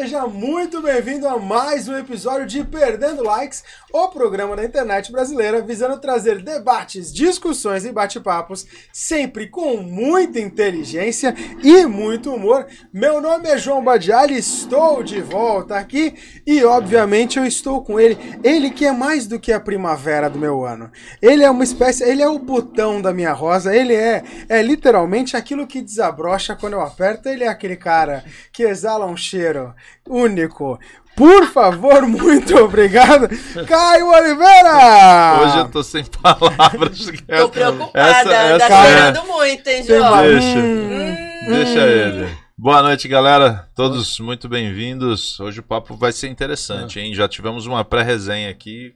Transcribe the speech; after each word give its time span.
seja 0.00 0.26
muito 0.26 0.80
bem-vindo 0.80 1.28
a 1.28 1.38
mais 1.38 1.86
um 1.86 1.94
episódio 1.94 2.46
de 2.46 2.64
Perdendo 2.64 3.22
Likes, 3.22 3.62
o 3.92 4.08
programa 4.08 4.56
da 4.56 4.64
internet 4.64 5.12
brasileira 5.12 5.60
visando 5.60 6.00
trazer 6.00 6.40
debates, 6.40 7.12
discussões 7.12 7.84
e 7.84 7.92
bate-papos, 7.92 8.66
sempre 8.90 9.48
com 9.48 9.76
muita 9.76 10.40
inteligência 10.40 11.34
e 11.62 11.84
muito 11.84 12.32
humor. 12.32 12.66
Meu 12.90 13.20
nome 13.20 13.50
é 13.50 13.58
João 13.58 13.84
Badiali, 13.84 14.38
estou 14.38 15.02
de 15.02 15.20
volta 15.20 15.76
aqui 15.76 16.14
e, 16.46 16.64
obviamente, 16.64 17.38
eu 17.38 17.44
estou 17.44 17.84
com 17.84 18.00
ele. 18.00 18.16
Ele 18.42 18.70
que 18.70 18.86
é 18.86 18.92
mais 18.92 19.26
do 19.26 19.38
que 19.38 19.52
a 19.52 19.60
primavera 19.60 20.30
do 20.30 20.38
meu 20.38 20.64
ano. 20.64 20.90
Ele 21.20 21.44
é 21.44 21.50
uma 21.50 21.64
espécie, 21.64 22.04
ele 22.04 22.22
é 22.22 22.28
o 22.28 22.38
botão 22.38 23.02
da 23.02 23.12
minha 23.12 23.34
rosa, 23.34 23.76
ele 23.76 23.94
é, 23.94 24.24
é 24.48 24.62
literalmente 24.62 25.36
aquilo 25.36 25.66
que 25.66 25.82
desabrocha 25.82 26.56
quando 26.56 26.72
eu 26.72 26.80
aperto. 26.80 27.28
Ele 27.28 27.44
é 27.44 27.48
aquele 27.48 27.76
cara 27.76 28.24
que 28.50 28.62
exala 28.62 29.04
um 29.04 29.16
cheiro 29.16 29.74
único. 30.10 30.78
Por 31.16 31.46
favor, 31.48 32.06
muito 32.06 32.56
obrigado, 32.56 33.28
Caio 33.66 34.06
Oliveira! 34.08 35.42
Hoje 35.42 35.58
eu 35.58 35.68
tô 35.68 35.82
sem 35.82 36.04
palavras. 36.04 36.98
Tô 37.38 37.48
preocupada, 37.48 38.00
Essa- 38.08 38.32
essa 38.34 38.68
tá 38.68 38.86
é- 38.86 38.96
chorando 39.12 39.26
muito, 39.26 39.66
hein, 39.68 39.82
João? 39.84 40.22
Deixa, 40.22 40.58
Hum, 40.58 41.14
deixa 41.48 41.80
ele. 41.80 42.28
Boa 42.56 42.82
noite, 42.82 43.08
galera. 43.08 43.68
Todos 43.74 44.18
muito 44.20 44.48
bem-vindos. 44.48 45.38
Hoje 45.40 45.60
o 45.60 45.62
papo 45.62 45.96
vai 45.96 46.12
ser 46.12 46.28
interessante, 46.28 46.98
hein? 47.00 47.14
Já 47.14 47.28
tivemos 47.28 47.66
uma 47.66 47.84
pré-resenha 47.84 48.50
aqui. 48.50 48.92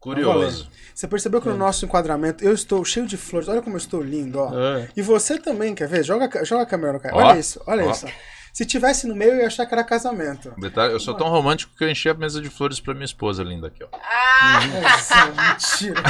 Curioso. 0.00 0.68
Você 0.94 1.06
percebeu 1.08 1.40
que 1.40 1.48
no 1.48 1.56
nosso 1.56 1.84
enquadramento 1.84 2.44
eu 2.44 2.52
estou 2.52 2.84
cheio 2.84 3.06
de 3.06 3.16
flores. 3.16 3.48
Olha 3.48 3.60
como 3.62 3.74
eu 3.76 3.78
estou 3.78 4.00
lindo, 4.02 4.38
ó. 4.38 4.50
É. 4.78 4.88
E 4.96 5.02
você 5.02 5.38
também, 5.38 5.74
quer 5.74 5.88
ver? 5.88 6.04
Joga, 6.04 6.30
a- 6.40 6.44
joga 6.44 6.62
a 6.62 6.66
câmera 6.66 6.92
no 6.92 7.00
cara. 7.00 7.16
Olha 7.16 7.38
isso, 7.38 7.60
olha 7.66 7.84
ó. 7.86 7.90
isso. 7.90 8.06
Se 8.56 8.64
tivesse 8.64 9.06
no 9.06 9.14
meio, 9.14 9.32
eu 9.32 9.40
ia 9.40 9.48
achar 9.48 9.66
que 9.66 9.74
era 9.74 9.84
casamento. 9.84 10.50
Detalhe, 10.56 10.94
eu 10.94 10.98
sou 10.98 11.12
tão 11.12 11.28
romântico 11.28 11.76
que 11.76 11.84
eu 11.84 11.90
enchi 11.90 12.08
a 12.08 12.14
mesa 12.14 12.40
de 12.40 12.48
flores 12.48 12.80
pra 12.80 12.94
minha 12.94 13.04
esposa 13.04 13.44
linda 13.44 13.66
aqui, 13.66 13.84
ó. 13.84 13.88
Ah, 13.92 14.60
Nossa, 14.80 15.26
mentira. 15.26 16.02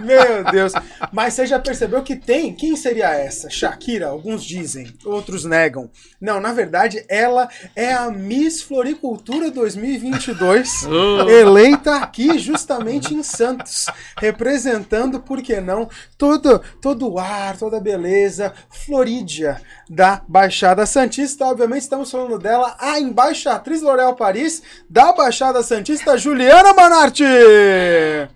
Meu 0.00 0.44
Deus. 0.52 0.72
Mas 1.10 1.34
você 1.34 1.46
já 1.48 1.58
percebeu 1.58 2.04
que 2.04 2.14
tem? 2.14 2.54
Quem 2.54 2.76
seria 2.76 3.10
essa? 3.10 3.50
Shakira? 3.50 4.06
Alguns 4.06 4.44
dizem, 4.44 4.94
outros 5.04 5.44
negam. 5.44 5.90
Não, 6.20 6.40
na 6.40 6.52
verdade, 6.52 7.04
ela 7.08 7.48
é 7.74 7.92
a 7.92 8.08
Miss 8.08 8.62
Floricultura 8.62 9.50
2022, 9.50 10.86
Oh. 10.86 11.26
eleita 11.28 11.96
aqui 11.96 12.38
justamente 12.38 13.14
em 13.14 13.24
Santos, 13.24 13.86
representando, 14.16 15.18
por 15.18 15.42
que 15.42 15.60
não, 15.60 15.90
todo, 16.16 16.60
todo 16.80 17.10
o 17.10 17.18
ar, 17.18 17.56
toda 17.58 17.78
a 17.78 17.80
beleza 17.80 18.54
florídia 18.70 19.60
da 19.90 20.22
Baixada 20.28 20.86
Santista. 20.86 21.44
Obviamente, 21.46 21.82
estamos 21.82 22.08
falando 22.12 22.38
dela, 22.38 22.76
a 22.78 23.00
embaixatriz 23.00 23.82
L'Oréal 23.82 24.14
Paris 24.14 24.62
da 24.88 25.12
Baixada 25.12 25.64
Santista, 25.64 26.16
Juliana 26.16 26.72
Manarte. 26.72 27.24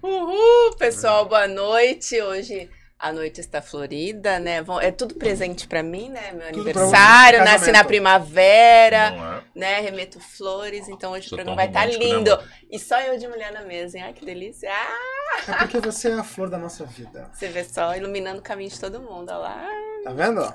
uhul, 0.02 0.74
pessoal, 0.76 1.26
boa 1.26 1.46
noite. 1.46 2.20
Hoje 2.20 2.68
a 2.98 3.12
noite 3.12 3.40
está 3.40 3.62
florida, 3.62 4.40
né? 4.40 4.64
É 4.80 4.90
tudo 4.90 5.14
presente 5.14 5.68
pra 5.68 5.80
mim, 5.80 6.08
né? 6.08 6.32
Meu 6.32 6.48
Tudo 6.48 6.70
aniversário, 6.70 7.38
você, 7.38 7.44
nasci 7.44 7.70
na 7.72 7.84
primavera, 7.84 9.42
é? 9.54 9.58
né? 9.58 9.80
Remeto 9.80 10.18
flores, 10.18 10.88
então 10.88 11.12
hoje 11.12 11.28
Sou 11.28 11.38
o 11.38 11.44
programa 11.44 11.54
vai 11.56 11.66
estar 11.68 11.80
romântico, 11.82 12.02
né, 12.04 12.10
lindo. 12.16 12.32
amor? 12.32 12.48
e 12.68 12.78
só 12.80 12.98
eu 13.00 13.16
de 13.16 13.28
mulher 13.28 13.52
na 13.52 13.62
mesa, 13.62 13.96
hein? 13.96 14.04
Ai, 14.04 14.12
que 14.12 14.24
delícia. 14.24 14.70
Ah, 14.72 15.52
É 15.52 15.54
porque 15.58 15.78
você 15.78 16.10
é 16.10 16.14
a 16.14 16.24
flor 16.24 16.48
da 16.50 16.58
nossa 16.58 16.84
vida. 16.84 17.30
você 17.32 17.46
vê 17.48 17.62
só 17.62 17.94
iluminando 17.94 18.40
o 18.40 18.42
caminho 18.42 18.70
de 18.70 18.80
todo 18.80 19.00
mundo, 19.00 19.28
olha 19.28 19.38
lá. 19.38 19.68
Tá 20.02 20.10
vendo? 20.12 20.52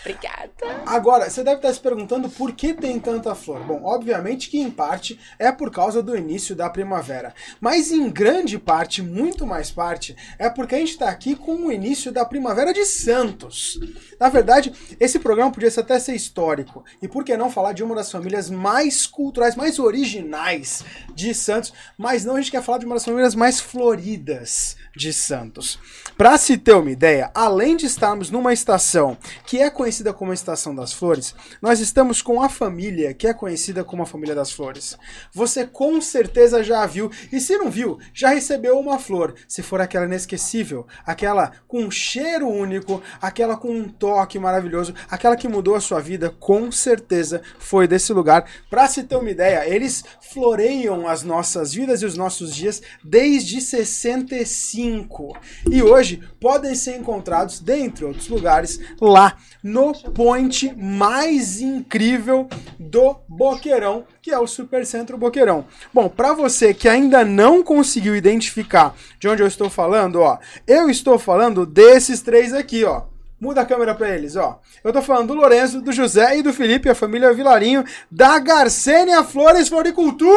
Obrigada. 0.00 0.50
Agora, 0.86 1.28
você 1.28 1.44
deve 1.44 1.56
estar 1.56 1.72
se 1.72 1.80
perguntando 1.80 2.28
por 2.30 2.52
que 2.52 2.72
tem 2.72 2.98
tanta 2.98 3.34
flor. 3.34 3.60
Bom, 3.60 3.82
obviamente 3.84 4.48
que 4.48 4.58
em 4.58 4.70
parte 4.70 5.20
é 5.38 5.52
por 5.52 5.70
causa 5.70 6.02
do 6.02 6.16
início 6.16 6.56
da 6.56 6.70
primavera. 6.70 7.34
Mas 7.60 7.92
em 7.92 8.08
grande 8.08 8.58
parte, 8.58 9.02
muito 9.02 9.46
mais 9.46 9.70
parte, 9.70 10.16
é 10.38 10.48
porque 10.48 10.74
a 10.74 10.78
gente 10.78 10.92
está 10.92 11.10
aqui 11.10 11.36
com 11.36 11.66
o 11.66 11.72
início 11.72 12.10
da 12.10 12.24
primavera 12.24 12.72
de 12.72 12.84
Santos. 12.86 13.78
Na 14.18 14.30
verdade, 14.30 14.72
esse 14.98 15.18
programa 15.18 15.52
podia 15.52 15.70
até 15.76 15.98
ser 15.98 16.14
histórico. 16.14 16.82
E 17.02 17.06
por 17.06 17.22
que 17.22 17.36
não 17.36 17.50
falar 17.50 17.72
de 17.72 17.84
uma 17.84 17.94
das 17.94 18.10
famílias 18.10 18.48
mais 18.48 19.06
culturais, 19.06 19.54
mais 19.54 19.78
originais 19.78 20.82
de 21.14 21.34
Santos? 21.34 21.72
Mas 21.96 22.24
não, 22.24 22.36
a 22.36 22.40
gente 22.40 22.50
quer 22.50 22.62
falar 22.62 22.78
de 22.78 22.86
uma 22.86 22.94
das 22.94 23.04
famílias 23.04 23.34
mais 23.34 23.60
floridas 23.60 24.76
de 24.96 25.12
Santos. 25.12 25.78
Para 26.16 26.36
se 26.36 26.56
ter 26.56 26.74
uma 26.74 26.90
ideia, 26.90 27.30
além 27.34 27.76
de 27.76 27.86
estarmos 27.86 28.30
numa 28.30 28.52
estação 28.52 29.16
que 29.46 29.58
é 29.58 29.70
conhecida 29.70 29.89
como 30.14 30.30
a 30.30 30.34
Estação 30.34 30.74
das 30.74 30.92
Flores, 30.92 31.34
nós 31.60 31.80
estamos 31.80 32.22
com 32.22 32.40
a 32.40 32.48
família 32.48 33.12
que 33.12 33.26
é 33.26 33.34
conhecida 33.34 33.82
como 33.82 34.02
a 34.02 34.06
Família 34.06 34.34
das 34.34 34.52
Flores. 34.52 34.96
Você 35.34 35.66
com 35.66 36.00
certeza 36.00 36.62
já 36.62 36.82
a 36.82 36.86
viu, 36.86 37.10
e 37.32 37.40
se 37.40 37.56
não 37.58 37.70
viu, 37.70 37.98
já 38.14 38.28
recebeu 38.28 38.78
uma 38.78 38.98
flor. 38.98 39.34
Se 39.48 39.62
for 39.62 39.80
aquela 39.80 40.06
inesquecível, 40.06 40.86
aquela 41.04 41.52
com 41.66 41.82
um 41.82 41.90
cheiro 41.90 42.48
único, 42.48 43.02
aquela 43.20 43.56
com 43.56 43.70
um 43.70 43.88
toque 43.88 44.38
maravilhoso, 44.38 44.94
aquela 45.10 45.36
que 45.36 45.48
mudou 45.48 45.74
a 45.74 45.80
sua 45.80 46.00
vida, 46.00 46.30
com 46.38 46.70
certeza 46.70 47.42
foi 47.58 47.88
desse 47.88 48.12
lugar. 48.12 48.48
Para 48.70 48.86
se 48.86 49.02
ter 49.02 49.16
uma 49.16 49.30
ideia, 49.30 49.68
eles 49.68 50.04
floreiam 50.32 51.08
as 51.08 51.22
nossas 51.22 51.74
vidas 51.74 52.00
e 52.02 52.06
os 52.06 52.16
nossos 52.16 52.54
dias 52.54 52.80
desde 53.02 53.60
65. 53.60 55.36
E 55.68 55.82
hoje 55.82 56.22
podem 56.40 56.74
ser 56.74 56.96
encontrados, 56.96 57.58
dentre 57.58 58.04
outros 58.04 58.28
lugares, 58.28 58.78
lá 59.00 59.36
no 59.62 59.92
point 59.92 60.74
mais 60.76 61.60
incrível 61.60 62.48
do 62.78 63.16
Boqueirão, 63.28 64.04
que 64.22 64.30
é 64.30 64.38
o 64.38 64.46
Supercentro 64.46 65.18
Boqueirão. 65.18 65.64
Bom, 65.92 66.08
para 66.08 66.32
você 66.32 66.72
que 66.72 66.88
ainda 66.88 67.24
não 67.24 67.62
conseguiu 67.62 68.16
identificar 68.16 68.94
de 69.18 69.28
onde 69.28 69.42
eu 69.42 69.46
estou 69.46 69.68
falando, 69.68 70.20
ó, 70.20 70.38
eu 70.66 70.88
estou 70.88 71.18
falando 71.18 71.66
desses 71.66 72.20
três 72.20 72.52
aqui, 72.54 72.84
ó. 72.84 73.02
Muda 73.40 73.62
a 73.62 73.66
câmera 73.66 73.94
para 73.94 74.10
eles, 74.10 74.36
ó. 74.36 74.60
Eu 74.84 74.92
tô 74.92 75.00
falando 75.00 75.28
do 75.28 75.34
Lourenço, 75.34 75.80
do 75.80 75.92
José 75.92 76.36
e 76.36 76.42
do 76.42 76.52
Felipe, 76.52 76.90
a 76.90 76.94
família 76.94 77.32
Vilarinho, 77.32 77.82
da 78.10 78.38
Garcênia 78.38 79.24
Flores 79.24 79.66
Floricultura! 79.66 80.28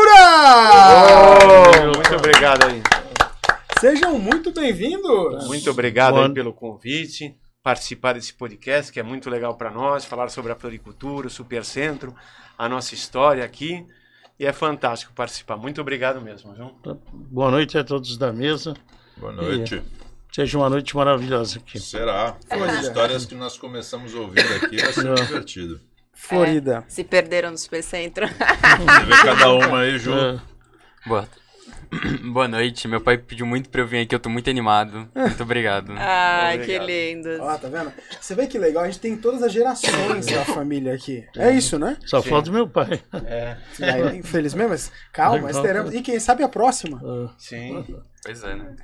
Oh, 1.43 1.97
muito 1.97 2.15
obrigado 2.15 2.65
aí. 2.65 2.81
Sejam 3.81 4.17
muito 4.17 4.53
bem-vindos! 4.53 5.45
Muito 5.47 5.69
obrigado 5.69 6.33
pelo 6.33 6.53
convite, 6.53 7.35
participar 7.63 8.13
desse 8.13 8.33
podcast 8.33 8.91
que 8.91 8.99
é 8.99 9.03
muito 9.03 9.29
legal 9.29 9.55
para 9.55 9.71
nós, 9.71 10.03
falar 10.03 10.29
sobre 10.29 10.51
a 10.51 10.55
floricultura, 10.55 11.27
o 11.27 11.29
supercentro, 11.29 12.13
a 12.57 12.67
nossa 12.67 12.93
história 12.93 13.43
aqui. 13.43 13.85
E 14.37 14.45
é 14.45 14.51
fantástico 14.51 15.13
participar. 15.13 15.55
Muito 15.55 15.79
obrigado 15.79 16.19
mesmo, 16.19 16.53
viu? 16.53 16.75
Boa 17.13 17.49
noite 17.49 17.77
a 17.77 17.83
todos 17.83 18.17
da 18.17 18.33
mesa. 18.33 18.73
Boa 19.15 19.31
noite. 19.31 19.81
Seja 20.33 20.57
uma 20.57 20.69
noite 20.69 20.95
maravilhosa 20.95 21.59
aqui. 21.59 21.79
Será? 21.79 22.35
Olha. 22.51 22.65
As 22.65 22.81
histórias 22.87 23.25
que 23.25 23.35
nós 23.35 23.57
começamos 23.57 24.13
ouvindo 24.15 24.51
aqui 24.55 24.77
vai 24.81 24.91
ser 24.91 25.07
É. 25.07 25.13
divertido. 25.13 25.79
Florida. 26.15 26.83
Se 26.87 27.03
perderam 27.03 27.51
no 27.51 27.57
Supercentro. 27.57 28.27
Você 28.27 29.05
vê 29.05 29.23
cada 29.23 29.51
uma 29.53 29.79
aí, 29.81 29.97
Ju. 29.99 30.13
É, 30.13 30.41
Boa. 31.05 31.27
Boa 32.31 32.47
noite. 32.47 32.87
Meu 32.87 33.01
pai 33.01 33.17
pediu 33.17 33.45
muito 33.45 33.69
pra 33.69 33.81
eu 33.81 33.87
vir 33.87 34.01
aqui, 34.01 34.15
eu 34.15 34.19
tô 34.19 34.29
muito 34.29 34.49
animado. 34.49 35.09
Muito 35.15 35.41
obrigado. 35.43 35.93
Ai, 35.97 36.57
que 36.57 36.77
Obrigado. 36.77 36.87
lindo. 36.87 37.29
Ó, 37.41 37.57
tá 37.57 37.67
vendo? 37.67 37.91
Você 38.19 38.35
vê 38.35 38.47
que 38.47 38.57
legal, 38.57 38.83
a 38.83 38.87
gente 38.87 38.99
tem 38.99 39.15
todas 39.17 39.43
as 39.43 39.51
gerações 39.51 40.25
da 40.25 40.45
família 40.45 40.93
aqui. 40.93 41.25
É 41.37 41.51
isso, 41.51 41.77
né? 41.77 41.97
só 42.05 42.21
Sim. 42.21 42.29
falta 42.29 42.51
meu 42.51 42.67
pai. 42.67 43.01
É, 43.25 43.57
aí, 43.81 44.17
infelizmente, 44.17 44.69
mas 44.69 44.91
calma, 45.11 45.41
mas 45.41 45.59
teremos. 45.59 45.93
E 45.93 46.01
quem 46.01 46.19
sabe 46.19 46.43
a 46.43 46.49
próxima. 46.49 47.01
É. 47.03 47.29
sim. 47.37 47.85
Pois 48.23 48.43
é, 48.43 48.55
né? 48.55 48.75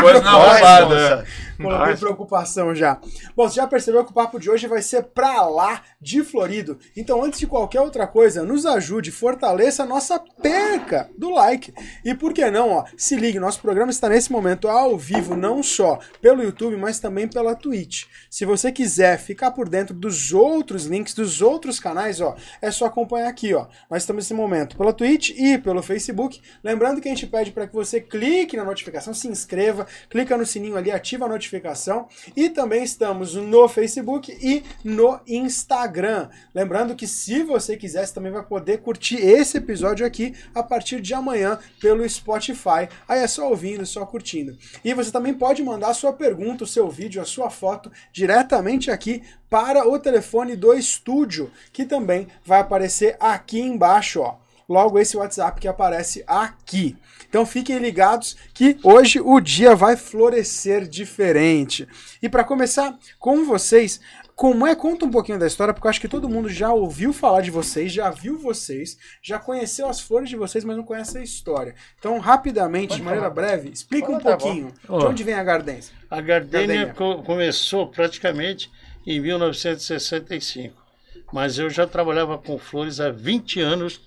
Coisa 0.00 0.20
na 0.20 0.30
roubada. 0.32 1.26
Coloquei 1.60 1.96
preocupação 1.96 2.72
já. 2.74 3.00
Bom, 3.34 3.48
você 3.48 3.56
já 3.56 3.66
percebeu 3.66 4.04
que 4.04 4.12
o 4.12 4.14
papo 4.14 4.38
de 4.38 4.48
hoje 4.48 4.68
vai 4.68 4.80
ser 4.80 5.02
pra 5.02 5.42
lá 5.42 5.82
de 6.00 6.22
Florido. 6.22 6.78
Então, 6.96 7.24
antes 7.24 7.40
de 7.40 7.48
qualquer 7.48 7.80
outra 7.80 8.06
coisa, 8.06 8.44
nos 8.44 8.64
ajude, 8.64 9.10
fortaleça 9.10 9.82
a 9.82 9.86
nossa 9.86 10.20
perca 10.40 11.10
do 11.18 11.30
like. 11.30 11.74
E 12.04 12.14
por 12.14 12.32
que 12.32 12.48
não, 12.48 12.70
ó, 12.70 12.84
se 12.96 13.16
ligue, 13.16 13.40
nosso 13.40 13.60
programa 13.60 13.90
está 13.90 14.08
nesse 14.08 14.30
momento 14.30 14.68
ao 14.68 14.96
vivo, 14.96 15.34
não 15.34 15.60
só 15.62 15.98
pelo 16.22 16.44
YouTube, 16.44 16.76
mas 16.76 17.00
também 17.00 17.26
pela 17.26 17.56
Twitch. 17.56 18.04
Se 18.30 18.44
você 18.44 18.70
quiser 18.70 19.18
ficar 19.18 19.50
por 19.50 19.68
dentro 19.68 19.94
dos 19.94 20.32
outros 20.32 20.86
links, 20.86 21.12
dos 21.12 21.42
outros 21.42 21.80
canais, 21.80 22.20
ó, 22.20 22.36
é 22.62 22.70
só 22.70 22.86
acompanhar 22.86 23.28
aqui, 23.28 23.52
ó. 23.52 23.66
Nós 23.90 24.02
estamos 24.02 24.22
nesse 24.22 24.34
momento 24.34 24.76
pela 24.76 24.92
Twitch 24.92 25.30
e 25.30 25.58
pelo 25.58 25.82
Facebook. 25.82 26.40
Lembrando 26.62 26.97
que 27.00 27.08
a 27.08 27.14
gente 27.14 27.26
pede 27.26 27.50
para 27.50 27.66
que 27.66 27.74
você 27.74 28.00
clique 28.00 28.56
na 28.56 28.64
notificação, 28.64 29.12
se 29.12 29.28
inscreva, 29.28 29.86
clica 30.08 30.36
no 30.36 30.46
sininho 30.46 30.76
ali, 30.76 30.90
ativa 30.90 31.24
a 31.24 31.28
notificação 31.28 31.48
notificação. 31.48 32.08
E 32.36 32.50
também 32.50 32.82
estamos 32.82 33.34
no 33.34 33.68
Facebook 33.68 34.36
e 34.40 34.62
no 34.84 35.20
Instagram. 35.26 36.28
Lembrando 36.54 36.94
que 36.94 37.06
se 37.06 37.42
você 37.42 37.76
quiser, 37.76 38.06
você 38.06 38.14
também 38.14 38.32
vai 38.32 38.42
poder 38.42 38.78
curtir 38.78 39.16
esse 39.16 39.58
episódio 39.58 40.06
aqui 40.06 40.34
a 40.54 40.62
partir 40.62 41.00
de 41.00 41.14
amanhã 41.14 41.58
pelo 41.80 42.08
Spotify. 42.08 42.88
Aí 43.08 43.20
é 43.20 43.26
só 43.26 43.48
ouvindo, 43.48 43.86
só 43.86 44.04
curtindo. 44.04 44.56
E 44.84 44.92
você 44.94 45.10
também 45.10 45.34
pode 45.34 45.62
mandar 45.62 45.88
a 45.88 45.94
sua 45.94 46.12
pergunta, 46.12 46.64
o 46.64 46.66
seu 46.66 46.88
vídeo, 46.88 47.22
a 47.22 47.24
sua 47.24 47.50
foto 47.50 47.90
diretamente 48.12 48.90
aqui 48.90 49.22
para 49.48 49.88
o 49.88 49.98
telefone 49.98 50.56
do 50.56 50.74
estúdio, 50.74 51.50
que 51.72 51.84
também 51.84 52.28
vai 52.44 52.60
aparecer 52.60 53.16
aqui 53.18 53.60
embaixo, 53.60 54.20
ó 54.20 54.47
logo 54.68 54.98
esse 54.98 55.16
WhatsApp 55.16 55.60
que 55.60 55.66
aparece 55.68 56.22
aqui. 56.26 56.96
Então 57.28 57.44
fiquem 57.46 57.78
ligados 57.78 58.36
que 58.52 58.78
hoje 58.82 59.20
o 59.20 59.40
dia 59.40 59.74
vai 59.74 59.96
florescer 59.96 60.86
diferente. 60.86 61.86
E 62.22 62.28
para 62.28 62.44
começar 62.44 62.96
com 63.18 63.44
vocês, 63.44 64.00
como 64.34 64.66
é? 64.66 64.74
Conta 64.74 65.04
um 65.04 65.10
pouquinho 65.10 65.38
da 65.38 65.46
história, 65.46 65.74
porque 65.74 65.86
eu 65.86 65.90
acho 65.90 66.00
que 66.00 66.06
todo 66.08 66.28
mundo 66.28 66.48
já 66.48 66.72
ouviu 66.72 67.12
falar 67.12 67.40
de 67.40 67.50
vocês, 67.50 67.90
já 67.92 68.08
viu 68.10 68.38
vocês, 68.38 68.96
já 69.20 69.38
conheceu 69.38 69.88
as 69.88 70.00
flores 70.00 70.28
de 70.30 70.36
vocês, 70.36 70.64
mas 70.64 70.76
não 70.76 70.84
conhece 70.84 71.18
a 71.18 71.22
história. 71.22 71.74
Então, 71.98 72.18
rapidamente, 72.18 72.88
Pode 72.90 73.00
de 73.00 73.02
maneira 73.04 73.28
falar. 73.28 73.34
breve, 73.34 73.70
explica 73.70 74.06
Fala, 74.06 74.18
um 74.18 74.22
tá 74.22 74.36
pouquinho 74.36 74.72
bom. 74.86 74.98
de 75.00 75.06
onde 75.06 75.24
vem 75.24 75.34
a 75.34 75.42
Gardência. 75.42 75.92
A 76.10 76.20
gardênia 76.20 76.66
Gardênia. 76.84 76.94
co- 76.94 77.22
começou 77.24 77.88
praticamente 77.88 78.70
em 79.06 79.20
1965. 79.20 80.87
Mas 81.32 81.58
eu 81.58 81.68
já 81.68 81.86
trabalhava 81.86 82.38
com 82.38 82.58
flores 82.58 83.00
há 83.00 83.10
20 83.10 83.60
anos, 83.60 84.00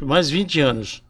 mais 0.00 0.30
20 0.30 0.60
anos, 0.60 1.02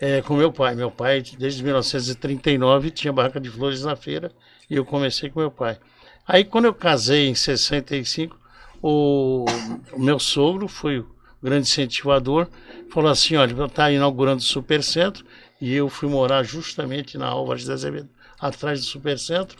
é, 0.00 0.20
com 0.20 0.36
meu 0.36 0.52
pai. 0.52 0.74
Meu 0.74 0.90
pai, 0.90 1.22
desde 1.38 1.62
1939, 1.62 2.90
tinha 2.90 3.12
barraca 3.12 3.40
de 3.40 3.48
flores 3.48 3.82
na 3.82 3.96
feira 3.96 4.30
e 4.68 4.76
eu 4.76 4.84
comecei 4.84 5.30
com 5.30 5.40
meu 5.40 5.50
pai. 5.50 5.78
Aí, 6.26 6.44
quando 6.44 6.66
eu 6.66 6.74
casei 6.74 7.28
em 7.28 7.34
65, 7.34 8.38
o, 8.82 9.44
o 9.92 10.00
meu 10.00 10.18
sogro 10.18 10.68
foi 10.68 10.98
o 10.98 11.06
grande 11.42 11.68
incentivador, 11.68 12.48
falou 12.90 13.10
assim: 13.10 13.36
olha, 13.36 13.64
está 13.64 13.90
inaugurando 13.90 14.38
o 14.38 14.44
Supercentro 14.44 15.24
e 15.60 15.72
eu 15.74 15.88
fui 15.88 16.08
morar 16.08 16.42
justamente 16.42 17.16
na 17.16 17.26
Álvares 17.26 17.64
de 17.64 17.72
Azevedo, 17.72 18.08
atrás 18.40 18.80
do 18.80 18.86
Supercentro. 18.86 19.58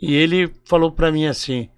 E 0.00 0.14
ele 0.14 0.52
falou 0.64 0.92
para 0.92 1.10
mim 1.10 1.26
assim: 1.26 1.68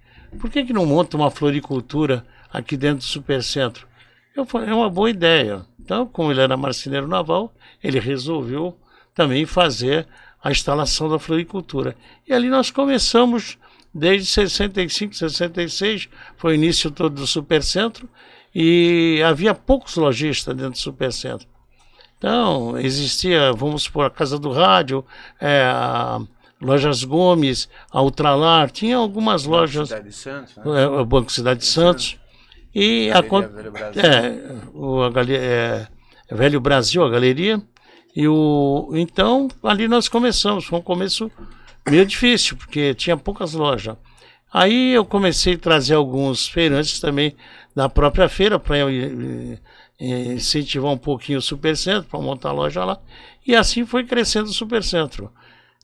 por 0.41 0.50
que, 0.50 0.64
que 0.64 0.73
não 0.73 0.85
monta 0.87 1.17
uma 1.17 1.31
floricultura 1.31 2.25
aqui 2.54 2.76
dentro 2.76 2.98
do 2.98 3.04
Supercentro? 3.04 3.86
Eu 4.34 4.46
falei: 4.46 4.70
é 4.70 4.74
uma 4.74 4.88
boa 4.88 5.10
ideia. 5.10 5.66
Então, 5.78 6.06
como 6.06 6.30
ele 6.30 6.40
era 6.40 6.56
marceneiro 6.56 7.06
naval, 7.06 7.52
ele 7.82 7.98
resolveu 7.98 8.78
também 9.14 9.44
fazer 9.44 10.06
a 10.42 10.50
instalação 10.50 11.08
da 11.08 11.18
floricultura. 11.18 11.96
E 12.26 12.32
ali 12.32 12.48
nós 12.48 12.70
começamos 12.70 13.58
desde 13.92 14.26
65, 14.26 15.14
66, 15.14 16.08
foi 16.36 16.52
o 16.52 16.54
início 16.54 16.90
todo 16.90 17.14
do 17.14 17.26
Supercentro, 17.26 18.08
e 18.54 19.22
havia 19.24 19.54
poucos 19.54 19.96
lojistas 19.96 20.54
dentro 20.54 20.72
do 20.72 20.78
Supercentro. 20.78 21.46
Então, 22.18 22.78
existia, 22.78 23.52
vamos 23.52 23.84
supor, 23.84 24.06
a 24.06 24.10
Casa 24.10 24.38
do 24.38 24.50
Rádio, 24.50 25.04
é, 25.40 25.62
a 25.64 26.20
Lojas 26.60 27.04
Gomes, 27.04 27.68
a 27.90 28.02
Ultralar, 28.02 28.70
tinha 28.70 28.96
algumas 28.96 29.44
lojas, 29.44 29.88
Cidade 29.88 30.08
de 30.08 30.14
Santos, 30.14 30.56
né? 30.56 30.82
é, 30.82 30.86
o 30.88 31.04
Banco 31.04 31.30
Cidade 31.30 31.60
de 31.60 31.66
Santos, 31.66 32.16
e 32.74 33.10
a, 33.10 33.20
Velho 33.20 33.70
Brasil. 33.70 34.02
é, 34.02 34.56
o 34.74 35.02
a 35.02 35.12
é, 35.30 35.88
Velho 36.30 36.60
Brasil, 36.60 37.04
a 37.04 37.10
galeria. 37.10 37.62
E 38.16 38.28
o 38.28 38.90
então 38.94 39.48
ali 39.62 39.88
nós 39.88 40.08
começamos, 40.08 40.64
foi 40.64 40.78
um 40.78 40.82
começo 40.82 41.30
meio 41.88 42.06
difícil, 42.06 42.56
porque 42.56 42.94
tinha 42.94 43.16
poucas 43.16 43.54
lojas. 43.54 43.96
Aí 44.52 44.92
eu 44.92 45.04
comecei 45.04 45.54
a 45.54 45.58
trazer 45.58 45.94
alguns 45.94 46.46
feirantes 46.46 47.00
também 47.00 47.34
da 47.74 47.88
própria 47.88 48.28
feira 48.28 48.58
para 48.58 48.76
incentivar 49.98 50.92
um 50.92 50.98
pouquinho 50.98 51.38
o 51.38 51.42
Supercentro, 51.42 52.08
para 52.08 52.20
montar 52.20 52.50
a 52.50 52.52
loja 52.52 52.84
lá. 52.84 53.00
E 53.44 53.54
assim 53.54 53.84
foi 53.84 54.04
crescendo 54.04 54.48
o 54.48 54.52
Supercentro. 54.52 55.32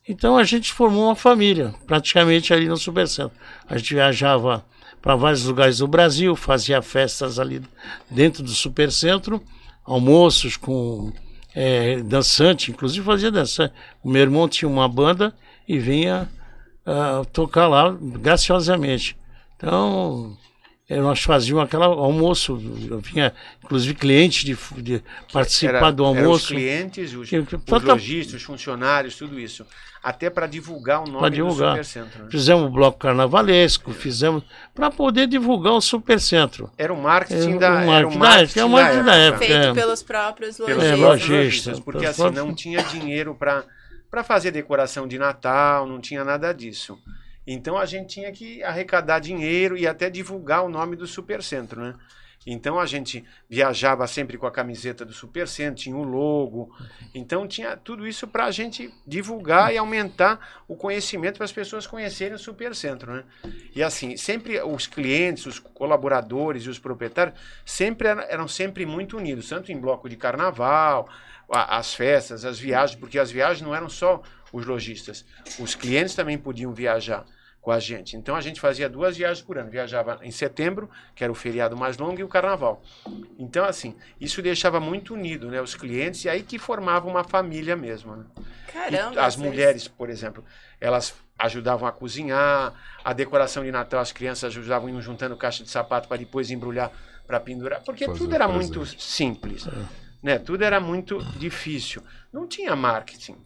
Então 0.07 0.37
a 0.37 0.43
gente 0.45 0.71
formou 0.71 1.05
uma 1.05 1.15
família, 1.15 1.73
praticamente 1.85 2.53
ali 2.53 2.67
no 2.67 2.77
Supercentro. 2.77 3.37
A 3.67 3.77
gente 3.77 3.93
viajava 3.93 4.65
para 5.01 5.15
vários 5.15 5.45
lugares 5.45 5.79
do 5.79 5.87
Brasil, 5.87 6.35
fazia 6.35 6.81
festas 6.81 7.39
ali 7.39 7.61
dentro 8.09 8.43
do 8.43 8.51
Supercentro, 8.51 9.41
almoços 9.83 10.57
com 10.57 11.11
é, 11.55 12.01
dançante, 12.01 12.71
inclusive 12.71 13.05
fazia 13.05 13.31
dançante. 13.31 13.73
O 14.03 14.09
meu 14.09 14.21
irmão 14.21 14.47
tinha 14.47 14.69
uma 14.69 14.87
banda 14.87 15.33
e 15.67 15.79
vinha 15.79 16.29
ah, 16.85 17.23
tocar 17.31 17.67
lá 17.67 17.95
graciosamente. 17.99 19.17
Então, 19.57 20.37
nós 20.99 21.21
fazíamos 21.23 21.63
aquele 21.63 21.83
almoço, 21.83 22.59
eu 22.89 22.99
vinha, 22.99 23.33
inclusive, 23.63 23.93
clientes 23.93 24.43
de, 24.43 24.57
de 24.81 25.03
participar 25.31 25.75
Era- 25.77 25.91
do 25.91 26.03
eram 26.03 26.11
os 26.13 26.17
almoço. 26.23 26.47
clientes, 26.47 27.13
os, 27.13 27.31
os 27.31 27.83
lojistas, 27.83 28.35
os 28.35 28.43
funcionários, 28.43 29.15
tudo 29.15 29.39
isso. 29.39 29.65
Até 30.03 30.31
para 30.31 30.47
divulgar 30.47 31.01
o 31.01 31.05
nome 31.05 31.19
Pra 31.19 31.29
do 31.29 31.35
divulgar. 31.35 31.69
Supercentro. 31.83 32.23
né? 32.23 32.29
Fizemos 32.31 32.65
o 32.65 32.69
bloco 32.69 32.97
carnavalesco, 32.97 33.91
fizemos 33.93 34.43
para 34.73 34.89
poder 34.89 35.27
divulgar 35.27 35.73
o 35.73 35.81
Supercentro. 35.81 36.71
Era 36.75 36.91
o 36.91 36.99
marketing 36.99 37.55
É, 37.55 37.59
da, 37.59 37.69
o 37.71 37.91
era 37.91 38.07
o 38.07 38.17
marketing 38.17 38.17
da 38.17 38.17
marketing 38.17 38.43
época, 38.49 38.59
é 38.59 38.65
o 38.65 38.69
marketing 38.69 39.03
da 39.05 39.15
época. 39.15 39.45
Feito 39.45 39.53
É. 39.53 39.73
pelos 39.73 40.01
próprios 40.03 40.57
pelos 40.57 40.75
lojistas. 40.75 40.99
É, 40.99 41.05
lojistas, 41.05 41.79
porque 41.79 42.05
assim 42.07 42.21
próprios- 42.23 42.45
não 42.45 42.55
tinha 42.55 42.81
dinheiro 42.83 43.35
para 43.35 43.63
para 44.09 44.23
fazer 44.25 44.51
decoração 44.51 45.07
de 45.07 45.17
Natal, 45.17 45.87
não 45.87 46.01
tinha 46.01 46.25
nada 46.25 46.51
disso. 46.51 46.97
Então 47.53 47.77
a 47.77 47.85
gente 47.85 48.07
tinha 48.07 48.31
que 48.31 48.63
arrecadar 48.63 49.19
dinheiro 49.19 49.77
e 49.77 49.87
até 49.87 50.09
divulgar 50.09 50.63
o 50.63 50.69
nome 50.69 50.95
do 50.95 51.07
Supercentro, 51.07 51.81
né? 51.81 51.95
Então 52.45 52.79
a 52.79 52.87
gente 52.87 53.23
viajava 53.47 54.07
sempre 54.07 54.35
com 54.35 54.47
a 54.47 54.51
camiseta 54.51 55.05
do 55.05 55.13
Supercentro, 55.13 55.83
tinha 55.83 55.95
o 55.95 56.01
logo. 56.03 56.75
Então 57.13 57.47
tinha 57.47 57.77
tudo 57.77 58.07
isso 58.07 58.27
para 58.27 58.45
a 58.45 58.51
gente 58.51 58.91
divulgar 59.05 59.71
e 59.71 59.77
aumentar 59.77 60.63
o 60.67 60.75
conhecimento 60.75 61.35
para 61.37 61.45
as 61.45 61.51
pessoas 61.51 61.85
conhecerem 61.85 62.33
o 62.33 62.39
Supercentro, 62.39 63.13
né? 63.13 63.23
E 63.75 63.83
assim, 63.83 64.17
sempre 64.17 64.59
os 64.59 64.87
clientes, 64.87 65.45
os 65.45 65.59
colaboradores 65.59 66.63
e 66.63 66.69
os 66.69 66.79
proprietários 66.79 67.39
sempre 67.63 68.07
eram, 68.07 68.21
eram 68.23 68.47
sempre 68.47 68.87
muito 68.87 69.17
unidos, 69.17 69.47
tanto 69.47 69.71
em 69.71 69.79
bloco 69.79 70.09
de 70.09 70.15
carnaval, 70.15 71.07
a- 71.47 71.77
as 71.77 71.93
festas, 71.93 72.43
as 72.43 72.57
viagens, 72.59 72.99
porque 72.99 73.19
as 73.19 73.29
viagens 73.29 73.61
não 73.61 73.75
eram 73.75 73.89
só 73.89 74.19
os 74.51 74.65
lojistas, 74.65 75.23
os 75.59 75.75
clientes 75.75 76.15
também 76.15 76.39
podiam 76.39 76.73
viajar 76.73 77.23
com 77.61 77.71
a 77.71 77.79
gente. 77.79 78.17
Então 78.17 78.35
a 78.35 78.41
gente 78.41 78.59
fazia 78.59 78.89
duas 78.89 79.15
viagens 79.15 79.45
por 79.45 79.57
ano. 79.57 79.69
Viajava 79.69 80.19
em 80.23 80.31
setembro, 80.31 80.89
que 81.15 81.23
era 81.23 81.31
o 81.31 81.35
feriado 81.35 81.77
mais 81.77 81.97
longo, 81.97 82.19
e 82.19 82.23
o 82.23 82.27
carnaval. 82.27 82.81
Então, 83.37 83.63
assim, 83.63 83.95
isso 84.19 84.41
deixava 84.41 84.79
muito 84.79 85.13
unido 85.13 85.47
né, 85.49 85.61
os 85.61 85.75
clientes, 85.75 86.25
e 86.25 86.29
aí 86.29 86.41
que 86.41 86.57
formava 86.57 87.07
uma 87.07 87.23
família 87.23 87.75
mesmo. 87.75 88.15
Né? 88.15 88.25
E 88.67 88.71
Caramba. 88.71 89.21
as 89.21 89.35
vocês- 89.35 89.47
mulheres, 89.47 89.87
por 89.87 90.09
exemplo, 90.09 90.43
elas 90.79 91.13
ajudavam 91.37 91.87
a 91.87 91.91
cozinhar, 91.91 92.73
a 93.03 93.13
decoração 93.13 93.63
de 93.63 93.71
Natal, 93.71 93.99
as 93.99 94.11
crianças 94.11 94.45
ajudavam 94.45 94.89
iam 94.89 95.01
juntando 95.01 95.35
caixa 95.37 95.63
de 95.63 95.69
sapato 95.69 96.07
para 96.07 96.17
depois 96.17 96.49
embrulhar 96.51 96.91
para 97.27 97.39
pendurar, 97.39 97.81
porque 97.83 98.05
Fazer 98.05 98.17
tudo 98.17 98.35
era 98.35 98.47
presente. 98.47 98.77
muito 98.77 99.01
simples, 99.01 99.67
né? 100.21 100.37
Tudo 100.37 100.63
era 100.63 100.79
muito 100.79 101.17
difícil. 101.39 102.03
Não 102.33 102.45
tinha 102.47 102.75
marketing, 102.75 103.37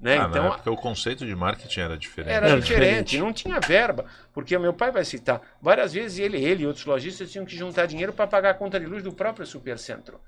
né? 0.00 0.18
Ah, 0.18 0.26
então 0.28 0.46
época 0.46 0.70
o 0.70 0.76
conceito 0.76 1.26
de 1.26 1.34
marketing 1.34 1.80
era 1.80 1.96
diferente. 1.98 2.32
era 2.32 2.48
Era 2.48 2.60
diferente, 2.60 3.04
diferente. 3.10 3.18
não 3.18 3.32
tinha 3.32 3.58
verba, 3.60 4.04
porque 4.32 4.56
o 4.56 4.60
meu 4.60 4.72
pai 4.72 4.90
vai 4.92 5.04
citar, 5.04 5.40
várias 5.60 5.92
vezes 5.92 6.18
ele, 6.18 6.36
ele 6.42 6.62
e 6.62 6.66
outros 6.66 6.84
lojistas 6.84 7.30
tinham 7.30 7.44
que 7.44 7.56
juntar 7.56 7.86
dinheiro 7.86 8.12
para 8.12 8.26
pagar 8.26 8.50
a 8.50 8.54
conta 8.54 8.78
de 8.78 8.86
luz 8.86 9.02
do 9.02 9.12
próprio 9.12 9.46
supercentro. 9.46 10.20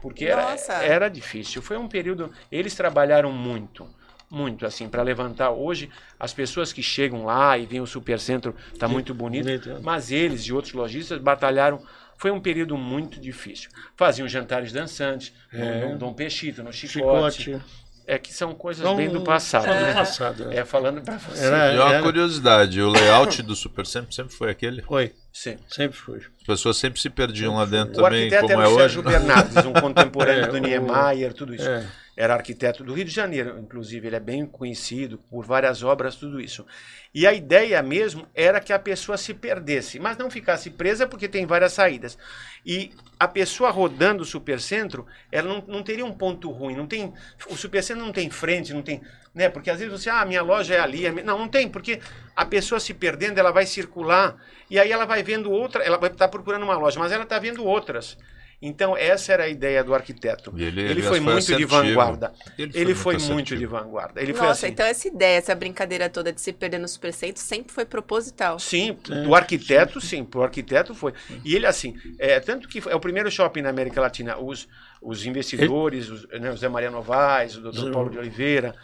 Porque 0.00 0.24
era, 0.26 0.50
Nossa. 0.50 0.72
era 0.74 1.08
difícil. 1.08 1.60
Foi 1.60 1.76
um 1.76 1.88
período, 1.88 2.32
eles 2.50 2.74
trabalharam 2.74 3.30
muito, 3.32 3.86
muito 4.30 4.64
assim 4.64 4.88
para 4.88 5.02
levantar 5.02 5.50
hoje 5.50 5.90
as 6.18 6.32
pessoas 6.32 6.72
que 6.72 6.82
chegam 6.82 7.24
lá 7.24 7.56
e 7.58 7.66
veem 7.66 7.82
o 7.82 7.86
supercentro 7.86 8.54
tá 8.78 8.88
muito 8.88 9.14
bonito, 9.14 9.44
bonito, 9.44 9.70
é. 9.70 9.78
mas 9.80 10.10
eles 10.10 10.42
e 10.42 10.52
outros 10.52 10.72
lojistas 10.72 11.18
batalharam 11.20 11.82
Foi 12.16 12.30
um 12.32 12.40
período 12.40 12.76
muito 12.76 13.20
difícil. 13.20 13.70
Faziam 13.96 14.26
jantares 14.26 14.72
dançantes, 14.72 15.32
É. 15.52 15.84
no, 15.84 15.92
no 15.92 15.98
Dom 15.98 16.12
Peixito, 16.14 16.62
no 16.62 16.72
Chicote. 16.72 17.42
Chicote. 17.42 17.64
É 18.10 18.18
que 18.18 18.32
são 18.32 18.54
coisas 18.54 18.80
Então, 18.82 18.96
bem 18.96 19.10
do 19.10 19.20
passado, 19.20 19.66
do 19.66 19.68
né? 19.74 19.92
passado, 19.92 20.50
é. 20.50 20.56
É, 20.60 20.64
falando 20.64 21.02
para 21.02 21.18
você. 21.18 21.44
Era- 21.44 21.74
E 21.74 21.78
uma 21.78 21.92
era- 21.92 22.02
curiosidade, 22.02 22.80
o 22.80 22.88
layout 22.88 23.42
do 23.42 23.54
Super 23.54 23.84
sempre, 23.84 24.14
sempre 24.14 24.34
foi 24.34 24.50
aquele. 24.50 24.80
Foi, 24.80 25.12
Sim. 25.30 25.58
sempre 25.68 25.98
foi. 25.98 26.16
As 26.40 26.46
pessoas 26.46 26.78
sempre 26.78 26.98
se 26.98 27.10
perdiam 27.10 27.56
lá 27.56 27.66
dentro 27.66 28.00
O 28.00 28.04
também, 28.04 28.20
arquiteto 28.24 28.46
como 28.46 28.52
era 28.54 28.62
é 28.62 28.66
o 28.66 28.70
hoje. 28.70 28.78
Sérgio 28.80 29.02
Bernardes, 29.02 29.56
um 29.66 29.72
contemporâneo 29.78 30.44
É, 30.44 30.46
do 30.48 30.56
o- 30.56 30.58
Niemeyer, 30.58 31.34
tudo 31.34 31.54
isso. 31.54 31.68
É. 31.68 31.86
era 32.18 32.34
arquiteto 32.34 32.82
do 32.82 32.92
Rio 32.92 33.04
de 33.04 33.12
Janeiro, 33.12 33.60
inclusive, 33.60 34.08
ele 34.08 34.16
é 34.16 34.20
bem 34.20 34.44
conhecido 34.44 35.18
por 35.30 35.46
várias 35.46 35.84
obras, 35.84 36.16
tudo 36.16 36.40
isso. 36.40 36.66
E 37.14 37.24
a 37.24 37.32
ideia 37.32 37.80
mesmo 37.80 38.26
era 38.34 38.58
que 38.58 38.72
a 38.72 38.78
pessoa 38.78 39.16
se 39.16 39.32
perdesse, 39.32 40.00
mas 40.00 40.18
não 40.18 40.28
ficasse 40.28 40.68
presa 40.68 41.06
porque 41.06 41.28
tem 41.28 41.46
várias 41.46 41.74
saídas. 41.74 42.18
E 42.66 42.90
a 43.20 43.28
pessoa 43.28 43.70
rodando 43.70 44.24
o 44.24 44.26
supercentro, 44.26 45.06
ela 45.30 45.46
não, 45.46 45.64
não 45.68 45.80
teria 45.84 46.04
um 46.04 46.12
ponto 46.12 46.50
ruim, 46.50 46.74
não 46.74 46.88
tem, 46.88 47.14
o 47.48 47.56
supercentro 47.56 48.04
não 48.04 48.12
tem 48.12 48.28
frente, 48.28 48.74
não 48.74 48.82
tem, 48.82 49.00
né? 49.32 49.48
Porque 49.48 49.70
às 49.70 49.78
vezes 49.78 49.92
você, 49.92 50.10
ah, 50.10 50.24
minha 50.24 50.42
loja 50.42 50.74
é 50.74 50.80
ali, 50.80 51.06
a 51.06 51.12
minha-" 51.12 51.24
não, 51.24 51.38
não 51.38 51.48
tem, 51.48 51.68
porque 51.68 52.00
a 52.34 52.44
pessoa 52.44 52.80
se 52.80 52.92
perdendo, 52.94 53.38
ela 53.38 53.52
vai 53.52 53.64
circular 53.64 54.36
e 54.68 54.76
aí 54.76 54.90
ela 54.90 55.04
vai 55.04 55.22
vendo 55.22 55.52
outra, 55.52 55.84
ela 55.84 55.96
vai 55.96 56.10
estar 56.10 56.26
procurando 56.26 56.64
uma 56.64 56.76
loja, 56.76 56.98
mas 56.98 57.12
ela 57.12 57.22
está 57.22 57.38
vendo 57.38 57.64
outras. 57.64 58.18
Então 58.60 58.96
essa 58.96 59.32
era 59.32 59.44
a 59.44 59.48
ideia 59.48 59.84
do 59.84 59.94
arquiteto. 59.94 60.52
E 60.56 60.64
ele- 60.64 60.80
ele, 60.80 60.90
ele 60.90 61.02
foi 61.02 61.20
foi 61.20 61.32
muito 61.32 61.56
de 61.56 61.64
vanguarda. 61.64 62.32
Ele 62.58 62.72
Ele 62.74 62.94
foi 62.94 63.14
muito 63.14 63.32
muito, 63.32 63.56
de 63.56 63.66
vanguarda. 63.66 64.20
Ele 64.20 64.34
foi 64.34 64.46
Nossa, 64.48 64.66
assim. 64.66 64.72
então 64.72 64.84
essa 64.84 65.06
ideia, 65.06 65.38
essa 65.38 65.54
brincadeira 65.54 66.08
toda 66.08 66.32
de 66.32 66.40
se 66.40 66.52
perder 66.52 66.78
no 66.78 66.88
supercentro 66.88 67.40
sempre 67.40 67.72
foi 67.72 67.84
proposital. 67.84 68.58
Sim, 68.58 68.98
É. 69.10 69.22
do 69.22 69.32
arquiteto, 69.34 70.00
sim, 70.00 70.24
pro 70.24 70.42
arquiteto 70.42 70.92
foi. 70.92 71.12
E 71.44 71.54
ele, 71.54 71.66
assim, 71.66 71.94
é, 72.18 72.40
tanto 72.40 72.66
que 72.68 72.80
foi- 72.80 72.92
é 72.92 72.96
o 72.96 73.00
primeiro 73.00 73.30
shopping 73.30 73.62
na 73.62 73.70
América 73.70 74.00
Latina. 74.00 74.36
Os, 74.36 74.66
os 75.00 75.24
investidores, 75.24 76.08
os, 76.10 76.28
né, 76.40 76.50
o 76.50 76.56
Zé 76.56 76.68
Maria 76.68 76.90
Novaes, 76.90 77.56
o 77.56 77.60
doutor 77.60 77.84
Zé- 77.86 77.92
Paulo 77.92 78.10
de 78.10 78.18
Oliveira, 78.18 78.74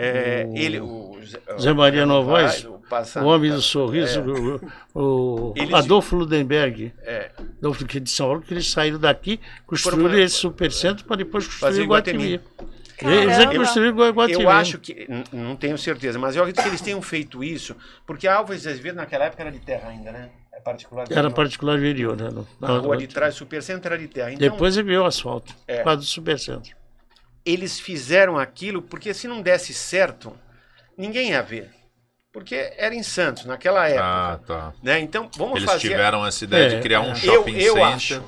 é, 0.00 0.46
O- 0.48 0.56
ele, 0.56 0.80
o 0.80 1.18
Zé, 1.60 1.72
Maria 1.72 2.06
Novaes, 2.06 2.64
o, 2.64 3.24
Homem 3.24 3.50
do 3.50 3.60
Sorriso, 3.60 4.22
o, 4.94 5.00
o 5.50 5.54
Eles- 5.56 5.74
Adolfo 5.74 6.14
Ludenberg, 6.16 6.92
É, 7.02 7.30
Adolfo 7.58 7.84
que 7.84 7.98
de 8.00 8.08
São 8.10 8.26
Paulo, 8.26 8.42
que 8.42 8.54
eles 8.54 8.70
saíram 8.70 8.98
daqui, 8.98 9.40
construíram 9.66 10.08
Foram- 10.10 10.22
esse 10.22 10.36
supercentro 10.36 11.04
para 11.04 11.16
depois 11.16 11.46
construir 11.46 11.82
o 11.82 11.86
Guatemi. 11.86 12.24
Iguatemi. 12.34 12.68
Eles 13.00 13.34
é 13.34 13.36
que 13.38 13.44
Caramba. 13.44 13.58
construíram 13.58 13.96
Guatemi. 14.12 14.42
eu 14.42 14.50
acho 14.50 14.78
que, 14.78 15.06
não 15.32 15.54
tenho 15.56 15.76
certeza, 15.78 16.18
mas 16.18 16.34
eu 16.36 16.42
acredito 16.42 16.62
que 16.62 16.68
eles 16.68 16.80
tenham 16.80 17.00
feito 17.02 17.42
isso, 17.44 17.76
porque 18.06 18.26
a 18.26 18.36
Álvares 18.36 18.62
de 18.62 18.68
Azevedo 18.68 18.96
naquela 18.96 19.24
época 19.26 19.42
era 19.42 19.52
de 19.52 19.58
terra 19.60 19.88
ainda, 19.88 20.10
né? 20.12 20.30
É 20.52 20.60
particular. 20.60 21.06
Era 21.10 21.30
particular 21.30 21.78
interior, 21.78 22.16
né? 22.16 22.30
no- 22.32 22.46
A 22.60 22.72
na- 22.72 22.78
rua 22.78 22.96
de 22.96 23.06
trás, 23.06 23.34
o 23.34 23.38
Supercentro 23.38 23.92
era 23.92 23.98
de 24.00 24.08
terra. 24.08 24.32
Então, 24.32 24.48
Depois 24.50 24.76
ele 24.76 24.88
veio 24.88 25.02
o 25.02 25.04
asfalto, 25.04 25.54
É. 25.68 25.82
causa 25.84 25.98
do 26.00 26.04
supercentro. 26.04 26.72
Eles 27.52 27.78
fizeram 27.80 28.38
aquilo 28.38 28.82
porque 28.82 29.12
se 29.14 29.26
não 29.28 29.40
desse 29.42 29.72
certo, 29.74 30.36
ninguém 30.96 31.30
ia 31.30 31.42
ver. 31.42 31.70
Porque 32.32 32.72
era 32.76 32.94
em 32.94 33.02
Santos, 33.02 33.44
naquela 33.46 33.82
Ah, 33.84 33.88
época. 33.88 34.38
tá. 34.46 34.72
Né? 34.82 35.00
Então, 35.00 35.30
vamos 35.36 35.56
Eles 35.56 35.70
fazer. 35.70 35.88
tiveram 35.88 36.24
essa 36.26 36.44
ideia 36.44 36.66
É, 36.66 36.68
de 36.76 36.82
criar 36.82 37.00
um 37.00 37.08
é. 37.08 37.12
eu, 37.12 37.16
shopping 37.16 37.56
eu 37.56 37.74
center. 37.74 37.88
acho. 37.88 38.24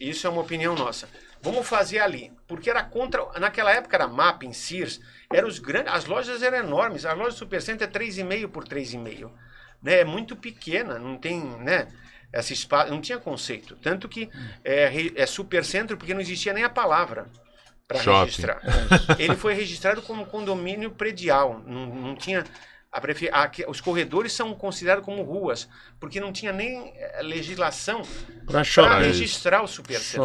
Isso 0.00 0.26
é 0.26 0.30
uma 0.30 0.40
opinião 0.40 0.74
nossa. 0.74 1.08
Vamos 1.40 1.66
fazer 1.68 1.98
ali. 2.00 2.32
Porque 2.48 2.70
era 2.70 2.82
contra. 2.82 3.24
Naquela 3.38 3.70
época 3.72 3.96
era 3.96 4.08
Mapping, 4.08 4.52
Sears. 4.52 5.00
Eram 5.32 5.48
os 5.48 5.58
grandes, 5.58 5.92
as 5.92 6.06
lojas 6.06 6.42
eram 6.42 6.58
enormes. 6.58 7.04
A 7.04 7.12
loja 7.12 7.36
Supercenter 7.36 7.86
é 7.88 7.90
3,5 7.90 8.48
por 8.48 8.64
3,5. 8.64 9.30
Né? 9.82 10.00
É 10.00 10.04
muito 10.04 10.34
pequena, 10.34 10.98
não 10.98 11.16
tem. 11.16 11.40
Né? 11.40 11.88
Essa 12.32 12.52
espaço, 12.54 12.90
não 12.90 13.00
tinha 13.00 13.18
conceito. 13.18 13.76
Tanto 13.76 14.08
que 14.08 14.30
é, 14.64 14.90
é 15.14 15.26
Supercentro 15.26 15.96
porque 15.96 16.14
não 16.14 16.20
existia 16.20 16.52
nem 16.54 16.64
a 16.64 16.70
palavra 16.70 17.26
para 17.92 18.02
registrar. 18.24 18.60
Ele 19.18 19.36
foi 19.36 19.54
registrado 19.54 20.02
como 20.02 20.26
condomínio 20.26 20.90
predial. 20.90 21.62
Não, 21.66 21.86
não 21.86 22.14
tinha. 22.14 22.44
a 22.94 23.00
prefe- 23.00 23.30
a- 23.32 23.48
que- 23.48 23.64
os 23.66 23.80
corredores 23.80 24.34
são 24.34 24.54
considerados 24.54 25.02
como 25.02 25.22
ruas, 25.22 25.66
porque 25.98 26.20
não 26.20 26.30
tinha 26.30 26.52
nem 26.52 26.92
eh, 26.94 27.22
legislação 27.22 28.02
Para 28.84 28.98
registrar 29.06 29.62
o 29.62 29.66
supercentro. 29.66 30.20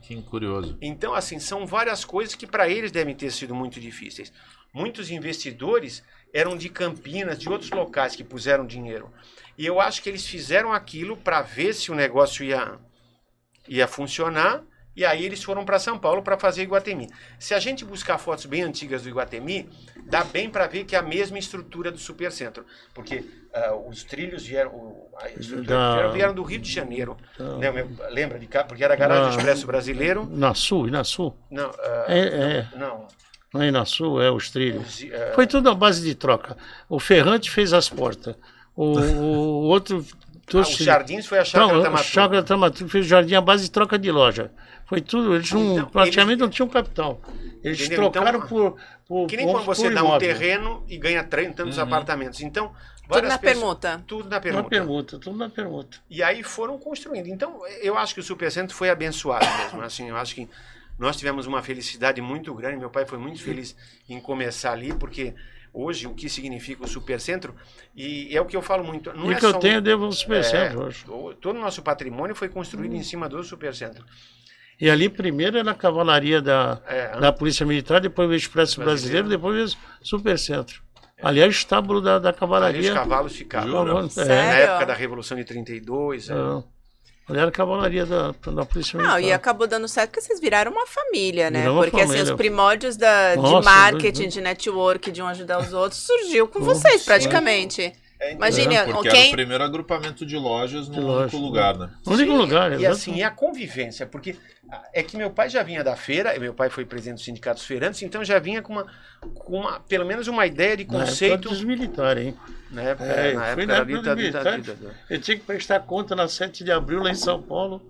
Que 0.00 0.22
curioso. 0.22 0.78
Então, 0.80 1.14
assim, 1.14 1.40
são 1.40 1.66
várias 1.66 2.04
coisas 2.04 2.36
que 2.36 2.46
para 2.46 2.68
eles 2.68 2.92
devem 2.92 3.12
ter 3.12 3.32
sido 3.32 3.56
muito 3.56 3.80
difíceis. 3.80 4.32
Muitos 4.72 5.10
investidores 5.10 6.00
eram 6.32 6.56
de 6.56 6.68
Campinas, 6.68 7.40
de 7.40 7.48
outros 7.48 7.72
locais 7.72 8.14
que 8.14 8.22
puseram 8.22 8.64
dinheiro. 8.64 9.12
E 9.58 9.66
eu 9.66 9.80
acho 9.80 10.00
que 10.00 10.08
eles 10.08 10.24
fizeram 10.24 10.72
aquilo 10.72 11.16
para 11.16 11.42
ver 11.42 11.74
se 11.74 11.90
o 11.90 11.94
negócio 11.96 12.44
ia, 12.44 12.78
ia 13.68 13.88
funcionar. 13.88 14.62
E 14.94 15.04
aí 15.06 15.24
eles 15.24 15.42
foram 15.42 15.64
para 15.64 15.78
São 15.78 15.98
Paulo 15.98 16.22
para 16.22 16.38
fazer 16.38 16.62
Iguatemi. 16.62 17.08
Se 17.38 17.54
a 17.54 17.58
gente 17.58 17.82
buscar 17.84 18.18
fotos 18.18 18.44
bem 18.44 18.62
antigas 18.62 19.02
do 19.02 19.08
Iguatemi, 19.08 19.68
dá 20.04 20.22
bem 20.22 20.50
para 20.50 20.66
ver 20.66 20.84
que 20.84 20.94
é 20.94 20.98
a 20.98 21.02
mesma 21.02 21.38
estrutura 21.38 21.90
do 21.90 21.96
Supercentro. 21.98 22.66
Porque 22.92 23.24
ah, 23.54 23.74
os 23.74 24.04
trilhos 24.04 24.44
vieram, 24.46 24.70
o- 24.74 25.08
a 25.18 25.28
estrutura 25.30 25.64
Da- 25.66 26.08
vieram, 26.08 26.34
do 26.34 26.42
Rio 26.42 26.58
de 26.58 26.70
Janeiro. 26.70 27.16
Da- 27.38 27.72
meu- 27.72 27.88
lembra 28.10 28.38
de 28.38 28.46
cá? 28.46 28.64
Porque 28.64 28.84
era 28.84 28.92
a 28.92 28.96
garagem 28.96 29.30
Da- 29.30 29.36
Expresso 29.38 29.66
Brasileiro. 29.66 30.26
Na 30.30 30.54
Sul, 30.54 30.88
e 30.88 30.90
na 30.90 31.04
Sul. 31.04 31.34
Não, 31.50 31.70
ah, 31.70 32.04
É, 32.08 32.18
é. 32.18 32.68
não. 32.76 33.08
Não 33.54 33.62
é 33.62 33.70
na 33.70 33.84
Sul, 33.86 34.20
é 34.22 34.30
os 34.30 34.50
trilhos. 34.50 35.00
Os, 35.02 35.04
ah, 35.12 35.32
Foi 35.34 35.46
tudo 35.46 35.68
à 35.70 35.74
base 35.74 36.02
de 36.02 36.14
troca. 36.14 36.56
O 36.88 36.98
Ferrante 37.00 37.50
fez 37.50 37.72
as 37.72 37.88
portas. 37.88 38.34
O, 38.76 38.98
o 38.98 39.62
outro. 39.68 40.04
Ah, 40.58 40.62
os 40.62 40.76
jardins 40.76 41.26
foi 41.26 41.38
a 41.38 41.44
chácara 41.44 41.72
Não, 41.74 41.82
da 41.82 41.88
o 41.88 41.92
Matu. 41.92 42.04
Chácara 42.04 42.42
Tamatu 42.42 42.88
fez 42.88 43.06
o 43.06 43.08
jardim 43.08 43.34
à 43.34 43.40
base 43.40 43.64
de 43.64 43.70
troca 43.70 43.98
de 43.98 44.10
loja. 44.10 44.50
Foi 44.86 45.00
tudo. 45.00 45.34
Eles 45.34 45.50
não, 45.52 45.72
Então, 45.74 45.86
praticamente 45.88 46.32
eles- 46.32 46.40
não 46.42 46.48
tinham 46.50 46.68
capital. 46.68 47.20
Eles 47.62 47.80
Entendeu? 47.80 48.10
trocaram 48.10 48.38
Então, 48.38 48.48
por, 48.48 48.76
por. 49.06 49.26
Que 49.26 49.36
nem 49.36 49.46
quando 49.46 49.64
você 49.64 49.88
dá 49.90 50.02
um 50.02 50.06
imóvel. 50.08 50.20
terreno 50.28 50.84
e 50.88 50.98
ganha 50.98 51.22
tantos 51.24 51.76
Uhum. 51.78 51.82
apartamentos. 51.84 52.40
Então, 52.40 52.72
Tudo 53.08 53.22
na 53.28 53.38
pessoas- 53.38 53.40
permuta. 53.40 54.04
Tudo 54.06 54.24
na 54.24 54.36
Na 54.36 54.40
permuta. 54.40 54.68
permuta, 54.68 55.18
tudo 55.18 55.36
na 55.38 55.48
permuta. 55.48 55.98
E 56.10 56.22
aí 56.22 56.42
foram 56.42 56.78
construindo. 56.78 57.26
Então, 57.28 57.60
eu 57.80 57.96
acho 57.98 58.14
que 58.14 58.20
o 58.20 58.22
Supercentro 58.22 58.74
foi 58.74 58.90
abençoado 58.90 59.44
mesmo. 59.64 59.80
Assim, 59.82 60.08
eu 60.08 60.16
acho 60.16 60.34
que 60.34 60.48
nós 60.98 61.16
tivemos 61.16 61.46
uma 61.46 61.62
felicidade 61.62 62.20
muito 62.20 62.54
grande. 62.54 62.76
Meu 62.78 62.90
pai 62.90 63.04
foi 63.06 63.18
muito 63.18 63.42
feliz 63.42 63.74
em 64.08 64.20
começar 64.20 64.72
ali, 64.72 64.92
porque 64.94 65.34
hoje 65.72 66.06
o 66.06 66.14
que 66.14 66.28
significa 66.28 66.84
o 66.84 66.88
Supercentro, 66.88 67.54
e 67.96 68.36
é 68.36 68.40
o 68.40 68.44
que 68.46 68.56
eu 68.56 68.62
falo 68.62 68.84
muito. 68.84 69.12
Não 69.12 69.30
e 69.30 69.34
é 69.34 69.36
o 69.36 69.38
que 69.38 69.46
eu 69.46 69.50
só 69.50 69.56
um- 69.56 69.60
tenho, 69.60 69.74
eu 69.76 69.80
devo 69.80 70.04
ao 70.04 70.12
Supercentro 70.12 70.82
é, 70.82 70.84
hoje. 70.84 71.04
Todo 71.40 71.56
o 71.56 71.60
nosso 71.60 71.82
patrimônio 71.82 72.34
foi 72.34 72.48
construído 72.48 72.92
Hum. 72.92 72.96
em 72.96 73.02
cima 73.02 73.28
do 73.28 73.42
Supercentro. 73.42 74.04
E 74.80 74.90
ali 74.90 75.08
primeiro 75.08 75.56
era 75.58 75.70
a 75.70 75.74
cavalaria 75.74 76.42
da, 76.42 76.80
É, 76.86 77.18
da 77.20 77.32
Polícia 77.32 77.64
Militar, 77.64 78.00
depois 78.00 78.28
veio 78.28 78.36
o 78.38 78.42
Expresso 78.42 78.80
Brasileiro. 78.80 79.28
Brasileiro, 79.28 79.28
depois 79.28 79.74
veio 79.74 79.86
o 80.02 80.06
Supercentro. 80.06 80.82
Ali 81.22 81.40
é 81.40 81.46
o 81.46 81.50
estábulo 81.50 82.00
da, 82.00 82.18
da 82.18 82.28
ali 82.30 82.34
os 82.34 82.40
cavalaria. 82.40 82.94
cavalos 82.94 83.36
ficavam. 83.36 83.68
Jura? 84.08 84.08
É? 84.22 84.24
Na 84.26 84.54
época 84.56 84.86
da 84.86 84.94
Revolução 84.94 85.36
de 85.36 85.44
32. 85.44 86.28
é. 86.28 86.34
Ali 87.28 87.38
era 87.38 87.48
a 87.48 87.52
cavalaria 87.52 88.04
da, 88.04 88.32
da 88.32 88.64
Polícia 88.64 88.96
Militar. 88.96 89.20
Não, 89.20 89.26
e 89.26 89.32
acabou 89.32 89.66
dando 89.66 89.86
certo 89.86 90.10
porque 90.10 90.20
vocês 90.20 90.40
viraram 90.40 90.72
uma 90.72 90.86
família, 90.86 91.50
né? 91.50 91.70
Uma 91.70 91.82
Porque 91.82 91.96
assim, 92.00 92.08
família. 92.08 92.32
os 92.32 92.36
primórdios 92.36 92.96
da, 92.96 93.36
de 93.36 93.42
Nossa, 93.42 93.64
marketing, 93.64 94.22
doido. 94.22 94.32
de 94.32 94.40
network, 94.40 95.10
de 95.10 95.22
um 95.22 95.26
ajudar 95.28 95.60
os 95.60 95.72
outros, 95.72 96.00
surgiu 96.00 96.48
com 96.48 96.58
Nossa, 96.58 96.80
vocês, 96.80 97.04
praticamente. 97.04 97.82
É, 97.82 97.92
Imagine, 98.30 98.76
Porque 98.92 99.08
era 99.08 99.28
o 99.28 99.30
primeiro 99.32 99.64
agrupamento 99.64 100.24
de 100.24 100.36
lojas 100.36 100.88
num 100.88 101.18
único 101.20 101.36
lugar, 101.38 101.76
né? 101.76 101.90
No 102.06 102.12
único 102.12 102.32
lugar, 102.32 102.72
E 102.72 102.74
exato. 102.76 102.92
assim, 102.92 103.14
e 103.16 103.22
a 103.22 103.30
convivência, 103.30 104.06
porque 104.06 104.36
ah, 104.70 104.82
é 104.92 105.02
que 105.02 105.16
meu 105.16 105.30
pai 105.30 105.50
já 105.50 105.62
vinha 105.62 105.82
da 105.82 105.96
feira, 105.96 106.38
meu 106.38 106.54
pai 106.54 106.70
foi 106.70 106.84
presidente 106.84 107.16
dos 107.16 107.24
sindicatos 107.24 107.64
feirantes, 107.64 108.00
então 108.02 108.24
já 108.24 108.38
vinha 108.38 108.62
com 108.62 108.74
uma, 108.74 108.86
com 109.34 109.58
uma 109.60 109.80
pelo 109.80 110.06
menos 110.06 110.28
uma 110.28 110.46
ideia 110.46 110.76
de 110.76 110.84
Na 110.84 110.94
época 110.94 111.06
conceito, 111.06 111.48
dos 111.48 111.64
militares, 111.64 112.26
hein? 112.26 112.36
na 112.70 112.82
época, 112.82 113.04
É, 113.04 113.34
na 113.34 113.46
época 113.48 113.66
na 113.66 113.80
ali 113.80 113.92
época 113.92 114.02
da 114.08 114.14
dos 114.14 114.24
ditadura. 114.24 114.56
militares. 114.58 114.96
Eu 115.10 115.20
tinha 115.20 115.36
que 115.36 115.44
prestar 115.44 115.80
conta 115.80 116.14
na 116.14 116.28
7 116.28 116.62
de 116.64 116.70
abril 116.70 117.02
lá 117.02 117.10
em 117.10 117.14
São 117.14 117.42
Paulo. 117.42 117.82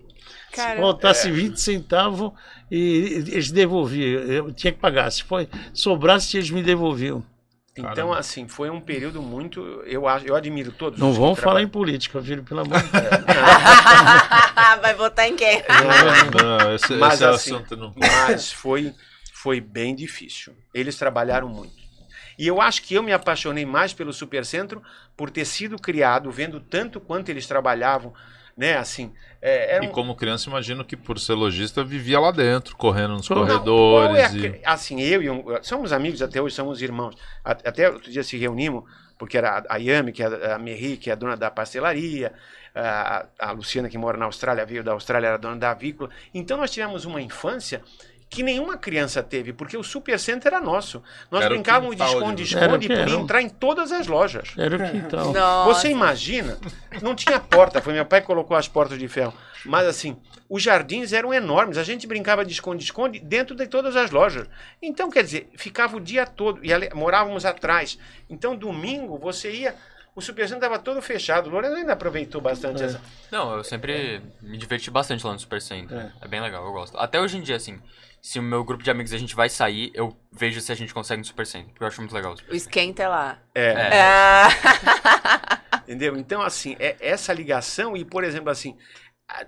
Cara, 0.51 0.75
Se 0.75 0.81
faltasse 0.81 1.31
20 1.31 1.59
centavos 1.59 2.31
e 2.69 3.23
eles 3.27 3.51
devolviam. 3.51 4.21
Eu 4.21 4.53
tinha 4.53 4.71
que 4.71 4.79
pagar. 4.79 5.09
Se 5.11 5.23
foi, 5.23 5.49
sobrasse, 5.73 6.37
eles 6.37 6.49
me 6.51 6.61
devolviam. 6.61 7.23
Então, 7.75 7.89
Caramba. 7.95 8.19
assim, 8.19 8.47
foi 8.47 8.69
um 8.69 8.79
período 8.79 9.19
muito. 9.21 9.59
Eu, 9.87 10.07
acho- 10.07 10.25
eu 10.27 10.35
admiro 10.35 10.71
todos. 10.71 10.99
Não 10.99 11.11
vão 11.11 11.35
falar 11.35 11.61
em 11.61 11.67
política, 11.67 12.21
filho, 12.21 12.43
pelo 12.43 12.59
amor 12.61 12.79
de 12.79 12.87
Deus. 12.89 13.03
Vai 14.81 14.93
votar 14.93 15.27
em 15.27 15.35
quem? 15.35 15.63
Não, 16.39 16.75
esse, 16.75 16.93
Mas 16.95 17.15
esse 17.15 17.25
assim, 17.25 17.55
assunto 17.55 17.75
não. 17.75 17.93
Mas 17.97 18.51
foi, 18.51 18.93
foi 19.33 19.59
bem 19.59 19.95
difícil. 19.95 20.53
Eles 20.73 20.97
trabalharam 20.97 21.47
muito. 21.49 21.73
E 22.37 22.47
eu 22.47 22.61
acho 22.61 22.81
que 22.83 22.93
eu 22.95 23.03
me 23.03 23.11
apaixonei 23.13 23.65
mais 23.65 23.93
pelo 23.93 24.13
Supercentro 24.13 24.81
por 25.15 25.29
ter 25.29 25.45
sido 25.45 25.77
criado, 25.77 26.31
vendo 26.31 26.59
tanto 26.59 26.99
quanto 26.99 27.29
eles 27.29 27.45
trabalhavam, 27.47 28.13
né? 28.55 28.77
Assim, 28.77 29.13
é, 29.41 29.77
E 29.83 29.87
um- 29.87 29.91
como 29.91 30.15
criança, 30.15 30.49
imagino 30.49 30.85
que 30.85 30.95
por 30.95 31.19
ser 31.19 31.33
lojista 31.33 31.83
vivia 31.83 32.19
lá 32.19 32.31
dentro, 32.31 32.75
correndo 32.75 33.13
nos 33.13 33.29
Não, 33.29 33.37
corredores. 33.37 34.17
é 34.17 34.25
a 34.25 34.31
e... 34.47 34.61
Assim, 34.65 35.01
eu 35.01 35.21
e 35.21 35.29
um, 35.29 35.43
somos 35.61 35.91
amigos 35.91 36.21
até 36.21 36.41
hoje, 36.41 36.55
somos 36.55 36.81
irmãos. 36.81 37.15
Até 37.43 37.89
outro 37.89 38.11
dia 38.11 38.23
se 38.23 38.37
reunimos, 38.37 38.83
porque 39.17 39.37
era 39.37 39.59
a- 39.59 39.75
a 39.75 39.77
Yami, 39.77 40.11
que 40.11 40.23
é 40.23 40.53
a 40.53 40.57
Merri, 40.59 40.97
que 40.97 41.09
é 41.09 41.13
a 41.13 41.15
dona 41.15 41.35
da 41.35 41.49
pastelaria, 41.51 42.31
a, 42.75 43.25
a 43.39 43.51
Luciana, 43.51 43.87
que 43.89 43.97
mora 43.97 44.17
na 44.17 44.25
Austrália, 44.25 44.65
veio 44.65 44.83
da 44.83 44.91
Austrália, 44.93 45.27
era 45.27 45.37
dona 45.37 45.55
da 45.57 45.71
avícola. 45.71 46.09
Então 46.33 46.57
nós 46.57 46.71
tivemos 46.71 47.05
uma 47.05 47.21
infância 47.21 47.81
que 48.33 48.43
nenhuma 48.43 48.77
criança 48.77 49.21
teve, 49.21 49.53
porque 49.53 49.77
o 49.77 49.83
Supercenter 49.83 50.51
era 50.53 50.61
nosso. 50.63 51.03
Nós 51.29 51.41
Era 51.45 51.53
brincávamos 51.53 51.95
de 51.95 52.03
esconde-esconde 52.03 52.85
e 52.85 52.89
podia 52.89 53.01
era. 53.03 53.11
entrar 53.11 53.41
em 53.41 53.49
todas 53.49 53.91
as 53.91 54.07
lojas. 54.07 54.49
Era 54.57 54.75
o 54.75 54.89
quintal. 54.91 55.31
Nossa. 55.31 55.73
Você 55.73 55.89
imagina? 55.89 56.57
Não 57.01 57.13
tinha 57.15 57.39
porta, 57.39 57.81
foi 57.81 57.93
meu 57.93 58.05
pai 58.05 58.21
que 58.21 58.27
colocou 58.27 58.57
as 58.57 58.67
portas 58.67 58.97
de 58.97 59.07
ferro. 59.07 59.33
Mas 59.65 59.85
assim, 59.87 60.17
os 60.49 60.61
jardins 60.61 61.13
eram 61.13 61.33
enormes. 61.33 61.77
A 61.77 61.83
gente 61.83 62.05
brincava 62.07 62.43
de 62.43 62.51
esconde-esconde 62.51 63.19
dentro 63.19 63.55
de 63.55 63.65
todas 63.67 63.95
as 63.95 64.11
lojas. 64.11 64.47
Então, 64.81 65.09
quer 65.09 65.23
dizer, 65.23 65.49
ficava 65.55 65.95
o 65.95 66.01
dia 66.01 66.25
todo. 66.25 66.59
E 66.65 66.73
ali- 66.73 66.89
morávamos 66.93 67.45
atrás. 67.45 67.97
Então, 68.29 68.55
domingo, 68.55 69.17
você 69.17 69.51
ia. 69.51 69.75
O 70.15 70.21
Supercenter 70.21 70.63
estava 70.63 70.77
todo 70.81 71.01
fechado. 71.01 71.47
O 71.47 71.49
Lourenço 71.49 71.75
ainda 71.75 71.93
aproveitou 71.93 72.39
bastante 72.39 72.83
É. 72.83 72.85
essa. 72.85 73.01
Não, 73.31 73.55
eu 73.57 73.63
sempre 73.63 74.21
me 74.41 74.57
diverti 74.57 74.91
bastante 74.91 75.25
lá 75.25 75.33
no 75.33 75.39
Super 75.39 75.61
Center. 75.61 75.97
É. 75.97 76.11
É. 76.21 76.27
bem 76.27 76.39
legal, 76.41 76.63
eu 76.65 76.71
gosto. 76.71 76.97
Até 76.97 77.19
hoje 77.19 77.37
em 77.37 77.41
dia, 77.41 77.55
assim, 77.55 77.81
se 78.21 78.37
o 78.37 78.43
meu 78.43 78.63
grupo 78.63 78.83
de 78.83 78.91
amigos 78.91 79.11
a 79.11 79.17
gente 79.17 79.35
vai 79.35 79.49
sair, 79.49 79.91
eu 79.95 80.15
vejo 80.31 80.61
se 80.61 80.71
a 80.71 80.75
gente 80.75 80.93
consegue 80.93 81.19
no 81.19 81.25
Super 81.25 81.47
Center, 81.47 81.69
porque 81.69 81.83
eu 81.83 81.87
acho 81.87 81.99
muito 81.99 82.13
legal. 82.13 82.35
O 82.51 82.55
esquenta 82.55 83.01
é 83.03 83.07
lá. 83.07 83.39
É. 83.55 83.71
É. 83.71 84.01
Ah, 84.01 84.49
Entendeu? 85.83 86.15
Então, 86.15 86.41
assim, 86.41 86.75
é 86.79 86.95
essa 86.99 87.33
ligação 87.33 87.97
e, 87.97 88.05
por 88.05 88.23
exemplo, 88.23 88.49
assim, 88.49 88.77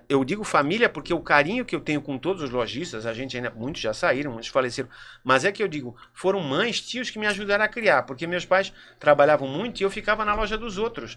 eu 0.08 0.24
digo 0.24 0.42
família 0.44 0.88
porque 0.88 1.12
o 1.12 1.20
carinho 1.20 1.64
que 1.64 1.74
eu 1.74 1.80
tenho 1.80 2.00
com 2.00 2.18
todos 2.18 2.42
os 2.42 2.50
lojistas, 2.50 3.06
a 3.06 3.12
gente 3.12 3.36
ainda, 3.36 3.50
muitos 3.50 3.80
já 3.80 3.94
saíram, 3.94 4.32
muitos 4.32 4.48
faleceram, 4.48 4.88
mas 5.22 5.44
é 5.44 5.52
que 5.52 5.62
eu 5.62 5.68
digo, 5.68 5.96
foram 6.12 6.40
mães, 6.40 6.80
tios 6.80 7.10
que 7.10 7.18
me 7.18 7.26
ajudaram 7.26 7.64
a 7.64 7.68
criar, 7.68 8.02
porque 8.02 8.26
meus 8.26 8.44
pais 8.44 8.72
trabalhavam 8.98 9.48
muito 9.48 9.80
e 9.80 9.84
eu 9.84 9.90
ficava 9.90 10.24
na 10.24 10.34
loja 10.34 10.58
dos 10.58 10.78
outros, 10.78 11.16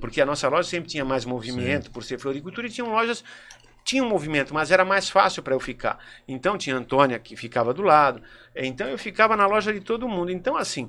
porque 0.00 0.20
a 0.20 0.26
nossa 0.26 0.48
loja 0.48 0.68
sempre 0.68 0.90
tinha 0.90 1.04
mais 1.04 1.24
movimento, 1.24 1.90
por 1.90 2.02
ser 2.02 2.18
floricultura, 2.18 2.66
e 2.66 2.70
tinham 2.70 2.90
lojas 2.90 3.22
tinha 3.84 4.04
um 4.04 4.08
movimento, 4.08 4.52
mas 4.52 4.70
era 4.70 4.84
mais 4.84 5.08
fácil 5.08 5.42
para 5.42 5.54
eu 5.54 5.60
ficar. 5.60 5.98
Então 6.28 6.58
tinha 6.58 6.76
a 6.76 6.78
Antônia 6.78 7.18
que 7.18 7.34
ficava 7.34 7.72
do 7.72 7.80
lado. 7.80 8.22
Então 8.54 8.86
eu 8.86 8.98
ficava 8.98 9.34
na 9.34 9.46
loja 9.46 9.72
de 9.72 9.80
todo 9.80 10.06
mundo. 10.06 10.30
Então 10.30 10.58
assim, 10.58 10.86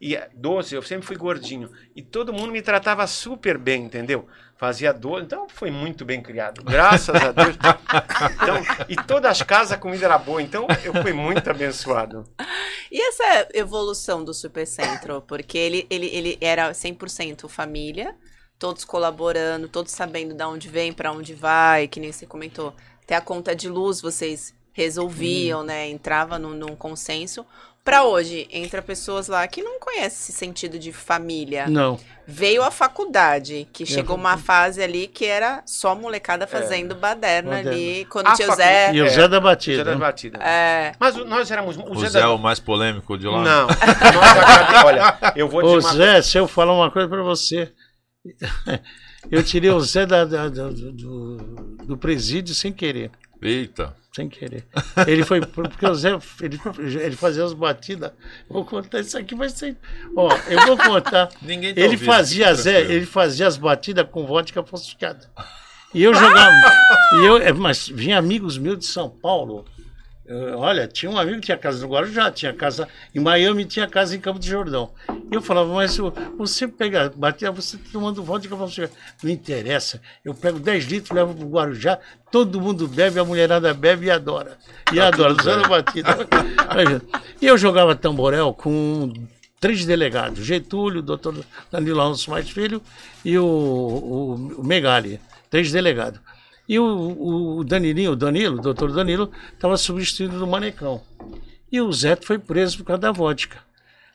e 0.00 0.14
é, 0.14 0.28
doce, 0.32 0.74
eu 0.74 0.82
sempre 0.82 1.06
fui 1.06 1.16
gordinho 1.16 1.70
e 1.94 2.02
todo 2.02 2.32
mundo 2.32 2.52
me 2.52 2.62
tratava 2.62 3.06
super 3.06 3.58
bem, 3.58 3.84
entendeu? 3.84 4.28
Fazia 4.56 4.92
doce, 4.92 5.24
então 5.24 5.48
foi 5.48 5.70
muito 5.70 6.04
bem 6.04 6.22
criado, 6.22 6.62
graças 6.62 7.14
a 7.14 7.32
Deus. 7.32 7.56
Então, 8.42 8.56
e 8.88 8.96
todas 8.96 9.30
as 9.30 9.42
casas 9.42 9.72
a 9.72 9.78
comida 9.78 10.04
era 10.04 10.18
boa, 10.18 10.42
então 10.42 10.66
eu 10.84 10.92
fui 11.02 11.12
muito 11.12 11.48
abençoado. 11.48 12.24
E 12.90 13.00
essa 13.00 13.48
evolução 13.54 14.24
do 14.24 14.34
Supercentro? 14.34 15.22
Porque 15.22 15.56
ele, 15.56 15.86
ele, 15.88 16.06
ele 16.06 16.38
era 16.40 16.70
100% 16.70 17.48
família, 17.48 18.14
todos 18.58 18.84
colaborando, 18.84 19.68
todos 19.68 19.92
sabendo 19.92 20.34
de 20.34 20.44
onde 20.44 20.68
vem, 20.68 20.92
para 20.92 21.12
onde 21.12 21.34
vai, 21.34 21.88
que 21.88 22.00
nem 22.00 22.12
você 22.12 22.26
comentou. 22.26 22.74
Até 23.02 23.14
a 23.14 23.20
conta 23.20 23.54
de 23.54 23.68
luz 23.68 24.00
vocês 24.00 24.54
resolviam, 24.72 25.62
né? 25.62 25.88
Entrava 25.88 26.38
num, 26.38 26.54
num 26.54 26.76
consenso. 26.76 27.44
Para 27.88 28.04
hoje, 28.04 28.46
entra 28.50 28.82
pessoas 28.82 29.28
lá 29.28 29.46
que 29.48 29.62
não 29.62 29.80
conhecem 29.80 30.08
esse 30.08 30.32
sentido 30.32 30.78
de 30.78 30.92
família. 30.92 31.66
Não. 31.68 31.98
Veio 32.26 32.62
a 32.62 32.70
faculdade, 32.70 33.66
que 33.72 33.86
chegou 33.86 34.14
uma 34.14 34.36
fase 34.36 34.82
ali 34.82 35.06
que 35.08 35.24
era 35.24 35.62
só 35.64 35.94
molecada 35.94 36.46
fazendo 36.46 36.94
baderna 36.94 37.50
Baderna. 37.52 37.70
ali. 37.70 38.04
Quando 38.10 38.26
A 38.26 38.34
tinha 38.34 38.52
o 38.52 38.54
Zé. 38.54 38.92
E 38.92 39.00
o 39.00 39.06
É, 39.06 39.08
Zé 39.08 39.26
da 39.26 39.36
Zé 39.38 39.40
Batida. 39.40 39.84
das 39.84 39.96
Batidas. 39.98 40.42
É, 40.44 40.92
Mas 41.00 41.16
o- 41.16 41.24
nós 41.24 41.50
éramos. 41.50 41.78
O, 41.78 41.92
O 41.92 42.00
Zé, 42.00 42.10
Zé 42.10 42.18
é 42.18 42.22
da- 42.24 42.30
o 42.34 42.36
mais 42.38 42.60
polêmico 42.60 43.16
de 43.16 43.26
lá? 43.26 43.42
Não. 43.42 43.66
Olha, 44.84 45.18
eu 45.34 45.48
vou 45.48 45.64
Ô 45.64 45.78
dizer 45.78 45.88
uma 45.88 45.94
Zé, 45.96 46.20
se 46.20 46.36
eu 46.36 46.46
falar 46.46 46.74
uma 46.74 46.90
coisa 46.90 47.08
pra 47.08 47.22
você. 47.22 47.72
Eu 49.30 49.42
tirei 49.42 49.70
o 49.70 49.80
Zé 49.80 50.06
da- 50.06 50.24
da- 50.24 50.48
da- 50.48 50.68
do, 50.68 50.92
do, 50.92 51.36
do 51.84 51.96
presídio 51.98 52.54
sem 52.54 52.72
querer. 52.72 53.10
Eita. 53.42 53.94
Sem 54.18 54.28
querer. 54.28 54.66
Ele 55.06 55.24
foi. 55.24 55.40
Porque 55.40 55.86
o 55.86 55.94
Zé 55.94 56.18
ele, 56.42 56.60
ele 57.00 57.14
fazia 57.14 57.44
as 57.44 57.52
batidas. 57.52 58.10
Vou 58.50 58.64
contar 58.64 58.98
isso 58.98 59.16
aqui, 59.16 59.32
vai 59.36 59.48
ser. 59.48 59.76
Ó, 60.16 60.28
eu 60.48 60.66
vou 60.66 60.76
contar. 60.76 61.28
Ninguém 61.40 61.72
tá 61.72 61.80
Ele 61.80 61.92
ouvindo, 61.92 62.04
fazia, 62.04 62.52
Zé, 62.52 62.80
ele 62.80 63.06
fazia 63.06 63.46
as 63.46 63.56
batidas 63.56 64.04
com 64.10 64.26
vodka 64.26 64.60
falsificada. 64.64 65.30
E 65.94 66.02
eu 66.02 66.12
jogava. 66.12 66.72
e 67.12 67.26
eu, 67.26 67.36
é, 67.36 67.52
mas 67.52 67.86
vinha 67.86 68.18
amigos 68.18 68.58
meus 68.58 68.80
de 68.80 68.86
São 68.86 69.08
Paulo. 69.08 69.64
Olha, 70.56 70.86
tinha 70.86 71.10
um 71.10 71.16
amigo 71.18 71.36
que 71.40 71.46
tinha 71.46 71.56
casa 71.56 71.80
no 71.86 71.92
Guarujá, 71.92 72.30
tinha 72.30 72.52
casa 72.52 72.86
em 73.14 73.20
Miami, 73.20 73.64
tinha 73.64 73.86
casa 73.88 74.14
em 74.14 74.20
Campo 74.20 74.38
de 74.38 74.48
Jordão. 74.48 74.90
E 75.30 75.34
eu 75.34 75.40
falava, 75.40 75.72
mas 75.72 75.98
o- 75.98 76.12
você 76.36 76.68
pega, 76.68 77.10
batia, 77.16 77.50
você 77.50 77.76
tá 77.78 77.84
tomando 77.92 78.22
vodka 78.22 78.54
falsificada. 78.56 78.92
Não 79.22 79.30
interessa. 79.30 80.00
Eu 80.24 80.34
pego 80.34 80.58
10 80.58 80.84
litros, 80.84 81.10
levo 81.10 81.34
pro 81.34 81.48
Guarujá, 81.48 81.98
todo 82.30 82.60
mundo 82.60 82.86
bebe, 82.86 83.18
a 83.18 83.24
mulherada 83.24 83.72
bebe 83.72 84.06
e 84.06 84.10
adora. 84.10 84.58
E 84.92 85.00
adora, 85.00 85.30
tudo 85.34 85.40
usando 85.40 85.68
batida. 85.68 86.16
E 87.40 87.46
eu 87.46 87.56
jogava 87.56 87.94
tamborel 87.94 88.52
com 88.52 89.12
três 89.60 89.84
delegados, 89.84 90.44
Getúlio, 90.44 91.00
o 91.00 91.02
doutor 91.02 91.34
Danilo 91.70 92.00
Alonso 92.00 92.30
Mais 92.30 92.48
Filho 92.50 92.82
e 93.24 93.38
o, 93.38 93.44
o, 93.44 94.34
o 94.58 94.64
Megali, 94.64 95.20
três 95.50 95.70
delegados. 95.72 96.20
E 96.68 96.78
o, 96.78 97.58
o 97.58 97.64
Danilinho, 97.64 98.12
o 98.12 98.16
Danilo, 98.16 98.58
o 98.58 98.60
doutor 98.60 98.92
Danilo, 98.92 99.30
estava 99.54 99.76
substituindo 99.76 100.38
do 100.38 100.46
Manecão. 100.46 101.00
E 101.72 101.80
o 101.80 101.90
Zé 101.92 102.16
foi 102.16 102.38
preso 102.38 102.78
por 102.78 102.84
causa 102.84 103.00
da 103.00 103.12
vodka. 103.12 103.58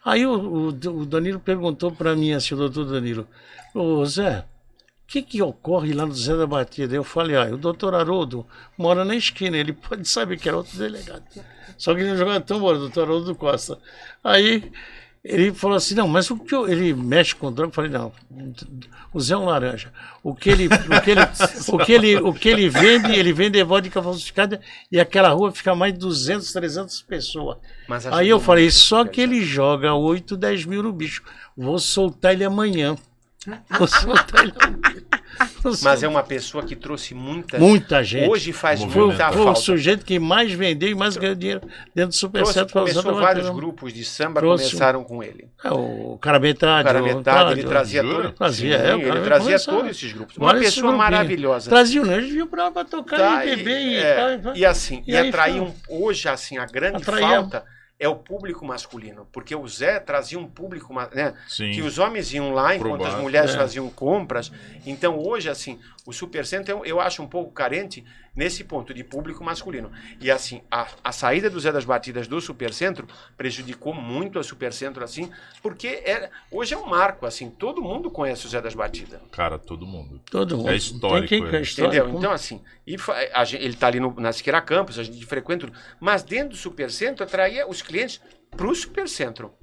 Aí 0.05 0.25
o, 0.25 0.67
o, 0.67 1.05
Danilo 1.05 1.39
perguntou 1.39 1.91
para 1.91 2.15
mim, 2.15 2.33
assim, 2.33 2.53
o 2.53 2.57
doutor 2.57 2.85
Danilo, 2.85 3.27
ô 3.73 4.05
Zé, 4.05 4.39
o 4.39 5.07
que, 5.07 5.21
que 5.21 5.41
ocorre 5.41 5.93
lá 5.93 6.05
no 6.05 6.13
Zé 6.13 6.35
da 6.35 6.45
Batida? 6.45 6.95
Eu 6.95 7.03
falei, 7.03 7.37
ah, 7.37 7.53
o 7.53 7.57
doutor 7.57 7.95
Haroldo 7.95 8.45
mora 8.77 9.05
na 9.05 9.15
esquina, 9.15 9.57
ele 9.57 9.73
pode 9.73 10.07
saber 10.07 10.37
que 10.37 10.47
era 10.47 10.57
outro 10.57 10.77
delegado. 10.77 11.23
Só 11.77 11.93
que 11.93 12.01
ele 12.01 12.09
não 12.09 12.17
jogava 12.17 12.41
tão 12.41 12.59
bom, 12.59 12.73
o 12.73 12.77
doutor 12.77 13.03
Haroldo 13.03 13.33
Costa. 13.33 13.79
Aí 14.23 14.71
ele 15.23 15.53
falou 15.53 15.77
assim, 15.77 15.95
não, 15.95 16.07
mas 16.07 16.29
o 16.29 16.37
que 16.37 16.53
eu- 16.53 16.67
ele 16.67 16.93
mexe 16.93 17.33
com 17.33 17.51
droga? 17.51 17.69
Eu 17.69 17.73
falei, 17.73 17.89
não, 17.89 18.11
o 19.13 19.19
Zé 19.21 19.33
é 19.33 19.37
um 19.37 19.45
laranja. 19.45 19.91
O 20.21 20.35
que 20.35 20.49
ele, 20.49 20.67
o 20.67 21.01
que 21.01 21.11
ele, 21.11 21.21
o 21.69 21.77
que 21.77 21.91
ele, 21.93 22.15
o 22.17 22.33
que 22.33 22.49
ele 22.49 22.67
vende, 22.69 23.11
ele 23.13 23.31
vende 23.31 23.63
vodka 23.63 24.01
falsificada 24.03 24.59
e 24.91 24.99
aquela 24.99 25.29
rua 25.29 25.51
fica 25.51 25.73
mais 25.73 25.93
de 25.93 25.99
200, 25.99 26.51
300 26.51 27.01
pessoas. 27.03 27.57
Mas 27.87 28.05
Aí 28.05 28.27
eu 28.29 28.39
falei, 28.39 28.69
só 28.69 29.05
que 29.05 29.21
ele 29.21 29.43
joga 29.45 29.93
8, 29.93 30.35
10 30.35 30.65
mil 30.65 30.83
no 30.83 30.91
bicho. 30.91 31.23
Vou 31.55 31.79
soltar 31.79 32.33
ele 32.33 32.43
amanhã. 32.43 32.95
Mas 35.81 36.03
é 36.03 36.07
uma 36.07 36.21
pessoa 36.23 36.63
que 36.63 36.75
trouxe 36.75 37.13
muita. 37.15 37.57
Muita 37.57 38.03
gente. 38.03 38.29
Hoje 38.29 38.51
faz 38.53 38.83
Foi, 38.83 39.01
o- 39.01 39.07
muita 39.07 39.31
foi 39.31 39.41
o 39.41 39.45
falta. 39.45 39.59
sujeito 39.59 40.05
que 40.05 40.19
mais 40.19 40.51
vendeu 40.51 40.89
e 40.89 40.95
mais 40.95 41.17
ganhou 41.17 41.35
dinheiro 41.35 41.61
dentro 41.95 42.09
do 42.09 42.15
Super 42.15 42.39
Trouxe, 42.43 42.53
Centro. 42.59 42.73
começou 42.73 43.03
vários 43.15 43.45
bateria. 43.45 43.53
grupos 43.53 43.93
de 43.93 44.03
samba 44.05 44.41
Trouxe. 44.41 44.65
começaram 44.65 45.03
com 45.03 45.23
ele. 45.23 45.49
É, 45.63 45.71
o 45.71 46.17
cara 46.21 46.39
metade. 46.39 46.81
O 46.81 46.85
cara 46.85 47.01
o 47.01 47.05
metade, 47.05 47.51
ele 47.53 47.63
trazia 47.63 48.03
Jura? 48.03 48.23
todo, 48.23 48.33
Trazia, 48.35 48.75
é, 48.75 48.95
o 48.95 48.99
ele 49.01 49.21
trazia 49.21 49.59
todos 49.59 49.89
esses 49.91 50.11
grupos. 50.11 50.37
Uma 50.37 50.47
Vários 50.53 50.65
pessoa 50.75 50.91
maravilhosa. 50.91 51.69
Traziam, 51.69 52.05
né? 52.05 52.17
Eles 52.17 52.29
vinham 52.31 52.47
pra, 52.47 52.69
pra 52.69 52.83
tocar 52.85 53.17
Tá, 53.17 53.45
e 53.45 53.55
beber 53.55 53.81
e, 53.81 53.95
é, 53.95 54.37
tal, 54.37 54.55
e 54.55 54.65
assim, 54.65 55.03
E 55.07 55.13
e, 55.13 55.17
aí 55.17 55.29
atraíam 55.29 55.73
hoje 55.89 56.27
assim 56.27 56.57
a 56.57 56.65
grande 56.65 56.97
Atraía- 56.97 57.27
falta 57.27 57.63
é 58.03 58.07
o 58.09 58.15
público 58.15 58.65
masculino, 58.65 59.27
porque 59.31 59.55
o 59.55 59.65
Zé 59.67 59.99
trazia 59.99 60.37
um 60.37 60.45
público, 60.47 60.93
né, 61.13 61.33
Sim. 61.47 61.71
que 61.71 61.81
os 61.81 61.97
homens 61.97 62.33
iam 62.33 62.51
lá 62.51 62.75
enquanto 62.75 63.05
as 63.05 63.15
mulheres 63.15 63.51
É. 63.53 63.57
faziam 63.57 63.89
compras. 63.89 64.51
Então 64.85 65.17
hoje 65.17 65.49
assim, 65.49 65.79
o 66.05 66.11
Supercenter 66.11 66.75
eu, 66.75 66.85
eu 66.85 66.99
acho 66.99 67.23
um 67.23 67.27
pouco 67.27 67.51
carente 67.51 68.03
nesse 68.35 68.63
ponto 68.63 68.93
de 68.93 69.03
público 69.03 69.43
masculino. 69.43 69.91
E 70.19 70.31
assim, 70.31 70.61
a, 70.71 70.87
a 71.03 71.11
saída 71.11 71.49
do 71.49 71.59
Zé 71.59 71.71
das 71.71 71.85
Batidas 71.85 72.27
do 72.27 72.41
Supercentro 72.41 73.07
prejudicou 73.37 73.93
muito 73.93 74.39
a 74.39 74.43
Supercentro 74.43 75.03
assim, 75.03 75.31
porque 75.61 76.01
era, 76.05 76.31
hoje 76.51 76.73
é 76.73 76.77
um 76.77 76.87
marco 76.87 77.25
assim, 77.25 77.49
todo 77.49 77.81
mundo 77.81 78.09
conhece 78.09 78.45
o 78.45 78.49
Zé 78.49 78.59
das 78.61 78.73
Batidas. 78.73 79.19
Cara, 79.31 79.59
todo 79.59 79.85
mundo. 79.85 80.19
Todo 80.31 80.57
mundo. 80.57 80.69
É 80.69 80.75
histórico, 80.75 81.29
Tem 81.29 81.45
é. 81.45 81.57
é 81.57 81.61
histórico. 81.61 81.95
Entendeu? 81.95 82.17
Então, 82.17 82.31
assim, 82.31 82.61
e 82.87 82.97
fa- 82.97 83.15
a 83.33 83.43
ele 83.43 83.69
está 83.73 83.87
ali 83.87 83.99
no, 83.99 84.13
na 84.19 84.31
Siqueira 84.31 84.61
Campos, 84.61 84.97
a 84.97 85.03
gente 85.03 85.23
frequenta, 85.25 85.67
tudo. 85.67 85.77
mas 85.99 86.23
dentro 86.23 86.49
do 86.49 86.55
Supercentro 86.55 87.23
atraía 87.23 87.67
os 87.67 87.81
clientes 87.81 88.19
para 88.49 88.67
o 88.67 88.73
Supercentro. 88.75 89.53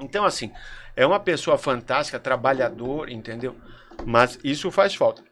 Então, 0.00 0.24
assim, 0.24 0.50
é 0.96 1.06
uma 1.06 1.20
pessoa 1.20 1.56
fantástica, 1.56 2.18
trabalhador, 2.18 3.08
entendeu? 3.08 3.54
Mas 4.04 4.38
isso 4.42 4.70
faz 4.70 4.94
falta. 4.94 5.22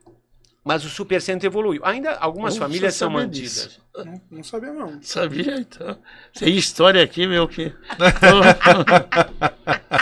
Mas 0.64 0.84
o 0.84 0.88
Supercentro 0.88 1.46
evoluiu. 1.46 1.84
Ainda 1.84 2.12
algumas 2.14 2.54
Não 2.54 2.62
famílias 2.62 2.94
são 2.94 3.10
mantidas. 3.10 3.80
Não, 3.96 4.20
não 4.30 4.44
sabia, 4.44 4.72
não. 4.72 5.02
Sabia, 5.02 5.56
então. 5.58 5.98
Tem 6.38 6.56
história 6.56 7.02
aqui, 7.02 7.26
meu, 7.26 7.48
que. 7.48 7.72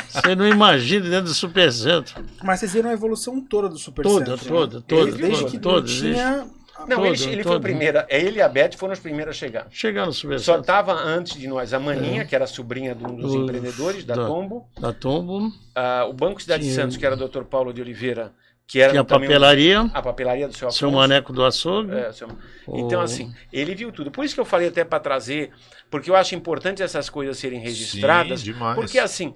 Você 0.08 0.34
não 0.34 0.46
imagina 0.46 1.08
dentro 1.08 1.26
do 1.26 1.34
Super 1.34 1.72
Centro. 1.72 2.24
Mas 2.42 2.60
vocês 2.60 2.72
viram 2.72 2.90
a 2.90 2.92
evolução 2.92 3.40
toda 3.40 3.68
do 3.68 3.78
Super 3.78 4.02
Toda, 4.02 4.36
Centro, 4.36 4.48
toda, 4.54 4.76
né? 4.78 4.84
toda, 4.86 5.12
Desde 5.12 5.38
toda, 5.38 5.50
que 5.50 5.58
toda, 5.58 5.80
não 5.80 5.86
tinha... 5.86 6.46
Não, 6.88 7.04
ele, 7.04 7.18
Todo, 7.18 7.30
ele 7.30 7.44
foi 7.44 7.56
o 7.56 7.60
primeiro. 7.60 7.98
É 8.08 8.18
ele 8.22 8.38
e 8.38 8.42
a 8.42 8.48
Beth 8.48 8.70
foram 8.74 8.94
os 8.94 8.98
primeiros 9.00 9.36
a 9.36 9.38
chegar. 9.38 9.66
Chegar 9.70 10.06
no 10.06 10.14
Super 10.14 10.40
Só 10.40 10.58
estava 10.58 10.94
antes 10.94 11.38
de 11.38 11.46
nós 11.46 11.74
a 11.74 11.78
Maninha, 11.78 12.24
que 12.24 12.34
era 12.34 12.46
sobrinha 12.46 12.94
de 12.94 13.04
um 13.04 13.16
dos 13.16 13.32
Do- 13.32 13.42
empreendedores 13.42 14.02
da 14.02 14.14
da- 14.14 14.26
Tombo. 14.26 14.66
Da 14.80 14.90
Tombo. 14.90 15.52
Ah, 15.74 16.06
o 16.08 16.14
Banco 16.14 16.40
Cidade 16.40 16.62
de 16.62 16.70
Tinha- 16.70 16.80
Santos, 16.82 16.96
que 16.96 17.04
era 17.04 17.14
o 17.14 17.28
Dr. 17.28 17.42
Paulo 17.44 17.74
de 17.74 17.82
Oliveira, 17.82 18.32
que 18.70 18.80
era 18.80 18.90
Tinha 18.92 19.00
a 19.02 19.04
também 19.04 19.28
um- 19.28 19.32
papelaria, 19.32 19.80
a 19.92 20.00
papelaria 20.02 20.46
do 20.46 20.54
seu 20.56 20.68
Afonso. 20.68 20.78
seu 20.78 20.90
maneco 20.92 21.32
do 21.32 21.44
açougue. 21.44 21.92
É, 21.92 22.12
seu- 22.12 22.28
Então, 22.72 23.00
assim, 23.00 23.34
ele 23.52 23.74
viu 23.74 23.90
tudo. 23.90 24.12
Por 24.12 24.24
isso 24.24 24.32
que 24.32 24.40
eu 24.40 24.44
falei 24.44 24.68
até 24.68 24.84
para 24.84 25.00
trazer, 25.00 25.50
porque 25.90 26.08
eu 26.08 26.14
acho 26.14 26.36
importante 26.36 26.80
essas 26.80 27.10
coisas 27.10 27.36
serem 27.36 27.58
registradas. 27.58 28.40
Sim, 28.40 28.52
demais. 28.52 28.76
porque, 28.76 29.00
assim, 29.00 29.34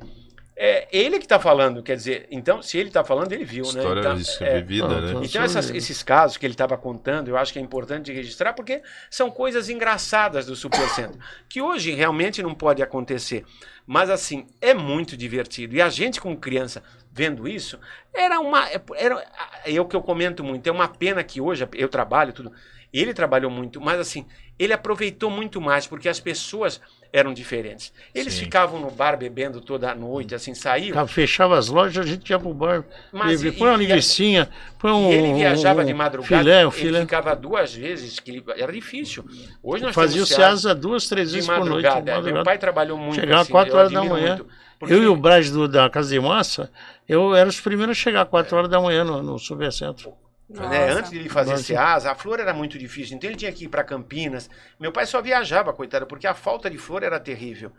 é 0.57 0.87
ele 0.93 1.19
que 1.19 1.25
está 1.25 1.41
falando, 1.41 1.83
quer 1.83 1.97
dizer, 1.97 2.29
então, 2.31 2.63
se 2.63 2.79
ele 2.79 2.87
está 2.91 3.03
falando, 3.03 3.33
ele 3.33 3.45
viu, 3.45 3.65
História 3.65 3.95
né? 3.95 4.01
Então, 4.03 4.17
isso, 4.19 4.45
é, 4.45 4.61
vivida, 4.61 4.87
Não, 4.87 5.21
né? 5.21 5.27
então, 5.27 5.43
essas- 5.43 5.69
esses 5.71 6.01
casos 6.05 6.37
que 6.37 6.47
ele 6.47 6.55
estava 6.55 6.77
contando, 6.77 7.27
eu 7.27 7.37
acho 7.37 7.53
que 7.53 7.59
é 7.59 7.63
importante 7.63 8.13
registrar, 8.13 8.53
porque 8.53 8.83
são 9.11 9.33
coisas 9.33 9.69
engraçadas 9.69 10.47
do 10.47 10.55
Supercentro, 10.55 11.19
que 11.51 11.61
hoje 11.61 11.91
realmente 11.93 12.41
não 12.41 12.55
pode 12.55 12.81
acontecer. 12.85 13.45
Mas, 13.85 14.09
assim, 14.11 14.47
é 14.61 14.73
muito 14.73 15.17
divertido. 15.17 15.75
E 15.75 15.83
a 15.83 15.89
gente, 15.91 16.21
como 16.21 16.37
criança, 16.37 16.83
vendo 17.15 17.47
isso, 17.49 17.79
era 18.13 18.41
uma. 18.41 18.69
Era, 18.97 19.25
é 19.65 19.81
o 19.81 19.85
que 19.87 19.95
eu 19.97 20.03
comento 20.03 20.43
muito. 20.43 20.67
É 20.67 20.73
uma 20.73 20.89
pena 20.89 21.23
que 21.23 21.41
hoje 21.41 21.67
eu 21.75 21.89
trabalho 21.89 22.33
tudo. 22.33 22.51
Ele 22.93 23.13
trabalhou 23.13 23.51
muito, 23.51 23.81
mas 23.81 23.99
assim, 23.99 24.25
ele 24.57 24.73
aproveitou 24.73 25.29
muito 25.29 25.61
mais, 25.61 25.85
porque 25.85 26.09
as 26.09 26.21
pessoas 26.21 26.81
eram 27.13 27.35
diferentes. 27.35 27.93
Eles 28.15 28.35
Sim. 28.35 28.45
ficavam 28.45 28.81
no 28.81 28.89
bar 28.89 29.17
bebendo 29.17 29.61
toda 29.61 29.91
a 29.91 29.95
noite, 29.97 30.33
assim, 30.33 30.55
saíam. 30.55 31.05
Fechava 31.09 31.59
as 31.59 31.67
lojas, 31.69 32.05
a 32.07 32.09
gente 32.09 32.31
ia 32.31 32.39
pro 32.39 32.55
bar. 32.55 32.85
Mas 33.13 33.43
põe 33.59 33.69
uma 33.69 33.77
linguicinha, 33.77 34.49
põe 34.79 34.93
um. 34.93 35.11
Ele 35.11 35.35
viajava 35.35 35.83
um 35.83 35.85
de 35.85 35.93
madrugada, 35.93 36.37
Filé, 36.43 36.65
um 36.65 36.71
ele 36.71 36.77
filé. 36.79 37.01
ficava 37.01 37.35
duas 37.35 37.75
vezes, 37.75 38.21
que 38.21 38.31
ele- 38.31 38.45
era 38.57 38.73
difícil. 38.73 39.25
Hoje 39.61 39.83
nós 39.83 39.95
Fazia 39.95 40.23
o 40.23 40.27
Ceasa 40.27 40.73
duas, 40.73 41.09
três 41.09 41.33
vezes 41.33 41.49
por 41.49 41.57
noite. 41.65 41.69
madrugada. 41.85 42.01
de 42.01 42.05
Meu 42.07 42.15
madrugada. 42.17 42.45
pai 42.45 42.59
trabalhou 42.59 42.97
muito. 42.97 43.17
Chegava 43.17 43.43
assim, 43.43 43.51
quatro 43.51 43.77
horas 43.77 43.91
da 43.91 44.05
manhã. 44.05 44.37
muito, 44.37 44.47
porque- 44.79 44.95
Eu 44.95 45.03
e 45.03 45.07
o 45.09 45.17
Braz 45.17 45.51
do, 45.51 45.67
da 45.67 45.91
Casa 45.91 46.11
de 46.11 46.21
Massa, 46.21 46.71
eu 47.09 47.35
era 47.35 47.49
os 47.49 47.61
primeiros 47.61 47.99
a 47.99 48.01
chegar 48.01 48.27
4 48.27 48.57
horas 48.57 48.71
da 48.71 48.81
manhã 48.81 49.05
no, 49.05 49.23
no 49.23 49.39
Supercentro. 49.39 50.13
Né, 50.49 50.91
antes 50.91 51.11
de 51.11 51.19
ele 51.19 51.29
fazer 51.29 51.53
Nossa. 51.53 52.11
A 52.11 52.15
flor 52.15 52.39
era 52.39 52.53
muito 52.53 52.79
difícil, 52.79 53.17
então 53.17 53.29
ele 53.31 53.37
tinha 53.37 53.51
que 53.51 53.65
ir 53.65 53.69
para 53.69 53.83
Campinas. 53.83 54.51
Meu 54.79 54.93
pai 54.93 55.07
só 55.07 55.23
viajava, 55.23 55.73
coitado, 55.73 56.07
porque 56.07 56.27
a 56.27 56.35
falta 56.35 56.69
de 56.71 56.77
flor 56.77 57.03
era 57.03 57.19
terrível. 57.19 57.73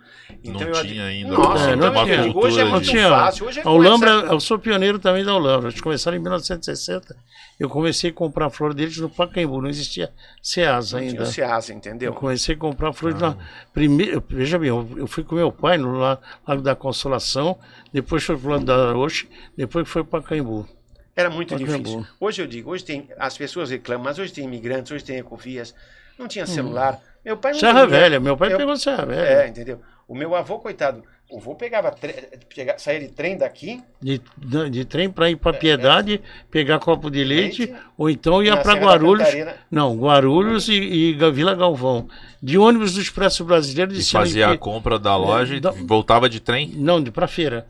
Então 0.44 0.62
Não 0.62 0.68
eu 0.70 0.76
ad- 0.78 0.88
tinha 0.88 1.04
ainda 1.06 1.32
Nossa, 1.32 1.70
É, 1.70 1.74
então 1.76 1.94
não 1.94 2.06
tinha. 2.06 2.36
hoje 2.38 2.60
é 2.60 2.64
Não 2.64 2.72
muito 2.72 2.86
tinha. 2.90 3.10
fácil. 3.10 3.46
Hoje 3.46 3.60
é 3.60 3.64
A 3.64 3.70
Olambra, 3.70 4.10
essa- 4.12 4.34
eu 4.34 4.40
sou 4.40 4.58
pioneiro 4.58 4.98
também 4.98 5.24
da 5.24 5.34
Olambra. 5.36 5.70
Eles 5.70 5.80
começaram 5.80 6.18
em 6.18 6.20
1960. 6.20 7.16
Eu 7.60 7.70
comecei 7.70 8.10
a 8.10 8.14
comprar 8.14 8.50
flor 8.50 8.74
deles 8.74 8.98
no 8.98 9.10
Pacaembu, 9.10 9.62
não 9.62 9.70
existia 9.70 10.12
Ceasa 10.42 10.98
não 10.98 11.04
tinha 11.08 11.12
ainda. 11.20 11.24
o 11.24 11.32
Ceasa, 11.32 11.72
Eu 11.72 11.78
entendeu? 11.78 12.14
comecei 12.14 12.56
a 12.56 12.58
comprar 12.58 12.92
flores 12.94 13.20
na 13.20 13.38
primeira. 13.74 14.22
Veja 14.28 14.58
bem, 14.60 14.70
eu, 14.70 15.08
fui 15.08 15.24
com 15.24 15.36
meu 15.36 15.52
pai 15.52 15.78
no 15.78 15.94
lá- 15.98 16.20
Lago 16.48 16.62
da 16.62 16.76
Consolação, 16.76 17.58
depois 17.94 18.24
foi 18.24 18.36
pro 18.38 18.50
lado 18.50 18.66
da 18.66 18.92
Roche, 18.92 19.30
depois 19.56 19.88
foi 19.88 20.04
para 20.04 20.22
Caimbu. 20.22 20.68
Era 21.16 21.30
muito 21.30 21.56
difícil. 21.56 22.06
Hoje 22.20 22.42
eu 22.42 22.48
digo, 22.48 22.72
hoje 22.72 22.84
tem. 22.84 23.08
As 23.18 23.38
pessoas 23.38 23.70
reclamam, 23.70 24.04
mas 24.04 24.20
hoje 24.20 24.34
tem 24.34 24.44
imigrantes, 24.44 24.92
hoje 24.92 25.04
tem 25.04 25.18
ecovias. 25.18 25.74
Não 26.20 26.28
tinha 26.28 26.46
celular. 26.46 27.00
Meu 27.24 27.38
pai 27.38 27.52
não 27.52 27.58
Hum. 27.58 27.60
Serra 27.62 27.74
tinha- 27.88 28.00
Velha, 28.00 28.20
meu 28.20 28.38
pai 28.38 28.54
eu- 28.54 28.58
pegou 28.58 28.76
Serra 28.78 29.06
Velha. 29.06 29.28
É, 29.44 29.48
entendeu? 29.48 29.80
O 30.08 30.14
meu 30.14 30.36
avô, 30.36 30.60
coitado, 30.60 31.02
o 31.32 31.38
avô 31.40 31.56
pegava, 31.56 31.90
tre... 31.92 32.14
pega- 32.54 32.78
saía 32.78 33.00
de 33.00 33.08
trem 33.08 33.36
daqui, 33.38 33.82
De, 34.00 34.22
de, 34.38 34.70
de 34.70 34.86
trem 34.86 35.10
para 35.10 35.30
ir 35.32 35.36
para 35.36 35.52
Piedade, 35.58 36.22
pegar 36.52 36.78
copo 36.80 37.10
de 37.10 37.24
leite, 37.24 37.66
Leite, 37.66 37.76
ou 37.98 38.10
então 38.10 38.44
ia 38.44 38.56
para 38.58 38.74
Guarulhos. 38.76 39.28
Não, 39.72 39.98
Guarulhos 39.98 40.68
e, 40.70 40.74
e 40.76 41.14
Vila 41.32 41.56
Galvão. 41.56 42.08
De 42.42 42.58
ônibus 42.58 42.94
do 42.94 43.02
Expresso 43.02 43.44
Brasileiro 43.44 43.92
E 43.94 43.96
descia 43.96 44.20
fazia 44.20 44.50
a 44.52 44.58
compra 44.58 45.00
da 45.00 45.16
loja 45.18 45.56
e 45.56 45.60
da- 45.60 45.72
voltava 45.72 46.30
de 46.30 46.40
trem. 46.40 46.70
Não, 46.76 47.02
de 47.02 47.10
para 47.10 47.28
feira. 47.28 47.66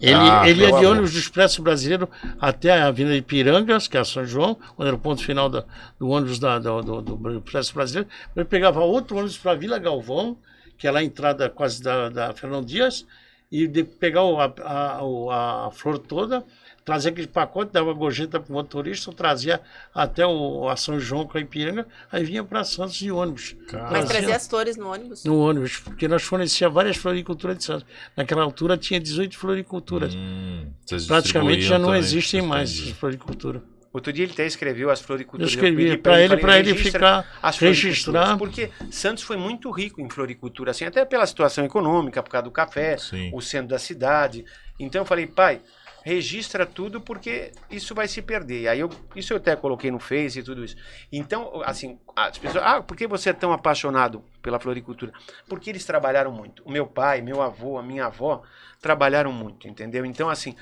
Ele, 0.00 0.14
Ah, 0.14 0.46
ele 0.48 0.60
ia 0.60 0.68
meu 0.68 0.78
de 0.78 0.86
ônibus 0.86 1.12
do 1.12 1.18
Expresso 1.18 1.62
Brasileiro 1.62 2.08
até 2.38 2.70
a 2.70 2.86
Avenida 2.88 3.14
de 3.16 3.22
Pirangas, 3.22 3.88
que 3.88 3.96
é 3.96 4.00
a 4.00 4.04
São 4.04 4.26
João, 4.26 4.58
onde 4.76 4.88
era 4.88 4.94
o 4.96 4.98
ponto 4.98 5.24
final 5.24 5.48
da- 5.48 5.64
do 5.98 6.08
ônibus 6.10 6.38
da- 6.38 6.58
do, 6.58 6.82
do- 6.82 7.00
do 7.02 7.38
Expresso 7.38 7.72
Brasileiro. 7.74 8.08
Ele 8.36 8.44
pegava 8.44 8.80
outro 8.80 9.16
ônibus 9.16 9.38
para 9.38 9.54
Vila 9.54 9.78
Galvão, 9.78 10.36
que 10.76 10.86
é 10.86 10.90
lá 10.90 10.98
a 10.98 11.04
entrada 11.04 11.48
quase 11.48 11.82
da, 11.82 12.10
da 12.10 12.32
Fernão 12.34 12.62
Dias, 12.62 13.06
e 13.50 13.66
de 13.66 13.84
pegar 13.84 14.20
a, 14.20 14.52
a- 14.98 15.02
o- 15.02 15.30
a 15.30 15.70
flor 15.72 15.98
toda, 15.98 16.44
trazia 16.86 17.10
aquele 17.10 17.26
pacote, 17.26 17.72
dava 17.72 17.92
gorjeta 17.92 18.38
para 18.38 18.48
o 18.48 18.52
motorista, 18.54 19.12
trazia 19.12 19.60
até 19.92 20.24
o, 20.24 20.68
a 20.68 20.76
São 20.76 20.98
João 21.00 21.26
com 21.26 21.36
a 21.36 21.40
Ipiranga, 21.40 21.84
aí 22.10 22.24
vinha 22.24 22.44
para 22.44 22.62
Santos 22.62 22.94
de 22.94 23.10
ônibus. 23.10 23.56
Mas 23.90 24.04
trazia 24.08 24.36
as 24.36 24.46
flores 24.46 24.76
no 24.76 24.90
ônibus. 24.90 25.24
No 25.24 25.36
ônibus, 25.40 25.78
porque 25.78 26.06
nós 26.06 26.22
fornecia 26.22 26.70
várias 26.70 26.96
floriculturas 26.96 27.58
de 27.58 27.64
Santos. 27.64 27.84
Naquela 28.16 28.44
altura 28.44 28.78
tinha 28.78 29.00
18 29.00 29.36
floriculturas. 29.36 30.14
Hum, 30.14 30.70
Praticamente 31.08 31.62
já 31.62 31.76
não 31.76 31.86
também, 31.86 32.00
existem 32.00 32.40
mais 32.40 32.70
entendiam. 32.72 32.94
floricultura. 32.96 33.62
Outro 33.92 34.12
dia 34.12 34.24
ele 34.24 34.32
até 34.34 34.46
escreveu 34.46 34.90
as 34.90 35.00
Eu 35.00 35.06
floriculturas. 35.06 35.50
escrevi 35.50 35.84
pedi 35.84 35.96
para 35.96 36.20
ele, 36.22 36.36
para 36.36 36.58
ele 36.58 36.72
"Registra 36.72 36.92
ficar, 37.24 37.38
as 37.42 37.58
registrar. 37.58 38.12
floriculturas", 38.36 38.38
Porque 38.38 38.92
Santos 38.92 39.24
foi 39.24 39.36
muito 39.38 39.70
rico 39.70 40.00
em 40.00 40.08
floricultura, 40.08 40.70
assim, 40.70 40.84
até 40.84 41.04
pela 41.04 41.26
situação 41.26 41.64
econômica, 41.64 42.22
por 42.22 42.30
causa 42.30 42.44
do 42.44 42.50
café, 42.52 42.96
Sim. 42.98 43.30
o 43.34 43.40
centro 43.40 43.68
da 43.68 43.78
cidade. 43.78 44.44
Então 44.78 45.00
eu 45.00 45.06
falei, 45.06 45.26
pai, 45.26 45.62
registra 46.06 46.64
tudo 46.64 47.00
porque 47.00 47.50
isso 47.68 47.92
vai 47.92 48.06
se 48.06 48.22
perder. 48.22 48.60
E 48.60 48.68
aí 48.68 48.78
eu, 48.78 48.88
isso 49.16 49.32
eu 49.32 49.38
até 49.38 49.56
coloquei 49.56 49.90
no 49.90 49.98
Face 49.98 50.38
e 50.38 50.42
tudo 50.42 50.64
isso. 50.64 50.76
Então, 51.10 51.60
assim, 51.64 51.98
as 52.14 52.38
pessoas, 52.38 52.62
ah, 52.64 52.80
por 52.80 52.96
que 52.96 53.08
você 53.08 53.30
é 53.30 53.32
tão 53.32 53.52
apaixonado 53.52 54.22
pela 54.40 54.60
floricultura? 54.60 55.12
Porque 55.48 55.68
eles 55.68 55.84
trabalharam 55.84 56.30
muito. 56.30 56.62
O 56.64 56.70
meu 56.70 56.86
pai, 56.86 57.20
meu 57.22 57.42
avô, 57.42 57.76
a 57.76 57.82
minha 57.82 58.06
avó 58.06 58.44
trabalharam 58.80 59.32
muito, 59.32 59.66
entendeu? 59.66 60.06
Então, 60.06 60.30
assim, 60.30 60.54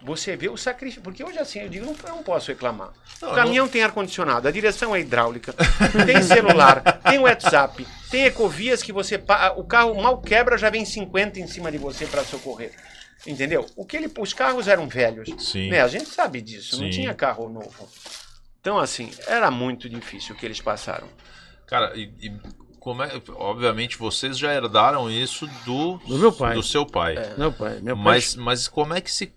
você 0.00 0.34
vê 0.34 0.48
o 0.48 0.56
sacrifício. 0.56 1.02
Porque 1.02 1.22
hoje, 1.22 1.38
assim, 1.38 1.60
eu 1.60 1.68
digo, 1.68 1.84
não, 1.84 1.94
eu 2.02 2.16
não 2.16 2.22
posso 2.22 2.50
reclamar. 2.50 2.94
o 3.20 3.34
caminhão 3.34 3.68
tem 3.68 3.82
ar-condicionado, 3.82 4.48
a 4.48 4.50
direção 4.50 4.96
é 4.96 5.00
hidráulica, 5.00 5.54
tem 6.06 6.22
celular, 6.22 6.80
tem 7.04 7.18
WhatsApp, 7.18 7.86
tem 8.10 8.24
ecovias 8.24 8.82
que 8.82 8.94
você. 8.94 9.22
O 9.56 9.64
carro 9.64 9.94
mal 10.00 10.22
quebra, 10.22 10.56
já 10.56 10.70
vem 10.70 10.86
50 10.86 11.38
em 11.38 11.46
cima 11.46 11.70
de 11.70 11.76
você 11.76 12.06
para 12.06 12.24
socorrer. 12.24 12.72
Entendeu? 13.24 13.64
O 13.76 13.84
que 13.84 13.96
ele, 13.96 14.10
os 14.18 14.32
carros 14.32 14.66
eram 14.68 14.88
velhos. 14.88 15.28
Sim. 15.38 15.70
Né? 15.70 15.80
A 15.80 15.88
gente 15.88 16.06
sabe 16.08 16.40
disso, 16.40 16.80
não 16.80 16.86
Sim. 16.86 16.90
tinha 16.90 17.14
carro 17.14 17.48
novo. 17.48 17.88
Então, 18.60 18.78
assim, 18.78 19.10
era 19.26 19.50
muito 19.50 19.88
difícil 19.88 20.34
o 20.34 20.38
que 20.38 20.44
eles 20.44 20.60
passaram. 20.60 21.06
Cara, 21.66 21.92
e, 21.96 22.10
e 22.20 22.32
como 22.78 23.02
é, 23.02 23.10
obviamente 23.34 23.96
vocês 23.98 24.38
já 24.38 24.54
herdaram 24.54 25.10
isso 25.10 25.48
do, 25.64 25.98
Do 26.06 26.18
meu 26.18 26.32
pai. 26.32 26.54
do 26.54 26.62
seu 26.62 26.84
pai. 26.86 27.14
Meu 27.36 27.50
pai, 27.52 27.80
meu 27.80 27.96
pai 27.96 28.04
Mas, 28.04 28.34
mas 28.36 28.68
como 28.68 28.94
é 28.94 29.00
que 29.00 29.10
se 29.10 29.32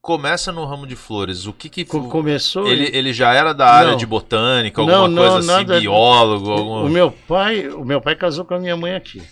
começa 0.00 0.50
no 0.50 0.64
ramo 0.64 0.86
de 0.86 0.96
flores? 0.96 1.46
O 1.46 1.52
que 1.52 1.68
que 1.68 1.84
co- 1.84 2.08
começou. 2.08 2.66
ele, 2.66 2.90
ele 2.96 3.12
já 3.12 3.32
era 3.32 3.52
da 3.52 3.68
área 3.68 3.90
Não. 3.92 3.96
de 3.98 4.06
botânica, 4.06 4.82
Não, 4.84 5.02
alguma 5.02 5.08
não, 5.08 5.22
coisa 5.22 5.38
assim, 5.54 5.64
nada- 5.66 5.80
biólogo, 5.80 6.50
alguma... 6.50 6.82
o 6.82 6.88
meu 6.88 7.10
pai, 7.12 7.68
o 7.68 7.84
meu 7.84 8.00
pai 8.00 8.16
casou 8.16 8.44
com 8.44 8.54
a 8.54 8.58
minha 8.58 8.76
mãe 8.76 8.94
aqui. 8.94 9.22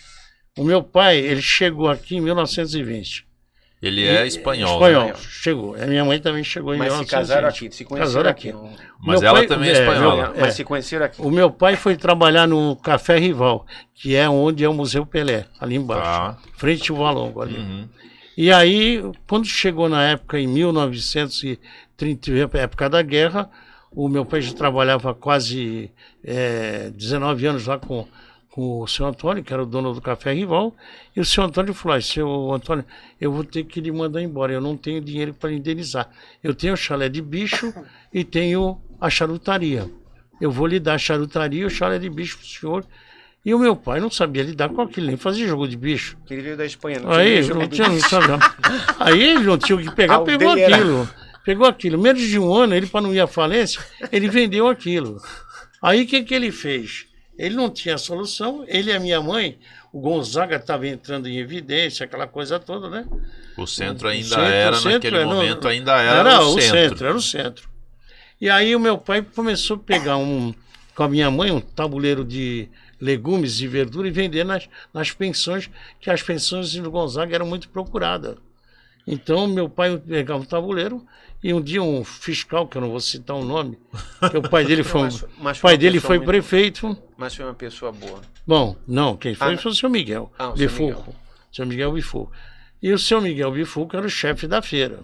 O 0.57 0.63
meu 0.65 0.83
pai, 0.83 1.19
ele 1.19 1.43
chegou 1.43 1.89
aqui 1.91 2.17
em 2.17 2.21
1920. 2.21 3.26
Ele 3.87 4.07
é 4.07 4.25
E- 4.25 4.29
espanhol, 4.29 4.75
Espanhol, 4.75 5.07
né? 5.09 5.15
chegou. 5.19 5.75
A 5.77 5.87
minha 5.87 6.05
mãe 6.05 6.19
também 6.21 6.43
chegou 6.45 6.75
em 6.75 6.79
Mas 6.79 6.93
se 6.93 6.99
1920. 6.99 7.11
casaram 7.29 7.49
aqui, 7.49 7.71
se 7.75 7.85
conheceram 7.85 8.07
Casaram 8.13 8.31
aqui. 8.31 8.49
aqui. 8.51 8.59
Mas 9.01 9.21
Meu 9.21 9.29
ela 9.29 9.39
pai- 9.39 9.47
também 9.47 9.71
é 9.71 9.73
é, 9.73 9.81
espanhola. 9.81 10.23
meu- 10.31 10.35
Mas 10.41 10.49
É. 10.49 10.51
se 10.51 10.65
conheceram 10.65 11.07
aqui. 11.07 11.21
O 11.23 11.31
meu 11.31 11.51
pai 11.51 11.77
foi 11.77 11.97
trabalhar 11.97 12.47
no 12.49 12.75
Café 12.77 13.19
Rival, 13.19 13.67
que 13.95 14.15
é 14.17 14.29
onde 14.29 14.65
é 14.65 14.69
o 14.69 14.75
Museu 14.75 15.05
Pelé, 15.07 15.45
ali 15.61 15.77
embaixo. 15.77 16.03
Tá. 16.05 16.37
Frente 16.55 16.91
ao 16.91 16.97
Valongo 16.99 17.43
ali. 17.43 17.57
Uhum. 17.59 17.89
E 18.37 18.53
aí, 18.53 19.03
quando 19.27 19.47
chegou 19.47 19.89
na 19.89 20.03
época, 20.03 20.39
em 20.39 20.47
1930, 21.97 22.59
época 22.59 22.89
da 22.89 23.03
guerra, 23.03 23.49
o 23.91 24.09
meu 24.09 24.25
pai 24.25 24.41
já 24.43 24.53
trabalhava 24.53 25.15
quase 25.15 25.91
eh, 26.25 26.91
19 26.95 27.47
anos 27.47 27.67
lá 27.67 27.79
com 27.79 28.07
o 28.57 28.87
seu 28.87 29.07
Antônio, 29.07 29.45
que 29.45 29.53
era 29.53 29.63
o 29.63 29.67
dono 29.67 29.93
do 29.93 30.01
Café 30.01 30.33
Rival, 30.33 30.75
e 31.15 31.21
o 31.21 31.25
seu 31.25 31.45
Antônio 31.45 31.75
falou, 31.75 31.97
"Ah, 31.97 32.01
seu 32.01 32.53
Antônio, 32.53 32.85
eu 33.21 33.31
vou 33.31 33.45
ter 33.45 33.65
que 33.65 33.81
lhe 33.81 33.93
mandar 33.93 34.23
embora, 34.23 34.53
eu 34.53 34.61
não 34.61 34.77
tenho 34.77 35.01
dinheiro 35.01 35.35
para 35.35 35.53
indenizar. 35.53 36.09
Eu 36.43 36.55
tenho 36.55 36.75
o 36.75 36.77
chalé 36.77 37.09
de 37.09 37.21
bicho 37.21 37.73
e 38.13 38.25
tenho 38.25 38.81
a 39.01 39.11
charutaria. 39.11 39.91
Eu 40.41 40.51
vou 40.51 40.67
lhe 40.67 40.81
dar 40.81 40.95
a 40.95 40.99
charutaria 40.99 41.63
e 41.63 41.65
o 41.67 41.71
chalé 41.71 41.99
de 41.99 42.09
bicho 42.09 42.39
para 42.39 42.45
o 42.45 42.49
senhor. 42.49 42.85
E 43.45 43.55
o 43.55 43.59
meu 43.61 43.77
pai 43.77 44.01
não 44.01 44.11
sabia 44.11 44.43
lidar 44.43 44.71
com 44.71 44.83
aquilo, 44.83 45.07
nem 45.07 45.17
fazia 45.17 45.47
jogo 45.47 45.69
de 45.69 45.77
bicho. 45.77 46.17
Que 46.27 46.35
ele 46.35 46.43
veio 46.43 46.57
da 46.57 46.67
Espanha. 46.67 46.99
Não 46.99 47.13
Aí, 47.13 47.47
não 47.49 47.69
tinha, 47.69 47.89
não 47.89 48.01
tinha, 48.01 48.21
não. 48.21 48.39
Aí 48.99 49.23
ele 49.23 49.45
não 49.45 49.57
tinha 49.57 49.77
o 49.77 49.81
que 49.81 49.95
pegar, 49.95 50.17
A 50.17 50.21
pegou 50.23 50.51
aquilo. 50.51 51.09
Pegou 51.45 51.67
aquilo. 51.67 51.97
Menos 51.97 52.23
de 52.23 52.41
um 52.41 52.53
ano, 52.53 52.75
ele, 52.75 52.89
para 52.89 53.03
não 53.03 53.15
ir 53.15 53.21
à 53.21 53.27
falência, 53.29 53.81
ele 54.11 54.29
vendeu 54.29 54.67
aquilo. 54.67 55.23
Aí 55.81 56.03
o 56.03 56.07
que, 56.09 56.25
que 56.25 56.35
ele 56.35 56.51
fez? 56.51 57.07
Ele 57.39 57.55
não 57.55 57.69
tinha 57.71 57.99
solução, 57.99 58.65
ele 58.67 58.91
e 58.91 58.95
a 58.95 59.01
minha 59.01 59.21
mãe, 59.21 59.59
o 59.93 60.01
Gonzaga 60.01 60.57
estava 60.57 60.87
entrando 60.87 61.29
em 61.29 61.39
evidência, 61.39 62.05
aquela 62.05 62.27
coisa 62.27 62.59
toda, 62.59 62.89
né? 62.89 63.05
O 63.57 63.67
centro 63.67 64.09
ainda 64.09 64.29
centro- 64.29 64.43
era, 64.45 64.77
o 64.77 64.79
centro 64.81 64.93
naquele 65.11 65.25
no- 65.25 65.35
momento, 65.35 65.69
ainda 65.69 66.01
era, 66.01 66.41
o 66.41 66.61
centro. 66.61 67.07
era 67.07 67.17
o 67.17 67.21
centro. 67.23 67.69
E 68.41 68.49
aí 68.51 68.75
o 68.77 68.81
meu 68.81 68.99
pai 68.99 69.23
começou 69.23 69.77
a 69.77 69.79
pegar 69.81 70.17
um, 70.19 70.55
com 70.95 71.03
a 71.03 71.09
minha 71.09 71.31
mãe, 71.31 71.51
um 71.51 71.61
tabuleiro 71.61 72.25
de 72.25 72.69
legumes 73.01 73.61
e 73.61 73.67
verdura 73.67 74.09
e 74.09 74.11
vender 74.11 74.45
nas, 74.45 74.69
nas 74.93 75.11
pensões, 75.13 75.69
que 76.01 76.11
as 76.11 76.23
pensões 76.23 76.75
no 76.75 76.91
Gonzaga 76.91 77.35
eram 77.35 77.47
muito 77.47 77.69
procuradas. 77.69 78.37
Então, 79.07 79.47
meu 79.47 79.69
pai 79.69 79.97
pegava 79.99 80.43
o 80.43 80.47
tabuleiro 80.47 81.05
e 81.43 81.55
um 81.55 81.61
dia 81.61 81.83
um 81.83 82.03
fiscal, 82.05 82.67
que 82.67 82.77
eu 82.77 82.83
não 82.83 82.91
vou 82.91 82.99
citar 83.01 83.37
o 83.37 83.45
nome, 83.45 83.79
que 84.31 84.37
o 84.37 84.43
pai 84.43 84.65
dele 84.65 84.83
foi, 84.85 85.01
um- 85.03 85.05
Mas- 85.05 85.25
mas 85.39 85.59
o 85.59 85.61
foi 85.61 85.71
pai 85.71 85.79
dele 85.79 86.01
foi 86.01 86.17
muito- 86.17 86.27
prefeito. 86.29 86.99
Mas 87.17 87.35
foi 87.35 87.45
uma 87.45 87.55
pessoa 87.55 87.93
boa. 87.93 88.21
Bom, 88.47 88.75
não, 88.87 89.17
quem 89.17 89.35
foi 89.35 89.55
Ah, 89.55 89.59
foi 89.59 89.71
o 89.71 89.75
seu 89.75 89.89
Miguel 89.89 90.33
Ah, 90.39 90.51
o 90.51 90.57
seu 90.57 91.67
Miguel 91.67 91.93
Bifulco. 91.93 92.33
E 92.83 92.93
o 92.93 92.99
seu 92.99 93.21
Miguel 93.21 93.53
Bifulco 93.53 93.97
era 93.97 94.07
o 94.07 94.11
chefe 94.11 94.47
da 94.47 94.61
feira. 94.61 95.01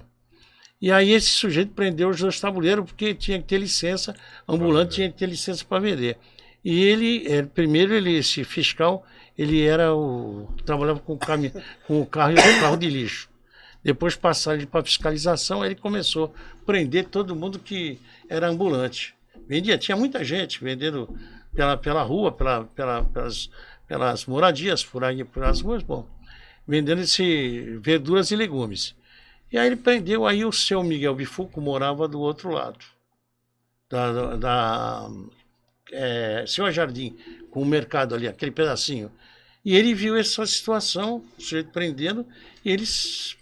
E 0.81 0.91
aí 0.91 1.13
esse 1.13 1.29
sujeito 1.31 1.73
prendeu 1.73 2.09
os 2.09 2.19
dois 2.21 2.41
tabuleiros 2.41 2.85
porque 2.85 3.15
tinha 3.15 3.39
que 3.39 3.45
ter 3.47 3.59
licença, 3.59 4.15
ambulante 4.49 4.97
tinha 4.97 5.11
que 5.11 5.17
ter 5.17 5.27
licença 5.29 5.65
para 5.65 5.79
vender. 5.79 6.19
E 6.65 6.83
ele, 6.85 7.25
eh, 7.29 7.43
primeiro 7.43 7.95
ele, 7.95 8.17
esse 8.17 8.43
fiscal, 8.43 9.05
ele 9.39 9.63
era 9.63 9.95
o 9.95 10.49
trabalhava 10.67 10.99
com 10.99 11.13
o, 11.15 11.19
cami, 11.19 11.53
com 11.87 12.01
o 12.01 12.07
carro, 12.07 12.33
o 12.33 12.61
carro 12.61 12.77
de 12.77 12.89
lixo. 12.91 13.29
Depois 13.83 14.15
passaram 14.15 14.59
ele 14.59 14.67
para 14.67 14.85
fiscalização, 14.85 15.65
ele 15.65 15.75
começou 15.75 16.33
a 16.63 16.65
prender 16.65 17.07
todo 17.07 17.35
mundo 17.35 17.59
que 17.59 17.99
era 18.29 18.49
ambulante. 18.49 19.15
Vendia, 19.49 19.77
tinha 19.77 19.97
muita 19.97 20.23
gente 20.25 20.63
vendendo 20.63 21.09
pela, 21.55 21.77
pela 21.77 22.03
rua, 22.03 22.31
pela, 22.31 22.65
pela- 22.65 23.05
pelas, 23.05 23.51
pelas 23.89 24.25
moradias, 24.27 24.85
por 24.85 25.03
aí, 25.03 25.25
pelas 25.25 25.61
ruas, 25.61 25.83
bom, 25.83 26.09
vendendo 26.67 27.01
esse 27.01 27.77
verduras 27.81 28.31
e 28.31 28.37
legumes. 28.37 28.95
E 29.51 29.59
aí 29.59 29.67
ele 29.67 29.77
prendeu, 29.77 30.25
aí 30.27 30.45
o 30.45 30.53
seu 30.53 30.83
Miguel 30.83 31.15
Bifuco 31.15 31.61
morava 31.61 32.07
do 32.07 32.21
outro 32.21 32.51
lado, 32.51 32.79
da, 33.91 34.13
da, 34.13 34.37
da 34.37 35.11
é, 35.91 36.45
Senhor 36.47 36.71
Jardim, 36.71 37.17
com 37.51 37.61
o 37.63 37.67
mercado 37.67 38.15
ali, 38.15 38.27
aquele 38.29 38.51
pedacinho. 38.53 39.11
E 39.65 39.77
ele 39.77 39.93
viu 39.95 40.17
essa 40.17 40.47
situação, 40.47 41.23
o 41.39 41.43
sujeito 41.43 41.71
prendendo, 41.71 42.27
e 42.65 42.71
ele 42.71 42.85
s- 42.85 43.37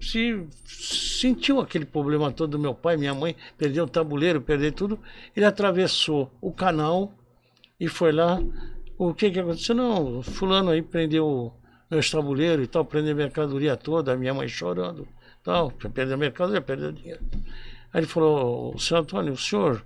se 0.00 0.46
sentiu 0.64 1.60
aquele 1.60 1.84
problema 1.84 2.30
todo 2.30 2.52
do 2.52 2.58
meu 2.58 2.74
pai, 2.74 2.96
minha 2.96 3.14
mãe, 3.14 3.34
perdeu 3.56 3.84
o 3.84 3.88
tabuleiro, 3.88 4.40
perdeu 4.40 4.72
tudo. 4.72 4.98
Ele 5.34 5.44
atravessou 5.44 6.30
o 6.40 6.52
canal 6.52 7.12
e 7.78 7.88
foi 7.88 8.12
lá. 8.12 8.40
O 8.96 9.14
que 9.14 9.30
que 9.30 9.38
aconteceu? 9.38 9.74
Não, 9.74 10.22
fulano 10.22 10.70
aí 10.70 10.82
prendeu 10.82 11.52
meus 11.90 12.10
tabuleiros 12.10 12.64
e 12.64 12.68
tal, 12.68 12.84
prendeu 12.84 13.12
a 13.12 13.16
mercadoria 13.16 13.76
toda, 13.76 14.16
minha 14.16 14.34
mãe 14.34 14.48
chorando, 14.48 15.06
tal, 15.42 15.70
perdeu 15.70 16.14
a 16.14 16.18
mercadoria, 16.18 16.60
perdeu 16.60 16.92
dinheiro. 16.92 17.20
Aí 17.92 18.00
ele 18.00 18.06
falou, 18.06 18.78
senhor 18.78 19.00
Antônio, 19.00 19.32
o 19.32 19.36
senhor 19.36 19.84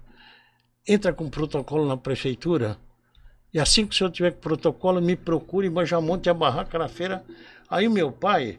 entra 0.86 1.12
com 1.12 1.28
protocolo 1.30 1.86
na 1.86 1.96
prefeitura 1.96 2.76
e 3.52 3.60
assim 3.60 3.86
que 3.86 3.94
o 3.94 3.96
senhor 3.96 4.10
tiver 4.10 4.32
protocolo, 4.32 5.00
me 5.00 5.14
procure, 5.14 5.68
mas 5.68 5.88
já 5.88 6.00
monte 6.00 6.30
a 6.30 6.34
barraca 6.34 6.78
na 6.78 6.88
feira. 6.88 7.22
Aí 7.68 7.88
meu 7.88 8.10
pai, 8.10 8.58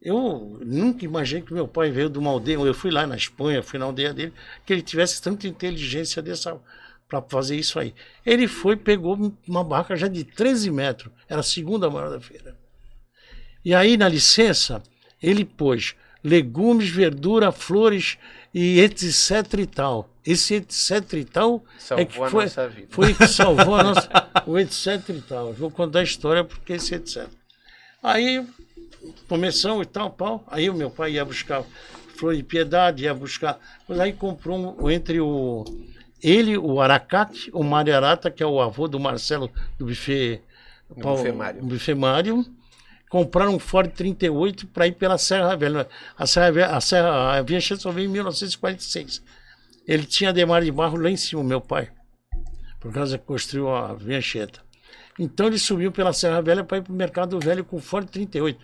eu 0.00 0.58
nunca 0.64 1.04
imaginei 1.04 1.42
que 1.42 1.52
meu 1.52 1.68
pai 1.68 1.90
veio 1.90 2.08
de 2.08 2.18
uma 2.18 2.30
aldeia. 2.30 2.56
Eu 2.56 2.74
fui 2.74 2.90
lá 2.90 3.06
na 3.06 3.16
Espanha, 3.16 3.62
fui 3.62 3.78
na 3.78 3.84
aldeia 3.84 4.14
dele, 4.14 4.32
que 4.64 4.72
ele 4.72 4.82
tivesse 4.82 5.20
tanta 5.20 5.46
inteligência 5.46 6.22
dessa 6.22 6.58
para 7.06 7.20
fazer 7.22 7.56
isso 7.56 7.78
aí. 7.78 7.92
Ele 8.24 8.46
foi, 8.46 8.76
pegou 8.76 9.34
uma 9.46 9.64
barraca 9.64 9.96
já 9.96 10.06
de 10.08 10.24
13 10.24 10.70
metros, 10.70 11.12
era 11.28 11.40
a 11.40 11.42
segunda 11.42 11.90
maior 11.90 12.08
da 12.08 12.20
feira. 12.20 12.56
E 13.64 13.74
aí, 13.74 13.96
na 13.96 14.08
licença, 14.08 14.82
ele 15.20 15.44
pôs 15.44 15.94
legumes, 16.22 16.88
verdura, 16.88 17.52
flores 17.52 18.16
e 18.54 18.80
etc 18.80 19.52
e 19.58 19.66
tal. 19.66 20.08
Esse 20.24 20.54
etc 20.54 21.12
e 21.14 21.24
tal 21.24 21.64
Salvou 21.78 22.02
é 22.02 22.06
que 22.06 22.22
a 22.22 22.30
foi, 22.30 22.44
nossa 22.44 22.68
vida. 22.68 22.88
foi 22.90 23.14
que 23.14 23.26
salvou 23.26 23.74
a 23.74 23.82
nossa, 23.82 24.08
o 24.46 24.58
etc 24.58 25.08
e 25.08 25.20
tal. 25.22 25.52
Vou 25.52 25.70
contar 25.70 26.00
a 26.00 26.04
história 26.04 26.44
porque 26.44 26.74
esse 26.74 26.94
etc. 26.94 27.26
Aí 28.02 28.46
começamos 29.28 29.82
e 29.86 29.88
tal, 29.88 30.10
pau. 30.10 30.44
Aí 30.48 30.68
o 30.68 30.74
meu 30.74 30.90
pai 30.90 31.12
ia 31.12 31.24
buscar 31.24 31.62
flor 32.16 32.36
de 32.36 32.42
piedade, 32.42 33.04
ia 33.04 33.14
buscar. 33.14 33.58
Mas 33.88 33.98
aí 34.00 34.12
comprou 34.12 34.76
um, 34.80 34.90
entre 34.90 35.20
o. 35.20 35.64
Ele, 36.22 36.58
o 36.58 36.80
Aracate, 36.80 37.50
o 37.54 37.62
Mário 37.64 37.96
Arata, 37.96 38.30
que 38.30 38.42
é 38.42 38.46
o 38.46 38.60
avô 38.60 38.86
do 38.86 39.00
Marcelo 39.00 39.50
do 39.78 39.86
buffet. 39.86 40.42
Do 40.88 40.96
Paulo- 41.00 41.18
buffet 41.18 41.32
Mário. 41.32 41.62
buffet 41.62 41.94
Mário. 41.94 42.44
Compraram 43.08 43.54
um 43.54 43.58
Ford 43.58 43.90
38 43.90 44.68
para 44.68 44.86
ir 44.86 44.92
pela 44.92 45.18
Serra 45.18 45.56
Velha. 45.56 45.88
A 46.16 46.26
Serra 46.26 46.52
Velha, 46.52 46.66
a 46.76 46.80
Serra 46.80 47.38
a 47.38 47.42
Via 47.42 47.60
só 47.60 47.90
veio 47.90 48.06
em 48.08 48.12
1946. 48.12 49.22
Ele 49.88 50.04
tinha 50.04 50.32
Demar 50.32 50.62
de 50.62 50.70
Barro 50.70 50.96
lá 50.96 51.10
em 51.10 51.16
cima, 51.16 51.42
meu 51.42 51.60
pai. 51.60 51.88
Por 52.78 52.92
causa 52.92 53.18
que 53.18 53.24
construiu 53.24 53.68
a 53.68 53.94
Vincheta. 53.94 54.60
Então 55.20 55.46
ele 55.46 55.58
subiu 55.58 55.92
pela 55.92 56.14
Serra 56.14 56.40
Velha 56.40 56.64
para 56.64 56.78
ir 56.78 56.82
para 56.82 56.92
o 56.92 56.96
Mercado 56.96 57.38
Velho 57.38 57.62
com 57.62 57.78
Ford 57.78 58.08
38. 58.08 58.58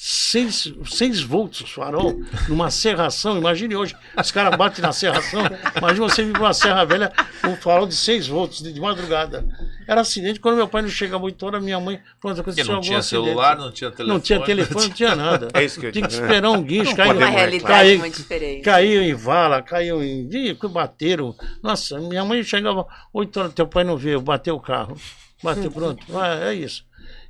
6, 0.00 0.74
seis 0.86 1.20
volts 1.20 1.62
o 1.62 1.66
farol, 1.66 2.20
numa 2.48 2.70
serração. 2.70 3.36
Imagine 3.36 3.74
hoje, 3.74 3.96
os 4.16 4.30
caras 4.30 4.56
batem 4.56 4.80
na 4.80 4.92
serração. 4.92 5.42
Imagina 5.76 6.08
você 6.08 6.22
vir 6.22 6.34
para 6.34 6.42
uma 6.42 6.54
Serra 6.54 6.84
Velha 6.84 7.12
com 7.42 7.48
um 7.48 7.56
farol 7.56 7.84
de 7.84 7.96
6 7.96 8.28
volts 8.28 8.62
de, 8.62 8.72
de 8.72 8.80
madrugada. 8.80 9.44
Era 9.88 10.02
acidente. 10.02 10.38
Quando 10.38 10.54
meu 10.54 10.68
pai 10.68 10.82
não 10.82 10.88
chega 10.88 11.18
muito 11.18 11.44
hora, 11.44 11.60
minha 11.60 11.80
mãe. 11.80 12.00
Pronto, 12.20 12.36
Porque 12.36 12.60
aconteceu 12.60 12.74
não 12.74 12.80
tinha 12.80 12.98
acidente. 12.98 13.24
celular, 13.26 13.58
não 13.58 13.72
tinha 13.72 13.90
telefone. 13.90 14.14
Não 14.14 14.20
tinha 14.20 14.40
telefone, 14.40 14.86
não 14.86 14.94
tinha 14.94 15.16
nada. 15.16 15.48
É 15.58 15.64
isso 15.64 15.80
que 15.80 15.86
eu 15.86 15.90
Tinha 15.90 16.06
que 16.06 16.14
esperar 16.14 16.48
um 16.48 16.62
guincho. 16.62 16.90
Não 16.90 16.96
caiu, 16.96 17.16
Uma 17.16 17.26
realidade 17.26 17.64
caiu, 17.64 17.98
muito 17.98 18.16
diferente. 18.18 18.62
Caiu 18.62 19.02
em 19.02 19.14
vala, 19.14 19.62
caiu 19.62 20.00
em. 20.00 20.28
Ih, 20.30 20.54
que 20.54 20.68
bateram. 20.68 21.34
Nossa, 21.60 21.98
minha 21.98 22.24
mãe 22.24 22.40
chegava 22.44 22.86
8 23.12 23.40
horas, 23.40 23.52
teu 23.52 23.66
pai 23.66 23.82
não 23.82 23.96
veio, 23.96 24.20
bateu 24.20 24.54
o 24.54 24.60
carro. 24.60 24.96
Bateu, 25.42 25.70
pronto. 25.70 26.04
Ah, 26.16 26.48
é 26.50 26.54
isso. 26.54 26.84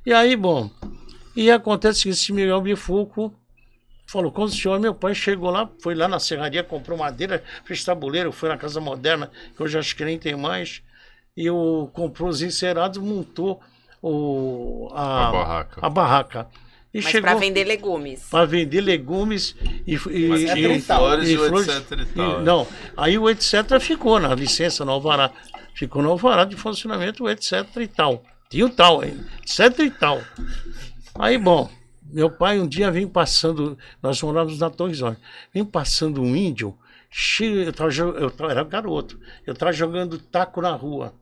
E 0.05 0.13
aí, 0.13 0.35
bom. 0.35 0.69
E 1.35 1.49
acontece 1.51 2.03
que 2.03 2.09
esse 2.09 2.33
Miguel 2.33 2.61
Bifuco 2.61 3.33
falou: 4.07 4.31
quando 4.31 4.49
o 4.49 4.51
senhor, 4.51 4.79
meu 4.79 4.93
pai 4.93 5.13
chegou 5.13 5.49
lá, 5.51 5.69
foi 5.81 5.93
lá 5.95 6.07
na 6.07 6.19
serraria, 6.19 6.63
comprou 6.63 6.97
madeira, 6.97 7.43
fez 7.65 7.83
tabuleiro, 7.83 8.31
foi 8.31 8.49
na 8.49 8.57
Casa 8.57 8.81
Moderna, 8.81 9.29
que 9.55 9.61
hoje 9.63 9.77
acho 9.77 9.95
que 9.95 10.03
nem 10.03 10.17
tem 10.17 10.35
mais. 10.35 10.81
E 11.37 11.49
o, 11.49 11.89
comprou 11.93 12.27
os 12.29 12.41
encerados, 12.41 12.97
montou 13.01 13.61
o, 14.01 14.89
a, 14.93 15.27
A 15.27 15.31
barraca. 15.31 15.79
a 15.85 15.89
barraca. 15.89 16.47
E 16.91 16.97
Mas 17.01 17.11
chegou 17.11 17.29
pra 17.29 17.39
vender 17.39 17.65
legumes. 17.65 18.27
para 18.31 18.45
vender 18.47 18.81
legumes 18.81 19.55
e, 19.85 19.93
e, 19.93 20.27
Mas 20.27 20.41
é 20.43 20.43
e- 20.45 20.53
tinha 20.55 20.75
e 20.75 20.81
tal. 20.81 20.97
flores 21.01 21.29
e, 21.29 21.33
etc 21.35 21.91
e 21.91 22.01
e- 22.01 22.05
tal. 22.07 22.41
não, 22.41 22.67
aí 22.97 23.15
o 23.17 23.29
etc 23.29 23.79
ficou 23.79 24.19
na 24.19 24.33
licença, 24.33 24.83
no 24.83 24.91
alvará. 24.93 25.29
Ficou 25.79 26.03
no 26.03 26.09
alvará 26.09 26.43
de 26.43 26.57
funcionamento, 26.57 27.29
etc 27.29 27.65
e 27.77 27.87
tal. 27.87 28.21
Tinha 28.49 28.65
o 28.65 28.69
tal 28.69 29.01
etc 29.01 29.79
e 29.79 29.89
tal. 29.89 30.21
Aí, 31.17 31.37
bom, 31.37 31.71
meu 32.03 32.29
pai 32.29 32.59
um 32.59 32.67
dia 32.67 32.91
vem 32.91 33.07
passando, 33.07 33.77
nós 34.03 34.21
morávamos 34.21 34.59
na 34.59 34.69
Torre 34.69 34.93
Zone, 34.93 35.15
vem 35.53 35.63
passando 35.63 36.21
um 36.21 36.35
índio, 36.35 36.77
cheio, 37.09 37.61
eu, 37.63 37.71
tava, 37.71 37.91
eu 37.93 38.29
tava- 38.29 38.51
era 38.51 38.63
garoto, 38.65 39.17
eu 39.47 39.53
estava 39.53 39.71
jogando 39.71 40.19
taco 40.19 40.61
na 40.61 40.71
rua. 40.71 41.13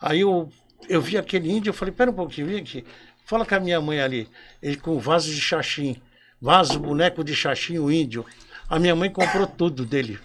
Aí 0.00 0.20
eu, 0.20 0.48
eu 0.88 1.02
vi 1.02 1.18
aquele 1.18 1.50
índio, 1.50 1.70
eu 1.70 1.74
falei, 1.74 1.92
pera 1.92 2.12
um 2.12 2.14
pouquinho, 2.14 2.46
vem 2.46 2.60
aqui. 2.60 2.84
Fala 3.24 3.44
com 3.44 3.56
a 3.56 3.58
minha 3.58 3.80
mãe 3.80 4.00
ali, 4.00 4.28
ele 4.62 4.76
com 4.76 4.96
vaso 5.00 5.28
de 5.28 5.40
xaxim, 5.40 5.96
vaso, 6.40 6.78
boneco 6.78 7.24
de 7.24 7.34
xaxim, 7.34 7.80
o 7.80 7.90
índio. 7.90 8.24
A 8.70 8.78
minha 8.78 8.94
mãe 8.94 9.10
comprou 9.10 9.44
tudo 9.44 9.84
dele. 9.84 10.20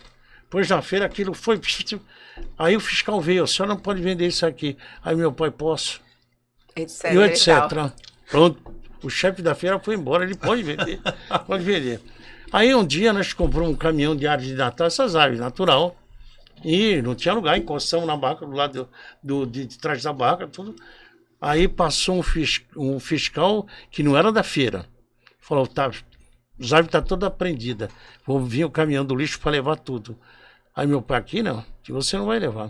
Pois 0.48 0.70
na 0.70 0.80
feira 0.84 1.08
aquilo 1.08 1.34
foi. 1.34 1.60
Aí 2.58 2.76
o 2.76 2.80
fiscal 2.80 3.22
veio, 3.22 3.44
o 3.44 3.48
senhor 3.48 3.68
não 3.68 3.78
pode 3.78 4.02
vender 4.02 4.28
isso 4.28 4.46
aqui. 4.46 4.78
Aí 5.04 5.16
meu 5.16 5.32
pai, 5.32 5.52
posso. 5.52 6.02
Etc. 6.76 7.14
E 7.14 7.18
etc. 7.20 7.48
Pronto. 8.30 8.76
O 9.04 9.10
chefe 9.10 9.42
da 9.42 9.54
feira 9.54 9.80
foi 9.80 9.96
embora, 9.96 10.24
ele 10.24 10.36
pode 10.36 10.64
vender. 10.64 11.00
pode 11.46 11.64
vender. 11.64 12.02
Aí 12.52 12.74
um 12.74 12.86
dia 12.86 13.14
nós 13.14 13.34
compramos 13.34 13.70
um 13.70 13.76
caminhão 13.76 14.16
de 14.16 14.26
árvore 14.28 14.50
de 14.52 14.56
Natal, 14.56 14.88
essas 14.88 15.16
árvores 15.16 15.40
natural. 15.40 15.96
E 16.64 17.02
não 17.04 17.14
tinha 17.14 17.34
lugar, 17.34 17.58
encostamos 17.58 18.08
na 18.08 18.18
barraca 18.18 18.46
do 18.46 18.52
lado 18.54 18.90
do, 19.22 19.46
de, 19.46 19.66
de 19.66 19.78
trás 19.78 20.02
da 20.02 20.12
barraca, 20.12 20.48
tudo. 20.48 20.76
Aí 21.40 21.68
passou 21.68 22.18
um, 22.18 22.24
fis- 22.24 22.64
um 22.76 23.00
fiscal 23.00 23.68
que 23.92 24.02
não 24.02 24.18
era 24.18 24.32
da 24.32 24.42
feira. 24.42 24.86
Falou, 25.40 25.68
tá, 25.68 25.88
os 26.60 26.74
árvores 26.74 26.88
estão 26.88 27.04
toda 27.04 27.30
prendida. 27.30 27.90
Vou 28.26 28.40
vir 28.44 28.66
o 28.66 28.72
caminhão 28.72 29.06
do 29.06 29.16
lixo 29.16 29.40
para 29.40 29.52
levar 29.52 29.76
tudo. 29.76 30.18
Aí 30.78 30.86
meu 30.88 31.02
pai, 31.02 31.18
aqui 31.20 31.42
não, 31.44 31.66
que 31.84 31.92
você 31.92 32.16
não 32.18 32.28
vai 32.28 32.38
levar. 32.40 32.70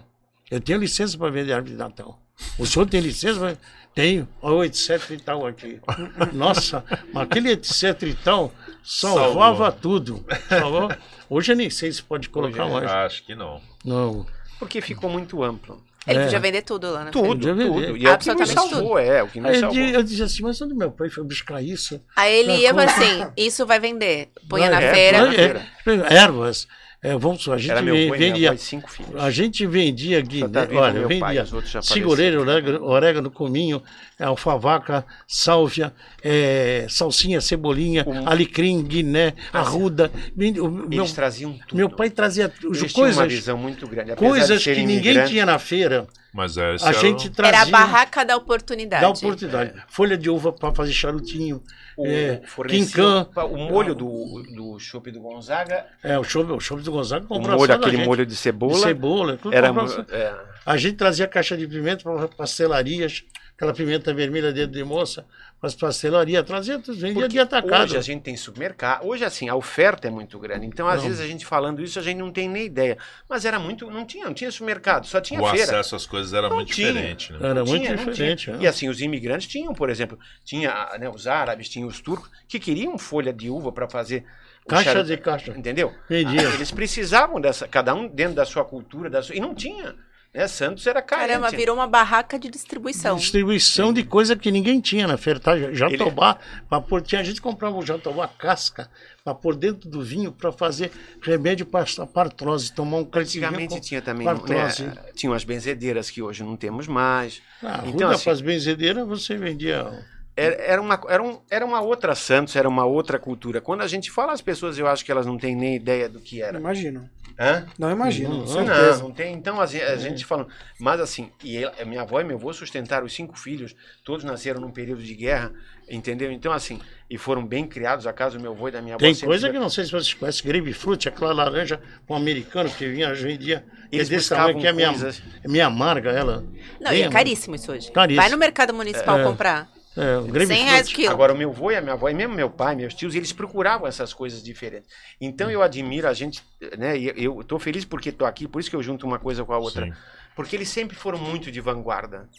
Eu 0.49 0.61
tenho 0.61 0.79
licença 0.79 1.17
para 1.17 1.29
vender 1.29 1.51
árvore 1.53 1.73
de 1.73 1.77
Natal. 1.77 2.17
O 2.57 2.65
senhor 2.65 2.85
tem 2.87 3.01
licença? 3.01 3.37
pra- 3.39 3.57
Tenho. 3.93 4.27
Olha 4.41 4.55
o 4.55 4.63
etc 4.63 5.09
e 5.09 5.17
tal 5.17 5.45
aqui. 5.45 5.79
Nossa, 6.31 6.83
mas 7.11 7.23
aquele 7.23 7.51
etc 7.51 8.01
e 8.03 8.13
tal 8.13 8.53
salvava 8.83 9.65
Salvou. 9.65 9.71
tudo. 9.81 10.25
Salvou. 10.47 10.89
Hoje 11.29 11.51
eu 11.51 11.55
nem 11.57 11.69
sei 11.69 11.91
se 11.91 12.01
pode 12.03 12.29
colocar 12.29 12.63
Hoje 12.65 12.73
mais. 12.73 12.91
Acho 12.91 13.25
que 13.25 13.35
não. 13.35 13.59
Não. 13.83 14.25
Porque 14.59 14.81
ficou 14.81 15.09
muito 15.09 15.43
amplo. 15.43 15.83
Ele 16.05 16.19
É. 16.19 16.23
podia 16.23 16.39
vender 16.39 16.61
tudo 16.61 16.89
lá 16.91 17.03
na 17.05 17.11
Tudo. 17.11 17.27
Podia 17.27 17.53
vender. 17.53 17.87
tudo. 17.87 17.97
E 17.97 18.05
é 18.07 18.13
o 18.13 18.17
que 18.17 18.33
nos 18.33 18.49
salvou, 18.49 18.97
é, 18.97 19.21
o 19.23 19.27
que 19.27 19.41
nos 19.41 19.57
salvou. 19.59 19.77
eu 19.83 20.01
dizia 20.03 20.23
assim, 20.25 20.41
mas 20.43 20.61
onde 20.61 20.73
meu 20.73 20.89
pai 20.91 21.09
foi 21.09 21.23
buscar 21.25 21.61
isso? 21.61 21.99
Aí 22.15 22.33
ele 22.33 22.53
ia 22.55 22.71
e 22.71 22.79
assim: 22.79 23.25
isso 23.35 23.65
vai 23.65 23.79
vender. 23.79 24.29
Põe 24.47 24.61
Vai, 24.61 24.69
na 24.69 24.81
é, 24.81 25.11
na 25.11 25.31
feira. 25.33 25.65
É, 26.09 26.13
ervas, 26.15 26.65
É, 27.01 27.15
vamos 27.15 27.43
supor, 27.43 27.53
a 27.55 27.57
gente 27.59 27.71
Era 27.71 27.81
meu 27.81 27.93
ven- 27.93 28.05
avô 28.07 28.15
e 28.15 28.17
minha 28.17 28.31
vendia. 28.33 28.49
avó 28.49 28.57
cinco 28.57 28.89
filhos. 28.91 29.15
A 29.21 29.29
gente 29.29 29.65
vendia 29.67 30.19
Só 30.19 30.25
guiné, 30.25 30.47
tá 30.47 30.67
olha, 30.73 31.07
vendia 31.07 31.45
Sigureiro, 31.83 32.41
orégano, 32.41 32.83
orégano, 32.83 33.29
cominho, 33.31 33.83
alfavaca, 34.19 35.05
sálvia, 35.27 35.93
é, 36.23 36.87
salsinha, 36.89 37.39
cebolinha, 37.39 38.03
Um- 38.07 38.27
alecrim, 38.27 38.81
guiné, 38.83 39.33
arruda. 39.53 40.11
O 40.35 40.69
Meu, 40.69 40.87
Eles 41.03 41.13
traziam 41.13 41.53
tudo. 41.67 41.77
meu 41.77 41.87
pai 41.89 42.09
trazia 42.09 42.51
Eles 42.63 42.91
tinham 42.91 43.05
uma 43.07 43.13
coisas, 43.13 43.31
visão 43.33 43.57
muito 43.57 43.87
grande. 43.87 44.11
Apesar 44.13 44.29
coisas 44.29 44.63
que 44.63 44.83
ninguém 44.83 45.23
tinha 45.25 45.45
na 45.45 45.59
feira. 45.59 46.07
Mas 46.37 46.55
é, 46.55 46.75
esse 46.75 46.85
A 46.85 46.89
era 46.89 46.99
gente 46.99 47.29
o- 47.29 47.31
trazia. 47.31 47.57
Era 47.57 47.67
a 47.67 47.71
barraca 47.71 48.23
da 48.23 48.37
oportunidade. 48.37 49.01
da 49.01 49.09
oportunidade. 49.09 49.73
Folha 49.87 50.15
de 50.15 50.29
uva 50.29 50.53
para 50.53 50.71
fazer 50.71 50.91
charutinho. 50.93 51.63
O, 51.97 52.05
é, 52.05 52.41
quincã. 52.67 53.27
o, 53.35 53.39
o 53.55 53.57
molho 53.57 53.95
do, 53.95 54.43
do 54.55 54.77
chopp 54.77 55.09
do 55.09 55.19
Gonzaga, 55.19 55.83
É, 56.03 56.19
o 56.19 56.23
chopp, 56.23 56.51
o 56.51 56.59
chopp 56.59 56.83
do 56.83 56.91
Gonzaga 56.91 57.25
o 57.25 57.27
comprava 57.27 57.57
molho, 57.57 57.73
aquele 57.73 58.05
molho 58.05 58.23
de 58.23 58.35
cebola, 58.35 58.73
de 58.75 58.79
cebola, 58.81 59.37
tudo 59.41 59.51
era 59.55 59.69
é, 60.11 60.35
A 60.67 60.75
gente 60.75 60.97
trazia 60.97 61.25
caixa 61.29 61.55
de 61.55 61.65
pimenta 61.65 62.03
para 62.03 62.27
pastelarias, 62.27 63.23
aquela 63.55 63.73
pimenta 63.73 64.13
vermelha 64.13 64.51
dentro 64.51 64.73
de 64.73 64.83
moça, 64.83 65.25
para 65.61 65.67
as 65.67 65.73
pastelarias, 65.75 66.43
trazia 66.45 66.77
tudo, 66.77 66.97
vendia 66.99 67.25
de 67.29 67.39
atacado. 67.39 67.85
Hoje 67.85 67.95
a 67.97 68.01
gente 68.01 68.21
tem 68.23 68.35
supermercado. 68.35 69.05
Hoje, 69.07 69.23
assim, 69.23 69.47
a 69.47 69.55
oferta 69.55 70.09
é 70.09 70.11
muito 70.11 70.37
grande. 70.37 70.65
Então, 70.65 70.85
às 70.85 70.97
Não. 71.01 71.07
vezes, 71.07 71.21
a 71.21 71.25
gente 71.25 71.45
falando 71.45 71.81
isso, 71.81 71.97
a 71.97 72.01
gente 72.01 72.17
não 72.17 72.33
tem 72.33 72.49
nem 72.49 72.65
ideia. 72.65 72.97
Mas 73.29 73.45
era 73.45 73.57
muito. 73.57 73.89
Não 73.89 74.05
tinha, 74.05 74.25
não 74.25 74.33
tinha 74.33 74.51
supermercado, 74.51 75.07
só 75.07 75.21
tinha 75.21 75.41
o 75.41 75.47
feira. 75.49 75.63
acesso 75.63 75.95
às 75.95 76.05
coisas 76.05 76.33
era 76.33 76.49
Não 76.49 76.57
muito 76.57 76.73
tinha. 76.73 76.91
diferente, 76.91 77.31
né? 77.31 77.39
Era 77.41 77.53
Não 77.53 77.65
muito 77.65 77.83
tinha, 77.85 77.95
diferente. 77.95 78.43
tinha. 78.43 78.55
é. 78.57 78.59
E 78.63 78.67
assim, 78.67 78.89
os 78.89 78.99
imigrantes 78.99 79.47
tinham, 79.47 79.73
por 79.73 79.89
exemplo, 79.89 80.19
tinha 80.43 80.89
né, 80.99 81.09
os 81.09 81.27
árabes, 81.27 81.69
tinham 81.69 81.87
os 81.87 82.01
turcos, 82.01 82.29
que 82.45 82.59
queriam 82.59 82.97
folha 82.97 83.31
de 83.31 83.49
uva 83.49 83.71
para 83.71 83.89
fazer. 83.89 84.25
o 84.65 84.67
Caixa 84.69 84.91
charuto, 84.91 85.05
de 85.07 85.15
caixa. 85.17 85.51
Entendeu? 85.57 85.93
Vendia. 86.09 86.41
Ah, 86.49 86.53
Eles 86.55 86.71
precisavam 86.71 87.39
dessa, 87.39 87.69
cada 87.69 87.95
um 87.95 88.05
dentro 88.09 88.35
da 88.35 88.45
sua 88.45 88.65
cultura, 88.65 89.09
da 89.09 89.23
sua, 89.23 89.33
e 89.33 89.39
não 89.39 89.55
tinha. 89.55 89.95
Né? 90.37 90.47
Santos 90.47 90.85
era 90.85 91.01
carente. 91.01 91.29
Caramba, 91.29 91.49
virou 91.49 91.75
uma 91.75 91.87
barraca 91.87 92.37
de 92.37 92.47
distribuição. 92.49 93.17
Distribuição 93.17 93.91
de 93.91 94.03
coisa 94.03 94.35
que 94.35 94.51
ninguém 94.51 94.79
tinha 94.79 95.07
na 95.07 95.17
feira, 95.17 95.39
tá? 95.39 95.57
Jatobá, 95.73 96.37
pra 96.69 96.79
pôr, 96.79 97.01
tinha 97.01 97.23
gente 97.23 97.37
que 97.37 97.41
comprava 97.41 97.75
o 97.75 97.83
jatobá 97.83 98.27
casca 98.27 98.87
para 99.23 99.33
pôr 99.33 99.55
dentro 99.55 99.89
do 99.89 100.03
vinho 100.03 100.31
para 100.31 100.51
fazer 100.51 100.91
remédio 101.21 101.65
para 101.65 101.85
artrose, 102.15 102.71
tomar 102.71 102.97
um 102.97 103.05
crescimento. 103.05 103.47
Antigamente 103.53 103.81
tinha 103.81 104.01
também, 104.01 104.27
com 104.27 104.47
né, 104.47 105.35
as 105.35 105.43
benzedeiras 105.43 106.11
que 106.11 106.21
hoje 106.21 106.43
não 106.43 106.55
temos 106.55 106.87
mais. 106.87 107.41
Ah, 107.63 107.79
Então, 107.79 107.89
então, 107.95 108.09
assim- 108.11 108.23
para 108.25 108.33
as 108.33 108.41
benzedeiras 108.41 109.07
você 109.07 109.35
vendia. 109.35 110.05
Era, 110.37 110.79
uma, 110.81 111.01
era, 111.09 111.23
um, 111.23 111.39
era 111.49 111.65
uma 111.65 111.81
outra 111.81 112.13
Santos, 112.13 112.55
era 112.55 112.69
uma 112.69 112.85
outra 112.85 113.17
cultura. 113.17 113.59
Quando 113.59 113.81
a 113.81 113.87
gente 113.87 114.11
fala, 114.11 114.33
as 114.33 114.41
pessoas, 114.41 114.77
eu 114.77 114.87
acho 114.87 115.03
que 115.03 115.11
elas 115.11 115.25
não 115.25 115.37
têm 115.37 115.55
nem 115.55 115.75
ideia 115.75 116.07
do 116.07 116.19
que 116.19 116.41
era. 116.43 116.59
Imagino. 116.59 117.09
Hã? 117.39 117.67
Não 117.77 117.91
imagino, 117.91 118.45
Não, 118.45 118.65
não, 118.65 118.99
Não, 118.99 119.11
tem. 119.11 119.33
Então, 119.33 119.59
a, 119.59 119.63
a 119.63 119.95
gente 119.97 120.25
falando. 120.25 120.47
Mas 120.79 120.99
assim, 120.99 121.31
e 121.43 121.57
ela- 121.57 121.73
minha 121.85 122.01
avó 122.01 122.19
e 122.19 122.23
meu 122.23 122.35
avô 122.37 122.51
sustentaram 122.51 123.05
os 123.05 123.13
cinco 123.13 123.37
filhos, 123.37 123.75
todos 124.03 124.23
nasceram 124.23 124.59
num 124.59 124.71
período 124.71 125.03
de 125.03 125.13
guerra, 125.13 125.51
entendeu? 125.87 126.31
Então, 126.31 126.51
assim, 126.51 126.79
e 127.09 127.15
foram 127.17 127.45
bem 127.45 127.67
criados, 127.67 128.07
a 128.07 128.13
casa 128.13 128.37
do 128.37 128.41
meu 128.41 128.53
avô 128.53 128.67
e 128.67 128.71
da 128.71 128.81
minha 128.81 128.95
avó. 128.95 128.99
Tem 129.01 129.15
coisa 129.15 129.51
que 129.51 129.59
não 129.59 129.69
sei 129.69 129.85
se 129.85 129.91
vocês 129.91 130.13
conhecem, 130.15 130.47
grapefruit, 130.51 131.07
aquela 131.07 131.31
laranja 131.31 131.79
com 132.07 132.15
americano 132.15 132.69
que 132.71 132.87
vinha 132.87 133.13
vendia. 133.13 133.63
Eles 133.91 134.07
é 134.07 134.15
desse 134.15 134.29
buscavam 134.29 134.45
tamanho 134.47 134.59
que 134.61 134.67
é 134.67 134.73
minha, 134.73 134.89
coisas- 134.89 135.21
é 135.43 135.47
minha 135.47 135.67
amarga 135.67 136.09
ela. 136.11 136.43
Não, 136.81 136.91
e 136.91 136.95
é 136.95 137.03
amarga. 137.03 137.09
caríssimo 137.11 137.55
isso 137.55 137.71
hoje. 137.71 137.91
Caríssimo. 137.91 138.21
Vai 138.21 138.31
no 138.31 138.37
mercado 138.37 138.73
municipal 138.73 139.19
É. 139.19 139.23
comprar. 139.23 139.69
É, 139.97 140.17
o 140.19 140.45
100 140.45 140.63
reais 140.63 140.93
quilo. 140.93 141.11
Agora, 141.11 141.33
o 141.33 141.37
meu 141.37 141.49
avô 141.49 141.71
e 141.71 141.75
a 141.75 141.81
minha 141.81 141.93
avó, 141.93 142.07
e 142.07 142.13
mesmo 142.13 142.35
meu 142.35 142.49
pai, 142.51 142.75
meus 142.75 142.93
tios, 142.93 143.15
eles 143.15 143.33
procuravam 143.33 143.87
essas 143.87 144.13
coisas 144.13 144.43
diferentes. 144.43 144.89
Então, 145.19 145.49
eu 145.49 145.63
admiro 145.63 146.07
a 146.07 146.13
gente, 146.13 146.43
né? 146.77 146.97
Eu 146.97 147.41
estou 147.41 147.57
feliz 147.57 147.83
porque 147.83 148.09
estou 148.09 148.27
aqui, 148.27 148.47
por 148.47 148.59
isso 148.59 148.69
que 148.69 148.75
eu 148.75 148.83
junto 148.83 149.07
uma 149.07 149.17
coisa 149.17 149.43
com 149.43 149.53
a 149.53 149.57
outra. 149.57 149.87
Sim. 149.87 149.93
Porque 150.35 150.55
eles 150.55 150.69
sempre 150.69 150.95
foram 150.95 151.17
muito 151.17 151.51
de 151.51 151.59
vanguarda. 151.59 152.29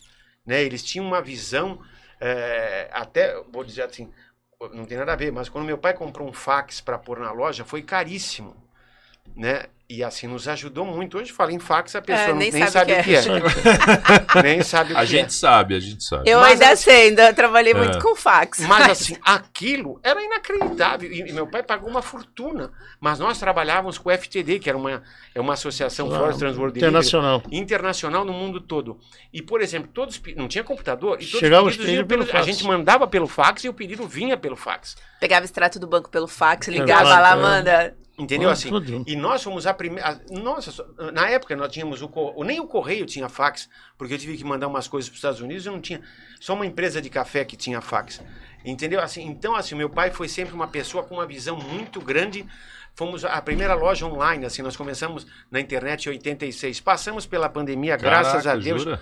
Né? 0.46 0.62
Eles 0.62 0.84
tinham 0.84 1.04
uma 1.04 1.20
visão, 1.20 1.80
é, 2.20 2.88
até, 2.92 3.42
vou 3.52 3.64
dizer 3.64 3.82
assim, 3.82 4.08
não 4.72 4.84
tem 4.84 4.96
nada 4.96 5.12
a 5.12 5.16
ver, 5.16 5.32
mas 5.32 5.48
quando 5.48 5.66
meu 5.66 5.76
pai 5.76 5.94
comprou 5.94 6.28
um 6.28 6.32
fax 6.32 6.80
para 6.80 6.96
pôr 6.96 7.18
na 7.18 7.32
loja, 7.32 7.64
foi 7.64 7.82
caríssimo. 7.82 8.56
Né? 9.36 9.64
E 9.90 10.04
assim, 10.04 10.26
nos 10.26 10.46
ajudou 10.46 10.84
muito. 10.84 11.16
Hoje 11.16 11.32
fala 11.32 11.50
em 11.50 11.58
fax, 11.58 11.96
a 11.96 12.02
pessoa 12.02 12.28
É, 12.28 12.32
nem 12.34 12.52
nem, 12.52 12.60
sabe 12.66 12.70
sabe, 12.72 12.92
o 12.92 12.96
que 12.96 13.02
que 13.04 13.16
é. 13.16 13.22
nem 14.44 14.62
sabe 14.62 14.90
o 14.92 14.94
que 14.94 15.00
A 15.00 15.02
é. 15.02 15.06
gente 15.06 15.32
sabe, 15.32 15.74
a 15.74 15.80
gente 15.80 16.04
sabe. 16.04 16.28
Eu 16.30 16.40
Mas 16.40 16.52
ainda 16.60 16.72
assim- 16.74 16.82
sei, 16.84 17.08
ainda 17.08 17.32
trabalhei 17.32 17.72
muito 17.72 17.96
É. 17.96 18.00
com 18.02 18.14
fax. 18.14 18.58
Mas 18.60 18.90
assim, 18.90 19.16
aquilo 19.22 19.98
era 20.02 20.22
inacreditável. 20.22 21.10
E 21.10 21.20
e 21.30 21.32
meu 21.32 21.46
pai 21.46 21.62
pagou 21.62 21.88
uma 21.88 22.02
fortuna. 22.02 22.70
Mas 23.00 23.18
nós 23.18 23.38
trabalhávamos 23.38 23.96
com 23.96 24.10
o 24.10 24.12
FTD, 24.12 24.58
que 24.58 24.68
era 24.68 24.76
uma, 24.76 25.02
é 25.34 25.40
uma 25.40 25.54
associação 25.54 26.10
Forest 26.10 26.38
Transworld 26.38 26.74
Delivery 26.74 26.78
Internacional. 26.78 27.42
internacional 27.50 28.24
no 28.26 28.32
mundo 28.34 28.60
todo. 28.60 29.00
E, 29.32 29.40
por 29.40 29.62
exemplo, 29.62 29.88
todos 29.90 30.20
não 30.36 30.48
tinha 30.48 30.62
computador 30.62 31.14
e 31.18 31.24
todos 31.24 31.40
Chegava 31.40 31.66
os 31.66 31.72
os 31.72 31.78
pedidos 31.78 32.06
pelo, 32.06 32.24
pelo 32.26 32.30
A 32.30 32.42
fax. 32.42 32.44
gente 32.44 32.62
mandava 32.66 33.06
pelo 33.08 33.26
fax 33.26 33.64
e 33.64 33.70
o 33.70 33.72
pedido 33.72 34.06
vinha 34.06 34.36
pelo 34.36 34.54
fax. 34.54 34.96
Pegava 35.18 35.46
extrato 35.46 35.78
do 35.80 35.86
banco 35.86 36.10
pelo 36.10 36.28
fax, 36.28 36.68
ligava 36.68 37.04
verdade, 37.04 37.22
lá, 37.22 37.32
é. 37.32 37.36
manda. 37.40 37.96
Entendeu 38.18 38.50
assim? 38.50 38.68
tudo. 38.68 39.04
E 39.06 39.14
nós 39.14 39.42
fomos 39.42 39.66
a 39.66 39.72
primeira. 39.72 40.20
Nossa, 40.30 40.84
na 41.12 41.28
época 41.30 41.54
nós 41.54 41.70
tínhamos 41.72 42.02
o. 42.02 42.08
co- 42.08 42.34
Nem 42.44 42.58
o 42.58 42.66
correio 42.66 43.06
tinha 43.06 43.28
fax, 43.28 43.68
porque 43.96 44.14
eu 44.14 44.18
tive 44.18 44.36
que 44.36 44.44
mandar 44.44 44.66
umas 44.66 44.88
coisas 44.88 45.08
para 45.08 45.14
os 45.14 45.18
Estados 45.18 45.40
Unidos 45.40 45.64
e 45.64 45.70
não 45.70 45.80
tinha. 45.80 46.00
Só 46.40 46.54
uma 46.54 46.66
empresa 46.66 47.00
de 47.00 47.08
café 47.08 47.44
que 47.44 47.56
tinha 47.56 47.80
fax. 47.80 48.20
Entendeu? 48.64 49.00
Assim, 49.00 49.22
então, 49.24 49.54
assim, 49.54 49.76
meu 49.76 49.88
pai 49.88 50.10
foi 50.10 50.28
sempre 50.28 50.52
uma 50.52 50.66
pessoa 50.66 51.04
com 51.04 51.14
uma 51.14 51.26
visão 51.26 51.56
muito 51.56 52.00
grande. 52.00 52.44
Fomos 52.94 53.24
a 53.24 53.40
primeira 53.40 53.74
loja 53.74 54.04
online, 54.04 54.44
assim, 54.44 54.60
nós 54.60 54.76
começamos 54.76 55.24
na 55.48 55.60
internet 55.60 56.06
em 56.06 56.08
86. 56.10 56.80
Passamos 56.80 57.24
pela 57.24 57.48
pandemia, 57.48 57.96
graças 57.96 58.40
a 58.44 58.50
Caraca, 58.50 58.60
Deus. 58.64 58.82
jura? 58.82 59.00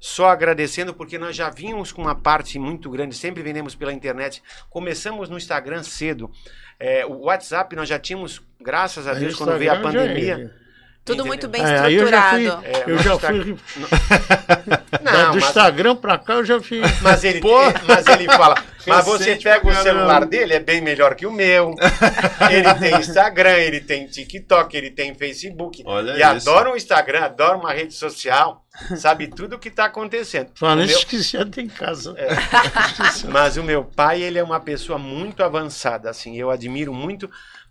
Só 0.00 0.28
agradecendo, 0.28 0.94
porque 0.94 1.18
nós 1.18 1.36
já 1.36 1.50
vínhamos 1.50 1.92
com 1.92 2.00
uma 2.00 2.14
parte 2.14 2.58
muito 2.58 2.88
grande, 2.90 3.14
sempre 3.14 3.42
vendemos 3.42 3.74
pela 3.74 3.92
internet. 3.92 4.42
Começamos 4.70 5.28
no 5.28 5.36
Instagram 5.36 5.82
cedo. 5.82 6.30
É, 6.78 7.04
o 7.04 7.24
WhatsApp 7.24 7.76
nós 7.76 7.86
já 7.86 7.98
tínhamos, 7.98 8.40
graças 8.58 9.06
a 9.06 9.12
Deus, 9.12 9.36
quando 9.36 9.58
veio 9.58 9.70
a 9.70 9.76
já 9.76 9.82
pandemia. 9.82 10.59
É- 11.00 11.04
Tudo 11.04 11.14
Entendeu? 11.22 11.26
muito 11.26 11.48
bem 11.48 11.62
É, 11.62 11.78
aí 11.80 11.94
eu 11.94 12.06
já 12.08 12.30
fui, 12.30 12.44
estruturado. 12.44 12.66
É, 12.66 12.84
eu 12.92 12.98
já 12.98 13.14
Instagram- 13.14 13.56
fui 13.56 13.80
Não, 15.02 15.30
do 15.32 15.34
mas, 15.40 15.44
Instagram 15.48 15.96
pra 15.96 16.18
cá, 16.18 16.34
eu 16.34 16.44
já 16.44 16.60
fiz. 16.60 17.00
mas 17.00 17.24
ele, 17.24 17.40
Pô. 17.40 17.58
mas 17.86 18.06
ele 18.06 18.26
fala, 18.26 18.54
mas 18.86 19.04
você 19.06 19.34
pega 19.36 19.66
o 19.66 19.74
celular 19.74 20.24
dele, 20.26 20.54
é 20.54 20.60
bem 20.60 20.80
melhor 20.80 21.14
que 21.14 21.26
o 21.26 21.32
meu. 21.32 21.74
ele 22.50 22.74
tem 22.74 22.94
Instagram, 23.00 23.56
ele 23.56 23.80
tem 23.80 24.06
TikTok, 24.06 24.76
ele 24.76 24.90
tem 24.90 25.14
Facebook. 25.14 25.82
Olha 25.86 26.12
e 26.12 26.36
isso. 26.36 26.50
adora 26.50 26.70
o 26.72 26.76
Instagram, 26.76 27.24
adora 27.24 27.56
uma 27.56 27.72
rede 27.72 27.94
social, 27.94 28.64
sabe 28.96 29.26
tudo 29.28 29.56
o 29.56 29.58
que 29.58 29.68
está 29.68 29.86
acontecendo. 29.86 30.50
Falando 30.54 30.86
meu- 30.86 30.96
esqueci 30.96 31.36
até 31.36 31.62
em 31.62 31.68
casa. 31.68 32.14
É. 32.18 32.28
Mas 33.28 33.56
o 33.56 33.62
meu 33.64 33.84
pai, 33.84 34.22
ele 34.22 34.38
é 34.38 34.42
uma 34.42 34.60
pessoa 34.60 34.98
muito 34.98 35.42
avançada, 35.42 36.10
assim, 36.10 36.36
eu 36.38 36.50
admiro 36.50 36.92
muito, 36.92 37.28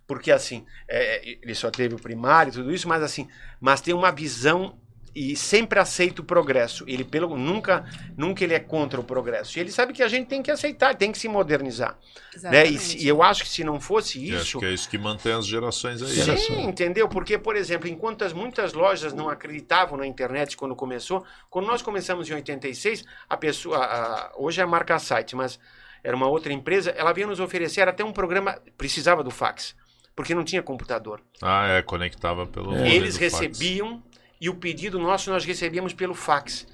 porque 0.09 0.31
assim, 0.31 0.65
é, 0.87 1.37
ele 1.43 1.53
só 1.53 1.69
teve 1.69 1.93
o 1.93 1.99
primário 1.99 2.49
e 2.49 2.53
tudo 2.53 2.73
isso, 2.73 2.87
mas 2.87 3.03
assim, 3.03 3.27
mas 3.61 3.79
tem 3.79 3.93
uma 3.93 4.11
visão 4.11 4.75
e 5.15 5.35
sempre 5.35 5.77
aceita 5.79 6.21
o 6.21 6.25
progresso. 6.25 6.83
Ele 6.87 7.03
pelo 7.03 7.35
nunca, 7.37 7.83
nunca 8.17 8.43
ele 8.43 8.53
é 8.55 8.59
contra 8.59 8.99
o 8.99 9.03
progresso. 9.03 9.57
E 9.57 9.59
ele 9.61 9.71
sabe 9.71 9.91
que 9.93 10.01
a 10.03 10.07
gente 10.07 10.27
tem 10.27 10.41
que 10.41 10.49
aceitar, 10.51 10.95
tem 10.95 11.11
que 11.11 11.17
se 11.19 11.27
modernizar, 11.27 11.97
né? 12.43 12.65
E, 12.65 12.77
se- 12.79 12.97
e 12.97 13.07
eu 13.07 13.21
acho 13.21 13.43
que 13.43 13.49
se 13.49 13.63
não 13.63 13.79
fosse 13.79 14.17
E 14.23 14.31
acho 14.35 14.41
isso, 14.43 14.59
que 14.59 14.65
é 14.65 14.71
isso 14.71 14.89
que 14.89 14.97
mantém 14.97 15.33
as 15.33 15.45
gerações 15.45 16.01
aí. 16.01 16.09
Sim. 16.09 16.31
né? 16.31 16.37
Sim, 16.37 16.61
entendeu? 16.63 17.07
Porque, 17.07 17.37
por 17.37 17.55
exemplo, 17.55 17.87
enquanto 17.87 18.23
as 18.23 18.33
muitas 18.33 18.73
lojas 18.73 19.13
não 19.13 19.29
acreditavam 19.29 19.97
na 19.97 20.07
internet 20.07 20.55
quando 20.57 20.75
começou, 20.75 21.23
quando 21.51 21.67
nós 21.67 21.81
começamos 21.83 22.29
em 22.29 22.33
86, 22.33 23.03
a 23.29 23.37
pessoa, 23.37 23.77
a- 23.77 24.31
hoje 24.37 24.59
é 24.59 24.63
a 24.63 24.67
marca 24.67 24.97
site, 24.99 25.35
mas 25.35 25.59
era 26.03 26.15
uma 26.15 26.27
outra 26.29 26.53
empresa, 26.53 26.91
ela 26.91 27.11
vinha 27.13 27.27
nos 27.27 27.39
oferecer 27.41 27.85
até 27.87 28.03
um 28.05 28.13
programa, 28.13 28.57
precisava 28.77 29.21
do 29.23 29.31
fax, 29.31 29.75
porque 30.19 30.35
não 30.35 30.43
tinha 30.43 30.61
computador. 30.61 31.21
Ah, 31.41 31.65
é, 31.65 31.81
conectava 31.81 32.45
pelo. 32.45 32.71
modem 32.71 32.91
Eles 32.93 33.13
do 33.17 33.21
fax. 33.21 33.33
recebiam 33.39 34.03
e 34.41 34.49
o 34.49 34.55
pedido 34.55 34.99
nosso 34.99 35.29
nós 35.29 35.45
recebíamos 35.45 35.93
pelo 35.93 36.13
fax. 36.13 36.67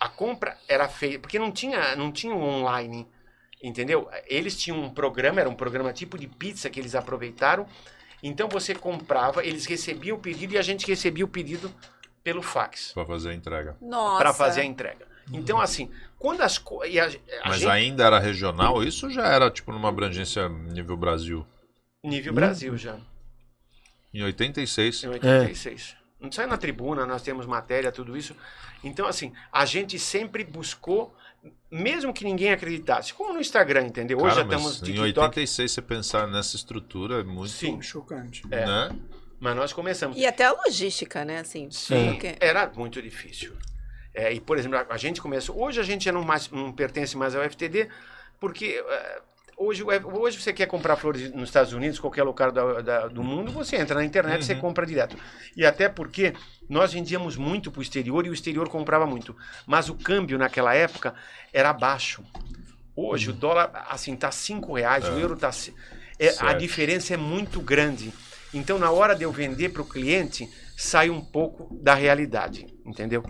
A 0.00 0.08
compra 0.08 0.56
era 0.66 0.88
feita, 0.88 1.18
porque 1.18 1.38
não 1.38 1.52
tinha, 1.52 1.94
não 1.94 2.10
tinha 2.10 2.34
um 2.34 2.42
online, 2.42 3.06
entendeu? 3.62 4.08
Eles 4.26 4.56
tinham 4.56 4.82
um 4.82 4.88
programa, 4.88 5.40
era 5.40 5.48
um 5.50 5.54
programa 5.54 5.92
tipo 5.92 6.16
de 6.16 6.26
pizza 6.26 6.70
que 6.70 6.80
eles 6.80 6.94
aproveitaram. 6.94 7.66
Então 8.22 8.48
você 8.48 8.74
comprava, 8.74 9.44
eles 9.44 9.66
recebiam 9.66 10.16
o 10.16 10.20
pedido 10.20 10.54
e 10.54 10.58
a 10.58 10.62
gente 10.62 10.86
recebia 10.86 11.24
o 11.24 11.28
pedido 11.28 11.70
pelo 12.24 12.40
fax 12.40 12.92
Pra 12.94 13.04
fazer 13.04 13.28
a 13.28 13.34
entrega. 13.34 13.76
Nossa. 13.78 14.18
para 14.22 14.32
fazer 14.32 14.62
a 14.62 14.64
entrega. 14.64 15.06
Então 15.30 15.60
assim, 15.60 15.90
quando 16.18 16.40
as 16.40 16.56
co- 16.56 16.80
a, 16.82 16.86
a 16.86 17.48
Mas 17.50 17.60
gente, 17.60 17.68
ainda 17.70 18.04
era 18.06 18.18
regional, 18.18 18.82
isso 18.82 19.10
já 19.10 19.26
era 19.26 19.50
tipo 19.50 19.70
numa 19.70 19.90
abrangência 19.90 20.48
nível 20.48 20.96
Brasil. 20.96 21.46
Nível 22.06 22.32
Brasil 22.32 22.76
já, 22.76 22.96
Em 24.12 24.22
86. 24.22 25.04
em 25.04 25.08
86. 25.08 25.96
Não 26.20 26.32
sai 26.32 26.46
na 26.46 26.56
tribuna, 26.56 27.04
nós 27.04 27.22
temos 27.22 27.44
matéria, 27.46 27.92
tudo 27.92 28.16
isso. 28.16 28.34
Então, 28.82 29.06
assim, 29.06 29.32
a 29.52 29.64
gente 29.66 29.98
sempre 29.98 30.42
buscou, 30.44 31.14
mesmo 31.70 32.12
que 32.12 32.24
ninguém 32.24 32.50
acreditasse, 32.52 33.12
como 33.12 33.32
no 33.34 33.40
Instagram, 33.40 33.82
entendeu? 33.86 34.16
Hoje 34.18 34.36
Cara, 34.36 34.36
já 34.36 34.42
estamos 34.56 34.80
no 34.80 34.88
em 34.88 34.92
TikTok. 34.92 35.20
86 35.26 35.70
você 35.72 35.82
pensar 35.82 36.26
nessa 36.26 36.56
estrutura 36.56 37.20
é 37.20 37.22
muito. 37.24 37.50
Sim. 37.50 37.80
Chocante. 37.82 38.42
É. 38.50 38.64
Né? 38.64 38.98
Mas 39.38 39.54
nós 39.54 39.72
começamos. 39.74 40.16
E 40.16 40.24
até 40.24 40.44
a 40.46 40.52
logística, 40.52 41.22
né? 41.24 41.40
Assim, 41.40 41.70
Sim, 41.70 42.12
porque- 42.12 42.36
era 42.40 42.66
muito 42.74 43.02
difícil. 43.02 43.52
É, 44.14 44.32
e, 44.32 44.40
por 44.40 44.56
exemplo, 44.56 44.78
a, 44.78 44.86
a 44.88 44.96
gente 44.96 45.20
começou. 45.20 45.62
Hoje 45.62 45.78
a 45.78 45.84
gente 45.84 46.06
já 46.06 46.12
não, 46.12 46.22
mais, 46.22 46.48
não 46.50 46.72
pertence 46.72 47.14
mais 47.18 47.34
ao 47.34 47.42
FTD, 47.42 47.90
porque 48.40 48.82
é, 48.88 49.20
hoje, 49.56 49.82
F- 49.82 50.06
hoje 50.06 50.40
você 50.40 50.52
quer 50.52 50.66
comprar 50.66 50.96
flores 50.96 51.32
nos 51.32 51.48
Estados 51.48 51.72
Unidos, 51.72 51.98
qualquer 51.98 52.22
lugar 52.22 52.52
da- 52.52 52.80
da- 52.80 53.08
do 53.08 53.22
mundo, 53.22 53.50
você 53.50 53.76
entra 53.76 53.96
na 53.96 54.04
internet 54.04 54.44
você 54.44 54.54
compra 54.54 54.84
direto. 54.86 55.16
E 55.56 55.64
até 55.64 55.88
porque 55.88 56.34
nós 56.68 56.92
vendíamos 56.92 57.36
muito 57.36 57.70
para 57.70 57.80
o 57.80 57.82
exterior 57.82 58.26
e 58.26 58.30
o 58.30 58.34
exterior 58.34 58.68
comprava 58.68 59.06
muito. 59.06 59.36
Mas 59.66 59.88
o 59.88 59.94
câmbio 59.94 60.38
naquela 60.38 60.74
época 60.74 61.14
era 61.52 61.72
baixo. 61.72 62.22
Hoje 62.94 63.30
o 63.30 63.32
dólar 63.32 63.70
assim 63.90 64.14
está 64.14 64.30
cinco 64.30 64.72
reais, 64.74 65.04
o 65.08 65.18
euro 65.18 65.34
está. 65.34 65.50
É, 66.18 66.28
a 66.40 66.52
diferença 66.54 67.12
é 67.14 67.16
muito 67.16 67.60
grande. 67.60 68.12
Então, 68.54 68.78
na 68.78 68.90
hora 68.90 69.14
de 69.14 69.22
eu 69.22 69.30
vender 69.32 69.68
para 69.68 69.82
o 69.82 69.84
cliente, 69.84 70.48
sai 70.76 71.10
um 71.10 71.20
pouco 71.20 71.68
da 71.82 71.94
realidade, 71.94 72.66
entendeu? 72.86 73.22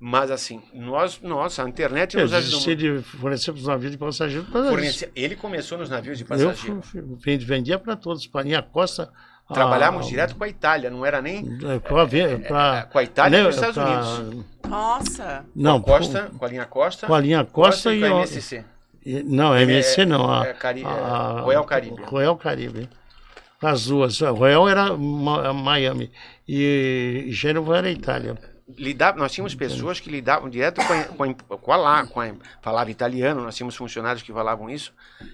Mas 0.00 0.30
assim, 0.30 0.62
nós, 0.74 1.20
nossa, 1.22 1.64
a 1.64 1.68
internet 1.68 2.14
Eu 2.16 2.22
nos 2.22 2.32
ajudou 2.32 2.60
muito. 2.60 2.76
de 2.76 3.02
fornecer 3.02 3.52
para 3.52 3.60
os 3.60 3.66
navios 3.66 3.92
de 3.92 3.98
passageiros. 3.98 4.48
Fornecer- 4.50 5.10
Ele 5.16 5.36
começou 5.36 5.78
nos 5.78 5.88
navios 5.88 6.18
de 6.18 6.24
Eu 6.24 6.28
passageiro. 6.28 6.82
fu- 6.82 6.98
fu- 7.00 7.16
vendi- 7.20 7.44
vendia 7.44 7.78
para 7.78 7.96
todos, 7.96 8.26
para 8.26 8.42
linha 8.42 8.62
Costa. 8.62 9.10
a- 9.48 9.52
Trabalhávamos 9.54 10.06
direto 10.08 10.36
com 10.36 10.44
a 10.44 10.48
Itália, 10.48 10.88
não 10.90 11.04
era 11.04 11.20
nem 11.20 11.38
é, 11.64 11.78
com 11.78 11.96
a, 11.98 12.04
ve- 12.04 12.38
pra- 12.38 12.88
com 12.90 12.98
a 12.98 13.02
Itália 13.02 13.38
e 13.38 13.42
com 13.42 13.48
os 13.50 13.54
Estados 13.56 13.74
pra- 13.74 13.84
Unidos. 14.24 14.44
Nossa! 14.66 15.44
Não, 15.54 15.80
com 15.82 15.94
a 15.94 15.98
Costa, 15.98 16.30
com 16.38 16.44
a 16.44 16.48
linha 16.48 16.64
Costa, 16.64 17.06
com 17.06 17.14
a 17.14 17.20
linha 17.20 17.44
Costa, 17.44 17.92
e 17.94 17.98
e, 17.98 18.00
com 18.00 18.06
a 18.06 18.10
MSC. 18.20 18.64
e- 19.04 19.22
Não, 19.22 19.54
MSC 19.56 20.06
não. 20.06 20.30
A, 20.32 20.46
é 20.46 20.52
Cari- 20.54 20.82
é, 20.82 20.86
a- 20.86 21.40
Royal 21.42 21.64
Caribe. 21.64 22.02
Royal 22.04 22.36
Caribe. 22.38 22.88
As 23.60 23.86
duas. 23.86 24.22
A 24.22 24.30
Royal 24.30 24.68
era 24.68 24.96
Miami 24.96 26.10
e 26.48 27.26
Gênova 27.30 27.78
era 27.78 27.90
Itália. 27.90 28.36
Lidava, 28.78 29.18
nós 29.18 29.30
tínhamos 29.32 29.54
pessoas 29.54 30.00
que 30.00 30.08
lidavam 30.10 30.48
direto 30.48 30.80
com 30.86 30.92
a, 30.92 31.04
com 31.04 31.22
a, 31.24 31.34
com 31.58 31.72
a 31.72 31.76
lá, 31.76 32.06
com 32.06 32.20
a, 32.20 32.30
falava 32.62 32.90
italiano, 32.90 33.42
nós 33.42 33.54
tínhamos 33.54 33.76
funcionários 33.76 34.22
que 34.22 34.32
falavam 34.32 34.70
isso, 34.70 34.92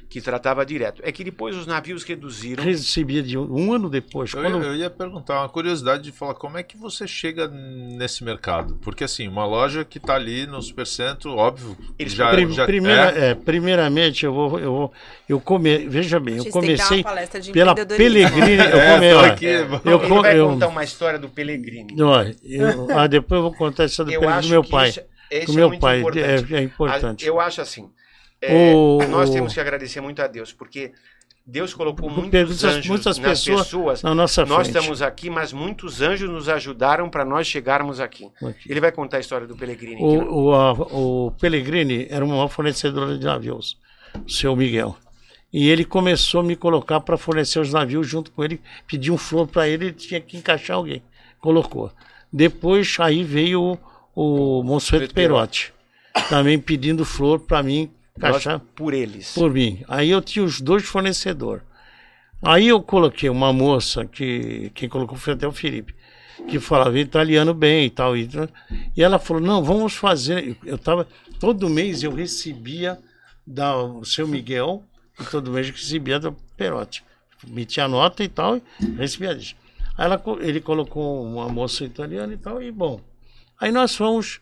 que 0.08 0.20
tratava 0.20 0.66
direto. 0.66 1.00
É 1.04 1.12
que 1.12 1.22
depois 1.22 1.54
os 1.56 1.66
navios 1.66 2.02
reduziram. 2.02 2.64
Recebia 2.64 3.22
de 3.22 3.38
um, 3.38 3.46
um 3.66 3.72
ano 3.72 3.88
depois. 3.88 4.32
Eu, 4.34 4.42
Quando, 4.42 4.64
eu 4.64 4.74
ia 4.74 4.90
perguntar, 4.90 5.40
uma 5.40 5.48
curiosidade 5.48 6.02
de 6.02 6.10
falar, 6.10 6.34
como 6.34 6.58
é 6.58 6.62
que 6.64 6.76
você 6.76 7.06
chega 7.06 7.46
nesse 7.46 8.24
mercado? 8.24 8.76
Porque 8.82 9.04
assim, 9.04 9.28
uma 9.28 9.46
loja 9.46 9.84
que 9.84 10.00
tá 10.00 10.14
ali 10.16 10.46
no 10.46 10.60
Supercentro, 10.60 11.36
óbvio, 11.36 11.76
Eles 11.98 12.12
já, 12.12 12.30
Prim- 12.30 12.50
já 12.52 12.66
primeira, 12.66 13.10
é, 13.16 13.30
é, 13.30 13.34
primeiramente, 13.34 14.24
eu 14.26 14.32
vou. 14.34 14.58
Eu, 14.58 14.72
vou, 14.72 14.92
eu 15.28 15.40
come, 15.40 15.78
veja 15.88 16.18
bem, 16.18 16.36
eu 16.38 16.42
Vocês 16.42 16.52
têm 16.52 16.62
que 16.62 16.74
dar 16.76 16.82
uma 16.82 16.88
comecei 16.88 17.02
palestra 17.04 17.40
de 17.40 17.52
pela. 17.52 17.74
Pelegrini. 17.74 18.56
Eu 18.56 18.78
É, 18.80 18.94
come, 18.94 19.26
aqui, 19.28 19.46
eu, 19.84 20.00
co- 20.00 20.22
vai 20.22 20.38
eu- 20.38 20.48
contar 20.48 20.66
uma 20.68 20.82
história 20.82 21.18
do 21.18 21.28
Pellegrini. 21.28 21.94
ó, 22.02 22.22
eu- 22.42 22.88
ah, 22.98 23.06
depois 23.20 23.38
eu 23.38 23.42
vou 23.42 23.54
contar 23.54 23.84
essa 23.84 24.04
do, 24.04 24.10
do 24.10 24.48
meu 24.48 24.64
pai. 24.64 24.88
isso, 24.88 25.00
do 25.46 25.52
é 25.52 25.54
meu 25.54 25.68
muito 25.68 25.80
pai, 25.80 26.00
importante. 26.00 26.54
é, 26.54 26.58
é 26.58 26.62
importante. 26.62 27.26
Eu 27.26 27.40
acho 27.40 27.60
assim. 27.60 27.88
é, 28.42 28.72
O- 28.74 28.98
nós 29.08 29.28
o- 29.28 29.32
temos 29.32 29.52
que 29.54 29.60
agradecer 29.60 30.00
muito 30.00 30.20
a 30.22 30.26
Deus, 30.26 30.52
porque 30.52 30.92
Deus 31.46 31.74
colocou 31.74 32.08
muitos 32.08 32.30
Muitas- 32.32 32.64
anjos 32.64 32.86
muitas 32.86 33.18
nas 33.18 33.40
pessoas 33.40 33.64
pessoas. 33.66 34.02
na 34.02 34.14
nossa 34.14 34.44
Nós 34.46 34.66
frente. 34.68 34.76
estamos 34.78 35.02
aqui, 35.02 35.28
mas 35.28 35.52
muitos 35.52 36.00
anjos 36.00 36.28
nos 36.30 36.48
ajudaram 36.48 37.08
para 37.10 37.24
nós 37.24 37.46
chegarmos 37.46 37.98
aqui. 38.00 38.30
Aqui. 38.42 38.70
Ele 38.70 38.80
vai 38.80 38.92
contar 38.92 39.16
a 39.16 39.20
história 39.20 39.46
do 39.46 39.56
Pellegrini. 39.56 39.96
aqui, 39.96 40.16
né? 40.16 40.24
O, 40.24 40.44
o, 40.44 40.54
a- 40.54 40.72
o 40.72 41.32
Pellegrini 41.40 42.06
era 42.08 42.24
uma 42.24 42.48
fornecedora 42.48 43.18
de 43.18 43.24
navios, 43.24 43.76
o 44.24 44.30
seu 44.30 44.54
Miguel. 44.54 44.96
E 45.52 45.68
ele 45.68 45.84
começou 45.84 46.40
a 46.42 46.44
me 46.44 46.54
colocar 46.54 47.00
para 47.00 47.16
fornecer 47.18 47.58
os 47.58 47.72
navios 47.72 48.06
junto 48.06 48.30
com 48.30 48.44
ele. 48.44 48.60
Pedi 48.86 49.10
um 49.10 49.18
flor 49.18 49.48
para 49.48 49.66
ele, 49.68 49.86
ele 49.86 49.92
tinha 49.92 50.20
que 50.20 50.36
encaixar 50.36 50.76
alguém. 50.76 51.02
Colocou. 51.40 51.90
Depois 52.32 52.96
aí 53.00 53.24
veio 53.24 53.78
o, 54.14 54.60
o 54.60 54.62
Monsueto 54.62 55.12
Perotti, 55.14 55.72
também 56.28 56.58
pedindo 56.58 57.04
flor 57.04 57.40
para 57.40 57.62
mim 57.62 57.90
encaixar 58.16 58.60
por 58.74 58.94
eles. 58.94 59.34
por 59.34 59.50
mim. 59.52 59.82
Aí 59.88 60.10
eu 60.10 60.20
tinha 60.20 60.44
os 60.44 60.60
dois 60.60 60.84
fornecedores. 60.84 61.62
Aí 62.42 62.68
eu 62.68 62.80
coloquei 62.82 63.28
uma 63.28 63.52
moça 63.52 64.04
que 64.06 64.70
quem 64.74 64.88
colocou 64.88 65.16
foi 65.16 65.34
até 65.34 65.46
o 65.46 65.52
Felipe, 65.52 65.94
que 66.48 66.58
falava 66.58 66.98
italiano 66.98 67.52
bem 67.52 67.86
e 67.86 67.90
tal. 67.90 68.16
E, 68.16 68.28
e 68.96 69.02
ela 69.02 69.18
falou: 69.18 69.42
"Não, 69.42 69.62
vamos 69.62 69.92
fazer". 69.94 70.56
Eu 70.64 70.78
tava 70.78 71.06
todo 71.38 71.68
mês 71.68 72.02
eu 72.02 72.14
recebia 72.14 72.98
da 73.46 73.76
o 73.76 74.04
seu 74.04 74.26
Miguel 74.26 74.82
e 75.20 75.24
todo 75.24 75.50
mês 75.50 75.66
eu 75.66 75.74
recebia 75.74 76.18
da 76.18 76.32
Perotti. 76.56 77.02
Metia 77.46 77.88
nota 77.88 78.22
e 78.22 78.28
tal 78.28 78.56
e 78.56 78.62
recebia 78.96 79.32
isso. 79.32 79.54
Ela, 80.00 80.18
ele 80.40 80.62
colocou 80.62 81.22
uma 81.22 81.46
moça 81.50 81.84
italiana 81.84 82.32
e 82.32 82.38
tal 82.38 82.62
e 82.62 82.72
bom. 82.72 82.98
Aí 83.60 83.70
nós 83.70 83.94
fomos 83.94 84.40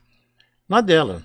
na 0.69 0.81
dela. 0.81 1.21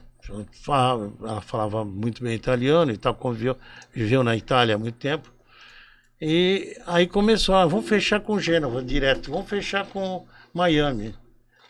Ela 0.67 1.39
falava 1.41 1.85
muito 1.85 2.23
bem 2.23 2.33
italiano 2.33 2.91
e 2.91 2.97
tal, 2.97 3.13
conviveu, 3.13 3.55
viveu 3.93 4.23
na 4.23 4.35
Itália 4.35 4.73
há 4.73 4.77
muito 4.77 4.97
tempo. 4.97 5.31
E 6.19 6.75
aí 6.87 7.05
começou, 7.05 7.53
ah, 7.53 7.67
vamos 7.67 7.87
fechar 7.87 8.21
com 8.21 8.39
Gênova 8.39 8.81
direto, 8.81 9.29
vamos 9.29 9.47
fechar 9.47 9.85
com 9.85 10.25
Miami. 10.51 11.13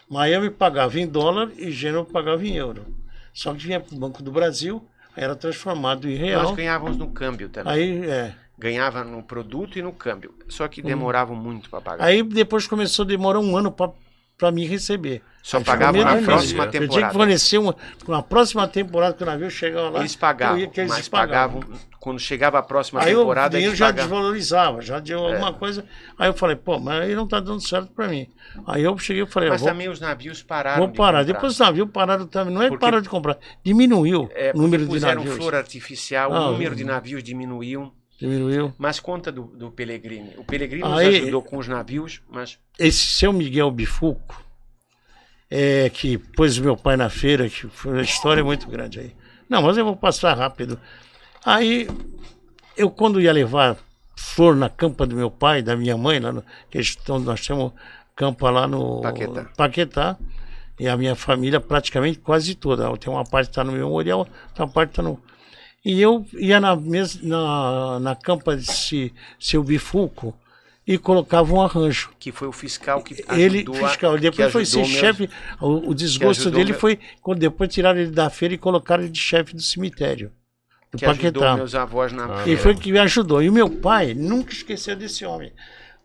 Miami 0.09 0.49
pagava 0.49 0.97
em 0.97 1.07
dólar 1.07 1.51
e 1.57 1.70
Gênova 1.70 2.09
pagava 2.09 2.47
em 2.47 2.55
euro. 2.55 2.86
Só 3.34 3.53
que 3.53 3.66
vinha 3.66 3.82
para 3.82 3.93
o 3.93 3.99
Banco 3.99 4.24
do 4.24 4.32
Brasil, 4.32 4.88
era 5.18 5.36
transformado 5.36 6.07
em 6.07 6.18
Nós 6.18 6.22
real. 6.22 6.55
ganhávamos 6.55 6.95
no 6.95 7.11
câmbio 7.11 7.49
também. 7.49 7.74
Aí, 7.74 8.05
é. 8.09 8.36
Ganhava 8.58 9.04
no 9.04 9.24
produto 9.24 9.78
e 9.78 9.82
no 9.82 9.91
câmbio. 9.91 10.34
Só 10.47 10.68
que 10.68 10.82
demoravam 10.82 11.36
muito 11.36 11.70
para 11.70 11.82
pagar. 11.82 12.06
aí 12.06 12.22
depois 12.24 12.68
começou 12.68 13.04
a 13.04 13.08
demorar 13.08 13.39
um 13.39 13.58
ano 13.58 13.72
para 13.72 14.51
me 14.51 14.66
receber. 14.66 15.22
Só 15.41 15.58
Aí 15.58 15.64
pagava 15.66 15.97
na 15.97 16.22
próxima 16.22 16.64
Eu 16.66 16.70
tinha 16.72 16.82
que 16.82 16.88
temporada. 16.88 17.14
fornecer 17.14 17.58
uma, 17.58 17.76
na 18.08 18.22
próxima 18.24 18.66
temporada 18.68 19.14
que 19.16 19.24
o 19.24 19.26
navio 19.26 19.49
chegava 19.51 19.89
lá. 19.89 19.99
Eles 19.99 20.16
pagavam, 20.16 20.58
eu 20.58 20.64
ia 20.66 20.72
eles 20.78 20.89
mas 20.89 21.10
pagavam. 21.10 21.62
Quando 21.99 22.20
chegava 22.20 22.60
a 22.60 22.64
próxima 22.64 23.01
Aí 23.01 23.14
temporada, 23.16 23.49
dinheiro 23.51 23.72
eles 23.72 23.80
já 23.80 23.88
pagavam. 23.88 24.10
desvalorizava, 24.12 24.82
já 24.82 24.99
deu 24.99 25.20
É. 25.28 25.34
alguma 25.34 25.54
coisa. 25.54 25.84
Aí 26.18 26.30
eu 26.30 26.34
falei, 26.34 26.56
pô, 26.56 26.80
mas 26.80 27.01
aí 27.01 27.16
não 27.16 27.28
tá 27.28 27.39
dando 27.41 27.60
certo 27.62 27.91
para 27.91 28.08
mim. 28.08 28.28
Aí 28.68 28.84
eu 28.84 28.97
cheguei 28.97 29.24
e 29.24 29.26
falei, 29.26 29.49
Mas 29.49 29.62
eu 29.62 29.66
vou, 29.66 29.74
também 29.74 29.89
os 29.89 29.99
navios 29.99 30.41
pararam. 30.43 30.78
vou 30.80 30.88
de 30.91 30.97
parar. 30.97 31.20
comprar. 31.20 31.34
Depois 31.34 31.54
os 31.54 31.60
navios 31.60 31.89
pararam 31.91 32.28
também. 32.28 32.54
Não 32.54 32.62
é 32.62 32.66
que 32.66 32.72
Porque- 32.72 32.86
pararam 32.86 33.01
de 33.01 33.10
comprar, 33.10 33.38
diminuiu 33.64 34.30
É, 34.34 34.51
o 34.54 34.58
número 34.58 34.84
de 34.84 34.89
puseram 34.89 35.16
navios. 35.24 35.36
flor 35.38 35.56
artificial, 35.56 36.34
Ah, 36.34 36.47
o 36.49 36.51
número 36.54 36.76
de 36.76 36.84
navios 36.86 37.24
diminuiu. 37.24 37.91
Diminuiu. 38.20 38.74
Mas 38.78 38.99
conta 38.99 39.32
do, 39.32 39.43
do 39.43 39.72
Pellegrini. 39.72 40.34
O 40.38 40.43
Pellegrini 40.43 40.82
nos 40.82 40.99
ajudou 40.99 41.41
com 41.41 41.57
os 41.57 41.68
navios, 41.68 42.22
mas 42.30 42.57
Esse 42.80 43.05
seu 43.05 43.34
Miguel 43.34 43.70
Bifuco, 43.72 44.43
é, 45.49 45.89
que 45.89 46.18
pôs 46.18 46.57
meu 46.57 46.78
pai 46.78 46.95
na 46.95 47.09
feira, 47.09 47.49
que 47.49 47.68
foi 47.68 47.93
uma 47.93 48.01
história 48.01 48.43
muito 48.43 48.68
grande 48.68 48.99
aí. 48.99 49.16
Não, 49.49 49.61
mas 49.61 49.78
eu 49.78 49.86
vou 49.86 49.95
passar 49.95 50.38
rápido. 50.38 50.80
Aí, 51.45 51.88
eu 52.78 52.89
quando 52.89 53.20
ia 53.20 53.34
levar 53.34 53.78
flor 54.16 54.55
na 54.55 54.70
campa 54.70 55.05
do 55.05 55.16
meu 55.16 55.30
pai, 55.30 55.61
da 55.61 55.76
minha 55.76 55.97
mãe, 55.97 56.20
lá 56.20 56.32
no, 56.32 56.43
que 56.70 56.80
estão, 56.80 57.20
nós 57.20 57.45
temos 57.45 57.74
campa 58.16 58.49
lá 58.49 58.68
no 58.68 59.01
Paquetá. 59.01 59.45
Paquetá, 59.55 60.18
e 60.80 60.88
a 60.88 60.97
minha 60.97 61.16
família 61.16 61.59
praticamente 61.59 62.20
quase 62.20 62.55
toda. 62.55 62.95
Tem 62.97 63.11
uma 63.11 63.24
parte 63.24 63.47
que 63.47 63.51
está 63.51 63.64
no 63.64 63.72
memorial, 63.72 64.28
outra 64.49 64.68
parte 64.68 64.91
está 64.91 65.03
no. 65.03 65.20
E 65.86 66.02
eu 66.02 66.26
ia 66.34 66.60
na, 66.62 66.78
na, 67.22 68.00
na 68.00 68.16
campa 68.16 68.56
desse 68.56 69.14
seu 69.40 69.64
Bifuco 69.64 70.34
e 70.88 70.98
colocava 70.98 71.54
um 71.54 71.62
arranjo. 71.62 72.12
que 72.20 72.32
foi 72.32 72.48
o 72.48 72.52
fiscal 72.52 73.02
que 73.04 73.24
Ele, 73.32 73.66
a- 73.68 73.74
fiscal, 73.90 74.18
depois 74.18 74.52
foi 74.52 74.66
ser 74.66 74.86
chefe. 74.86 75.30
O, 75.60 75.90
o 75.90 75.94
desgosto 75.96 76.50
dele 76.52 76.72
meu- 76.72 76.80
foi 76.80 77.00
quando 77.22 77.40
depois 77.40 77.74
tiraram 77.74 78.00
ele 78.00 78.12
da 78.12 78.30
feira 78.30 78.54
e 78.54 78.58
colocaram 78.58 79.04
ele 79.04 79.12
de 79.12 79.20
chefe 79.20 79.54
do 79.56 79.62
cemitério, 79.62 80.32
do 80.92 80.98
que 80.98 81.06
Paquetá. 81.06 81.56
meus 81.56 81.76
avós 81.76 82.12
na 82.14 82.26
Ah, 82.26 82.42
E 82.42 82.44
feira. 82.46 82.62
foi 82.62 82.76
que 82.76 82.92
me 82.92 83.00
ajudou. 83.00 83.42
E 83.42 83.50
o 83.50 83.54
meu 83.54 83.70
pai 83.70 84.14
nunca 84.14 84.52
esqueceu 84.54 84.96
desse 84.96 85.26
homem. 85.26 85.52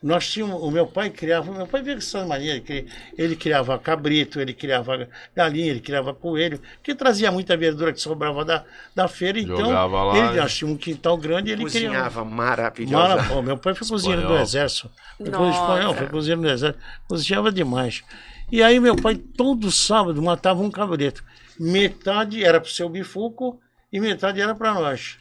Nós 0.00 0.28
tínhamos, 0.30 0.62
o 0.62 0.70
meu 0.70 0.86
pai 0.86 1.10
criava, 1.10 1.50
meu 1.50 1.66
pai 1.66 1.82
veio 1.82 1.96
com 1.96 2.02
essa 2.02 2.24
mania, 2.24 2.54
ele, 2.54 2.86
ele 3.16 3.34
criava 3.34 3.76
cabrito, 3.80 4.40
ele 4.40 4.54
criava 4.54 5.08
galinha, 5.34 5.70
ele 5.70 5.80
criava 5.80 6.14
coelho, 6.14 6.60
que 6.84 6.94
trazia 6.94 7.32
muita 7.32 7.56
verdura 7.56 7.92
que 7.92 8.00
sobrava 8.00 8.44
da, 8.44 8.64
da 8.94 9.08
feira, 9.08 9.40
então 9.40 9.56
Jogava 9.56 10.04
lá 10.04 10.16
ele 10.18 10.36
e- 10.36 10.40
nós 10.40 10.54
tínhamos 10.54 10.76
um 10.76 10.78
quintal 10.80 11.16
grande 11.16 11.50
e 11.50 11.52
ele 11.52 11.64
criava. 11.64 11.94
Cozinhava 11.96 12.24
maravilhosa. 12.24 12.96
Mara, 13.16 13.24
pô, 13.24 13.42
meu 13.42 13.58
pai 13.58 13.74
foi 13.74 13.88
cozinheiro 13.88 14.22
do 14.28 14.36
exército. 14.38 14.88
Nossa. 15.18 15.60
espanhol, 15.60 15.94
foi 15.94 16.06
cozinheiro 16.06 16.42
do 16.42 16.48
exército. 16.48 16.84
Cozinhava 17.08 17.50
demais. 17.50 18.04
E 18.52 18.62
aí 18.62 18.78
meu 18.78 18.94
pai 18.94 19.16
todo 19.16 19.68
sábado 19.72 20.22
matava 20.22 20.62
um 20.62 20.70
cabrito. 20.70 21.24
Metade 21.58 22.44
era 22.44 22.60
para 22.60 22.68
o 22.68 22.72
seu 22.72 22.88
bifuco 22.88 23.60
e 23.92 23.98
metade 23.98 24.40
era 24.40 24.54
para 24.54 24.72
nós. 24.74 25.18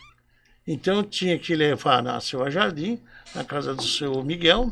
Então 0.68 1.02
tinha 1.02 1.40
que 1.40 1.56
levar 1.56 2.04
na 2.04 2.20
Silva 2.20 2.52
Jardim, 2.52 3.00
na 3.34 3.44
casa 3.44 3.74
do 3.74 3.84
seu 3.84 4.22
Miguel, 4.24 4.72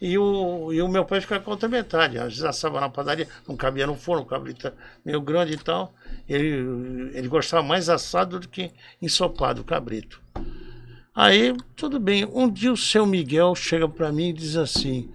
e 0.00 0.16
o, 0.16 0.72
e 0.72 0.80
o 0.80 0.86
meu 0.86 1.04
pai 1.04 1.20
ficava 1.20 1.42
com 1.42 1.50
outra 1.50 1.68
metade. 1.68 2.18
Às 2.18 2.28
vezes 2.28 2.44
assava 2.44 2.80
na 2.80 2.88
padaria, 2.88 3.26
não 3.48 3.56
cabia 3.56 3.86
no 3.86 3.96
forno, 3.96 4.22
o 4.22 4.26
cabrito 4.26 4.72
meio 5.04 5.20
grande 5.20 5.54
e 5.54 5.58
tal. 5.58 5.92
Ele, 6.28 7.10
ele 7.14 7.26
gostava 7.26 7.64
mais 7.64 7.88
assado 7.88 8.38
do 8.38 8.48
que 8.48 8.70
ensopado, 9.02 9.62
o 9.62 9.64
cabrito. 9.64 10.22
Aí, 11.12 11.52
tudo 11.74 11.98
bem. 11.98 12.24
Um 12.24 12.48
dia 12.48 12.72
o 12.72 12.76
seu 12.76 13.04
Miguel 13.04 13.56
chega 13.56 13.88
para 13.88 14.12
mim 14.12 14.28
e 14.28 14.32
diz 14.32 14.54
assim: 14.54 15.10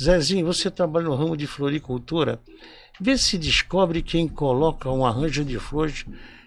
Zezinho, 0.00 0.46
você 0.46 0.70
trabalha 0.70 1.06
no 1.06 1.16
ramo 1.16 1.36
de 1.36 1.48
floricultura? 1.48 2.38
Vê 3.00 3.18
se 3.18 3.36
descobre 3.36 4.02
quem 4.02 4.28
coloca 4.28 4.88
um 4.88 5.04
arranjo 5.04 5.44
de 5.44 5.58
flores, 5.58 6.04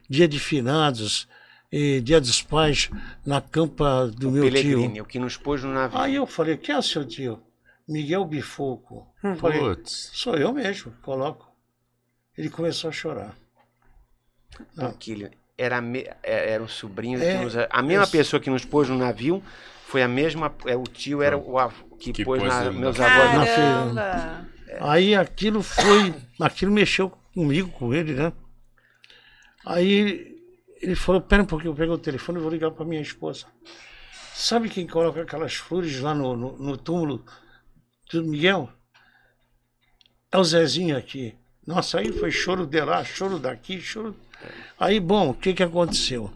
dia 0.09 0.29
de 0.29 0.39
finados, 0.39 1.27
eh, 1.71 1.99
dia 2.01 2.19
dos 2.19 2.41
pais, 2.41 2.89
na 3.25 3.39
campa 3.41 4.07
do 4.07 4.29
meu 4.31 4.43
Pellegrini, 4.43 4.93
tio. 4.95 5.03
o 5.03 5.05
que 5.05 5.19
nos 5.19 5.37
pôs 5.37 5.63
no 5.63 5.73
navio. 5.73 5.97
Aí 5.99 6.15
eu 6.15 6.25
falei, 6.27 6.57
quem 6.57 6.75
é 6.75 6.77
o 6.77 6.83
seu 6.83 7.05
tio? 7.05 7.41
Miguel 7.87 8.23
Bifoco. 8.25 9.07
Falei, 9.39 9.59
Putz. 9.59 10.11
sou 10.13 10.35
eu 10.35 10.51
mesmo, 10.53 10.91
coloco. 11.01 11.49
Ele 12.37 12.49
começou 12.49 12.89
a 12.89 12.93
chorar. 12.93 13.35
Não. 14.75 14.87
Aquilo 14.87 15.29
era, 15.57 15.77
a 15.77 15.81
me- 15.81 16.07
é- 16.23 16.53
era 16.53 16.63
o 16.63 16.67
sobrinho 16.67 17.21
É, 17.21 17.37
que 17.37 17.43
nos, 17.43 17.53
a 17.69 17.81
mesma 17.81 18.07
pessoa 18.07 18.39
que 18.39 18.49
nos 18.49 18.65
pôs 18.65 18.87
no 18.89 18.97
navio 18.97 19.43
foi 19.87 20.01
a 20.03 20.07
mesma 20.07 20.53
é, 20.65 20.75
o 20.75 20.83
tio 20.83 21.21
era 21.21 21.37
o 21.37 21.57
avô 21.59 21.95
que, 21.97 22.11
Que 22.13 22.23
pôs 22.23 22.41
pôs 22.41 22.51
na, 22.53 22.71
meus 22.71 22.99
avós 22.99 23.33
na 23.33 23.45
Caramba! 23.45 24.47
Aí 24.79 25.13
aquilo 25.13 25.61
foi. 25.61 26.13
Aquilo 26.39 26.71
mexeu 26.71 27.11
comigo, 27.33 27.69
com 27.71 27.93
ele, 27.93 28.13
né? 28.13 28.31
Aí 29.65 30.30
ele 30.81 30.95
falou: 30.95 31.21
Pera 31.21 31.43
um 31.43 31.45
pouquinho, 31.45 31.71
eu 31.71 31.75
peguei 31.75 31.93
o 31.93 31.97
telefone 31.97 32.39
e 32.39 32.41
vou 32.41 32.51
ligar 32.51 32.71
para 32.71 32.83
minha 32.83 33.01
esposa. 33.01 33.45
Sabe 34.33 34.69
quem 34.69 34.87
coloca 34.87 35.21
aquelas 35.21 35.53
flores 35.53 35.99
lá 35.99 36.15
no, 36.15 36.35
no, 36.35 36.57
no 36.57 36.77
túmulo 36.77 37.23
do 38.11 38.23
Miguel? 38.23 38.69
É 40.31 40.37
o 40.37 40.43
Zezinho 40.43 40.97
aqui. 40.97 41.35
Nossa, 41.65 41.99
aí 41.99 42.11
foi 42.11 42.31
choro 42.31 42.65
de 42.65 42.81
lá, 42.81 43.03
choro 43.03 43.37
daqui, 43.37 43.79
choro. 43.79 44.15
Aí, 44.79 44.99
bom, 44.99 45.29
o 45.29 45.33
que, 45.33 45.53
que 45.53 45.61
aconteceu? 45.61 46.31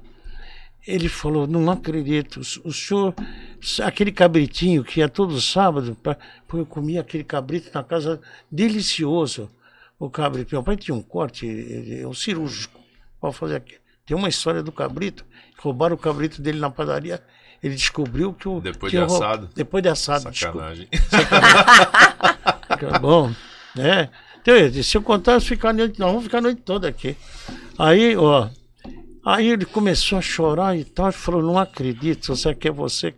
Ele 0.86 1.10
falou: 1.10 1.48
Não 1.48 1.72
acredito, 1.72 2.42
o 2.64 2.72
senhor, 2.72 3.16
aquele 3.84 4.12
cabritinho 4.12 4.84
que 4.84 5.00
ia 5.00 5.10
todo 5.10 5.42
sábado, 5.42 5.96
pra, 5.96 6.16
eu 6.54 6.66
comia 6.66 7.02
aquele 7.02 7.24
cabrito 7.24 7.72
na 7.74 7.84
casa, 7.84 8.22
delicioso. 8.52 9.50
O 9.98 10.10
cabrito, 10.10 10.54
meu 10.54 10.62
pai 10.62 10.78
tinha 10.78 10.94
um 10.94 11.02
corte, 11.02 11.48
é 12.02 12.06
um 12.06 12.14
cirúrgico, 12.14 12.80
para 13.20 13.32
fazer 13.32 13.56
aqui. 13.56 13.78
Tem 14.06 14.16
uma 14.16 14.30
história 14.30 14.62
do 14.62 14.72
cabrito, 14.72 15.26
roubaram 15.60 15.96
o 15.96 15.98
cabrito 15.98 16.42
dele 16.42 16.60
na 16.60 16.70
padaria, 16.70 17.22
ele 17.64 17.76
descobriu 17.76 18.34
que 18.34 18.48
o. 18.48 18.60
Depois 18.62 18.92
que 18.92 18.98
de 18.98 19.04
o 19.04 19.08
rou- 19.08 19.16
assado. 19.18 19.50
Depois 19.56 19.82
de 19.82 19.90
assado. 19.90 20.36
Sacanagem. 20.36 20.88
Fica 22.72 23.00
bom, 23.00 23.34
né? 23.76 24.10
Então, 24.42 24.56
eu 24.56 24.70
disse, 24.70 24.92
se 24.92 24.98
eu 24.98 25.02
contar, 25.02 25.40
ficar 25.40 25.70
a 25.70 25.74
noite, 25.74 26.00
nós 26.00 26.10
vamos 26.10 26.26
ficar 26.26 26.38
a 26.38 26.42
noite 26.42 26.62
toda 26.62 26.88
aqui. 26.88 27.18
Aí, 27.80 28.16
ó, 28.16 28.48
aí 29.26 29.48
ele 29.50 29.66
começou 29.66 30.20
a 30.20 30.22
chorar 30.22 30.78
e 30.78 30.84
tal, 30.84 31.08
ele 31.08 31.14
falou, 31.14 31.42
não 31.42 31.58
acredito, 31.58 32.28
você 32.28 32.54
quer 32.54 32.72
você, 32.72 33.14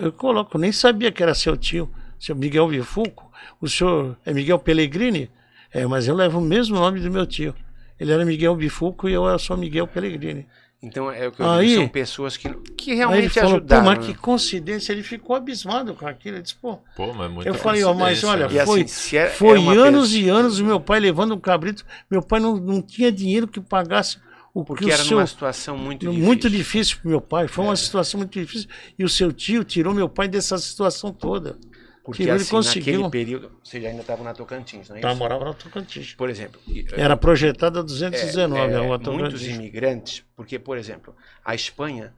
eu 0.00 0.12
coloco, 0.12 0.56
nem 0.58 0.70
sabia 0.70 1.10
que 1.10 1.22
era 1.22 1.34
seu 1.34 1.56
tio, 1.56 1.90
seu 2.20 2.36
Miguel 2.36 2.68
Vifuco, 2.68 3.30
o 3.60 3.68
senhor 3.68 4.16
é 4.24 4.32
Miguel 4.32 4.58
Pellegrini? 4.60 5.28
É, 5.72 5.84
mas 5.86 6.06
eu 6.06 6.14
levo 6.14 6.38
o 6.38 6.42
mesmo 6.42 6.76
nome 6.76 7.00
do 7.00 7.10
meu 7.10 7.26
tio. 7.26 7.52
Ele 7.98 8.12
era 8.12 8.24
Miguel 8.24 8.54
Bifuco 8.56 9.08
e 9.08 9.12
eu 9.12 9.38
sou 9.38 9.56
Miguel 9.56 9.86
Pellegrini. 9.86 10.46
Então 10.82 11.10
é 11.10 11.26
o 11.28 11.32
que 11.32 11.40
eu 11.40 11.50
Aí- 11.50 11.66
digo, 11.68 11.80
são 11.80 11.88
pessoas 11.88 12.36
que, 12.36 12.48
que 12.76 12.90
Aí 12.90 12.90
ele 12.90 12.96
realmente 12.96 13.30
falou, 13.30 13.50
pô, 13.52 13.56
ajudaram. 13.56 13.84
mas 13.86 13.98
né? 14.00 14.04
que 14.06 14.14
coincidência, 14.18 14.92
ele 14.92 15.02
ficou 15.02 15.34
abismado 15.34 15.94
com 15.94 16.06
aquilo. 16.06 16.36
Ele 16.36 16.42
disse, 16.42 16.56
pô, 16.56 16.78
Pô, 16.94 17.14
mas 17.14 17.30
muita 17.30 17.48
Eu 17.48 17.54
falei, 17.54 17.82
ó, 17.84 17.94
mas 17.94 18.22
olha, 18.22 18.46
né? 18.48 18.54
E 18.54 18.58
assim, 18.60 18.70
foi, 18.70 18.86
se 18.88 19.16
era- 19.16 19.30
foi 19.30 19.50
era 19.52 19.60
uma 19.60 19.72
anos 19.72 20.10
pessoa- 20.12 20.22
e 20.26 20.28
anos 20.28 20.58
o 20.60 20.64
meu 20.64 20.78
pai 20.78 21.00
levando 21.00 21.34
um 21.34 21.40
cabrito. 21.40 21.86
Meu 22.10 22.20
pai 22.20 22.38
não, 22.38 22.56
não 22.58 22.82
tinha 22.82 23.10
dinheiro 23.10 23.48
que 23.48 23.60
pagasse 23.62 24.18
o 24.52 24.62
Porque 24.62 24.84
que 24.84 24.90
o 24.90 24.92
era 24.92 25.02
seu. 25.02 25.16
numa 25.16 25.26
situação 25.26 25.78
muito 25.78 26.00
difícil. 26.00 26.22
É. 26.22 26.26
Muito 26.26 26.50
difícil 26.50 26.96
para 27.00 27.10
meu 27.10 27.20
pai. 27.22 27.48
Foi 27.48 27.64
uma 27.64 27.76
situação 27.76 28.18
muito 28.18 28.38
difícil. 28.38 28.68
E 28.98 29.04
o 29.04 29.08
seu 29.08 29.32
tio 29.32 29.64
tirou 29.64 29.94
meu 29.94 30.08
pai 30.08 30.28
dessa 30.28 30.58
situação 30.58 31.10
toda. 31.12 31.56
Porque 32.04 32.22
Tirou, 32.22 32.36
assim, 32.36 32.50
conseguiu. 32.50 33.00
naquele 33.02 33.10
período, 33.24 33.52
você 33.64 33.80
já 33.80 33.88
ainda 33.88 34.02
estava 34.02 34.22
na 34.22 34.34
Tocantins, 34.34 34.90
não 34.90 34.96
é 34.96 35.00
Tá, 35.00 35.10
isso? 35.10 35.18
morava 35.18 35.44
na 35.46 35.54
Tocantins. 35.54 36.12
Por 36.14 36.28
exemplo, 36.28 36.60
e- 36.68 36.84
Era 36.92 37.16
projetada 37.16 37.82
219, 37.82 38.72
é, 38.72 38.76
a 38.76 38.80
rua 38.80 38.98
muitos 38.98 39.04
Tocantins. 39.04 39.42
imigrantes, 39.56 40.24
porque, 40.36 40.58
por 40.58 40.76
exemplo, 40.76 41.16
a 41.42 41.54
Espanha 41.54 42.12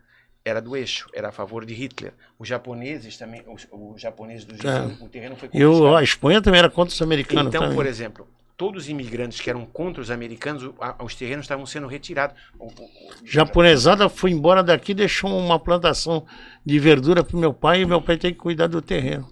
era 0.44 0.60
do 0.60 0.76
eixo, 0.76 1.08
era 1.14 1.28
a 1.28 1.32
favor 1.32 1.64
de 1.64 1.72
Hitler. 1.72 2.12
Os 2.36 2.48
japoneses 2.48 3.16
também, 3.16 3.42
os, 3.46 3.66
os 3.70 4.00
japoneses 4.00 4.44
do 4.44 4.54
É. 4.66 4.86
o 5.04 5.08
terreno 5.08 5.36
foi 5.36 5.48
E 5.48 5.62
confiscado. 5.62 5.94
a 5.96 6.02
Espanha 6.02 6.42
também 6.42 6.58
era 6.58 6.68
contra 6.70 6.92
os 6.92 7.00
americanos. 7.02 7.46
Então, 7.48 7.60
também. 7.62 7.76
por 7.76 7.86
exemplo, 7.86 8.26
todos 8.56 8.84
os 8.84 8.88
imigrantes 8.88 9.40
que 9.40 9.48
eram 9.48 9.64
contra 9.66 10.02
os 10.02 10.10
americanos, 10.10 10.68
a- 10.80 10.96
os 11.04 11.14
terrenos 11.14 11.44
estavam 11.44 11.64
sendo 11.64 11.86
retirados. 11.86 12.36
O- 12.58 12.64
o- 12.66 12.68
o- 12.68 13.10
Japonesada 13.24 14.08
foi 14.08 14.32
embora 14.32 14.64
daqui 14.64 14.90
e 14.92 14.94
deixou 14.96 15.30
uma 15.30 15.60
plantação 15.60 16.26
de 16.64 16.76
verdura 16.80 17.22
para 17.22 17.38
meu 17.38 17.54
pai 17.54 17.82
e 17.82 17.86
meu 17.86 18.02
pai 18.02 18.16
tem 18.16 18.32
que 18.32 18.38
cuidar 18.38 18.66
do 18.66 18.82
terreno. 18.82 19.28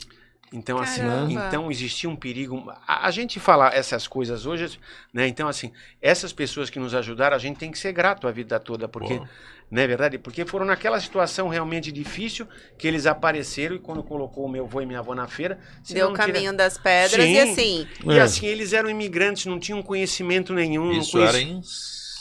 Então, 0.57 0.78
assim, 0.78 1.00
Caramba. 1.00 1.46
então 1.48 1.68
existia 1.68 2.09
um 2.09 2.14
perigo. 2.14 2.72
A, 2.86 3.09
a 3.09 3.11
gente 3.11 3.40
falar 3.40 3.74
essas 3.74 4.07
coisas 4.07 4.46
hoje, 4.46 4.78
né? 5.12 5.26
Então, 5.26 5.48
assim, 5.48 5.72
essas 6.00 6.32
pessoas 6.32 6.70
que 6.70 6.78
nos 6.78 6.94
ajudaram, 6.94 7.34
a 7.34 7.40
gente 7.40 7.57
tem 7.59 7.72
que 7.72 7.78
ser 7.78 7.90
grato 7.92 8.28
a 8.28 8.30
vida 8.30 8.61
toda, 8.61 8.86
porque, 8.86 9.18
Pô. 9.18 9.26
não 9.68 9.82
é 9.82 9.86
verdade? 9.88 10.16
Porque 10.16 10.44
foram 10.46 10.64
naquela 10.64 11.00
situação 11.00 11.48
realmente 11.48 11.90
difícil 11.90 12.46
que 12.78 12.86
eles 12.86 13.05
apareceram 13.05 13.74
e 13.74 13.80
quando 13.80 14.00
colocou 14.05 14.44
o 14.44 14.48
meu 14.48 14.64
avô 14.64 14.80
e 14.80 14.86
minha 14.86 15.00
avó 15.00 15.12
na 15.12 15.26
feira, 15.26 15.59
Deu 15.90 16.07
o 16.07 16.11
não 16.11 16.14
tira- 16.16 16.32
caminho 16.32 16.57
das 16.57 16.78
pedras 16.78 17.24
Sim. 17.24 17.32
e 17.34 17.40
assim. 17.40 17.88
E 18.07 18.12
É. 18.12 18.20
assim, 18.20 18.46
eles 18.46 18.72
eram 18.72 18.88
imigrantes, 18.88 19.46
não 19.46 19.59
tinham 19.59 19.82
conhecimento 19.82 20.55
nenhum. 20.55 20.92
Isso 20.92 21.18
era 21.18 21.32
conheciam- 21.32 21.59
em... 21.59 21.62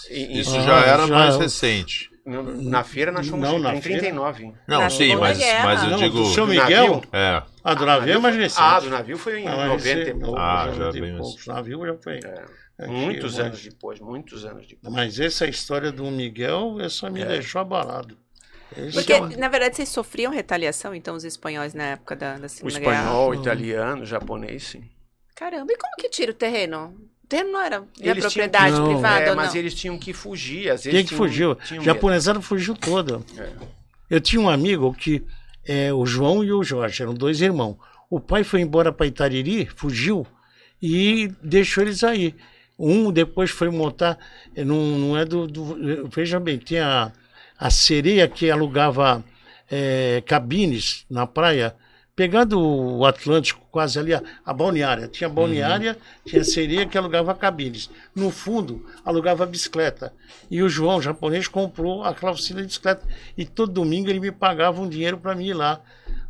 E- 0.10 0.40
Isso 0.42 0.58
Ah, 0.58 0.62
já 0.62 0.80
era 0.86 1.08
já- 1.08 1.16
mais 1.16 1.38
recente. 1.38 2.10
Na 2.26 2.84
feira 2.86 3.12
nós 3.12 3.28
fomos 3.28 3.48
Não, 3.50 3.60
na 3.60 3.76
em 3.76 3.82
feira? 3.82 4.00
39. 4.00 4.54
Não, 4.68 4.80
Na 4.82 4.90
sim, 4.90 5.14
mas, 5.18 5.38
mas 5.40 5.84
eu 5.84 5.90
Não, 5.90 5.98
digo. 5.98 6.24
Do 6.24 6.48
Miguel? 6.48 6.88
navio? 6.96 7.02
É. 7.12 7.44
A 7.64 7.74
do 7.74 7.86
navio 7.86 8.14
é 8.14 8.18
mais 8.18 8.36
recente. 8.36 8.62
Ah, 8.62 8.80
do 8.80 8.90
navio 8.90 9.18
foi 9.18 9.40
em 9.42 9.48
Ah, 9.48 9.56
mas 9.58 9.68
90 9.70 9.90
e 10.00 10.02
esse- 10.04 10.14
pouco. 10.20 10.38
Ah, 10.40 10.66
noventa 10.68 10.92
já 10.92 10.98
e 10.98 11.02
bem 11.02 11.18
poucos. 11.18 11.48
navio 11.48 11.86
já 11.86 11.96
foi. 12.02 12.20
É, 12.24 12.86
Aqui, 12.86 12.92
muitos 12.92 13.36
mas- 13.38 13.46
anos 13.46 13.62
depois, 13.64 14.00
muitos 14.00 14.46
anos 14.46 14.66
depois. 14.68 14.94
Mas 14.94 15.20
essa 15.20 15.46
história 15.46 15.92
do 15.92 16.06
Miguel, 16.06 16.78
essa 16.80 17.10
me 17.10 17.22
É. 17.22 17.26
deixou 17.26 17.60
abalado. 17.60 18.18
Esse 18.76 18.94
Porque, 18.94 19.14
é 19.14 19.20
na 19.38 19.50
verdade, 19.50 19.76
vocês 19.76 19.90
sofriam 19.90 20.32
retaliação, 20.32 20.96
então, 20.96 21.16
os 21.16 21.24
espanhóis 21.26 21.74
na 21.74 21.84
época 21.84 22.16
da, 22.16 22.38
da 22.38 22.46
O 22.46 22.50
Segunda 22.50 22.80
Guerra? 22.80 22.94
espanhol, 23.02 23.30
o 23.30 23.34
italiano, 23.36 24.02
o 24.02 24.06
japonês, 24.06 24.64
sim. 24.64 24.90
Caramba, 25.36 25.72
e 25.74 25.78
como 25.78 25.96
que 25.98 26.10
tira 26.10 26.32
o 26.32 26.34
terreno? 26.36 26.96
O 27.24 27.28
terreno 27.28 27.52
não 27.54 27.62
era 27.62 27.80
minha 27.80 27.90
Eles 28.12 28.16
tinham 28.32 28.50
propriedade 28.50 28.76
Não. 28.76 28.86
privada 28.86 29.26
É, 29.26 29.30
ou 29.32 29.36
mas 29.36 29.54
não? 29.54 29.60
eles 29.60 29.74
tinham 29.74 29.98
que 29.98 30.14
fugir. 30.14 30.70
Às 30.70 30.84
vezes 30.84 30.92
Quem 30.92 31.02
que 31.04 31.08
tinham- 31.10 31.18
fugiu? 31.18 31.56
tinham 31.56 31.84
japonesado 31.84 32.42
fugiu 32.42 32.76
todo. 32.76 33.26
É. 33.38 33.50
Eu 34.10 34.20
tinha 34.22 34.42
um 34.42 34.50
amigo 34.50 34.94
que, 34.94 35.24
é, 35.66 35.94
o 35.94 36.06
João 36.06 36.44
e 36.44 36.52
o 36.52 36.64
Jorge, 36.64 37.02
eram 37.02 37.14
dois 37.14 37.42
irmãos. 37.42 37.78
O 38.10 38.20
pai 38.20 38.44
foi 38.44 38.62
embora 38.62 38.92
para 38.92 39.08
Itariri, 39.08 39.68
fugiu, 39.76 40.28
e 40.82 41.32
deixou 41.42 41.84
eles 41.84 42.04
aí. 42.04 42.36
Um 42.78 43.12
depois 43.12 43.50
foi 43.50 43.70
montar, 43.70 44.18
eh, 44.56 44.64
não, 44.64 44.76
não 45.00 45.18
é 45.18 45.24
do, 45.26 45.48
do- 45.48 46.08
Veja 46.10 46.40
bem, 46.40 46.58
tem 46.60 46.80
a, 46.80 47.12
a 47.58 47.70
sereia 47.70 48.28
que 48.28 48.52
alugava 48.52 49.24
eh, 49.72 50.22
cabines 50.26 51.06
na 51.10 51.26
praia, 51.26 51.76
pegando 52.16 52.60
o 52.60 53.06
Atlântico, 53.06 53.66
quase 53.72 53.98
ali, 53.98 54.14
a, 54.14 54.22
a 54.46 54.54
balneária. 54.54 55.08
Tinha 55.08 55.30
balneária, 55.30 55.98
tinha 56.26 56.44
sereia 56.44 56.86
que 56.86 56.98
alugava 56.98 57.34
cabines. 57.34 57.90
No 58.16 58.30
fundo, 58.30 58.86
alugava 59.04 59.46
bicicleta. 59.46 60.14
E 60.50 60.62
o 60.62 60.70
João, 60.70 61.02
japonês, 61.02 61.48
comprou 61.48 62.04
aquela 62.04 62.32
oficina 62.32 62.62
de 62.62 62.68
bicicleta. 62.68 63.08
E 63.38 63.46
todo 63.46 63.72
domingo 63.72 64.10
ele 64.10 64.20
me 64.20 64.32
pagava 64.32 64.82
um 64.82 64.90
dinheiro 64.90 65.18
para 65.18 65.36
mim 65.36 65.48
ir 65.48 65.54
lá, 65.54 65.82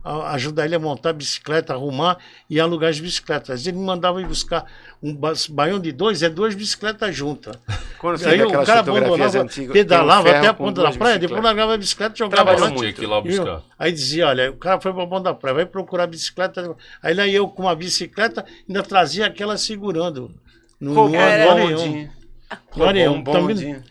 ajudar 0.04 0.66
ele 0.66 0.76
a 0.76 0.80
montar 0.80 1.12
a 1.12 1.14
bicicleta, 1.14 1.74
arrumar 1.74 2.18
e 2.49 2.60
alugar 2.60 2.89
as 2.89 2.99
bicicletas. 2.99 3.66
Ele 3.66 3.78
me 3.78 3.86
mandava 3.86 4.22
ir 4.22 4.28
buscar 4.28 4.66
um 5.01 5.16
ba- 5.16 5.34
baião 5.49 5.80
de 5.80 5.91
dois, 5.91 6.22
é 6.22 6.30
duas 6.30 6.54
bicicletas 6.54 7.16
juntas. 7.16 7.58
Quando 7.97 8.18
você 8.18 8.30
Aí 8.30 8.43
o 8.43 8.51
cara 8.51 8.80
abandonava, 8.80 9.41
antigas, 9.41 9.72
pedalava 9.72 10.28
um 10.28 10.32
até 10.32 10.47
a 10.47 10.54
ponta 10.54 10.84
da 10.84 10.91
praia, 10.91 11.18
depois 11.18 11.41
largava 11.41 11.74
a 11.74 11.78
bicicleta 11.78 12.16
e 12.16 12.20
jogava 12.20 12.43
Trabalhou 12.43 12.68
lá. 12.68 12.74
muito. 12.74 13.08
Lá 13.08 13.22
buscar. 13.22 13.62
Aí 13.80 13.91
dizia, 13.91 14.28
olha, 14.28 14.51
o 14.51 14.58
cara 14.58 14.82
foi 14.82 14.93
para 14.93 15.08
ponta 15.08 15.24
da 15.24 15.34
praia, 15.34 15.56
vai 15.56 15.66
procurar 15.66 16.08
bicicleta. 16.08 16.76
Aí 17.01 17.14
lá 17.14 17.28
eu 17.28 17.47
com 17.47 17.64
uma 17.64 17.76
bicicleta 17.76 18.45
ainda 18.68 18.84
trazia 18.84 19.28
aquela 19.28 19.58
segurando. 19.58 20.30
No, 20.80 20.93
Roubou 20.93 21.18
um 21.18 21.47
Roubou 21.47 21.88
um. 21.88 22.10
Ah, 22.49 22.58
Roubou 22.72 22.93
isso 22.93 23.10
um 23.14 23.24
bonde? 23.24 23.82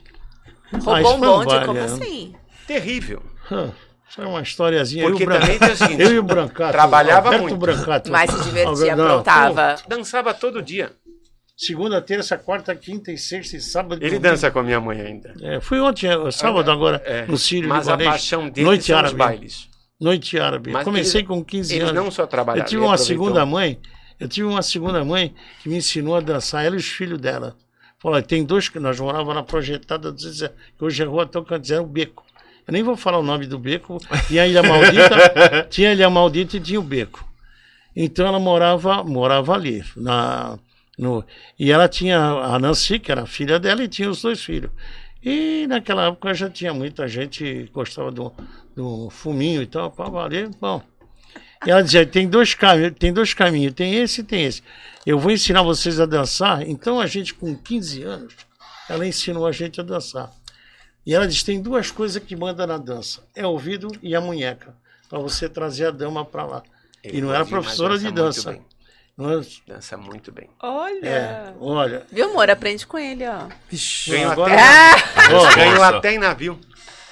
Como 1.67 1.79
é. 1.79 1.85
assim? 1.85 2.35
Terrível. 2.67 3.23
Ah, 3.51 3.69
Isso 4.13 4.21
é 4.21 4.27
uma 4.27 4.43
historiazinha. 4.43 5.05
Porque 5.09 5.23
eu, 5.23 5.27
e 5.27 5.29
o 5.29 5.31
Bran- 5.33 5.41
também 5.41 5.59
tem 5.59 5.73
o 5.73 5.77
seguinte, 5.77 6.03
eu 6.03 6.13
e 6.13 6.19
o 6.19 6.23
Brancato. 6.23 6.73
trabalhava 6.73 7.29
Alberto 7.29 7.43
muito. 7.45 7.57
Brancato. 7.57 8.11
Mas 8.13 8.31
se 8.31 8.45
divertia, 8.45 8.93
aprontava. 8.93 9.77
Dançava 9.89 10.35
todo 10.35 10.61
dia. 10.63 10.93
Segunda, 11.57 12.01
terça, 12.01 12.37
quarta, 12.37 12.75
quinta 12.75 13.11
e 13.13 13.17
sexta 13.19 13.57
e 13.57 13.61
sábado. 13.61 14.03
Ele 14.03 14.11
domingo. 14.17 14.23
dança 14.23 14.51
com 14.51 14.59
a 14.59 14.63
minha 14.63 14.81
mãe 14.81 15.01
ainda. 15.01 15.35
É, 15.41 15.61
fui 15.61 15.79
ontem, 15.81 16.09
é, 16.09 16.31
sábado 16.31 16.71
agora, 16.71 17.01
É, 17.05 17.25
no 17.27 17.39
Sírio 17.39 17.69
Mas 17.69 17.89
a 17.89 17.93
Libanês. 17.93 18.11
paixão 18.11 18.49
dele 18.51 18.67
Noite 18.67 18.85
são 18.85 18.97
os 18.97 18.99
árabe. 19.05 19.17
bailes. 19.17 19.69
Noite 20.01 20.39
árabe. 20.39 20.73
Mas 20.73 20.85
Comecei 20.85 21.21
eles- 21.21 21.29
com 21.29 21.45
15 21.45 21.75
Eles 21.75 21.89
anos. 21.91 22.05
não 22.05 22.11
só 22.11 22.27
trabalharam. 22.27 22.65
Eu 22.65 22.69
tive 22.69 22.83
uma 22.83 22.99
segunda 22.99 23.47
mãe, 23.47 23.79
eu 24.19 24.29
tive 24.29 24.47
uma 24.47 24.63
segunda 24.63 25.05
mãe 25.05 25.35
que 25.63 25.69
me 25.69 25.77
ensinou 25.77 26.17
a 26.17 26.21
dançar, 26.21 26.65
ela 26.67 26.75
e 26.75 26.79
os 26.79 26.87
filhos 26.89 27.19
dela. 27.21 27.55
Falou, 28.01 28.17
"Olha, 28.17 28.25
tem 28.27 28.45
dois 28.45 28.69
que 28.69 28.81
nós 28.81 28.99
morávamos 28.99 29.35
na 29.37 29.43
projetada, 29.45 30.13
que 30.13 30.85
hoje 30.85 31.03
é 31.03 31.07
rua 31.07 31.25
Tocantins, 31.25 31.71
era 31.71 31.83
o 31.83 31.87
Beco. 31.87 32.25
Eu 32.67 32.73
nem 32.73 32.83
vou 32.83 32.97
falar 32.97 33.19
o 33.19 33.23
nome 33.23 33.47
do 33.47 33.59
beco, 33.59 33.99
tinha 34.29 34.43
a 34.43 34.47
Ilha 34.47 34.63
Maldita, 34.63 35.67
tinha 35.69 35.91
a 35.91 35.93
Ilha 35.93 36.09
Maldita 36.09 36.57
e 36.57 36.61
tinha 36.61 36.79
o 36.79 36.83
Beco. 36.83 37.27
Então 37.95 38.27
ela 38.27 38.39
morava, 38.39 39.03
morava 39.03 39.53
ali. 39.53 39.85
Na, 39.97 40.59
no, 40.99 41.25
e 41.59 41.71
ela 41.71 41.89
tinha 41.89 42.19
a 42.19 42.59
Nancy, 42.59 42.99
que 42.99 43.11
era 43.11 43.27
filha 43.27 43.59
dela, 43.59 43.83
e 43.83 43.89
tinha 43.89 44.09
os 44.09 44.23
dois 44.23 44.43
filhos. 44.43 44.71
E 45.23 45.67
naquela 45.69 46.09
época 46.09 46.35
já 46.35 46.51
tinha 46.51 46.75
muita 46.75 47.07
gente 47.07 47.45
que 47.45 47.71
gostava 47.73 48.11
do, 48.11 48.33
do 48.75 49.09
fuminho 49.11 49.63
e 49.63 49.67
tal, 49.67 49.91
para 49.91 50.11
valer. 50.11 50.51
Bom. 50.61 50.83
E 51.67 51.71
ela 51.71 51.83
dizia: 51.83 52.05
tem 52.05 52.29
dois, 52.29 52.55
caminhos, 52.55 52.95
tem 52.99 53.13
dois 53.13 53.35
caminhos, 53.35 53.75
tem 53.75 53.95
esse 53.97 54.21
e 54.21 54.25
tem 54.25 54.45
esse. 54.45 54.63
Eu 55.07 55.19
vou 55.19 55.31
ensinar 55.31 55.63
vocês 55.63 56.01
a 56.01 56.07
dançar. 56.07 56.63
Então 56.69 57.01
a 57.01 57.07
gente, 57.07 57.35
com 57.35 57.55
15 57.55 58.03
anos, 58.03 58.35
ela 58.89 59.07
ensinou 59.07 59.47
a 59.47 59.53
gente 59.53 59.81
a 59.81 59.85
dançar. 59.85 60.33
E 61.05 61.15
ela 61.15 61.27
diz: 61.27 61.43
tem 61.43 61.61
duas 61.61 61.91
coisas 61.91 62.23
que 62.23 62.37
manda 62.37 62.67
na 62.67 62.79
dança: 62.79 63.23
é 63.35 63.47
o 63.47 63.51
ouvido 63.51 63.89
e 64.03 64.15
a 64.15 64.21
munheca, 64.21 64.75
para 65.09 65.19
você 65.19 65.49
trazer 65.49 65.87
a 65.87 65.91
dama 65.91 66.25
para 66.25 66.45
lá. 66.45 66.63
Ele 67.03 67.19
e 67.19 67.21
não 67.21 67.31
era 67.31 67.41
mas 67.41 67.49
professora 67.49 67.99
de 67.99 68.11
dança 68.11 68.51
muito 68.53 68.63
dança. 68.63 68.73
Não 69.15 69.31
é, 69.31 69.45
Dança 69.67 69.97
muito 69.97 70.33
bem. 70.33 70.49
Olha. 70.61 71.07
é, 71.07 71.55
olha. 71.61 72.07
Viu, 72.11 72.31
amor? 72.31 72.49
Aprende 72.49 72.87
com 72.87 72.99
ele, 72.99 73.27
ó. 73.29 73.47
Ixi. 73.71 74.13
Ganhou 74.13 74.33
agora- 74.33 74.55
até, 74.55 75.55
ganhou 75.57 75.75
Nossa. 75.75 75.97
até 75.99 76.15
em 76.15 76.19
navio. 76.19 76.59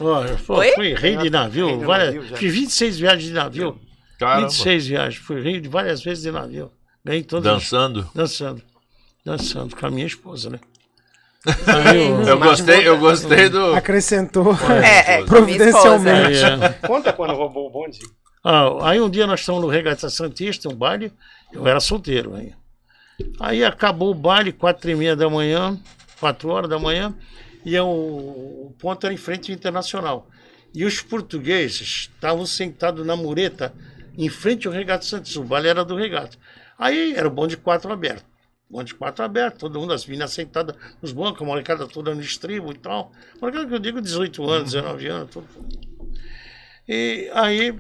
Olha, 0.01 0.34
pô, 0.47 0.57
Oi? 0.57 0.72
fui 0.72 0.95
rei 0.95 1.16
de 1.18 1.28
navio, 1.28 1.66
Rei 1.66 1.78
de 1.78 1.84
várias, 1.84 2.14
navio, 2.14 2.36
fiz 2.38 2.55
26 2.55 2.99
viagens 2.99 3.24
de 3.24 3.32
navio. 3.34 3.78
Caramba. 4.18 4.49
26 4.49 4.86
viagens, 4.86 5.16
fui 5.22 5.43
rei 5.43 5.61
de 5.61 5.68
várias 5.68 6.03
vezes 6.03 6.22
de 6.22 6.30
navio. 6.30 6.72
Ganhei 7.05 7.22
todas. 7.22 7.53
Dançando. 7.53 8.09
Dançando. 8.14 8.62
Dançando 9.24 9.76
com 9.76 9.86
a 9.86 9.91
minha 9.91 10.07
esposa, 10.07 10.49
né? 10.49 10.59
Eu- 12.26 12.38
gostei, 12.38 12.86
eu 12.86 12.99
gostei 12.99 13.49
do. 13.49 13.74
Acrescentou. 13.74 14.55
É, 14.84 15.14
é, 15.20 15.24
Providencialmente. 15.24 16.38
é. 16.45 16.86
Conta 16.86 17.12
quando 17.12 17.34
roubou 17.34 17.68
o 17.68 17.70
bonde. 17.70 17.99
Ah, 18.45 18.91
aí 18.91 19.01
um 19.01 19.09
dia 19.11 19.26
nós 19.26 19.41
estamos 19.41 19.61
no 19.62 19.68
Regata 19.68 20.09
Santista, 20.09 20.68
um 20.68 20.74
baile, 20.74 21.12
eu 21.53 21.66
era 21.66 21.80
solteiro 21.80 22.34
aí. 22.34 22.53
Aí 23.38 23.64
acabou 23.64 24.11
o 24.11 24.14
baile, 24.14 24.53
quatro 24.53 24.91
e 24.91 24.95
meia 24.95 25.14
da 25.14 25.28
manhã, 25.28 25.78
quatro 26.18 26.49
horas 26.49 26.68
da 26.68 26.78
manhã, 26.78 27.14
e 27.64 27.74
eu, 27.74 27.86
o 27.86 28.74
ponto 28.78 29.05
era 29.05 29.12
em 29.12 29.18
frente 29.18 29.51
ao 29.53 29.57
internacional. 29.57 30.26
E 30.74 30.84
os 30.84 31.03
portugueses 31.03 32.09
estavam 32.14 32.47
sentados 32.47 33.05
na 33.05 33.14
mureta, 33.16 33.74
em 34.16 34.28
frente 34.30 34.66
ao 34.66 34.72
Regata 34.72 35.05
Santista, 35.05 35.41
o 35.41 35.45
baile 35.45 35.68
era 35.68 35.84
do 35.84 35.95
Regata. 35.97 36.36
Aí 36.78 37.12
era 37.14 37.28
o 37.28 37.30
bonde 37.30 37.57
de 37.57 37.62
quatro 37.62 37.93
aberto. 37.93 38.24
Bonde 38.71 38.87
de 38.89 38.95
quatro 38.95 39.25
aberto, 39.25 39.59
todo 39.59 39.81
mundo, 39.81 39.93
as 39.93 40.07
meninas 40.07 40.31
sentadas 40.33 40.77
nos 41.03 41.11
bancos, 41.12 41.43
a 41.43 41.45
molecada 41.45 41.89
toda 41.89 42.14
no 42.14 42.21
estribo 42.21 42.71
e 42.73 42.79
tal. 42.79 43.11
Molecada 43.41 43.66
que 43.66 43.75
eu 43.75 43.79
digo 43.81 44.01
18 44.01 44.49
anos, 44.49 44.73
19 44.73 45.07
anos, 45.09 45.31
tudo. 45.31 45.49
E 46.89 47.29
aí 47.35 47.77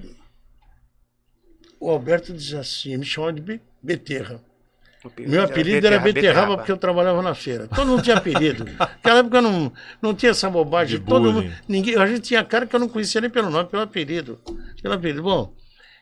o 1.78 1.90
Alberto 1.90 2.32
diz 2.32 2.52
assim, 2.54 2.96
me 2.96 3.04
chamava 3.04 3.32
de 3.32 3.40
Be- 3.40 3.60
Beterra. 3.82 4.40
Meu 5.30 5.42
apelido 5.44 5.86
era 5.86 5.96
Beterraba 6.12 6.56
porque 6.58 6.72
eu 6.72 6.76
trabalhava 6.76 7.22
na 7.22 7.34
feira. 7.34 7.66
Todo 7.68 7.86
mundo 7.88 8.02
tinha 8.02 8.16
apelido. 8.16 8.64
Naquela 8.78 9.20
época 9.20 9.40
não, 9.40 9.72
não 10.02 10.14
tinha 10.14 10.30
essa 10.30 10.50
bobagem. 10.50 10.98
De 10.98 11.06
Todo 11.06 11.32
mundo, 11.32 11.50
ninguém, 11.66 11.96
a 11.96 12.06
gente 12.06 12.20
tinha 12.20 12.44
cara 12.44 12.66
que 12.66 12.76
eu 12.76 12.80
não 12.80 12.88
conhecia 12.88 13.18
nem 13.20 13.30
pelo 13.30 13.48
nome, 13.48 13.66
pelo 13.70 13.82
apelido. 13.82 14.38
Pelo 14.82 14.92
apelido. 14.94 15.22
Bom, 15.22 15.54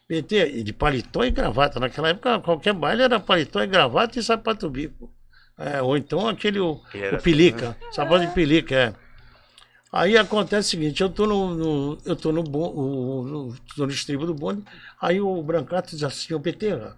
BT, 0.09 0.59
e 0.59 0.62
de 0.62 0.72
paletó 0.72 1.24
e 1.24 1.30
gravata. 1.30 1.78
Naquela 1.78 2.09
época, 2.09 2.40
qualquer 2.40 2.72
baile 2.72 3.02
era 3.02 3.20
paletó 3.20 3.62
e 3.62 3.66
gravata 3.66 4.18
e 4.18 4.22
sapato 4.22 4.70
bico. 4.70 5.12
É, 5.59 5.82
ou 5.82 5.96
então 5.96 6.28
aquele, 6.28 6.61
o, 6.61 6.80
o 7.18 7.18
pelica, 7.22 7.76
sapato 7.92 8.26
de 8.26 8.32
pelica, 8.32 8.74
é. 8.74 8.94
Aí 9.90 10.16
acontece 10.18 10.68
o 10.68 10.70
seguinte, 10.70 11.02
eu 11.02 11.09
tô 11.09 11.26
no, 11.26 11.54
no- 11.54 11.98
eu 12.04 12.14
tô 12.14 12.30
no, 12.30 12.42
bon- 12.42 12.72
o- 12.74 13.24
no, 13.24 13.56
tô 13.74 13.86
no 13.86 13.92
estribo 13.92 14.26
do 14.26 14.34
bonde, 14.34 14.62
aí 15.00 15.20
o 15.20 15.42
Brancato 15.42 15.90
diz 15.90 16.02
assim, 16.04 16.34
ô 16.34 16.38
Beterra, 16.38 16.96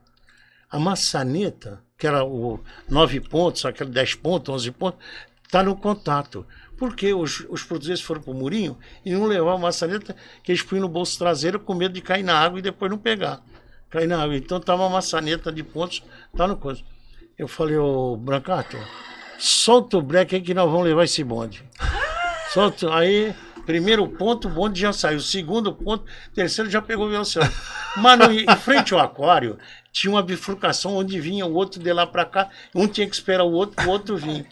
a 0.69 0.79
maçaneta, 0.79 1.81
que 1.97 2.07
era 2.07 2.25
o 2.25 2.61
nove 2.89 3.21
pontos, 3.21 3.65
aquele 3.65 3.91
10 3.91 4.15
pontos, 4.17 4.53
11 4.55 4.71
pontos, 4.73 4.99
está 5.45 5.63
no 5.63 5.77
contato. 5.77 6.45
Porque 6.81 7.13
os, 7.13 7.45
os 7.51 7.63
portugueses 7.63 8.03
foram 8.03 8.23
para 8.23 8.31
o 8.33 8.35
murinho 8.35 8.77
e 9.05 9.13
não 9.13 9.27
levavam 9.27 9.57
a 9.57 9.59
maçaneta 9.59 10.17
que 10.43 10.51
eles 10.51 10.63
punham 10.63 10.81
no 10.81 10.89
bolso 10.89 11.19
traseiro 11.19 11.61
com 11.61 11.75
medo 11.75 11.93
de 11.95 12.01
cair 12.01 12.23
na 12.25 12.37
água 12.37 12.59
e 12.59 12.63
depois 12.63 12.91
não 12.91 12.97
pegar. 12.97 13.43
Cair 13.91 14.09
na 14.09 14.23
água. 14.23 14.35
Então 14.35 14.57
estava 14.57 14.83
uma 14.83 14.89
maçaneta 14.89 15.53
de 15.53 15.63
pontos, 15.63 16.03
tá 16.35 16.49
no 16.49 16.57
coisa. 16.57 16.81
Eu 17.39 17.47
falei, 17.47 17.77
ô 17.77 18.17
Brancato, 18.17 18.79
solta 19.39 19.99
o 19.99 20.03
breque 20.03 20.37
aí 20.37 20.41
que 20.41 20.55
nós 20.55 20.71
vamos 20.71 20.87
levar 20.87 21.05
esse 21.05 21.23
bonde. 21.23 21.63
Solta, 22.55 22.95
aí, 22.95 23.35
primeiro 23.67 24.09
ponto, 24.09 24.49
o 24.49 24.51
bonde 24.51 24.81
já 24.81 24.93
saiu. 24.93 25.21
Segundo 25.21 25.75
ponto, 25.75 26.05
terceiro 26.35 26.71
já 26.71 26.81
pegou 26.81 27.07
o 27.07 27.11
velocidade. 27.11 27.55
Mas 27.97 28.19
no- 28.19 28.33
em 28.33 28.57
frente 28.57 28.95
ao 28.95 29.01
aquário, 29.01 29.59
tinha 29.93 30.11
uma 30.11 30.23
bifurcação 30.23 30.97
onde 30.97 31.21
vinha 31.21 31.45
o 31.45 31.53
outro 31.55 31.79
de 31.81 31.93
lá 31.93 32.07
para 32.07 32.25
cá. 32.25 32.49
Um 32.75 32.89
tinha 32.89 33.07
que 33.09 33.15
esperar 33.15 33.45
o 33.45 33.53
outro, 33.53 33.87
o 33.87 33.91
outro 33.91 34.17
vinha. 34.17 34.47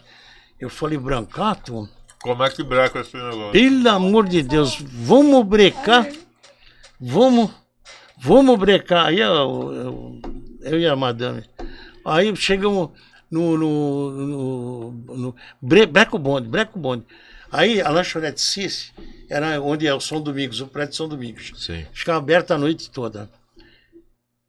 Eu 0.60 0.68
falei, 0.68 0.98
Brancato, 0.98 1.88
Como 2.22 2.42
é 2.42 2.50
que 2.50 2.62
breca 2.62 3.00
esse 3.00 3.16
negócio? 3.16 3.52
pelo 3.52 3.88
amor 3.88 4.28
de 4.28 4.42
Deus, 4.42 4.78
vamos 4.80 5.46
brecar? 5.46 6.08
Vamos, 7.00 7.50
vamos 8.18 8.58
brecar. 8.58 9.06
Aí 9.06 9.20
eu, 9.20 9.32
eu, 9.72 10.20
eu 10.62 10.80
e 10.80 10.86
a 10.86 10.96
madame. 10.96 11.44
Aí 12.04 12.34
chegamos 12.34 12.90
no. 13.30 13.56
no, 13.56 14.10
no, 14.10 14.90
no 14.90 15.36
bre, 15.62 15.86
breca 15.86 16.16
o 16.16 16.18
bonde, 16.18 16.48
breca 16.48 16.72
o 16.74 16.80
bonde. 16.80 17.04
Aí 17.50 17.80
a 17.80 17.88
lanchonete 17.88 18.40
Cis 18.40 18.92
era 19.28 19.60
onde 19.60 19.86
é 19.86 19.94
o 19.94 20.00
São 20.00 20.20
Domingos, 20.20 20.60
o 20.60 20.66
prédio 20.66 20.96
São 20.96 21.08
Domingos. 21.08 21.52
Sim. 21.56 21.86
Ficava 21.92 22.18
aberta 22.18 22.54
a 22.54 22.58
noite 22.58 22.90
toda. 22.90 23.30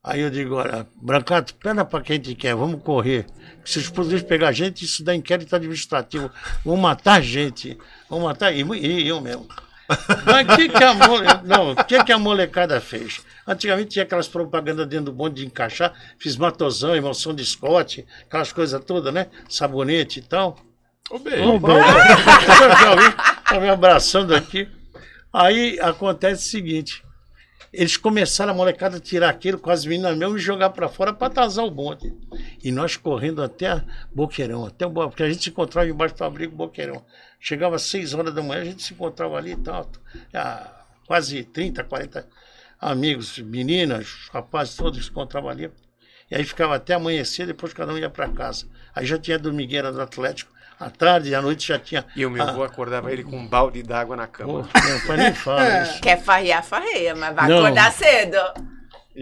Aí 0.04 0.22
eu 0.22 0.30
digo, 0.30 0.56
olha, 0.56 0.88
Brancato, 0.96 1.54
pera 1.56 1.84
pra 1.84 2.02
quem 2.02 2.20
te 2.20 2.34
quer, 2.34 2.56
vamos 2.56 2.82
correr. 2.82 3.26
Se 3.66 3.80
os 3.80 3.90
portugueses 3.90 4.26
pegar 4.26 4.52
gente, 4.54 4.86
isso 4.86 5.04
dá 5.04 5.14
inquérito 5.14 5.54
administrativo. 5.56 6.32
Vão 6.64 6.78
matar 6.78 7.22
gente. 7.22 7.78
Vão 8.10 8.22
matar, 8.22 8.54
e, 8.54 8.62
e 8.62 9.08
eu 9.08 9.20
mesmo. 9.20 9.48
Mas 10.26 10.48
o 10.48 10.56
que, 10.56 10.70
que, 10.70 10.84
a 10.84 10.94
mole... 10.94 11.28
não, 11.44 11.76
que, 11.76 12.04
que 12.04 12.12
a 12.12 12.18
molecada 12.20 12.80
fez? 12.80 13.22
Antigamente 13.46 13.90
tinha 13.90 14.04
aquelas 14.04 14.28
propagandas 14.28 14.88
dentro 14.88 15.06
do 15.06 15.12
bonde 15.12 15.42
de 15.42 15.48
encaixar, 15.48 15.92
fiz 16.20 16.38
matosão, 16.38 16.96
emoção 16.96 17.34
de 17.34 17.44
Scott, 17.44 18.06
aquelas 18.28 18.54
coisas 18.54 18.84
todas, 18.86 19.12
né? 19.14 19.28
Sabonete 19.50 20.20
e 20.20 20.22
tal. 20.22 20.58
Ô, 21.10 21.18
bem. 21.18 21.44
Ô, 21.46 21.60
bem, 21.60 21.76
me- 21.76 23.44
tá 23.44 23.60
me 23.60 23.68
abraçando 23.70 24.36
aqui. 24.36 24.70
Aí 25.34 25.80
acontece 25.82 26.46
o 26.48 26.50
seguinte: 26.52 27.04
eles 27.72 27.98
começaram 27.98 28.52
a 28.52 28.56
molecada 28.56 28.98
a 28.98 29.00
tirar 29.00 29.30
aquilo 29.30 29.60
com 29.60 29.70
as 29.70 29.86
meninas 29.86 30.18
mesmo 30.18 30.38
e 30.38 30.40
jogar 30.40 30.72
para 30.72 30.90
fora 30.90 31.14
para 31.14 31.28
atrasar 31.28 31.64
o 31.66 31.72
bonde. 31.72 32.14
E 32.64 32.72
nós 32.72 32.98
correndo 32.98 33.44
até 33.44 33.84
Boqueirão, 34.12 34.66
até 34.66 34.86
o 34.86 34.92
porque 34.92 35.24
a 35.24 35.30
gente 35.30 35.44
se 35.44 35.50
encontrava 35.50 35.88
embaixo 35.88 36.16
do 36.16 36.24
abrigo 36.24 36.56
Boqueirão. 36.56 37.04
Chegava 37.40 37.76
às 37.76 37.84
6 37.84 38.14
horas 38.16 38.34
da 38.34 38.42
manhã, 38.42 38.62
a 38.62 38.66
gente 38.66 38.84
se 38.84 38.94
encontrava 38.94 39.38
ali 39.38 39.52
e 39.52 39.58
tal. 39.58 39.90
Ah, 40.34 40.84
quase 41.06 41.44
30, 41.44 41.84
40 41.84 42.28
amigos, 42.80 43.38
meninas, 43.40 44.30
rapazes 44.32 44.76
todos 44.76 45.04
se 45.04 45.12
encontravam 45.12 45.50
ali. 45.50 45.72
E 46.32 46.36
aí 46.36 46.44
ficava 46.44 46.76
até 46.76 46.94
amanhecer, 46.94 47.48
depois 47.48 47.74
cada 47.74 47.92
um 47.94 47.98
ia 47.98 48.10
para 48.10 48.30
casa. 48.30 48.68
Aí 48.94 49.06
já 49.06 49.18
tinha 49.18 49.38
domingueira 49.40 49.92
do 49.92 50.02
Atlético. 50.02 50.52
À 50.80 50.90
tarde 50.90 51.30
e 51.30 51.36
à 51.36 51.42
noite 51.42 51.68
já 51.68 51.78
tinha. 51.78 52.06
E 52.16 52.26
o 52.26 52.30
meu 52.32 52.42
Ah, 52.44 52.50
avô 52.52 52.64
acordava 52.64 53.12
ele 53.12 53.24
com 53.24 53.38
um 53.38 53.46
balde 53.48 53.84
d'água 53.84 54.16
na 54.16 54.28
cama. 54.28 54.68
meu 54.86 55.00
pai 55.06 55.18
nem 55.18 55.34
fala 55.34 55.82
isso. 55.84 56.00
Quer 56.02 56.22
farrear, 56.24 56.64
farreia, 56.64 57.14
mas 57.16 57.36
vai 57.36 57.50
Não. 57.50 57.58
acordar 57.60 57.92
cedo. 57.92 58.38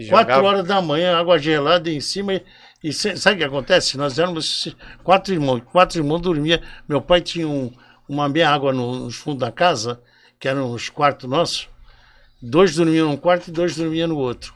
Quatro 0.08 0.32
jogava- 0.32 0.42
horas 0.46 0.64
da 0.66 0.80
manhã, 0.80 1.18
água 1.18 1.38
gelada 1.38 1.90
em 1.90 2.00
cima. 2.00 2.34
E, 2.34 2.42
e 2.84 2.92
sabe 2.92 3.34
o 3.34 3.38
que 3.38 3.44
acontece? 3.44 3.96
Nós 3.98 4.18
éramos 4.18 4.72
quatro 5.02 5.34
irmãos. 5.34 5.62
Quatro 5.72 5.98
irmãos 5.98 6.20
dormiam. 6.20 6.60
Meu 6.88 7.00
pai 7.02 7.20
tinha 7.20 7.48
um- 7.48 7.72
uma 8.08 8.28
meia 8.28 8.50
água 8.50 8.72
no, 8.72 8.94
no 9.06 9.10
fundo 9.10 9.40
da 9.40 9.50
casa, 9.50 10.00
que 10.38 10.46
eram 10.46 10.70
os 10.70 10.88
quartos 10.88 11.28
nossos. 11.28 11.68
Dois 12.40 12.76
dormiam 12.76 13.08
num 13.08 13.16
quarto 13.16 13.48
e 13.48 13.50
dois 13.50 13.74
dormiam 13.74 14.06
no 14.06 14.16
outro. 14.16 14.54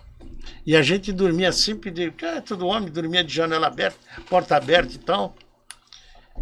E 0.65 0.77
a 0.77 0.83
gente 0.83 1.11
dormia 1.13 1.51
sempre 1.51 1.91
de. 1.91 2.13
Ah, 2.23 2.41
todo 2.41 2.65
homem 2.69 2.89
dormia 2.89 3.25
de 3.25 3.35
janela 3.35 3.67
aberta, 3.67 3.99
porta 4.31 4.55
aberta 4.57 4.95
e 4.95 4.99
tal. 4.99 5.35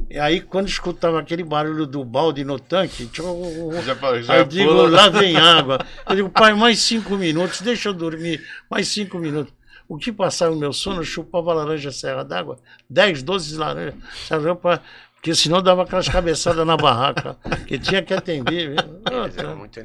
E 0.09 0.18
aí, 0.18 0.41
quando 0.41 0.68
escutava 0.68 1.18
aquele 1.20 1.43
barulho 1.45 1.86
do 1.86 2.05
balde 2.05 2.45
no 2.45 2.59
tanque, 2.59 3.07
tchô, 3.07 3.72
Já, 3.84 4.20
já 4.22 4.36
eu 4.38 4.45
digo, 4.45 4.70
pula- 4.70 4.88
lá 4.88 5.09
vem 5.09 5.36
água. 5.36 5.78
Eu 6.09 6.16
digo, 6.16 6.30
pai, 6.30 6.53
mais 6.55 6.78
cinco 6.80 7.16
minutos, 7.16 7.61
deixa 7.61 7.88
eu 7.88 7.93
dormir, 7.95 8.45
mais 8.70 8.88
cinco 8.88 9.18
minutos. 9.18 9.53
O 9.88 9.99
que 9.99 10.12
passava 10.12 10.53
no 10.53 10.61
meu 10.61 10.72
sono, 10.72 11.01
eu 11.01 11.05
chupava 11.05 11.53
laranja 11.53 11.91
serra 11.91 12.22
d'água, 12.24 12.59
10, 12.88 13.22
12 13.24 13.57
laranjas, 13.57 13.95
serra 14.26 14.55
pra- 14.55 14.80
porque 15.16 15.34
senão 15.34 15.61
dava 15.61 15.82
aquelas 15.82 16.09
cabeçadas 16.09 16.64
na 16.66 16.76
barraca, 16.76 17.36
que 17.66 17.78
tinha 17.78 18.01
que 18.03 18.14
atender. 18.14 18.70
viu? 18.70 19.22
Eles 19.24 19.36
eram 19.36 19.57
muito 19.57 19.78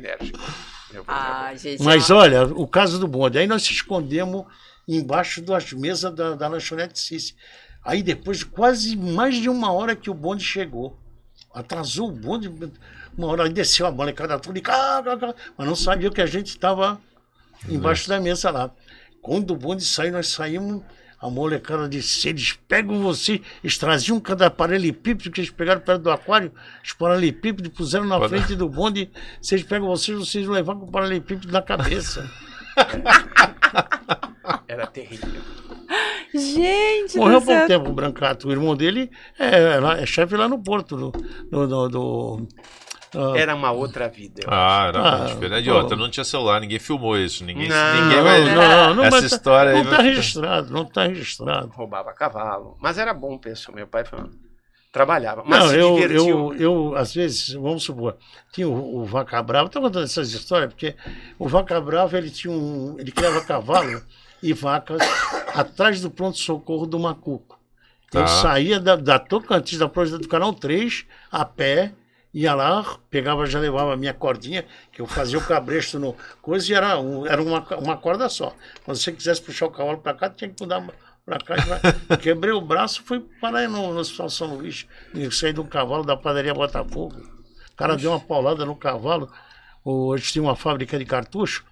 avô 1.00 1.06
Ah, 1.08 1.48
era 1.50 1.58
gente. 1.58 1.84
Mas 1.84 2.10
olha, 2.10 2.46
o 2.46 2.66
caso 2.68 3.00
do 3.00 3.08
bonde, 3.08 3.38
aí 3.38 3.46
nós 3.48 3.64
se 3.64 3.74
escondemos 3.74 4.46
embaixo 4.88 5.42
das 5.42 5.74
mesas 5.74 6.14
da, 6.16 6.36
da 6.36 6.48
lanchonete 6.48 6.98
Cici. 7.00 7.36
Aí 7.86 8.02
depois 8.02 8.40
de 8.40 8.46
quase 8.48 8.98
mais 8.98 9.36
de 9.36 9.48
uma 9.48 9.72
hora 9.72 9.96
que 9.96 10.10
o 10.10 10.14
bonde 10.14 10.44
chegou. 10.44 10.98
Atrasou 11.54 12.10
o 12.10 12.12
bonde, 12.12 12.52
uma 13.18 13.28
hora 13.28 13.44
aí 13.44 13.54
desceu 13.54 13.86
a 13.86 13.92
molecada 13.92 14.38
toda 14.40 14.58
e 14.58 14.62
cá, 14.62 15.02
cá, 15.04 15.16
cá, 15.18 15.36
mas 15.58 15.68
não 15.68 15.76
sabia 15.76 16.10
que 16.10 16.20
a 16.22 16.26
gente 16.26 16.48
estava 16.48 17.00
embaixo 17.70 18.10
da 18.10 18.20
mesa 18.20 18.50
lá. 18.50 18.72
Quando 19.22 19.52
o 19.52 19.56
bonde 19.56 19.86
saiu, 19.86 20.12
nós 20.12 20.28
saímos, 20.28 20.82
a 21.22 21.30
molecada 21.30 21.88
disse, 21.88 22.28
eles 22.28 22.54
pegam 22.68 23.02
você, 23.02 23.42
eles 23.64 23.78
traziam 23.78 24.20
cada 24.20 24.50
paralelepípedo 24.52 25.32
que 25.32 25.40
eles 25.42 25.50
pegaram 25.52 25.80
perto 25.80 26.02
do 26.02 26.12
aquário, 26.12 26.52
os 26.84 26.92
paralelepípedos 26.94 27.72
puseram 27.72 28.06
na 28.06 28.18
Pode- 28.20 28.30
frente 28.36 28.56
do 28.56 28.68
bonde, 28.68 29.10
se 29.42 29.56
eles 29.56 29.66
pegam 29.66 29.88
vocês, 29.88 30.18
vocês 30.18 30.46
vão 30.46 30.56
levar 30.56 30.76
com 30.76 30.86
o 30.86 30.92
paralelepípedo 30.92 31.52
na 31.54 31.62
cabeça. 31.62 32.30
Era 34.68 34.86
terrível. 34.88 35.42
Gente, 36.34 37.18
Morreu 37.18 37.38
há 37.38 37.42
pouco 37.42 37.60
céu. 37.60 37.68
tempo 37.68 37.90
o 37.90 37.94
Brancato. 37.94 38.48
O 38.48 38.52
irmão 38.52 38.76
dele 38.76 39.10
é, 39.40 39.80
lá- 39.80 39.98
é 40.00 40.06
chefe 40.06 40.36
lá 40.36 40.48
no 40.50 40.60
Porto. 40.62 40.96
Do, 40.98 41.12
do, 41.50 41.68
do- 41.68 41.88
do- 41.90 42.48
ah, 43.18 43.38
Era 43.38 43.56
uma 43.56 43.72
outra 43.72 44.10
vida. 44.10 44.42
Ah, 44.48 44.86
era 44.90 45.24
Ah, 45.24 45.26
diferente. 45.28 45.70
Pô. 45.70 45.76
outra, 45.76 45.96
não 45.96 46.10
tinha 46.10 46.24
celular, 46.26 46.60
ninguém 46.60 46.80
filmou 46.80 47.18
isso. 47.18 47.46
Ninguém, 47.46 47.70
Não, 47.70 48.02
ninguém 48.04 48.18
não, 48.18 48.24
vai. 48.24 48.42
não, 48.56 48.94
não, 48.96 49.04
Essa 49.06 49.16
mas 49.22 49.32
história 49.32 49.72
aí 49.72 49.78
Não 49.78 49.84
está 49.92 50.02
registrado, 50.02 50.74
não 50.74 50.82
está 50.84 51.04
registrado. 51.08 51.68
roubava 51.74 52.12
cavalo. 52.14 52.76
Mas 52.82 52.98
era 52.98 53.14
bom, 53.14 53.38
pessoal. 53.38 53.74
Meu 53.76 53.88
pai 53.88 54.04
foi... 54.04 54.20
trabalhava. 54.92 55.44
Mas 55.46 55.60
não, 55.64 55.70
se 55.70 55.78
eu, 55.78 55.96
divertiu. 55.96 56.28
eu, 56.28 56.56
eu, 56.56 56.96
às 56.98 57.14
vezes, 57.14 57.54
vamos 57.54 57.84
supor, 57.84 58.18
tinha 58.52 58.68
o, 58.68 58.98
o 58.98 59.06
Vaca 59.06 59.42
Brava, 59.42 59.68
estou 59.68 59.82
contando 59.82 60.04
essas 60.04 60.34
histórias, 60.34 60.74
porque 60.74 60.96
o 61.40 61.48
Vaca 61.48 61.80
Brava, 61.80 62.18
ele 62.18 62.30
tinha 62.30 62.52
um, 62.54 62.96
ele 63.00 63.12
criava 63.14 63.40
cavalo 63.46 64.02
e 64.44 64.52
vacas 64.52 65.00
atrás 65.60 66.02
do 66.02 66.10
pronto-socorro 66.12 66.86
do 66.86 67.00
Macuco. 67.00 67.60
Tá. 68.12 68.20
Ele 68.20 68.28
saía 68.28 68.80
da, 68.80 68.96
da 68.96 69.20
Tocantins, 69.20 69.80
da 69.80 69.90
província 69.90 70.18
do 70.20 70.28
Canal 70.28 70.54
3, 70.54 71.06
a 71.32 71.44
pé, 71.44 71.94
ia 72.34 72.54
lá, 72.54 72.98
pegava, 73.10 73.46
já 73.46 73.60
levava 73.60 73.94
a 73.94 73.98
minha 73.98 74.14
cordinha, 74.14 74.66
que 74.92 75.02
eu 75.02 75.08
fazia 75.08 75.38
o 75.38 75.46
cabresto 75.46 75.98
no 76.00 76.16
coisa, 76.42 76.72
e 76.72 76.76
era, 76.76 77.00
um- 77.00 77.26
era 77.26 77.42
uma, 77.42 77.62
uma 77.78 77.98
corda 77.98 78.30
só. 78.30 78.54
Quando 78.84 78.98
você 78.98 79.12
quisesse 79.12 79.42
puxar 79.42 79.66
o 79.68 79.72
cavalo 79.72 79.98
para 79.98 80.14
cá, 80.14 80.30
tinha 80.30 80.50
que 80.50 80.62
mudar 80.62 80.86
para 81.26 81.40
cá. 81.40 81.56
e 81.58 82.06
pra- 82.08 82.18
Quebrei 82.22 82.52
o 82.54 82.62
braço, 82.62 83.02
fui 83.04 83.20
parar 83.42 83.60
aí 83.60 83.68
no, 83.68 83.94
no 83.94 84.00
Hospital 84.00 84.30
São 84.30 84.56
Luís, 84.56 84.86
e 85.14 85.30
saí 85.32 85.52
do 85.54 85.64
cavalo 85.64 86.04
da 86.06 86.16
padaria 86.16 86.54
Botafogo. 86.54 87.16
O 87.72 87.76
cara 87.76 87.98
deu 87.98 88.12
uma 88.12 88.20
paulada 88.20 88.66
no 88.66 88.76
cavalo, 88.76 89.30
gente 90.18 90.32
tinha 90.34 90.44
uma 90.44 90.56
fábrica 90.56 90.98
de 90.98 91.06
cartucho, 91.06 91.66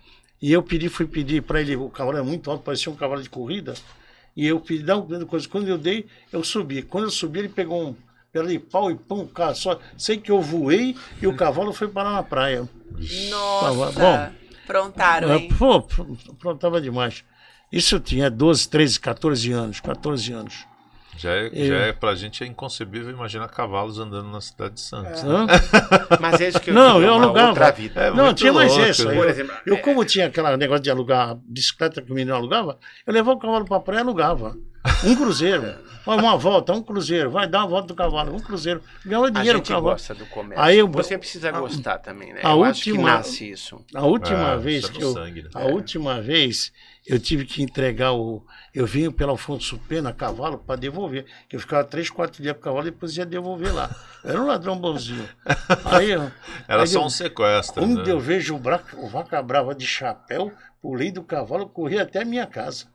e 0.44 0.52
eu 0.52 0.62
pedi, 0.62 0.90
fui 0.90 1.08
pedir 1.08 1.42
para 1.42 1.62
ele, 1.62 1.78
o 1.78 1.90
cavalo 1.90 2.18
era 2.18 2.26
muito 2.26 2.52
alto, 2.52 2.66
parecia 2.66 2.92
um 2.92 2.98
cavalo 2.98 3.24
de 3.24 3.30
corrida, 3.30 3.76
e 4.36 4.46
eu 4.46 4.60
pedi, 4.60 4.84
dá 4.84 4.98
um 4.98 5.26
coisa. 5.26 5.48
Quando 5.48 5.70
eu 5.70 5.78
dei, 5.78 6.06
eu 6.34 6.44
subi. 6.44 6.82
Quando 6.82 7.06
eu 7.06 7.12
subi, 7.12 7.40
ele 7.40 7.48
pegou 7.48 7.88
um 7.88 7.96
pé 8.30 8.44
de 8.44 8.60
pau 8.60 8.92
e 8.92 8.96
pum, 8.96 9.26
cara, 9.26 9.56
só 9.56 9.80
sei 9.98 10.18
que 10.18 10.30
eu 10.30 10.42
voei 10.42 10.98
e 11.22 11.28
o 11.28 11.34
cavalo 11.34 11.72
foi 11.72 11.88
parar 11.88 12.12
na 12.12 12.24
praia. 12.24 12.68
Nossa. 13.30 13.92
Bom. 13.98 14.32
Prontaram, 14.68 15.34
hein? 15.34 15.48
Pô, 15.58 15.82
pr- 15.82 16.02
aprontava 16.30 16.82
demais. 16.82 17.24
Isso 17.72 17.96
eu 17.96 18.02
tinha 18.02 18.30
12, 18.30 18.68
13, 18.68 19.00
14 19.00 19.52
anos, 19.54 19.80
14 19.80 20.34
anos. 20.34 20.66
Já 21.18 21.32
é, 21.32 21.50
Eu- 21.54 21.68
já 21.68 21.76
é, 21.76 21.94
pra 21.94 22.16
gente 22.16 22.44
é 22.44 22.48
inconcebível 22.48 23.12
imaginar 23.12 23.48
cavalos 23.48 24.00
andando 24.00 24.30
na 24.30 24.42
cidade 24.42 24.74
de 24.76 24.82
Santos. 24.82 25.24
Hã? 25.24 25.46
Mas 26.20 26.42
é 26.42 26.50
isso 26.50 26.60
que 26.60 26.70
eu 26.72 26.74
Não, 26.74 27.02
eu 27.02 27.14
alugava. 27.14 27.50
outra 27.50 27.72
vida. 27.72 28.02
É 28.02 28.12
Não, 28.12 28.34
tinha 28.34 28.52
mais 28.52 28.72
louco, 28.72 28.90
isso. 28.90 29.08
né? 29.08 29.14
Eu, 29.14 29.18
Por 29.22 29.30
exemplo, 29.30 29.54
eu, 29.66 29.76
é- 29.76 29.78
como 29.80 30.04
tinha 30.06 30.28
aquele 30.28 30.58
negócio 30.58 30.84
de 30.84 30.90
alugar 30.90 31.36
bicicleta 31.46 32.02
que 32.02 32.12
o 32.12 32.16
menino 32.16 32.36
alugava, 32.36 32.78
eu 33.06 33.14
levava 33.14 33.38
o 33.38 33.40
cavalo 33.40 33.66
pra 33.66 33.80
praia 33.80 34.00
e 34.00 34.02
alugava. 34.02 34.56
Um 35.06 35.16
cruzeiro. 35.16 35.76
Vai 36.06 36.18
uma 36.18 36.36
volta, 36.36 36.74
um 36.74 36.82
cruzeiro. 36.84 37.32
Vai 37.32 37.48
dar 37.48 37.60
uma 37.60 37.68
volta 37.68 37.88
do 37.88 37.96
cavalo, 37.96 38.36
um 38.36 38.40
cruzeiro. 38.40 38.82
Ganhava 39.06 39.28
A 39.28 39.30
dinheiro 39.30 39.60
o 39.60 39.62
gente 39.62 39.70
cavalo. 39.70 39.92
gosta 39.92 40.14
do 40.14 40.26
comércio. 40.26 40.62
Aí 40.66 40.80
eu- 40.80 40.90
Você 40.90 41.18
precisa 41.18 41.50
a- 41.50 41.52
gostar 41.60 42.00
também, 42.00 42.34
né? 42.34 42.42
a 42.44 42.52
eu 42.52 42.64
acho 42.66 42.84
que 42.84 42.92
última- 42.92 43.12
nasce 43.12 43.50
isso. 43.50 43.80
A 43.96 44.06
última 44.06 44.52
Ah, 44.54 44.58
vez 44.58 44.84
é 44.84 44.88
que 44.90 45.00
no 45.00 45.06
eu. 45.06 45.14
sangue, 45.14 45.44
né? 45.44 45.50
A 45.54 45.66
última 45.68 46.20
vez 46.22 46.74
eu 47.06 47.20
tive 47.20 47.46
que 47.46 47.62
entregar 47.62 48.14
o. 48.14 48.46
Eu 48.74 48.86
vim 48.86 49.12
pelo 49.12 49.34
Afonso 49.34 49.78
Pena 49.88 50.14
cavalo 50.14 50.58
para 50.58 50.76
devolver. 50.80 51.26
Que 51.50 51.56
eu 51.56 51.60
ficava 51.60 51.84
três, 51.84 52.10
quatro 52.10 52.42
dias 52.42 52.54
com 52.56 52.60
o 52.62 52.64
cavalo 52.64 52.88
e 52.88 52.92
depois 52.92 53.16
ia 53.18 53.26
devolver 53.26 53.74
lá. 53.74 53.90
Eu 54.24 54.30
era 54.32 54.42
um 54.42 54.48
ladrão 54.48 54.78
bonzinho. 54.80 55.28
Aí, 55.86 56.12
eu- 56.16 56.32
Era 56.68 56.82
aí 56.82 56.88
só 56.88 57.00
eu- 57.02 57.06
um 57.06 57.10
sequestro. 57.10 57.82
Quando 57.82 58.04
né? 58.06 58.12
eu 58.12 58.20
vejo 58.20 58.56
o, 58.56 58.60
bra... 58.60 58.82
o 58.98 59.08
vaca 59.08 59.42
brava 59.42 59.76
de 59.76 59.86
chapéu, 59.86 60.52
pulei 60.82 61.12
do 61.12 61.22
cavalo, 61.24 61.68
corri 61.70 62.00
até 62.00 62.22
a 62.22 62.26
minha 62.26 62.48
casa. 62.48 62.86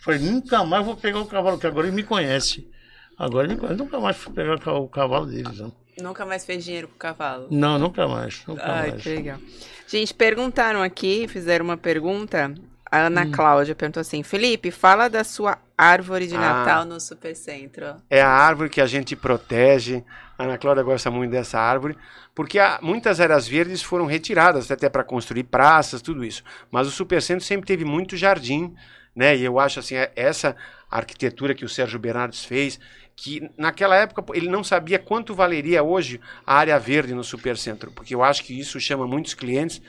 Falei, 0.00 0.18
nunca 0.20 0.64
mais 0.64 0.84
vou 0.84 0.96
pegar 0.96 1.20
o 1.20 1.26
cavalo, 1.26 1.58
que 1.58 1.66
agora 1.66 1.86
ele 1.86 1.94
me 1.94 2.02
conhece. 2.02 2.68
Agora 3.16 3.46
ele 3.46 3.54
me 3.54 3.60
conhece. 3.60 3.78
Nunca 3.78 4.00
mais 4.00 4.16
fui 4.16 4.32
pegar 4.32 4.56
o 4.56 4.60
ca- 4.60 4.72
o 4.72 4.88
cavalo 4.88 5.26
deles. 5.26 5.58
Não, 5.58 5.72
Nunca 6.00 6.24
mais 6.26 6.44
fez 6.44 6.64
dinheiro 6.64 6.88
com 6.88 6.94
o 6.94 6.98
cavalo. 6.98 7.46
não 7.50 7.78
nunca 7.78 8.08
mais. 8.08 8.42
Nunca 8.48 8.64
Ai, 8.64 8.90
mais. 8.92 9.02
que 9.02 9.08
legal. 9.10 9.38
Gente, 9.86 10.12
perguntaram 10.14 10.82
aqui, 10.82 11.28
fizeram 11.28 11.66
uma 11.66 11.76
pergunta. 11.76 12.52
A 12.92 12.98
Hum. 12.98 13.06
Ana 13.06 13.26
Cláudia 13.30 13.74
perguntou 13.74 14.02
assim: 14.02 14.22
Felipe, 14.22 14.70
fala 14.70 15.08
da 15.08 15.24
sua 15.24 15.56
árvore 15.76 16.26
de 16.26 16.36
Ah. 16.36 16.40
Natal 16.40 16.84
no 16.84 17.00
Supercentro. 17.00 17.96
É 18.10 18.20
a 18.20 18.28
árvore 18.28 18.68
que 18.68 18.80
a 18.82 18.86
gente 18.86 19.16
protege. 19.16 20.04
A 20.38 20.44
Ana 20.44 20.58
Cláudia 20.58 20.82
gosta 20.82 21.10
muito 21.10 21.30
dessa 21.30 21.58
árvore, 21.58 21.96
porque 22.34 22.58
há- 22.58 22.78
muitas 22.82 23.18
áreas 23.18 23.48
verdes 23.48 23.82
foram 23.82 24.04
retiradas 24.06 24.70
até 24.70 24.88
para 24.90 25.02
construir 25.04 25.44
praças, 25.44 26.02
tudo 26.02 26.22
isso. 26.24 26.42
Mas 26.70 26.86
o 26.86 26.90
Supercentro 26.90 27.44
sempre 27.44 27.66
teve 27.66 27.84
muito 27.84 28.16
jardim, 28.16 28.74
né? 29.16 29.34
E 29.36 29.42
eu 29.44 29.58
acho 29.58 29.80
assim, 29.80 29.94
é- 29.94 30.12
essa 30.14 30.54
arquitetura 30.90 31.54
que 31.54 31.64
o 31.64 31.68
Sérgio 31.68 31.98
Bernardes 31.98 32.44
fez, 32.44 32.78
que 33.16 33.48
naquela 33.56 33.96
época 33.96 34.22
ele 34.34 34.48
não 34.48 34.62
sabia 34.64 34.98
quanto 34.98 35.34
valeria 35.34 35.82
hoje 35.82 36.20
a 36.46 36.54
área 36.56 36.78
verde 36.78 37.14
no 37.14 37.24
Supercentro, 37.24 37.90
porque 37.92 38.14
eu 38.14 38.22
acho 38.22 38.42
que 38.44 38.58
isso 38.58 38.78
chama 38.80 39.06
muitos 39.06 39.32
clientes, 39.34 39.80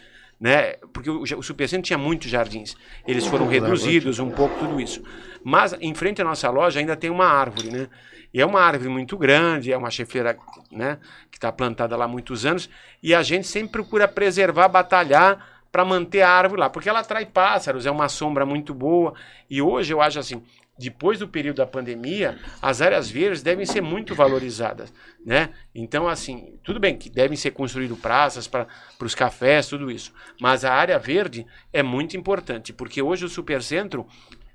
né? 0.43 0.73
Porque 0.91 1.09
o, 1.09 1.21
o 1.21 1.41
Supercentro 1.41 1.85
tinha 1.85 1.97
muitos 1.97 2.29
jardins. 2.29 2.75
Eles 3.07 3.25
foram 3.25 3.47
reduzidos 3.47 4.19
um 4.19 4.29
pouco 4.29 4.59
tudo 4.59 4.81
isso. 4.81 5.01
Mas 5.41 5.73
em 5.79 5.95
frente 5.95 6.21
à 6.21 6.25
nossa 6.25 6.49
loja 6.49 6.81
ainda 6.81 6.97
tem 6.97 7.09
uma 7.09 7.25
árvore, 7.25 7.71
né? 7.71 7.87
E 8.33 8.41
é 8.41 8.45
uma 8.45 8.59
árvore 8.59 8.89
muito 8.89 9.17
grande, 9.17 9.71
é 9.71 9.77
uma 9.77 9.89
chefeira, 9.89 10.37
né, 10.69 10.97
que 11.31 11.37
está 11.37 11.51
plantada 11.51 11.95
lá 11.95 12.05
há 12.05 12.07
muitos 12.07 12.45
anos, 12.47 12.67
e 13.01 13.13
a 13.13 13.21
gente 13.21 13.47
sempre 13.47 13.73
procura 13.73 14.07
preservar, 14.07 14.67
batalhar 14.67 15.63
para 15.71 15.85
manter 15.85 16.23
a 16.23 16.29
árvore 16.29 16.59
lá, 16.59 16.69
porque 16.69 16.89
ela 16.89 16.99
atrai 16.99 17.25
pássaros, 17.25 17.85
é 17.85 17.91
uma 17.91 18.09
sombra 18.09 18.45
muito 18.45 18.73
boa. 18.73 19.13
E 19.49 19.61
hoje 19.61 19.93
eu 19.93 20.01
acho 20.01 20.19
assim, 20.19 20.43
depois 20.77 21.19
do 21.19 21.27
período 21.27 21.57
da 21.57 21.67
pandemia, 21.67 22.39
as 22.61 22.81
áreas 22.81 23.09
verdes 23.09 23.43
devem 23.43 23.65
ser 23.65 23.81
muito 23.81 24.15
valorizadas, 24.15 24.91
né? 25.23 25.49
Então, 25.73 26.07
assim, 26.07 26.55
tudo 26.63 26.79
bem 26.79 26.97
que 26.97 27.09
devem 27.09 27.37
ser 27.37 27.51
construídas 27.51 27.97
praças 27.99 28.47
para 28.47 28.67
os 28.99 29.13
cafés, 29.13 29.67
tudo 29.67 29.91
isso, 29.91 30.11
mas 30.41 30.65
a 30.65 30.73
área 30.73 30.97
verde 30.97 31.45
é 31.71 31.83
muito 31.83 32.17
importante, 32.17 32.73
porque 32.73 33.01
hoje 33.01 33.23
o 33.23 33.29
Supercentro, 33.29 34.07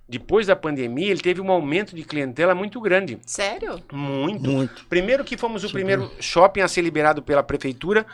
depois 0.08 0.46
da 0.46 0.56
pandemia, 0.56 1.10
ele 1.10 1.20
teve 1.20 1.40
um 1.40 1.52
aumento 1.52 1.94
de 1.94 2.02
clientela 2.02 2.54
muito 2.54 2.80
grande, 2.80 3.18
Sério? 3.24 3.80
muito. 3.92 4.50
Muito. 4.50 4.86
Primeiro 4.86 5.22
que 5.22 5.36
fomos 5.36 5.62
o 5.62 5.68
Sim. 5.68 5.72
primeiro 5.74 6.10
shopping 6.18 6.62
a 6.62 6.68
ser 6.68 6.82
liberado 6.82 7.22
pela 7.22 7.44
prefeitura 7.44 8.04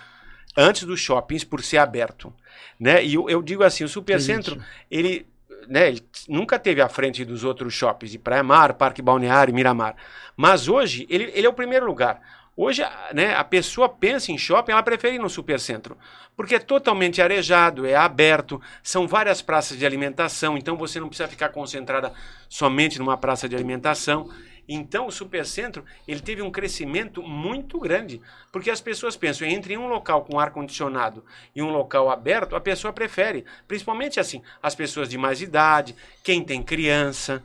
antes 0.57 0.85
dos 0.85 1.01
shoppings 1.01 1.43
por 1.43 1.63
ser 1.63 1.79
aberto, 1.79 2.33
né? 2.79 3.05
E 3.05 3.15
eu, 3.15 3.31
eu 3.31 3.43
digo 3.43 3.63
assim, 3.63 3.83
o 3.83 3.89
Supercentro, 3.89 4.63
ele, 4.91 5.27
né, 5.69 5.95
nunca 6.29 6.59
teve 6.59 6.81
à 6.81 6.89
frente 6.89 7.25
dos 7.25 7.45
outros 7.45 7.75
shoppings 7.75 8.13
de 8.13 8.19
Praia 8.19 8.43
Mar, 8.43 8.75
Parque 8.75 9.03
Balneário, 9.03 9.55
Miramar. 9.55 9.97
Mas 10.37 10.69
hoje 10.69 11.07
ele, 11.11 11.31
ele 11.35 11.47
é 11.47 11.51
o 11.51 11.55
primeiro 11.55 11.87
lugar. 11.87 12.21
Hoje, 12.57 12.83
né, 13.13 13.35
a 13.35 13.43
pessoa 13.43 13.89
pensa 13.89 14.31
em 14.31 14.39
shopping, 14.39 14.71
ela 14.71 14.83
prefere 14.83 15.17
ir 15.17 15.19
no 15.19 15.29
supercentro, 15.29 15.99
porque 16.37 16.55
é 16.55 16.61
totalmente 16.61 17.21
arejado, 17.21 17.85
é 17.85 17.97
aberto, 17.97 18.61
são 18.81 19.09
várias 19.09 19.43
praças 19.43 19.77
de 19.77 19.85
alimentação, 19.85 20.57
então 20.57 20.77
você 20.77 21.01
não 21.01 21.09
precisa 21.09 21.29
ficar 21.29 21.49
concentrada 21.49 22.13
somente 22.49 22.97
numa 23.01 23.17
praça 23.17 23.49
de 23.49 23.57
alimentação. 23.57 24.31
Então, 24.69 25.07
o 25.07 25.13
supercentro 25.13 25.85
ele 26.09 26.21
teve 26.21 26.41
um 26.43 26.51
crescimento 26.51 27.23
muito 27.23 27.79
grande, 27.79 28.21
porque 28.51 28.71
as 28.71 28.81
pessoas 28.81 29.17
pensam 29.17 29.47
entre 29.47 29.77
um 29.77 29.87
local 29.89 30.25
com 30.25 30.39
ar 30.39 30.51
condicionado 30.51 31.25
e 31.55 31.63
um 31.63 31.71
local 31.71 32.11
aberto, 32.11 32.57
a 32.57 32.61
pessoa 32.61 32.93
prefere, 32.93 33.45
principalmente 33.69 34.19
assim, 34.19 34.43
as 34.63 34.75
pessoas 34.75 35.09
de 35.09 35.19
mais 35.19 35.41
idade, 35.43 35.95
quem 36.23 36.43
tem 36.43 36.63
criança, 36.63 37.43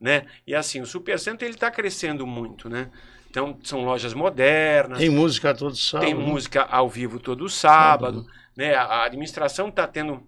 né? 0.00 0.26
E 0.46 0.54
assim, 0.54 0.80
o 0.80 0.86
supercentro 0.86 1.46
ele 1.46 1.54
está 1.54 1.70
crescendo 1.70 2.26
muito, 2.26 2.68
né? 2.68 2.90
Então, 3.30 3.58
são 3.62 3.84
lojas 3.84 4.14
modernas, 4.14 4.98
Tem 4.98 5.10
música 5.10 5.54
todo 5.54 5.76
sábado. 5.76 6.06
tem 6.06 6.14
né? 6.14 6.24
música 6.24 6.62
ao 6.62 6.88
vivo 6.88 7.18
todo 7.20 7.48
sábado, 7.48 8.22
Sábado. 8.22 8.26
né? 8.56 8.74
A, 8.74 8.82
a 8.84 9.04
administração 9.04 9.68
está 9.68 9.86
tendo 9.86 10.22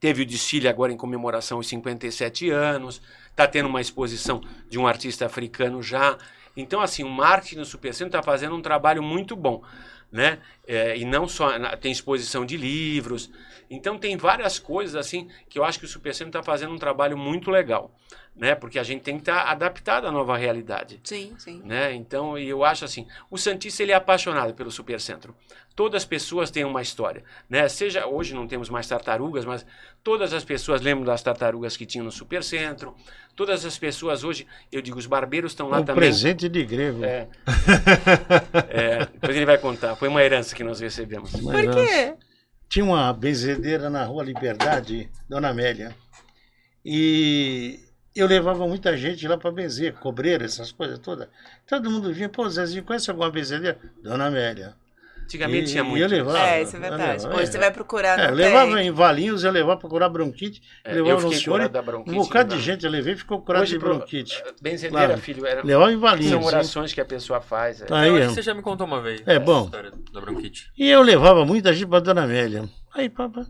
teve 0.00 0.22
o 0.22 0.26
desfile 0.26 0.66
agora 0.66 0.92
em 0.92 0.96
comemoração 0.96 1.58
aos 1.58 1.68
57 1.68 2.50
anos, 2.50 3.02
está 3.28 3.46
tendo 3.46 3.68
uma 3.68 3.80
exposição 3.80 4.40
de 4.68 4.78
um 4.78 4.86
artista 4.86 5.26
africano 5.26 5.82
já. 5.82 6.16
Então, 6.56 6.80
assim, 6.80 7.04
o 7.04 7.10
marketing 7.10 7.56
no 7.56 7.64
Supercentro 7.64 8.18
está 8.18 8.22
fazendo 8.22 8.56
um 8.56 8.62
trabalho 8.62 9.02
muito 9.02 9.36
bom, 9.36 9.62
né? 10.10 10.38
É, 10.66 10.96
e 10.96 11.04
não 11.04 11.28
só 11.28 11.76
tem 11.76 11.92
exposição 11.92 12.44
de 12.44 12.56
livros. 12.56 13.30
Então, 13.70 13.98
tem 13.98 14.16
várias 14.16 14.58
coisas 14.58 14.96
assim 14.96 15.28
que 15.48 15.58
eu 15.58 15.64
acho 15.64 15.78
que 15.78 15.84
o 15.84 15.88
Supercentro 15.88 16.30
está 16.30 16.42
fazendo 16.42 16.72
um 16.72 16.78
trabalho 16.78 17.16
muito 17.16 17.50
legal, 17.50 17.94
né? 18.40 18.54
Porque 18.54 18.78
a 18.78 18.82
gente 18.82 19.02
tem 19.02 19.16
que 19.16 19.20
estar 19.20 19.42
adaptado 19.42 20.06
à 20.06 20.10
nova 20.10 20.34
realidade. 20.34 20.98
Sim, 21.04 21.34
sim. 21.38 21.60
Né? 21.62 21.92
Então, 21.92 22.38
e 22.38 22.48
eu 22.48 22.64
acho 22.64 22.86
assim, 22.86 23.06
o 23.30 23.36
Santista 23.36 23.82
ele 23.82 23.92
é 23.92 23.94
apaixonado 23.94 24.54
pelo 24.54 24.70
Supercentro. 24.70 25.36
Todas 25.76 26.02
as 26.02 26.08
pessoas 26.08 26.50
têm 26.50 26.64
uma 26.64 26.80
história, 26.80 27.22
né? 27.48 27.68
Seja 27.68 28.06
hoje 28.06 28.34
não 28.34 28.46
temos 28.48 28.70
mais 28.70 28.86
tartarugas, 28.88 29.44
mas 29.44 29.64
todas 30.02 30.32
as 30.32 30.42
pessoas 30.42 30.80
lembram 30.80 31.04
das 31.04 31.22
tartarugas 31.22 31.76
que 31.76 31.84
tinham 31.84 32.04
no 32.04 32.10
Supercentro. 32.10 32.94
Todas 33.36 33.64
as 33.64 33.78
pessoas 33.78 34.24
hoje, 34.24 34.46
eu 34.72 34.80
digo, 34.82 34.98
os 34.98 35.06
barbeiros 35.06 35.52
estão 35.52 35.68
lá 35.68 35.80
Um 35.80 35.84
também. 35.84 36.00
presente 36.00 36.48
de 36.48 36.64
grego. 36.64 37.04
É. 37.04 37.28
É, 38.70 38.98
depois 39.06 39.36
ele 39.36 39.46
vai 39.46 39.58
contar. 39.58 39.96
Foi 39.96 40.08
uma 40.08 40.22
herança 40.22 40.54
que 40.54 40.64
nós 40.64 40.80
recebemos. 40.80 41.32
Mas, 41.42 41.64
Por 41.66 41.74
quê? 41.74 42.14
Tinha 42.68 42.84
uma 42.84 43.12
benzedeira 43.12 43.90
na 43.90 44.04
rua 44.04 44.22
Liberdade, 44.24 45.10
Dona 45.28 45.50
Amélia. 45.50 45.94
E 46.84 47.80
eu 48.14 48.26
levava 48.26 48.66
muita 48.66 48.96
gente 48.96 49.26
lá 49.28 49.36
para 49.38 49.50
benzer, 49.52 49.94
cobreira, 49.94 50.44
essas 50.44 50.72
coisas 50.72 50.98
todas. 50.98 51.28
Todo 51.68 51.90
mundo 51.90 52.12
vinha, 52.12 52.28
pô, 52.28 52.48
Zezinho, 52.48 52.82
conhece 52.84 53.10
alguma 53.10 53.30
benzedeira? 53.30 53.78
Dona 54.02 54.26
Amélia. 54.26 54.74
Antigamente 55.24 55.68
E- 55.68 55.70
tinha 55.70 55.84
e 55.84 55.86
muito. 55.86 56.02
eu 56.02 56.08
levava. 56.08 56.38
É, 56.40 56.62
isso 56.62 56.74
é 56.74 56.78
eu 56.78 56.80
verdade. 56.82 57.22
levava, 57.22 57.34
Hoje 57.36 57.42
é. 57.44 57.46
você 57.52 57.58
vai 57.58 57.70
procurar, 57.70 58.18
É, 58.18 58.30
eu 58.30 58.34
levava 58.34 58.82
em 58.82 58.90
Valinhos, 58.90 59.44
eu 59.44 59.52
levava 59.52 59.78
para 59.78 59.88
curar 59.88 60.08
bronquite. 60.08 60.60
É, 60.84 60.90
eu 60.98 61.04
levava 61.04 61.14
no 61.22 61.28
fiquei 61.28 61.38
senhor. 61.44 61.52
curado 61.54 61.72
da 61.72 61.82
bronquite, 61.82 62.16
Um 62.16 62.22
bocado 62.22 62.48
de 62.48 62.54
levava. 62.56 62.72
gente 62.72 62.84
eu 62.84 62.90
levei 62.90 63.12
e 63.14 63.16
ficou 63.16 63.40
curado 63.40 63.62
Hoje, 63.62 63.72
de 63.74 63.78
bronquite. 63.78 64.42
Benzedeira, 64.60 65.06
Claro. 65.06 65.20
filho, 65.20 65.46
era, 65.46 65.64
Levava 65.64 65.92
em 65.92 65.96
Valinhos. 65.96 66.30
são 66.32 66.40
hein? 66.40 66.46
orações 66.48 66.92
que 66.92 67.00
a 67.00 67.04
pessoa 67.04 67.40
faz. 67.40 67.80
é. 67.80 67.86
Aí, 67.90 68.08
eu 68.08 68.14
acho 68.16 68.24
é. 68.24 68.26
que 68.26 68.34
você 68.34 68.42
já 68.42 68.54
me 68.54 68.60
contou 68.62 68.84
uma 68.88 69.00
vez. 69.00 69.22
É 69.24 69.38
bom. 69.38 69.66
história 69.66 69.92
da 70.12 70.20
bronquite. 70.20 70.72
E 70.76 70.90
eu 70.90 71.00
levava 71.00 71.44
muita 71.44 71.72
gente 71.72 71.86
para 71.88 72.00
Dona 72.00 72.24
Amélia. 72.24 72.68
Aí, 72.92 73.08
papai. 73.08 73.44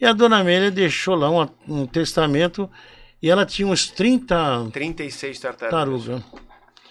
E 0.00 0.06
a 0.06 0.12
Dona 0.12 0.38
Amélia 0.38 0.70
deixou 0.70 1.16
lá 1.16 1.28
um, 1.30 1.48
um 1.68 1.84
testamento 1.86 2.70
e 3.22 3.30
ela 3.30 3.46
tinha 3.46 3.66
uns 3.66 3.88
30 3.88 4.70
36 4.72 5.38
tartarugas. 5.38 6.04
tarugas. 6.06 6.22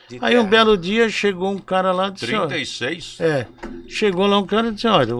de 0.09 0.19
Aí 0.21 0.37
um 0.37 0.45
belo 0.45 0.77
dia 0.77 1.09
chegou 1.09 1.51
um 1.51 1.59
cara 1.59 1.91
lá 1.91 2.07
e 2.07 2.11
disse: 2.11 2.35
ó, 2.35 2.47
36? 2.47 3.17
É, 3.19 3.47
chegou 3.87 4.25
lá 4.27 4.39
um 4.39 4.45
cara 4.45 4.67
e 4.67 4.71
disse: 4.71 4.87
olha, 4.87 5.13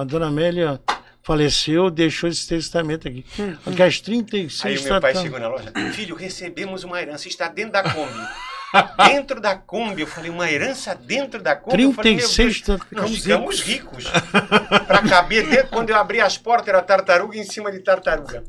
a 0.00 0.04
Dona 0.04 0.28
Amélia 0.28 0.80
faleceu, 1.22 1.90
deixou 1.90 2.28
esse 2.28 2.46
testamento 2.48 3.06
aqui. 3.06 3.24
Aqui 3.66 3.82
as 3.82 4.00
36 4.00 4.64
Aí 4.64 4.78
o 4.78 4.92
meu 4.92 5.00
pai 5.00 5.14
chegou 5.14 5.38
na 5.38 5.48
loja. 5.48 5.72
Filho, 5.92 6.14
recebemos 6.16 6.84
uma 6.84 7.00
herança, 7.00 7.28
está 7.28 7.48
dentro 7.48 7.72
da 7.72 7.82
Kombi. 7.82 8.28
dentro 9.06 9.40
da 9.40 9.56
Kombi. 9.56 10.02
Eu 10.02 10.06
falei, 10.06 10.30
uma 10.30 10.50
herança 10.50 10.94
dentro 10.94 11.42
da 11.42 11.54
Kombi? 11.54 11.82
Eu 11.82 11.92
falei, 11.92 12.14
meu 12.14 12.22
36 12.22 12.60
Deus, 12.62 12.80
tartarugas. 12.80 13.10
Nós 13.10 13.20
ficamos 13.20 13.60
ricos. 13.60 14.04
Para 14.86 15.02
caber 15.02 15.48
dentro, 15.48 15.68
quando 15.68 15.90
eu 15.90 15.96
abri 15.96 16.20
as 16.20 16.38
portas, 16.38 16.68
era 16.68 16.82
tartaruga 16.82 17.36
em 17.36 17.44
cima 17.44 17.70
de 17.70 17.80
tartaruga. 17.80 18.44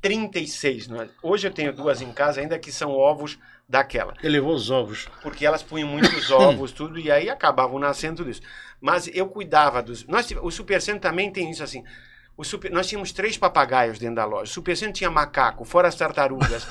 36. 0.00 0.88
Não 0.88 1.02
é? 1.02 1.08
Hoje 1.22 1.46
eu 1.46 1.52
tenho 1.52 1.72
duas 1.72 2.00
em 2.00 2.12
casa, 2.12 2.40
ainda 2.40 2.58
que 2.58 2.70
são 2.72 2.92
ovos 2.92 3.38
daquela. 3.68 4.14
Ele 4.22 4.34
levou 4.34 4.54
os 4.54 4.70
ovos. 4.70 5.08
Porque 5.22 5.44
elas 5.44 5.62
punham 5.62 5.88
muitos 5.88 6.30
ovos, 6.32 6.72
tudo, 6.72 6.98
e 6.98 7.10
aí 7.10 7.28
acabavam 7.28 7.78
nascendo 7.78 8.16
tudo 8.18 8.30
isso. 8.30 8.42
Mas 8.80 9.08
eu 9.12 9.26
cuidava 9.28 9.82
dos. 9.82 10.06
Nós, 10.06 10.30
o 10.42 10.50
Supercentro 10.50 11.00
também 11.00 11.30
tem 11.32 11.50
isso 11.50 11.62
assim. 11.62 11.84
O 12.36 12.44
super, 12.44 12.70
nós 12.70 12.86
tínhamos 12.86 13.10
três 13.10 13.36
papagaios 13.36 13.98
dentro 13.98 14.14
da 14.16 14.24
loja. 14.24 14.44
O 14.44 14.54
Supercentro 14.54 14.94
tinha 14.94 15.10
macaco, 15.10 15.64
fora 15.64 15.88
as 15.88 15.96
tartarugas. 15.96 16.66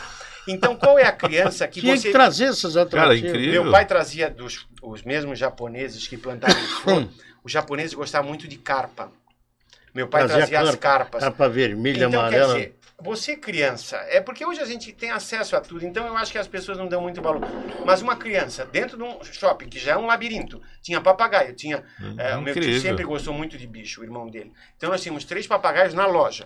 Então, 0.48 0.78
qual 0.78 0.98
é 0.98 1.04
a 1.04 1.12
criança 1.12 1.68
que 1.68 1.82
Tinha 1.82 1.98
você. 1.98 2.08
que 2.08 2.14
trazer 2.14 2.46
essas 2.46 2.74
Cara, 2.76 2.86
atrativas. 2.86 3.30
incrível. 3.32 3.64
Meu 3.64 3.72
pai 3.74 3.86
trazia 3.86 4.30
dos 4.30 4.66
os 4.82 5.04
mesmos 5.04 5.38
japoneses 5.38 6.08
que 6.08 6.16
plantavam 6.16 6.56
flor. 6.82 7.10
Os 7.44 7.52
japoneses 7.52 7.94
gostavam 7.94 8.30
muito 8.30 8.48
de 8.48 8.56
carpa. 8.58 9.12
Meu 9.94 10.08
pai 10.08 10.26
Trazia 10.26 10.48
trazia 10.48 10.70
as 10.70 10.76
carpas. 10.78 11.22
Capa 11.22 11.50
vermelha, 11.50 12.06
Então, 12.06 12.20
amarela. 12.22 12.54
quer 12.54 12.60
dizer, 12.60 12.77
você 13.00 13.36
criança, 13.38 13.96
é 14.10 14.20
porque 14.20 14.44
hoje 14.46 14.60
a 14.60 14.66
gente 14.66 14.92
tem 14.92 15.12
acesso 15.12 15.56
a 15.56 15.62
tudo, 15.62 15.86
então 15.86 16.06
eu 16.08 16.18
acho 16.18 16.32
que 16.32 16.38
as 16.38 16.48
pessoas 16.48 16.78
não 16.80 16.88
dão 16.88 17.02
muito 17.02 17.22
valor. 17.22 17.42
Mas 17.86 18.02
uma 18.02 18.16
criança, 18.16 18.66
dentro 18.66 18.98
de 18.98 19.04
um 19.04 19.24
shopping, 19.24 19.70
que 19.70 19.78
já 19.78 19.92
é 19.94 19.98
um 19.98 20.08
labirinto, 20.08 20.62
tinha 20.82 21.00
papagaio, 21.00 21.54
tinha. 21.54 21.84
é, 22.18 22.36
o 22.36 22.42
meu 22.42 22.54
tio 22.56 22.80
sempre 22.80 23.04
gostou 23.06 23.34
muito 23.34 23.58
de 23.58 23.68
bicho, 23.68 24.02
o 24.02 24.04
irmão 24.04 24.28
dele. 24.28 24.52
Então 24.76 24.90
nós 24.90 25.02
tínhamos 25.02 25.24
três 25.26 25.46
papagaios 25.46 25.94
na 25.94 26.08
loja. 26.08 26.46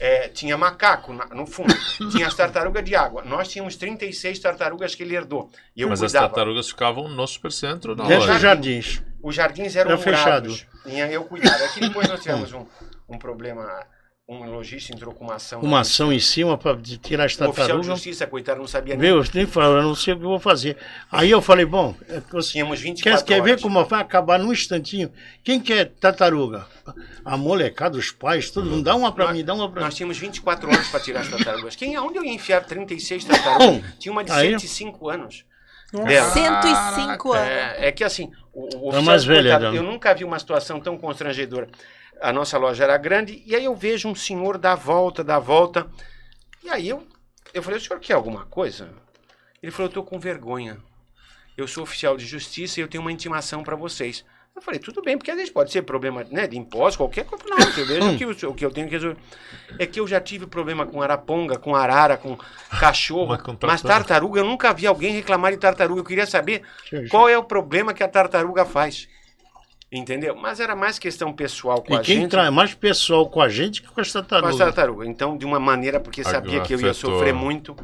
É, 0.00 0.26
tinha 0.28 0.56
macaco 0.58 1.12
na- 1.12 1.26
no 1.26 1.46
fundo, 1.46 1.72
tinha 2.10 2.26
as 2.26 2.34
tartarugas 2.34 2.82
de 2.82 2.96
água. 2.96 3.22
Nós 3.22 3.46
tínhamos 3.48 3.76
36 3.76 4.38
tartarugas 4.40 4.94
que 4.96 5.02
ele 5.04 5.14
herdou. 5.14 5.48
E 5.76 5.82
eu 5.82 5.88
Mas 5.90 6.02
as 6.02 6.10
cuidava. 6.10 6.28
tartarugas 6.28 6.68
ficavam 6.70 7.06
no 7.06 7.24
supercentro 7.26 7.94
na 7.94 8.04
Dentro 8.04 8.20
loja. 8.20 8.32
dos 8.32 8.42
jardins. 8.42 9.02
Os 9.22 9.34
jardins 9.36 9.76
eram 9.76 9.92
Era 9.92 10.00
fechado. 10.00 10.48
murados. 10.48 10.66
E 10.86 10.98
eu 10.98 11.22
cuidava. 11.24 11.64
Aqui 11.66 11.78
depois 11.80 12.08
nós 12.08 12.20
tivemos 12.20 12.52
um, 12.52 12.66
um 13.08 13.16
problema. 13.18 13.86
Um 14.28 14.44
lojista 14.48 14.94
entrou 14.94 15.12
com 15.12 15.24
uma 15.24 15.34
ação. 15.34 15.60
Uma 15.60 15.80
ação 15.80 16.12
em 16.12 16.20
cima 16.20 16.56
para 16.56 16.78
tirar 17.02 17.24
as 17.24 17.32
O 17.32 17.34
oficial 17.34 17.50
de 17.50 17.56
tartarugas. 17.56 17.86
justiça, 17.86 18.24
coitado, 18.26 18.60
não 18.60 18.68
sabia 18.68 18.94
nem. 18.94 19.02
Meu, 19.10 19.20
eu 19.22 19.28
nem 19.34 19.46
falo, 19.46 19.76
eu 19.78 19.82
não 19.82 19.96
sei 19.96 20.14
o 20.14 20.18
que 20.18 20.24
eu 20.24 20.28
vou 20.28 20.38
fazer. 20.38 20.76
Aí 21.10 21.28
eu 21.28 21.42
falei, 21.42 21.64
bom, 21.66 21.92
é 22.08 22.20
que 22.20 22.32
você 22.32 22.52
Tínhamos 22.52 22.78
quer, 22.80 22.84
24 22.86 23.24
quer 23.26 23.42
ver 23.42 23.50
horas. 23.50 23.62
como 23.62 23.84
vai 23.84 24.00
acabar 24.00 24.38
num 24.38 24.52
instantinho? 24.52 25.10
Quem 25.42 25.58
quer 25.58 25.86
tartaruga? 26.00 26.64
A 27.24 27.36
molecada, 27.36 27.98
os 27.98 28.12
pais, 28.12 28.48
todo 28.48 28.70
mundo. 28.70 28.84
Dá 28.84 28.94
uma 28.94 29.10
pra 29.10 29.32
mim, 29.32 29.44
dá 29.44 29.54
uma 29.54 29.68
pra 29.68 29.82
Nós 29.82 29.92
mim. 29.94 29.96
tínhamos 29.98 30.18
24 30.18 30.70
horas 30.70 30.88
para 30.88 31.00
tirar 31.00 31.20
as 31.22 31.28
tartarugas. 31.28 31.74
Quem, 31.74 31.96
aonde 31.96 32.16
eu 32.16 32.24
ia 32.24 32.32
enfiar 32.32 32.64
36 32.64 33.24
tartarugas? 33.24 33.82
Tinha 33.98 34.12
uma 34.12 34.22
de 34.22 34.30
Aí- 34.30 34.50
105 34.50 35.10
anos. 35.10 35.44
Dela. 35.92 36.30
105 36.30 37.32
anos. 37.34 37.48
É, 37.50 37.88
é 37.88 37.92
que 37.92 38.02
assim, 38.04 38.30
o, 38.54 38.62
o 38.62 38.66
É 38.66 38.76
oficial, 38.78 39.02
mais 39.02 39.24
velha, 39.24 39.50
coitado, 39.58 39.76
eu 39.76 39.82
nunca 39.82 40.14
vi 40.14 40.24
uma 40.24 40.38
situação 40.38 40.80
tão 40.80 40.96
constrangedora. 40.96 41.68
A 42.22 42.32
nossa 42.32 42.56
loja 42.56 42.84
era 42.84 42.96
grande, 42.96 43.42
e 43.44 43.54
aí 43.54 43.64
eu 43.64 43.74
vejo 43.74 44.08
um 44.08 44.14
senhor 44.14 44.56
dar 44.56 44.76
volta, 44.76 45.24
dar 45.24 45.40
volta. 45.40 45.90
E 46.62 46.70
aí 46.70 46.88
eu, 46.88 47.06
eu 47.52 47.62
falei, 47.62 47.78
o 47.78 47.82
senhor 47.82 47.98
quer 47.98 48.14
alguma 48.14 48.46
coisa? 48.46 48.90
Ele 49.62 49.72
falou, 49.72 49.90
eu 49.90 49.94
tô 49.94 50.02
com 50.02 50.18
vergonha. 50.18 50.78
Eu 51.56 51.68
sou 51.68 51.82
oficial 51.82 52.16
de 52.16 52.24
justiça 52.24 52.80
e 52.80 52.82
eu 52.82 52.88
tenho 52.88 53.02
uma 53.02 53.12
intimação 53.12 53.62
para 53.62 53.76
vocês. 53.76 54.24
Eu 54.54 54.60
falei, 54.60 54.78
tudo 54.78 55.00
bem, 55.00 55.16
porque 55.16 55.30
às 55.30 55.36
vezes 55.36 55.52
pode 55.52 55.72
ser 55.72 55.82
problema 55.82 56.24
né, 56.30 56.46
de 56.46 56.58
imposto, 56.58 56.98
qualquer 56.98 57.24
coisa. 57.24 57.44
Não, 57.48 57.58
eu 57.58 57.86
vejo 57.86 58.16
que 58.36 58.46
o, 58.46 58.50
o 58.50 58.54
que 58.54 58.64
eu 58.64 58.70
tenho 58.70 58.86
que 58.86 58.92
resolver. 58.92 59.18
É 59.78 59.86
que 59.86 59.98
eu 59.98 60.06
já 60.06 60.20
tive 60.20 60.46
problema 60.46 60.86
com 60.86 61.00
araponga, 61.00 61.58
com 61.58 61.74
arara, 61.74 62.16
com 62.16 62.36
cachorro. 62.78 63.34
Mas 63.62 63.82
tartaruga. 63.82 64.40
eu 64.40 64.44
nunca 64.44 64.72
vi 64.72 64.86
alguém 64.86 65.12
reclamar 65.12 65.52
de 65.52 65.58
tartaruga. 65.58 66.00
Eu 66.00 66.04
queria 66.04 66.26
saber 66.26 66.62
qual 67.10 67.28
é 67.28 67.36
o 67.36 67.44
problema 67.44 67.94
que 67.94 68.02
a 68.02 68.08
tartaruga 68.08 68.64
faz. 68.64 69.08
Entendeu? 69.92 70.34
Mas 70.34 70.58
era 70.58 70.74
mais 70.74 70.98
questão 70.98 71.32
pessoal 71.34 71.82
com 71.82 71.92
E 71.92 71.96
a 71.96 72.00
quem 72.00 72.20
gente. 72.22 72.30
traz 72.30 72.50
mais 72.50 72.72
pessoal 72.74 73.28
com 73.28 73.42
a 73.42 73.48
gente 73.50 73.82
que 73.82 73.88
com 73.88 74.00
as 74.00 74.10
Com 74.10 74.18
a 74.18 74.22
tartarugas. 74.22 74.56
tartaruga. 74.56 75.06
Então, 75.06 75.36
de 75.36 75.44
uma 75.44 75.60
maneira, 75.60 76.00
porque 76.00 76.24
sabia 76.24 76.60
que 76.62 76.72
eu 76.72 76.80
ia 76.80 76.92
Afetou. 76.92 77.10
sofrer 77.12 77.34
muito. 77.34 77.76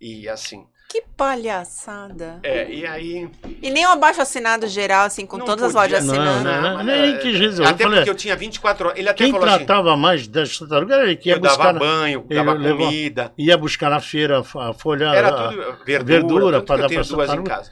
E 0.00 0.26
assim. 0.26 0.64
Que 0.88 1.02
palhaçada. 1.16 2.40
É, 2.42 2.68
e 2.72 2.86
aí. 2.86 3.28
E 3.62 3.70
nem 3.70 3.86
um 3.86 3.90
abaixo 3.90 4.20
assinado 4.22 4.66
geral, 4.66 5.04
assim, 5.04 5.26
com 5.26 5.36
Não 5.36 5.44
todas 5.44 5.64
as 5.66 5.72
podia. 5.72 5.98
lojas 5.98 6.04
Não, 6.06 6.14
assinando. 6.14 6.44
não, 6.50 6.62
não, 6.62 6.76
mas, 6.78 6.86
nem 6.86 7.14
é, 7.14 7.18
quis 7.18 7.38
resolver. 7.38 7.70
Até 7.70 7.84
Eu 7.84 7.88
falei, 7.88 7.98
porque 8.00 8.10
eu 8.10 8.14
tinha 8.14 8.34
24 8.36 8.86
horas. 8.88 8.98
Ele 8.98 9.08
até 9.08 9.24
Quem 9.24 9.32
falou 9.32 9.46
assim. 9.48 9.64
tratava 9.66 9.96
mais 9.96 10.26
das 10.26 10.58
tartarugas 10.58 10.96
era 10.96 11.06
ele 11.06 11.16
que 11.16 11.28
ia 11.28 11.36
Eu 11.36 11.40
buscar, 11.40 11.72
dava 11.74 11.78
banho, 11.78 12.26
dava 12.28 12.52
levou- 12.54 12.86
comida. 12.86 13.32
ia 13.38 13.56
buscar 13.56 13.90
na 13.90 14.00
feira 14.00 14.40
a 14.40 14.72
folha. 14.72 15.04
Era 15.14 15.28
a- 15.28 15.48
tudo 15.50 15.56
verdura, 15.84 16.04
verdura 16.04 16.60
que 16.62 16.66
dar 16.66 16.88
pra 16.88 17.02
duas 17.02 17.34
em 17.34 17.44
casa. 17.44 17.70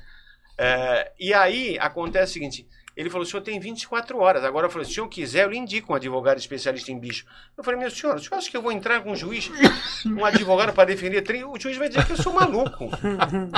É, 0.59 1.13
e 1.19 1.33
aí 1.33 1.77
acontece 1.81 2.31
o 2.31 2.35
seguinte: 2.35 2.67
ele 3.01 3.11
falou, 3.11 3.25
o 3.25 3.29
senhor 3.29 3.43
tem 3.43 3.59
24 3.61 4.19
horas. 4.19 4.45
Agora 4.45 4.67
eu 4.67 4.71
falei, 4.71 4.85
se 4.85 4.91
o 4.93 4.95
senhor 4.95 5.09
quiser, 5.09 5.45
eu 5.45 5.51
lhe 5.51 5.57
indico 5.57 5.93
um 5.93 5.97
advogado 5.97 6.39
especialista 6.39 6.91
em 6.91 6.99
bicho. 6.99 7.25
Eu 7.57 7.63
falei, 7.63 7.79
meu 7.79 7.91
senhor, 7.91 8.17
o 8.17 8.19
senhor 8.19 8.35
acha 8.37 8.51
que 8.51 8.57
eu 8.57 8.63
vou 8.63 8.73
entrar 8.73 9.01
com 9.03 9.13
um 9.13 9.17
juiz, 9.17 9.51
um 10.05 10.25
advogado 10.25 10.73
para 10.73 10.85
defender. 10.87 11.23
tri- 11.23 11.45
O 11.45 11.59
juiz 11.59 11.77
vai 11.77 11.89
dizer 11.89 12.05
que 12.05 12.13
eu 12.13 12.17
sou 12.17 12.33
maluco. 12.33 12.91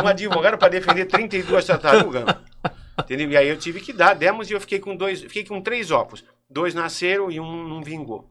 Um 0.02 0.06
advogado 0.06 0.58
para 0.58 0.68
defender 0.68 1.06
32 1.06 1.64
tartarugas. 1.64 2.24
Entendeu? 2.98 3.30
E 3.30 3.36
aí 3.36 3.48
eu 3.48 3.56
tive 3.56 3.80
que 3.80 3.92
dar, 3.92 4.14
demos 4.14 4.50
e 4.50 4.52
eu 4.52 4.60
fiquei 4.60 4.78
com 4.78 4.94
dois, 4.94 5.22
fiquei 5.22 5.44
com 5.44 5.60
três 5.62 5.90
ovos. 5.90 6.22
Dois 6.48 6.74
nasceram 6.74 7.30
e 7.30 7.40
um 7.40 7.66
não 7.68 7.82
vingou. 7.82 8.28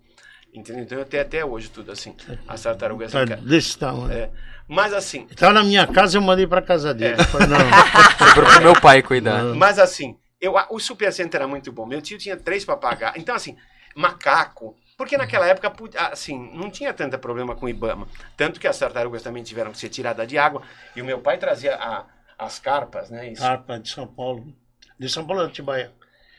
Entendeu? 0.54 0.84
Então 0.84 0.98
eu 1.00 1.06
tenho 1.06 1.24
até 1.24 1.44
hoje 1.44 1.70
tudo 1.70 1.92
assim. 1.92 2.16
As 2.48 2.62
tartarugas 2.62 3.12
Tá 3.12 3.24
desse 3.26 3.78
tamanho. 3.78 4.12
É. 4.12 4.30
Mas 4.68 4.94
assim, 4.94 5.26
Tá 5.36 5.52
na 5.52 5.64
minha 5.64 5.88
casa, 5.88 6.18
eu 6.18 6.22
mandei 6.22 6.46
pra 6.46 6.62
casa 6.62 6.94
dele. 6.94 7.20
É. 7.20 7.24
Falei, 7.26 7.48
não, 7.48 7.58
Sobrou 8.28 8.46
pro 8.52 8.62
meu 8.62 8.80
pai 8.82 9.02
cuidar. 9.02 9.44
Mas 9.56 9.80
assim, 9.80 10.16
eu, 10.42 10.54
o 10.70 10.80
Supercenter 10.80 11.42
era 11.42 11.48
muito 11.48 11.72
bom. 11.72 11.86
Meu 11.86 12.02
tio 12.02 12.18
tinha 12.18 12.38
três 12.38 12.64
papagaios. 12.66 13.18
Então, 13.18 13.36
assim, 13.36 13.58
macaco. 13.96 14.76
Porque 14.98 15.18
naquela 15.18 15.48
época, 15.48 15.70
pu- 15.72 15.90
assim, 15.96 16.52
não 16.54 16.70
tinha 16.70 16.94
tanto 16.94 17.18
problema 17.20 17.56
com 17.56 17.66
o 17.66 17.70
Ibama. 17.70 18.08
Tanto 18.36 18.60
que 18.60 18.68
as 18.68 18.78
tartarugas 18.78 19.22
também 19.24 19.44
tiveram 19.44 19.72
que 19.72 19.78
ser 19.78 19.90
tiradas 19.90 20.28
de 20.28 20.38
água. 20.38 20.62
E 20.96 21.02
o 21.02 21.06
meu 21.06 21.20
pai 21.20 21.38
trazia 21.38 21.76
a- 21.76 22.06
as 22.38 22.60
carpas, 22.60 23.10
né? 23.10 23.32
Isso 23.32 23.42
carpa 23.42 23.80
de 23.80 23.90
São 23.90 24.06
Paulo. 24.08 24.54
De 24.98 25.08
São 25.10 25.26
Paulo, 25.26 25.42
Atibaia. 25.44 25.92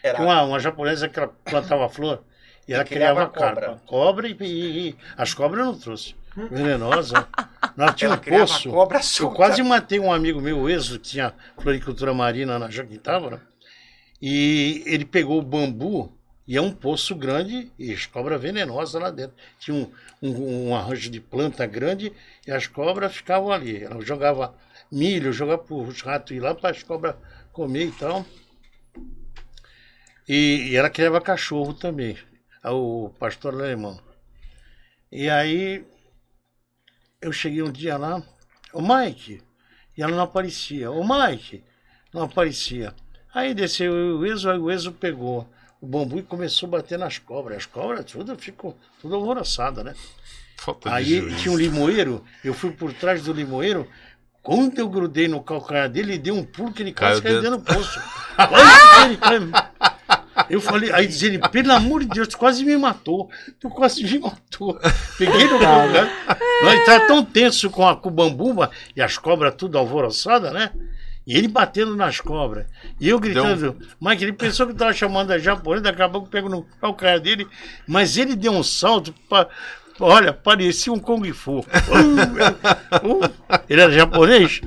era 0.02 0.16
Tinha 0.18 0.28
uma, 0.28 0.42
uma 0.42 0.60
japonesa 0.60 1.08
que 1.08 1.18
plantava 1.44 1.88
flor 1.88 2.22
e 2.68 2.74
ela 2.74 2.82
E 2.82 2.86
criava 2.86 3.26
criava 3.30 3.30
cobra. 3.54 3.66
carpa. 3.66 3.82
Cobra 3.86 4.28
e, 4.28 4.36
e- 4.40 4.96
As 5.16 5.32
cobras 5.32 5.60
eu 5.64 5.72
não 5.72 5.78
trouxe. 5.78 6.14
Venenosa. 6.36 7.26
Nós 7.76 7.94
ela 8.02 8.14
um 8.14 8.18
poço. 8.18 8.70
cobra 8.70 9.00
Eu 9.20 9.30
quase 9.30 9.62
matei 9.62 9.98
um 9.98 10.12
amigo 10.12 10.40
meu, 10.40 10.58
o 10.60 10.68
Exo, 10.70 10.98
que 11.00 11.08
tinha 11.08 11.34
floricultura 11.58 12.12
marina 12.14 12.58
na 12.58 12.70
Joaquim 12.70 12.98
Távora. 12.98 13.40
E 14.20 14.82
ele 14.86 15.04
pegou 15.04 15.38
o 15.38 15.42
bambu 15.42 16.12
E 16.46 16.56
é 16.56 16.60
um 16.60 16.72
poço 16.72 17.14
grande 17.14 17.70
e 17.78 17.92
as 17.92 18.06
cobras 18.06 18.40
venenosas 18.40 19.00
lá 19.00 19.10
dentro. 19.10 19.36
Tinha 19.58 19.76
um, 19.76 19.90
um, 20.20 20.68
um 20.68 20.76
arranjo 20.76 21.10
de 21.10 21.20
planta 21.20 21.66
grande 21.66 22.12
e 22.46 22.50
as 22.50 22.66
cobras 22.66 23.14
ficavam 23.14 23.50
ali. 23.52 23.84
Ela 23.84 24.00
jogava 24.04 24.54
milho, 24.90 25.32
jogava 25.32 25.62
para 25.62 25.74
os 25.76 26.02
ratos 26.02 26.36
ir 26.36 26.40
lá 26.40 26.54
para 26.54 26.70
as 26.70 26.82
cobras 26.82 27.14
comer 27.52 27.86
e 27.86 27.92
tal. 27.92 28.26
E, 30.28 30.70
e 30.70 30.76
ela 30.76 30.90
criava 30.90 31.20
cachorro 31.20 31.74
também, 31.74 32.16
o 32.64 33.10
pastor 33.18 33.54
alemão. 33.54 34.00
E 35.10 35.28
aí 35.28 35.84
eu 37.20 37.32
cheguei 37.32 37.62
um 37.62 37.72
dia 37.72 37.96
lá, 37.96 38.22
o 38.72 38.80
Mike, 38.80 39.42
e 39.96 40.02
ela 40.02 40.14
não 40.14 40.22
aparecia. 40.22 40.90
O 40.90 41.02
Mike, 41.02 41.64
não 42.14 42.22
aparecia. 42.22 42.94
Aí 43.34 43.54
desceu 43.54 43.92
o 43.92 44.26
Ezo, 44.26 44.50
aí 44.50 44.58
o 44.58 44.70
Ezo 44.70 44.92
pegou 44.92 45.48
o 45.80 45.86
bambu 45.86 46.18
e 46.18 46.22
começou 46.22 46.66
a 46.68 46.70
bater 46.72 46.98
nas 46.98 47.18
cobras. 47.18 47.58
As 47.58 47.66
cobras 47.66 48.04
tudo 48.04 48.36
ficou 48.36 48.76
tudo 49.00 49.14
alvoroçada, 49.14 49.84
né? 49.84 49.94
Falta 50.56 50.92
Aí 50.92 51.34
tinha 51.36 51.52
um 51.52 51.56
limoeiro, 51.56 52.22
eu 52.44 52.52
fui 52.52 52.70
por 52.70 52.92
trás 52.92 53.22
do 53.22 53.32
limoeiro. 53.32 53.88
Quando 54.42 54.78
eu 54.78 54.88
grudei 54.88 55.28
no 55.28 55.42
calcanhar 55.42 55.88
dele, 55.88 56.12
ele 56.12 56.18
deu 56.18 56.34
um 56.34 56.44
pulo 56.44 56.72
que 56.72 56.82
ele 56.82 56.92
quase 56.92 57.20
Caiu 57.20 57.40
dentro 57.40 57.58
do 57.58 57.64
poço. 57.64 58.00
Eu 60.48 60.60
falei, 60.60 60.90
aí 60.92 61.06
diz 61.06 61.22
ele, 61.22 61.38
pelo 61.38 61.72
amor 61.72 62.00
de 62.00 62.08
Deus, 62.08 62.28
tu 62.28 62.38
quase 62.38 62.64
me 62.64 62.76
matou. 62.76 63.30
Tu 63.58 63.68
quase 63.68 64.02
me 64.02 64.18
matou. 64.18 64.80
Peguei 65.18 65.44
no 65.44 65.58
calcanhar. 65.58 66.08
Ele 66.62 66.84
tava 66.84 67.06
tão 67.06 67.24
tenso 67.24 67.70
com 67.70 67.86
a 67.86 67.94
bambu 67.94 68.56
e 68.96 69.02
as 69.02 69.18
cobras 69.18 69.54
tudo 69.54 69.78
alvoroçadas, 69.78 70.52
né? 70.52 70.72
E 71.30 71.36
ele 71.36 71.46
batendo 71.48 71.94
nas 71.96 72.20
cobras. 72.20 72.66
E 72.98 73.08
eu 73.08 73.20
gritando, 73.20 73.76
Mike, 74.00 74.24
ele 74.24 74.32
pensou 74.32 74.66
que 74.66 74.72
eu 74.72 74.76
tava 74.76 74.92
chamando 74.92 75.30
a 75.30 75.38
japonesa, 75.38 75.84
daqui 75.84 76.02
a 76.02 76.08
pouco 76.08 76.28
pego 76.28 76.48
no 76.48 76.64
calcanhar 76.80 77.20
dele, 77.20 77.46
mas 77.86 78.16
ele 78.16 78.34
deu 78.34 78.52
um 78.52 78.62
salto 78.64 79.14
pra. 79.28 79.48
Olha, 80.00 80.32
parecia 80.32 80.92
um 80.92 80.98
Kung 80.98 81.30
Fu. 81.32 81.58
Uh, 81.60 81.62
uh, 81.62 83.60
ele 83.68 83.80
era 83.80 83.92
japonês? 83.92 84.60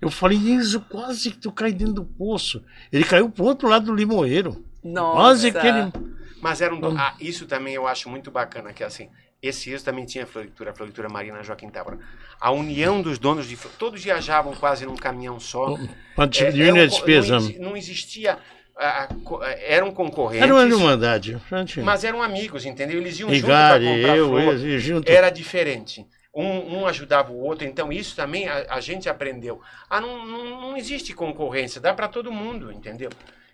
Eu 0.00 0.10
falei, 0.10 0.36
Enzo, 0.38 0.80
quase 0.82 1.30
que 1.30 1.38
tu 1.38 1.50
cai 1.50 1.72
dentro 1.72 1.94
do 1.94 2.04
poço. 2.04 2.62
Ele 2.92 3.02
caiu 3.04 3.30
pro 3.30 3.44
outro 3.44 3.68
lado 3.68 3.86
do 3.86 3.94
limoeiro. 3.94 4.64
Nossa. 4.84 5.16
Quase 5.16 5.52
que 5.52 5.66
ele. 5.66 5.92
Mas 6.40 6.60
era 6.60 6.74
um. 6.74 6.80
do- 6.80 6.96
Ah, 6.96 7.14
isso 7.20 7.46
também 7.46 7.74
eu 7.74 7.86
acho 7.86 8.08
muito 8.08 8.30
bacana, 8.30 8.72
que 8.72 8.84
assim, 8.84 9.08
esse 9.46 9.72
isso 9.72 9.84
também 9.84 10.04
tinha 10.04 10.26
floricultura, 10.26 10.70
a 10.70 10.74
floricultura 10.74 11.08
Marina 11.08 11.42
Joaquim 11.42 11.68
Távora. 11.70 11.98
A 12.40 12.50
união 12.50 13.00
dos 13.02 13.18
donos 13.18 13.46
de. 13.48 13.56
Todos 13.78 14.02
viajavam 14.02 14.54
quase 14.54 14.84
num 14.86 14.96
caminhão 14.96 15.38
só. 15.40 15.76
Pra 16.14 16.24
É, 16.24 16.28
diminuir 16.28 16.62
era 16.62 16.70
a 16.70 16.74
um 16.84 16.88
co- 16.88 16.94
despesa. 16.94 17.32
Não, 17.40 17.48
exi- 17.48 17.58
não 17.58 17.76
existia. 17.76 18.38
ah, 18.78 19.08
co- 19.24 19.40
ah, 19.42 19.50
eram 19.52 19.90
concorrentes. 19.90 20.42
Era 20.42 20.54
uma 20.54 20.64
irmandade. 20.64 21.38
Mas 21.82 22.04
eram 22.04 22.22
amigos, 22.22 22.66
entendeu? 22.66 22.98
Eles 22.98 23.18
iam 23.18 23.32
Igari, 23.32 23.84
junto 23.86 23.90
para 23.94 23.96
comprar 23.96 24.16
eu, 24.18 24.28
flor. 24.28 24.42
eu, 24.66 24.78
junto. 24.78 25.08
Era 25.10 25.30
diferente. 25.30 26.06
Um, 26.34 26.80
um 26.80 26.86
ajudava 26.86 27.32
o 27.32 27.40
outro, 27.42 27.66
então 27.66 27.90
isso 27.90 28.14
também 28.14 28.46
a, 28.46 28.66
a 28.68 28.80
gente 28.80 29.08
aprendeu. 29.08 29.58
Ah, 29.88 29.98
não, 30.02 30.26
não, 30.26 30.60
não 30.60 30.76
existe 30.76 31.14
concorrência, 31.14 31.80
dá 31.80 31.94
para 31.94 32.08
todo 32.08 32.30
mundo, 32.30 32.70
entendeu? 32.70 33.08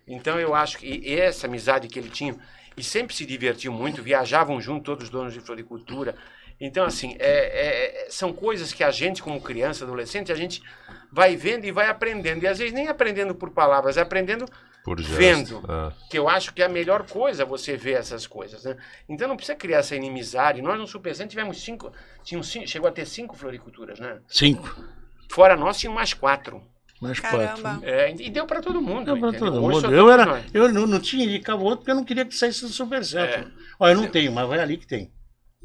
Então 0.09 0.41
eu 0.41 0.53
acho 0.53 0.79
que 0.79 1.15
essa 1.17 1.47
amizade 1.47 1.87
que 1.87 1.97
ele 1.97 2.09
tinha, 2.09 2.35
e 2.77 2.83
sempre 2.83 3.15
se 3.15 3.25
divertiam 3.27 3.73
muito, 3.75 4.03
viajavam 4.03 4.61
junto 4.61 4.85
todos 4.85 5.05
os 5.05 5.11
donos 5.11 5.33
de 5.33 5.41
floricultura. 5.41 6.15
Então, 6.61 6.85
assim, 6.85 7.17
é- 7.19 8.05
é- 8.07 8.11
são 8.11 8.33
coisas 8.33 8.73
que 8.73 8.85
a 8.85 8.91
gente, 8.91 9.23
como 9.23 9.41
criança, 9.41 9.85
adolescente, 9.85 10.31
a 10.31 10.35
gente 10.35 10.63
vai 11.11 11.35
vendo 11.37 11.65
e 11.65 11.73
vai 11.73 11.89
aprendendo. 11.89 12.45
E 12.45 12.47
às 12.47 12.59
vezes 12.59 12.73
nem 12.73 12.89
aprendendo 12.89 13.35
por 13.35 13.51
palavras, 13.51 13.97
é 13.97 14.01
aprendendo 14.01 14.47
Por 14.85 15.01
vendo. 15.03 15.63
É. 15.69 15.93
que 16.09 16.19
eu 16.19 16.29
acho 16.29 16.55
que 16.55 16.63
é 16.63 16.67
a 16.67 16.69
melhor 16.69 17.05
coisa 17.09 17.45
você 17.45 17.77
ver 17.77 17.95
essas 17.95 18.27
coisas, 18.27 18.65
né? 18.65 18.77
Então 19.09 19.27
não 19.29 19.37
precisa 19.37 19.57
criar 19.57 19.79
essa 19.79 19.97
inimizade. 19.97 20.63
Nós 20.63 20.79
no 20.79 20.87
Supercentro 20.87 21.31
tivemos 21.31 21.61
cinco, 21.63 21.93
tinham 22.23 22.43
cinco, 22.43 22.69
chegou 22.69 22.89
a 22.89 22.93
ter 22.93 23.07
cinco 23.07 23.37
floriculturas, 23.37 23.99
né? 23.99 24.21
Cinco. 24.29 24.85
Fora 25.31 25.57
nós 25.57 25.79
tinham 25.79 25.95
mais 25.95 26.15
quatro. 26.15 26.63
Mais 27.03 27.19
Caramba. 27.19 27.61
quatro. 27.61 27.85
É, 27.89 28.11
e 28.13 28.31
deu 28.31 28.47
para 28.47 28.61
todo 28.63 28.81
mundo. 28.81 29.05
Deu 29.07 29.19
pra 29.19 29.29
entendeu? 29.31 29.53
todo 29.53 29.61
mundo. 29.61 29.93
Eu, 29.93 30.09
era, 30.09 30.45
eu 30.55 30.73
não, 30.73 30.87
não 30.87 31.01
tinha 31.01 31.25
indicava 31.25 31.61
o 31.61 31.65
outro 31.65 31.79
porque 31.79 31.91
eu 31.91 31.97
não 31.97 32.05
queria 32.05 32.25
que 32.25 32.35
saísse 32.35 32.63
do 32.63 32.69
Supercentro. 32.69 33.41
É. 33.41 33.47
Ó, 33.81 33.89
eu 33.89 33.97
não 33.97 34.07
tenho, 34.09 34.31
mas 34.33 34.49
vai 34.49 34.61
ali 34.61 34.77
que 34.77 34.87
tem. 34.87 35.11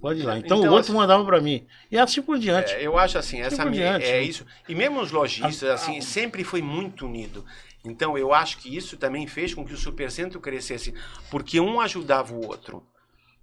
Pode 0.02 0.20
ir 0.20 0.24
lá. 0.24 0.38
Então, 0.38 0.58
Então, 0.58 0.70
o 0.70 0.74
outro 0.74 0.92
assim- 0.92 0.98
mandava 0.98 1.24
pra 1.24 1.40
mim. 1.40 1.66
E 1.92 1.98
assim 1.98 2.22
por 2.24 2.40
diante. 2.40 2.74
É, 2.74 2.82
eu 2.86 2.98
acho 2.98 3.18
assim, 3.20 3.40
essa 3.40 3.58
Tipo 3.58 3.70
mi- 3.70 3.78
diante, 3.78 4.06
é 4.06 4.14
né? 4.14 4.22
isso. 4.24 4.46
E 4.68 4.74
mesmo 4.76 5.00
os 5.00 5.12
lojistas, 5.12 5.64
assim, 5.70 6.02
sempre 6.02 6.44
foi 6.44 6.62
muito 6.62 7.06
unido. 7.06 7.46
Então 7.86 8.18
eu 8.18 8.34
acho 8.34 8.58
que 8.58 8.76
isso 8.76 8.98
também 8.98 9.28
fez 9.28 9.54
com 9.54 9.64
que 9.66 9.74
o 9.74 9.78
Supercentro 9.78 10.40
crescesse, 10.42 10.94
porque 11.30 11.60
um 11.60 11.80
ajudava 11.80 12.34
o 12.34 12.46
outro. 12.48 12.84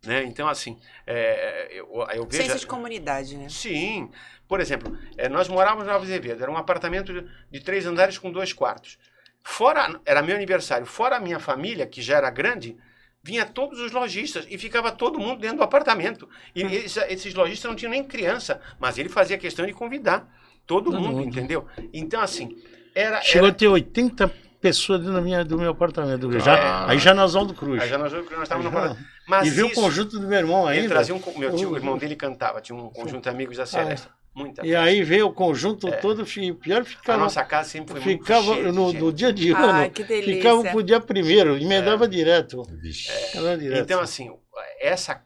Né? 0.05 0.23
Então, 0.25 0.47
assim, 0.49 0.77
é, 1.07 1.69
eu, 1.73 1.89
eu 2.15 2.27
vejo. 2.27 2.43
Senso 2.43 2.59
de 2.59 2.67
comunidade, 2.67 3.37
né? 3.37 3.49
Sim. 3.49 4.11
Por 4.55 4.61
exemplo, 4.61 4.97
eh, 5.19 5.29
nós 5.29 5.49
morávamos 5.49 5.85
em 5.85 5.91
Nova 5.91 6.05
Azevedo, 6.05 6.41
era 6.41 6.49
um 6.49 6.57
apartamento 6.57 7.13
de, 7.13 7.27
de 7.51 7.59
três 7.59 7.85
andares 7.87 8.19
com 8.19 8.31
dois 8.31 8.53
quartos. 8.53 8.99
Fora, 9.43 10.01
era 10.07 10.23
meu 10.23 10.37
aniversário, 10.37 10.87
fora 10.87 11.17
a 11.17 11.19
minha 11.19 11.41
família, 11.41 11.85
que 11.89 12.01
já 12.01 12.19
era 12.19 12.31
grande, 12.31 12.77
vinha 13.21 13.45
todos 13.45 13.81
os 13.81 13.91
lojistas 13.91 14.47
e 14.49 14.57
ficava 14.57 14.93
todo 14.93 15.19
mundo 15.19 15.41
dentro 15.41 15.57
do 15.57 15.65
apartamento. 15.65 16.29
E 16.55 16.63
esses, 16.63 16.97
esses 17.09 17.35
lojistas 17.35 17.69
não 17.69 17.75
tinham 17.75 17.91
nem 17.91 18.05
criança, 18.05 18.61
mas 18.79 18.97
ele 18.97 19.09
fazia 19.09 19.37
questão 19.37 19.67
de 19.67 19.73
convidar 19.73 20.25
todo 20.65 20.93
Todo 20.93 21.01
mundo, 21.01 21.17
mundo. 21.17 21.27
entendeu? 21.29 21.67
Então, 21.93 22.21
assim, 22.21 22.57
era. 22.95 23.21
Chegou 23.23 23.49
era 23.49 23.57
a 23.57 23.59
ter 23.59 23.67
80 23.67 24.33
pessoas 24.61 25.01
dentro 25.01 25.15
da 25.15 25.21
minha, 25.21 25.45
do 25.45 25.59
meu 25.59 25.73
apartamento. 25.73 26.31
Ah. 26.37 26.39
Já, 26.39 26.89
aí 26.89 26.99
já 27.01 27.13
na 27.13 27.25
Oswaldo 27.25 27.55
Cruz. 27.55 27.83
aí 27.83 27.89
já 27.89 27.99
nós, 27.99 28.13
nós 28.13 28.25
estávamos 28.45 28.71
no 28.71 28.79
apartamento. 28.79 29.05
Mas 29.27 29.49
e 29.49 29.51
viu 29.51 29.67
o 29.67 29.73
conjunto 29.73 30.21
do 30.21 30.29
meu 30.29 30.39
irmão 30.39 30.71
Ele 30.71 30.83
ainda. 30.83 30.95
trazia 30.95 31.13
um. 31.13 31.21
Meu 31.37 31.57
tio, 31.57 31.73
o 31.73 31.77
irmão 31.77 31.99
dele 31.99 32.15
cantava, 32.15 32.61
tinha 32.61 32.79
um 32.79 32.89
conjunto 32.89 33.25
de 33.25 33.29
amigos 33.29 33.57
da 33.57 33.67
Celeste. 33.67 34.09
Muita 34.35 34.67
E 34.67 34.75
aí 34.75 35.03
veio 35.03 35.29
o 35.29 35.33
conjunto 35.33 35.89
todo, 36.01 36.27
fi- 36.27 36.53
pior 36.55 36.83
A 36.83 36.85
ficava. 36.85 37.19
nossa 37.19 37.45
casa 37.45 37.69
sempre 37.69 37.93
foi 37.95 38.01
muito 38.03 38.23
Ficava 38.23 38.55
cheia 38.55 38.65
de 38.65 38.73
no, 38.73 38.93
no 38.93 39.13
dia 39.13 39.33
de 39.33 39.55
Ai, 39.55 39.85
ano, 39.85 39.91
que 39.93 40.03
delícia. 40.03 40.35
ficava 40.37 40.63
pro 40.71 40.83
dia 40.83 41.01
primeiro, 41.01 41.57
emendava 41.57 42.09
direto. 42.09 42.63
Vixe. 42.65 43.11
Emendava 43.33 43.57
direto. 43.59 43.83
Então, 43.85 44.01
assim, 44.01 44.37
essa, 44.81 45.23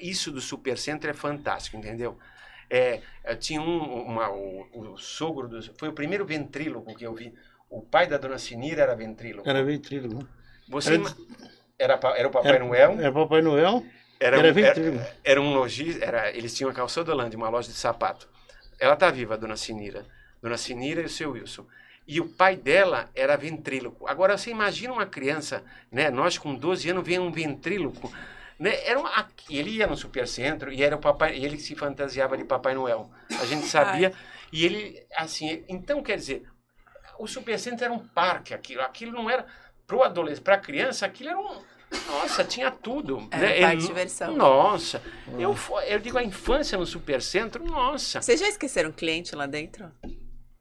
isso 0.00 0.30
do 0.30 0.40
Supercentro 0.40 1.10
é 1.10 1.12
fantástico, 1.14 1.76
entendeu? 1.76 2.16
É, 2.70 3.00
é, 3.24 3.34
tinha 3.34 3.60
um, 3.60 4.02
uma, 4.04 4.30
o, 4.30 4.92
o 4.92 4.96
sogro, 4.96 5.48
do, 5.48 5.60
foi 5.76 5.88
o 5.88 5.92
primeiro 5.92 6.24
ventríloco 6.24 6.94
que 6.94 7.04
eu 7.04 7.14
vi. 7.14 7.34
O 7.68 7.82
pai 7.82 8.06
da 8.06 8.16
dona 8.16 8.38
Sinira 8.38 8.82
era 8.82 8.94
ventríloco. 8.94 9.48
Era 9.48 9.62
ventrílogo. 9.64 10.26
Você 10.68 10.94
era- 11.78 11.98
era, 11.98 12.14
era 12.16 12.28
o 12.28 12.30
Papai 12.30 12.52
Era- 12.52 12.64
Noel, 12.64 12.92
Era 13.00 13.12
Papai 13.12 13.42
Noel, 13.42 13.84
era, 14.20 14.36
era 14.36 14.36
um, 14.36 14.40
era, 14.40 14.52
ventrílogo. 14.52 15.04
era 15.24 15.40
um 15.42 15.52
lojista, 15.52 16.04
era, 16.04 16.30
eles 16.30 16.54
tinham 16.54 16.70
a 16.70 16.72
Calçadolândia, 16.74 17.36
uma 17.36 17.48
loja 17.48 17.68
de 17.68 17.74
sapato. 17.74 18.28
Ela 18.82 18.96
tá 18.96 19.08
viva, 19.12 19.34
a 19.34 19.36
dona 19.36 19.56
Sinira. 19.56 20.04
Dona 20.42 20.58
Sinira 20.58 21.02
e 21.02 21.04
o 21.04 21.08
seu 21.08 21.30
Wilson. 21.30 21.64
E 22.04 22.20
o 22.20 22.28
pai 22.28 22.56
dela 22.56 23.08
era 23.14 23.36
ventríloco. 23.36 24.08
Agora, 24.08 24.36
você 24.36 24.50
imagina 24.50 24.92
uma 24.92 25.06
criança, 25.06 25.62
né? 25.88 26.10
Nós 26.10 26.36
com 26.36 26.52
12 26.52 26.90
anos 26.90 27.06
vem 27.06 27.20
um 27.20 27.30
ventríloco. 27.30 28.12
Né? 28.58 28.84
Era 28.84 28.98
uma, 28.98 29.28
ele 29.48 29.70
ia 29.70 29.86
no 29.86 29.96
supercentro 29.96 30.72
e 30.72 30.82
era 30.82 30.96
o 30.96 30.98
papai, 30.98 31.38
ele 31.38 31.58
se 31.58 31.76
fantasiava 31.76 32.36
de 32.36 32.42
Papai 32.42 32.74
Noel. 32.74 33.08
A 33.40 33.46
gente 33.46 33.66
sabia. 33.70 34.12
E 34.52 34.64
ele, 34.64 35.00
assim, 35.14 35.64
então 35.68 36.02
quer 36.02 36.16
dizer, 36.16 36.42
o 37.20 37.28
supercentro 37.28 37.84
era 37.84 37.94
um 37.94 38.00
parque, 38.00 38.52
aquilo, 38.52 38.82
aquilo 38.82 39.12
não 39.12 39.30
era 39.30 39.46
pro 39.86 40.02
adolescente, 40.02 40.42
para 40.42 40.58
criança, 40.58 41.06
aquilo 41.06 41.30
era 41.30 41.38
um 41.38 41.62
nossa, 42.08 42.44
tinha 42.44 42.70
tudo. 42.70 43.26
Era 43.30 43.46
né? 43.48 43.60
parque 43.60 43.76
de 43.76 43.82
Ele- 43.82 43.86
diversão. 43.88 44.36
Nossa, 44.36 45.02
eu, 45.38 45.54
fo- 45.54 45.80
eu 45.80 45.98
digo 45.98 46.18
a 46.18 46.24
infância 46.24 46.76
no 46.78 46.86
supercentro, 46.86 47.64
nossa. 47.64 48.20
Vocês 48.22 48.40
já 48.40 48.48
esqueceram 48.48 48.90
cliente 48.92 49.34
lá 49.34 49.46
dentro? 49.46 49.90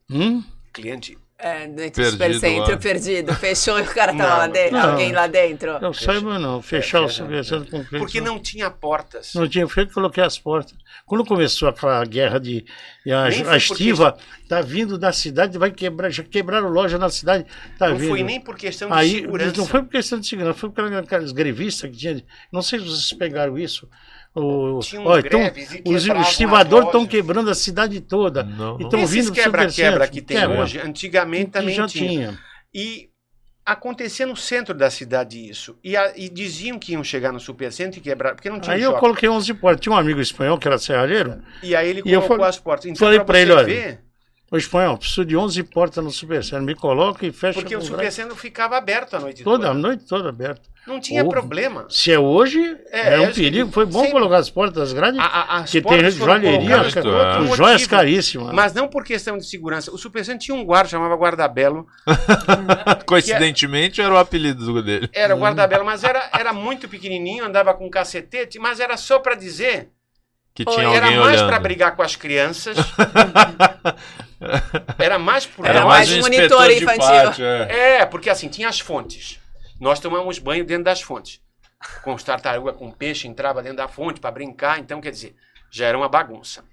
Hum? 0.09 0.43
Cliente, 0.73 1.17
É, 1.43 1.67
Perdido 1.67 2.03
do 2.03 2.11
supercentro, 2.11 2.71
lá. 2.71 2.77
perdido. 2.77 3.33
Fechou 3.35 3.79
e 3.79 3.81
o 3.81 3.85
cara 3.85 4.13
tava 4.15 4.29
Não, 4.29 4.37
lá 4.37 4.47
dentro. 4.47 4.77
não. 4.77 4.89
Alguém 4.91 5.11
lá 5.11 5.27
dentro. 5.27 5.69
Eu 5.81 5.93
saiba 5.93 6.37
não, 6.37 6.61
fechar 6.61 7.01
o 7.01 7.07
fecha, 7.07 7.23
supercentro 7.23 7.65
com 7.71 7.83
cliente. 7.83 7.97
porque 7.97 8.21
não 8.21 8.39
tinha 8.39 8.69
portas. 8.69 9.33
Não 9.33 9.47
tinha 9.47 9.67
feito, 9.67 9.93
coloquei 9.93 10.23
as 10.23 10.37
portas. 10.37 10.75
Quando 11.05 11.25
começou 11.25 11.67
aquela 11.67 12.03
guerra 12.05 12.39
de. 12.39 12.63
a, 13.07 13.31
foi 13.31 13.53
a 13.53 13.57
estiva 13.57 14.17
tá 14.47 14.61
vindo 14.61 14.97
da 14.97 15.11
cidade, 15.11 15.57
vai 15.57 15.71
quebrar, 15.71 16.09
já 16.11 16.23
quebraram 16.23 16.67
loja 16.69 16.97
na 16.97 17.09
cidade, 17.09 17.45
tá 17.77 17.89
não 17.89 17.97
vindo. 17.97 18.09
foi 18.09 18.21
nem 18.21 18.39
por 18.39 18.55
questão 18.55 18.89
de 18.89 18.93
Aí, 18.93 19.21
segurança. 19.21 19.57
não 19.57 19.65
foi 19.65 19.81
por 19.81 19.89
questão 19.89 20.19
de 20.19 20.27
segurança, 20.27 20.59
foi 20.59 20.69
por 20.69 20.93
aquelas 20.93 21.31
grevistas 21.31 21.89
que 21.89 21.97
tinha. 21.97 22.23
Não 22.51 22.61
sei 22.61 22.79
se 22.79 22.85
vocês 22.85 23.13
pegaram 23.13 23.57
isso. 23.57 23.89
O, 24.33 24.79
Tinham 24.79 25.05
olha, 25.07 25.29
tão- 25.29 25.39
greves 25.41 25.73
e 25.73 25.81
os 25.93 26.09
as 26.09 26.29
estivadores 26.29 26.85
estão 26.87 27.05
quebrando 27.05 27.49
a 27.49 27.55
cidade 27.55 27.99
toda. 27.99 28.43
Não, 28.43 28.79
E 28.79 28.83
não. 28.83 28.89
tão 28.89 28.99
Esses 29.01 29.13
vindo 29.25 29.33
quebra-quebra 29.33 30.05
supercentro. 30.05 30.11
que 30.11 30.21
tem 30.21 30.37
Quebra. 30.37 30.61
hoje, 30.61 30.79
antigamente 30.79 31.45
Que 31.47 31.51
também 31.51 31.75
já 31.75 31.85
tinha. 31.87 32.09
tinha. 32.09 32.39
E 32.73 33.09
acontecia 33.65 34.25
no 34.25 34.35
centro 34.37 34.73
da 34.73 34.89
cidade 34.89 35.37
isso. 35.49 35.77
E, 35.83 35.95
a- 35.97 36.13
e 36.15 36.29
diziam 36.29 36.79
que 36.79 36.93
iam 36.93 37.03
chegar 37.03 37.31
no 37.33 37.39
supercentro 37.41 37.99
e 37.99 38.01
quebrar, 38.01 38.33
porque 38.33 38.49
não 38.49 38.59
tinha 38.59 38.75
Aí 38.75 38.81
eu 38.81 38.93
coloquei 38.93 39.27
11 39.27 39.53
portas. 39.53 39.81
Tinha 39.81 39.93
um 39.93 39.97
amigo 39.97 40.21
espanhol 40.21 40.57
que 40.57 40.67
era 40.67 40.77
serralheiro. 40.77 41.41
E 41.61 41.75
aí 41.75 41.89
ele 41.89 42.01
E 42.05 42.11
eu 42.11 42.19
colocou 42.21 42.37
falei- 42.37 42.49
as 42.49 42.57
portas. 42.59 42.85
Então, 42.85 42.99
falei 42.99 43.19
você 43.19 43.37
ele, 43.41 43.51
olha, 43.51 43.99
Ô, 44.51 44.57
espanhol, 44.57 44.97
preciso 44.97 45.23
de 45.23 45.37
11 45.37 45.63
portas 45.63 46.03
no 46.03 46.11
Supercentro. 46.11 46.65
Me 46.65 46.75
coloca 46.75 47.25
e 47.25 47.31
fecha 47.31 47.57
Porque 47.61 47.73
o 47.73 47.81
Supercentro 47.81 48.35
ficava 48.35 48.75
aberto 48.77 49.15
a 49.15 49.19
noite 49.21 49.43
Toda 49.45 49.59
toda. 49.67 49.69
a 49.71 49.73
noite 49.73 50.03
toda 50.05 50.27
aberta. 50.27 50.69
Não 50.85 50.99
tinha 50.99 51.23
Ô, 51.23 51.29
problema. 51.29 51.85
Se 51.89 52.11
é 52.11 52.19
hoje, 52.19 52.59
É, 52.91 53.13
é, 53.13 53.19
um 53.21 53.25
é, 53.25 53.31
perigo. 53.31 53.71
Foi 53.71 53.85
bom 53.85 53.99
sempre- 53.99 54.11
colocar 54.11 54.37
as 54.37 54.49
portas 54.49 54.91
grandes, 54.91 55.19
A- 55.21 55.23
a- 55.25 55.57
as 55.59 55.71
que 55.71 55.79
portas 55.79 56.15
tem 56.15 56.25
joalheria, 56.25 56.79
com 57.47 57.55
joias 57.55 57.87
caríssimas. 57.87 58.53
Mas 58.53 58.73
não 58.73 58.89
por 58.89 59.05
questão 59.05 59.37
de 59.37 59.45
segurança. 59.45 59.89
O 59.89 59.97
Supercentro 59.97 60.41
tinha 60.45 60.55
um 60.57 60.65
guarda, 60.65 60.89
chamava 60.89 61.15
Guardabelo. 61.15 61.87
Coincidentemente 63.05 64.01
era 64.01 64.13
o 64.13 64.17
apelido 64.17 64.81
dele. 64.83 65.09
Era 65.13 65.35
o 65.35 65.39
guardabelo, 65.39 65.85
mas 65.85 66.03
era, 66.03 66.29
era 66.37 66.51
muito 66.51 66.89
pequenininho, 66.89 67.45
andava 67.45 67.73
com 67.73 67.89
cacetete, 67.89 68.59
mas 68.59 68.79
era 68.81 68.97
só 68.97 69.19
pra 69.19 69.35
dizer. 69.35 69.89
Que 70.53 70.65
Pô, 70.65 70.71
tinha 70.71 70.89
era 70.89 71.05
alguém 71.05 71.19
mais 71.19 71.35
olhando. 71.37 71.47
pra 71.47 71.59
brigar 71.59 71.95
com 71.95 72.01
as 72.01 72.15
crianças. 72.15 72.75
era 74.99 75.17
mais 75.17 75.45
por 75.45 75.65
Era 75.65 75.79
Era 75.79 75.85
mais 75.87 76.09
mais 76.09 76.19
um 76.19 76.21
monitor 76.21 76.69
infantil. 76.71 76.99
pátio, 76.99 77.45
é. 77.45 77.99
É, 77.99 78.05
porque 78.05 78.29
assim, 78.29 78.49
tinha 78.49 78.67
as 78.67 78.79
fontes. 78.79 79.39
Nós 79.79 79.99
tomamos 79.99 80.39
banho 80.39 80.65
dentro 80.65 80.83
das 80.83 81.01
fontes. 81.01 81.41
Com 82.03 82.13
os 82.13 82.23
tartaruga, 82.23 82.73
com 82.73 82.91
peixe, 82.91 83.27
entrava 83.27 83.61
dentro 83.63 83.77
da 83.77 83.87
fonte 83.87 84.19
para 84.19 84.31
brincar. 84.31 84.79
Então, 84.79 85.01
quer 85.01 85.11
dizer, 85.11 85.35
já 85.71 85.87
era 85.87 85.97
uma 85.97 86.09
bagunça. 86.09 86.63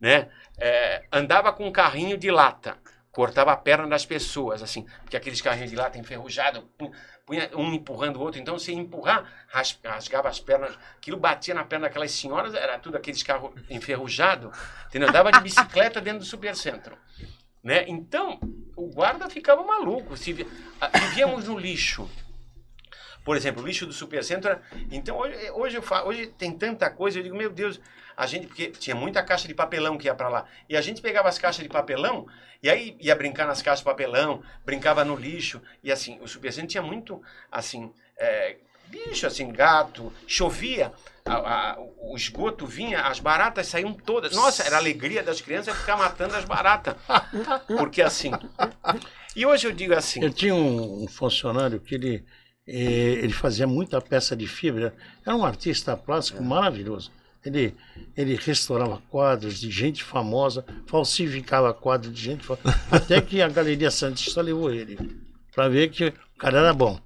Né? 0.00 0.28
É, 0.58 1.02
andava 1.12 1.52
com 1.52 1.66
um 1.66 1.72
carrinho 1.72 2.16
de 2.16 2.30
lata. 2.30 2.76
Cortava 3.10 3.52
a 3.52 3.56
perna 3.56 3.86
das 3.86 4.06
pessoas, 4.06 4.62
assim. 4.62 4.86
Porque 5.02 5.16
aqueles 5.16 5.40
carrinhos 5.40 5.70
de 5.70 5.76
lata 5.76 5.98
enferrujados, 5.98 6.62
punha 7.26 7.50
um 7.54 7.72
empurrando 7.72 8.16
o 8.16 8.20
outro. 8.20 8.40
Então, 8.40 8.58
se 8.58 8.72
empurrar, 8.72 9.24
ras- 9.48 9.78
rasgava 9.84 10.28
as 10.28 10.40
pernas. 10.40 10.76
Aquilo 10.96 11.16
batia 11.16 11.54
na 11.54 11.64
perna 11.64 11.88
daquelas 11.88 12.12
senhoras, 12.12 12.54
era 12.54 12.78
tudo 12.78 12.96
aqueles 12.96 13.22
carros 13.22 13.52
enferrujados. 13.70 14.56
Entendeu? 14.86 15.08
Andava 15.08 15.32
de 15.32 15.40
bicicleta 15.40 16.00
dentro 16.00 16.20
do 16.20 16.24
supercentro. 16.24 16.96
Né? 17.62 17.84
Então, 17.88 18.38
o 18.76 18.88
guarda 18.88 19.28
ficava 19.30 19.62
maluco. 19.64 20.16
Se 20.16 20.46
ah, 20.80 20.90
vivíamos 20.98 21.48
no 21.48 21.58
lixo. 21.58 22.08
Por 23.24 23.36
exemplo, 23.36 23.62
o 23.62 23.66
lixo 23.66 23.86
do 23.86 23.92
supercentro. 23.92 24.50
Era... 24.50 24.62
Então, 24.90 25.16
hoje, 25.16 25.50
hoje, 25.52 25.76
eu 25.76 25.84
hoje 26.04 26.26
tem 26.26 26.52
tanta 26.52 26.90
coisa, 26.90 27.18
eu 27.18 27.22
digo, 27.22 27.36
meu 27.36 27.50
Deus, 27.50 27.80
a 28.16 28.26
gente, 28.26 28.46
porque 28.46 28.68
tinha 28.70 28.94
muita 28.96 29.22
caixa 29.22 29.46
de 29.48 29.54
papelão 29.54 29.96
que 29.98 30.06
ia 30.06 30.14
para 30.14 30.28
lá. 30.28 30.44
E 30.68 30.76
a 30.76 30.80
gente 30.80 31.00
pegava 31.02 31.28
as 31.28 31.38
caixas 31.38 31.62
de 31.62 31.68
papelão 31.68 32.26
e 32.62 32.70
aí 32.70 32.96
ia 33.00 33.14
brincar 33.14 33.46
nas 33.46 33.60
caixas 33.62 33.80
de 33.80 33.84
papelão, 33.84 34.42
brincava 34.64 35.04
no 35.04 35.16
lixo. 35.16 35.60
E 35.82 35.90
assim, 35.92 36.18
o 36.20 36.28
supercentro 36.28 36.68
tinha 36.68 36.82
muito, 36.82 37.20
assim, 37.50 37.92
é, 38.16 38.56
bicho, 38.88 39.26
assim, 39.26 39.50
gato, 39.52 40.12
chovia. 40.26 40.92
a- 41.26 41.72
a- 41.72 41.76
o 42.02 42.14
esgoto 42.14 42.66
vinha, 42.66 43.00
as 43.00 43.18
baratas 43.18 43.66
saíam 43.68 43.94
todas. 43.94 44.36
Nossa, 44.36 44.62
era 44.62 44.76
a 44.76 44.78
alegria 44.78 45.22
das 45.22 45.40
crianças 45.40 45.74
ficar 45.74 45.96
matando 45.96 46.36
as 46.36 46.44
baratas. 46.44 46.94
Porque 47.78 48.02
assim. 48.02 48.30
E 49.34 49.46
hoje 49.46 49.66
eu 49.66 49.72
digo 49.72 49.94
assim. 49.94 50.22
Eu 50.22 50.30
tinha 50.30 50.54
um, 50.54 51.04
um 51.04 51.08
funcionário 51.08 51.80
que 51.80 51.94
ele, 51.94 52.24
eh, 52.66 52.74
ele 53.22 53.32
fazia 53.32 53.66
muita 53.66 54.00
peça 54.02 54.36
de 54.36 54.46
fibra. 54.46 54.94
Era 55.26 55.34
um 55.34 55.46
artista 55.46 55.96
plástico 55.96 56.42
maravilhoso. 56.42 57.10
Ele, 57.44 57.74
ele 58.16 58.36
restaurava 58.36 59.02
quadros 59.10 59.60
de 59.60 59.70
gente 59.70 60.02
famosa, 60.02 60.64
falsificava 60.86 61.74
quadros 61.74 62.12
de 62.14 62.22
gente 62.22 62.44
famosa, 62.44 62.80
até 62.90 63.20
que 63.20 63.42
a 63.42 63.48
Galeria 63.48 63.90
Santista 63.90 64.40
levou 64.40 64.72
ele, 64.72 64.98
para 65.54 65.68
ver 65.68 65.90
que 65.90 66.06
o 66.06 66.38
cara 66.38 66.58
era 66.58 66.72
bom. 66.72 66.98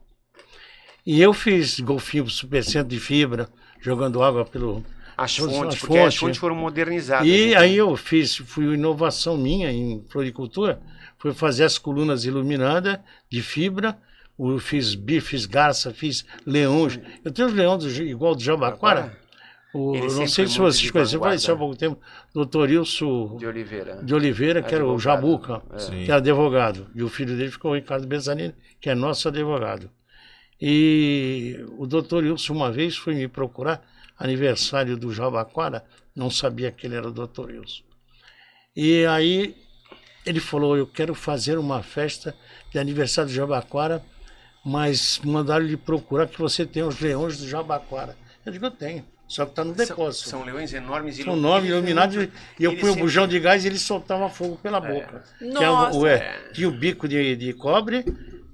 E 1.04 1.20
eu 1.20 1.32
fiz 1.32 1.80
golfinho 1.80 2.28
supercentro 2.28 2.88
de 2.88 3.00
fibra, 3.00 3.48
jogando 3.80 4.22
água 4.22 4.44
pelo. 4.44 4.84
As 5.16 5.36
fontes, 5.36 5.74
as 5.74 5.80
porque 5.80 5.98
as 5.98 6.04
fontes. 6.04 6.18
fontes 6.18 6.38
foram 6.38 6.54
modernizadas. 6.54 7.26
E 7.26 7.48
então. 7.48 7.62
aí 7.62 7.76
eu 7.76 7.96
fiz, 7.96 8.36
fui 8.36 8.74
inovação 8.74 9.36
minha 9.36 9.72
em 9.72 10.04
floricultura, 10.08 10.80
foi 11.18 11.32
fazer 11.34 11.64
as 11.64 11.76
colunas 11.78 12.24
iluminadas 12.24 13.00
de 13.28 13.42
fibra, 13.42 13.98
eu 14.38 14.60
fiz 14.60 14.94
bifes, 14.94 15.46
garça, 15.46 15.92
fiz 15.92 16.24
leões. 16.46 17.00
Eu 17.24 17.32
tenho 17.32 17.48
os 17.48 17.54
leões 17.54 17.82
do- 17.82 18.02
igual 18.02 18.36
do 18.36 18.42
Jabaquara. 18.42 19.18
O, 19.74 19.92
não 19.94 20.26
sei 20.26 20.46
se 20.46 20.58
vocês 20.58 20.78
de 20.78 20.92
conhecem, 20.92 21.14
eu 21.16 21.20
vanguarda. 21.20 21.38
faleci 21.40 21.50
há 21.50 21.56
pouco 21.56 21.76
tempo, 21.76 22.00
doutor 22.34 22.70
Ilso 22.70 23.36
De 23.38 23.46
Oliveira. 23.46 24.02
de 24.02 24.14
Oliveira, 24.14 24.62
que 24.62 24.74
era 24.74 24.84
o 24.84 24.94
Advogado. 24.94 25.02
Jabuca, 25.02 25.62
É. 25.72 26.04
Que 26.04 26.10
era 26.10 26.16
advogado. 26.16 26.86
E 26.94 27.02
o 27.02 27.08
filho 27.08 27.36
dele 27.36 27.50
ficou 27.50 27.72
o 27.72 27.74
Ricardo 27.74 28.06
Bezanini, 28.06 28.54
que 28.80 28.88
é 28.88 28.94
nosso 28.94 29.28
advogado. 29.28 29.90
E 30.60 31.56
o 31.76 31.86
doutor 31.86 32.24
Wilson, 32.24 32.52
uma 32.54 32.72
vez, 32.72 32.96
foi 32.96 33.14
me 33.14 33.28
procurar, 33.28 33.82
aniversário 34.18 34.96
do 34.96 35.12
Jabaquara, 35.12 35.84
não 36.16 36.30
sabia 36.30 36.72
que 36.72 36.86
ele 36.86 36.96
era 36.96 37.06
o 37.08 37.12
doutor 37.12 37.50
Wilson. 37.50 37.82
E 38.74 39.04
aí 39.06 39.54
ele 40.26 40.40
falou: 40.40 40.76
Eu 40.76 40.86
quero 40.86 41.14
fazer 41.14 41.58
uma 41.58 41.82
festa 41.82 42.34
de 42.72 42.78
aniversário 42.78 43.30
do 43.30 43.34
Jabaquara, 43.34 44.02
mas 44.64 45.20
mandaram 45.24 45.64
lhe 45.64 45.76
procurar 45.76 46.26
que 46.26 46.38
você 46.40 46.64
tem 46.66 46.82
os 46.82 46.98
leões 47.00 47.38
do 47.38 47.46
Jabaquara. 47.46 48.16
Eu 48.44 48.50
digo: 48.52 48.66
Eu 48.66 48.70
tenho, 48.72 49.04
só 49.28 49.44
que 49.44 49.52
está 49.52 49.62
no 49.62 49.74
São, 49.76 49.86
depósito. 49.86 50.28
são 50.30 50.42
leões 50.44 50.72
enormes 50.72 51.18
e 51.18 51.22
São 51.22 51.36
nove 51.36 51.68
iluminados 51.68 52.16
e 52.58 52.64
eu 52.64 52.74
punho 52.76 52.94
o 52.94 52.96
bujão 52.96 53.28
de 53.28 53.38
gás 53.38 53.64
e 53.64 53.68
ele 53.68 53.78
soltava 53.78 54.28
fogo 54.30 54.56
pela 54.56 54.80
boca. 54.80 55.22
Que 55.38 55.44
é 55.44 55.48
o- 55.70 55.72
Nossa. 55.74 55.98
o, 55.98 56.06
é, 56.06 56.50
tinha 56.54 56.66
o 56.68 56.72
bico 56.72 57.06
de, 57.06 57.36
de 57.36 57.52
cobre 57.52 58.04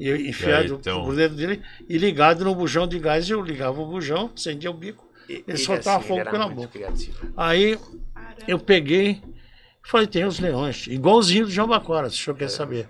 e 0.00 0.10
enfiado 0.28 0.74
então- 0.74 1.04
por 1.04 1.14
dentro 1.14 1.36
dele 1.36 1.62
e 1.88 1.96
ligado 1.96 2.44
no 2.44 2.54
bujão 2.54 2.86
de 2.88 2.98
gás. 2.98 3.30
Eu 3.30 3.40
ligava 3.40 3.80
o 3.80 3.86
bujão, 3.86 4.30
acendia 4.36 4.70
o 4.70 4.74
bico. 4.74 5.08
E- 5.28 5.44
Ele 5.46 5.56
e 5.56 5.58
soltava 5.58 5.98
assim, 5.98 6.08
fogo 6.08 6.24
pela 6.30 6.48
boca. 6.48 6.68
criativo. 6.68 7.32
Aí 7.36 7.78
eu 8.48 8.58
peguei 8.58 9.22
e 9.84 9.88
falei: 9.88 10.06
Tem 10.08 10.24
os 10.24 10.40
leões, 10.40 10.86
igualzinho 10.88 11.46
do 11.46 11.50
João 11.52 11.68
Bacora, 11.68 12.10
se 12.10 12.16
o 12.20 12.24
senhor 12.24 12.36
quer 12.36 12.50
saber. 12.50 12.88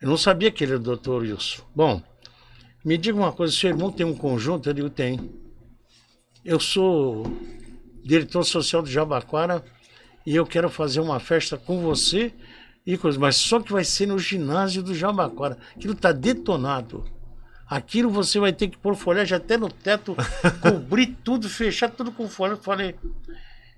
Eu 0.00 0.08
não 0.08 0.16
sabia 0.18 0.50
que 0.50 0.62
ele 0.62 0.72
era 0.72 0.80
o 0.80 0.84
doutor 0.84 1.22
Wilson. 1.22 1.62
Bom, 1.74 2.02
me 2.84 2.96
diga 2.98 3.16
uma 3.18 3.32
coisa: 3.32 3.52
seu 3.52 3.70
irmão 3.70 3.90
tem 3.90 4.04
um 4.06 4.14
conjunto? 4.14 4.68
Eu 4.68 4.74
digo: 4.74 4.90
Tem. 4.90 5.18
Eu 6.48 6.58
sou 6.58 7.30
diretor 8.02 8.42
social 8.42 8.80
do 8.80 8.88
Jabaquara 8.88 9.62
e 10.24 10.34
eu 10.34 10.46
quero 10.46 10.70
fazer 10.70 10.98
uma 10.98 11.20
festa 11.20 11.58
com 11.58 11.82
você 11.82 12.32
e 12.86 12.98
mas 13.18 13.36
só 13.36 13.60
que 13.60 13.70
vai 13.70 13.84
ser 13.84 14.06
no 14.06 14.18
ginásio 14.18 14.82
do 14.82 14.94
Jabaquara. 14.94 15.58
Aquilo 15.76 15.92
está 15.92 16.10
detonado. 16.10 17.04
Aquilo 17.68 18.08
você 18.08 18.40
vai 18.40 18.50
ter 18.50 18.68
que 18.68 18.78
pôr 18.78 18.96
folhagem 18.96 19.36
até 19.36 19.58
no 19.58 19.68
teto, 19.68 20.16
cobrir 20.62 21.18
tudo, 21.22 21.50
fechar 21.50 21.90
tudo 21.90 22.10
com 22.10 22.26
folha. 22.26 22.52
Eu 22.52 22.56
falei, 22.56 22.94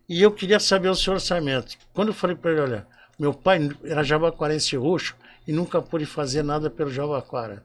e 0.09 0.23
eu 0.23 0.31
queria 0.31 0.61
saber 0.61 0.91
o 0.91 0.95
seu 0.95 1.15
orçamento. 1.15 1.77
Quando 1.93 2.11
eu 2.11 2.15
falei 2.15 2.37
para 2.37 2.53
ele, 2.53 2.61
olha, 2.61 2.87
meu 3.19 3.35
pai 3.35 3.69
era 3.83 4.05
jabaquarense 4.05 4.77
roxo 4.77 5.17
e 5.45 5.51
nunca 5.51 5.83
pôde 5.83 6.07
fazer 6.07 6.45
nada 6.45 6.71
pelo 6.71 6.93
Jabaquara. 6.93 7.65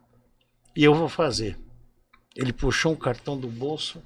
E 0.75 0.83
eu 0.83 0.95
vou 0.95 1.07
fazer. 1.07 1.59
Ele 2.35 2.51
puxou 2.51 2.93
um 2.93 2.95
cartão 2.95 3.37
do 3.37 3.47
bolso. 3.47 4.01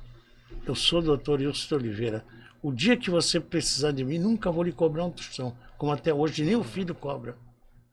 Eu 0.70 0.76
sou 0.76 1.00
o 1.00 1.02
doutor 1.02 1.40
Wilson 1.40 1.76
Oliveira. 1.76 2.24
O 2.62 2.72
dia 2.72 2.96
que 2.96 3.10
você 3.10 3.40
precisar 3.40 3.92
de 3.92 4.04
mim, 4.06 4.20
nunca 4.20 4.52
vou 4.52 4.62
lhe 4.62 4.72
cobrar 4.72 5.04
um 5.04 5.10
tostão. 5.10 5.56
Como 5.80 5.92
até 5.92 6.14
hoje, 6.14 6.44
nem 6.44 6.56
o 6.56 6.64
filho 6.64 6.94
cobra. 6.94 7.36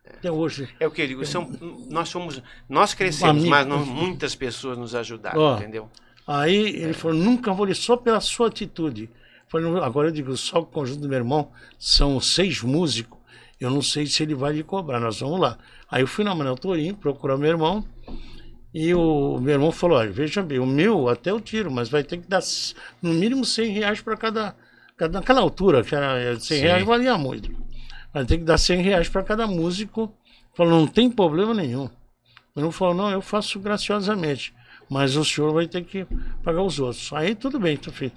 Até 0.06 0.30
hoje. 0.30 0.68
É 0.78 0.86
o 0.86 0.90
que 0.90 1.00
eu 1.00 1.06
digo, 1.06 1.24
são, 1.24 1.50
nós 1.88 2.10
somos, 2.10 2.42
nós 2.68 2.92
crescemos, 2.92 3.44
Amigo. 3.44 3.48
mas 3.48 3.66
muitas 3.88 4.34
pessoas 4.34 4.76
nos 4.76 4.94
ajudaram, 4.94 5.40
Ó. 5.40 5.56
entendeu? 5.56 5.88
Aí 6.26 6.54
ele 6.54 6.92
falou, 6.92 7.16
nunca 7.16 7.50
vou 7.54 7.64
lhe 7.64 7.74
só 7.74 7.96
pela 7.96 8.20
sua 8.20 8.48
atitude. 8.48 9.08
Falei, 9.48 9.66
"Não, 9.70 9.82
agora 9.82 10.08
eu 10.08 10.12
digo, 10.12 10.36
só 10.36 10.58
o 10.60 10.66
conjunto 10.66 11.00
do 11.00 11.08
meu 11.08 11.16
irmão 11.18 11.50
são 11.78 12.20
seis 12.20 12.60
músicos. 12.62 13.18
Eu 13.58 13.70
não 13.70 13.80
sei 13.80 14.06
se 14.06 14.22
ele 14.22 14.34
vai 14.34 14.52
lhe 14.52 14.62
cobrar, 14.62 15.00
nós 15.00 15.20
vamos 15.20 15.40
lá. 15.40 15.56
Aí 15.90 16.02
eu 16.02 16.06
fui 16.06 16.24
na 16.24 16.34
Manuel 16.34 16.56
Torinho 16.56 16.94
procurar 16.94 17.38
meu 17.38 17.48
irmão. 17.48 17.82
E 18.78 18.92
o 18.92 19.38
meu 19.40 19.54
irmão 19.54 19.72
falou, 19.72 19.96
olha, 19.96 20.10
veja 20.10 20.42
bem, 20.42 20.58
o 20.58 20.66
meu 20.66 21.08
até 21.08 21.30
eu 21.30 21.40
tiro, 21.40 21.70
mas 21.70 21.88
vai 21.88 22.04
ter 22.04 22.18
que 22.18 22.28
dar 22.28 22.42
no 23.00 23.14
mínimo 23.14 23.42
100 23.42 23.72
reais 23.72 24.02
para 24.02 24.18
cada, 24.18 24.54
cada. 24.98 25.18
Naquela 25.18 25.40
altura, 25.40 25.82
que 25.82 25.94
era 25.94 26.38
100 26.38 26.40
Sim. 26.40 26.62
reais 26.62 26.84
valia 26.84 27.16
muito. 27.16 27.50
Vai 28.12 28.26
ter 28.26 28.36
que 28.36 28.44
dar 28.44 28.58
100 28.58 28.82
reais 28.82 29.08
para 29.08 29.22
cada 29.22 29.46
músico. 29.46 30.14
Falou, 30.52 30.78
não 30.78 30.86
tem 30.86 31.10
problema 31.10 31.54
nenhum. 31.54 31.88
O 32.54 32.58
irmão 32.60 32.70
falou, 32.70 32.92
não, 32.92 33.10
eu 33.10 33.22
faço 33.22 33.58
graciosamente, 33.58 34.52
mas 34.90 35.16
o 35.16 35.24
senhor 35.24 35.54
vai 35.54 35.66
ter 35.66 35.82
que 35.82 36.06
pagar 36.44 36.60
os 36.60 36.78
outros. 36.78 37.10
Aí 37.14 37.34
tudo 37.34 37.58
bem, 37.58 37.76
então, 37.76 37.90
filho. 37.90 38.12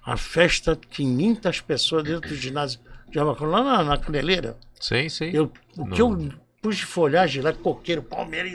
A 0.00 0.16
festa, 0.16 0.78
500 0.92 1.60
pessoas 1.62 2.04
dentro 2.04 2.28
do 2.28 2.36
ginásio 2.36 2.78
de 3.10 3.18
Abacão, 3.18 3.48
lá 3.48 3.64
na, 3.64 3.82
na 3.82 3.98
Caneleira. 3.98 4.56
Sim, 4.78 5.08
sim. 5.08 5.30
Eu, 5.32 5.50
o 5.76 5.88
que 5.88 6.00
eu 6.00 6.32
pus 6.62 6.76
de 6.76 6.86
folhagem 6.86 7.42
lá, 7.42 7.52
coqueiro, 7.52 8.00
palmeira, 8.00 8.48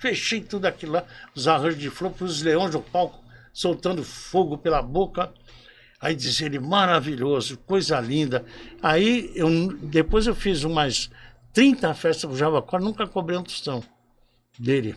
fechei 0.00 0.40
tudo 0.40 0.66
aquilo 0.66 0.92
lá, 0.94 1.04
os 1.34 1.46
arranjos 1.46 1.78
de 1.78 1.90
flor, 1.90 2.10
pus 2.10 2.36
os 2.36 2.42
leões 2.42 2.74
no 2.74 2.80
palco, 2.82 3.22
soltando 3.52 4.02
fogo 4.02 4.56
pela 4.58 4.80
boca. 4.82 5.30
Aí 6.00 6.14
disse 6.16 6.44
ele, 6.44 6.58
maravilhoso, 6.58 7.58
coisa 7.58 8.00
linda. 8.00 8.44
Aí, 8.82 9.30
eu, 9.34 9.48
depois 9.82 10.26
eu 10.26 10.34
fiz 10.34 10.64
umas 10.64 11.10
30 11.52 11.92
festas 11.94 12.24
pro 12.28 12.38
Javaquara, 12.38 12.82
nunca 12.82 13.06
cobrei 13.06 13.36
um 13.38 13.42
tostão 13.42 13.82
dele. 14.58 14.96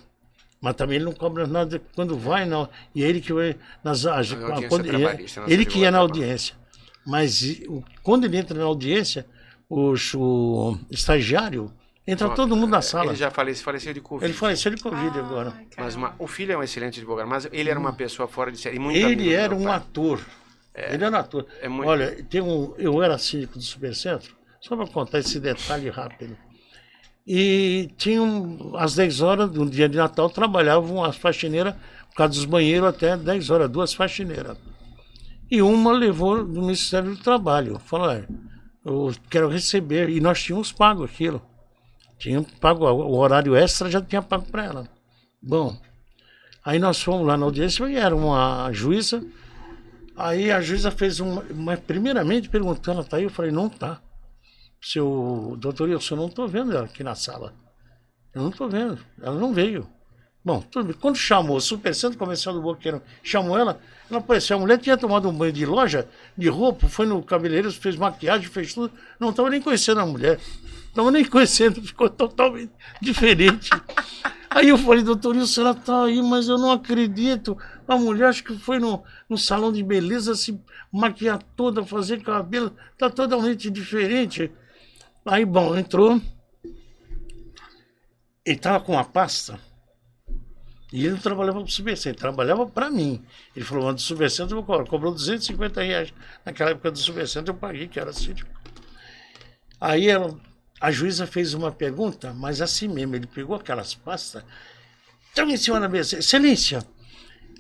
Mas 0.62 0.76
também 0.76 0.96
ele 0.96 1.04
não 1.06 1.12
cobra 1.12 1.46
nada 1.46 1.82
quando 1.94 2.18
vai, 2.18 2.46
não. 2.46 2.70
E 2.96 3.04
ele 3.04 3.20
que 3.20 3.34
vai 3.34 3.58
nas 3.84 4.06
as- 4.06 4.32
quando, 4.70 4.86
trabalhista, 4.88 5.42
nossa 5.42 5.54
ele 5.54 5.66
que 5.66 5.80
ia 5.80 5.92
na 5.92 5.98
audiência. 5.98 6.56
Mas 7.06 7.42
o- 7.68 7.84
quando 8.02 8.24
ele 8.24 8.38
entra 8.38 8.58
na 8.58 8.64
audiência, 8.64 9.26
os- 9.70 10.14
o, 10.14 10.78
estagiário 10.90 11.70
Entra 12.06 12.28
Pronto. 12.28 12.36
todo 12.36 12.56
mundo 12.56 12.70
na 12.72 12.82
sala. 12.82 13.12
Ele 13.12 13.16
já 13.16 13.32
faleceu, 13.32 13.64
faleceu 13.64 13.94
de 13.94 14.02
Covid. 14.02 14.26
Ele 14.26 14.34
faleceu 14.34 14.76
de 14.76 14.82
Covid 14.82 15.20
agora. 15.20 15.54
Ai, 15.56 15.66
Mas 15.78 15.96
uma- 15.96 16.14
o 16.20 16.28
filho 16.28 16.52
é 16.52 16.58
um 16.58 16.64
excelente 16.64 17.00
advogado, 17.00 17.28
mas 17.30 17.48
ele 17.52 17.70
era 17.70 17.80
uma 17.80 17.94
pessoa 17.94 18.28
fora 18.28 18.52
de 18.52 18.58
série. 18.58 18.78
Muito 18.78 18.98
Ele 18.98 19.32
era 19.34 19.56
um 19.56 19.64
pai. 19.64 19.76
ator. 19.78 20.20
Ele 20.76 21.04
era 21.06 21.16
um 21.16 21.20
ator. 21.20 21.46
É 21.62 21.70
muito- 21.70 21.88
Olha, 21.88 22.12
tem 22.30 22.42
um, 22.42 22.74
eu 22.78 23.02
era 23.02 23.18
síndico 23.18 23.58
do 23.58 23.64
Supercentro, 23.64 24.36
só 24.60 24.76
para 24.76 24.86
contar 24.88 25.20
esse 25.20 25.40
detalhe 25.40 25.90
rápido. 25.90 26.36
E 27.26 27.90
tinham, 27.98 28.74
às 28.76 28.96
10 28.96 29.22
horas 29.22 29.50
do 29.50 29.66
dia 29.70 29.88
de 29.88 29.98
Natal, 29.98 30.30
trabalhavam 30.30 31.04
as 31.06 31.16
faxineiras, 31.16 31.74
por 32.10 32.16
causa 32.18 32.34
dos 32.34 32.46
banheiros, 32.46 32.90
até 32.90 33.16
10 33.16 33.50
horas, 33.50 33.70
duas 33.70 33.94
faxineiras. 33.94 34.58
E 35.50 35.62
uma 35.62 35.94
levou 35.94 36.44
do 36.44 36.62
Ministério 36.62 37.12
do 37.16 37.24
Trabalho. 37.24 37.80
Falou, 37.80 38.08
"Olha, 38.08 38.28
eu 38.84 39.14
quero 39.30 39.48
receber. 39.48 40.10
E 40.10 40.20
nós 40.20 40.42
tínhamos 40.44 40.72
pago 40.72 41.04
aquilo. 41.06 41.42
Tinha 42.18 42.42
pago, 42.60 42.86
o 42.86 43.18
horário 43.18 43.56
extra 43.56 43.90
já 43.90 44.02
tinha 44.02 44.22
pago 44.22 44.46
para 44.46 44.66
ela. 44.66 44.88
Bom, 45.42 45.78
aí 46.64 46.80
nós 46.80 47.02
fomos 47.02 47.28
lá 47.28 47.36
na 47.36 47.46
audiência 47.46 47.86
e 47.90 47.96
era 47.96 48.16
uma 48.16 48.72
juíza. 48.72 49.24
Aí 50.16 50.52
a 50.52 50.62
juíza 50.62 50.92
fez 50.92 51.20
uma. 51.20 51.44
Mas 51.54 51.80
primeiramente 51.80 52.50
perguntando, 52.50 53.00
ela 53.00 53.08
tá 53.08 53.18
aí? 53.18 53.24
Eu 53.24 53.30
falei, 53.30 53.52
não 53.52 53.68
tá. 53.68 54.02
Seu 54.82 55.56
doutor, 55.60 55.90
eu 55.90 56.00
não 56.16 56.28
estou 56.28 56.48
vendo 56.48 56.76
ela 56.76 56.86
aqui 56.86 57.04
na 57.04 57.16
sala. 57.16 57.54
Eu 58.34 58.42
não 58.42 58.50
estou 58.50 58.70
vendo. 58.70 59.00
Ela 59.22 59.40
não 59.40 59.54
veio. 59.54 59.88
Bom, 60.44 60.62
tudo. 60.62 60.94
Quando 60.96 61.16
chamou 61.16 61.56
o 61.56 61.62
Supercentro 61.62 62.18
Comercial 62.18 62.54
do 62.54 62.62
Boqueirão, 62.62 63.02
chamou 63.24 63.58
ela, 63.58 63.80
ela 64.10 64.20
apareceu. 64.20 64.58
A 64.58 64.60
mulher 64.60 64.78
tinha 64.78 64.98
tomado 64.98 65.30
um 65.30 65.34
banho 65.34 65.54
de 65.54 65.66
loja, 65.66 66.08
de 66.38 66.50
roupa, 66.50 66.88
foi 66.90 67.06
no 67.06 67.24
cabeleireiro, 67.24 67.72
fez 67.72 67.96
maquiagem, 67.96 68.48
fez 68.50 68.74
tudo. 68.74 68.92
Não 69.20 69.30
estava 69.30 69.50
nem 69.50 69.62
conhecendo 69.62 70.02
a 70.02 70.06
mulher. 70.06 70.40
Estava 70.94 71.10
nem 71.10 71.26
conhecendo, 71.26 71.82
ficou 71.82 72.08
totalmente 72.08 72.72
diferente. 73.02 73.72
Aí 74.48 74.70
eu 74.70 74.78
falei, 74.78 75.04
doutor 75.04 75.36
Wilson, 75.36 75.62
ela 75.62 75.74
tá 75.74 76.04
aí, 76.04 76.22
mas 76.22 76.48
eu 76.48 76.60
não 76.60 76.72
acredito. 76.72 77.58
A 77.88 77.98
mulher 77.98 78.28
acho 78.28 78.44
que 78.44 78.56
foi 78.60 78.78
no, 78.78 79.04
no 79.28 79.36
salão 79.36 79.72
de 79.74 79.82
beleza 79.82 80.36
se 80.36 80.62
maquiar 80.92 81.42
toda, 81.56 81.84
fazer 81.84 82.22
cabelo, 82.22 82.78
tá 82.96 83.10
totalmente 83.10 83.72
diferente. 83.72 84.52
Aí, 85.26 85.44
bom, 85.44 85.76
entrou. 85.76 86.22
Ele 88.46 88.60
tava 88.60 88.80
com 88.80 88.92
uma 88.92 89.04
pasta. 89.04 89.60
E 90.92 91.06
ele 91.06 91.14
não 91.14 91.18
trabalhava 91.18 91.58
para 91.58 91.68
o 91.68 91.72
Supercentro, 91.72 92.10
ele 92.12 92.20
trabalhava 92.20 92.68
para 92.68 92.92
mim. 92.92 93.26
Ele 93.56 93.66
falou, 93.66 93.86
mas 93.86 93.96
do 93.96 94.02
Supercentro 94.02 94.56
eu 94.56 94.62
cobrar. 94.64 94.86
Cobrou 94.86 95.12
250 95.12 95.82
reais. 95.82 96.14
Naquela 96.46 96.70
época 96.70 96.92
do 96.92 97.00
Supercentro 97.00 97.52
eu 97.52 97.58
paguei, 97.58 97.88
que 97.88 98.00
era 98.00 98.14
síndico. 98.14 98.52
Aí 99.82 100.08
ela, 100.08 100.40
a 100.84 100.92
juíza 100.92 101.26
fez 101.26 101.54
uma 101.54 101.72
pergunta, 101.72 102.34
mas 102.34 102.60
assim 102.60 102.90
mesmo, 102.90 103.16
ele 103.16 103.26
pegou 103.26 103.56
aquelas 103.56 103.96
pastas, 103.96 104.44
estava 105.30 105.50
em 105.50 105.56
cima 105.56 105.80
da 105.80 105.88
mesa. 105.88 106.20
Excelência, 106.20 106.86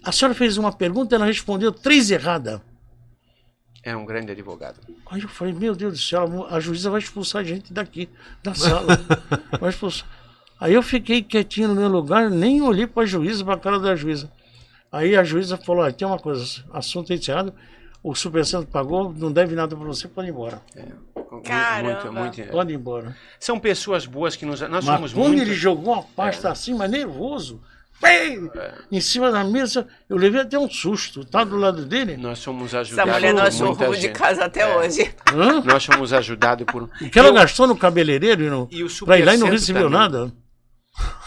a 0.03 0.11
senhora 0.11 0.35
fez 0.35 0.57
uma 0.57 0.73
pergunta, 0.73 1.15
ela 1.15 1.25
respondeu 1.25 1.71
três 1.71 2.11
erradas. 2.11 2.59
É 3.81 3.95
um 3.95 4.03
grande 4.03 4.33
advogado. 4.33 4.81
Aí 5.09 5.21
eu 5.21 5.29
falei, 5.29 5.53
meu 5.53 5.73
Deus 5.73 5.93
do 5.93 5.99
céu, 5.99 6.47
a 6.49 6.59
juíza 6.59 6.89
vai 6.89 6.99
expulsar 6.99 7.43
a 7.43 7.45
gente 7.45 7.71
daqui, 7.71 8.09
da 8.43 8.53
sala. 8.53 8.99
Vai 9.57 9.69
expulsar. 9.69 10.05
Aí 10.59 10.73
eu 10.73 10.83
fiquei 10.83 11.21
quietinho 11.21 11.69
no 11.69 11.75
meu 11.75 11.87
lugar, 11.87 12.29
nem 12.29 12.61
olhei 12.61 12.87
para 12.87 13.03
a 13.03 13.05
juíza, 13.05 13.45
para 13.45 13.53
a 13.53 13.59
cara 13.59 13.79
da 13.79 13.95
juíza. 13.95 14.29
Aí 14.91 15.15
a 15.15 15.23
juíza 15.23 15.55
falou, 15.55 15.83
olha, 15.83 15.93
tem 15.93 16.05
uma 16.05 16.19
coisa, 16.19 16.61
assunto 16.73 17.13
encerrado, 17.13 17.53
o 18.03 18.13
Supercentro 18.13 18.67
pagou, 18.67 19.13
não 19.13 19.31
deve 19.31 19.55
nada 19.55 19.75
para 19.75 19.85
você, 19.85 20.07
pode 20.07 20.27
ir 20.27 20.31
embora. 20.31 20.61
Muito, 21.31 21.47
Caramba. 21.47 22.11
muito, 22.11 22.13
muito- 22.13 22.51
Pode 22.51 22.71
ir 22.71 22.75
embora. 22.75 23.15
São 23.39 23.57
pessoas 23.59 24.05
boas 24.05 24.35
que 24.35 24.45
nos. 24.45 24.59
Nós 24.61 24.69
Mas 24.83 24.85
somos 24.85 25.13
quando 25.13 25.27
muito. 25.29 25.41
ele 25.41 25.53
jogou 25.53 25.93
uma 25.93 26.03
pasta 26.03 26.51
assim, 26.51 26.75
mas 26.75 26.91
nervoso, 26.91 27.59
pem, 27.99 28.51
em 28.91 29.01
cima 29.01 29.31
da 29.31 29.43
mesa, 29.43 29.87
eu 30.07 30.15
levei 30.17 30.41
até 30.41 30.59
um 30.59 30.69
susto. 30.69 31.25
Tá 31.25 31.43
do 31.43 31.55
lado 31.57 31.85
dele? 31.85 32.17
Nós 32.17 32.37
somos 32.39 32.67
Essa 32.67 32.79
ajudados 32.81 33.13
mulher 33.13 33.33
não 33.33 33.41
por 33.41 33.47
achou 33.47 33.73
rumo 33.73 33.95
de 33.97 34.09
casa 34.09 34.45
até 34.45 34.61
É. 34.61 34.77
hoje. 34.77 35.15
Hã? 35.33 35.61
Nós 35.61 35.81
somos 35.83 36.13
ajudados 36.13 36.65
por. 36.65 36.83
O 36.83 36.89
que 37.09 37.17
ela 37.17 37.29
Eu- 37.29 37.33
gastou 37.33 37.65
no 37.65 37.75
cabeleireiro 37.75 38.43
e 38.43 38.49
no, 38.49 38.67
E 38.69 38.83
o 38.83 39.05
pra 39.05 39.17
ir 39.17 39.23
lá 39.25 39.33
e 39.33 39.37
não 39.37 39.47
recebeu 39.49 39.83
também. 39.89 39.97
nada? 39.99 40.31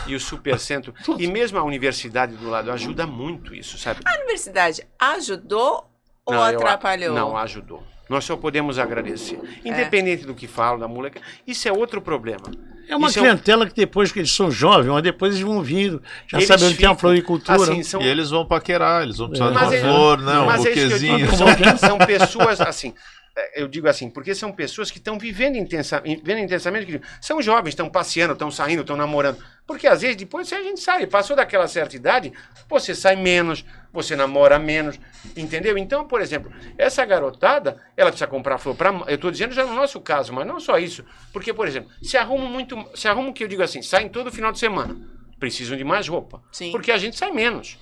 E 0.07 0.15
o 0.15 0.21
Supercentro. 0.21 0.95
e 1.19 1.27
mesmo 1.27 1.59
a 1.59 1.65
universidade 1.65 2.37
do 2.37 2.49
lado 2.49 2.71
ajuda 2.71 3.05
muito 3.09 3.53
isso, 3.53 3.77
sabe? 3.77 4.01
A 4.05 4.15
universidade 4.19 4.87
ajudou 5.01 5.91
ou 6.27 6.35
Não, 6.35 6.49
eu 6.51 6.59
atrapalhou? 6.59 7.15
Não, 7.15 7.37
ajudou. 7.37 7.83
Nós 8.09 8.25
só 8.25 8.37
podemos 8.37 8.79
agradecer. 8.79 9.39
Independente 9.65 10.25
do 10.27 10.35
que 10.35 10.47
fala, 10.47 10.79
da 10.79 10.87
moleque. 10.89 11.21
Isso 11.47 11.67
é 11.69 11.73
outro 11.73 12.01
problema. 12.01 12.45
É 12.89 12.95
uma 12.95 13.09
Isso 13.09 13.19
é 13.19 13.23
um- 13.23 13.25
clientela 13.25 13.67
que 13.67 13.75
depois 13.75 14.13
que 14.13 14.21
eles 14.21 14.31
são 14.31 14.49
jovens, 14.49 14.87
mas 14.93 15.03
depois 15.03 15.33
eles 15.35 15.45
vão 15.45 15.61
vindo, 15.61 16.01
já 16.29 16.39
Eles 16.39 16.47
sabem 16.47 16.69
onde 16.69 16.77
tem 16.77 16.87
a 16.89 16.95
floricultura. 16.95 17.57
Assim, 17.61 17.83
são, 17.83 18.01
E 18.01 18.07
eles 18.07 18.31
vão 18.31 18.47
paquerar, 18.47 19.03
eles 19.03 19.17
vão 19.19 19.29
precisar 19.29 19.49
de 19.51 19.55
Mas 19.57 19.67
uma 19.69 19.75
é- 19.75 19.81
flor, 19.81 20.19
né? 20.23 20.39
Um 20.39 20.47
mas 20.47 20.65
é 20.67 20.71
isso 20.71 20.73
que 20.73 20.79
eu 20.79 20.85
buquezinho. 20.85 21.19
digo, 21.19 21.37
são, 21.37 21.79
são 21.79 21.99
pessoas 21.99 22.61
assim. 22.61 22.95
É, 23.37 23.63
Eu 23.63 23.69
digo 23.69 23.89
assim, 23.89 24.09
porque 24.09 24.35
são 24.35 24.51
pessoas 24.51 24.91
que 24.91 24.99
estão 24.99 25.19
vivendo, 25.19 25.57
intensa, 25.57 26.01
vivendo 26.01 26.39
intensamente, 26.39 26.87
que 26.87 27.01
são 27.21 27.43
jovens, 27.43 27.71
estão 27.71 27.89
passeando, 27.89 28.33
estão 28.33 28.51
saindo, 28.51 28.81
estão 28.81 28.97
namorando. 28.97 29.43
Porque 29.67 29.87
às 29.87 30.01
vezes 30.01 30.17
depois 30.17 30.51
a 30.53 30.63
gente 30.63 30.81
sai, 30.81 31.07
passou 31.07 31.37
daquela 31.37 31.69
certa 31.69 31.95
idade, 31.97 32.33
você 32.69 32.95
sai 32.95 33.17
menos, 33.17 33.65
você 33.93 34.15
namora 34.17 34.59
menos, 34.59 34.99
entendeu? 35.37 35.77
Então, 35.77 36.07
por 36.07 36.21
exemplo, 36.21 36.53
essa 36.79 37.05
garotada, 37.05 37.83
ela 37.97 38.11
precisa 38.11 38.29
comprar 38.29 38.59
flor 38.59 38.77
para, 38.77 38.91
eu 39.09 39.17
estou 39.17 39.31
dizendo 39.31 39.55
já 39.55 39.65
no 39.65 39.75
nosso 39.75 40.01
caso, 40.01 40.33
mas 40.33 40.47
não 40.47 40.61
só 40.61 40.79
isso, 40.79 41.05
porque 41.33 41.53
por 41.53 41.67
exemplo, 41.67 41.91
se 42.03 42.17
arrumam 42.17 42.49
muito, 42.49 42.77
se 42.95 43.09
arrumam 43.09 43.33
que 43.33 43.43
eu 43.43 43.49
digo 43.49 43.63
assim, 43.63 43.83
saem 43.83 44.09
todo 44.09 44.31
final 44.31 44.53
de 44.53 44.59
semana, 44.59 44.97
precisam 45.39 45.77
de 45.77 45.85
mais 45.85 46.07
roupa, 46.07 46.43
Sim. 46.53 46.71
porque 46.71 46.93
a 46.93 46.99
gente 46.99 47.17
sai 47.17 47.33
menos 47.33 47.79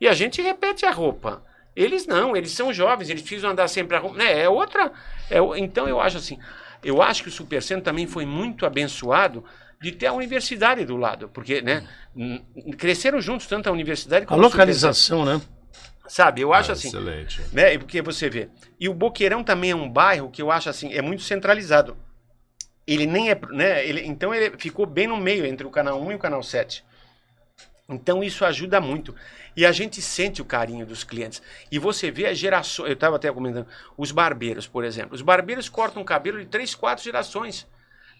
e 0.00 0.08
a 0.08 0.12
gente 0.12 0.40
repete 0.42 0.84
a 0.86 0.90
roupa. 0.90 1.42
Eles 1.78 2.06
não, 2.08 2.36
eles 2.36 2.50
são 2.50 2.72
jovens, 2.72 3.08
eles 3.08 3.22
precisam 3.22 3.50
andar 3.50 3.68
sempre 3.68 3.96
a. 3.96 4.02
Né? 4.02 4.40
É 4.42 4.48
outra. 4.48 4.90
É, 5.30 5.38
então 5.58 5.86
eu 5.88 6.00
acho 6.00 6.16
assim, 6.16 6.36
eu 6.82 7.00
acho 7.00 7.22
que 7.22 7.28
o 7.28 7.32
Supercentro 7.32 7.84
também 7.84 8.04
foi 8.06 8.26
muito 8.26 8.66
abençoado 8.66 9.44
de 9.80 9.92
ter 9.92 10.06
a 10.08 10.12
universidade 10.12 10.84
do 10.84 10.96
lado, 10.96 11.28
porque 11.28 11.62
né, 11.62 11.86
cresceram 12.76 13.20
juntos 13.20 13.46
tanto 13.46 13.68
a 13.68 13.72
universidade 13.72 14.24
A 14.24 14.26
como 14.26 14.40
o 14.40 14.50
Supercentro. 14.50 14.88
localização, 14.88 15.24
né? 15.24 15.40
Sabe, 16.08 16.40
eu 16.40 16.52
acho 16.52 16.70
Ah, 16.70 16.72
assim, 16.72 16.88
Excelente. 16.88 17.40
né? 17.52 17.74
e 17.74 17.78
Porque 17.78 18.02
você 18.02 18.28
vê. 18.28 18.48
E 18.80 18.88
o 18.88 18.94
Boqueirão 18.94 19.44
também 19.44 19.70
é 19.70 19.76
um 19.76 19.88
bairro 19.88 20.30
que 20.30 20.42
eu 20.42 20.50
acho 20.50 20.68
assim, 20.68 20.92
é 20.92 21.02
muito 21.02 21.22
centralizado. 21.22 21.96
Ele 22.86 23.06
nem 23.06 23.30
é, 23.30 23.38
né? 23.52 23.86
Ele, 23.86 24.00
então 24.06 24.34
ele 24.34 24.56
ficou 24.58 24.86
bem 24.86 25.06
no 25.06 25.16
meio 25.18 25.44
entre 25.44 25.66
o 25.66 25.70
canal 25.70 26.00
1 26.02 26.12
e 26.12 26.14
o 26.14 26.18
canal 26.18 26.42
7. 26.42 26.82
Então 27.90 28.22
isso 28.22 28.44
ajuda 28.44 28.80
muito. 28.80 29.14
E 29.56 29.64
a 29.64 29.72
gente 29.72 30.00
sente 30.02 30.42
o 30.42 30.44
carinho 30.44 30.84
dos 30.84 31.02
clientes. 31.02 31.42
E 31.72 31.78
você 31.78 32.10
vê 32.10 32.26
as 32.26 32.36
gerações. 32.38 32.86
Eu 32.88 32.92
estava 32.94 33.16
até 33.16 33.32
comentando. 33.32 33.66
Os 33.96 34.12
barbeiros, 34.12 34.66
por 34.66 34.84
exemplo. 34.84 35.14
Os 35.14 35.22
barbeiros 35.22 35.68
cortam 35.68 36.04
cabelo 36.04 36.38
de 36.38 36.44
três, 36.46 36.74
quatro 36.74 37.02
gerações. 37.02 37.66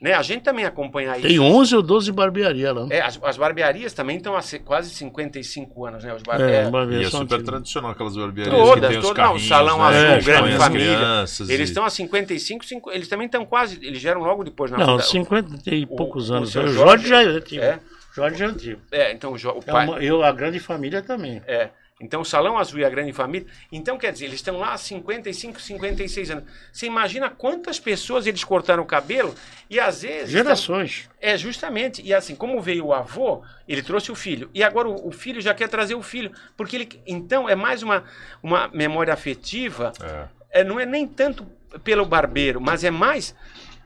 Né? 0.00 0.14
A 0.14 0.22
gente 0.22 0.42
também 0.42 0.64
acompanha 0.64 1.18
isso. 1.18 1.26
Tem 1.26 1.38
11 1.40 1.74
ou 1.76 1.82
12 1.82 2.12
barbearias 2.12 2.74
lá. 2.74 2.86
É, 2.88 3.00
as, 3.02 3.18
as 3.22 3.36
barbearias 3.36 3.92
também 3.92 4.16
estão 4.16 4.36
há 4.36 4.40
se- 4.42 4.60
quase 4.60 4.90
55 4.90 5.84
anos, 5.86 6.04
né? 6.04 6.14
Os 6.14 6.22
bar... 6.22 6.40
É, 6.40 6.62
é, 6.66 6.70
barbearia 6.70 7.04
E 7.04 7.06
é 7.08 7.10
super 7.10 7.24
antigas. 7.24 7.42
tradicional 7.44 7.90
aquelas 7.90 8.16
barbearias 8.16 8.54
que 8.56 8.62
Todas, 8.64 8.88
tem 8.90 8.98
os 9.00 9.04
todas. 9.06 9.24
Não, 9.24 9.34
o 9.34 9.40
Salão 9.40 9.78
né? 9.78 9.84
Azul, 10.14 10.18
que 10.20 10.24
Grande 10.24 10.56
Família. 10.56 10.96
crianças 10.96 11.48
Eles 11.50 11.68
e- 11.68 11.72
estão 11.72 11.84
há 11.84 11.90
55, 11.90 12.64
cinco- 12.64 12.90
eles 12.92 13.08
também 13.08 13.26
estão 13.26 13.44
quase. 13.44 13.78
Eles 13.84 14.00
vieram 14.00 14.20
logo 14.22 14.44
depois 14.44 14.70
na 14.70 14.78
Não, 14.78 14.96
da- 14.98 15.02
50 15.02 15.74
e 15.74 15.84
poucos 15.84 16.30
o 16.30 16.34
anos. 16.34 16.52
seu 16.52 16.62
O 16.62 16.68
Jorge- 16.68 16.78
Jorge 16.78 17.08
já 17.08 17.22
é 17.22 17.26
antigo. 17.26 17.62
É? 17.64 17.80
Jorge 18.18 18.42
é 18.42 18.46
antigo. 18.46 18.80
É, 18.90 19.12
então 19.12 19.32
o, 19.32 19.34
o 19.34 19.58
É 19.58 19.62
pai. 19.72 19.86
uma- 19.86 20.02
eu, 20.02 20.22
a 20.22 20.32
grande 20.32 20.58
família 20.60 21.00
também. 21.02 21.40
É. 21.46 21.70
Então, 22.00 22.20
o 22.20 22.24
Salão 22.24 22.56
Azul 22.56 22.78
e 22.78 22.84
a 22.84 22.88
Grande 22.88 23.12
Família. 23.12 23.48
Então, 23.72 23.98
quer 23.98 24.12
dizer, 24.12 24.26
eles 24.26 24.36
estão 24.36 24.56
lá 24.56 24.72
há 24.72 24.78
55, 24.78 25.60
56 25.60 26.30
anos. 26.30 26.44
Você 26.72 26.86
imagina 26.86 27.28
quantas 27.28 27.80
pessoas 27.80 28.24
eles 28.24 28.44
cortaram 28.44 28.84
o 28.84 28.86
cabelo 28.86 29.34
e 29.68 29.80
às 29.80 30.02
vezes. 30.02 30.30
Gerações. 30.30 31.10
É, 31.20 31.36
justamente. 31.36 32.00
E 32.00 32.14
assim, 32.14 32.36
como 32.36 32.60
veio 32.62 32.86
o 32.86 32.94
avô, 32.94 33.42
ele 33.66 33.82
trouxe 33.82 34.12
o 34.12 34.14
filho. 34.14 34.48
E 34.54 34.62
agora 34.62 34.88
o, 34.88 35.08
o 35.08 35.10
filho 35.10 35.40
já 35.40 35.52
quer 35.52 35.68
trazer 35.68 35.96
o 35.96 36.02
filho. 36.02 36.30
Porque 36.56 36.76
ele. 36.76 36.88
Então, 37.04 37.48
é 37.48 37.56
mais 37.56 37.82
uma, 37.82 38.04
uma 38.40 38.68
memória 38.68 39.12
afetiva. 39.12 39.92
É. 40.00 40.60
É, 40.60 40.64
não 40.64 40.78
é 40.78 40.86
nem 40.86 41.04
tanto 41.04 41.44
pelo 41.82 42.06
barbeiro, 42.06 42.60
mas 42.60 42.84
é 42.84 42.92
mais 42.92 43.34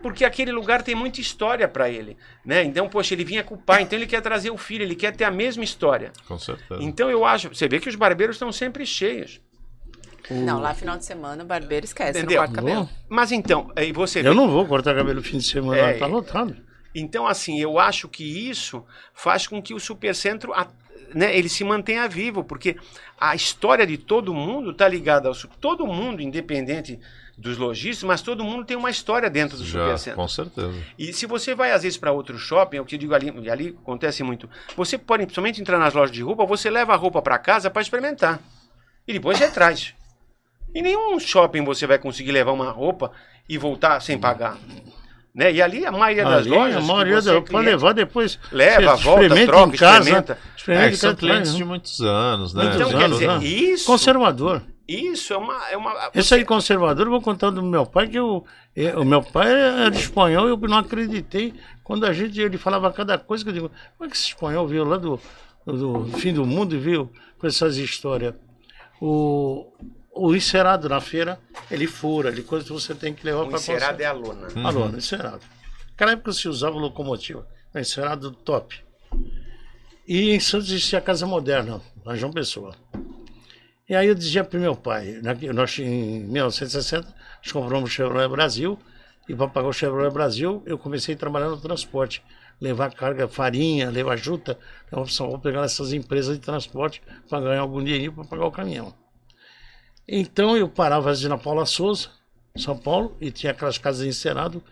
porque 0.02 0.24
aquele 0.24 0.50
lugar 0.52 0.82
tem 0.82 0.94
muita 0.94 1.20
história 1.20 1.66
para 1.68 1.88
ele, 1.88 2.16
né? 2.44 2.62
Então, 2.64 2.88
poxa, 2.88 3.14
ele 3.14 3.24
vinha 3.24 3.42
com 3.44 3.54
o 3.54 3.58
pai, 3.58 3.82
então 3.82 3.98
ele 3.98 4.06
quer 4.06 4.20
trazer 4.20 4.50
o 4.50 4.56
filho, 4.58 4.82
ele 4.82 4.94
quer 4.96 5.14
ter 5.14 5.24
a 5.24 5.30
mesma 5.30 5.62
história. 5.64 6.12
Com 6.26 6.38
certeza. 6.38 6.82
Então 6.82 7.08
eu 7.10 7.24
acho, 7.24 7.48
você 7.48 7.68
vê 7.68 7.78
que 7.78 7.88
os 7.88 7.94
barbeiros 7.94 8.36
estão 8.36 8.50
sempre 8.52 8.84
cheios. 8.84 9.40
Não, 10.30 10.60
lá 10.60 10.72
final 10.72 10.96
de 10.96 11.04
semana 11.04 11.42
o 11.42 11.46
barbeiro 11.46 11.84
esquece, 11.84 12.18
Entendeu? 12.18 12.40
não 12.40 12.46
corta 12.46 12.62
cabelo. 12.62 12.88
Mas 13.08 13.32
então, 13.32 13.70
aí 13.76 13.92
você 13.92 14.22
vê, 14.22 14.28
Eu 14.28 14.34
não 14.34 14.48
vou 14.48 14.64
cortar 14.66 14.94
cabelo 14.94 15.16
no 15.16 15.22
fim 15.22 15.38
de 15.38 15.44
semana, 15.44 15.78
É, 15.80 15.94
tá 15.98 16.06
lotado. 16.06 16.56
então 16.94 17.26
assim, 17.26 17.60
eu 17.60 17.78
acho 17.78 18.08
que 18.08 18.48
isso 18.48 18.84
faz 19.14 19.46
com 19.46 19.60
que 19.60 19.74
o 19.74 19.80
supercentro 19.80 20.52
a- 20.54 20.68
né, 21.14 21.36
ele 21.36 21.48
se 21.48 21.62
mantenha 21.64 22.08
vivo, 22.08 22.42
porque 22.44 22.76
a 23.20 23.34
história 23.34 23.86
de 23.86 23.98
todo 23.98 24.32
mundo 24.32 24.70
está 24.70 24.88
ligada 24.88 25.28
ao 25.28 25.34
todo 25.60 25.86
mundo, 25.86 26.22
independente 26.22 26.98
dos 27.42 27.58
lojistas, 27.58 28.04
mas 28.04 28.22
todo 28.22 28.44
mundo 28.44 28.64
tem 28.64 28.76
uma 28.76 28.88
história 28.88 29.28
dentro 29.28 29.56
do 29.58 29.64
Já, 29.64 29.80
Supercenter. 29.80 30.14
com 30.14 30.28
certeza. 30.28 30.74
E 30.98 31.12
se 31.12 31.26
você 31.26 31.54
vai 31.54 31.72
às 31.72 31.82
vezes 31.82 31.98
para 31.98 32.12
outro 32.12 32.38
shopping, 32.38 32.76
é 32.76 32.80
o 32.80 32.84
que 32.84 32.94
eu 32.94 32.98
digo 32.98 33.14
ali, 33.14 33.32
e 33.42 33.50
ali 33.50 33.76
acontece 33.82 34.22
muito. 34.22 34.48
Você 34.76 34.96
pode 34.96 35.24
principalmente 35.24 35.60
entrar 35.60 35.78
nas 35.78 35.92
lojas 35.92 36.12
de 36.14 36.22
roupa, 36.22 36.46
você 36.46 36.70
leva 36.70 36.92
a 36.94 36.96
roupa 36.96 37.20
para 37.20 37.36
casa 37.38 37.68
para 37.68 37.82
experimentar. 37.82 38.38
E 39.06 39.12
depois 39.12 39.36
você 39.38 39.48
traz. 39.50 39.92
Em 40.74 40.80
nenhum 40.82 41.18
shopping 41.18 41.64
você 41.64 41.86
vai 41.86 41.98
conseguir 41.98 42.32
levar 42.32 42.52
uma 42.52 42.70
roupa 42.70 43.10
e 43.48 43.58
voltar 43.58 44.00
sem 44.00 44.16
pagar. 44.18 44.56
Né? 45.34 45.50
E 45.52 45.60
ali 45.62 45.84
a 45.84 45.90
maioria 45.90 46.24
das 46.24 46.46
Ali, 46.46 46.50
lojas. 46.50 46.76
a 46.76 46.80
maioria 46.86 47.20
você 47.20 47.30
é 47.30 47.32
da, 47.32 47.38
pode 47.40 47.48
cliente, 47.50 47.66
levar 47.66 47.92
depois. 47.94 48.38
Leva, 48.52 48.94
volta, 48.96 49.22
experimenta 49.22 49.46
troca, 49.52 49.74
em 49.74 49.78
casa, 49.78 49.98
experimenta. 50.00 50.38
Experimenta 50.56 50.88
É, 50.88 50.96
são 50.96 51.10
casa, 51.10 51.16
clientes 51.20 51.54
de 51.54 51.60
né? 51.60 51.64
muitos 51.64 52.00
anos, 52.00 52.54
né? 52.54 52.62
Muitos 52.64 52.80
Então, 52.80 52.90
quer 52.98 53.04
anos, 53.04 53.18
dizer, 53.18 53.28
né? 53.28 53.44
isso, 53.44 53.86
Conservador. 53.86 54.62
Isso 54.94 55.32
é 55.32 55.36
uma. 55.36 55.68
É 55.70 55.76
uma 55.76 56.10
Esse 56.14 56.34
aí, 56.34 56.44
conservador, 56.44 57.06
eu 57.06 57.10
vou 57.10 57.22
contar 57.22 57.50
do 57.50 57.62
meu 57.62 57.86
pai, 57.86 58.08
que 58.08 58.18
eu, 58.18 58.44
eu- 58.74 59.00
o 59.00 59.04
meu 59.04 59.22
pai 59.22 59.50
era 59.52 59.94
espanhol 59.94 60.46
e 60.48 60.50
eu 60.50 60.56
não 60.56 60.78
acreditei. 60.78 61.54
Quando 61.84 62.04
a 62.06 62.12
gente, 62.12 62.40
ele 62.40 62.58
falava 62.58 62.90
cada 62.92 63.18
coisa, 63.18 63.44
que 63.44 63.50
eu 63.50 63.54
digo, 63.54 63.70
como 63.96 64.06
é 64.08 64.10
que 64.10 64.16
esse 64.16 64.28
espanhol 64.28 64.66
veio 64.66 64.84
lá 64.84 64.96
do, 64.96 65.20
do 65.66 66.04
fim 66.18 66.32
do 66.32 66.44
mundo 66.44 66.74
e 66.74 66.78
viu 66.78 67.10
com 67.38 67.46
essas 67.46 67.76
histórias? 67.76 68.34
O, 69.00 69.66
o 70.14 70.34
encerado 70.34 70.88
na 70.88 71.00
feira, 71.00 71.38
ele 71.70 71.86
fura, 71.86 72.28
ele 72.28 72.42
coisa 72.42 72.64
que 72.64 72.72
você 72.72 72.94
tem 72.94 73.12
que 73.12 73.24
levar 73.24 73.42
o 73.42 73.48
para 73.48 73.58
encerado 73.58 74.00
é 74.00 74.04
a 74.06 74.12
lona. 74.12 74.48
Uhum. 74.54 74.66
Alô, 74.66 74.86
encerado. 74.96 75.40
Naquela 75.90 76.12
época 76.12 76.32
se 76.32 76.48
usava 76.48 76.76
locomotiva, 76.78 77.46
o 77.74 77.78
encerado 77.78 78.30
top. 78.30 78.80
E 80.06 80.30
em 80.30 80.40
Santos 80.40 80.68
existia 80.70 80.98
a 80.98 81.02
Casa 81.02 81.26
Moderna, 81.26 81.80
na 82.04 82.14
João 82.16 82.32
Pessoa. 82.32 82.74
E 83.88 83.94
aí 83.94 84.08
eu 84.08 84.14
dizia 84.14 84.44
para 84.44 84.58
meu 84.58 84.74
pai, 84.76 85.20
na- 85.22 85.34
nós 85.52 85.78
em 85.78 86.20
1960, 86.24 87.08
nós 87.42 87.52
compramos 87.52 87.90
o 87.90 87.92
Chevrolet 87.92 88.28
Brasil, 88.28 88.78
e 89.28 89.34
para 89.34 89.48
pagar 89.48 89.68
o 89.68 89.72
Chevrolet 89.72 90.12
Brasil, 90.12 90.62
eu 90.66 90.78
comecei 90.78 91.14
a 91.14 91.18
trabalhar 91.18 91.48
no 91.48 91.60
transporte. 91.60 92.22
Levar 92.60 92.92
carga, 92.94 93.26
farinha, 93.28 93.90
levar 93.90 94.16
juta, 94.16 94.58
então, 94.86 95.04
só 95.06 95.26
vou 95.26 95.38
pegar 95.38 95.64
essas 95.64 95.92
empresas 95.92 96.36
de 96.38 96.44
transporte 96.44 97.02
para 97.28 97.40
ganhar 97.40 97.60
algum 97.60 97.82
dinheirinho 97.82 98.12
para 98.12 98.24
pagar 98.24 98.46
o 98.46 98.52
caminhão. 98.52 98.94
Então 100.06 100.56
eu 100.56 100.68
parava 100.68 101.10
às 101.10 101.18
vezes 101.18 101.30
na 101.30 101.38
Paula 101.38 101.64
Souza, 101.66 102.08
São 102.56 102.76
Paulo, 102.76 103.16
e 103.20 103.30
tinha 103.30 103.52
aquelas 103.52 103.78
casas 103.78 104.06
encerado. 104.06 104.62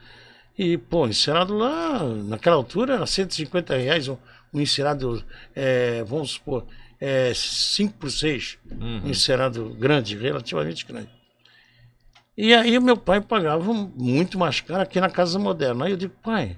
E, 0.58 0.76
pô, 0.78 1.06
encerado 1.08 1.56
lá, 1.56 2.04
naquela 2.04 2.56
altura, 2.56 2.94
era 2.94 3.06
150 3.06 3.76
reais 3.76 4.08
um, 4.08 4.16
um 4.52 4.60
encerado, 4.60 5.24
é, 5.54 6.02
vamos 6.04 6.32
supor, 6.32 6.66
é, 7.00 7.32
5 7.34 7.94
por 7.94 8.10
6, 8.10 8.58
um 8.70 9.08
encerado 9.08 9.70
grande, 9.70 10.16
relativamente 10.16 10.84
grande. 10.84 11.08
E 12.36 12.54
aí 12.54 12.78
meu 12.78 12.96
pai 12.96 13.20
pagava 13.20 13.72
muito 13.72 14.38
mais 14.38 14.60
caro 14.60 14.82
aqui 14.82 15.00
na 15.00 15.10
Casa 15.10 15.38
Moderna. 15.38 15.86
Aí 15.86 15.92
eu 15.92 15.96
digo, 15.96 16.14
pai, 16.22 16.56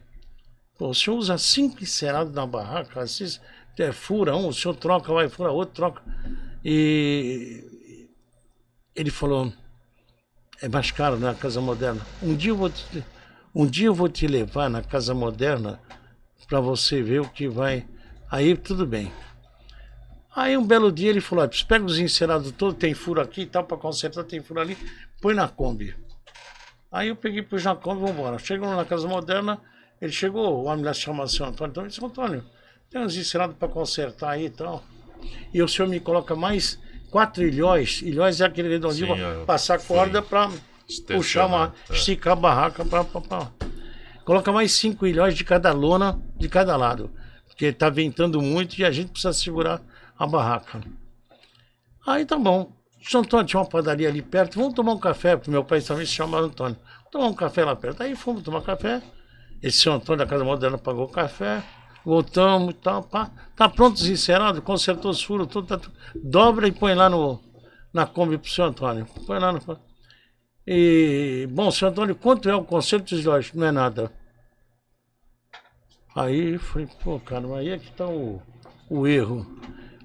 pô, 0.79 0.89
o 0.89 0.95
senhor 0.95 1.17
usa 1.17 1.39
cinco 1.39 1.83
encerados 1.83 2.33
na 2.33 2.47
barraca, 2.47 3.01
assim, 3.01 3.25
é, 3.79 3.93
fura 3.93 4.37
um, 4.37 4.49
o 4.49 4.53
senhor 4.53 4.75
troca, 4.75 5.13
vai, 5.13 5.29
fura 5.29 5.51
outro, 5.51 5.75
troca. 5.75 6.03
E 6.65 7.65
ele 8.95 9.11
falou, 9.11 9.53
é 10.61 10.69
mais 10.69 10.91
caro 10.91 11.19
na 11.19 11.35
Casa 11.35 11.61
Moderna. 11.61 12.01
Um 12.23 12.37
dia 12.37 12.51
eu 12.51 12.57
vou 12.57 12.71
te, 12.71 13.05
um 13.55 13.67
dia 13.67 13.87
eu 13.87 13.95
vou 13.95 14.09
te 14.09 14.27
levar 14.27 14.69
na 14.69 14.83
Casa 14.83 15.15
Moderna 15.15 15.81
para 16.47 16.61
você 16.61 17.03
ver 17.03 17.21
o 17.21 17.29
que 17.29 17.49
vai. 17.49 17.87
Aí 18.31 18.57
tudo 18.57 18.87
bem. 18.87 19.11
Aí 20.35 20.57
um 20.57 20.67
belo 20.67 20.91
dia 20.91 21.11
ele 21.11 21.21
falou: 21.21 21.45
"Ó, 21.45 21.49
pega 21.67 21.85
os 21.85 21.99
encerados 21.99 22.51
todos, 22.53 22.79
tem 22.79 22.95
furo 22.95 23.21
aqui 23.21 23.43
e 23.43 23.47
tal, 23.47 23.65
para 23.65 23.77
consertar, 23.77 24.25
tem 24.25 24.41
furo 24.41 24.61
ali, 24.61 24.77
põe 25.21 25.35
na 25.35 25.49
Kombi. 25.49 25.95
Aí 26.91 27.09
eu 27.09 27.17
peguei, 27.17 27.43
pus 27.43 27.65
na 27.65 27.75
Kombi, 27.75 28.01
vamos 28.01 28.17
embora. 28.17 28.39
Chegamos 28.39 28.77
na 28.77 28.85
Casa 28.85 29.07
Moderna, 29.07 29.61
ele 30.01 30.13
chegou, 30.13 30.63
o 30.63 30.65
homem 30.65 30.85
lá 30.85 30.93
se 30.93 31.01
chama 31.01 31.27
seu 31.27 31.47
Antônio, 31.47 31.71
então 31.71 31.83
ele 31.83 31.91
disse: 31.91 32.05
Antônio, 32.05 32.45
tem 32.91 33.01
uns 33.01 33.17
encerados 33.17 33.57
para 33.57 33.69
consertar 33.69 34.31
aí 34.31 34.47
e 34.47 34.51
tal. 34.51 34.83
E 35.53 35.63
o 35.63 35.69
senhor 35.69 35.89
me 35.89 36.01
coloca 36.01 36.35
mais 36.35 36.79
quatro 37.11 37.43
ilhóis. 37.43 38.03
Ilhóis 38.03 38.41
é 38.41 38.45
aquele 38.45 38.69
redondinho 38.69 39.15
Sim, 39.15 39.45
passar 39.47 39.79
corda 39.81 40.21
para 40.21 40.51
puxar 41.07 41.47
uma. 41.47 41.75
é. 41.89 41.95
esticar 41.95 42.33
a 42.33 42.37
barraca 42.37 42.85
para. 42.85 43.05
Coloca 44.25 44.53
mais 44.53 44.73
cinco 44.73 45.07
ilhóis 45.07 45.35
de 45.35 45.45
cada 45.45 45.73
lona, 45.73 46.21
de 46.37 46.49
cada 46.49 46.77
lado. 46.77 47.11
Porque 47.47 47.73
tá 47.73 47.91
ventando 47.91 48.41
muito 48.41 48.79
e 48.79 48.85
a 48.85 48.91
gente 48.91 49.11
precisa 49.11 49.33
segurar 49.33 49.81
a 50.23 50.27
barraca. 50.27 50.81
Aí 52.07 52.25
tá 52.25 52.39
bom. 52.39 52.73
Seu 53.03 53.21
Antônio 53.21 53.45
tinha 53.45 53.61
uma 53.61 53.69
padaria 53.69 54.09
ali 54.09 54.23
perto, 54.23 54.57
vamos 54.57 54.75
tomar 54.75 54.93
um 54.93 54.99
café, 54.99 55.37
porque 55.37 55.51
meu 55.51 55.65
pai 55.65 55.81
também 55.81 56.07
se 56.07 56.13
chama 56.13 56.39
Antônio. 56.39 56.79
Tomar 57.11 57.27
um 57.27 57.35
café 57.35 57.65
lá 57.65 57.75
perto. 57.75 58.03
Aí 58.03 58.15
fomos 58.15 58.45
tomar 58.45 58.63
café. 58.63 59.03
Esse 59.61 59.79
seu 59.79 59.93
Antônio 59.93 60.25
da 60.25 60.31
Casa 60.31 60.45
Moderna 60.45 60.79
pagou 60.79 61.07
o 61.07 61.09
café. 61.09 61.63
Voltamos 62.05 62.71
e 62.71 62.75
tal, 62.75 63.03
pá. 63.03 63.33
Tá 63.57 63.69
pronto, 63.69 63.97
desencerado, 63.97 64.63
consertou 64.63 65.11
os 65.11 65.23
furos, 65.23 65.49
tudo, 65.49 65.67
tá, 65.67 65.81
dobra 66.15 66.69
e 66.69 66.73
põe 66.73 66.95
lá 66.95 67.09
no, 67.09 67.41
na 67.93 68.07
Kombi 68.07 68.39
pro 68.39 68.51
seu 68.51 68.65
Antônio. 68.65 69.07
Põe 69.27 69.41
lá 69.41 69.53
no. 69.53 69.61
E, 70.65 71.49
bom, 71.51 71.71
seu 71.73 71.89
Antônio, 71.89 72.15
quanto 72.15 72.49
é 72.49 72.55
o 72.55 72.65
conserto 72.65 73.17
de 73.17 73.27
lojas? 73.27 73.53
Não 73.53 73.67
é 73.67 73.73
nada. 73.73 74.13
Aí 76.15 76.59
falei, 76.59 76.89
pô, 77.03 77.19
cara, 77.19 77.41
mas 77.41 77.59
aí 77.59 77.71
é 77.71 77.79
que 77.79 77.91
tá 77.93 78.07
o, 78.07 78.41
o 78.89 79.07
erro. 79.07 79.47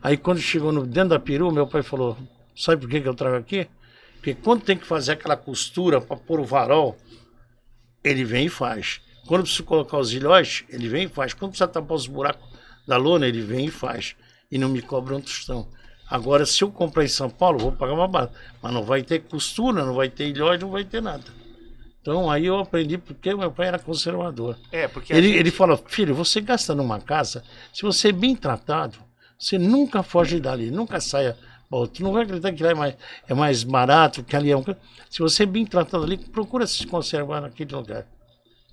Aí 0.01 0.15
quando 0.17 0.39
chegou 0.39 0.71
no, 0.71 0.85
dentro 0.85 1.09
da 1.09 1.19
peru, 1.19 1.51
meu 1.51 1.67
pai 1.67 1.81
falou, 1.83 2.17
sabe 2.55 2.81
por 2.81 2.89
que, 2.89 3.01
que 3.01 3.07
eu 3.07 3.13
trago 3.15 3.35
aqui? 3.35 3.67
Porque 4.15 4.33
quando 4.33 4.61
tem 4.63 4.77
que 4.77 4.85
fazer 4.85 5.13
aquela 5.13 5.35
costura 5.37 5.99
para 6.01 6.15
pôr 6.17 6.39
o 6.39 6.45
varol, 6.45 6.97
ele 8.03 8.23
vem 8.23 8.45
e 8.45 8.49
faz. 8.49 9.01
Quando 9.27 9.41
precisa 9.43 9.63
colocar 9.63 9.97
os 9.97 10.13
ilhóis, 10.13 10.63
ele 10.69 10.87
vem 10.87 11.05
e 11.05 11.09
faz. 11.09 11.33
Quando 11.33 11.51
precisa 11.51 11.67
tapar 11.67 11.95
os 11.95 12.07
buracos 12.07 12.47
da 12.87 12.97
lona, 12.97 13.27
ele 13.27 13.41
vem 13.41 13.65
e 13.65 13.71
faz. 13.71 14.15
E 14.49 14.57
não 14.57 14.69
me 14.69 14.81
cobra 14.81 15.15
um 15.15 15.21
tostão. 15.21 15.67
Agora, 16.09 16.45
se 16.45 16.63
eu 16.63 16.71
comprar 16.71 17.03
em 17.03 17.09
São 17.09 17.29
Paulo, 17.29 17.59
vou 17.59 17.71
pagar 17.73 17.93
uma 17.93 18.07
barato. 18.07 18.33
Mas 18.61 18.73
não 18.73 18.83
vai 18.83 19.03
ter 19.03 19.19
costura, 19.23 19.83
não 19.83 19.93
vai 19.93 20.09
ter 20.09 20.29
ilhóis, 20.29 20.59
não 20.61 20.69
vai 20.69 20.85
ter 20.85 21.01
nada. 21.01 21.25
Então 22.01 22.31
aí 22.31 22.45
eu 22.45 22.57
aprendi 22.57 22.97
porque 22.97 23.35
meu 23.35 23.51
pai 23.51 23.67
era 23.67 23.77
conservador. 23.79 24.57
É, 24.71 24.87
porque 24.87 25.11
Ele, 25.11 25.27
gente- 25.27 25.39
ele 25.39 25.51
fala, 25.51 25.75
filho, 25.75 26.15
você 26.15 26.39
gasta 26.39 26.73
numa 26.73 27.01
casa, 27.01 27.43
se 27.73 27.81
você 27.81 28.07
é 28.07 28.11
bem 28.13 28.33
tratado, 28.33 28.97
você 29.37 29.57
nunca 29.57 30.03
foge 30.03 30.39
dali, 30.39 30.71
nunca 30.71 30.99
saia. 30.99 31.37
Bom, 31.69 31.85
tu 31.85 32.01
não 32.01 32.13
vai 32.13 32.23
acreditar 32.23 32.53
que 32.53 32.63
lá 32.63 32.71
é 32.71 32.73
mais, 32.73 32.95
é 33.27 33.33
mais 33.33 33.63
barato, 33.63 34.23
que 34.23 34.35
ali 34.35 34.51
é 34.51 34.57
um. 34.57 34.63
Se 35.09 35.19
você 35.19 35.43
é 35.43 35.45
bem 35.45 35.65
tratado 35.65 36.03
ali, 36.03 36.17
procura 36.17 36.65
se 36.65 36.87
conservar 36.87 37.41
naquele 37.41 37.73
lugar. 37.75 38.05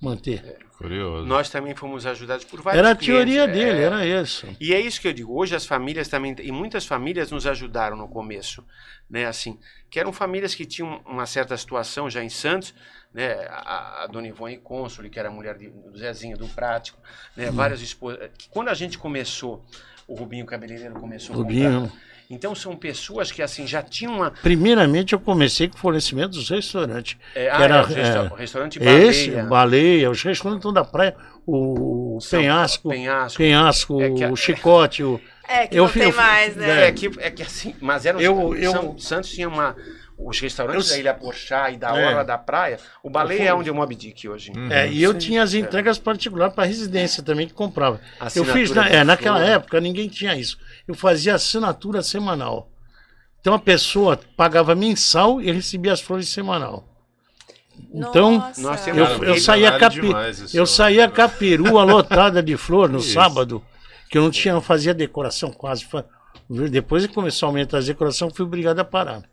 Manter. 0.01 0.59
Curioso. 0.77 1.25
nós 1.25 1.49
também 1.49 1.73
fomos 1.73 2.05
ajudados 2.05 2.43
por 2.43 2.61
vários 2.61 2.79
Era 2.79 2.91
a 2.91 2.95
clientes, 2.97 3.15
teoria 3.15 3.43
é. 3.43 3.47
dele, 3.47 3.79
era 3.81 4.05
isso. 4.05 4.45
E 4.59 4.73
é 4.73 4.79
isso 4.79 4.99
que 4.99 5.07
eu 5.07 5.13
digo. 5.13 5.33
Hoje 5.33 5.55
as 5.55 5.65
famílias 5.65 6.09
também, 6.09 6.35
e 6.43 6.51
muitas 6.51 6.85
famílias 6.85 7.31
nos 7.31 7.47
ajudaram 7.47 7.95
no 7.95 8.09
começo, 8.09 8.61
né? 9.09 9.25
Assim, 9.25 9.57
que 9.89 9.97
eram 10.01 10.11
famílias 10.11 10.53
que 10.53 10.65
tinham 10.65 11.01
uma 11.05 11.25
certa 11.25 11.55
situação 11.55 12.09
já 12.09 12.21
em 12.21 12.27
Santos, 12.27 12.73
né? 13.13 13.35
A, 13.49 14.03
a 14.03 14.07
Dona 14.07 14.27
Ivone 14.27 14.57
Consoli, 14.57 15.09
que 15.09 15.17
era 15.17 15.29
a 15.29 15.31
mulher 15.31 15.57
de- 15.57 15.69
do 15.69 15.97
Zezinho, 15.97 16.37
do 16.37 16.49
Prático, 16.49 16.99
né? 17.37 17.49
Várias 17.51 17.79
esposas. 17.81 18.29
Quando 18.49 18.67
a 18.67 18.73
gente 18.73 18.97
começou, 18.97 19.63
o 20.07 20.15
Rubinho 20.15 20.45
Cabeleireiro 20.45 20.95
começou 20.95 21.33
a 21.33 21.37
Rubinho. 21.37 21.81
comprar. 21.81 22.05
Então 22.27 22.55
são 22.55 22.75
pessoas 22.75 23.31
que 23.31 23.39
assim 23.41 23.67
já 23.67 23.83
tinham 23.83 24.15
uma. 24.15 24.31
Primeiramente 24.31 25.13
eu 25.13 25.19
comecei 25.19 25.67
com 25.67 25.75
o 25.75 25.79
fornecimento 25.79 26.31
dos 26.31 26.49
restaurantes. 26.49 27.17
É, 27.35 27.51
ah, 27.51 27.61
era, 27.61 27.75
é, 27.75 27.81
o 27.81 27.85
resta- 27.85 28.17
é, 28.17 28.21
o 28.21 28.35
restaurante 28.35 28.79
Baleia, 28.79 29.07
Esse, 29.09 29.29
baleia, 29.43 30.09
os 30.09 30.23
restaurantes 30.23 30.73
da 30.73 30.83
praia, 30.83 31.15
o 31.45 32.17
São- 32.19 32.39
penhasco, 32.39 32.89
Penhasco. 32.89 33.37
penhasco, 33.37 34.01
É 34.01 34.09
que 34.09 34.23
a- 34.23 34.31
o 34.31 34.35
chicote, 34.35 35.03
o, 35.03 35.21
É, 35.47 35.67
que 35.67 35.77
Eu 35.77 35.83
não 35.83 35.91
tem 35.91 36.09
eu 36.09 36.15
mais, 36.15 36.55
né? 36.55 36.87
É 36.87 36.91
que, 36.91 37.11
é 37.19 37.29
que 37.29 37.43
assim, 37.43 37.75
mas 37.79 38.07
eram 38.07 38.19
Eu- 38.19 38.55
eu- 38.55 38.71
São- 38.71 38.97
Santos 38.97 39.29
tinha 39.29 39.47
uma. 39.47 39.75
Os 40.17 40.39
restaurantes 40.39 40.87
Eu- 40.89 40.93
da 40.95 40.99
Ilha 40.99 41.13
Porchá 41.13 41.69
e 41.71 41.77
da 41.77 41.89
É. 41.99 42.07
Orla 42.07 42.23
da 42.23 42.37
Praia, 42.37 42.79
o 43.03 43.09
Baleia 43.09 43.37
fui- 43.39 43.47
é 43.47 43.53
onde 43.53 43.69
é 43.69 43.71
o 43.71 43.75
Moby 43.75 43.95
Dick 43.95 44.27
hoje. 44.29 44.51
Uhum. 44.55 44.71
É, 44.71 44.87
e 44.89 45.03
eu 45.03 45.13
tinha 45.13 45.43
as 45.43 45.53
entregas 45.53 45.97
particulares 45.99 46.53
para 46.55 46.63
residência 46.65 47.21
também 47.21 47.47
que 47.47 47.53
comprava. 47.53 47.99
Eu 48.19 48.25
Assinatura 48.27 48.53
fiz, 48.57 48.71
na- 48.71 48.87
é, 48.87 49.03
naquela 49.03 49.41
época 49.43 49.79
ninguém 49.81 50.07
tinha 50.07 50.33
isso. 50.35 50.57
Eu 50.87 50.95
fazia 50.95 51.35
assinatura 51.35 52.01
semanal. 52.01 52.69
Então 53.41 53.53
a 53.53 53.59
pessoa 53.59 54.17
pagava 54.37 54.73
mensal 54.73 55.41
e 55.41 55.51
recebia 55.51 55.91
as 55.93 55.99
flores 56.01 56.29
semanal. 56.29 56.87
Então, 57.93 58.37
Nossa. 58.57 58.89
eu, 58.89 59.23
eu 59.25 59.37
saía 59.37 59.77
capi, 59.77 59.99
demais 60.01 60.55
eu 60.55 60.65
saía 60.65 61.07
né? 61.07 61.13
com 61.13 61.21
a 61.21 61.27
perua 61.29 61.83
lotada 61.83 62.41
de 62.41 62.55
flor 62.55 62.87
no 62.89 62.99
Isso. 62.99 63.11
sábado, 63.13 63.61
que 64.09 64.17
eu 64.17 64.21
não 64.23 64.31
tinha, 64.31 64.53
não 64.53 64.61
fazia 64.61 64.93
decoração 64.93 65.51
quase. 65.51 65.85
Depois 66.71 67.05
que 67.05 67.13
começou 67.13 67.47
a 67.47 67.49
aumentar 67.49 67.79
as 67.79 67.85
decorações, 67.85 68.33
fui 68.33 68.45
obrigado 68.45 68.79
a 68.79 68.85
parar. 68.85 69.23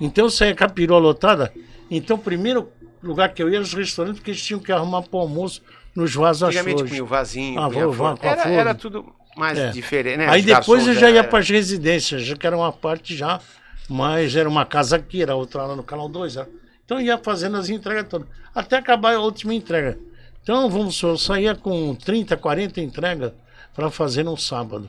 Então 0.00 0.24
eu 0.26 0.30
saía 0.30 0.54
com 0.54 0.64
a 0.64 0.68
perua 0.68 0.98
lotada. 0.98 1.52
Então 1.90 2.16
o 2.16 2.18
primeiro 2.18 2.70
lugar 3.02 3.32
que 3.32 3.42
eu 3.42 3.48
ia 3.48 3.56
era 3.56 3.62
os 3.64 3.72
restaurantes, 3.72 4.18
porque 4.20 4.30
eles 4.32 4.42
tinham 4.42 4.60
que 4.60 4.72
arrumar 4.72 5.02
para 5.02 5.16
o 5.16 5.20
almoço 5.20 5.62
nos 5.94 6.14
vasos 6.14 6.42
as 6.42 6.48
Antigamente 6.56 6.84
punha 6.84 7.02
o 7.02 7.06
vasinho, 7.06 7.58
Ah, 7.60 7.68
vou- 7.68 7.92
vou 7.92 8.16
com 8.16 8.26
a 8.26 8.30
Era, 8.30 8.50
era 8.50 8.74
tudo. 8.74 9.06
mais 9.36 9.58
É. 9.58 9.70
diferente, 9.70 10.18
né? 10.18 10.28
Aí 10.28 10.40
Os 10.40 10.46
depois 10.46 10.86
eu 10.86 10.94
já 10.94 11.10
ia 11.10 11.20
era- 11.20 11.28
para 11.28 11.38
as 11.38 11.48
residências, 11.48 12.22
já 12.22 12.36
que 12.36 12.46
era 12.46 12.56
uma 12.56 12.72
parte 12.72 13.14
já, 13.16 13.40
mas 13.88 14.34
era 14.36 14.48
uma 14.48 14.64
casa 14.66 14.96
aqui, 14.96 15.22
era 15.22 15.34
outra 15.34 15.64
lá 15.64 15.76
no 15.76 15.82
canal 15.82 16.08
2. 16.08 16.34
Né? 16.36 16.46
Então 16.84 16.98
eu 17.00 17.06
ia 17.06 17.18
fazendo 17.18 17.56
as 17.56 17.68
entregas 17.70 18.06
todas, 18.08 18.26
até 18.54 18.76
acabar 18.76 19.14
a 19.14 19.20
última 19.20 19.54
entrega. 19.54 19.98
Então, 20.42 20.68
vamos 20.70 20.94
supor, 20.96 21.10
eu 21.14 21.18
saía 21.18 21.54
com 21.56 21.94
30, 21.94 22.36
40 22.36 22.80
entregas 22.80 23.32
para 23.74 23.90
fazer 23.90 24.22
no 24.22 24.36
sábado. 24.36 24.88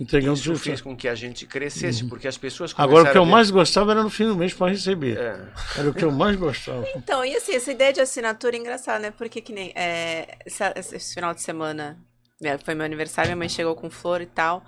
Entregando 0.00 0.34
Isso 0.38 0.54
fez 0.56 0.80
com 0.80 0.96
que 0.96 1.08
a 1.08 1.14
gente 1.14 1.44
crescesse, 1.44 2.04
porque 2.04 2.28
as 2.28 2.38
pessoas 2.38 2.72
Uhum. 2.72 2.84
Agora, 2.84 3.08
o 3.08 3.12
que 3.12 3.18
eu 3.18 3.24
mais 3.24 3.50
gostava 3.50 3.90
era 3.90 4.02
no 4.02 4.10
fim 4.10 4.26
do 4.26 4.36
mês 4.36 4.54
para 4.54 4.70
receber. 4.70 5.18
É. 5.18 5.40
Era 5.76 5.90
o 5.90 5.94
que 5.94 6.04
eu 6.04 6.12
mais 6.12 6.36
gostava. 6.36 6.86
Então, 6.94 7.24
e 7.24 7.34
assim, 7.36 7.54
essa 7.54 7.72
ideia 7.72 7.92
de 7.92 8.00
assinatura 8.00 8.54
é 8.56 8.58
engraçada, 8.60 8.98
né? 9.00 9.10
Porque 9.10 9.40
que 9.40 9.52
nem 9.52 9.72
é, 9.74 10.38
essa- 10.46 10.72
esse, 10.76 11.14
final 11.14 11.34
de 11.34 11.42
semana 11.42 11.98
né, 12.40 12.56
foi 12.58 12.74
meu 12.74 12.84
aniversário, 12.84 13.28
minha 13.30 13.36
mãe 13.36 13.48
chegou 13.48 13.74
com 13.74 13.90
flor 13.90 14.20
e 14.20 14.26
tal. 14.26 14.64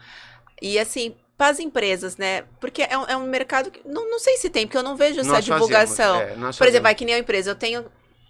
E 0.61 0.79
assim, 0.79 1.15
para 1.39 1.49
as 1.53 1.61
empresas, 1.61 2.17
né? 2.17 2.43
Porque 2.61 2.83
é 2.83 2.99
um, 2.99 3.05
é 3.07 3.17
um 3.17 3.27
mercado 3.27 3.71
que. 3.71 3.81
Não, 3.87 4.11
não 4.11 4.19
sei 4.19 4.37
se 4.37 4.51
tem, 4.51 4.67
porque 4.67 4.77
eu 4.77 4.83
não 4.83 4.97
vejo 4.97 5.21
essa 5.21 5.31
Nós 5.33 5.45
divulgação. 5.45 6.19
fazemos, 6.19 6.57
é, 6.57 6.59
Por 6.59 6.67
exemplo, 6.67 6.83
vai 6.83 6.95
que 6.95 7.05
nem 7.05 7.15
a 7.15 7.19
empresa, 7.19 7.51
eu 7.53 7.55
tenho 7.55 7.85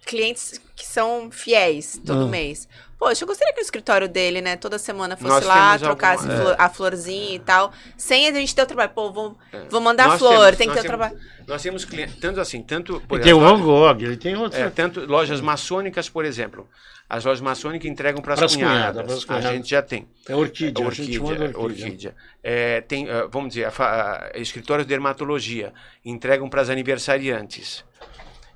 clientes 0.05 0.59
que 0.75 0.85
são 0.85 1.29
fiéis 1.31 1.99
todo 2.05 2.23
Ah. 2.23 2.27
mês. 2.27 2.67
Poxa, 2.97 3.23
eu 3.23 3.27
gostaria 3.27 3.51
que 3.53 3.59
o 3.59 3.63
escritório 3.63 4.07
dele, 4.07 4.41
né, 4.41 4.55
toda 4.55 4.77
semana 4.77 5.17
fosse 5.17 5.27
Nós 5.27 5.43
lá, 5.45 5.77
trocasse 5.79 6.23
alguma- 6.27 6.41
flor- 6.43 6.55
a 6.59 6.69
florzinha 6.69 7.35
e 7.35 7.39
tal, 7.39 7.71
sem 7.97 8.27
a 8.27 8.31
gente 8.33 8.53
ter 8.53 8.61
o 8.61 8.65
trabalho. 8.67 8.91
Pô, 8.93 9.11
vou, 9.11 9.35
vou 9.71 9.81
mandar 9.81 10.03
É. 10.03 10.07
Nós 10.09 10.19
flor, 10.19 10.31
temos- 10.45 10.57
tem 10.57 10.67
que 10.67 10.73
ter 10.75 10.79
o 10.81 10.83
temos- 10.83 10.87
trabalho. 10.87 11.19
Nós 11.47 11.61
temos 11.63 11.83
clientes, 11.83 12.15
tanto 12.17 12.39
assim, 12.39 12.61
tanto 12.61 13.01
por 13.07 13.15
Ele 13.15 13.23
tem 13.23 13.33
o 13.33 13.39
Van 13.39 13.59
Gogh, 13.59 13.97
ele 14.01 14.17
tem 14.17 14.35
outro. 14.37 14.59
É, 14.59 14.69
tanto 14.69 14.99
lojas 15.07 15.41
maçônicas, 15.41 16.09
por 16.09 16.25
exemplo. 16.25 16.69
As 17.09 17.25
lojas 17.25 17.41
maçônicas 17.41 17.89
entregam 17.89 18.21
para 18.21 18.35
as 18.35 18.55
cunhadas. 18.55 19.25
cunhadas, 19.25 19.45
A 19.45 19.51
gente 19.53 19.69
já 19.69 19.81
tem. 19.81 20.07
É 20.29 20.35
orquídea, 20.35 20.87
a 20.87 20.91
gente 20.91 21.17
Orquídea, 21.17 21.21
orquídea. 21.49 21.59
orquídea. 21.59 22.15
É, 22.43 22.81
tem, 22.81 23.09
ah, 23.09 23.27
vamos 23.29 23.49
dizer, 23.49 23.65
a 23.65 23.69
a- 23.83 24.31
escritórios 24.35 24.85
de 24.85 24.89
dermatologia 24.89 25.73
entregam 26.05 26.47
para 26.47 26.61
as 26.61 26.69
aniversariantes. 26.69 27.83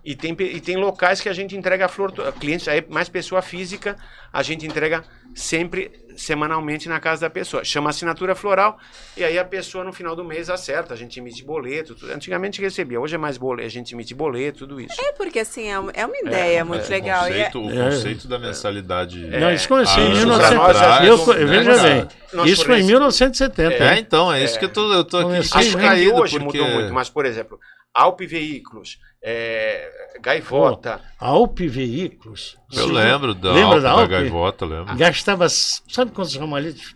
E 0.06 0.15
tem, 0.15 0.36
e 0.40 0.61
tem 0.61 0.77
locais 0.77 1.19
que 1.19 1.27
a 1.27 1.34
gente 1.34 1.57
entrega 1.57 1.86
a 1.86 1.90
flor, 1.90 2.11
clientes, 2.40 2.68
aí 2.68 2.86
mais 2.88 3.10
pessoa 3.10 3.41
física, 3.41 3.95
a 4.32 4.44
gente 4.44 4.64
entrega 4.64 5.03
sempre 5.34 5.91
semanalmente 6.15 6.88
na 6.88 6.99
casa 6.99 7.22
da 7.22 7.30
pessoa. 7.30 7.64
Chama 7.65 7.90
assinatura 7.90 8.36
floral 8.36 8.77
e 9.18 9.23
aí 9.23 9.38
a 9.40 9.44
pessoa 9.44 9.84
no 9.84 9.91
final 9.91 10.15
do 10.15 10.23
mês 10.23 10.49
acerta, 10.49 10.94
a 10.94 10.98
gente 10.98 11.19
emite 11.19 11.44
boleto. 11.44 11.95
tudo. 11.95 12.11
Antigamente 12.14 12.61
recebia, 12.61 12.99
hoje 13.02 13.15
é 13.15 13.18
mais 13.18 13.38
boleto, 13.38 13.65
a 13.65 13.69
gente 13.72 13.94
emite 13.95 14.14
boleto, 14.14 14.60
tudo 14.60 14.80
isso. 14.80 14.95
É 15.02 15.11
porque 15.14 15.40
assim, 15.40 15.68
é 15.68 15.80
uma, 15.80 15.91
é 15.91 16.06
uma 16.06 16.18
ideia 16.18 16.64
muito 16.64 16.86
O 16.86 16.90
legal. 16.90 17.27
E 17.27 17.34
é- 17.34 17.45
conceito, 17.49 17.60
o 17.65 17.72
É. 17.72 17.84
conceito 17.90 18.27
da 18.27 18.38
mensalidade. 18.40 19.19
Não, 19.27 19.52
isso 19.52 19.68
comecei 19.68 20.03
Ah, 20.03 20.07
em 20.07 20.11
isso 20.11 20.19
1900. 20.19 20.56
pra 20.56 20.73
nós 20.90 21.02
é 21.02 21.10
eu, 21.10 21.18
bom, 21.18 21.34
eu- 21.34 21.48
né, 21.48 21.57
veja 21.57 21.84
bem, 21.84 22.07
Nós 22.32 22.49
isso 22.52 22.64
foi 22.64 22.64
em 22.64 22.68
fornece- 22.68 22.88
1970. 22.88 23.84
É, 23.84 23.99
então, 23.99 24.32
é 24.32 24.44
isso 24.44 24.60
que 24.60 24.65
eu 24.65 24.69
tô, 24.69 24.94
eu 24.94 25.03
tô 25.03 25.18
aqui 25.18 25.38
Acho 25.38 25.77
que 25.77 26.11
hoje 26.11 26.40
porque... 26.40 26.60
mudou 26.60 26.73
muito, 26.76 26.94
mas, 26.94 27.10
por 27.10 27.26
exemplo, 27.26 27.60
Alpe 28.04 28.26
Veículos, 28.28 29.00
é, 29.24 29.90
Gaivota, 30.22 31.02
A 31.20 31.28
Alpe 31.28 31.68
Veículos. 31.68 32.58
Eu 32.74 32.88
lembro 32.88 33.34
da, 33.34 33.54
lembra 33.54 33.90
Alpe, 33.90 34.02
da 34.02 34.20
gaivota, 34.20 34.66
lembro. 34.66 34.96
Gastava, 34.96 35.48
sabe 35.50 36.12
quantos 36.12 36.36
ramalhetes? 36.36 36.94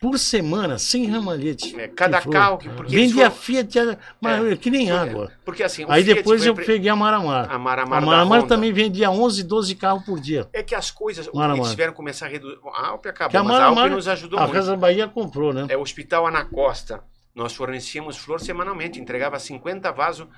Por 0.00 0.18
semana, 0.18 0.78
100 0.78 1.10
ramalhetes. 1.10 1.74
É, 1.74 1.86
cada 1.86 2.22
carro 2.22 2.56
que- 2.56 2.70
porque 2.70 2.90
Vendia 2.96 3.30
foram- 3.30 3.42
Fiat, 3.42 3.98
mas 4.18 4.44
É, 4.52 4.56
que 4.56 4.70
nem 4.70 4.86
porque- 4.88 4.98
água. 5.10 5.32
porque 5.44 5.62
assim, 5.62 5.84
Aí 5.90 6.02
Fiat 6.02 6.14
depois 6.16 6.46
eu 6.46 6.54
pre- 6.54 6.64
peguei 6.64 6.88
a 6.88 6.96
Maramar. 6.96 7.52
a 7.52 7.58
Maramar, 7.58 8.02
A 8.02 8.06
Maramar 8.06 8.42
também 8.44 8.72
vendia 8.72 9.10
11, 9.10 9.42
12 9.42 9.74
carros 9.74 10.02
por 10.06 10.18
dia. 10.18 10.48
É 10.54 10.62
que 10.62 10.74
as 10.74 10.90
coisas, 10.90 11.28
Maramar. 11.34 11.58
eles 11.58 11.70
tiveram 11.70 11.92
que 11.92 11.98
começar 11.98 12.24
a 12.26 12.28
reduzir. 12.30 12.58
A 12.74 12.86
Alpe 12.88 13.02
Que 13.02 13.08
acabou, 13.10 13.40
a 13.40 13.44
mas 13.44 13.56
a 13.56 13.58
Maramar, 13.60 13.84
Alpe 13.84 13.94
nos 13.96 14.08
ajudou 14.08 14.38
a 14.38 14.42
muito. 14.44 14.54
Casa 14.54 14.74
Bahia 14.74 15.06
comprou, 15.06 15.52
né? 15.52 15.66
É 15.68 15.76
o 15.76 15.82
Hospital 15.82 16.26
Anacosta. 16.26 17.02
Nós 17.40 17.54
fornecíamos 17.54 18.18
flor 18.18 18.38
semanalmente, 18.38 19.00
entregava 19.00 19.38
50 19.38 19.90
vasos 19.92 20.28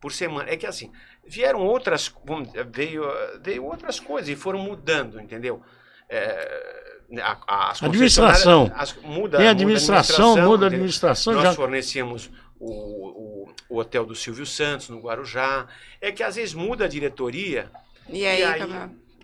por 0.00 0.12
semana. 0.12 0.48
É 0.48 0.56
que 0.56 0.64
assim, 0.64 0.92
vieram 1.26 1.58
outras, 1.60 2.12
veio, 2.72 3.02
veio 3.42 3.64
outras 3.64 3.98
coisas 3.98 4.28
e 4.28 4.36
foram 4.36 4.60
mudando, 4.60 5.20
entendeu? 5.20 5.60
É, 6.08 6.62
a- 7.20 7.36
a- 7.48 7.70
as 7.72 7.82
Administração. 7.82 8.70
as- 8.76 8.94
muda, 8.94 9.02
Tem 9.02 9.16
muda 9.16 9.48
a 9.48 9.50
administração, 9.50 10.36
muda 10.42 10.66
a 10.66 10.68
administração. 10.68 11.32
Nós 11.34 11.42
Já... 11.42 11.52
fornecíamos 11.52 12.30
o, 12.60 12.70
o, 12.70 13.52
o 13.68 13.78
hotel 13.78 14.06
do 14.06 14.14
Silvio 14.14 14.46
Santos, 14.46 14.88
no 14.88 15.00
Guarujá. 15.00 15.66
É 16.00 16.12
que 16.12 16.22
às 16.22 16.36
vezes 16.36 16.54
muda 16.54 16.84
a 16.84 16.88
diretoria. 16.88 17.70
E 18.08 18.24
aí, 18.24 18.40
E 18.40 18.44
aí- 18.44 18.62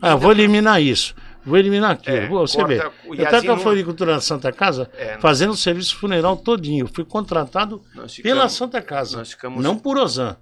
Ah, 0.03 0.17
vou 0.17 0.33
eliminar 0.33 0.83
isso. 0.83 1.15
Vou 1.45 1.57
eliminar 1.57 1.93
aquilo. 1.93 2.17
É, 2.17 2.27
Você 2.29 2.57
corta- 2.57 2.75
vê. 2.75 2.93
Eu 3.09 3.15
estava 3.25 3.43
com 3.43 3.53
a 3.53 3.59
floricultura 3.59 4.13
na 4.15 4.21
Santa 4.21 4.53
Casa 4.53 4.91
É, 4.97 5.17
fazendo 5.19 5.51
o 5.53 5.57
serviço 5.57 5.97
funeral 5.97 6.37
todinho. 6.37 6.87
Fui 6.93 7.05
contratado 7.05 7.83
nós 7.95 8.17
pela 8.17 8.35
ficamos 8.49 8.53
Santa 8.53 8.83
Casa. 8.83 9.17
nós 9.19 9.31
ficamos 9.31 9.63
Não 9.63 9.77
por 9.79 9.97
Ozan. 9.99 10.37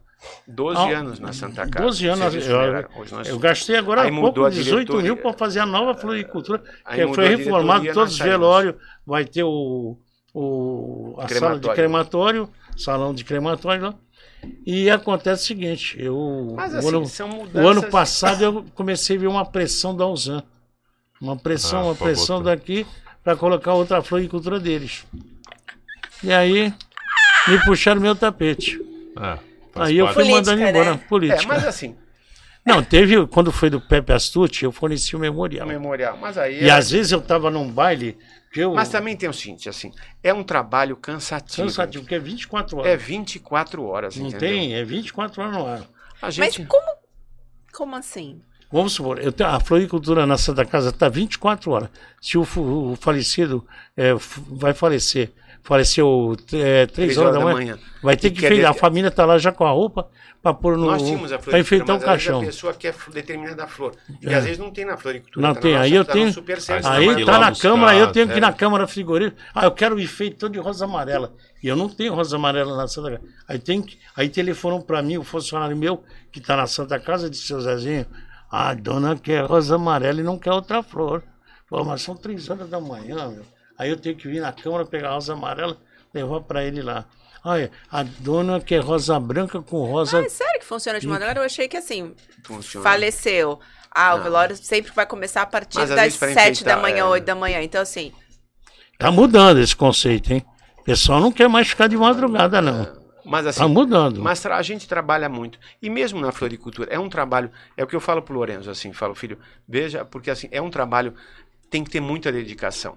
12 0.48 0.81
Ah, 0.81 0.98
anos 0.98 1.20
na 1.20 1.32
Santa 1.32 1.68
Casa. 1.68 1.85
12 1.85 2.06
anos. 2.09 2.35
Eu, 2.47 2.82
nós- 3.12 3.28
eu 3.28 3.39
gastei 3.39 3.77
agora 3.77 4.02
há 4.09 4.10
pouco 4.10 4.44
a 4.44 4.51
18 4.51 4.97
mil 5.01 5.16
para 5.16 5.32
fazer 5.35 5.60
a 5.60 5.66
nova 5.66 5.94
floricultura. 5.94 6.62
Aí 6.85 7.01
Que 7.01 7.06
mudou 7.06 7.14
foi 7.24 7.36
reformado 7.36 7.93
todos 7.93 8.14
os 8.14 8.18
velórios. 8.18 8.74
Vai 9.06 9.24
ter 9.24 9.44
o, 9.44 9.97
o, 10.35 11.14
a 11.18 11.28
sala 11.28 11.28
de 11.28 11.35
Crematório. 11.68 11.74
crematório, 11.74 12.51
salão 12.77 13.14
de 13.14 13.24
crematório 13.24 13.82
lá. 13.82 13.94
E 14.66 14.89
acontece 14.90 15.44
o 15.44 15.47
seguinte, 15.47 15.97
eu 15.98 16.52
Mas 16.56 16.73
o 16.74 16.78
assim, 16.78 16.89
ano, 16.89 17.06
são 17.06 17.31
o 17.55 17.66
ano 17.68 17.82
passado 17.85 18.43
eu 18.44 18.64
comecei 18.74 19.16
a 19.16 19.20
ver 19.20 19.27
uma 19.27 19.44
pressão 19.44 19.97
da 19.97 20.06
Usan. 20.06 20.43
Uma 21.20 21.36
pressão, 21.36 21.80
Ah, 21.80 21.84
uma 21.84 21.94
pressão 21.94 22.38
botar. 22.38 22.51
daqui 22.56 22.86
para 23.24 23.36
colocar 23.36 23.72
outra 23.74 24.02
floricultura 24.02 24.60
deles. 24.60 25.05
E 26.22 26.32
aí 26.32 26.72
me 27.48 27.64
puxaram 27.64 28.01
meu 28.01 28.14
tapete. 28.14 28.78
É, 29.16 29.38
faz 29.72 29.88
Aí 29.90 29.97
eu 29.98 30.06
fui 30.09 30.14
Política, 30.24 30.36
mandando 30.36 30.62
embora. 30.62 30.94
né? 30.94 31.01
Política. 31.09 31.43
É, 31.43 31.47
mas 31.47 31.66
assim, 31.66 31.97
Não, 32.64 32.82
teve, 32.82 33.26
quando 33.28 33.52
foi 33.52 33.70
do 33.70 33.80
Pepe 33.80 34.12
Astucci, 34.12 34.64
eu 34.64 34.72
forneci 34.72 35.14
o 35.14 35.18
é 35.18 35.20
memorial. 35.22 35.66
memorial. 35.68 36.16
Mas 36.20 36.36
aí. 36.36 36.64
E 36.64 36.68
é- 36.68 36.70
às 36.72 36.90
vezes 36.90 37.12
eu 37.12 37.20
tava 37.20 37.48
num 37.51 37.70
baile 37.70 38.18
que 38.52 38.59
eu. 38.60 38.74
Mas 38.74 38.88
também 38.88 39.16
tem 39.16 39.28
o 39.28 39.32
seguinte, 39.32 39.68
assim, 39.68 39.93
é 40.22 40.34
um 40.34 40.43
trabalho 40.43 40.97
cansativo. 40.97 41.68
Cansativo, 41.68 42.02
porque 42.05 42.16
é 42.16 42.18
24 42.18 42.78
horas. 42.78 42.90
É 42.93 42.97
24 42.97 43.84
horas, 43.84 44.16
Não 44.16 44.26
entendeu? 44.26 44.48
tem, 44.48 44.74
é 44.74 44.84
24 44.84 45.40
horas 45.43 45.55
no 45.55 45.64
ar. 45.66 45.80
A 45.80 45.86
Mas 46.26 46.34
gente. 46.34 46.64
como, 46.66 46.86
como 47.72 47.94
assim? 47.94 48.40
Vamos 48.72 48.93
supor, 48.94 49.18
eu 49.20 49.30
tenho, 49.32 49.48
a 49.51 49.60
floricultura 49.60 50.26
na 50.26 50.36
Santa 50.36 50.64
Casa 50.64 50.90
está 50.90 51.09
24 51.09 51.70
horas. 51.70 51.88
Se 52.20 52.36
o, 52.36 52.43
o 52.43 52.97
falecido 53.01 53.64
é, 53.97 54.12
vai 54.48 54.74
falecer, 54.74 55.30
faleceu 55.62 56.36
é, 56.52 56.86
3 56.86 57.16
horas, 57.18 57.34
da 57.34 57.40
manhã, 57.40 57.78
vai 58.02 58.16
ter 58.16 58.30
que 58.30 58.40
dizer- 58.48 58.64
A 58.66 58.74
família 58.74 59.09
está 59.09 59.24
lá 59.24 59.38
já 59.38 59.52
com 59.52 59.64
a 59.64 59.70
roupa 59.70 60.09
para 60.43 60.52
pôr 60.55 60.76
no. 60.76 60.86
Nós 60.86 61.02
tínhamos 61.02 61.32
a 61.32 61.38
para 61.38 61.44
floricultura, 61.44 61.60
enfeitar 61.60 61.97
o 61.97 62.01
caixão. 62.01 62.40
a 62.40 62.44
pessoa 62.44 62.74
quer 62.74 62.88
f- 62.93 63.10
determinada 63.10 63.66
flor. 63.66 63.93
E 64.22 64.28
É. 64.28 64.34
às 64.34 64.44
vezes 64.44 64.59
não 64.59 64.70
tem 64.70 64.84
na 64.84 64.97
floricultura. 64.97 65.47
Não 65.47 65.55
tá 65.55 65.60
tem, 65.60 65.74
na 65.74 65.80
aí 65.80 65.94
eu 65.94 66.05
tá 66.05 66.12
tenho- 66.12 66.26
Aí 66.84 67.14
que 67.16 67.24
tá 67.24 67.32
lá 67.32 67.38
na 67.38 67.51
buscar, 67.51 67.68
câmara, 67.68 67.90
aí 67.93 67.98
eu 68.01 68.12
tenho 68.12 68.26
que 68.28 68.34
ir 68.34 68.38
é. 68.38 68.40
na 68.40 68.52
câmara 68.52 68.86
frigorífica. 68.86 69.36
Ah, 69.55 69.64
eu 69.64 69.70
quero 69.72 69.97
o 69.97 70.01
enfeite 70.01 70.36
todo 70.36 70.52
de 70.52 70.59
rosa 70.59 70.84
amarela. 70.84 71.32
E 71.62 71.68
eu 71.68 71.74
não 71.76 71.88
tenho 71.88 72.14
rosa 72.14 72.36
amarela 72.36 72.76
na 72.76 72.86
Santa 72.86 73.10
Casa. 73.12 73.22
Aí, 73.48 73.59
tem 73.59 73.82
que, 73.82 73.98
aí 74.16 74.28
telefonam 74.28 74.80
para 74.80 75.02
mim, 75.02 75.16
o 75.18 75.24
funcionário 75.24 75.76
meu, 75.76 76.02
que 76.30 76.38
está 76.38 76.56
na 76.56 76.66
Santa 76.66 76.98
Casa, 77.01 77.28
disse, 77.30 77.47
seu 77.47 77.60
Zezinho, 77.60 78.06
a 78.51 78.74
dona 78.74 79.16
quer 79.16 79.44
rosa 79.44 79.74
amarela 79.77 80.20
e 80.20 80.24
não 80.24 80.39
quer 80.39 80.52
outra 80.52 80.82
flor. 80.82 81.23
Pô, 81.68 81.82
mas 81.85 82.02
são 82.02 82.16
três 82.16 82.48
horas 82.48 82.68
da 82.68 82.81
manhã, 82.81 83.28
meu. 83.28 83.44
Aí 83.78 83.90
eu 83.90 83.97
tenho 83.97 84.16
que 84.16 84.28
vir 84.28 84.40
na 84.40 84.52
câmara, 84.52 84.85
pegar 84.86 85.10
a 85.10 85.14
rosa 85.14 85.32
amarela, 85.32 85.77
levar 86.14 86.40
para 86.43 86.64
ele 86.64 86.81
lá. 86.82 87.05
Olha, 87.44 87.70
a 87.90 88.02
dona 88.02 88.60
quer 88.60 88.81
rosa 88.82 89.18
branca 89.20 89.60
com 89.62 89.85
rosa... 89.85 90.18
Ah, 90.18 90.24
é 90.24 90.28
sério 90.28 90.60
que 90.60 90.66
funciona 90.66 90.98
de 90.98 91.06
maneira? 91.06 91.39
Eu 91.39 91.44
achei 91.44 91.68
que 91.68 91.77
assim, 91.77 92.14
Funciona. 92.44 92.82
faleceu. 92.82 93.60
Ah, 93.94 94.14
o 94.14 94.16
Não. 94.18 94.24
velório 94.24 94.56
sempre 94.56 94.93
vai 94.93 95.06
começar 95.06 95.43
a 95.43 95.47
partir 95.47 95.78
Mas 95.78 95.90
das 95.90 96.14
7 96.14 96.64
da 96.64 96.77
manhã, 96.77 96.98
é. 96.98 97.05
8 97.05 97.24
da 97.24 97.35
manhã. 97.35 97.62
Então, 97.62 97.81
assim, 97.81 98.12
Tá 98.98 99.10
mudando 99.12 99.59
esse 99.60 99.77
conceito, 99.77 100.32
hein? 100.32 100.44
O 100.78 100.82
pessoal 100.82 101.20
não 101.20 101.31
quer 101.31 101.48
mais 101.48 101.68
ficar 101.68 101.86
de 101.86 101.97
madrugada, 101.97 102.60
não. 102.62 102.95
Mas 103.27 103.47
assim, 103.47 103.61
Tá 103.61 103.69
mudando. 103.69 104.23
Mas 104.23 104.44
a 104.47 104.62
gente 104.62 104.86
trabalha 104.89 105.28
muito. 105.28 105.59
E 105.82 105.90
mesmo 105.90 106.20
na 106.20 106.31
floricultura, 106.32 106.89
é 106.93 106.98
um 106.98 107.09
trabalho. 107.09 107.51
É 107.77 107.82
o 107.82 107.86
que 107.86 107.97
eu 107.97 108.01
falo 108.01 108.23
pro 108.23 108.35
Lorenzo, 108.35 108.70
assim, 108.70 108.93
falo, 108.93 109.15
filho, 109.15 109.39
veja, 109.69 110.05
porque 110.05 110.31
assim, 110.31 110.48
é 110.51 110.62
um 110.62 110.70
trabalho, 110.70 111.12
tem 111.69 111.82
que 111.82 111.90
ter 111.90 112.01
muita 112.01 112.31
dedicação. 112.31 112.97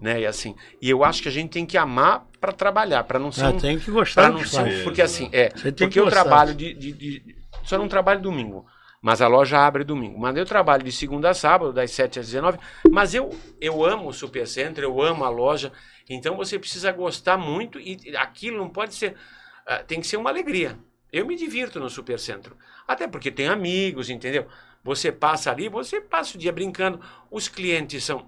Né? 0.00 0.20
E 0.22 0.26
assim, 0.26 0.54
e 0.80 0.90
eu 0.90 1.04
acho 1.04 1.22
que 1.22 1.28
a 1.28 1.32
gente 1.32 1.50
tem 1.50 1.64
que 1.64 1.78
amar 1.78 2.26
para 2.40 2.52
trabalhar, 2.52 3.04
para 3.04 3.18
não 3.18 3.32
ser 3.32 3.44
Ah, 3.44 3.50
um, 3.50 3.58
tem 3.58 3.78
que 3.78 3.90
gostar 3.90 4.30
não 4.30 4.44
ser 4.44 4.84
porque 4.84 5.00
assim, 5.00 5.30
é, 5.32 5.48
porque 5.78 5.98
eu 5.98 6.04
gostar. 6.04 6.22
trabalho 6.22 6.54
de, 6.54 6.74
de, 6.74 6.92
de- 6.92 7.36
só 7.62 7.78
não 7.78 7.88
trabalho 7.88 8.20
domingo, 8.20 8.66
mas 9.06 9.22
a 9.22 9.28
loja 9.28 9.64
abre 9.64 9.84
domingo. 9.84 10.18
Mas 10.18 10.36
eu 10.36 10.44
trabalho 10.44 10.82
de 10.82 10.90
segunda 10.90 11.30
a 11.30 11.34
sábado, 11.34 11.72
das 11.72 11.92
7 11.92 12.18
às 12.18 12.26
19, 12.26 12.58
mas 12.90 13.14
eu 13.14 13.30
eu 13.60 13.84
amo 13.84 14.08
o 14.08 14.12
Supercenter, 14.12 14.82
eu 14.82 15.00
amo 15.00 15.24
a 15.24 15.28
loja, 15.28 15.72
então 16.10 16.36
você 16.36 16.58
precisa 16.58 16.90
gostar 16.90 17.36
muito 17.36 17.78
e 17.78 18.16
aquilo 18.16 18.58
não 18.58 18.68
pode 18.68 18.96
ser 18.96 19.14
ah, 19.64 19.76
tem 19.76 20.00
que 20.00 20.08
ser 20.08 20.16
uma 20.16 20.28
alegria. 20.28 20.76
Eu 21.12 21.24
me 21.24 21.36
divirto 21.36 21.78
no 21.78 21.88
Supercentro. 21.88 22.56
Até 22.84 23.06
porque 23.06 23.30
tem 23.30 23.46
amigos, 23.46 24.10
entendeu? 24.10 24.48
Você 24.82 25.12
passa 25.12 25.52
ali, 25.52 25.68
você 25.68 26.00
passa 26.00 26.36
o 26.36 26.40
dia 26.40 26.50
brincando. 26.50 27.00
Os 27.30 27.46
clientes 27.46 28.02
são 28.02 28.26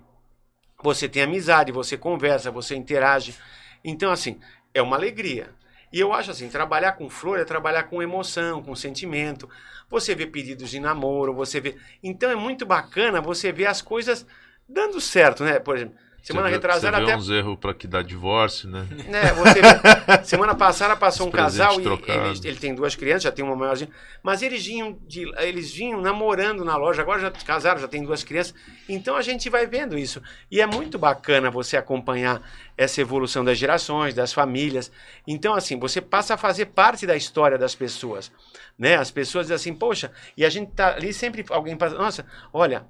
você 0.81 1.09
tem 1.09 1.23
amizade, 1.25 1.73
você 1.73 1.99
conversa, 1.99 2.53
você 2.53 2.77
interage. 2.77 3.35
Então, 3.83 4.13
assim, 4.13 4.39
é 4.73 4.81
uma 4.81 4.95
alegria. 4.95 5.51
E 5.93 6.01
eu 6.01 6.13
acho 6.13 6.31
assim, 6.31 6.49
trabalhar 6.49 6.93
com 6.93 7.09
flor 7.09 7.39
é 7.39 7.45
trabalhar 7.45 7.85
com 7.85 8.03
emoção, 8.03 8.63
com 8.63 8.75
sentimento. 8.75 9.49
Você 9.89 10.15
vê 10.15 10.27
pedidos 10.27 10.71
de 10.71 10.79
namoro, 10.79 11.35
você 11.35 11.61
vê. 11.61 11.77
Então 12.03 12.31
é 12.31 12.37
muito 12.37 12.67
bacana 12.67 13.21
você 13.21 13.51
ver 13.51 13.67
as 13.67 13.81
coisas 13.81 14.27
dando 14.69 15.01
certo, 15.01 15.45
né? 15.45 15.59
Por 15.59 15.77
exemplo, 15.77 15.97
semana 16.23 16.49
vê- 16.49 16.55
retrasada 16.55 16.99
até 16.99 17.17
uns 17.17 17.31
erros 17.31 17.59
pra 17.59 17.73
que 17.73 17.87
dá 17.87 18.03
divórcio, 18.03 18.69
né? 18.69 18.87
né, 19.09 19.33
você 19.33 19.61
vê, 19.61 20.25
semana 20.25 20.55
passada 20.55 20.95
passou 20.97 21.27
um 21.29 21.31
casal 21.31 21.81
e 21.81 21.85
ele, 21.85 22.41
ele 22.45 22.57
tem 22.59 22.75
duas 22.75 22.95
crianças, 22.95 23.23
já 23.23 23.33
tem 23.33 23.45
uma 23.45 23.57
maiorzinha, 23.57 23.91
mas 24.23 24.43
eles 24.43 24.65
vinham, 24.65 24.99
de, 25.07 25.31
eles 25.39 25.73
vinham 25.73 26.01
namorando 26.01 26.65
na 26.65 26.77
loja, 26.77 27.03
agora 27.03 27.21
já 27.21 27.31
casaram, 27.31 27.81
já 27.81 27.89
tem 27.89 28.03
duas 28.03 28.23
crianças, 28.25 28.55
então 28.89 29.17
a 29.17 29.23
gente 29.23 29.49
vai 29.49 29.67
vendo 29.67 29.97
isso. 29.99 30.23
E 30.51 30.61
é 30.61 30.67
muito 30.67 30.99
bacana 30.99 31.51
você 31.51 31.77
acompanhar 31.77 32.43
essa 32.77 33.01
evolução 33.01 33.45
das 33.45 33.59
gerações, 33.59 34.15
das 34.15 34.33
famílias. 34.33 34.91
Então, 35.27 35.55
assim, 35.55 35.79
você 35.79 36.01
passa 36.01 36.35
a 36.35 36.37
fazer 36.37 36.67
parte 36.67 37.07
da 37.07 37.17
história 37.17 37.59
das 37.59 37.75
pessoas. 37.75 38.31
Né? 38.79 38.97
As 38.97 39.11
pessoas 39.11 39.47
dizem 39.47 39.57
assim, 39.57 39.75
poxa, 39.75 40.13
e 40.37 40.45
a 40.45 40.49
gente 40.49 40.71
tá 40.73 40.95
ali 40.95 41.13
sempre, 41.13 41.45
alguém 41.51 41.77
passa, 41.77 41.97
nossa, 41.97 42.27
olha, 42.53 42.87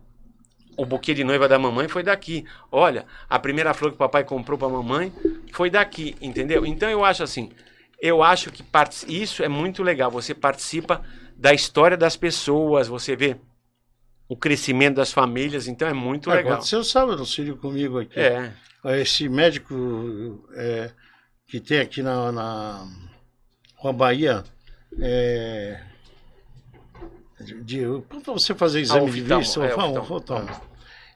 o 0.79 0.87
buquê 0.87 1.13
de 1.13 1.25
noiva 1.25 1.49
da 1.49 1.59
mamãe 1.59 1.89
foi 1.89 2.05
daqui. 2.05 2.45
Olha, 2.71 3.05
a 3.29 3.37
primeira 3.39 3.75
flor 3.75 3.91
que 3.91 3.97
o 3.97 3.99
papai 3.99 4.23
comprou 4.23 4.57
para 4.57 4.69
a 4.69 4.71
mamãe 4.71 5.13
foi 5.53 5.69
daqui, 5.69 6.17
entendeu? 6.23 6.65
Então 6.65 6.89
eu 6.89 7.05
acho 7.05 7.25
assim, 7.25 7.51
eu 8.01 8.23
acho 8.23 8.53
que 8.53 8.65
isso 9.09 9.43
é 9.43 9.49
muito 9.49 9.83
legal. 9.83 10.09
Você 10.13 10.33
participa 10.35 11.03
da 11.37 11.53
história 11.53 11.97
das 11.97 12.17
pessoas, 12.17 12.87
você 12.87 13.17
vê 13.17 13.37
o 14.29 14.37
crescimento 14.37 14.97
das 14.97 15.13
famílias, 15.13 15.67
então 15.67 15.89
é 15.89 15.93
muito 15.93 16.31
legal. 16.31 16.53
Aconteceu 16.53 16.85
sábado, 16.85 17.23
o 17.23 17.27
Círio 17.27 17.57
comigo 17.57 17.99
aqui. 17.99 18.19
É, 18.21 18.53
Esse 19.01 19.29
médico 19.29 20.49
é, 20.55 20.93
que 21.49 21.59
tem 21.59 21.81
aqui 21.81 22.03
na, 22.03 22.31
na 22.31 22.89
Rua 23.75 23.93
Bahia, 23.93 24.45
é, 25.01 25.81
de, 27.65 27.83
para 28.09 28.21
você 28.33 28.55
fazer 28.55 28.81
exame 28.81 29.11
de 29.11 29.23
oftalmo, 29.23 29.43
vista, 29.43 29.65
é, 29.65 29.75
oftalmo, 29.75 30.17
oftalmo. 30.17 30.68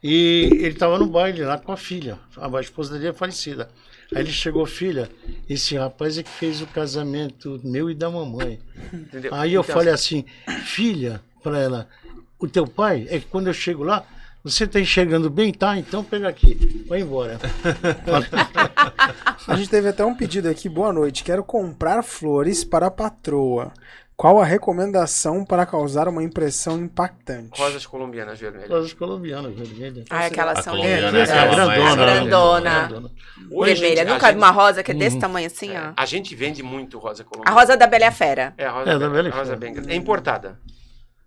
E 0.03 0.49
ele 0.53 0.69
estava 0.69 0.99
no 0.99 1.07
baile 1.07 1.45
lá 1.45 1.59
com 1.59 1.71
a 1.71 1.77
filha, 1.77 2.19
a 2.37 2.61
esposa 2.61 2.95
dele 2.95 3.09
é 3.09 3.13
falecida. 3.13 3.69
Aí 4.15 4.23
ele 4.23 4.33
chegou, 4.33 4.67
filha, 4.67 5.09
esse 5.49 5.77
rapaz 5.77 6.19
é 6.19 6.23
que 6.23 6.31
fez 6.31 6.61
o 6.61 6.67
casamento 6.67 7.61
meu 7.63 7.89
e 7.89 7.95
da 7.95 8.11
mamãe. 8.11 8.59
entendeu? 8.93 9.35
Aí 9.35 9.55
eu 9.55 9.63
Então, 9.63 9.75
falei 9.75 9.93
assim, 9.93 10.25
filha, 10.65 11.23
para 11.43 11.59
ela, 11.59 11.89
o 12.39 12.49
teu 12.49 12.67
pai 12.67 13.07
é 13.09 13.21
que 13.21 13.27
quando 13.27 13.47
eu 13.47 13.55
chego 13.55 13.85
lá, 13.85 14.05
você 14.45 14.67
tá 14.67 14.81
enxergando 14.81 15.31
bem? 15.31 15.53
Tá, 15.53 15.79
então 15.79 16.03
pega 16.03 16.29
aqui, 16.29 16.85
vai 16.89 17.01
embora. 17.01 17.39
A 19.47 19.57
gente 19.57 19.71
teve 19.71 19.89
até 19.89 20.05
um 20.05 20.15
pedido 20.15 20.49
aqui. 20.49 20.69
Boa 20.69 20.93
noite. 20.93 21.25
Quero 21.25 21.45
comprar 21.45 22.03
flores 22.03 22.65
para 22.65 22.87
a 22.87 22.91
patroa. 22.91 23.73
Qual 24.23 24.41
a 24.41 24.45
recomendação 24.45 25.45
para 25.45 25.67
causar 25.67 26.07
uma 26.07 26.23
impressão 26.23 26.79
impactante? 26.79 27.61
Rosas 27.61 27.85
colombianas 27.85 28.39
vermelhas. 28.39 28.71
Rosas 28.71 28.93
colombianas, 28.93 29.53
vermelhas. 29.53 30.05
Ai, 30.09 30.29
aquelas 30.29 30.59
A 30.61 30.63
são 30.63 30.75
colombiana 30.77 31.07
lindas. 31.11 31.29
é 31.29 31.39
aquela 31.41 31.67
mais- 31.67 31.95
Grandona. 31.97 32.87
grandona. 32.87 33.11
Hoje 33.51 33.73
a 33.73 33.75
Vermelha. 33.75 33.97
gente- 33.97 34.09
a 34.09 34.15
Nunca 34.15 34.31
vi 34.31 34.39
uma 34.39 34.51
rosa 34.53 34.81
que 34.85 34.93
é 34.93 34.95
desse 34.95 35.19
tamanho 35.19 35.49
assim, 35.49 35.73
ó. 35.77 35.93
A 35.97 36.07
gente 36.07 36.37
vende 36.37 36.63
muito 36.63 37.01
rosa 37.01 37.23
A 37.23 37.27
colombiana. 37.27 37.61
rosa 37.61 37.77
da 37.77 37.89
Bela 37.89 38.07
a 38.07 38.13
Fera. 38.13 38.55
É, 38.57 38.65
a 38.65 38.71
rosa, 38.71 38.91
É, 38.91 38.93
da 38.97 38.99
bem- 39.01 39.11
Bela 39.11 39.29
a 39.29 39.33
rosa 39.33 39.45
Fera. 39.47 39.57
bem 39.57 39.73
grande. 39.75 39.91
É 39.91 39.97
importada. 39.97 40.57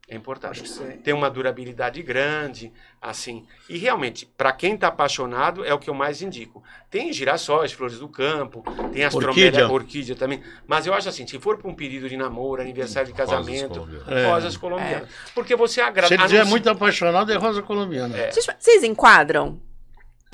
É 0.07 0.15
importada. 0.15 0.51
Acho 0.51 0.61
que 0.61 0.69
sim. 0.69 0.97
Tem 1.03 1.13
uma 1.15 1.31
durabilidade 1.31 2.01
grande, 2.03 2.71
assim. 3.01 3.43
E 3.67 3.75
realmente, 3.75 4.25
para 4.37 4.51
quem 4.51 4.75
está 4.75 4.87
apaixonado, 4.89 5.65
é 5.65 5.73
o 5.73 5.79
que 5.79 5.89
eu 5.89 5.95
mais 5.95 6.21
indico. 6.21 6.63
Tem 6.91 7.11
girassóis, 7.11 7.71
flores 7.71 7.97
do 7.97 8.07
campo, 8.07 8.63
tem 8.93 9.03
as 9.03 9.15
Orquídea. 9.15 9.67
orquídea 9.67 10.15
também. 10.15 10.43
Mas 10.67 10.85
eu 10.85 10.93
acho 10.93 11.09
assim, 11.09 11.25
se 11.25 11.39
for 11.39 11.57
para 11.57 11.67
um 11.69 11.73
pedido 11.73 12.07
de 12.07 12.15
namoro, 12.15 12.61
aniversário 12.61 13.07
de 13.07 13.15
casamento, 13.15 13.69
colombianas. 13.79 14.07
É. 14.07 14.27
rosas 14.27 14.57
colombianas. 14.57 15.09
Porque 15.33 15.55
você 15.55 15.81
agrada. 15.81 16.07
Se 16.07 16.13
ele 16.13 16.27
ser- 16.27 16.45
muito 16.45 16.69
apaixonado, 16.69 17.31
é 17.31 17.35
rosa 17.35 17.63
colombiana. 17.63 18.15
É. 18.15 18.31
Vocês, 18.31 18.45
vocês 18.59 18.83
enquadram? 18.83 19.59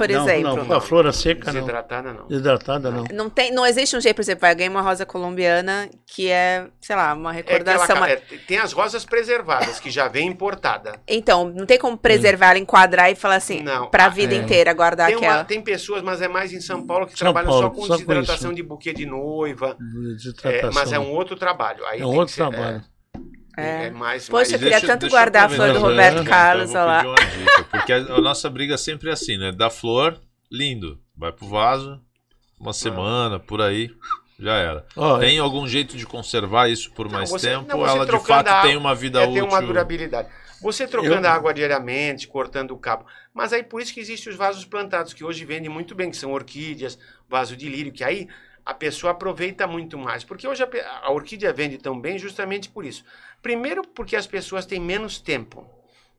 Por 0.02 0.10
Não, 0.10 0.24
exemplo. 0.28 0.56
Não, 0.56 0.66
com 0.66 0.74
a 0.74 0.82
flor 0.82 1.14
seca, 1.14 1.46
não. 1.52 1.60
Desidratada, 1.62 2.12
não. 2.14 2.28
Desidratada, 2.28 2.90
não. 2.92 3.04
Não, 3.14 3.30
tem, 3.30 3.52
não 3.54 3.66
existe 3.66 3.96
um 3.96 4.02
jeito, 4.02 4.16
por 4.16 4.22
exemplo, 4.24 4.42
vai 4.42 4.56
ganhar 4.56 4.72
uma 4.72 4.82
rosa 4.82 5.06
colombiana 5.06 5.88
que 6.08 6.28
é, 6.30 6.68
sei 6.82 6.96
lá, 6.96 7.14
uma 7.14 7.32
É 7.32 7.36
recordação. 7.36 7.88
ca- 7.88 7.94
uma- 7.96 8.10
é, 8.10 8.16
tem 8.48 8.58
as 8.58 8.74
rosas 8.74 9.06
preservadas, 9.06 9.80
que 9.80 9.92
já 9.92 10.08
vem 10.08 10.28
importada. 10.28 10.94
Então, 11.08 11.50
não 11.50 11.66
tem 11.66 11.78
como 11.78 11.96
preservar 11.98 12.50
ela, 12.52 12.58
enquadrar 12.60 13.12
e 13.12 13.16
falar 13.16 13.36
assim, 13.36 13.62
Não. 13.62 13.90
pra 13.90 14.10
vida 14.10 14.34
é. 14.34 14.38
inteira, 14.38 14.74
guardar 14.74 15.08
Tem, 15.08 15.18
aquela. 15.18 15.38
uma- 15.38 15.44
tem 15.44 15.62
pessoas, 15.62 16.02
mas 16.02 16.22
é 16.22 16.28
mais 16.28 16.52
em 16.52 16.60
São 16.62 16.86
Paulo, 16.86 17.06
que 17.06 17.12
São 17.12 17.26
trabalham 17.32 17.50
Paulo, 17.50 17.64
só 17.64 17.70
com 17.70 17.82
só 17.82 17.88
com 17.88 17.94
desidratação 18.00 18.50
isso. 18.52 18.56
de 18.56 18.64
buquê 18.64 18.94
de 18.94 19.06
noiva. 19.06 19.78
É, 19.80 20.14
Desidratação. 20.16 20.72
mas 20.74 20.92
é 20.92 21.00
um 21.00 21.12
outro 21.12 21.36
trabalho. 21.36 21.86
Aí 21.86 22.02
É 22.02 22.06
um 22.06 22.16
outro 22.16 22.34
ser- 22.34 22.48
trabalho. 22.50 22.84
É, 23.58 23.84
É. 23.84 23.86
é 23.88 23.92
mais. 23.92 24.28
Poxa, 24.30 24.52
mais- 24.52 24.52
eu 24.54 24.60
queria 24.60 24.82
tanto 24.82 25.10
guardar 25.10 25.46
a 25.46 25.50
flor 25.50 25.74
do 25.74 25.80
Roberto 25.80 26.24
né? 26.24 26.30
Carlos, 26.30 26.70
Então 26.70 26.88
olha 26.88 27.08
uma 27.10 27.16
dica, 27.16 27.64
porque 27.70 27.94
a, 27.94 27.98
a 27.98 28.22
nossa 28.22 28.50
briga 28.50 28.78
sempre 28.78 29.10
é 29.10 29.14
assim, 29.14 29.38
né? 29.38 29.52
Da 29.52 29.70
flor, 29.70 30.20
lindo. 30.52 31.00
Vai 31.16 31.32
pro 31.32 31.48
vaso, 31.48 32.00
uma 32.60 32.74
semana, 32.74 33.40
por 33.40 33.62
aí, 33.62 33.92
já 34.40 34.56
era. 34.56 34.86
Ó, 34.96 35.20
Tem 35.20 35.38
algum 35.38 35.68
jeito 35.68 35.96
de 35.98 36.06
conservar 36.06 36.70
isso 36.70 36.92
por 36.94 37.06
Não, 37.08 37.14
mais 37.14 37.30
você- 37.30 37.50
tempo? 37.50 37.68
não, 37.68 37.86
ela 37.86 38.06
de 38.06 38.20
fato 38.26 38.48
a 38.48 38.62
tem 38.62 38.72
água, 38.72 38.80
uma 38.80 38.96
vida 38.96 39.20
é, 39.20 39.24
útil? 39.24 39.34
tem 39.34 39.44
uma 39.44 39.62
durabilidade. 39.62 40.30
Você 40.62 40.88
trocando 40.88 41.26
Eu- 41.26 41.32
a 41.32 41.34
água 41.34 41.54
diariamente, 41.54 42.28
cortando 42.28 42.72
o 42.72 42.78
cabo. 42.78 43.06
Mas 43.34 43.52
aí 43.52 43.64
por 43.64 43.82
isso 43.82 43.94
que 43.94 44.00
existem 44.00 44.32
os 44.32 44.38
vasos 44.38 44.64
plantados, 44.64 45.12
que 45.14 45.24
hoje 45.24 45.44
vendem 45.44 45.70
muito 45.70 45.94
bem, 45.96 46.10
que 46.10 46.18
são 46.18 46.32
orquídeas, 46.32 46.98
vaso 47.28 47.56
de 47.58 47.68
lírio, 47.68 47.92
que 47.92 48.04
aí 48.04 48.28
a 48.66 48.74
pessoa 48.74 49.12
aproveita 49.12 49.66
muito 49.68 49.98
mais. 49.98 50.24
Porque 50.24 50.48
hoje 50.48 50.64
a, 50.64 50.70
a 51.04 51.12
orquídea 51.12 51.52
vende 51.54 51.78
tão 51.78 52.00
bem 52.00 52.18
justamente 52.20 52.70
por 52.70 52.86
isso. 52.86 53.04
Primeiro 53.42 53.84
porque 53.88 54.16
as 54.16 54.28
pessoas 54.28 54.66
têm 54.66 54.80
menos 54.80 55.20
tempo. 55.20 55.68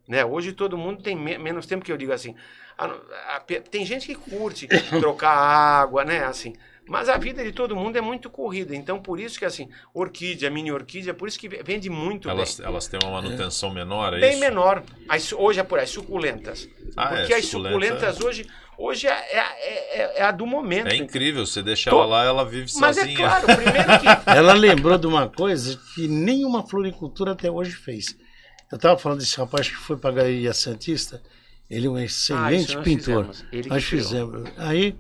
Né? 0.09 0.25
Hoje 0.25 0.53
todo 0.53 0.77
mundo 0.77 1.03
tem 1.03 1.15
me- 1.17 1.39
menos 1.39 1.67
tempo 1.67 1.85
que 1.85 1.93
eu 1.93 1.97
digo 1.97 2.13
assim. 2.13 2.35
a- 2.77 3.37
a 3.37 3.41
tem 3.41 3.85
gente 3.85 4.07
que 4.07 4.15
curte 4.15 4.67
trocar 4.99 5.31
água, 5.37 6.05
né? 6.05 6.25
Assim. 6.25 6.55
Mas 6.89 7.09
a 7.09 7.17
vida 7.17 7.45
de 7.45 7.53
todo 7.53 7.77
mundo 7.77 7.97
é 7.97 8.01
muito 8.01 8.29
corrida. 8.29 8.75
Então, 8.75 9.01
por 9.01 9.21
isso 9.21 9.39
que, 9.39 9.45
assim, 9.45 9.69
orquídea, 9.95 10.51
mini 10.51 10.73
orquídea, 10.73 11.15
por 11.15 11.29
isso 11.29 11.39
que 11.39 11.49
vende 11.49 11.89
muito 11.89 12.29
Elas, 12.29 12.57
bem. 12.59 12.67
elas 12.67 12.89
têm 12.89 12.99
uma 13.05 13.13
manutenção 13.23 13.71
menor, 13.73 14.15
é 14.15 14.21
Bem 14.21 14.31
isso? 14.33 14.41
menor. 14.41 14.83
As, 15.09 15.33
hoje 15.33 15.61
é 15.61 15.63
por 15.63 15.79
as 15.79 15.89
suculentas. 15.91 16.69
Ah, 16.97 17.09
Porque 17.09 17.33
é, 17.33 17.37
as 17.37 17.45
suculenta- 17.47 17.73
suculentas 17.97 18.21
hoje, 18.21 18.47
hoje 18.77 19.07
é, 19.07 19.13
é, 19.13 19.39
é- 20.01 20.19
é 20.19 20.23
a 20.23 20.33
do 20.33 20.45
momento. 20.45 20.89
É 20.89 20.97
incrível, 20.97 21.47
você 21.47 21.63
deixa 21.63 21.89
Tô- 21.89 21.99
ela 22.03 22.07
lá, 22.07 22.25
ela 22.25 22.45
vive 22.45 22.71
Mas 22.81 22.97
sozinha. 22.97 23.15
é 23.15 23.17
claro, 23.17 23.47
primeiro 23.57 23.89
que. 24.01 24.31
Ela 24.31 24.53
lembrou 24.53 24.99
de 24.99 25.07
uma 25.07 25.29
coisa 25.29 25.79
que 25.95 26.09
nenhuma 26.09 26.67
floricultura 26.67 27.31
até 27.33 27.49
hoje 27.51 27.71
fez. 27.73 28.17
Eu 28.71 28.77
estava 28.77 28.99
falando 28.99 29.21
desse 29.21 29.37
rapaz 29.39 29.69
que 29.69 29.77
foi 29.77 29.97
para 29.97 30.11
a 30.11 30.15
Galeria 30.15 30.53
Santista. 30.53 31.23
Ele 31.71 31.87
é 31.87 31.91
um 31.91 31.99
excelente 31.99 32.75
nós 32.75 32.85
pintor. 32.85 33.25
fizemos. 33.27 33.45
Ele 33.53 33.63
que 33.63 33.69
Nós 33.69 33.85
fizemos. 33.85 34.51
Aí, 34.59 34.95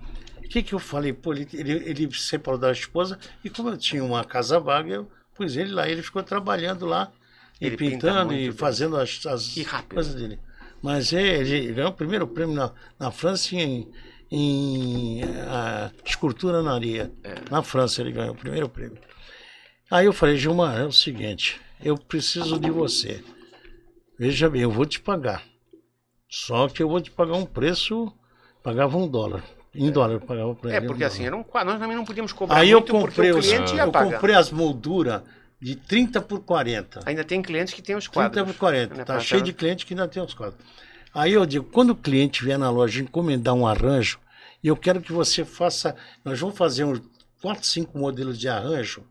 que, 0.52 0.62
que 0.62 0.74
eu 0.74 0.78
falei? 0.78 1.12
Pô, 1.12 1.32
ele, 1.32 1.48
ele, 1.54 1.72
ele 1.72 2.12
se 2.12 2.26
separou 2.26 2.60
da 2.60 2.70
esposa 2.70 3.18
e 3.42 3.48
como 3.48 3.70
eu 3.70 3.78
tinha 3.78 4.04
uma 4.04 4.22
casa 4.22 4.60
vaga, 4.60 4.94
eu 4.94 5.10
pus 5.34 5.56
ele 5.56 5.72
lá. 5.72 5.88
Ele 5.88 6.02
ficou 6.02 6.22
trabalhando 6.22 6.84
lá, 6.84 7.10
e 7.58 7.66
Ele 7.66 7.76
pinta 7.76 7.92
pintando 7.92 8.34
e 8.34 8.48
bem. 8.48 8.52
fazendo 8.52 8.96
as, 8.96 9.24
as 9.24 9.54
coisas 9.88 10.14
dele. 10.14 10.38
Mas 10.82 11.12
é, 11.12 11.38
ele 11.38 11.72
ganhou 11.72 11.90
o 11.90 11.94
primeiro 11.94 12.26
prêmio 12.26 12.54
na, 12.54 12.72
na 12.98 13.10
França 13.10 13.54
em, 13.54 13.90
em 14.30 15.22
ah, 15.48 15.90
escultura 16.04 16.60
na 16.62 16.74
areia. 16.74 17.10
É. 17.22 17.36
Na 17.50 17.62
França 17.62 18.02
ele 18.02 18.12
ganhou 18.12 18.34
o 18.34 18.36
primeiro 18.36 18.68
prêmio. 18.68 18.98
Aí 19.90 20.06
eu 20.06 20.12
falei, 20.12 20.36
Gilmar, 20.36 20.78
é 20.78 20.84
o 20.84 20.92
seguinte, 20.92 21.60
eu 21.82 21.96
preciso 21.96 22.58
de 22.58 22.70
você. 22.70 23.22
Veja 24.18 24.50
bem, 24.50 24.62
eu 24.62 24.70
vou 24.70 24.84
te 24.84 25.00
pagar. 25.00 25.42
Só 26.28 26.68
que 26.68 26.82
eu 26.82 26.88
vou 26.88 27.00
te 27.00 27.10
pagar 27.10 27.36
um 27.36 27.46
preço, 27.46 28.12
pagava 28.62 28.98
um 28.98 29.08
dólar. 29.08 29.44
Em 29.74 29.90
dólar 29.90 30.12
eu 30.14 30.20
pagava 30.20 30.54
para 30.54 30.72
É, 30.72 30.76
ele. 30.76 30.84
um 30.84 30.88
porque 30.88 31.04
assim, 31.04 31.28
um 31.30 31.42
quadro. 31.42 31.70
Nós 31.72 31.80
também 31.80 31.96
não 31.96 32.04
podíamos 32.04 32.32
cobrar 32.32 32.58
Aí 32.58 32.70
eu 32.70 32.78
muito 32.80 32.92
porque 32.92 33.06
comprei, 33.06 33.32
o 33.32 33.38
os, 33.38 33.46
cliente 33.46 33.74
ia 33.74 33.82
eu 33.82 33.90
pagar. 33.92 34.12
comprei 34.14 34.34
as 34.34 34.50
molduras 34.50 35.22
de 35.60 35.76
30 35.76 36.20
por 36.20 36.40
40. 36.40 37.00
Ainda 37.06 37.24
tem 37.24 37.40
clientes 37.40 37.72
que 37.72 37.80
têm 37.80 37.96
os 37.96 38.04
30 38.08 38.12
quadros. 38.30 38.52
por 38.52 38.58
40. 38.58 38.94
né, 38.94 39.04
Tá 39.04 39.14
pra- 39.14 39.22
cheio 39.22 39.42
de 39.42 39.52
cliente 39.52 39.86
que 39.86 39.94
ainda 39.94 40.06
tem 40.08 40.22
os 40.22 40.34
quadros. 40.34 40.60
Aí 41.14 41.32
eu 41.32 41.46
digo, 41.46 41.64
quando 41.70 41.90
o 41.90 41.96
cliente 41.96 42.44
vier 42.44 42.58
na 42.58 42.70
loja 42.70 43.00
encomendar 43.02 43.54
um 43.54 43.66
arranjo, 43.66 44.18
eu 44.62 44.76
quero 44.76 45.00
que 45.00 45.12
você 45.12 45.44
faça, 45.44 45.96
nós 46.24 46.38
vamos 46.38 46.56
fazer 46.56 46.84
uns 46.84 47.00
4, 47.40 47.66
5 47.66 47.98
modelos 47.98 48.38
de 48.38 48.48
arranjo, 48.48 49.02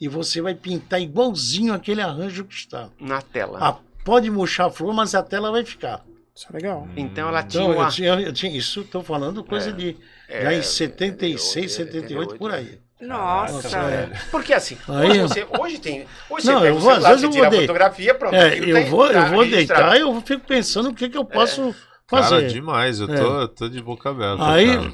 e 0.00 0.08
você 0.08 0.40
vai 0.40 0.54
pintar 0.54 1.00
igualzinho 1.00 1.72
aquele 1.74 2.00
arranjo 2.00 2.44
que 2.44 2.54
está. 2.54 2.88
Na 2.98 3.20
tela. 3.22 3.58
Ah, 3.60 3.76
pode 4.04 4.30
murchar 4.30 4.66
a 4.66 4.70
flor, 4.70 4.92
mas 4.94 5.14
a 5.14 5.22
tela 5.22 5.50
vai 5.50 5.64
ficar. 5.64 6.04
Isso 6.40 6.46
é 6.50 6.56
legal. 6.56 6.88
Então 6.96 7.28
ela 7.28 7.42
tinha 7.42 7.62
Então, 7.64 7.74
uma... 7.76 7.84
eu 7.84 7.90
tinha, 7.90 8.12
eu 8.14 8.32
tinha 8.32 8.56
isso, 8.56 8.80
estou 8.80 9.02
falando 9.02 9.44
coisa 9.44 9.70
de 9.70 9.94
já 10.26 10.54
em 10.54 10.62
76, 10.62 11.70
78, 11.70 12.36
por 12.36 12.50
aí. 12.50 12.78
Nossa. 12.98 13.76
é. 13.78 14.10
Porque 14.30 14.54
assim, 14.54 14.78
Aí- 14.88 15.10
hoje, 15.10 15.20
você, 15.20 15.46
hoje 15.58 15.78
tem. 15.78 16.06
Hoje 16.30 16.46
Não, 16.46 16.54
você 16.54 16.60
pega 16.60 16.66
eu 16.68 16.76
o 16.76 16.78
vou- 16.78 16.90
às 16.90 16.96
celular, 16.96 17.08
vezes 17.10 17.20
você 17.20 17.26
eu 17.26 17.42
vou 17.42 17.50
de- 17.50 17.60
fotografia, 17.60 18.14
pronto. 18.14 18.34
É, 18.34 18.58
eu 18.58 18.74
tá- 18.84 18.90
vou, 18.90 19.06
tá 19.08 19.12
eu 19.14 19.26
vou 19.26 19.46
deitar 19.46 19.96
e 19.96 20.00
eu 20.00 20.20
fico 20.22 20.46
pensando 20.46 20.88
o 20.88 20.94
que, 20.94 21.08
que 21.10 21.16
eu 21.18 21.24
posso 21.26 21.74
Cara, 22.06 22.22
fazer. 22.24 22.48
demais. 22.48 23.00
Eu 23.00 23.08
tô, 23.08 23.48
tô 23.48 23.68
de 23.68 23.82
boca 23.82 24.08
aberta. 24.10 24.42
Aí 24.50 24.66
cara. 24.76 24.92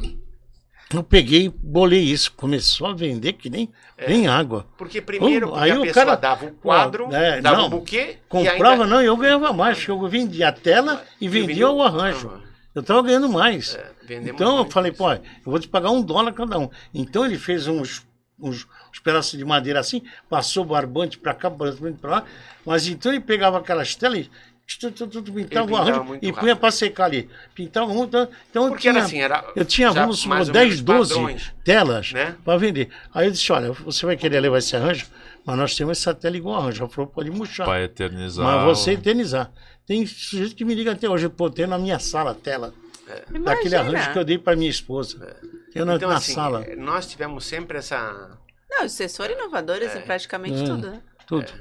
Eu 0.92 1.02
peguei, 1.02 1.48
bolei 1.62 2.00
isso, 2.02 2.32
começou 2.32 2.86
a 2.88 2.94
vender 2.94 3.32
que 3.34 3.50
nem, 3.50 3.68
nem 4.06 4.26
água. 4.28 4.66
Porque 4.78 5.00
primeiro 5.00 5.48
porque 5.48 5.62
aí 5.64 5.70
a 5.72 5.78
o 5.78 5.82
pessoa 5.82 6.04
cara- 6.06 6.16
dava 6.16 6.46
o 6.46 6.52
quadro, 6.52 7.12
É, 7.14 7.40
dava 7.40 7.56
não. 7.58 7.66
o 7.66 7.70
buquê 7.70 8.18
e 8.22 8.28
Comprava 8.28 8.84
ainda... 8.84 8.86
não, 8.86 9.02
e 9.02 9.06
eu 9.06 9.16
ganhava 9.16 9.52
mais, 9.52 9.78
porque 9.78 9.90
eu 9.90 10.08
vendia 10.08 10.48
a 10.48 10.52
tela 10.52 11.02
e 11.20 11.28
vendia 11.28 11.68
o 11.68 11.82
arranjo. 11.82 12.40
Eu 12.74 12.82
tava 12.82 13.02
ganhando 13.02 13.28
mais. 13.28 13.74
É, 14.08 14.14
Então 14.22 14.58
eu 14.58 14.70
falei, 14.70 14.92
pô, 14.92 15.10
eu 15.12 15.20
vou 15.46 15.58
te 15.58 15.66
pagar 15.66 15.90
um 15.90 16.02
dólar 16.02 16.32
cada 16.32 16.58
um. 16.58 16.68
Então 16.94 17.24
ele 17.24 17.38
fez 17.38 17.66
uns, 17.66 18.06
uns, 18.38 18.66
uns 18.92 18.98
pedaços 19.02 19.38
de 19.38 19.44
madeira 19.44 19.80
assim, 19.80 20.02
passou 20.28 20.64
barbante 20.64 21.18
pra 21.18 21.32
cá, 21.34 21.48
barbante 21.50 21.98
pra 21.98 22.10
lá, 22.10 22.24
mas 22.66 22.86
então 22.86 23.10
ele 23.12 23.20
pegava 23.22 23.58
aquelas 23.58 23.94
telas 23.94 24.28
e 24.68 24.90
tu, 24.90 25.22
pintava 25.32 25.78
arranjo 25.78 26.04
muito 26.04 26.24
e 26.26 26.32
punha 26.32 26.56
pra 26.56 26.70
secar 26.72 27.04
ali. 27.04 27.30
Pintava 27.54 27.86
um, 27.92 28.04
então 28.04 28.28
então 28.50 28.64
eu 28.64 28.68
Porque 28.70 28.82
tinha, 28.82 28.92
era 28.94 29.04
assim, 29.04 29.20
era 29.20 29.52
eu 29.54 29.64
tinha, 29.64 29.88
ou 29.90 29.94
10, 29.94 30.26
menos 30.26 30.80
12 30.82 31.14
padrões. 31.14 31.54
telas 31.62 32.12
né? 32.12 32.36
para 32.44 32.58
vender. 32.58 32.90
Aí 33.14 33.26
eu 33.28 33.30
disse, 33.30 33.52
olha, 33.52 33.70
você 33.72 34.04
vai 34.04 34.16
querer 34.16 34.40
levar 34.40 34.58
esse 34.58 34.74
arranjo, 34.74 35.06
mas 35.44 35.56
nós 35.56 35.74
temos 35.76 35.98
essa 35.98 36.12
tela 36.12 36.36
igual 36.36 36.60
arranjo. 36.60 36.82
Ela 36.82 36.88
falou, 36.90 37.08
pode 37.10 37.30
murchar. 37.30 37.64
Pra 37.64 37.80
eternizar. 37.82 38.44
Mas 38.44 38.64
você 38.64 38.92
eternizar. 38.92 39.52
Tem 39.86 40.04
sujeito 40.04 40.56
que 40.56 40.64
me 40.64 40.74
liga 40.74 40.92
até 40.92 41.08
hoje, 41.08 41.28
pô, 41.28 41.48
tem 41.48 41.66
na 41.66 41.78
minha 41.78 42.00
sala 42.00 42.32
a 42.32 42.34
tela. 42.34 42.74
Daquele 43.06 43.38
Imagina. 43.76 43.80
arranjo 43.80 44.12
que 44.12 44.18
eu 44.18 44.24
dei 44.24 44.36
para 44.36 44.56
minha 44.56 44.68
esposa. 44.70 45.36
Eu 45.72 45.86
na, 45.86 45.94
Então, 45.94 46.08
na 46.08 46.16
assim, 46.16 46.34
sala. 46.34 46.66
nós 46.76 47.06
tivemos 47.06 47.44
sempre 47.46 47.78
essa... 47.78 48.36
Não, 48.68 48.88
vocês 48.88 49.16
foram 49.16 49.34
inovadores 49.34 49.94
em 49.94 50.00
praticamente 50.00 50.60
É. 50.60 50.64
tudo, 50.64 50.90
né? 50.90 51.00
Tudo. 51.24 51.52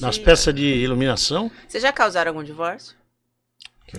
Nas 0.00 0.16
Sim. 0.16 0.22
peças 0.22 0.54
de 0.54 0.62
iluminação, 0.62 1.50
Vocês 1.68 1.82
já 1.82 1.92
causaram 1.92 2.30
algum 2.30 2.42
divórcio? 2.42 2.96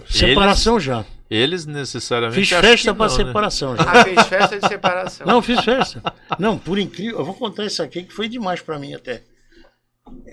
separação 0.09 0.79
já. 0.79 1.05
Eles 1.29 1.65
necessariamente. 1.65 2.39
Fiz 2.39 2.49
festa 2.49 2.93
para 2.93 3.11
né? 3.11 3.15
separação 3.15 3.75
já. 3.75 3.83
Ah, 3.83 4.03
fez 4.03 4.27
festa 4.27 4.59
de 4.59 4.67
separação. 4.67 5.27
Não, 5.27 5.41
fiz 5.41 5.59
festa. 5.63 6.01
Não, 6.39 6.57
por 6.57 6.79
incrível, 6.79 7.19
eu 7.19 7.25
vou 7.25 7.33
contar 7.33 7.65
isso 7.65 7.83
aqui 7.83 8.03
que 8.03 8.13
foi 8.13 8.29
demais 8.29 8.61
para 8.61 8.79
mim 8.79 8.93
até. 8.93 9.23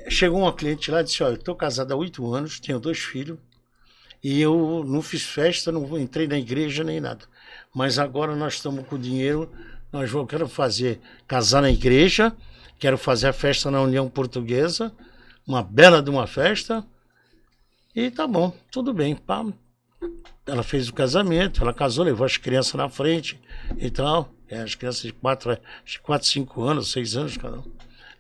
Chegou 0.08 0.40
uma 0.40 0.52
cliente 0.52 0.90
lá 0.90 1.00
e 1.00 1.04
disse: 1.04 1.22
Olha, 1.22 1.32
eu 1.32 1.36
estou 1.36 1.54
casada 1.56 1.94
há 1.94 1.96
oito 1.96 2.32
anos, 2.32 2.60
tenho 2.60 2.78
dois 2.78 2.98
filhos, 2.98 3.38
e 4.22 4.40
eu 4.40 4.84
não 4.86 5.02
fiz 5.02 5.24
festa, 5.24 5.72
não 5.72 5.98
entrei 5.98 6.28
na 6.28 6.38
igreja 6.38 6.84
nem 6.84 7.00
nada. 7.00 7.24
Mas 7.74 7.98
agora 7.98 8.36
nós 8.36 8.54
estamos 8.54 8.86
com 8.86 8.96
dinheiro, 8.96 9.50
nós 9.92 10.08
vamos, 10.10 10.28
quero 10.28 10.46
fazer, 10.46 11.00
casar 11.26 11.60
na 11.60 11.70
igreja, 11.70 12.32
quero 12.78 12.96
fazer 12.96 13.28
a 13.28 13.32
festa 13.32 13.68
na 13.68 13.82
União 13.82 14.08
Portuguesa, 14.08 14.92
uma 15.46 15.62
bela 15.62 16.02
de 16.02 16.10
uma 16.10 16.26
festa, 16.26 16.86
e 17.94 18.10
tá 18.10 18.26
bom, 18.26 18.52
tudo 18.70 18.92
bem. 18.92 19.14
Pá. 19.14 19.44
Ela 20.46 20.62
fez 20.62 20.88
o 20.88 20.92
casamento, 20.92 21.62
ela 21.62 21.72
casou, 21.72 22.04
levou 22.04 22.26
as 22.26 22.36
crianças 22.36 22.74
na 22.74 22.88
frente 22.88 23.40
e 23.78 23.90
tal. 23.90 24.32
É, 24.48 24.60
as 24.60 24.74
crianças 24.74 25.02
de 25.02 25.12
4, 25.12 25.58
de 25.84 26.00
quatro 26.00 26.26
5 26.26 26.62
anos, 26.62 26.90
6 26.90 27.16
anos 27.16 27.36
cada 27.36 27.58
um. 27.58 27.72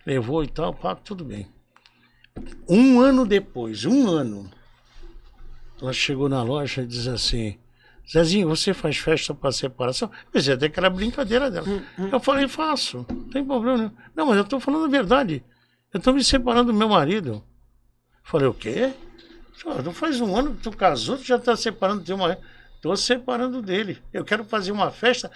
Levou 0.06 0.42
e 0.42 0.48
tal, 0.48 0.72
pá, 0.72 0.94
tudo 0.94 1.24
bem. 1.24 1.46
Um 2.68 3.00
ano 3.00 3.26
depois, 3.26 3.84
um 3.84 4.08
ano, 4.08 4.50
ela 5.80 5.92
chegou 5.92 6.28
na 6.28 6.42
loja 6.42 6.82
e 6.82 6.86
diz 6.86 7.06
assim: 7.06 7.58
Zezinho, 8.10 8.48
você 8.48 8.72
faz 8.72 8.96
festa 8.96 9.34
para 9.34 9.52
separação? 9.52 10.10
Eu 10.26 10.30
pensei 10.30 10.54
até 10.54 10.68
que 10.68 10.78
era 10.78 10.90
brincadeira 10.90 11.50
dela. 11.50 11.66
Eu 12.10 12.20
falei: 12.20 12.48
faço, 12.48 13.04
não 13.08 13.28
tem 13.28 13.44
problema. 13.44 13.76
nenhum. 13.76 13.92
Não, 14.14 14.26
mas 14.26 14.36
eu 14.36 14.42
estou 14.42 14.60
falando 14.60 14.86
a 14.86 14.88
verdade. 14.88 15.44
Eu 15.94 15.98
estou 15.98 16.12
me 16.12 16.24
separando 16.24 16.72
do 16.72 16.78
meu 16.78 16.88
marido. 16.88 17.40
Falei: 18.24 18.48
o 18.48 18.52
quê? 18.52 18.92
Senhor, 19.56 19.80
Não 19.84 19.92
faz 19.92 20.20
um 20.20 20.36
ano 20.36 20.56
que 20.56 20.62
tu 20.62 20.72
casou, 20.72 21.16
tu 21.16 21.22
já 21.22 21.36
está 21.36 21.56
separando 21.56 22.00
do 22.00 22.06
teu 22.06 22.18
marido. 22.18 22.40
Estou 22.74 22.96
separando 22.96 23.62
dele. 23.62 24.02
Eu 24.12 24.24
quero 24.24 24.44
fazer 24.44 24.72
uma 24.72 24.90
festa, 24.90 25.30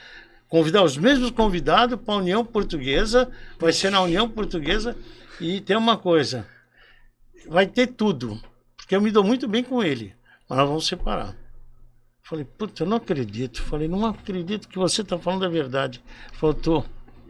convidar 0.49 0.83
os 0.83 0.97
mesmos 0.97 1.31
convidados 1.31 1.99
para 2.01 2.15
a 2.15 2.17
União 2.19 2.45
Portuguesa. 2.45 3.31
Vai 3.57 3.73
ser 3.73 3.91
na 3.91 4.03
União 4.03 4.29
Portuguesa. 4.29 4.97
E 5.41 5.61
tem 5.61 5.77
uma 5.77 5.97
coisa: 5.97 6.45
vai 7.49 7.69
ter 7.69 7.87
tudo. 7.87 8.43
Porque 8.77 8.97
eu 8.97 9.01
me 9.01 9.13
dou 9.13 9.23
muito 9.23 9.47
bem 9.47 9.63
com 9.63 9.81
ele. 9.81 10.13
Mas 10.49 10.59
nós 10.59 10.69
vamos 10.69 10.87
separar. 10.89 11.37
Falei, 12.23 12.45
puta, 12.45 12.83
eu 12.83 12.87
não 12.87 12.97
acredito. 12.97 13.63
Falei, 13.63 13.87
não 13.87 14.05
acredito 14.05 14.69
que 14.69 14.79
você 14.79 15.03
está 15.03 15.17
falando 15.19 15.45
a 15.45 15.49
verdade. 15.49 16.03
Falou, 16.33 16.55
tô 16.55 16.85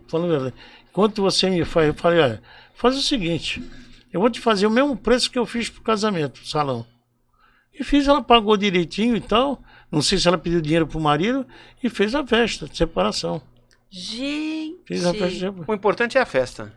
falando 0.09 0.35
a 0.35 0.39
verdade. 0.39 0.55
Enquanto 0.91 1.23
você 1.23 1.51
me 1.51 1.65
faz, 1.65 1.89
eu 1.89 1.95
falei, 1.95 2.21
olha, 2.21 2.43
faz 2.79 2.97
o 2.97 3.03
seguinte, 3.03 3.61
eu 4.13 4.21
vou 4.21 4.31
te 4.31 4.41
fazer 4.41 4.65
o 4.67 4.71
mesmo 4.71 4.97
preço 4.97 5.31
que 5.31 5.39
eu 5.39 5.45
fiz 5.45 5.69
pro 5.69 5.83
casamento, 5.83 6.41
pro 6.41 6.49
salão. 6.49 6.87
E 7.75 7.83
fiz, 7.83 8.07
ela 8.07 8.23
pagou 8.23 8.57
direitinho 8.57 9.17
e 9.17 9.21
tal. 9.21 9.61
Não 9.91 10.01
sei 10.01 10.17
se 10.17 10.29
ela 10.29 10.39
pediu 10.39 10.61
dinheiro 10.61 10.87
pro 10.87 11.01
marido 11.01 11.45
e 11.83 11.91
fez 11.91 12.15
a 12.15 12.25
festa 12.25 12.67
de 12.67 12.77
separação. 12.77 13.43
Gente. 13.91 14.79
Fez 14.87 15.05
a 15.05 15.13
festa 15.13 15.29
de 15.29 15.39
separação. 15.41 15.65
O 15.67 15.75
importante 15.75 16.17
é 16.17 16.21
a 16.21 16.27
festa. 16.27 16.73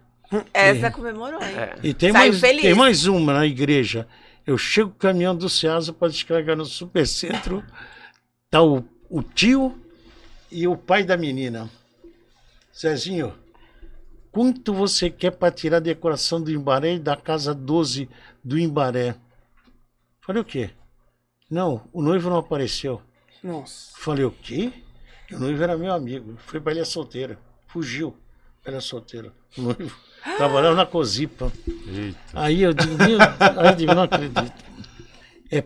Essa 0.53 0.90
comemorou, 0.90 1.41
hein? 1.41 1.56
É. 1.56 1.76
E 1.84 1.94
tem 1.94 2.11
Saiu 2.11 2.32
mais, 2.32 2.40
feliz. 2.40 2.61
tem 2.61 2.73
mais 2.73 3.06
uma 3.06 3.34
na 3.34 3.45
igreja. 3.45 4.07
Eu 4.45 4.57
chego 4.57 4.90
com 4.90 4.95
o 4.95 4.99
caminhão 4.99 5.36
do 5.36 5.49
Ceasa 5.49 5.94
para 5.94 6.07
descarregar 6.07 6.57
no 6.57 6.65
supercentro. 6.65 7.64
Tá 8.49 8.61
o, 8.61 8.84
o 9.10 9.22
tio 9.22 9.80
e 10.52 10.68
o 10.68 10.76
pai 10.76 11.03
da 11.03 11.15
menina. 11.15 11.69
Zezinho, 12.76 13.34
quanto 14.31 14.73
você 14.73 15.09
quer 15.09 15.31
para 15.31 15.51
tirar 15.51 15.77
a 15.77 15.81
decoração 15.81 16.41
do 16.41 16.51
Imbaré 16.51 16.95
e 16.95 16.99
da 16.99 17.15
casa 17.15 17.53
12 17.53 18.09
do 18.43 18.57
Imbaré? 18.57 19.15
Falei, 20.21 20.41
o 20.41 20.45
quê? 20.45 20.71
Não, 21.49 21.87
o 21.91 22.01
noivo 22.01 22.29
não 22.29 22.37
apareceu. 22.37 23.01
Nossa. 23.43 23.91
Falei, 23.97 24.23
o 24.23 24.31
quê? 24.31 24.71
O 25.31 25.39
noivo 25.39 25.61
era 25.61 25.77
meu 25.77 25.93
amigo. 25.93 26.35
Foi 26.45 26.59
para 26.59 26.73
ilha 26.73 26.85
solteira. 26.85 27.37
Fugiu. 27.67 28.15
Era 28.63 28.79
solteira. 28.79 29.33
O 29.57 29.61
noivo 29.61 29.95
trabalhava 30.37 30.75
na 30.75 30.85
Cozipa. 30.85 31.51
Eita. 31.67 32.19
Aí 32.33 32.61
eu 32.61 32.73
digo, 32.73 32.97
meu, 32.97 33.19
aí 33.19 33.67
eu 33.67 33.75
digo, 33.75 33.93
não 33.93 34.03
acredito. 34.03 34.63
É, 35.51 35.63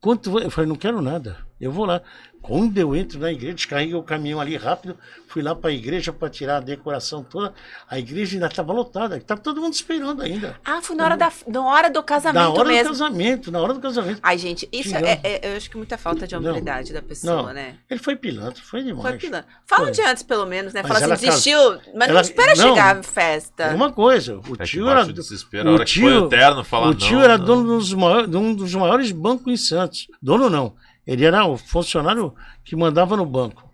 quanto, 0.00 0.38
eu 0.38 0.50
falei, 0.50 0.68
não 0.68 0.76
quero 0.76 1.02
nada. 1.02 1.45
Eu 1.60 1.72
vou 1.72 1.84
lá. 1.86 2.02
Quando 2.42 2.78
eu 2.78 2.94
entro 2.94 3.18
na 3.18 3.32
igreja, 3.32 3.54
descarreguei 3.54 3.94
o 3.96 4.02
caminhão 4.04 4.40
ali 4.40 4.56
rápido, 4.56 4.96
fui 5.26 5.42
lá 5.42 5.52
para 5.52 5.70
a 5.70 5.72
igreja 5.72 6.12
para 6.12 6.30
tirar 6.30 6.58
a 6.58 6.60
decoração 6.60 7.24
toda. 7.24 7.52
A 7.90 7.98
igreja 7.98 8.36
ainda 8.36 8.46
estava 8.46 8.72
lotada, 8.72 9.16
estava 9.16 9.40
todo 9.40 9.60
mundo 9.60 9.72
esperando 9.72 10.22
ainda. 10.22 10.54
Ah, 10.64 10.80
foi 10.80 10.94
na 10.94 11.04
hora, 11.06 11.16
da, 11.16 11.32
na 11.48 11.66
hora 11.66 11.90
do 11.90 12.00
casamento 12.04 12.40
Na 12.40 12.50
hora 12.50 12.68
mesmo. 12.68 12.84
do 12.84 12.90
casamento, 12.90 13.50
na 13.50 13.60
hora 13.60 13.74
do 13.74 13.80
casamento. 13.80 14.20
Ai, 14.22 14.38
gente, 14.38 14.68
isso 14.70 14.90
Tirando. 14.90 15.06
é, 15.06 15.20
é- 15.24 15.52
eu 15.52 15.56
acho 15.56 15.68
que 15.68 15.76
muita 15.76 15.98
falta 15.98 16.24
de 16.24 16.36
Não. 16.38 16.40
hombridade 16.50 16.92
da 16.92 17.02
pessoa, 17.02 17.42
Não, 17.48 17.52
né? 17.52 17.78
ele 17.90 17.98
foi 17.98 18.14
pilantra, 18.14 18.62
foi 18.62 18.84
demais. 18.84 19.02
Foi 19.08 19.18
pilantra. 19.18 19.48
Fala 19.66 19.82
Foi. 19.82 19.88
um 19.90 19.92
dia 19.92 20.08
antes, 20.10 20.22
pelo 20.22 20.46
menos, 20.46 20.72
né? 20.72 20.82
Mas 20.84 20.92
Fala 20.92 21.04
ela 21.04 21.14
assim, 21.14 21.26
desistiu, 21.26 21.58
mas 21.60 21.80
não 21.94 22.04
ela- 22.06 22.20
espera 22.20 22.54
não. 22.54 22.68
chegar 22.68 22.96
a 22.96 23.02
festa. 23.02 23.64
É 23.64 23.74
Uma 23.74 23.90
coisa, 23.90 24.36
o 24.36 24.42
É 24.60 24.64
tio 24.64 24.88
era. 24.88 25.02
o 25.02 25.86
foi 25.88 26.16
o 26.16 26.28
terno, 26.28 26.62
fala, 26.62 26.88
o 26.90 26.94
tio 26.94 27.16
não, 27.16 27.24
era 27.24 27.36
não. 27.38 27.44
dono 27.44 27.76
dos 27.78 27.92
maiores, 27.92 28.30
de 28.30 28.36
um 28.36 28.54
dos 28.54 28.72
maiores 28.74 29.10
bancos 29.10 29.52
em 29.52 29.56
Santos. 29.56 30.06
Dono 30.22 30.48
não. 30.48 30.74
Ele 31.06 31.24
era 31.24 31.46
o 31.46 31.56
funcionário 31.56 32.34
que 32.64 32.74
mandava 32.74 33.16
no 33.16 33.24
banco. 33.24 33.70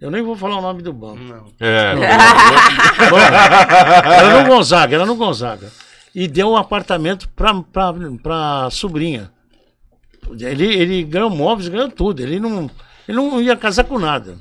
Eu 0.00 0.10
nem 0.10 0.22
vou 0.22 0.36
falar 0.36 0.58
o 0.58 0.62
nome 0.62 0.82
do 0.82 0.92
banco. 0.92 1.22
Não. 1.22 1.46
É. 1.60 1.94
Era 4.04 4.42
no 4.42 4.48
Gonzaga, 4.48 4.96
era 4.96 5.06
no 5.06 5.14
Gonzaga. 5.14 5.70
E 6.14 6.28
deu 6.28 6.50
um 6.50 6.56
apartamento 6.56 7.28
pra, 7.30 7.54
pra, 7.62 7.94
pra 8.22 8.68
sobrinha. 8.70 9.30
Ele, 10.40 10.66
ele 10.66 11.04
ganhou 11.04 11.30
móveis, 11.30 11.68
ganhou 11.68 11.88
tudo. 11.88 12.20
Ele 12.20 12.38
não, 12.38 12.70
ele 13.08 13.16
não 13.16 13.40
ia 13.40 13.56
casar 13.56 13.84
com 13.84 13.98
nada. 13.98 14.36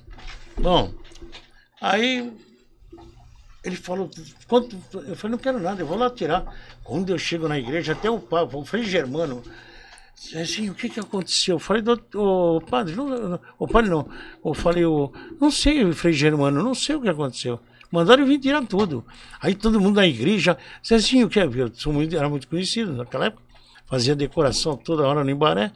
Bom, 0.58 0.92
aí 1.82 2.32
ele 3.64 3.78
falou, 3.78 4.10
quanto, 4.48 4.78
eu 4.94 5.16
falei, 5.16 5.32
não 5.32 5.38
quero 5.38 5.60
nada, 5.60 5.82
eu 5.82 5.88
vou 5.88 5.98
lá 5.98 6.10
tirar. 6.10 6.44
Quando 6.84 7.10
eu 7.10 7.18
chego 7.18 7.48
na 7.48 7.58
igreja, 7.58 7.94
até 7.94 8.10
o 8.10 8.20
padre, 8.20 8.58
o 8.58 8.66
Frei 8.66 8.84
Germano, 8.84 9.42
assim, 10.36 10.70
o 10.70 10.74
que 10.74 10.90
que 10.90 11.00
aconteceu? 11.00 11.56
Eu 11.56 11.60
falei, 11.60 11.84
ô, 12.16 12.62
padre, 12.62 12.96
não, 12.96 13.40
o 13.60 13.68
padre 13.68 13.90
não. 13.90 14.08
Eu 14.44 14.54
falei, 14.54 14.86
o, 14.86 15.12
não 15.40 15.52
sei, 15.52 15.84
o 15.84 15.94
Frei 15.94 16.14
Germano, 16.14 16.64
não 16.64 16.74
sei 16.74 16.96
o 16.96 17.02
que 17.02 17.10
aconteceu. 17.10 17.60
Mandaram 17.92 18.24
eu 18.24 18.28
vir 18.28 18.40
tirar 18.40 18.66
tudo. 18.66 19.06
Aí 19.40 19.54
todo 19.54 19.80
mundo 19.80 19.98
na 19.98 20.08
igreja, 20.08 20.58
Zezinho, 20.84 21.30
que? 21.30 21.40
Eu 21.40 21.72
sou 21.76 21.94
muito, 21.94 22.18
era 22.18 22.28
muito 22.28 22.48
conhecido 22.48 22.94
naquela 22.94 23.26
época, 23.28 23.44
fazia 23.86 24.16
decoração 24.16 24.76
toda 24.76 25.08
hora 25.08 25.24
no 25.24 25.30
Embaré. 25.30 25.72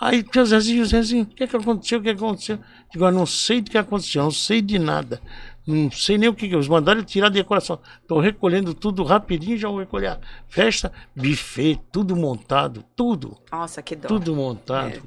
Aí, 0.00 0.24
Zezinho, 0.44 0.84
Zezinho, 0.84 1.22
o 1.22 1.26
que, 1.26 1.46
que 1.46 1.56
aconteceu? 1.56 2.00
O 2.00 2.02
que, 2.02 2.10
aconteceu? 2.10 2.58
Digo, 2.90 3.04
eu 3.04 3.12
não 3.12 3.24
sei 3.24 3.60
do 3.60 3.70
que 3.70 3.78
aconteceu, 3.78 4.24
não 4.24 4.32
sei 4.32 4.60
de 4.60 4.76
nada. 4.76 5.20
Não 5.66 5.90
sei 5.90 6.18
nem 6.18 6.28
o 6.28 6.34
que 6.34 6.48
que 6.48 6.54
eles 6.54 6.66
mandaram 6.68 7.04
tirar 7.04 7.26
a 7.26 7.30
decoração. 7.30 7.78
Estou 8.00 8.18
recolhendo 8.20 8.74
tudo 8.74 9.04
rapidinho, 9.04 9.56
já 9.56 9.68
vou 9.68 9.78
recolher. 9.78 10.08
a 10.08 10.18
Festa, 10.48 10.92
buffet, 11.14 11.78
tudo 11.92 12.16
montado, 12.16 12.84
tudo, 12.96 13.36
Nossa, 13.50 13.80
que 13.82 13.94
dó. 13.94 14.08
tudo 14.08 14.34
montado. 14.34 15.02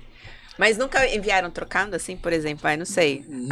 Mas 0.57 0.77
nunca 0.77 1.05
enviaram 1.13 1.49
trocado 1.51 1.95
assim, 1.95 2.15
por 2.15 2.31
exemplo? 2.31 2.67
Aí 2.67 2.77
não 2.77 2.85
sei. 2.85 3.25
Hum. 3.29 3.49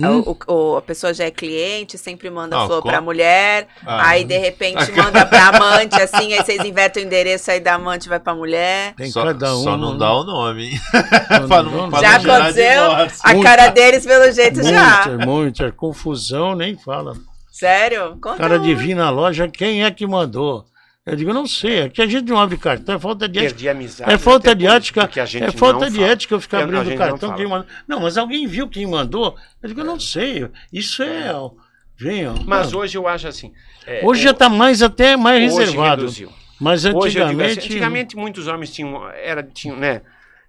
O- 0.48 0.54
o- 0.54 0.78
a 0.78 0.82
pessoa 0.82 1.14
já 1.14 1.26
é 1.26 1.32
cliente, 1.32 1.98
sempre 1.98 2.30
manda 2.30 2.58
Ah, 2.58 2.66
flor 2.66 2.82
com- 2.82 2.88
pra 2.90 3.02
mulher. 3.02 3.68
Ah. 3.86 4.10
Aí 4.10 4.24
de 4.24 4.38
repente 4.38 4.78
manda 4.96 5.26
pra 5.26 5.48
amante, 5.50 6.02
assim, 6.02 6.34
aí 6.34 6.44
vocês 6.44 6.64
invertem 6.64 7.04
o 7.04 7.06
endereço 7.06 7.52
aí 7.52 7.60
da 7.60 7.74
amante 7.74 8.08
vai 8.08 8.20
pra 8.20 8.34
mulher. 8.34 8.94
Tem 8.96 9.12
Só, 9.12 9.24
cada 9.26 9.56
um. 9.58 9.64
só 9.64 9.76
não 9.78 9.98
dá 9.98 10.14
o 10.14 10.24
nome, 10.24 10.70
hein? 10.72 10.80
Não, 11.42 11.48
pra 11.50 11.64
não, 11.64 11.72
não, 11.72 11.82
não. 11.84 11.90
pra 11.90 12.00
Já 12.00 12.16
aconteceu? 12.16 12.84
A 13.24 13.34
Muita- 13.34 13.44
cara 13.50 13.68
deles, 13.70 14.06
pelo 14.06 14.32
jeito, 14.32 14.64
já. 14.64 15.06
Muita, 15.08 15.26
muita 15.26 15.72
confusão, 15.72 16.56
nem 16.56 16.78
fala. 16.78 17.14
Sério? 17.52 18.14
O 18.14 18.18
Conta 18.20 18.38
cara 18.38 18.60
um. 18.60 18.62
de 18.64 18.74
vir 18.76 18.96
na 18.96 19.10
loja, 19.10 19.48
quem 19.48 19.84
é 19.84 19.92
que 19.92 20.08
mandou? 20.08 20.66
Eu 21.06 21.18
digo, 21.18 21.34
não 21.34 21.46
sei, 21.46 21.80
é 21.82 21.90
que 21.90 22.02
a 22.02 22.08
gente 22.08 22.30
não 22.30 22.40
abre 22.40 22.56
cartão, 22.58 22.96
é 22.96 23.00
falta 23.00 23.28
de 23.28 23.38
ética. 23.40 23.52
Perdi 23.54 23.68
a 23.68 23.72
amizade. 23.74 24.12
É 24.14 24.18
falta 24.18 24.56
de 24.56 24.66
ética, 24.66 25.02
porque 25.02 25.20
a 25.20 25.26
gente 25.26 25.44
é 25.44 25.52
falta 25.52 25.82
não 25.86 25.92
de 25.92 25.98
fala. 26.00 26.08
ética 26.12 26.34
eu 26.36 26.40
ficar 26.40 26.58
Eu- 26.60 26.64
abrindo 26.64 26.90
não 26.90 26.96
cartão. 26.98 27.18
fala. 27.30 27.34
quem 27.36 27.46
mandou. 27.48 27.68
Não, 27.86 28.00
mas 28.00 28.18
alguém 28.18 28.48
viu 28.48 28.70
quem 28.70 28.88
mandou? 28.88 29.36
Eu 29.62 29.68
digo, 29.68 29.82
eu 29.82 29.86
não 29.86 30.00
sei, 30.00 30.48
isso 30.72 31.04
é... 31.04 31.34
ó, 31.34 31.52
Vem, 31.98 32.26
ó. 32.28 32.34
Mas 32.46 32.74
Ah, 32.74 32.78
hoje 32.78 32.98
eu 32.98 33.06
acho 33.08 33.28
assim. 33.28 33.52
é, 33.86 34.02
hoje 34.04 34.22
o- 34.22 34.24
já 34.24 34.32
está 34.32 34.48
mais 34.50 34.82
até 34.82 35.16
mais 35.18 35.52
hoje 35.54 35.60
reservado. 35.66 36.02
reduziu. 36.04 36.32
Mas 36.60 36.86
Hoje 36.86 36.96
eu 37.20 37.28
digo 37.28 37.42
assim, 37.42 37.52
antigamente... 37.52 37.60
antigamente 37.68 38.16
muitos 38.16 38.48
homens 38.48 38.72
tinham, 38.72 39.06
era, 39.10 39.44
tinham, 39.44 39.76
né? 39.76 40.02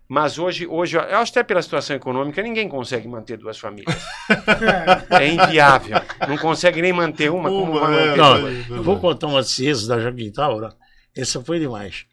Mas 0.06 0.38
hoje, 0.38 0.66
hoje, 0.66 0.96
eu 0.96 1.16
acho 1.18 1.32
até 1.32 1.42
pela 1.42 1.62
situação 1.62 1.96
econômica, 1.96 2.42
ninguém 2.42 2.68
consegue 2.68 3.08
manter 3.08 3.38
duas 3.38 3.58
famílias. 3.58 3.96
É 5.10 5.28
inviável. 5.28 5.96
Não 6.28 6.36
consegue 6.36 6.82
nem 6.82 6.92
manter 6.92 7.30
uma, 7.30 7.48
como 7.48 7.72
Uma, 7.72 7.88
manter 7.88 8.16
Não, 8.16 8.40
duas? 8.40 8.68
eu 8.70 8.82
vou 8.82 8.98
contar 8.98 9.26
uma 9.28 9.42
ciência 9.42 9.86
da 9.88 9.98
Joaquim 9.98 10.30
Taura. 10.30 10.74
Essa 11.16 11.42
foi 11.42 11.58
demais. 11.58 12.04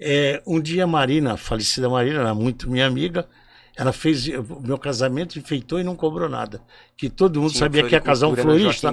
É, 0.00 0.42
um 0.46 0.60
dia 0.60 0.84
a 0.84 0.86
Marina, 0.86 1.34
a 1.34 1.36
falecida 1.36 1.88
Marina, 1.88 2.20
era 2.20 2.34
muito 2.34 2.70
minha 2.70 2.86
amiga, 2.86 3.26
ela 3.78 3.92
fez 3.92 4.26
o 4.26 4.60
meu 4.60 4.76
casamento, 4.76 5.38
enfeitou 5.38 5.78
e 5.78 5.84
não 5.84 5.94
cobrou 5.94 6.28
nada. 6.28 6.60
Que 6.96 7.08
todo 7.08 7.40
mundo 7.40 7.52
sabia 7.52 7.84
que 7.84 7.94
ia 7.94 8.00
casar 8.00 8.26
um 8.26 8.34
florista. 8.34 8.88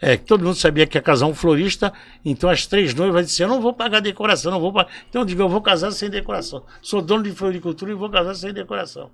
É, 0.00 0.16
que 0.16 0.24
todo 0.24 0.44
mundo 0.44 0.54
sabia 0.54 0.86
que 0.86 0.96
ia 0.96 1.02
casar 1.02 1.26
um 1.26 1.34
florista, 1.34 1.92
então 2.24 2.48
as 2.48 2.64
três 2.64 2.94
noivas 2.94 3.26
disseram, 3.26 3.50
eu 3.50 3.54
não 3.56 3.62
vou 3.62 3.72
pagar 3.72 3.98
decoração, 3.98 4.52
não 4.52 4.60
vou 4.60 4.72
pagar. 4.72 4.88
Então 5.10 5.22
eu 5.22 5.26
digo, 5.26 5.42
eu 5.42 5.48
vou 5.48 5.60
casar 5.60 5.90
sem 5.90 6.08
decoração. 6.08 6.64
Sou 6.80 7.02
dono 7.02 7.24
de 7.24 7.32
floricultura 7.32 7.90
e 7.90 7.94
vou 7.94 8.08
casar 8.08 8.36
sem 8.36 8.52
decoração. 8.52 9.10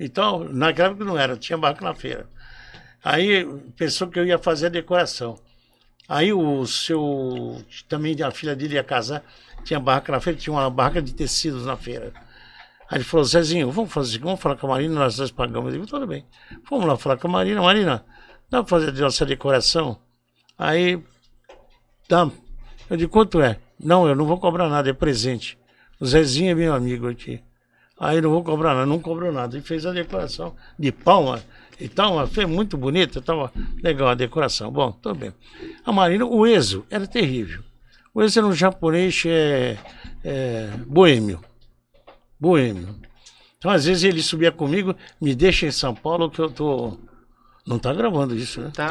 Então, 0.00 0.42
naquela 0.50 0.88
época 0.88 1.04
não 1.04 1.16
era, 1.16 1.36
tinha 1.36 1.56
barco 1.56 1.84
na 1.84 1.94
feira. 1.94 2.28
Aí 3.04 3.46
pensou 3.76 4.08
que 4.08 4.18
eu 4.18 4.26
ia 4.26 4.36
fazer 4.36 4.66
a 4.66 4.70
decoração. 4.70 5.38
Aí 6.08 6.32
o 6.32 6.66
seu, 6.66 7.64
também 7.88 8.20
a 8.20 8.32
filha 8.32 8.56
dele 8.56 8.74
ia 8.74 8.82
casar, 8.82 9.22
tinha 9.62 9.78
barraca 9.78 10.10
na 10.10 10.18
feira, 10.18 10.36
tinha 10.36 10.52
uma 10.52 10.68
barraca 10.68 11.00
de 11.00 11.14
tecidos 11.14 11.66
na 11.66 11.76
feira. 11.76 12.12
Aí 12.90 12.98
ele 12.98 13.04
falou, 13.04 13.24
Zezinho, 13.24 13.70
vamos 13.70 13.92
fazer, 13.92 14.18
vamos 14.18 14.40
falar 14.40 14.56
com 14.56 14.66
a 14.66 14.70
Marina, 14.70 14.92
nós 14.92 15.16
dois 15.16 15.30
pagamos. 15.30 15.72
Eu 15.72 15.80
digo, 15.80 15.86
tudo 15.86 16.08
bem. 16.08 16.24
Vamos 16.68 16.86
lá 16.86 16.96
falar 16.96 17.18
com 17.18 17.28
a 17.28 17.30
Marina. 17.30 17.62
Marina, 17.62 18.04
dá 18.50 18.64
para 18.64 18.68
fazer 18.68 18.90
a 18.90 19.04
nossa 19.04 19.24
decoração? 19.24 19.96
Aí, 20.58 21.00
dá. 22.08 22.28
Eu 22.90 22.96
digo, 22.96 23.12
quanto 23.12 23.40
é? 23.40 23.60
Não, 23.78 24.08
eu 24.08 24.16
não 24.16 24.24
vou 24.24 24.38
cobrar 24.38 24.68
nada, 24.68 24.90
é 24.90 24.92
presente. 24.92 25.56
O 26.00 26.04
Zezinho 26.04 26.50
é 26.50 26.54
meu 26.54 26.74
amigo 26.74 27.08
aqui. 27.08 27.40
Aí 27.96 28.20
não 28.20 28.30
vou 28.30 28.42
cobrar 28.42 28.74
nada, 28.74 28.86
não 28.86 28.98
cobrou 28.98 29.30
nada. 29.30 29.56
E 29.56 29.60
fez 29.60 29.86
a 29.86 29.92
decoração 29.92 30.56
de 30.76 30.90
palma 30.90 31.40
e 31.78 31.88
tal, 31.88 32.26
foi 32.26 32.44
muito 32.44 32.76
bonita, 32.76 33.20
estava 33.20 33.52
legal 33.80 34.08
a 34.08 34.14
decoração. 34.14 34.72
Bom, 34.72 34.90
tudo 34.90 35.14
bem. 35.14 35.32
A 35.84 35.92
Marina, 35.92 36.26
o 36.26 36.44
Ezo 36.44 36.84
era 36.90 37.06
terrível. 37.06 37.62
O 38.12 38.20
Ezo 38.20 38.40
era 38.40 38.48
um 38.48 38.52
japonês 38.52 39.22
é, 39.26 39.78
é, 40.24 40.70
boêmio. 40.86 41.40
Boêmio. 42.40 42.96
Então, 43.58 43.70
às 43.70 43.84
vezes, 43.84 44.04
ele 44.04 44.22
subia 44.22 44.50
comigo, 44.50 44.94
me 45.20 45.34
deixa 45.34 45.66
em 45.66 45.70
São 45.70 45.94
Paulo 45.94 46.30
que 46.30 46.38
eu 46.40 46.50
tô. 46.50 46.96
Não 47.66 47.78
tá 47.78 47.92
gravando 47.92 48.34
isso, 48.34 48.60
né? 48.60 48.70
Tá. 48.74 48.88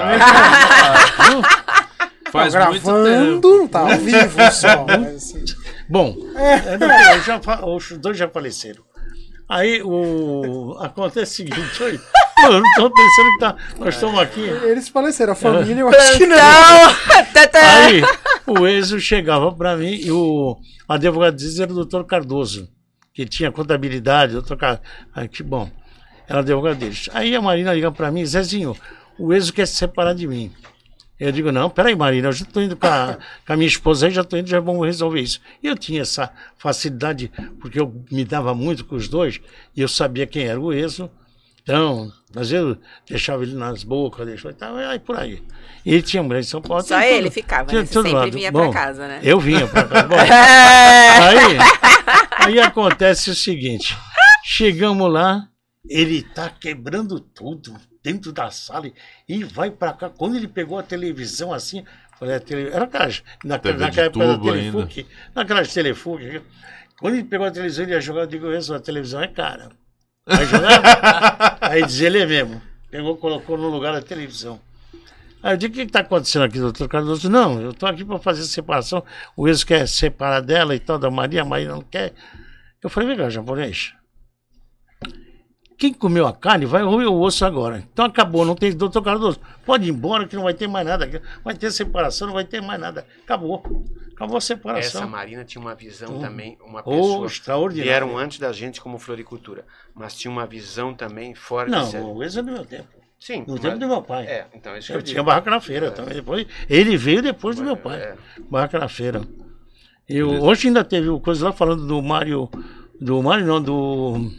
Faz 2.31 2.53
Tá 2.53 2.69
muito 2.69 2.83
tempo. 2.83 3.03
gravando, 3.03 3.67
tá 3.69 3.79
ao 3.79 3.97
vivo 3.97 4.51
só. 4.51 4.85
mas, 4.87 5.15
assim, 5.15 5.43
Bom, 5.89 6.15
é, 6.35 6.77
não, 6.77 7.13
eu 7.13 7.21
já 7.23 7.41
os 7.65 7.91
dois 7.97 8.17
já 8.17 8.29
faleceram. 8.29 8.83
Aí 9.49 9.81
o, 9.81 10.77
acontece 10.79 11.41
o 11.43 11.47
seguinte, 11.47 11.81
oi, 11.81 11.99
eu 12.43 12.51
não 12.51 12.61
tô 12.75 12.91
pensando 12.91 13.31
que 13.33 13.39
tá, 13.39 13.55
nós 13.79 13.95
estamos 13.95 14.19
aqui. 14.19 14.41
eles 14.41 14.87
faleceram, 14.89 15.33
a 15.33 15.35
família 15.35 15.81
eu 15.81 15.89
acho 15.89 16.17
que 16.19 16.27
não. 16.27 16.37
Tantã. 17.33 17.59
Aí 17.59 18.03
o 18.45 18.67
Enzo 18.67 18.99
chegava 18.99 19.51
para 19.51 19.75
mim 19.75 19.95
e 19.95 20.11
o 20.11 20.55
advogado 20.87 21.35
dizia 21.35 21.63
era 21.63 21.71
o 21.71 21.75
doutor 21.75 22.05
Cardoso, 22.05 22.69
que 23.25 23.25
tinha 23.25 23.51
contabilidade, 23.51 24.33
doutor 24.33 24.55
Car... 24.57 24.81
ah, 25.13 25.27
que 25.27 25.43
bom, 25.43 25.69
era 26.27 26.39
advogado 26.39 26.77
deles. 26.77 27.09
Aí 27.13 27.35
a 27.35 27.41
Marina 27.41 27.73
liga 27.73 27.91
para 27.91 28.11
mim, 28.11 28.25
Zezinho, 28.25 28.75
o 29.17 29.33
Enzo 29.33 29.51
quer 29.51 29.65
se 29.67 29.75
separar 29.75 30.13
de 30.13 30.25
mim. 30.27 30.51
Eu 31.19 31.31
digo, 31.33 31.51
não, 31.51 31.69
peraí, 31.69 31.93
Marina, 31.97 32.29
eu 32.29 32.31
já 32.31 32.45
estou 32.45 32.63
indo 32.63 32.77
com 32.77 32.87
a, 32.87 33.17
com 33.45 33.51
a 33.53 33.57
minha 33.57 33.67
esposa 33.67 34.05
aí, 34.07 34.13
já 34.13 34.21
estou 34.21 34.39
indo, 34.39 34.47
já 34.47 34.61
vamos 34.61 34.85
resolver 34.85 35.19
isso. 35.19 35.41
E 35.61 35.67
eu 35.67 35.75
tinha 35.77 36.01
essa 36.01 36.31
facilidade, 36.57 37.29
porque 37.59 37.77
eu 37.77 37.93
me 38.09 38.23
dava 38.23 38.55
muito 38.55 38.85
com 38.85 38.95
os 38.95 39.09
dois, 39.09 39.41
e 39.75 39.81
eu 39.81 39.89
sabia 39.89 40.25
quem 40.25 40.45
era 40.45 40.57
o 40.59 40.73
Enzo, 40.73 41.11
então, 41.61 42.09
às 42.35 42.49
vezes 42.49 42.65
eu 42.65 42.77
deixava 43.07 43.43
ele 43.43 43.53
nas 43.53 43.83
bocas, 43.83 44.25
deixava 44.25 44.53
e 44.53 44.57
tal, 44.57 44.75
aí 44.77 44.97
por 44.97 45.17
aí. 45.17 45.43
E 45.85 45.93
ele 45.93 46.01
tinha 46.01 46.23
mulher 46.23 46.39
em 46.39 46.43
São 46.43 46.61
Paulo. 46.61 46.83
Só 46.83 46.99
ele 47.01 47.23
tudo- 47.23 47.31
ficava, 47.33 47.67
tinha 47.69 47.81
né? 47.81 47.85
Você 47.87 47.93
sempre 47.93 48.11
lado. 48.13 48.31
vinha 48.31 48.51
Bom, 48.51 48.71
pra 48.71 48.81
casa, 48.81 49.07
né? 49.07 49.19
Eu 49.23 49.39
vinha 49.39 49.67
pra 49.67 49.83
casa. 49.83 50.07
Bom. 50.07 50.15
Aí, 50.19 51.57
aí 52.39 52.59
acontece 52.59 53.29
o 53.29 53.35
seguinte: 53.35 53.97
chegamos 54.43 55.11
lá, 55.11 55.47
ele 55.87 56.23
tá 56.23 56.49
quebrando 56.49 57.19
tudo 57.19 57.75
dentro 58.03 58.31
da 58.31 58.49
sala 58.51 58.91
e 59.27 59.43
vai 59.43 59.69
pra 59.71 59.93
cá. 59.93 60.09
Quando 60.09 60.35
ele 60.35 60.47
pegou 60.47 60.77
a 60.77 60.83
televisão 60.83 61.53
assim, 61.53 61.83
falei, 62.17 62.35
a 62.35 62.39
tele... 62.39 62.69
era 62.69 62.85
aquela, 62.85 63.09
naquela, 63.43 63.59
TV 63.59 63.73
de 63.73 63.79
naquela 63.79 64.07
época 64.07 64.27
da 64.27 64.39
Telefuc, 64.39 65.07
naquelas 65.35 65.73
Telefuc. 65.73 66.41
Quando 66.99 67.13
ele 67.13 67.23
pegou 67.23 67.47
a 67.47 67.51
televisão, 67.51 67.85
ele 67.85 67.93
ia 67.93 68.01
jogar, 68.01 68.21
eu 68.21 68.27
digo, 68.27 68.47
a 68.47 68.79
televisão 68.79 69.21
é 69.21 69.27
cara. 69.27 69.69
Vai 70.25 70.45
jogar? 70.45 71.57
aí 71.61 71.85
diz 71.85 72.01
ele 72.01 72.19
é 72.19 72.25
mesmo. 72.25 72.61
Pegou, 72.91 73.15
colocou 73.17 73.57
no 73.57 73.69
lugar 73.69 73.93
da 73.93 74.01
televisão. 74.01 74.59
Aí 75.41 75.53
eu 75.53 75.57
digo, 75.57 75.73
o 75.73 75.77
que 75.77 75.83
está 75.83 76.01
acontecendo 76.01 76.43
aqui, 76.43 76.59
doutor 76.59 76.87
Cardoso? 76.89 77.29
Não, 77.29 77.61
eu 77.61 77.71
estou 77.71 77.87
aqui 77.87 78.03
para 78.03 78.19
fazer 78.19 78.43
separação. 78.43 79.03
O 79.37 79.47
Enzo 79.47 79.65
quer 79.65 79.87
separar 79.87 80.41
dela 80.41 80.75
e 80.75 80.79
tal, 80.79 80.99
da 80.99 81.09
Maria, 81.09 81.41
a 81.41 81.45
Maria 81.45 81.69
não 81.69 81.81
quer. 81.81 82.13
Eu 82.83 82.89
falei, 82.89 83.09
vem 83.09 83.17
cá, 83.17 83.29
japonês. 83.29 83.93
Quem 85.77 85.93
comeu 85.93 86.27
a 86.27 86.33
carne 86.33 86.65
vai 86.65 86.83
roer 86.83 87.07
o 87.07 87.21
osso 87.21 87.45
agora. 87.45 87.87
Então 87.93 88.03
acabou, 88.03 88.43
não 88.43 88.53
tem 88.53 88.75
doutor 88.75 89.01
Cardoso. 89.01 89.39
Pode 89.65 89.85
ir 89.87 89.91
embora 89.91 90.27
que 90.27 90.35
não 90.35 90.43
vai 90.43 90.53
ter 90.53 90.67
mais 90.67 90.85
nada. 90.85 91.21
Vai 91.41 91.55
ter 91.55 91.71
separação, 91.71 92.27
não 92.27 92.33
vai 92.33 92.43
ter 92.43 92.61
mais 92.61 92.79
nada. 92.81 93.05
Acabou. 93.23 93.63
Acabou 94.13 94.35
a 94.35 94.39
Essa 94.39 94.47
separação. 94.47 95.07
Marina 95.07 95.45
tinha 95.45 95.61
uma 95.61 95.73
visão 95.73 96.17
Hum. 96.17 96.19
também, 96.19 96.57
uma 96.61 96.81
Oh, 96.85 96.91
pessoa. 96.91 97.27
extraordinário. 97.27 97.89
Vieram 97.89 98.17
antes 98.17 98.39
da 98.39 98.51
gente 98.51 98.81
como 98.81 98.99
floricultura, 98.99 99.65
mas 99.95 100.15
tinha 100.15 100.29
uma 100.29 100.45
visão 100.45 100.93
também 100.93 101.33
fora 101.33 101.67
de 101.69 101.71
Não, 101.77 101.85
série. 101.85 102.03
o 102.03 102.21
Enzo 102.21 102.39
é 102.39 102.43
do 102.43 102.51
meu 102.51 102.65
tempo. 102.65 102.98
Sim, 103.19 103.41
No 103.45 103.53
mas- 103.53 103.61
tempo 103.61 103.77
do 103.77 103.87
meu 103.87 104.01
pai. 104.01 104.25
É, 104.25 104.47
então 104.53 104.77
isso 104.77 104.91
Eu 104.91 104.97
eu 104.97 105.01
tinha 105.03 105.21
barraca 105.21 105.49
na 105.51 105.59
feira 105.59 105.91
também. 105.91 106.13
Depois, 106.15 106.47
ele 106.69 106.95
veio 106.95 107.21
depois 107.21 107.55
do 107.57 107.63
meu 107.63 107.75
pai. 107.75 107.99
É. 107.99 108.15
Barraca 108.49 108.79
na 108.79 108.87
feira. 108.87 109.21
E 110.07 110.23
o- 110.23 110.41
hoje 110.43 110.67
ainda 110.67 110.83
teve 110.83 111.07
coisa 111.19 111.45
lá 111.45 111.51
falando 111.51 111.85
do 111.85 112.01
Mário. 112.01 112.49
Do 112.99 113.21
Mário 113.21 113.45
não, 113.45 113.61
do. 113.61 114.31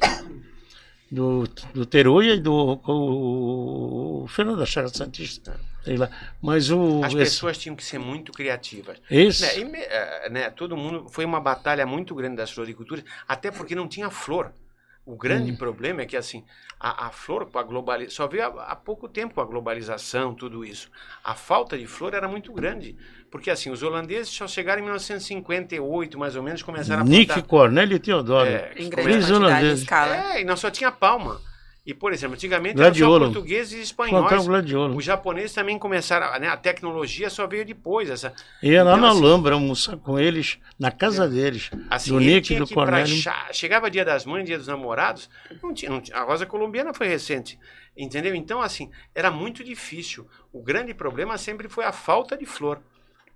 Do, 1.12 1.44
do 1.74 1.84
Teruia 1.84 2.34
e 2.34 2.40
do 2.40 2.80
o, 2.86 4.22
o 4.22 4.28
Fernando 4.28 4.58
da 4.58 4.66
Chaga 4.66 4.88
Santista. 4.88 5.58
Lá. 5.86 6.08
Mas 6.40 6.70
o. 6.70 7.00
As 7.02 7.12
esse- 7.12 7.16
pessoas 7.24 7.58
tinham 7.58 7.74
que 7.74 7.82
ser 7.82 7.98
muito 7.98 8.30
criativas. 8.32 8.96
esse- 9.10 9.64
Né, 9.64 9.78
e 9.80 9.82
eh, 9.82 10.28
né, 10.30 10.50
todo 10.50 10.76
mundo 10.76 11.08
foi 11.10 11.24
uma 11.24 11.40
batalha 11.40 11.84
muito 11.84 12.14
grande 12.14 12.36
das 12.36 12.50
floriculturas, 12.52 13.04
até 13.26 13.50
porque 13.50 13.74
não 13.74 13.88
tinha 13.88 14.08
flor. 14.08 14.52
O 15.04 15.12
Hum. 15.12 15.16
grande 15.16 15.52
problema 15.52 16.02
é 16.02 16.06
que 16.06 16.16
assim 16.16 16.44
a, 16.78 17.06
a 17.06 17.10
flor 17.10 17.46
com 17.50 17.58
a 17.58 17.62
globalização 17.62 18.16
só 18.16 18.28
veio 18.30 18.44
há, 18.44 18.64
há 18.72 18.76
pouco 18.76 19.08
tempo 19.08 19.34
com 19.34 19.40
a 19.40 19.44
globalização 19.44 20.34
tudo 20.34 20.64
isso. 20.64 20.90
A 21.24 21.34
falta 21.34 21.76
de 21.76 21.86
flor 21.86 22.14
era 22.14 22.28
muito 22.28 22.52
grande 22.52 22.96
porque 23.30 23.50
assim 23.50 23.70
os 23.70 23.82
holandeses 23.82 24.28
só 24.32 24.46
chegaram 24.46 24.80
em 24.80 24.84
1958 24.84 26.18
mais 26.18 26.36
ou 26.36 26.42
menos 26.42 26.62
começaram 26.62 27.02
a 27.02 27.04
Nick. 27.04 27.42
Cornélio 27.42 27.96
e 27.96 27.98
Teodoro. 28.00 28.48
É, 28.48 28.72
Em 28.76 28.88
grande 28.88 29.26
quantidade 29.26 29.72
escala. 29.72 30.16
É, 30.16 30.40
e 30.42 30.44
não 30.44 30.56
só 30.56 30.70
tinha 30.70 30.92
palma. 30.92 31.40
E, 31.84 31.94
por 31.94 32.12
exemplo, 32.12 32.34
antigamente 32.34 32.74
eram 32.78 32.90
Gladiolo. 32.90 33.26
só 33.26 33.32
portugueses 33.32 33.72
e 33.72 33.80
espanhóis. 33.80 34.46
gladiolo. 34.46 34.96
Os 34.96 35.02
japoneses 35.04 35.54
também 35.54 35.78
começaram, 35.78 36.38
né, 36.38 36.46
a 36.48 36.56
tecnologia 36.56 37.30
só 37.30 37.46
veio 37.46 37.64
depois. 37.64 38.10
Essa, 38.10 38.34
Ia 38.62 38.84
lá 38.84 38.92
Então, 38.92 39.00
na 39.02 39.08
assim- 39.12 39.24
Alhambra 39.24 39.54
almoçar 39.54 39.96
com 39.96 40.18
eles, 40.18 40.58
na 40.78 40.90
casa 40.90 41.26
deles. 41.26 41.70
assim, 41.88 42.10
do 42.12 42.20
Nick 42.20 42.52
e 42.52 42.58
do 42.58 42.66
pra 42.66 42.74
Cornélio. 42.74 43.16
chá- 43.16 43.48
Chegava 43.52 43.90
dia 43.90 44.04
das 44.04 44.26
mães, 44.26 44.44
dia 44.44 44.58
dos 44.58 44.66
namorados, 44.66 45.30
não 45.62 45.72
tinha, 45.72 45.90
não 45.90 46.00
tinha- 46.02 46.18
a 46.18 46.22
Rosa 46.22 46.44
Colombiana 46.44 46.92
foi 46.92 47.08
recente, 47.08 47.58
entendeu? 47.96 48.34
Então, 48.34 48.60
assim, 48.60 48.90
era 49.14 49.30
muito 49.30 49.64
difícil. 49.64 50.28
O 50.52 50.62
grande 50.62 50.92
problema 50.92 51.38
sempre 51.38 51.66
foi 51.68 51.84
a 51.84 51.92
falta 51.92 52.36
de 52.36 52.44
flor. 52.44 52.78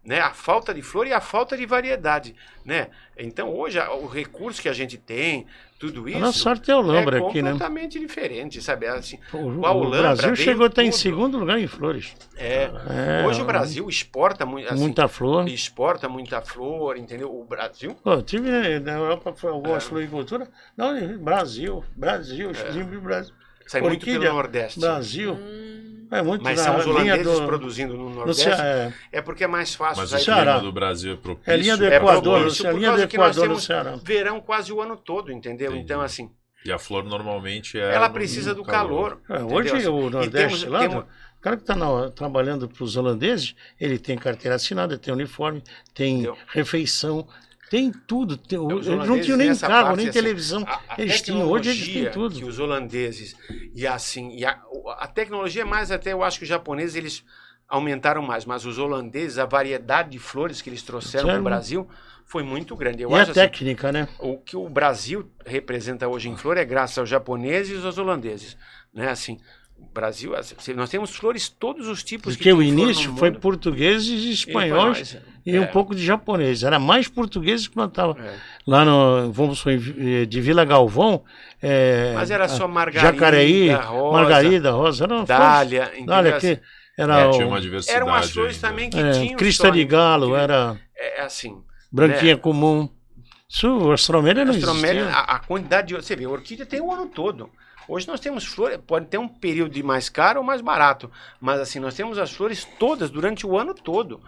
Né? 0.04 0.20
A 0.20 0.30
falta 0.32 0.74
de 0.74 0.82
flor 0.82 1.06
e 1.06 1.12
a 1.12 1.20
falta 1.20 1.56
de 1.56 1.64
variedade, 1.66 2.34
né? 2.64 2.88
Então 3.16 3.54
hoje 3.54 3.78
a- 3.78 3.92
o 3.92 4.06
recurso 4.06 4.60
que 4.60 4.68
a 4.68 4.72
gente 4.72 4.96
tem, 4.98 5.46
tudo 5.78 6.08
isso 6.08 6.16
A 6.18 6.20
nossa 6.20 6.38
sorte 6.38 6.70
é 6.70 6.76
o 6.76 6.80
Lambra 6.80 7.18
é 7.18 7.20
aqui, 7.26 7.42
né? 7.42 7.50
completamente 7.52 7.98
diferente, 7.98 8.60
sabe? 8.62 8.86
Assim, 8.86 9.18
O, 9.32 9.38
o 9.38 9.60
Lambra 9.84 10.14
Brasil 10.14 10.36
chegou 10.36 10.64
a 10.64 10.68
estar 10.68 10.82
em 10.84 10.92
segundo 10.92 11.38
lugar 11.38 11.58
em 11.58 11.66
flores. 11.66 12.14
é, 12.36 12.70
É, 13.22 13.26
hoje 13.26 13.42
o 13.42 13.44
Brasil 13.44 13.88
exporta 13.88 14.46
muito, 14.46 14.72
assim, 14.72 14.80
muita 14.82 15.08
flor. 15.08 15.48
exporta 15.48 16.08
muita 16.08 16.40
flor, 16.40 16.96
entendeu? 16.96 17.34
O 17.34 17.44
Brasil 17.44 17.94
Pô, 18.02 18.12
eu 18.12 18.22
tive 18.22 18.78
na 18.80 18.92
Europa 18.92 19.32
foi 19.36 19.50
É. 19.50 19.52
algumas 19.54 19.84
floricultura. 19.84 20.48
Não, 20.76 21.18
Brasil, 21.18 21.84
Brasil, 21.96 22.50
é. 22.50 22.52
Brasil. 23.00 23.34
sai 23.66 23.80
muito 23.80 24.00
Orquídea, 24.00 24.20
pelo 24.20 24.34
Nordeste. 24.34 24.80
Brasil. 24.80 25.34
Hum, 25.34 25.83
É 26.16 26.22
muito 26.22 26.42
Mas 26.44 26.58
na 26.58 26.64
são 26.64 26.76
os 26.78 26.84
linha 26.84 27.14
holandeses 27.14 27.40
do, 27.40 27.46
produzindo 27.46 27.96
no 27.96 28.10
Nordeste. 28.10 28.42
Ceará. 28.44 28.92
É 29.10 29.20
porque 29.20 29.44
é 29.44 29.46
mais 29.46 29.74
fácil. 29.74 30.02
Mas 30.02 30.12
o 30.12 30.16
de- 30.16 30.22
Ceará. 30.24 30.42
clima 30.52 30.60
do 30.60 30.72
Brasil 30.72 31.12
é 31.12 31.16
propício. 31.16 31.52
É 31.52 31.56
linha 31.56 31.76
do 31.76 31.84
É 31.86 31.96
Equador, 31.96 32.38
propício 32.40 32.66
é 32.66 32.70
por 32.70 32.76
linha 32.78 32.90
do 32.90 32.92
causa 32.94 33.06
que 33.08 33.18
nós 33.18 33.36
Equador 33.36 33.54
no 33.54 33.60
Ceará. 33.60 33.96
verão 34.02 34.40
quase 34.40 34.72
o 34.72 34.80
ano 34.80 34.96
todo, 34.96 35.32
entendeu? 35.32 35.70
Entendi. 35.72 35.84
Então, 35.84 36.00
assim, 36.00 36.30
E 36.64 36.70
a 36.72 36.78
flor 36.78 37.02
normalmente 37.04 37.78
é. 37.78 37.92
ela 37.94 38.08
no- 38.08 38.14
precisa 38.14 38.50
no 38.50 38.56
do 38.56 38.64
calor. 38.64 39.20
É, 39.28 39.34
entendeu? 39.34 39.56
hoje 39.56 39.76
Assim, 39.76 39.86
o 39.88 40.08
Nordeste 40.10 40.30
temos- 40.32 40.64
lá, 40.64 40.78
temos- 40.80 41.04
o 41.04 41.40
cara 41.40 41.56
que 41.56 41.62
está 41.62 42.10
trabalhando 42.14 42.68
para 42.68 42.84
os 42.84 42.96
holandeses, 42.96 43.54
ele 43.80 43.98
tem 43.98 44.16
carteira 44.16 44.54
assinada, 44.54 44.96
tem 44.96 45.12
uniforme, 45.12 45.62
tem 45.92 46.14
Entendeu? 46.20 46.38
refeição, 46.46 47.26
tem 47.74 47.90
tudo. 47.90 48.36
Tem, 48.36 48.56
eles 48.70 48.86
não 48.86 49.20
tinham 49.20 49.36
nem 49.36 49.56
carro, 49.56 49.86
parte, 49.86 49.96
nem 49.96 50.08
assim, 50.08 50.12
televisão. 50.12 50.64
a, 50.64 50.80
a 50.90 50.94
eles 50.96 51.20
tinham, 51.20 51.50
hoje 51.50 51.70
eles 51.70 51.88
têm 51.88 52.08
tudo. 52.08 52.36
que 52.36 52.44
os 52.44 52.60
holandeses 52.60 53.34
e 53.74 53.84
assim, 53.84 54.36
e 54.36 54.44
a, 54.44 54.60
a 54.98 55.08
tecnologia 55.08 55.66
mais 55.66 55.90
até 55.90 56.12
eu 56.12 56.22
acho 56.22 56.38
que 56.38 56.44
os 56.44 56.48
japoneses 56.48 56.94
eles 56.94 57.24
aumentaram 57.68 58.22
mais, 58.22 58.44
mas 58.44 58.64
os 58.64 58.78
holandeses, 58.78 59.38
a 59.38 59.44
variedade 59.44 60.10
de 60.10 60.20
flores 60.20 60.62
que 60.62 60.70
eles 60.70 60.82
trouxeram 60.82 61.28
para 61.28 61.40
o 61.40 61.42
Brasil 61.42 61.88
foi 62.24 62.44
muito 62.44 62.76
grande. 62.76 63.02
Eu 63.02 63.10
E 63.10 63.14
a 63.14 63.22
acho 63.22 63.32
assim, 63.32 63.40
técnica, 63.40 63.90
né? 63.90 64.06
o 64.20 64.38
que 64.38 64.56
o 64.56 64.68
Brasil 64.68 65.28
representa 65.44 66.06
hoje 66.06 66.28
em 66.28 66.36
flor 66.36 66.56
é 66.56 66.64
graças 66.64 66.96
aos 66.96 67.08
japoneses 67.08 67.82
e 67.82 67.84
aos 67.84 67.98
holandeses, 67.98 68.56
né? 68.92 69.10
Assim, 69.10 69.40
o 69.76 69.86
Brasil, 69.92 70.36
assim, 70.36 70.74
nós 70.74 70.90
temos 70.90 71.10
flores 71.10 71.48
todos 71.48 71.88
os 71.88 72.04
tipos 72.04 72.36
Porque 72.36 72.52
o 72.52 72.56
flor 72.56 72.64
no 72.64 72.70
início 72.70 73.16
foi 73.16 73.32
portugueses 73.32 74.08
e 74.08 74.30
espanhóis 74.30 74.98
espanhóis, 74.98 75.33
e 75.46 75.58
um 75.58 75.64
é. 75.64 75.66
pouco 75.66 75.94
de 75.94 76.04
japonês. 76.04 76.62
Era 76.62 76.78
mais 76.78 77.08
portugueses 77.08 77.66
que 77.68 77.74
plantavam. 77.74 78.16
É. 78.22 78.34
Lá 78.66 78.84
no, 78.84 79.30
vamos 79.32 79.64
em- 79.66 80.26
de 80.26 80.40
Vila 80.40 80.64
Galvão, 80.64 81.22
é, 81.62 82.12
Mas 82.14 82.30
era 82.30 82.48
só 82.48 82.66
margarida, 82.66 83.12
Jacareí, 83.12 83.70
rosa, 83.72 84.12
Margarida, 84.12 84.70
Rosa, 84.70 85.06
flores- 85.06 85.26
dália, 85.26 85.84
entendeu? 85.92 86.06
Dália, 86.06 86.36
Assim, 86.36 86.56
que 86.56 86.62
era 86.96 87.20
É, 87.20 87.26
o, 87.26 87.30
tinha 87.32 87.46
uma 87.46 87.60
diversidade. 87.60 87.96
eram 87.96 88.14
as 88.14 88.30
flores 88.30 88.56
ainda. 88.56 88.68
também 88.68 88.90
que 88.90 88.98
é, 88.98 89.10
tinham 89.12 89.36
crista 89.36 89.70
de 89.70 89.84
galo, 89.84 90.28
que- 90.28 90.34
era 90.36 90.76
é 90.96 91.20
assim, 91.22 91.62
branquinha 91.92 92.36
comum. 92.36 92.88
Isso, 93.48 93.68
o 93.68 93.92
astromélia 93.92 94.44
não 94.44 94.52
Astromélia, 94.54 95.02
existia. 95.02 95.20
a, 95.20 95.36
a 95.36 95.38
quantidade 95.38 95.88
de. 95.88 95.94
Você 95.94 96.16
vê, 96.16 96.24
a 96.24 96.28
orquídea 96.30 96.66
tem 96.66 96.80
o 96.80 96.90
ano 96.92 97.06
todo. 97.06 97.50
Hoje 97.86 98.08
nós 98.08 98.18
temos 98.18 98.44
flores, 98.46 98.78
pode 98.86 99.06
ter 99.06 99.18
um 99.18 99.28
período 99.28 99.70
de 99.72 99.82
mais 99.82 100.08
caro 100.08 100.40
ou 100.40 100.44
mais 100.44 100.62
barato, 100.62 101.10
mas 101.38 101.60
assim, 101.60 101.78
nós 101.78 101.94
temos 101.94 102.18
as 102.18 102.32
flores 102.32 102.66
todas 102.80 103.10
durante 103.10 103.46
o 103.46 103.58
ano 103.58 103.74
todo. 103.74 104.20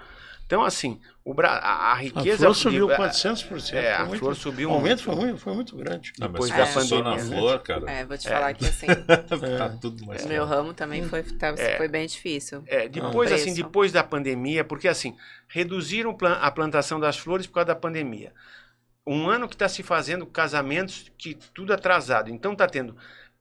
Então, 0.47 0.65
assim, 0.65 1.01
o, 1.25 1.35
Bra- 1.35 1.57
a, 1.59 1.89
a 1.89 1.93
A 1.93 1.95
riqueza. 1.97 2.39
flor 2.45 2.55
subiu 2.55 2.87
de- 2.87 2.95
400%. 2.95 3.75
É, 3.75 3.95
a 3.97 4.05
muito- 4.05 4.21
flor 4.21 4.37
subiu 4.37 4.71
O 4.71 4.75
aumento 4.75 5.03
foi 5.03 5.15
muito. 5.17 5.39
foi 5.39 5.55
muito 5.55 5.77
grande. 5.77 6.13
Mas 6.19 6.31
depois 6.31 6.51
da 6.53 6.67
pandemia, 6.69 7.17
né? 7.17 7.19
flor, 7.37 7.59
cara, 7.61 7.91
É, 7.91 8.05
vou 8.05 8.17
te 8.17 8.29
É. 8.29 8.31
falar 8.31 8.55
que 8.55 8.65
assim, 8.65 8.87
tá 9.59 9.69
tudo 9.81 10.07
mais 10.07 10.25
o 10.25 10.29
meu 10.29 10.45
ramo 10.47 10.73
também 10.73 11.03
foi, 11.09 11.25
tá- 11.25 11.55
É. 11.59 11.77
foi 11.77 11.89
bem 11.89 12.07
difícil. 12.07 12.63
É, 12.69 12.89
depois, 12.89 13.33
assim, 13.33 13.53
depois 13.55 13.91
da 13.91 14.05
pandemia, 14.05 14.63
porque 14.65 14.87
assim, 14.87 15.17
reduziram 15.49 16.17
a 16.41 16.51
plantação 16.53 17.01
das 17.01 17.19
flores 17.19 17.47
por 17.49 17.55
causa 17.55 17.67
da 17.67 17.75
pandemia. 17.77 18.33
Um 19.05 19.29
ano 19.29 19.49
que 19.49 19.55
está 19.57 19.69
se 19.69 19.83
fazendo 19.83 20.27
casamentos 20.27 21.11
que 21.19 21.35
tudo 21.53 21.73
atrasado. 21.73 22.31
Então 22.31 22.53
está 22.53 22.67
tendo 22.69 22.97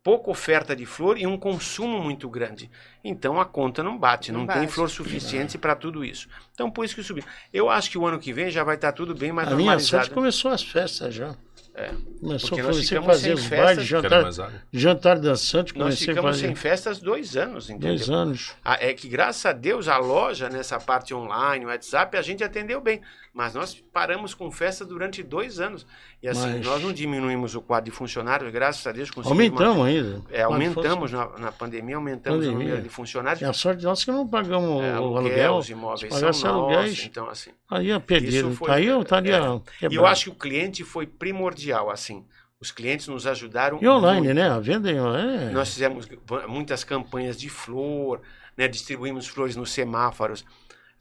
pouca 0.05 0.29
oferta 0.29 0.75
de 0.75 0.85
flor 0.85 1.17
e 1.17 1.25
um 1.25 1.35
consumo 1.35 1.99
muito 1.99 2.29
grande. 2.29 2.69
Então 3.03 3.41
a 3.41 3.45
conta 3.45 3.81
não 3.81 3.97
bate, 3.97 4.31
não, 4.31 4.41
Não 4.41 4.47
tem 4.47 4.61
bate. 4.61 4.71
flor 4.71 4.87
suficiente 4.87 5.57
para 5.57 5.75
tudo 5.75 6.05
isso. 6.05 6.29
Então 6.53 6.69
por 6.69 6.85
isso 6.85 6.93
que 6.93 7.01
subiu. 7.01 7.23
Eu 7.51 7.71
acho 7.71 7.89
que 7.89 7.97
o 7.97 8.05
ano 8.05 8.19
que 8.19 8.31
vem 8.31 8.51
já 8.51 8.63
vai 8.63 8.75
estar 8.75 8.91
tudo 8.91 9.15
bem 9.15 9.31
mais 9.31 9.47
a 9.51 9.55
minha 9.55 9.71
sorte 9.79 10.11
normalizado. 10.11 10.13
começou 10.13 10.51
as 10.51 10.61
festas 10.63 11.13
já. 11.15 11.35
É, 11.77 11.89
Começou 12.21 12.49
Porque 12.49 12.61
a 12.61 12.63
nós 12.63 12.75
comecei 12.75 12.97
a 12.97 13.01
ficamos 13.01 13.05
fazer 13.07 13.23
sem 13.25 13.33
os 13.33 13.45
festas. 13.47 13.65
bailes, 13.65 13.85
jantar, 13.85 14.61
jantar 14.71 15.19
dançante, 15.19 15.73
Nós 15.75 15.83
comecei 15.83 16.05
a 16.05 16.15
ficamos 16.15 16.35
fazer 16.35 16.47
sem 16.47 16.55
festas 16.55 16.99
dois 16.99 17.35
anos, 17.35 17.69
entendeu? 17.69 17.89
dois 17.89 18.09
anos. 18.09 18.53
Ah, 18.63 18.77
É 18.79 18.93
que 18.93 19.09
graças 19.09 19.45
a 19.45 19.51
Deus 19.51 19.87
a 19.89 19.97
loja 19.97 20.47
nessa 20.49 20.79
parte 20.79 21.13
online, 21.13 21.65
o 21.65 21.67
WhatsApp, 21.67 22.15
a 22.15 22.21
gente 22.21 22.43
atendeu 22.45 22.79
bem. 22.79 23.01
Mas 23.37 23.53
nós 23.53 23.75
paramos 23.91 24.33
com 24.33 24.49
festa 24.49 24.85
durante 24.85 25.21
dois 25.21 25.59
anos. 25.59 25.85
E 26.23 26.27
assim, 26.29 26.53
Mas- 26.53 26.65
nós 26.65 26.81
não 26.81 26.93
diminuímos 26.93 27.53
o 27.53 27.61
quadro 27.61 27.91
de 27.91 27.95
funcionários, 27.95 28.49
graças 28.49 28.87
a 28.87 28.93
Deus 28.93 29.11
conseguimos. 29.11 29.61
Aumentamos 29.61 29.85
ainda. 29.85 30.21
É, 30.31 30.43
aumentamos 30.43 31.11
na, 31.11 31.27
na 31.37 31.51
pandemia, 31.51 31.97
aumentamos 31.97 32.39
o 32.39 32.41
Pandemia. 32.43 32.65
número 32.67 32.81
de 32.81 32.87
funcionários. 32.87 33.41
fosse- 33.41 33.49
A 33.49 33.53
sorte 33.53 33.83
nossa 33.83 34.03
é 34.03 34.05
que 34.05 34.11
não 34.13 34.25
pagamos 34.25 34.81
É, 34.81 34.97
o 34.97 35.17
aluguel, 35.17 35.55
os 35.57 35.69
imóveis 35.69 36.13
são 36.13 36.21
nossos, 36.27 36.45
aluguéis, 36.45 37.03
então 37.05 37.29
assim. 37.29 37.51
aí 37.69 37.87
ia 37.87 37.99
perder. 37.99 38.29
Isso 38.45 38.51
foi- 38.51 38.71
Aí 38.71 38.85
eu 38.85 39.01
estaria 39.01 39.35
é. 39.35 39.39
quebrado. 39.41 39.63
E 39.91 39.95
eu 39.95 40.05
acho 40.05 40.23
que 40.23 40.29
o 40.29 40.35
cliente 40.35 40.85
foi 40.85 41.05
primordial, 41.05 41.91
assim. 41.91 42.25
Os 42.57 42.71
clientes 42.71 43.05
nos 43.09 43.27
ajudaram 43.27 43.79
E 43.81 43.87
online, 43.89 44.27
muito. 44.27 44.33
né? 44.37 44.49
A 44.49 44.59
venda 44.61 44.89
em 44.89 44.97
online. 44.97 45.51
Nós 45.51 45.73
fizemos 45.73 46.07
muitas 46.47 46.85
campanhas 46.85 47.37
de 47.37 47.49
flor, 47.49 48.21
né? 48.55 48.65
distribuímos 48.69 49.27
flores 49.27 49.57
nos 49.57 49.71
semáforos 49.71 50.45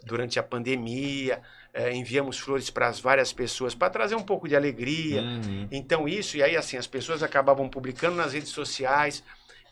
durante 0.04 0.36
a 0.38 0.42
pandemia, 0.42 1.40
eh, 1.74 1.92
enviamos 1.92 2.38
flores 2.38 2.70
para 2.70 2.86
as 2.88 3.00
várias 3.00 3.32
pessoas 3.32 3.74
para 3.74 3.90
trazer 3.90 4.14
um 4.14 4.22
pouco 4.22 4.48
de 4.48 4.54
alegria. 4.56 5.20
Uhum. 5.20 5.68
Então 5.70 6.08
isso, 6.08 6.36
e 6.36 6.42
aí 6.42 6.56
assim, 6.56 6.76
as 6.76 6.86
pessoas 6.86 7.22
acabavam 7.22 7.68
publicando 7.68 8.16
nas 8.16 8.32
redes 8.32 8.50
sociais, 8.50 9.22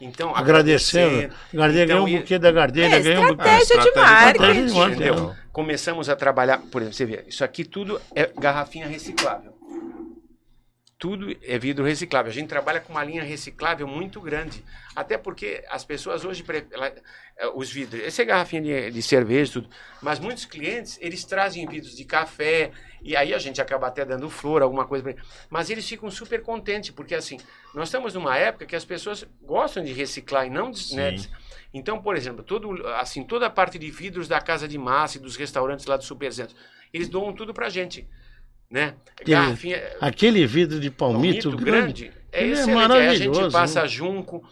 então 0.00 0.34
Agradecendo. 0.34 1.32
Gardenia 1.54 1.84
Então, 1.84 2.04
ganhou 2.04 2.06
um 2.08 2.20
buquê 2.20 2.38
da 2.38 2.50
Gardenia, 2.50 2.96
É, 2.96 3.00
ganhou 3.00 3.24
um 3.24 3.36
buquê. 3.36 3.48
estratégia 3.48 3.78
de 3.78 3.88
estratégia 3.88 4.02
marketing. 4.02 4.42
Estratégia 4.42 4.66
de 4.66 4.72
marketing. 4.74 5.02
Entendeu? 5.02 5.36
Começamos 5.52 6.08
a 6.08 6.16
trabalhar, 6.16 6.58
por 6.58 6.82
exemplo, 6.82 6.96
você 6.96 7.04
vê, 7.06 7.24
isso 7.28 7.44
aqui 7.44 7.64
tudo 7.64 8.00
é 8.14 8.30
garrafinha 8.38 8.86
reciclável. 8.88 9.52
Tudo 11.02 11.36
é 11.42 11.58
vidro 11.58 11.84
reciclável. 11.84 12.30
A 12.30 12.32
gente 12.32 12.46
trabalha 12.48 12.78
com 12.80 12.92
uma 12.92 13.02
linha 13.02 13.24
reciclável 13.24 13.88
muito 13.88 14.20
grande. 14.20 14.64
Até 14.94 15.18
porque 15.18 15.64
as 15.68 15.84
pessoas 15.84 16.24
hoje, 16.24 16.44
ela- 16.70 16.94
eh, 17.38 17.48
os 17.56 17.72
vidros, 17.72 18.04
essa 18.04 18.22
é 18.22 18.24
garrafinha 18.24 18.62
de, 18.62 18.92
de 18.92 19.02
cerveja, 19.02 19.54
tudo. 19.54 19.68
Mas 20.00 20.20
muitos 20.20 20.44
clientes, 20.44 20.96
eles 21.00 21.24
trazem 21.24 21.66
vidros 21.66 21.96
de 21.96 22.04
café, 22.04 22.70
e 23.02 23.16
aí 23.16 23.34
a 23.34 23.38
gente 23.40 23.60
acaba 23.60 23.88
até 23.88 24.04
dando 24.04 24.30
flor, 24.30 24.62
alguma 24.62 24.86
coisa. 24.86 25.02
pra. 25.02 25.20
Mas 25.50 25.70
eles 25.70 25.88
ficam 25.88 26.08
super 26.08 26.40
contentes, 26.40 26.90
porque 26.90 27.16
assim, 27.16 27.36
nós 27.74 27.88
estamos 27.88 28.14
numa 28.14 28.38
época 28.38 28.64
que 28.64 28.76
as 28.76 28.84
pessoas 28.84 29.26
gostam 29.42 29.82
de 29.82 29.92
reciclar 29.92 30.46
e 30.46 30.50
não 30.50 30.70
de. 30.70 30.94
Né, 30.94 31.16
então, 31.74 32.00
por 32.00 32.14
exemplo, 32.16 32.44
todo, 32.44 32.86
assim, 32.98 33.24
toda 33.24 33.46
a 33.46 33.50
parte 33.50 33.76
de 33.76 33.90
vidros 33.90 34.28
da 34.28 34.40
casa 34.40 34.68
de 34.68 34.78
massa 34.78 35.18
e 35.18 35.20
dos 35.20 35.34
restaurantes 35.34 35.84
lá 35.86 35.96
do 35.96 36.04
Supercentro, 36.04 36.54
eles 36.94 37.08
doam 37.08 37.32
tudo 37.32 37.52
pra 37.52 37.68
gente. 37.68 38.06
Né? 38.73 38.94
Aquele- 39.20 39.31
Garrafinha, 39.36 39.82
Aquele 40.01 40.47
vidro 40.47 40.81
de 40.81 40.90
palmito, 40.90 41.51
palmito 41.51 41.65
grande. 41.65 42.05
grande. 42.07 42.23
É 42.32 42.43
é 42.44 42.47
excelente. 42.49 42.70
Aí 42.93 43.07
a 43.07 43.15
gente 43.15 43.28
maravilhoso, 43.28 43.51
passa 43.53 43.82
né? 43.82 43.89
junco. 43.89 44.43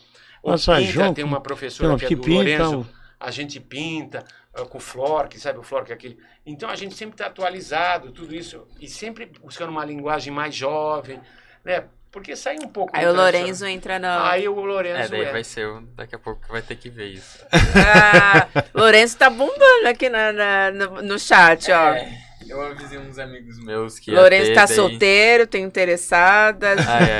Passa 0.45 0.77
pinta, 0.77 0.93
junco, 0.93 1.15
tem 1.15 1.25
uma 1.25 1.41
professora 1.41 1.87
Então, 1.95 1.99
que 1.99 2.05
é 2.05 2.09
que 2.09 2.15
do 2.15 2.23
pinta. 2.23 2.35
Lourenço, 2.65 2.81
o- 2.81 2.87
a 3.19 3.31
gente 3.31 3.59
pinta 3.59 4.23
ah, 4.55 4.65
com 4.67 4.79
flor, 4.79 5.27
que 5.29 5.41
sabe 5.41 5.59
o 5.59 5.63
flor 5.63 5.85
que 5.85 5.93
é 5.93 5.95
aquele. 5.95 6.19
Então 6.45 6.69
a 6.69 6.77
gente 6.77 6.95
sempre 6.95 7.15
está 7.15 7.27
atualizado, 7.27 8.13
tudo 8.13 8.35
isso, 8.35 8.67
e 8.79 8.87
sempre 8.89 9.31
buscando 9.43 9.71
uma 9.71 9.85
linguagem 9.85 10.33
mais 10.33 10.55
jovem, 10.55 11.19
né? 11.65 11.85
Porque 12.13 12.35
sai 12.37 12.57
um 12.63 12.67
pouco. 12.69 12.91
Aí 12.95 13.07
o. 13.07 13.13
Lorenzo 13.15 13.65
entra 13.67 13.99
na. 13.99 14.31
Aí 14.31 14.49
o 14.49 14.55
Lourenço 14.55 15.03
É, 15.03 15.09
daí 15.09 15.23
é. 15.23 15.33
vai 15.33 15.45
ser 15.45 15.67
o. 15.67 15.81
Daqui 15.95 16.15
a 16.15 16.19
pouco 16.19 16.41
vai 16.49 16.61
ter 16.61 16.75
que 16.77 16.91
ver 16.91 17.07
isso. 17.07 17.39
Ah, 17.53 18.49
Lourenço 18.75 19.17
tá 19.17 19.31
bombando 19.31 19.87
aqui 19.89 20.09
na, 20.09 20.33
na- 20.33 20.71
no, 20.73 21.03
no 21.03 21.19
chat, 21.19 21.71
ó. 21.71 21.95
É, 21.95 22.13
eu 22.51 22.61
avisei 22.63 22.99
uns 22.99 23.19
amigos 23.19 23.59
meus 23.65 23.99
que. 23.99 24.11
Lourenço 24.11 24.53
tá 24.55 24.67
daí- 24.67 24.75
solteiro, 24.77 25.47
tem 25.47 25.65
interessadas. 25.65 26.79
Ah, 26.87 26.99
é. 27.01 27.19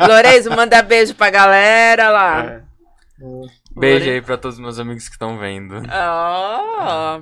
Ah, 0.00 0.06
Lourenço, 0.06 0.50
manda 0.50 0.80
beijo 0.82 1.14
pra 1.14 1.30
galera 1.30 2.08
lá. 2.10 2.44
é. 2.44 2.62
Beijo 3.76 4.10
aí 4.10 4.20
pra 4.22 4.36
todos 4.36 4.56
os 4.56 4.62
meus 4.62 4.78
amigos 4.78 5.04
que 5.06 5.12
estão 5.14 5.38
vendo. 5.38 5.74
Ó. 5.90 7.20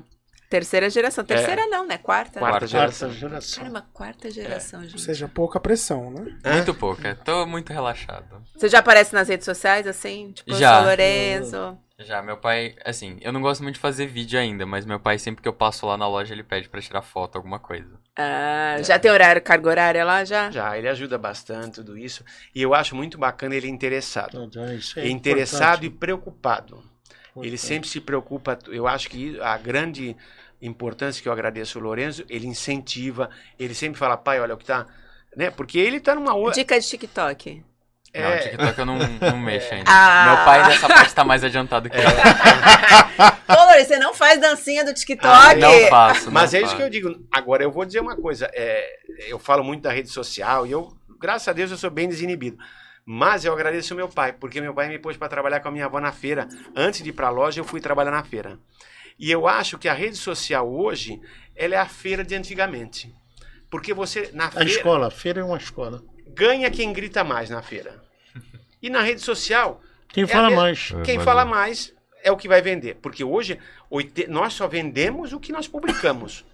Terceira 0.48 0.88
geração. 0.88 1.24
Terceira 1.24 1.66
não, 1.66 1.84
né? 1.86 1.98
Quarta. 1.98 2.38
Quarta 2.38 2.50
Quarta 2.60 2.66
geração. 2.68 3.10
geração. 3.12 3.58
Caramba, 3.64 3.86
quarta 3.92 4.30
geração, 4.30 4.80
Ou 4.82 4.86
gente. 4.86 5.00
seja, 5.00 5.26
pouca 5.26 5.58
pressão, 5.58 6.10
né? 6.12 6.26
Muito 6.52 6.72
pouca. 6.74 7.16
Tô 7.24 7.44
muito 7.46 7.72
relaxado. 7.72 8.40
Você 8.56 8.68
já 8.68 8.78
aparece 8.78 9.12
nas 9.14 9.28
redes 9.28 9.44
sociais, 9.44 9.84
assim? 9.86 10.30
Tipo, 10.32 10.52
eu 10.52 10.56
Já. 10.56 10.76
sou 10.76 10.84
Lourenço. 10.84 11.78
Já, 11.98 12.20
meu 12.20 12.36
pai, 12.36 12.74
assim, 12.84 13.18
eu 13.20 13.32
não 13.32 13.40
gosto 13.40 13.62
muito 13.62 13.76
de 13.76 13.80
fazer 13.80 14.06
vídeo 14.06 14.38
ainda, 14.38 14.66
mas 14.66 14.84
meu 14.84 14.98
pai, 14.98 15.16
sempre 15.16 15.40
que 15.40 15.48
eu 15.48 15.52
passo 15.52 15.86
lá 15.86 15.96
na 15.96 16.08
loja, 16.08 16.34
ele 16.34 16.42
pede 16.42 16.68
pra 16.68 16.80
tirar 16.80 17.02
foto, 17.02 17.36
alguma 17.36 17.60
coisa. 17.60 18.00
Ah, 18.18 18.76
já 18.82 18.98
tem 18.98 19.10
horário, 19.12 19.40
carga 19.40 19.68
horária 19.68 20.04
lá, 20.04 20.24
já? 20.24 20.50
Já, 20.50 20.76
ele 20.76 20.88
ajuda 20.88 21.16
bastante 21.16 21.76
tudo 21.76 21.96
isso. 21.96 22.24
E 22.52 22.60
eu 22.60 22.74
acho 22.74 22.96
muito 22.96 23.16
bacana 23.16 23.54
ele 23.54 23.68
interessado. 23.68 24.42
Então, 24.42 24.64
é 24.64 24.74
isso 24.74 24.98
aí, 24.98 25.06
É 25.06 25.08
interessado 25.08 25.84
e 25.84 25.86
importante, 25.86 26.00
preocupado. 26.00 26.76
Ele 27.36 27.46
importante. 27.46 27.58
sempre 27.58 27.88
se 27.88 28.00
preocupa. 28.00 28.58
Eu 28.66 28.88
acho 28.88 29.08
que 29.08 29.40
a 29.40 29.56
grande 29.56 30.16
importância 30.60 31.22
que 31.22 31.28
eu 31.28 31.32
agradeço 31.32 31.78
o 31.78 31.82
Lourenço, 31.82 32.24
ele 32.28 32.48
incentiva, 32.48 33.30
ele 33.56 33.74
sempre 33.74 33.98
fala, 33.98 34.16
pai, 34.16 34.40
olha 34.40 34.54
o 34.54 34.58
que 34.58 34.64
tá. 34.64 34.86
Né? 35.36 35.48
Porque 35.50 35.78
ele 35.78 36.00
tá 36.00 36.14
numa 36.16 36.34
outra. 36.34 36.54
Dica 36.54 36.78
de 36.78 36.88
TikTok. 36.88 37.62
Não, 38.14 38.20
É. 38.22 38.38
TikTok 38.38 38.78
eu 38.78 38.86
não, 38.86 38.96
não 38.98 39.38
mexo 39.38 39.74
ainda. 39.74 39.90
Ah. 39.90 40.24
Meu 40.36 40.44
pai 40.44 40.68
nessa 40.68 40.86
parte 40.88 41.14
tá 41.14 41.24
mais 41.24 41.42
adiantado 41.42 41.90
que 41.90 41.96
eu. 41.96 42.02
Ô, 42.02 43.64
Lourenço, 43.66 43.88
você 43.88 43.98
não 43.98 44.14
faz 44.14 44.40
dancinha 44.40 44.84
do 44.84 44.94
TikTok? 44.94 45.26
Ah, 45.26 45.54
Não 45.54 45.88
faço. 45.88 46.30
Mas 46.30 46.52
não 46.52 46.58
é 46.58 46.62
isso 46.62 46.70
faço. 46.70 46.76
que 46.76 46.82
eu 46.82 46.90
digo. 46.90 47.26
Agora, 47.32 47.62
eu 47.62 47.70
vou 47.70 47.84
dizer 47.84 48.00
uma 48.00 48.16
coisa. 48.16 48.48
é, 48.54 48.98
eu 49.28 49.38
falo 49.38 49.64
muito 49.64 49.82
da 49.82 49.92
rede 49.92 50.08
social 50.08 50.66
e 50.66 50.70
eu, 50.70 50.92
graças 51.18 51.48
a 51.48 51.52
Deus, 51.52 51.70
eu 51.70 51.76
sou 51.76 51.90
bem 51.90 52.08
desinibido. 52.08 52.56
Mas 53.06 53.44
eu 53.44 53.52
agradeço 53.52 53.92
ao 53.92 53.96
meu 53.98 54.08
pai, 54.08 54.32
porque 54.32 54.60
meu 54.60 54.72
pai 54.72 54.88
me 54.88 54.98
pôs 54.98 55.16
para 55.16 55.28
trabalhar 55.28 55.60
com 55.60 55.68
a 55.68 55.70
minha 55.70 55.84
avó 55.84 56.00
na 56.00 56.10
feira. 56.12 56.48
Antes 56.74 57.02
de 57.02 57.10
ir 57.10 57.12
para 57.12 57.26
a 57.26 57.30
loja, 57.30 57.60
eu 57.60 57.64
fui 57.64 57.80
trabalhar 57.80 58.10
na 58.10 58.24
feira. 58.24 58.58
E 59.18 59.30
eu 59.30 59.46
acho 59.46 59.76
que 59.76 59.88
a 59.88 59.92
rede 59.92 60.16
social 60.16 60.66
hoje, 60.72 61.20
ela 61.54 61.74
é 61.74 61.78
a 61.78 61.86
feira 61.86 62.24
de 62.24 62.34
antigamente. 62.34 63.12
Porque 63.70 63.92
você, 63.92 64.30
na 64.32 64.46
A 64.46 64.50
feira, 64.52 64.70
escola, 64.70 65.06
a 65.08 65.10
feira 65.10 65.40
é 65.40 65.44
uma 65.44 65.58
escola. 65.58 66.02
ganha 66.28 66.70
quem 66.70 66.92
grita 66.92 67.22
mais 67.22 67.50
na 67.50 67.60
feira. 67.60 68.02
E 68.84 68.90
na 68.90 69.00
rede 69.00 69.22
social, 69.22 69.80
Quem 70.08 70.24
É 70.24 70.26
fala 70.26 70.48
a 70.48 70.50
me- 70.50 70.56
mais. 70.56 70.92
quem 71.04 71.16
mas- 71.16 71.24
fala 71.24 71.44
mais 71.46 71.94
é 72.22 72.30
o 72.30 72.36
que 72.36 72.46
vai 72.46 72.60
vender. 72.60 72.96
Porque 72.96 73.24
hoje, 73.24 73.58
oite- 73.88 74.26
nós 74.28 74.52
só 74.52 74.68
vendemos 74.68 75.32
o 75.32 75.40
que 75.40 75.50
nós 75.52 75.66
publicamos. 75.66 76.44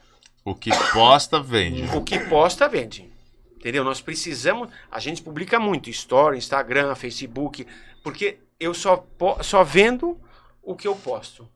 O 0.44 0.54
que 0.54 0.70
posta, 0.92 1.42
vende. 1.42 1.82
O 1.94 2.02
que 2.04 2.18
posta, 2.20 2.68
vende. 2.68 3.10
Entendeu? 3.56 3.82
Nós 3.84 4.00
precisamos. 4.00 4.70
A 4.90 4.98
gente 5.00 5.20
publica 5.22 5.58
muito: 5.58 5.90
Story, 5.90 6.38
Instagram, 6.38 6.94
Facebook. 6.94 7.66
Porque 8.02 8.38
eu 8.58 8.72
só, 8.72 8.96
po- 8.96 9.42
só 9.42 9.62
vendo 9.64 10.18
o 10.62 10.74
que 10.76 10.86
eu 10.88 10.94
posto. 10.94 11.46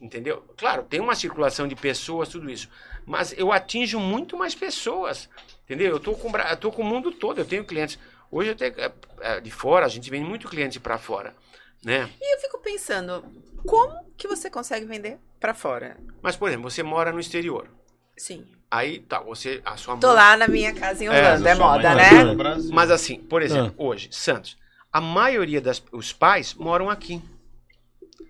Entendeu? 0.00 0.44
Claro, 0.58 0.82
tem 0.82 1.00
uma 1.00 1.14
circulação 1.14 1.66
de 1.66 1.74
pessoas, 1.74 2.28
tudo 2.28 2.50
isso. 2.50 2.68
Mas 3.06 3.32
eu 3.36 3.50
atinjo 3.50 3.98
muito 3.98 4.36
mais 4.36 4.54
pessoas. 4.54 5.28
Entendeu? 5.64 5.90
Eu 5.90 5.98
tô 5.98 6.12
com, 6.12 6.30
eu 6.36 6.56
tô 6.58 6.70
com 6.70 6.82
o 6.82 6.84
mundo 6.84 7.10
todo. 7.10 7.38
Eu 7.38 7.44
tenho 7.46 7.64
clientes. 7.64 7.98
Hoje 8.30 8.54
tenho. 8.54 8.74
é, 8.78 8.92
é, 9.20 9.40
De 9.40 9.50
fora, 9.50 9.86
a 9.86 9.88
gente 9.88 10.10
vende 10.10 10.28
muito 10.28 10.48
cliente 10.48 10.78
para 10.80 10.98
fora. 10.98 11.34
Né? 11.84 12.08
E 12.20 12.34
eu 12.34 12.40
fico 12.40 12.58
pensando, 12.58 13.24
como 13.66 13.94
que 14.16 14.26
você 14.26 14.50
consegue 14.50 14.86
vender 14.86 15.18
pra 15.38 15.54
fora? 15.54 15.96
Mas, 16.22 16.36
por 16.36 16.48
exemplo, 16.48 16.68
você 16.70 16.82
mora 16.82 17.12
no 17.12 17.20
exterior. 17.20 17.68
Sim. 18.16 18.46
Aí 18.70 18.98
tá, 19.00 19.20
você. 19.20 19.62
A 19.64 19.76
sua 19.76 19.96
Tô 19.96 20.08
mãe- 20.08 20.16
lá 20.16 20.36
na 20.36 20.48
minha 20.48 20.74
casa 20.74 21.04
em 21.04 21.06
É, 21.06 21.10
Orlando, 21.10 21.46
é, 21.46 21.54
mãe 21.54 21.62
moda, 21.66 21.94
né? 21.94 22.10
Mas 22.72 22.90
assim, 22.90 23.18
por 23.20 23.42
exemplo, 23.42 23.74
hoje, 23.76 24.08
Santos, 24.10 24.56
a 24.92 25.00
maioria 25.00 25.60
dos 25.60 25.82
os 25.92 26.12
pais 26.12 26.54
moram 26.54 26.90
aqui. 26.90 27.22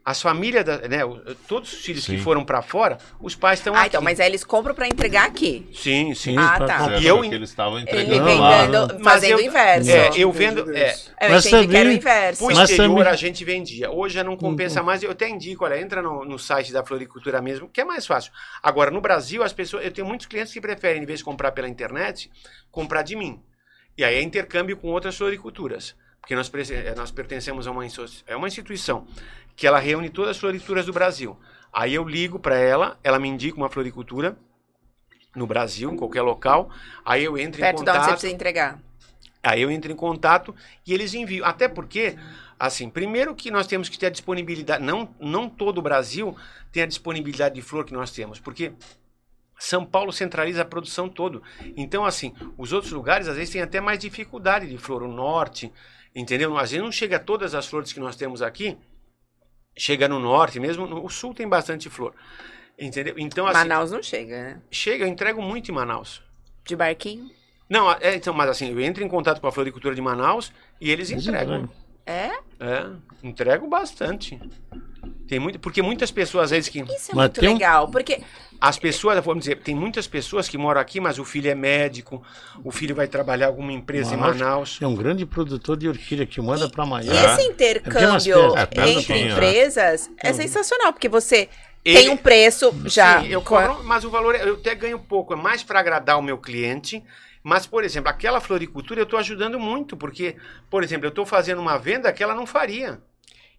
As 0.05 0.23
famílias, 0.23 0.65
da- 0.65 0.79
né, 0.87 1.01
todos 1.49 1.73
os 1.73 1.85
filhos 1.85 2.07
que 2.07 2.13
Sim. 2.17 2.23
foram 2.23 2.45
para 2.45 2.63
fora, 2.63 2.97
os 3.21 3.35
pais 3.35 3.59
estão 3.59 3.75
Ah, 3.75 3.81
aqui. 3.81 3.89
então, 3.89 4.01
mas 4.01 4.21
aí 4.21 4.29
eles 4.29 4.45
compram 4.45 4.73
pra 4.73 4.87
entregar 4.87 5.27
aqui. 5.27 5.69
Sim, 5.75 6.15
sim. 6.15 6.37
Ah, 6.39 6.61
tá. 6.65 6.79
comprar. 6.79 7.03
E 7.03 7.07
eu- 7.09 7.17
Porque 7.19 7.35
eles 7.35 7.51
estavam 7.51 7.77
Ele 7.81 7.91
entregando 7.91 8.25
vem 8.25 8.39
lá. 8.39 8.67
dando, 8.69 8.95
Mas 8.95 9.03
fazendo 9.03 9.31
eu- 9.33 9.39
o 9.39 9.41
inverso. 9.41 9.91
É, 9.91 10.11
eu 10.17 10.31
vendo- 10.31 10.77
é. 10.77 10.95
Eu 11.23 11.31
Mas 11.31 11.47
entendi 11.47 11.67
que 11.69 11.77
era 11.77 11.89
o 11.89 11.93
também- 11.93 11.97
inverso. 11.97 12.45
Pro 12.47 12.53
exterior 12.63 12.97
também- 12.99 13.13
a 13.13 13.17
gente 13.17 13.45
vendia. 13.45 13.91
Hoje 13.91 14.15
já 14.15 14.23
não 14.23 14.37
compensa 14.37 14.81
mais. 14.81 15.03
Eu 15.03 15.11
até 15.11 15.29
indico, 15.29 15.65
olha, 15.65 15.81
entra 15.81 16.01
no, 16.01 16.25
no 16.25 16.39
site 16.39 16.73
da 16.73 16.85
floricultura 16.85 17.43
mesmo, 17.43 17.69
que 17.69 17.81
é 17.81 17.85
mais 17.85 18.07
fácil. 18.07 18.31
Agora, 18.63 18.93
no 18.93 19.01
Brasil, 19.01 19.43
as 19.43 19.53
pessoas. 19.53 19.85
Eu 19.85 19.91
tenho 19.91 20.07
muitos 20.07 20.27
clientes 20.27 20.53
que 20.53 20.61
preferem, 20.61 21.03
em 21.03 21.07
vez 21.07 21.19
de 21.19 21.25
comprar 21.25 21.51
pela 21.51 21.69
internet, 21.69 22.31
comprar 22.71 23.03
de 23.03 23.17
mim. 23.17 23.43
E 23.99 24.05
aí 24.05 24.15
é 24.15 24.23
intercâmbio 24.23 24.77
com 24.77 24.87
outras 24.89 25.17
floriculturas. 25.17 25.97
Porque 26.21 26.35
nós, 26.35 26.51
eh, 26.71 26.93
nós 26.97 27.11
pertencemos 27.13 27.67
a 27.69 27.71
uma, 27.71 27.85
é 28.27 28.35
uma 28.37 28.49
instituição 28.49 29.07
que 29.57 29.67
ela 29.67 29.79
reúne 29.79 30.11
todas 30.11 30.33
as 30.33 30.39
floriculturas 30.39 30.87
do 30.87 30.93
Brasil. 30.93 31.37
Aí 31.73 31.95
eu 31.95 32.07
ligo 32.07 32.39
para 32.39 32.57
ela, 32.57 32.99
ela 33.03 33.19
me 33.19 33.29
indica 33.29 33.57
uma 33.57 33.71
floricultura 33.71 34.37
no 35.35 35.47
Brasil, 35.47 35.91
em 35.91 35.97
qualquer 35.97 36.23
local. 36.23 36.71
Aí 37.05 37.25
eu 37.25 37.37
entro 37.37 37.61
Perto 37.61 37.83
em 37.83 37.85
de 37.85 37.91
onde 37.91 37.99
você 37.99 38.01
contato. 38.01 38.11
precisa 38.13 38.33
entregar. 38.33 38.79
Aí 39.43 39.63
eu 39.63 39.71
entro 39.71 39.91
em 39.93 39.97
contato 39.97 40.55
e 40.87 40.93
eles 40.93 41.15
enviam. 41.15 41.47
Até 41.47 41.69
porque, 41.69 42.17
assim, 42.59 42.91
primeiro 42.91 43.35
que 43.35 43.51
nós 43.51 43.67
temos 43.67 43.89
que 43.89 43.99
ter 43.99 44.07
a 44.07 44.11
disponibilidade. 44.11 44.83
Não, 44.83 45.15
não 45.21 45.49
todo 45.49 45.79
o 45.79 45.83
Brasil 45.83 46.37
tem 46.73 46.83
a 46.83 46.87
disponibilidade 46.87 47.55
de 47.55 47.63
flor 47.63 47.85
que 47.85 47.93
nós 47.93 48.11
temos, 48.11 48.41
porque 48.41 48.73
São 49.59 49.85
Paulo 49.85 50.13
centraliza 50.13 50.63
a 50.63 50.65
produção 50.65 51.09
todo. 51.09 51.43
Então, 51.77 52.05
assim, 52.05 52.35
os 52.59 52.73
outros 52.73 52.93
lugares 52.93 53.29
às 53.29 53.37
vezes 53.37 53.53
têm 53.53 53.63
até 53.63 53.81
mais 53.81 53.99
dificuldade 53.99 54.67
de 54.67 54.79
flor. 54.79 55.03
O 55.03 55.09
norte, 55.09 55.73
entendeu? 56.15 56.57
Às 56.59 56.71
vezes 56.71 56.85
não 56.85 56.93
chega 56.93 57.17
a 57.17 57.21
todas 57.21 57.55
as 57.55 57.67
flores 57.67 57.93
que 57.93 58.01
nós 58.01 58.17
temos 58.17 58.43
aqui. 58.43 58.77
Chega 59.77 60.09
no 60.09 60.19
norte, 60.19 60.59
mesmo 60.59 60.87
no 60.87 61.05
o 61.05 61.11
sul 61.11 61.35
tem 61.35 61.49
bastante 61.49 61.91
flor. 61.91 62.15
Entendeu? 62.79 63.15
Então, 63.19 63.47
assim, 63.47 63.59
Manaus 63.59 63.91
não 63.91 64.03
chega, 64.03 64.43
né? 64.43 64.61
chega, 64.71 65.05
eu 65.05 65.09
entrego 65.09 65.41
muito 65.41 65.71
em 65.71 65.75
Manaus. 65.75 66.23
De 66.65 66.77
barquinho. 66.77 67.31
Não, 67.69 67.91
é, 67.93 68.15
então, 68.15 68.33
mas 68.33 68.49
assim, 68.49 68.71
eu 68.71 68.81
entro 68.81 69.03
em 69.03 69.09
contato 69.09 69.41
com 69.41 69.47
a 69.47 69.53
floricultura 69.53 69.95
de 69.95 70.01
Manaus 70.01 70.53
e 70.81 70.91
eles 70.91 71.11
entregam. 71.11 71.69
É? 72.05 72.31
É, 72.61 72.87
entrego 73.23 73.67
bastante. 73.67 74.39
Tem 75.29 75.39
muito, 75.39 75.59
porque 75.59 75.83
muitas 75.83 76.11
pessoas 76.11 76.45
às 76.45 76.51
vezes 76.51 76.69
que 76.69 76.81
Isso 76.81 77.13
é 77.13 77.15
Mas 77.15 77.25
muito 77.27 77.41
tem 77.41 77.49
um- 77.49 77.53
legal. 77.55 77.89
Porque 77.91 78.21
as 78.61 78.79
pessoas, 78.79 79.23
vamos 79.25 79.45
dizer, 79.45 79.57
tem 79.61 79.75
muitas 79.75 80.07
pessoas 80.07 80.49
que 80.49 80.57
moram 80.57 80.81
aqui, 80.81 81.01
mas 81.01 81.19
o 81.19 81.25
filho 81.25 81.51
é 81.51 81.55
médico, 81.55 82.23
o 82.65 82.71
filho 82.71 82.95
vai 82.95 83.07
trabalhar 83.09 83.47
em 83.47 83.49
alguma 83.49 83.73
empresa 83.73 84.15
em 84.15 84.17
Manaus 84.17 84.39
Manaus. 84.41 84.79
É 84.81 84.87
um 84.87 84.95
grande 84.95 85.27
produtor 85.27 85.77
de 85.77 85.89
orquídea 85.89 86.25
que 86.27 86.41
manda 86.41 86.69
para 86.71 86.85
E 86.85 86.89
Miami. 86.89 87.17
É. 87.19 87.25
esse 87.35 87.43
intercâmbio 87.43 88.55
é 88.57 88.91
entre 88.91 89.15
é. 89.15 89.21
empresas 89.33 90.11
é 90.19 90.33
sensacional, 90.33 90.93
porque 90.93 91.09
você 91.09 91.49
Ele- 91.85 91.99
tem 92.01 92.09
um 92.11 92.17
preço 92.17 92.73
já. 92.87 93.21
Sim, 93.21 93.29
eu 93.29 93.43
cobro, 93.43 93.83
mas 93.85 94.05
o 94.05 94.11
valor 94.11 94.35
é- 94.35 94.49
eu 94.49 94.55
até 94.55 94.75
ganho 94.75 94.99
pouco, 94.99 95.33
é 95.35 95.37
mais 95.37 95.63
para 95.63 95.81
agradar 95.81 96.19
o 96.19 96.23
meu 96.23 96.39
cliente. 96.39 97.03
Mas, 97.43 97.65
por 97.65 97.85
exemplo, 97.85 98.11
aquela 98.11 98.41
floricultura 98.41 98.99
eu 98.99 99.05
estou 99.05 99.19
ajudando 99.21 99.57
muito, 99.61 99.97
porque, 99.97 100.35
por 100.69 100.83
exemplo, 100.83 101.07
eu 101.07 101.11
estou 101.11 101.25
fazendo 101.25 101.61
uma 101.61 101.79
venda 101.79 102.13
que 102.13 102.21
ela 102.21 102.35
não 102.35 102.45
faria. 102.45 103.01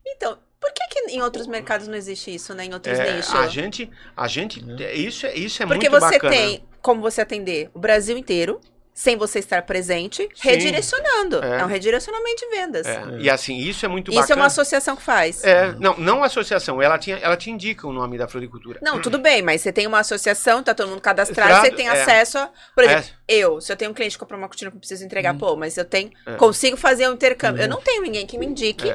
Então, 0.05 0.37
por 0.59 0.71
que, 0.73 0.87
que 0.87 1.11
em 1.11 1.21
outros 1.21 1.47
mercados 1.47 1.87
não 1.87 1.95
existe 1.95 2.33
isso, 2.33 2.53
né? 2.53 2.65
Em 2.65 2.73
outros 2.73 2.97
É, 2.99 3.13
nichos? 3.15 3.33
a 3.33 3.47
gente, 3.47 3.89
a 4.15 4.27
gente, 4.27 4.63
isso 4.93 5.25
é, 5.25 5.35
isso 5.35 5.61
é 5.63 5.65
Porque 5.65 5.89
muito 5.89 6.01
você 6.03 6.15
bacana. 6.15 6.35
tem 6.35 6.63
como 6.81 7.01
você 7.01 7.21
atender 7.21 7.69
o 7.73 7.79
Brasil 7.79 8.17
inteiro, 8.17 8.59
sem 8.93 9.15
você 9.15 9.37
estar 9.37 9.61
presente, 9.61 10.23
Sim. 10.33 10.49
redirecionando. 10.49 11.43
É. 11.43 11.59
É, 11.59 11.63
um 11.63 11.67
redirecionamento 11.67 12.37
de 12.37 12.47
vendas. 12.49 12.87
É, 12.87 13.03
E 13.19 13.29
assim, 13.29 13.55
isso 13.57 13.85
é 13.85 13.87
muito 13.89 14.09
Isso 14.09 14.17
é 14.17 14.21
bacana. 14.21 14.41
uma 14.41 14.47
associação 14.47 14.95
que 14.95 15.03
faz. 15.03 15.43
É, 15.43 15.71
não, 15.73 15.95
não 15.97 16.23
associação, 16.23 16.81
ela, 16.81 16.97
tinha, 16.97 17.17
ela 17.17 17.37
te 17.37 17.51
indica 17.51 17.85
o 17.87 17.93
nome 17.93 18.17
da 18.17 18.27
floricultura. 18.27 18.79
Não, 18.81 18.99
tudo 18.99 19.19
bem, 19.19 19.43
mas 19.43 19.61
você 19.61 19.71
tem 19.71 19.85
uma 19.85 19.99
associação, 19.99 20.63
tá 20.63 20.73
todo 20.73 20.89
mundo 20.89 21.01
cadastrado, 21.01 21.51
Estrado, 21.51 21.65
você 21.69 21.71
tem 21.75 21.87
é. 21.87 21.91
acesso 21.91 22.39
a. 22.39 22.49
Por 22.73 22.83
exemplo, 22.85 23.05
É. 23.27 23.35
eu, 23.35 23.61
se 23.61 23.71
eu 23.71 23.75
tenho 23.75 23.91
um 23.91 23.93
cliente 23.93 24.15
que 24.15 24.19
comprar 24.19 24.37
uma 24.37 24.47
cortina 24.47 24.71
que 24.71 24.77
eu 24.77 24.79
preciso 24.79 25.05
entregar, 25.05 25.35
Hum. 25.35 25.37
pô, 25.37 25.55
mas 25.55 25.77
eu 25.77 25.85
tenho. 25.85 26.09
É. 26.25 26.33
Consigo 26.33 26.75
fazer 26.75 27.07
um 27.07 27.13
intercâmbio. 27.13 27.61
Eu 27.61 27.69
não 27.69 27.79
tenho 27.81 28.01
ninguém 28.01 28.25
que 28.25 28.35
me 28.39 28.47
indique 28.47 28.91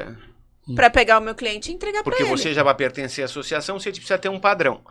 É, 0.69 0.75
pra 0.75 0.89
pegar 0.89 1.17
o 1.19 1.21
meu 1.21 1.35
cliente 1.35 1.71
e 1.71 1.73
entregar 1.75 2.03
porque 2.03 2.23
pra 2.23 2.27
ele. 2.31 2.37
você 2.37 2.53
já 2.53 2.63
vai 2.63 2.75
pertencer 2.75 3.23
à 3.23 3.25
associação, 3.25 3.79
você 3.79 3.91
precisa 3.91 4.17
ter 4.17 4.29
um 4.29 4.39
padrão. 4.39 4.81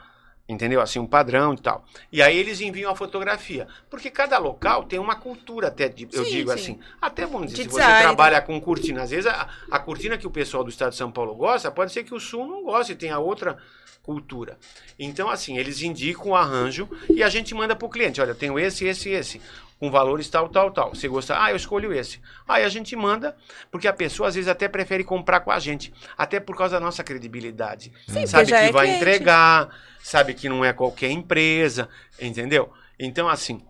Entendeu? 0.49 0.81
Assim, 0.81 0.99
um 0.99 1.07
padrão 1.07 1.55
e 1.55 1.57
tal. 1.57 1.85
E 2.11 2.21
aí 2.21 2.37
eles 2.37 2.61
enviam 2.61 2.91
a 2.91 2.97
fotografia. 2.97 3.69
Porque 3.89 4.11
cada 4.11 4.37
local 4.39 4.83
tem 4.85 4.99
uma 4.99 5.15
cultura, 5.15 5.69
até, 5.69 5.89
de- 5.89 6.09
eu 6.13 6.25
Sim, 6.25 6.31
digo 6.31 6.51
sim. 6.51 6.55
assim. 6.55 6.81
Até 7.01 7.25
vamos 7.25 7.47
dizer, 7.53 7.57
De 7.59 7.63
se 7.63 7.69
design, 7.69 7.95
você 7.97 8.03
trabalha 8.03 8.43
com 8.43 8.61
cortina, 8.61 9.03
às 9.03 9.11
vezes 9.11 9.27
a, 9.27 9.49
a 9.71 9.79
cortina 9.79 10.19
que 10.19 10.27
o 10.27 10.31
pessoal 10.31 10.65
do 10.65 10.69
estado 10.69 10.91
de 10.91 10.97
São 10.97 11.13
Paulo 11.13 11.35
gosta, 11.37 11.71
pode 11.71 11.93
ser 11.93 12.03
que 12.03 12.13
o 12.13 12.19
sul 12.19 12.45
não 12.47 12.65
goste, 12.65 12.97
tenha 12.97 13.19
outra 13.21 13.57
cultura. 14.03 14.59
Então, 14.99 15.31
assim, 15.31 15.57
eles 15.59 15.81
indicam 15.81 16.33
o 16.33 16.37
arranjo 16.37 16.89
e 17.09 17.23
a 17.23 17.29
gente 17.29 17.55
manda 17.55 17.77
pro 17.77 17.89
cliente: 17.89 18.21
olha, 18.21 18.31
eu 18.33 18.35
tenho 18.35 18.59
esse, 18.59 18.85
esse, 18.85 19.11
esse. 19.11 19.41
Com 19.83 19.91
valores 19.91 20.29
tal, 20.29 20.49
tal, 20.49 20.71
tal. 20.71 20.95
Você 20.95 21.09
gosta? 21.09 21.43
Ah, 21.43 21.51
eu 21.51 21.57
escolho 21.57 21.93
esse. 21.93 22.21
Aí 22.47 22.63
a 22.63 22.69
gente 22.69 22.95
manda, 22.95 23.37
porque 23.69 23.89
a 23.89 23.93
pessoa 23.93 24.29
às 24.29 24.37
vezes 24.37 24.47
até 24.47 24.69
prefere 24.69 25.03
comprar 25.03 25.41
com 25.41 25.51
a 25.51 25.59
gente, 25.59 25.93
até 26.17 26.39
por 26.39 26.57
causa 26.57 26.79
da 26.79 26.87
nossa 26.87 27.03
credibilidade. 27.03 27.93
Sim, 28.07 28.25
sabe 28.25 28.47
que 28.47 28.55
é 28.55 28.71
vai 28.71 28.87
cliente. 28.87 29.03
entregar, 29.03 29.77
sabe 30.01 30.35
que 30.35 30.49
não 30.49 30.65
é 30.65 30.73
qualquer 30.73 31.11
empresa, 31.11 31.89
entendeu? 32.21 32.73
Então, 32.97 33.29
assim, 33.29 33.61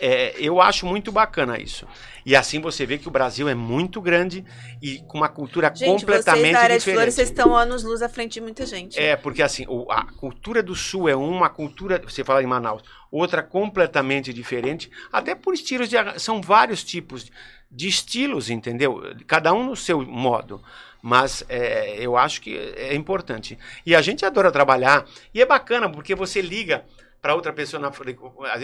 é, 0.00 0.34
eu 0.38 0.60
acho 0.60 0.86
muito 0.86 1.12
bacana 1.12 1.60
isso. 1.60 1.86
E 2.24 2.34
assim 2.34 2.60
você 2.60 2.86
vê 2.86 2.98
que 2.98 3.06
o 3.06 3.10
Brasil 3.10 3.48
é 3.48 3.54
muito 3.54 4.00
grande 4.00 4.44
e 4.80 4.98
com 5.06 5.18
uma 5.18 5.28
cultura 5.28 5.70
Gente, 5.74 6.00
completamente 6.00 6.42
vocês 6.42 6.52
da 6.52 6.60
área 6.60 6.76
de 6.76 6.78
diferente. 6.78 6.96
flores, 6.96 7.14
vocês 7.14 7.28
estão 7.28 7.54
anos 7.54 7.84
luz 7.84 8.02
à 8.02 8.08
frente 8.08 8.34
de 8.34 8.40
muita 8.40 8.64
gente. 8.64 8.98
É, 8.98 9.14
porque 9.14 9.42
assim, 9.42 9.66
a 9.90 10.04
cultura 10.04 10.62
do 10.62 10.74
sul 10.74 11.08
é 11.08 11.14
uma, 11.14 11.50
cultura, 11.50 12.00
você 12.02 12.24
fala 12.24 12.42
em 12.42 12.46
Manaus, 12.46 12.82
outra 13.10 13.42
completamente 13.42 14.32
diferente, 14.32 14.90
até 15.12 15.34
por 15.34 15.52
estilos 15.52 15.88
de. 15.88 15.96
São 16.18 16.40
vários 16.40 16.82
tipos 16.82 17.30
de 17.70 17.86
estilos, 17.86 18.50
entendeu? 18.50 19.02
Cada 19.26 19.52
um 19.52 19.64
no 19.64 19.76
seu 19.76 20.00
modo. 20.02 20.62
Mas 21.02 21.42
é, 21.48 21.96
eu 21.98 22.16
acho 22.16 22.42
que 22.42 22.56
é 22.56 22.94
importante. 22.94 23.58
E 23.86 23.94
a 23.94 24.02
gente 24.02 24.24
adora 24.24 24.52
trabalhar, 24.52 25.06
e 25.32 25.40
é 25.40 25.46
bacana, 25.46 25.88
porque 25.88 26.14
você 26.14 26.42
liga 26.42 26.84
para 27.20 27.34
outra 27.34 27.52
pessoa 27.52 27.80
na 27.80 27.92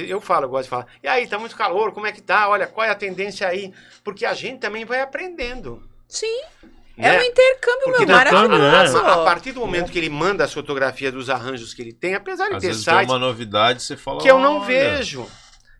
Eu 0.09 0.21
falo, 0.21 0.47
eu 0.47 0.49
gosto 0.49 0.65
de 0.65 0.71
falar, 0.71 0.87
e 1.03 1.09
aí, 1.09 1.27
tá 1.27 1.39
muito 1.39 1.55
calor, 1.57 1.93
como 1.93 2.07
é 2.07 2.13
que 2.13 2.23
tá? 2.23 2.49
Olha, 2.49 2.67
qual 2.67 2.87
é 2.87 2.91
a 2.91 2.95
tendência 2.95 3.47
aí? 3.47 3.73
Porque 4.03 4.25
a 4.25 4.33
gente 4.35 4.61
também 4.61 4.85
vai 4.85 5.01
aprendendo. 5.01 5.83
Sim. 6.09 6.41
É 6.99 7.11
né? 7.11 7.19
um 7.21 7.23
intercâmbio, 7.25 7.85
Porque 7.85 8.07
meu, 8.07 8.17
na- 8.17 8.25
maravilhoso. 8.33 8.97
a, 8.99 9.13
a 9.15 9.25
partir 9.25 9.53
do 9.53 9.61
momento 9.61 9.93
que 9.93 9.99
ele 9.99 10.09
manda 10.09 10.43
as 10.45 10.53
fotografias 10.55 11.13
dos 11.13 11.29
arranjos 11.29 11.75
que 11.75 11.83
ele 11.83 11.93
tem, 11.93 12.15
apesar 12.15 12.49
de 12.49 12.55
Às 12.55 12.63
ter 12.63 12.69
vezes 12.69 12.85
tem 12.87 12.95
sites 12.95 13.13
uma 13.13 13.19
novidade, 13.19 13.83
você 13.83 13.97
fala. 13.99 14.21
que 14.23 14.31
eu 14.31 14.39
não 14.39 14.57
"Olha, 14.61 14.67
vejo, 14.67 15.27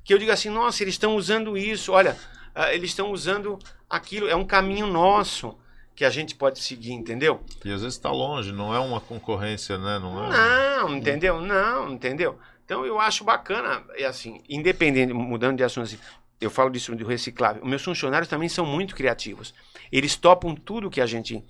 que 0.05 0.13
eu 0.13 0.19
digo 0.19 0.31
assim, 0.31 0.51
nossa, 0.51 0.83
eles 0.83 0.93
estão 0.95 1.17
usando 1.17 1.57
isso, 1.57 1.93
olha, 1.93 2.15
ah, 2.55 2.75
eles 2.75 2.91
estão 2.91 3.11
usando 3.11 3.59
aquilo, 3.89 4.29
é 4.29 4.37
um 4.37 4.45
caminho 4.45 4.87
nosso 4.87 5.57
que 5.95 6.05
a 6.05 6.11
gente 6.11 6.35
pode 6.35 6.59
seguir, 6.61 6.93
entendeu? 6.93 7.43
E 7.65 7.73
às 7.73 7.81
vezes 7.81 7.97
tá 7.97 8.11
longe, 8.11 8.53
não 8.53 8.75
é 8.75 8.79
uma 8.79 9.01
concorrência, 9.01 9.79
né? 9.79 9.99
Não 9.99 10.23
é. 10.27 10.29
Não, 10.29 10.95
entendeu? 10.95 11.41
Não, 11.41 11.89
entendeu? 11.91 12.39
Então 12.67 12.85
eu 12.85 13.01
acho 13.01 13.23
bacana, 13.23 13.83
é 13.95 14.05
assim, 14.05 14.43
independente, 14.49 15.13
mudando 15.13 15.57
de 15.57 15.63
assunto 15.63 15.85
assim, 15.85 15.99
eu 16.41 16.51
falo 16.51 16.69
disso 16.69 16.95
do 16.97 17.07
reciclável. 17.07 17.65
Meus 17.65 17.83
funcionários 17.83 18.29
também 18.29 18.49
são 18.49 18.67
muito 18.67 18.95
criativos. 18.95 19.55
Eles 19.91 20.17
topam 20.17 20.53
tudo 20.53 20.91
que 20.91 21.01
a 21.01 21.07
gente 21.07 21.43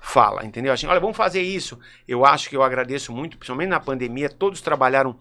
fala, 0.00 0.44
entendeu? 0.44 0.72
Assim, 0.72 0.88
olha, 0.88 0.98
vamos 0.98 1.16
fazer 1.16 1.40
isso. 1.42 1.78
Eu 2.08 2.26
acho 2.26 2.50
que 2.50 2.56
eu 2.56 2.62
agradeço 2.62 3.12
muito, 3.12 3.38
principalmente 3.38 3.68
na 3.68 3.78
pandemia, 3.78 4.28
todos 4.28 4.60
trabalharam, 4.60 5.16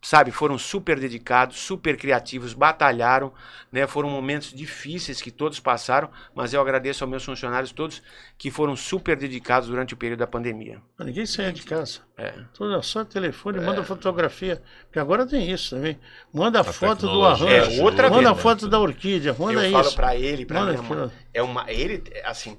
sabe, 0.00 0.30
foram 0.30 0.56
super 0.56 0.98
dedicados, 0.98 1.58
super 1.58 1.96
criativos, 1.96 2.54
batalharam, 2.54 3.32
né? 3.70 3.86
Foram 3.86 4.08
momentos 4.08 4.52
difíceis 4.52 5.20
que 5.20 5.30
todos 5.30 5.60
passaram, 5.60 6.10
mas 6.34 6.54
eu 6.54 6.60
agradeço 6.60 7.04
aos 7.04 7.10
meus 7.10 7.24
funcionários 7.24 7.72
todos 7.72 8.02
que 8.38 8.50
foram 8.50 8.74
super 8.74 9.16
dedicados 9.16 9.68
durante 9.68 9.92
o 9.92 9.96
período 9.96 10.20
da 10.20 10.26
pandemia. 10.26 10.80
Ninguém 10.98 11.26
saia 11.26 11.52
de 11.52 11.62
casa. 11.62 12.00
É. 12.16 12.32
Tudo 12.54 12.82
só 12.82 13.04
telefone, 13.04 13.60
manda 13.60 13.82
fotografia. 13.82 14.62
Porque 14.84 14.98
agora 14.98 15.26
tem 15.26 15.50
isso 15.50 15.76
também. 15.76 15.98
Manda 16.32 16.60
a 16.60 16.64
foto 16.64 17.06
do 17.06 17.24
arranjo. 17.24 17.80
é 17.80 17.82
outra 17.82 18.08
manda 18.10 18.30
a 18.30 18.32
vez, 18.32 18.42
foto 18.42 18.64
né? 18.64 18.70
da 18.70 18.80
orquídea. 18.80 19.36
Manda 19.38 19.64
eu 19.66 19.72
falo 19.72 19.86
isso. 19.86 19.96
para 19.96 20.16
ele, 20.16 20.46
para 20.46 20.60
Manda 20.60 20.72
minha 20.72 20.82
mãe. 20.82 21.10
É 21.32 21.42
uma, 21.42 21.70
ele, 21.70 22.02
assim, 22.24 22.58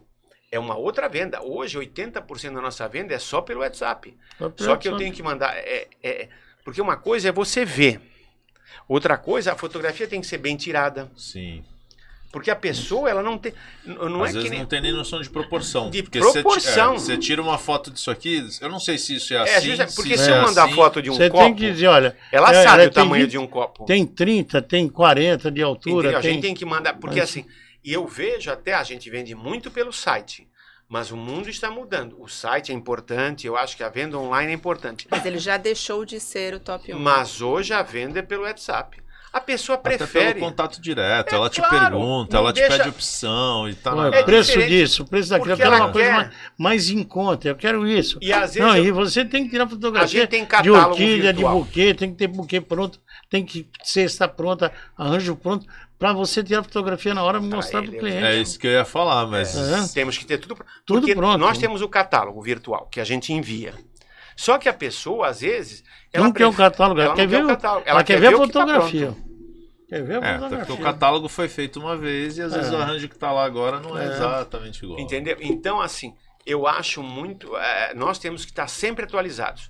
é 0.52 0.60
uma 0.60 0.76
outra 0.76 1.08
venda. 1.08 1.42
Hoje, 1.42 1.80
80% 1.80 2.54
da 2.54 2.62
nossa 2.62 2.88
venda 2.88 3.14
é 3.14 3.20
só 3.20 3.42
pelo 3.42 3.62
WhatsApp. 3.62 4.18
Só 4.58 4.76
que 4.76 4.88
eu 4.88 4.98
tenho 4.98 5.14
que 5.14 5.24
mandar. 5.24 5.56
É, 5.56 5.88
é- 6.04 6.30
porque 6.64 6.82
uma 6.82 6.98
coisa 6.98 7.30
é 7.30 7.32
você 7.32 7.64
ver. 7.66 8.02
Outra 8.88 9.18
coisa, 9.18 9.54
a 9.54 9.56
fotografia 9.56 10.08
tem 10.08 10.22
que 10.22 10.28
ser 10.28 10.38
bem 10.38 10.56
tirada. 10.58 11.10
Sim. 11.16 11.64
Porque 12.32 12.50
a 12.50 12.56
pessoa, 12.56 13.10
ela 13.10 13.22
não 13.22 13.38
tem. 13.38 13.54
Não 13.86 14.24
Às 14.24 14.30
é 14.30 14.34
vezes 14.34 14.44
que 14.44 14.50
nem. 14.52 14.60
não 14.60 14.66
tem 14.66 14.80
nem 14.82 14.94
noção 14.94 15.22
de 15.22 15.30
proporção. 15.30 15.90
De 15.90 16.02
Porque 16.02 16.20
você 16.20 16.42
proporção. 16.42 16.94
é, 16.96 16.98
Você 16.98 17.18
tira 17.18 17.42
uma 17.42 17.58
foto 17.58 17.92
disso 17.92 18.10
aqui, 18.10 18.42
eu 18.62 18.70
não 18.70 18.80
sei 18.80 18.98
se 18.98 19.16
isso 19.16 19.34
é 19.34 19.38
É, 19.38 19.56
assim. 19.58 19.68
justa- 19.76 19.88
porque 19.94 20.14
isso 20.14 20.24
se 20.24 20.32
é 20.32 20.38
eu 20.38 20.42
mandar 20.42 20.64
assim. 20.66 20.74
foto 20.76 21.02
de 21.02 21.10
um 21.10 21.14
Você 21.14 21.30
copo, 21.30 21.44
tem 21.44 21.54
que 21.56 21.72
dizer, 21.74 21.88
olha. 21.88 22.16
ela 22.32 22.50
é, 22.52 22.64
sabe 22.64 22.68
ela 22.84 22.90
o 22.90 22.94
tem 22.94 23.04
tamanho 23.04 23.24
20 23.26 23.32
de 23.32 23.38
um 23.38 23.46
copo. 23.48 23.86
Tem 23.86 24.06
30, 24.06 24.62
tem 24.62 24.88
40 24.88 25.52
de 25.52 25.62
altura. 25.62 26.08
Entendeu? 26.08 26.20
A 26.20 26.22
tem... 26.22 26.34
gente 26.36 26.42
tem 26.42 26.56
que 26.56 26.64
mandar. 26.64 26.94
Porque 26.94 27.20
Mas- 27.20 27.30
assim, 27.30 27.46
e 27.84 27.92
eu 27.92 28.08
vejo 28.08 28.50
até, 28.50 28.76
a 28.76 28.84
gente 28.84 29.10
vende 29.10 29.36
muito 29.36 29.70
pelo 29.70 29.92
site. 29.92 30.48
Mas 30.92 31.10
o 31.10 31.16
mundo 31.16 31.50
está 31.50 31.72
mudando. 31.72 32.18
O 32.22 32.28
site 32.28 32.70
é 32.74 32.76
importante, 32.76 33.48
eu 33.48 33.56
acho 33.56 33.78
que 33.78 33.84
a 33.84 33.88
venda 33.88 34.18
online 34.18 34.52
é 34.52 34.56
importante. 34.56 35.08
Mas 35.10 35.26
ele 35.26 35.40
já 35.40 35.56
deixou 35.56 36.04
de 36.04 36.20
ser 36.20 36.54
o 36.54 36.60
top 36.60 36.94
1. 36.94 37.00
Mas 37.00 37.42
hoje 37.42 37.72
a 37.74 37.82
venda 37.82 38.20
é 38.20 38.22
pelo 38.22 38.44
WhatsApp. 38.44 39.02
A 39.32 39.40
pessoa 39.40 39.78
Até 39.78 39.96
prefere. 39.98 40.34
pelo 40.34 40.46
contato 40.48 40.82
direto, 40.82 41.32
É 41.32 41.36
ela 41.38 41.50
te 41.50 41.62
claro, 41.62 41.80
pergunta, 41.96 42.36
ela 42.36 42.52
te 42.52 42.60
deixa- 42.60 42.78
pede 42.80 42.90
opção 42.90 43.70
e 43.70 43.74
tal. 43.76 43.98
Olha, 43.98 44.14
É 44.18 44.22
o 44.22 44.26
preço 44.26 44.60
disso, 44.68 45.04
o 45.04 45.08
preço 45.08 45.30
daquilo, 45.30 45.52
eu 45.54 45.56
porque 45.56 45.64
quero 45.64 45.76
ela 45.78 45.86
uma 45.86 45.94
coisa 45.94 46.08
quer. 46.10 46.14
mais, 46.18 46.32
mais 46.58 46.90
em 46.90 47.02
conta, 47.06 47.48
eu 47.48 47.56
quero 47.56 47.88
isso. 47.88 48.20
E 48.22 48.34
às 48.34 48.54
vezes 48.56 48.58
Não, 48.60 48.76
eu- 48.76 48.84
e 48.84 48.92
você 48.92 49.24
tem 49.24 49.46
que 49.46 49.52
tirar 49.52 49.64
a 49.64 49.68
fotografia 49.70 50.20
gente 50.24 50.30
tem 50.30 50.46
de 50.62 50.70
orquídea, 50.70 51.32
de 51.32 51.38
virtual. 51.40 51.60
buquê, 51.64 51.94
tem 51.94 52.12
que 52.12 52.18
ter 52.18 52.28
buquê 52.28 52.60
pronto, 52.60 53.00
tem 53.30 53.46
que 53.46 53.70
cesta 53.86 54.28
pronta, 54.28 54.70
arranjo 54.98 55.34
pronto, 55.38 55.66
para 56.02 56.14
você 56.14 56.44
tirar 56.44 56.64
fotografia 56.64 57.14
na 57.14 57.22
hora 57.22 57.38
e 57.38 57.42
mostrar 57.42 57.84
ele 57.84 57.92
para 57.92 58.04
o 58.04 58.08
é 58.08 58.10
cliente. 58.10 58.26
É 58.26 58.36
isso 58.42 58.58
que 58.60 58.66
eu 58.66 58.72
ia 58.72 58.84
falar, 58.84 59.28
mas. 59.28 59.56
É. 59.56 59.94
Temos 59.94 60.18
que 60.18 60.26
ter 60.26 60.40
tudo, 60.40 60.56
pr- 60.56 60.64
Tudo 60.84 61.08
pronto. 61.16 61.38
Nós 61.38 61.60
temos 61.60 61.84
o 61.84 61.88
catálogo 61.88 62.42
virtual 62.42 62.88
que 62.92 63.00
a 63.00 63.04
gente 63.04 63.32
envia. 63.32 63.76
Só 64.36 64.58
que 64.58 64.68
a 64.68 64.74
pessoa, 64.74 65.28
às 65.28 65.42
vezes, 65.42 65.84
ela 66.12 66.26
não 66.26 66.34
quer 66.34 66.48
o 66.48 66.54
catálogo, 66.54 67.00
ela, 67.00 67.10
ela 67.10 67.16
quer 67.16 67.28
quer 67.28 67.38
ver, 67.38 67.44
o 67.44 67.48
catálogo, 67.48 67.84
ela, 67.86 68.04
quer 68.04 68.20
ver 68.20 68.28
a 68.28 68.32
tá 68.32 68.38
fotografia. 68.38 69.16
quer 69.88 70.04
ver 70.04 70.24
a 70.24 70.28
É, 70.28 70.34
fotografia. 70.40 70.66
porque 70.66 70.82
o 70.82 70.84
catálogo 70.84 71.30
foi 71.30 71.48
feito 71.48 71.80
uma 71.80 71.96
vez 71.96 72.38
e 72.40 72.42
às 72.42 72.52
vezes 72.52 72.72
É. 72.74 72.76
o 72.76 72.80
arranjo 72.82 73.08
que 73.08 73.18
tá 73.20 73.32
lá 73.32 73.46
agora 73.46 73.80
não 73.80 73.96
é, 73.96 74.06
É. 74.06 74.08
exatamente 74.10 74.84
igual. 74.84 75.00
Entendeu? 75.00 75.38
Então, 75.40 75.80
assim, 75.80 76.16
eu 76.48 76.66
acho 76.66 77.04
muito. 77.04 77.56
é, 77.56 77.94
nós 77.94 78.18
temos 78.18 78.44
que 78.44 78.50
estar 78.52 78.68
sempre 78.68 79.06
atualizados. 79.06 79.70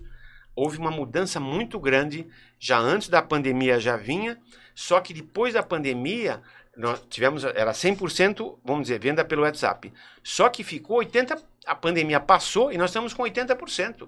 Houve 0.56 0.78
uma 0.78 0.92
mudança 0.92 1.40
muito 1.42 1.78
grande, 1.78 2.26
já 2.58 2.78
antes 2.80 3.10
da 3.10 3.22
pandemia 3.22 3.78
já 3.80 3.98
vinha, 3.98 4.38
só 4.76 5.00
que 5.00 5.14
depois 5.14 5.54
da 5.54 5.64
pandemia, 5.64 6.42
nós 6.76 7.02
tivemos, 7.10 7.44
era 7.44 7.72
100%, 7.72 8.60
vamos 8.64 8.84
dizer, 8.84 9.00
venda 9.00 9.24
pelo 9.26 9.44
WhatsApp. 9.44 9.92
Só 10.24 10.50
que 10.50 10.64
ficou 10.64 11.00
80%, 11.00 11.42
a 11.66 11.76
pandemia 11.76 12.20
passou 12.20 12.72
e 12.72 12.78
nós 12.78 12.90
estamos 12.90 13.14
com 13.14 13.24
80%. 13.24 14.08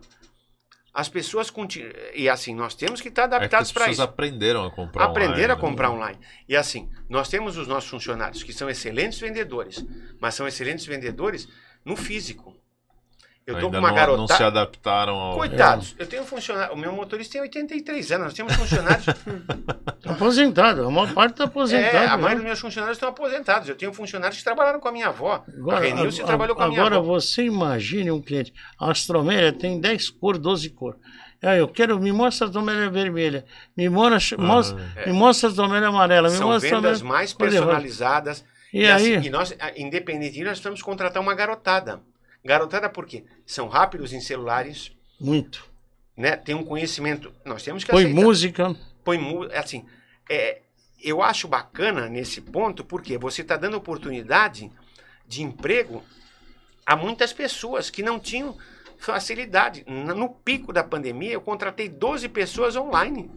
As 0.94 1.10
pessoas 1.10 1.50
continuam. 1.50 1.92
E 2.14 2.30
assim, 2.30 2.54
nós 2.54 2.76
temos 2.76 3.02
que 3.02 3.08
estar 3.08 3.24
É 3.24 3.26
adaptados 3.26 3.70
as 3.70 3.72
para 3.74 3.86
pessoas 3.86 3.98
isso. 3.98 4.04
aprenderam 4.04 4.64
a 4.64 4.72
comprar 4.72 5.06
Aprenderam 5.06 5.56
a 5.56 5.58
online, 5.58 5.62
né? 5.62 5.70
comprar 5.70 5.90
online. 5.92 6.20
E 6.48 6.56
assim, 6.56 6.90
nós 7.10 7.30
temos 7.30 7.58
os 7.58 7.68
nossos 7.68 7.90
funcionários 7.90 8.44
que 8.44 8.54
são 8.54 8.70
excelentes 8.70 9.20
vendedores, 9.20 9.84
mas 10.22 10.36
são 10.36 10.48
excelentes 10.48 10.86
vendedores 10.86 11.48
no 11.84 11.96
físico. 11.96 12.56
Eu 13.46 13.56
tô 13.56 13.66
Ainda 13.66 13.72
com 13.72 13.78
uma 13.80 13.90
não, 13.90 13.96
garota. 13.96 14.18
não 14.20 14.28
se 14.28 14.42
adaptaram 14.42 15.16
ao. 15.16 15.36
Coitados, 15.38 15.94
eu 16.00 16.08
tenho 16.08 16.24
um 16.24 16.26
funcionário. 16.26 16.74
O 16.74 16.78
meu 16.78 16.94
motorista 16.94 17.34
tem 17.34 17.42
83 17.42 18.12
anos. 18.14 18.26
Nós 18.28 18.34
temos 18.34 18.54
funcionários. 18.56 19.06
Aposentado, 20.06 20.86
a 20.86 20.92
maior 20.92 21.14
parte 21.14 21.32
está 21.34 21.44
aposentada. 21.46 21.98
é, 21.98 22.08
a 22.08 22.16
né? 22.16 22.18
maioria 22.18 22.36
dos 22.38 22.44
meus 22.46 22.60
funcionários 22.60 22.98
estão 22.98 23.10
aposentados. 23.10 23.70
Eu 23.70 23.76
tenho 23.76 23.94
funcionários 23.94 24.38
que 24.38 24.44
trabalharam 24.44 24.80
com 24.80 24.88
a 24.88 24.92
minha 24.92 25.08
avó. 25.08 25.44
Agora, 25.58 25.78
a 25.78 25.80
Renilce 25.82 26.22
a- 26.22 26.26
trabalhou 26.26 26.56
com 26.56 26.64
a 26.64 26.68
minha 26.68 26.80
agora 26.80 26.98
avó. 26.98 27.06
você 27.06 27.44
imagine 27.44 28.12
um 28.12 28.22
cliente. 28.22 28.54
A 28.80 28.92
Astromélia 28.92 29.52
tem 29.52 29.80
10 29.80 30.10
cores, 30.10 30.40
12 30.42 30.70
cores. 30.70 31.00
Ah, 31.42 31.56
eu 31.58 31.68
quero, 31.68 32.00
me 32.00 32.12
mostra 32.14 32.46
a 32.46 32.48
astromélia 32.48 32.90
vermelha, 32.90 33.44
me 33.76 33.90
mostra, 33.90 34.38
mostra, 34.38 34.78
me 35.06 35.12
mostra 35.12 35.50
a 35.50 35.52
astromélia 35.52 35.90
amarela, 35.90 36.30
me 36.30 36.36
Ah, 36.36 36.38
São 36.38 36.48
mostra 36.48 36.70
a 36.78 36.80
vendas 36.80 37.02
mais 37.02 37.34
cor 37.34 37.50
personalizadas. 37.50 38.46
E, 38.72 38.86
assim, 38.88 39.18
aí, 39.18 39.26
e 39.26 39.30
nós, 39.30 39.54
independente 39.76 40.32
disso, 40.32 40.46
nós 40.46 40.52
precisamos 40.54 40.82
contratar 40.82 41.22
uma 41.22 41.36
garotada. 41.36 42.00
Garotada 42.44 42.90
por 42.90 43.06
quê? 43.06 43.24
São 43.46 43.68
rápidos 43.68 44.12
em 44.14 44.20
celulares, 44.20 44.92
muito. 45.20 45.66
né? 46.16 46.36
Tem 46.36 46.54
um 46.56 46.64
conhecimento. 46.64 47.34
Nós 47.46 47.64
temos 47.64 47.84
que 47.84 47.92
Põe 47.92 48.04
aceitar. 48.04 48.22
música, 48.22 48.76
põe 49.04 49.18
mu- 49.18 49.50
assim, 49.54 49.86
é, 50.30 50.62
eu 51.02 51.22
acho 51.24 51.48
bacana 51.48 52.08
nesse 52.10 52.42
ponto 52.42 52.84
porque 52.84 53.18
você 53.18 53.42
está 53.42 53.56
dando 53.58 53.78
oportunidade 53.78 54.72
de 55.28 55.42
emprego 55.42 56.04
a 56.86 56.96
muitas 56.96 57.32
pessoas 57.32 57.90
que 57.90 58.04
não 58.04 58.20
tinham 58.20 58.58
facilidade. 58.98 59.86
No 59.88 60.30
pico 60.30 60.72
da 60.74 60.84
pandemia, 60.84 61.32
eu 61.32 61.42
contratei 61.42 61.88
12 61.88 62.28
pessoas 62.30 62.76
online, 62.76 63.32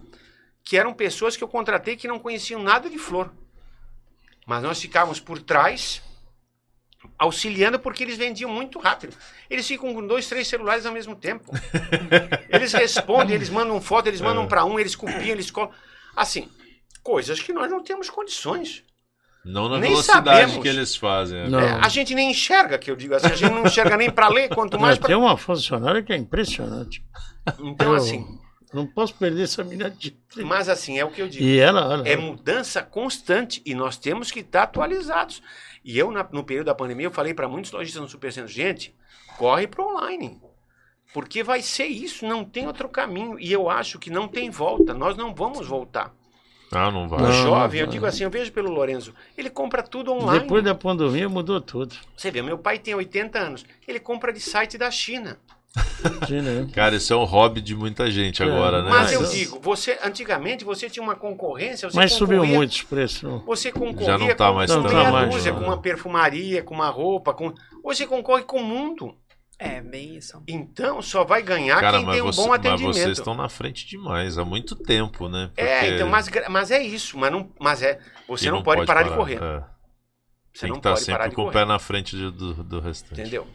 que 0.64 0.76
eram 0.76 0.92
pessoas 0.92 1.36
que 1.36 1.44
eu 1.44 1.48
contratei 1.48 1.94
que 1.96 2.08
não 2.08 2.18
conheciam 2.18 2.60
nada 2.62 2.90
de 2.90 2.98
flor. 2.98 3.32
Mas 4.44 4.62
nós 4.62 4.80
ficávamos 4.80 5.18
por 5.20 5.40
trás, 5.40 6.02
auxiliando 7.18 7.78
porque 7.78 8.02
eles 8.02 8.16
vendiam 8.16 8.50
muito 8.50 8.78
rápido. 8.78 9.16
Eles 9.48 9.66
ficam 9.66 9.92
com 9.94 10.06
dois, 10.06 10.28
três 10.28 10.46
celulares 10.48 10.84
ao 10.86 10.92
mesmo 10.92 11.16
tempo. 11.16 11.50
Eles 12.50 12.72
respondem, 12.72 13.34
eles 13.34 13.48
mandam 13.50 13.80
foto, 13.80 14.06
eles 14.08 14.20
mandam 14.20 14.44
É. 14.44 14.46
para 14.46 14.64
um, 14.64 14.78
eles 14.78 14.94
copiam, 14.94 15.20
eles 15.28 15.50
colam. 15.50 15.70
Assim, 16.14 16.48
coisas 17.02 17.40
que 17.40 17.52
nós 17.52 17.70
não 17.70 17.82
temos 17.82 18.08
condições. 18.10 18.82
Não 19.44 19.68
na 19.68 19.78
Nem 19.78 19.90
velocidade 19.90 20.24
sabemos. 20.28 20.62
que 20.62 20.68
eles 20.68 20.96
fazem. 20.96 21.48
Não. 21.48 21.60
É, 21.60 21.78
a 21.80 21.88
gente 21.88 22.14
nem 22.14 22.30
enxerga, 22.32 22.76
que 22.78 22.90
eu 22.90 22.96
digo 22.96 23.14
assim, 23.14 23.28
a 23.28 23.34
gente 23.36 23.52
não 23.52 23.64
enxerga 23.64 23.96
nem 23.96 24.10
para 24.10 24.28
ler, 24.28 24.48
quanto 24.48 24.78
mais 24.78 24.98
para. 24.98 25.06
tem 25.06 25.16
uma 25.16 25.36
funcionária 25.36 26.02
que 26.02 26.12
é 26.12 26.16
impressionante. 26.16 27.04
Então, 27.60 27.90
Eu 27.92 27.94
assim, 27.94 28.26
Não 28.74 28.84
posso 28.88 29.14
perder 29.14 29.44
essa 29.44 29.62
menina 29.62 29.88
de... 29.88 30.16
mas 30.38 30.68
assim, 30.68 30.98
é 30.98 31.04
o 31.04 31.10
que 31.12 31.22
eu 31.22 31.28
digo. 31.28 31.44
E 31.44 31.58
ela, 31.58 31.86
olha, 31.88 32.08
É 32.08 32.16
mudança 32.16 32.82
constante 32.82 33.62
e 33.64 33.72
nós 33.72 33.96
temos 33.96 34.32
que 34.32 34.40
estar 34.40 34.64
atualizados. 34.64 35.40
E 35.88 35.96
eu, 35.96 36.10
na- 36.10 36.28
no 36.32 36.42
período 36.42 36.66
da 36.66 36.74
pandemia, 36.74 37.06
eu 37.06 37.12
falei 37.12 37.32
para 37.32 37.46
muitos 37.48 37.70
lojistas 37.70 38.02
no 38.02 38.08
Supercentro, 38.08 38.50
gente, 38.52 38.92
corre 39.38 39.68
para 39.68 39.84
online. 39.84 40.40
Porque 41.14 41.44
vai 41.44 41.62
ser 41.62 41.86
isso, 41.86 42.26
não 42.26 42.44
tem 42.44 42.66
outro 42.66 42.88
caminho. 42.88 43.38
E 43.38 43.52
eu 43.52 43.70
acho 43.70 43.96
que 43.96 44.10
não 44.10 44.26
tem 44.26 44.50
volta, 44.50 44.92
nós 44.92 45.16
não 45.16 45.32
vamos 45.32 45.66
voltar. 45.68 46.12
Ah, 46.72 46.90
não 46.90 47.08
vai. 47.08 47.20
O 47.20 47.22
Não, 47.22 47.32
jovem, 47.32 47.78
eu 47.80 47.86
não. 47.86 47.92
digo 47.92 48.04
assim, 48.04 48.24
eu 48.24 48.30
vejo 48.30 48.50
pelo 48.50 48.68
Lorenzo, 48.72 49.14
ele 49.38 49.48
compra 49.48 49.80
tudo 49.80 50.12
online. 50.12 50.40
depois 50.40 50.64
da 50.64 50.74
pandemia 50.74 51.28
mudou 51.28 51.60
tudo. 51.60 51.94
Você 52.16 52.32
vê, 52.32 52.42
meu 52.42 52.58
pai 52.58 52.80
tem 52.80 52.92
80 52.92 53.38
anos, 53.38 53.64
ele 53.86 54.00
compra 54.00 54.32
de 54.32 54.40
site 54.40 54.76
da 54.76 54.90
China. 54.90 55.38
Cara, 56.72 56.96
isso 56.96 57.12
é 57.12 57.16
um 57.16 57.24
hobby 57.24 57.60
de 57.60 57.74
muita 57.74 58.10
gente 58.10 58.42
É, 58.42 58.46
agora, 58.46 58.82
né? 58.82 58.90
Mas 58.90 59.12
eu 59.12 59.20
Mas- 59.20 59.30
digo, 59.32 59.60
você 59.60 59.98
antigamente 60.02 60.64
você 60.64 60.88
tinha 60.88 61.02
uma 61.02 61.14
concorrência, 61.14 61.90
você 61.90 61.96
Mas 61.96 62.12
subiu 62.12 62.44
muito 62.44 62.70
os 62.72 62.82
preços. 62.82 63.22
não? 63.22 63.40
Você 63.46 63.70
concorria 63.70 64.06
Já 64.06 64.18
não 64.18 64.34
tá 64.34 64.48
com, 64.48 64.54
mais 64.54 64.70
com 64.72 64.80
Não 64.80 64.90
tá 64.90 65.10
mais, 65.10 65.30
dúzia, 65.34 65.52
não. 65.52 65.58
com 65.60 65.64
uma 65.66 65.78
perfumaria, 65.78 66.62
com 66.62 66.74
uma 66.74 66.88
roupa, 66.88 67.34
com. 67.34 67.52
Hoje 67.82 67.98
você 67.98 68.06
concorre 68.06 68.42
com 68.44 68.58
o 68.60 68.64
mundo. 68.64 69.14
É, 69.58 69.80
bem 69.80 70.16
isso. 70.16 70.42
Então 70.46 71.00
só 71.00 71.24
vai 71.24 71.42
ganhar 71.42 71.80
Cara, 71.80 71.96
quem 71.96 72.06
mas, 72.06 72.14
tem 72.16 72.22
um 72.22 72.26
você- 72.26 72.40
bom 72.42 72.48
mas 72.48 72.58
atendimento. 72.60 72.94
vocês 72.94 73.18
estão 73.18 73.34
na 73.34 73.48
frente 73.48 73.86
demais, 73.86 74.36
há 74.36 74.44
muito 74.44 74.76
tempo, 74.76 75.28
né? 75.30 75.50
É, 75.56 75.78
Porque- 75.80 75.94
então, 75.94 76.08
mas, 76.08 76.28
mas 76.50 76.70
é 76.70 76.82
isso, 76.82 77.16
mas, 77.18 77.32
não, 77.32 77.50
mas 77.58 77.82
é. 77.82 77.98
Você 78.28 78.48
e 78.48 78.50
não, 78.50 78.62
pode, 78.62 78.84
parar, 78.84 79.02
de 79.04 79.10
correr. 79.14 79.36
é. 79.42 79.62
Você 80.52 80.60
Tem 80.62 80.68
não 80.70 80.76
que 80.76 80.80
estar 80.88 80.92
pode 80.94 81.06
parar 81.06 81.24
sempre 81.24 81.36
com 81.36 81.48
o 81.48 81.50
pé 81.50 81.64
na 81.64 81.78
frente 81.78 82.16
de- 82.16 82.30
do, 82.30 82.54
do 82.64 82.80
restante. 82.80 83.20
Entendeu? 83.20 83.46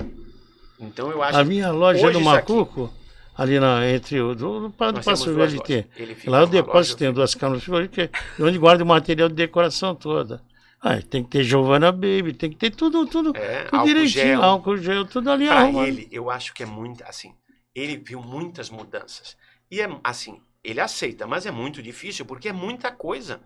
Então 0.81 1.09
eu 1.11 1.21
acho 1.21 1.37
A 1.37 1.43
minha 1.43 1.71
loja 1.71 2.05
hoje 2.05 2.13
do 2.13 2.19
isso 2.21 2.29
aqui- 2.29 2.51
Macuco, 2.53 2.93
ali 3.37 3.59
na, 3.59 3.87
entre 3.89 4.19
o 4.19 4.33
do, 4.35 4.59
do, 4.61 4.69
do 4.69 4.75
Nós 4.93 5.05
Passo 5.05 5.33
Verde 5.33 5.61
tem. 5.63 5.85
Lá 6.27 6.39
loja, 6.39 6.51
depósito 6.51 6.97
tem 6.97 7.13
duas 7.13 7.35
câmeras 7.35 7.63
frigoríficas, 7.63 8.09
onde 8.39 8.57
guarda 8.57 8.83
o 8.83 8.87
material 8.87 9.29
de 9.29 9.35
decoração 9.35 9.93
toda. 9.95 10.41
Ah, 10.83 10.99
tem 10.99 11.23
que 11.23 11.29
ter 11.29 11.43
Giovanna 11.43 11.91
Baby, 11.91 12.33
tem 12.33 12.49
que 12.49 12.55
ter 12.55 12.71
tudo, 12.71 13.05
tudo, 13.05 13.31
É, 13.37 13.65
tudo 13.65 13.75
álcool 13.75 13.85
direitinho, 13.87 14.25
gel. 14.25 14.41
álcool 14.43 14.77
gel, 14.77 15.05
tudo 15.05 15.29
ali 15.31 15.45
Pra 15.45 15.59
arrumado. 15.59 15.87
ele, 15.87 16.07
eu 16.11 16.31
acho 16.31 16.53
que 16.55 16.63
é 16.63 16.65
muito 16.65 17.03
assim. 17.03 17.35
Ele 17.75 17.97
viu 17.97 18.19
muitas 18.19 18.69
mudanças. 18.71 19.37
E 19.69 19.79
é 19.79 19.87
assim, 20.03 20.41
ele 20.63 20.81
aceita, 20.81 21.27
mas 21.27 21.45
é 21.45 21.51
muito 21.51 21.83
difícil 21.83 22.25
porque 22.25 22.49
é 22.49 22.53
muita 22.53 22.89
coisa. 22.91 23.39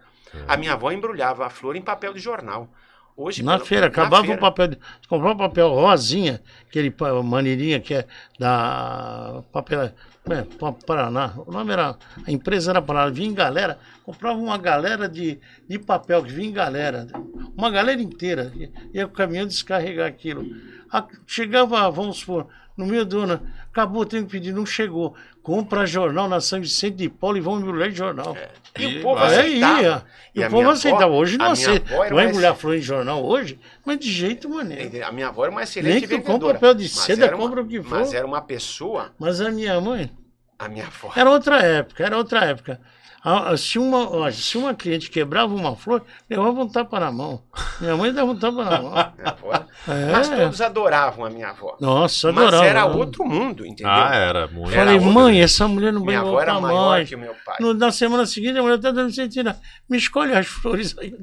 A 0.48 0.56
minha 0.58 0.74
avó 0.74 0.92
embrulhava 0.92 1.46
a 1.46 1.50
flor 1.50 1.76
em 1.76 1.82
papel 1.82 2.14
de 2.14 2.20
jornal. 2.22 2.70
Hoje 3.18 3.42
Na 3.44 3.54
pelo- 3.54 3.66
feira, 3.66 3.86
na 3.86 3.92
acabava 3.92 4.24
feira. 4.24 4.38
o 4.38 4.42
papel. 4.42 4.68
de- 4.68 4.78
Comprava 5.08 5.34
um 5.36 5.38
papel 5.38 5.70
rosinha, 5.70 6.42
aquele 6.68 6.94
maneirinha 7.24 7.80
que 7.80 7.94
é 7.94 8.06
da 8.38 9.42
papel. 9.52 9.92
É, 10.28 10.42
Pa- 10.60 10.74
Paraná. 10.74 11.34
O 11.46 11.52
nome 11.52 11.72
era. 11.72 11.96
A 12.28 12.32
empresa 12.32 12.72
era 12.72 12.82
Paraná. 12.82 13.10
Vinha 13.12 13.30
em 13.30 13.34
galera, 13.34 13.78
comprava 14.04 14.38
uma 14.38 14.58
galera 14.58 15.08
de, 15.08 15.40
de 15.70 15.78
papel 15.80 16.24
que 16.24 16.32
vinha 16.34 16.50
em 16.50 16.54
galera. 16.54 17.08
Uma 17.56 17.70
galera 17.70 18.02
inteira. 18.02 18.52
Ia- 18.56 18.72
Ia 18.94 19.06
com 19.08 19.14
o 19.14 19.16
caminhão 19.16 19.46
descarregar 19.48 20.08
aquilo. 20.08 20.44
A- 20.92 21.08
chegava, 21.28 21.90
vamos 21.92 22.18
supor, 22.18 22.48
no 22.76 22.86
meio 22.88 23.06
do 23.06 23.20
ano, 23.22 23.40
acabou, 23.72 24.06
tenho 24.06 24.26
que 24.26 24.32
pedir, 24.32 24.52
não 24.52 24.66
chegou. 24.66 25.16
Compra 25.46 25.86
jornal 25.86 26.28
na 26.28 26.42
São 26.42 26.60
Vicente 26.60 26.96
de 26.96 27.08
Paulo 27.08 27.38
e 27.38 27.40
vão 27.40 27.60
embrulhar 27.60 27.88
em 27.88 27.94
jornal. 27.94 28.36
E 28.76 28.84
E 28.84 28.98
o 28.98 29.04
povo. 29.04 29.22
É, 29.24 29.28
aceitava. 29.28 30.06
E, 30.34 30.44
a 30.44 30.48
o 30.48 30.50
povo 30.50 30.70
aceitava. 30.72 31.14
Hoje 31.14 31.38
não 31.38 31.52
aceita. 31.52 31.96
Vai 32.12 32.26
embrulhar 32.26 32.56
flor 32.56 32.76
em 32.76 32.82
jornal 32.82 33.24
hoje, 33.24 33.60
mas 33.86 34.00
de 34.00 34.12
jeito 34.12 34.50
maneiro. 34.50 35.06
A 35.06 35.12
minha 35.12 35.28
avó 35.28 35.44
era 35.44 35.52
uma 35.52 35.60
Nem 35.60 35.64
excelente 35.64 36.08
que 36.08 36.18
tu 36.18 36.24
compra 36.24 36.48
vendedora. 36.48 36.54
papel 36.56 36.74
de 36.74 36.90
seda, 36.90 37.30
compra 37.30 37.62
o 37.62 37.68
que 37.68 37.80
for. 37.80 38.00
Mas 38.00 38.12
era 38.12 38.26
uma 38.26 38.42
pessoa, 38.42 39.14
Mas 39.20 39.40
a 39.40 39.52
minha 39.52 39.80
mãe, 39.80 40.10
a 40.58 40.68
minha 40.68 40.88
avó. 40.88 41.12
era 41.16 41.30
outra 41.30 41.62
época, 41.62 42.04
era 42.04 42.18
outra 42.18 42.44
época. 42.44 42.82
A- 43.26 43.50
a- 43.54 43.58
Se 43.58 43.80
uma, 43.80 44.32
se 44.32 44.58
uma 44.58 44.74
cliente 44.76 45.10
quebrava 45.10 45.54
uma 45.54 45.76
flor, 45.76 46.04
levava 46.30 46.62
um 46.62 46.70
tapa 46.70 47.00
na 47.00 47.12
mão. 47.12 47.42
Minha 47.82 47.98
mãe 47.98 48.14
dava 48.14 48.32
um 48.32 48.38
tapa 48.38 48.64
na 48.64 48.82
mão. 48.82 48.94
Era- 49.18 49.66
É. 49.88 50.12
Mas 50.12 50.30
todos 50.30 50.62
adoravam 50.62 51.26
a 51.26 51.30
minha 51.30 51.50
avó. 51.50 51.76
Nossa, 51.80 52.32
Mas 52.32 52.46
adorava. 52.48 52.66
era 52.66 52.88
né? 52.88 52.96
outro 52.96 53.26
mundo, 53.26 53.66
entendeu? 53.66 53.92
Ah, 53.92 54.16
era 54.16 54.48
muito. 54.48 54.72
Era 54.72 54.80
Falei, 54.86 54.96
outra- 54.96 55.12
mãe, 55.12 55.42
essa 55.42 55.68
mulher 55.68 55.92
não 55.92 56.00
vai 56.02 56.16
minha 56.16 56.20
avó 56.22 56.40
era 56.40 56.54
voltar 56.54 56.68
maior 56.68 56.90
mais. 56.90 57.10
que 57.10 57.16
o 57.16 57.20
meu 57.20 57.36
pai. 57.46 57.58
No- 57.60 57.74
na 57.74 57.92
semana 57.92 58.26
seguinte, 58.26 58.58
a 58.58 58.62
mulher 58.64 58.80
tá 58.80 58.92
dando 58.92 59.12
sentina. 59.14 59.60
Me 59.90 59.98
escolhe 59.98 60.34
as 60.34 60.48
flores 60.48 60.96
aí. 60.98 61.14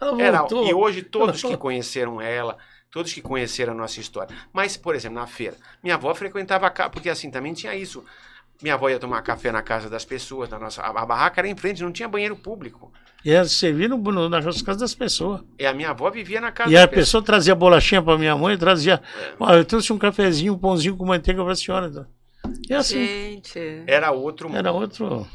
Ela 0.00 0.22
Era- 0.22 0.38
voltou. 0.38 0.66
e 0.66 0.72
hoje 0.74 1.02
todos 1.02 1.42
Ela 1.44 1.52
que 1.52 1.58
conheceram 1.58 2.20
ela, 2.20 2.56
todos 2.90 3.12
que 3.12 3.20
conheceram 3.20 3.72
a 3.72 3.76
nossa 3.76 4.00
história. 4.00 4.34
Mas, 4.52 4.76
por 4.76 4.94
exemplo, 4.94 5.18
na 5.18 5.26
feira, 5.26 5.56
minha 5.82 5.94
avó 5.96 6.12
frequentava 6.14 6.68
cá, 6.70 6.88
porque 6.88 7.08
assim 7.10 7.30
também 7.30 7.52
tinha 7.52 7.74
isso. 7.74 8.04
Minha 8.62 8.74
avó 8.74 8.88
ia 8.88 8.98
tomar 8.98 9.22
café 9.22 9.52
na 9.52 9.62
casa 9.62 9.88
das 9.88 10.04
pessoas, 10.04 10.48
na 10.48 10.58
nossa, 10.58 10.82
a, 10.82 10.88
a 10.88 11.06
barraca 11.06 11.40
era 11.40 11.46
em 11.48 11.56
frente, 11.56 11.82
não 11.82 11.92
tinha 11.92 12.08
banheiro 12.08 12.34
público. 12.36 12.92
E 13.24 13.30
ela 13.32 13.46
servia 13.48 13.88
no, 13.88 13.98
no, 13.98 14.28
nas 14.28 14.62
casas 14.62 14.80
das 14.80 14.94
pessoas. 14.94 15.42
E 15.58 15.66
a 15.66 15.72
minha 15.72 15.90
avó 15.90 16.10
vivia 16.10 16.40
na 16.40 16.50
casa 16.52 16.70
E 16.70 16.76
a 16.76 16.86
pessoa 16.88 17.22
trazia 17.22 17.54
bolachinha 17.54 18.02
pra 18.02 18.16
minha 18.18 18.36
mãe, 18.36 18.56
trazia. 18.58 18.94
É. 18.94 19.32
Olha, 19.38 19.58
eu 19.58 19.64
trouxe 19.64 19.92
um 19.92 19.98
cafezinho, 19.98 20.54
um 20.54 20.58
pãozinho 20.58 20.96
com 20.96 21.04
manteiga 21.04 21.44
pra 21.44 21.54
senhora. 21.54 21.90
tá? 21.90 22.06
E 22.68 22.74
assim, 22.74 23.04
Gente, 23.06 23.82
Era 23.86 24.10
outro 24.12 24.48
mundo. 24.48 24.58
era 24.58 24.72
outro. 24.72 25.06
muito 25.06 25.28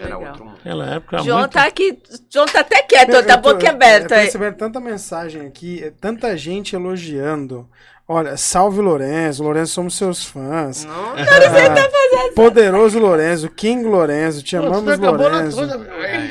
Era 0.00 0.16
legal. 0.16 0.30
outro 0.30 0.44
mundo. 0.44 0.56
Naquela 0.56 0.86
época. 0.94 1.18
João 1.22 1.38
muito- 1.40 1.52
tá 1.52 1.64
aqui, 1.66 2.02
João 2.32 2.46
tá 2.46 2.60
até 2.60 2.82
quieto, 2.82 3.10
Eu- 3.10 3.26
tá 3.26 3.34
eu 3.34 3.40
boca 3.40 3.68
aberta 3.70 4.04
Eu 4.04 4.08
tô 4.08 4.14
aí. 4.14 4.24
recebendo 4.26 4.56
tanta 4.56 4.80
mensagem 4.80 5.42
aqui, 5.46 5.82
é 5.82 5.90
tanta 5.90 6.36
gente 6.36 6.74
elogiando. 6.74 7.68
Olha, 8.06 8.36
salve 8.36 8.80
Lourenço, 8.80 9.42
Lourenço, 9.42 9.72
somos 9.74 9.96
seus 9.96 10.24
fãs. 10.24 10.84
Não, 10.84 11.12
Ah, 11.14 12.32
Poderoso 12.34 12.98
Lourenço, 12.98 13.48
King 13.48 13.84
Lourenço, 13.86 14.42
te 14.42 14.56
Pô, 14.56 14.66
amamos 14.66 14.84
tá 14.84 14.98
com 14.98 15.06
a 15.06 15.12
bola 15.12 15.28
Lourenço. 15.30 15.56
toda, 15.56 15.78
meu. 15.78 15.92
É. 16.02 16.28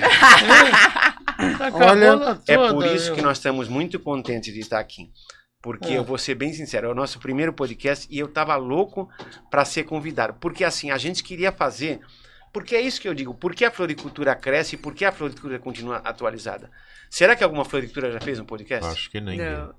Tá 1.58 1.72
com 1.72 1.84
a 1.84 1.88
Olha, 1.92 2.40
É 2.48 2.58
por 2.72 2.86
isso 2.86 3.14
que 3.14 3.22
nós 3.22 3.38
estamos 3.38 3.68
muito 3.68 4.00
contentes 4.00 4.54
de 4.54 4.60
estar 4.60 4.80
aqui. 4.80 5.10
Porque 5.62 5.94
É. 5.94 5.98
eu 5.98 6.04
vou 6.04 6.18
ser 6.18 6.36
bem 6.36 6.52
sincero, 6.54 6.88
é 6.88 6.92
o 6.92 6.96
nosso 6.96 7.20
primeiro 7.20 7.54
podcast 7.54 8.08
e 8.10 8.18
eu 8.20 8.28
tava 8.28 8.56
louco 8.56 9.08
para 9.50 9.64
ser 9.64 9.84
convidado. 9.84 10.34
Porque 10.40 10.64
assim, 10.64 10.90
a 10.92 10.98
gente 10.98 11.24
queria 11.24 11.52
fazer. 11.52 12.00
Porque 12.52 12.76
é 12.76 12.82
isso 12.82 13.00
que 13.00 13.08
eu 13.08 13.14
digo. 13.14 13.34
Por 13.34 13.56
que 13.56 13.64
a 13.64 13.72
floricultura 13.72 14.36
cresce 14.36 14.76
e 14.76 14.78
por 14.78 14.94
que 14.94 15.06
a 15.06 15.12
floricultura 15.12 15.58
continua 15.60 15.98
atualizada? 15.98 16.70
Será 17.10 17.36
que 17.36 17.44
alguma 17.44 17.64
floricultura 17.64 18.12
já 18.12 18.20
fez 18.20 18.40
um 18.40 18.46
podcast? 18.46 18.90
Acho 18.92 19.10
que 19.10 19.22
ninguém. 19.22 19.50
Não. 19.50 19.74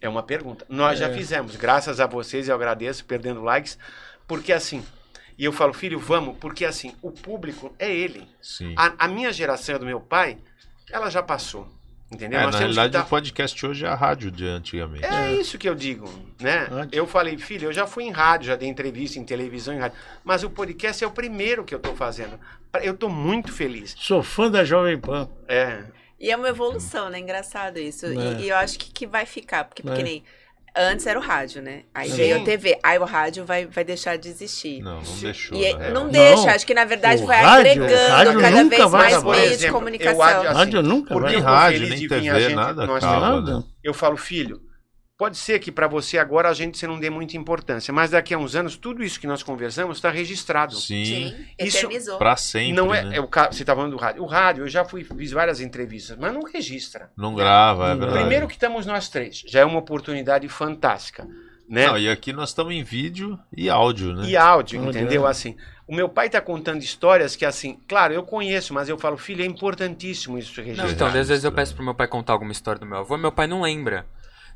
É 0.00 0.08
uma 0.08 0.22
pergunta. 0.22 0.64
Nós 0.68 0.98
já 0.98 1.08
É. 1.08 1.14
fizemos. 1.14 1.56
Graças 1.56 2.00
a 2.00 2.06
vocês, 2.06 2.48
eu 2.48 2.54
agradeço, 2.54 3.04
perdendo 3.04 3.42
likes. 3.42 3.78
Porque 4.26 4.52
assim. 4.52 4.84
E 5.38 5.44
eu 5.44 5.52
falo, 5.52 5.72
filho, 5.72 5.98
vamos, 5.98 6.36
porque 6.38 6.64
assim, 6.66 6.94
o 7.00 7.10
público 7.10 7.74
é 7.78 7.90
ele. 7.90 8.28
Sim. 8.42 8.74
A, 8.76 9.06
a 9.06 9.08
minha 9.08 9.32
geração 9.32 9.78
do 9.78 9.86
meu 9.86 9.98
pai, 10.00 10.36
ela 10.90 11.08
já 11.08 11.22
passou. 11.22 11.66
Entendeu? 12.12 12.40
É, 12.40 12.42
Nós 12.42 12.54
na 12.54 12.58
realidade, 12.58 12.92
dar- 12.92 13.04
o 13.04 13.06
podcast 13.08 13.64
hoje 13.66 13.84
é 13.84 13.88
a 13.88 13.94
rádio 13.94 14.32
de 14.32 14.44
antigamente. 14.44 15.04
É 15.06 15.32
isso 15.32 15.56
que 15.56 15.68
eu 15.68 15.76
digo, 15.76 16.10
né? 16.40 16.66
Eu 16.90 17.06
falei, 17.06 17.38
filho, 17.38 17.68
eu 17.68 17.72
já 17.72 17.86
fui 17.86 18.02
em 18.02 18.10
rádio, 18.10 18.48
já 18.48 18.56
dei 18.56 18.68
entrevista 18.68 19.18
em 19.20 19.24
televisão, 19.24 19.72
em 19.72 19.78
rádio, 19.78 19.96
mas 20.24 20.42
o 20.42 20.50
podcast 20.50 21.04
é 21.04 21.06
o 21.06 21.10
primeiro 21.12 21.62
que 21.64 21.72
eu 21.72 21.78
tô 21.78 21.94
fazendo. 21.94 22.38
Eu 22.82 22.96
tô 22.96 23.08
muito 23.08 23.52
feliz. 23.52 23.94
Sou 23.96 24.24
fã 24.24 24.50
da 24.50 24.64
Jovem 24.64 24.98
Pan. 24.98 25.28
É, 25.46 25.84
E 26.20 26.30
é 26.30 26.36
uma 26.36 26.48
evolução, 26.48 27.08
né? 27.08 27.18
Engraçado 27.18 27.78
isso. 27.78 28.06
É. 28.06 28.10
E, 28.10 28.42
e 28.42 28.48
eu 28.50 28.56
acho 28.56 28.78
que, 28.78 28.90
que 28.92 29.06
vai 29.06 29.24
ficar, 29.24 29.64
porque, 29.64 29.82
porque 29.82 30.00
É. 30.00 30.04
nem. 30.04 30.24
Antes 30.76 31.04
era 31.04 31.18
o 31.18 31.22
rádio, 31.22 31.60
né? 31.60 31.82
Aí 31.92 32.08
Sim. 32.08 32.16
veio 32.16 32.36
a 32.36 32.44
TV. 32.44 32.78
Aí 32.80 32.96
o 32.96 33.04
rádio 33.04 33.44
vai, 33.44 33.66
vai 33.66 33.82
deixar 33.82 34.16
de 34.16 34.28
existir. 34.28 34.80
Não, 34.80 34.98
não 34.98 35.04
Sim. 35.04 35.22
deixou. 35.24 35.58
E 35.58 35.64
é- 35.64 35.72
na 35.72 35.78
real. 35.80 35.92
não 35.94 36.08
deixa, 36.08 36.42
Não. 36.46 36.50
acho 36.50 36.64
que 36.66 36.74
na 36.74 36.84
verdade 36.84 37.22
O 37.24 37.26
vai 37.26 37.42
rádio- 37.42 37.72
agregando 37.72 38.12
rádio 38.12 38.40
cada 38.40 38.50
nunca 38.62 38.76
vez 38.76 38.90
vai 38.90 39.00
mais 39.00 39.14
acabar. 39.14 39.36
meios 39.36 39.58
de 39.58 39.70
comunicação. 39.70 40.20
eu 40.20 40.40
assim, 40.42 40.58
rádio 40.58 40.82
nunca 40.82 41.08
porque 41.14 41.24
vai. 41.26 41.32
Nem 41.32 41.42
tô 41.42 41.48
rádio, 41.48 41.88
nem 41.88 42.08
TV, 42.08 42.54
nada 42.54 42.86
nós 42.86 43.02
temos- 43.02 43.48
né? 43.50 43.64
eu 43.82 43.92
falo, 43.92 44.16
filho, 44.16 44.60
pode 45.20 45.36
ser 45.36 45.58
que 45.58 45.70
para 45.70 45.86
você 45.86 46.16
agora 46.16 46.48
a 46.48 46.54
gente 46.54 46.78
você 46.78 46.86
não 46.86 46.98
dê 46.98 47.10
muita 47.10 47.36
importância, 47.36 47.92
mas 47.92 48.10
daqui 48.10 48.32
a 48.32 48.38
uns 48.38 48.56
anos 48.56 48.74
tudo 48.74 49.04
isso 49.04 49.20
que 49.20 49.26
nós 49.26 49.42
conversamos 49.42 49.98
está 49.98 50.08
registrado. 50.08 50.74
Sim, 50.74 51.04
Sim, 51.04 51.46
Isso- 51.58 51.76
eternizou. 51.76 52.16
pra 52.16 52.36
sempre. 52.36 52.72
não 52.72 52.94
é, 52.94 53.04
né? 53.04 53.16
é 53.18 53.20
o 53.20 53.28
você 53.52 53.62
tá 53.62 53.76
falando 53.76 53.90
do 53.90 53.98
rádio. 53.98 54.22
O 54.22 54.26
rádio, 54.26 54.64
eu 54.64 54.68
já 54.68 54.82
fui 54.82 55.04
fiz 55.04 55.30
várias 55.30 55.60
entrevistas, 55.60 56.16
mas 56.18 56.32
não 56.32 56.42
registra. 56.42 57.10
Não 57.14 57.34
grava, 57.34 57.88
é 57.88 57.90
Não 57.90 57.98
verdade. 57.98 58.18
Primeiro 58.20 58.48
que 58.48 58.54
estamos 58.54 58.86
nós 58.86 59.10
três, 59.10 59.44
já 59.46 59.60
é 59.60 59.64
uma 59.66 59.78
oportunidade 59.78 60.48
fantástica, 60.48 61.28
né? 61.68 61.86
Não, 61.86 61.98
e 61.98 62.08
aqui 62.08 62.32
nós 62.32 62.48
estamos 62.48 62.72
em 62.72 62.82
vídeo 62.82 63.38
e 63.54 63.68
áudio, 63.68 64.14
né? 64.14 64.26
E 64.26 64.38
áudio, 64.38 64.82
entendeu? 64.82 65.26
é. 65.26 65.30
Assim, 65.30 65.54
o 65.86 65.94
meu 65.94 66.08
pai 66.08 66.30
tá 66.30 66.40
contando 66.40 66.82
histórias 66.82 67.36
que, 67.36 67.44
assim, 67.44 67.78
claro, 67.86 68.14
eu 68.14 68.22
conheço, 68.22 68.72
mas 68.72 68.88
eu 68.88 68.96
falo, 68.96 69.18
filho, 69.18 69.42
é 69.42 69.46
importantíssimo 69.46 70.38
isso 70.38 70.58
Não, 70.58 70.64
registrar. 70.64 70.90
então, 70.90 71.06
às 71.08 71.28
vezes 71.28 71.44
eu 71.44 71.52
peço 71.52 71.74
pro 71.74 71.84
meu 71.84 71.94
pai 71.94 72.08
contar 72.08 72.32
alguma 72.32 72.52
história 72.52 72.80
do 72.80 72.86
meu 72.86 72.98
avô, 72.98 73.18
meu 73.18 73.30
pai 73.30 73.46
não 73.46 73.60
lembra. 73.60 74.06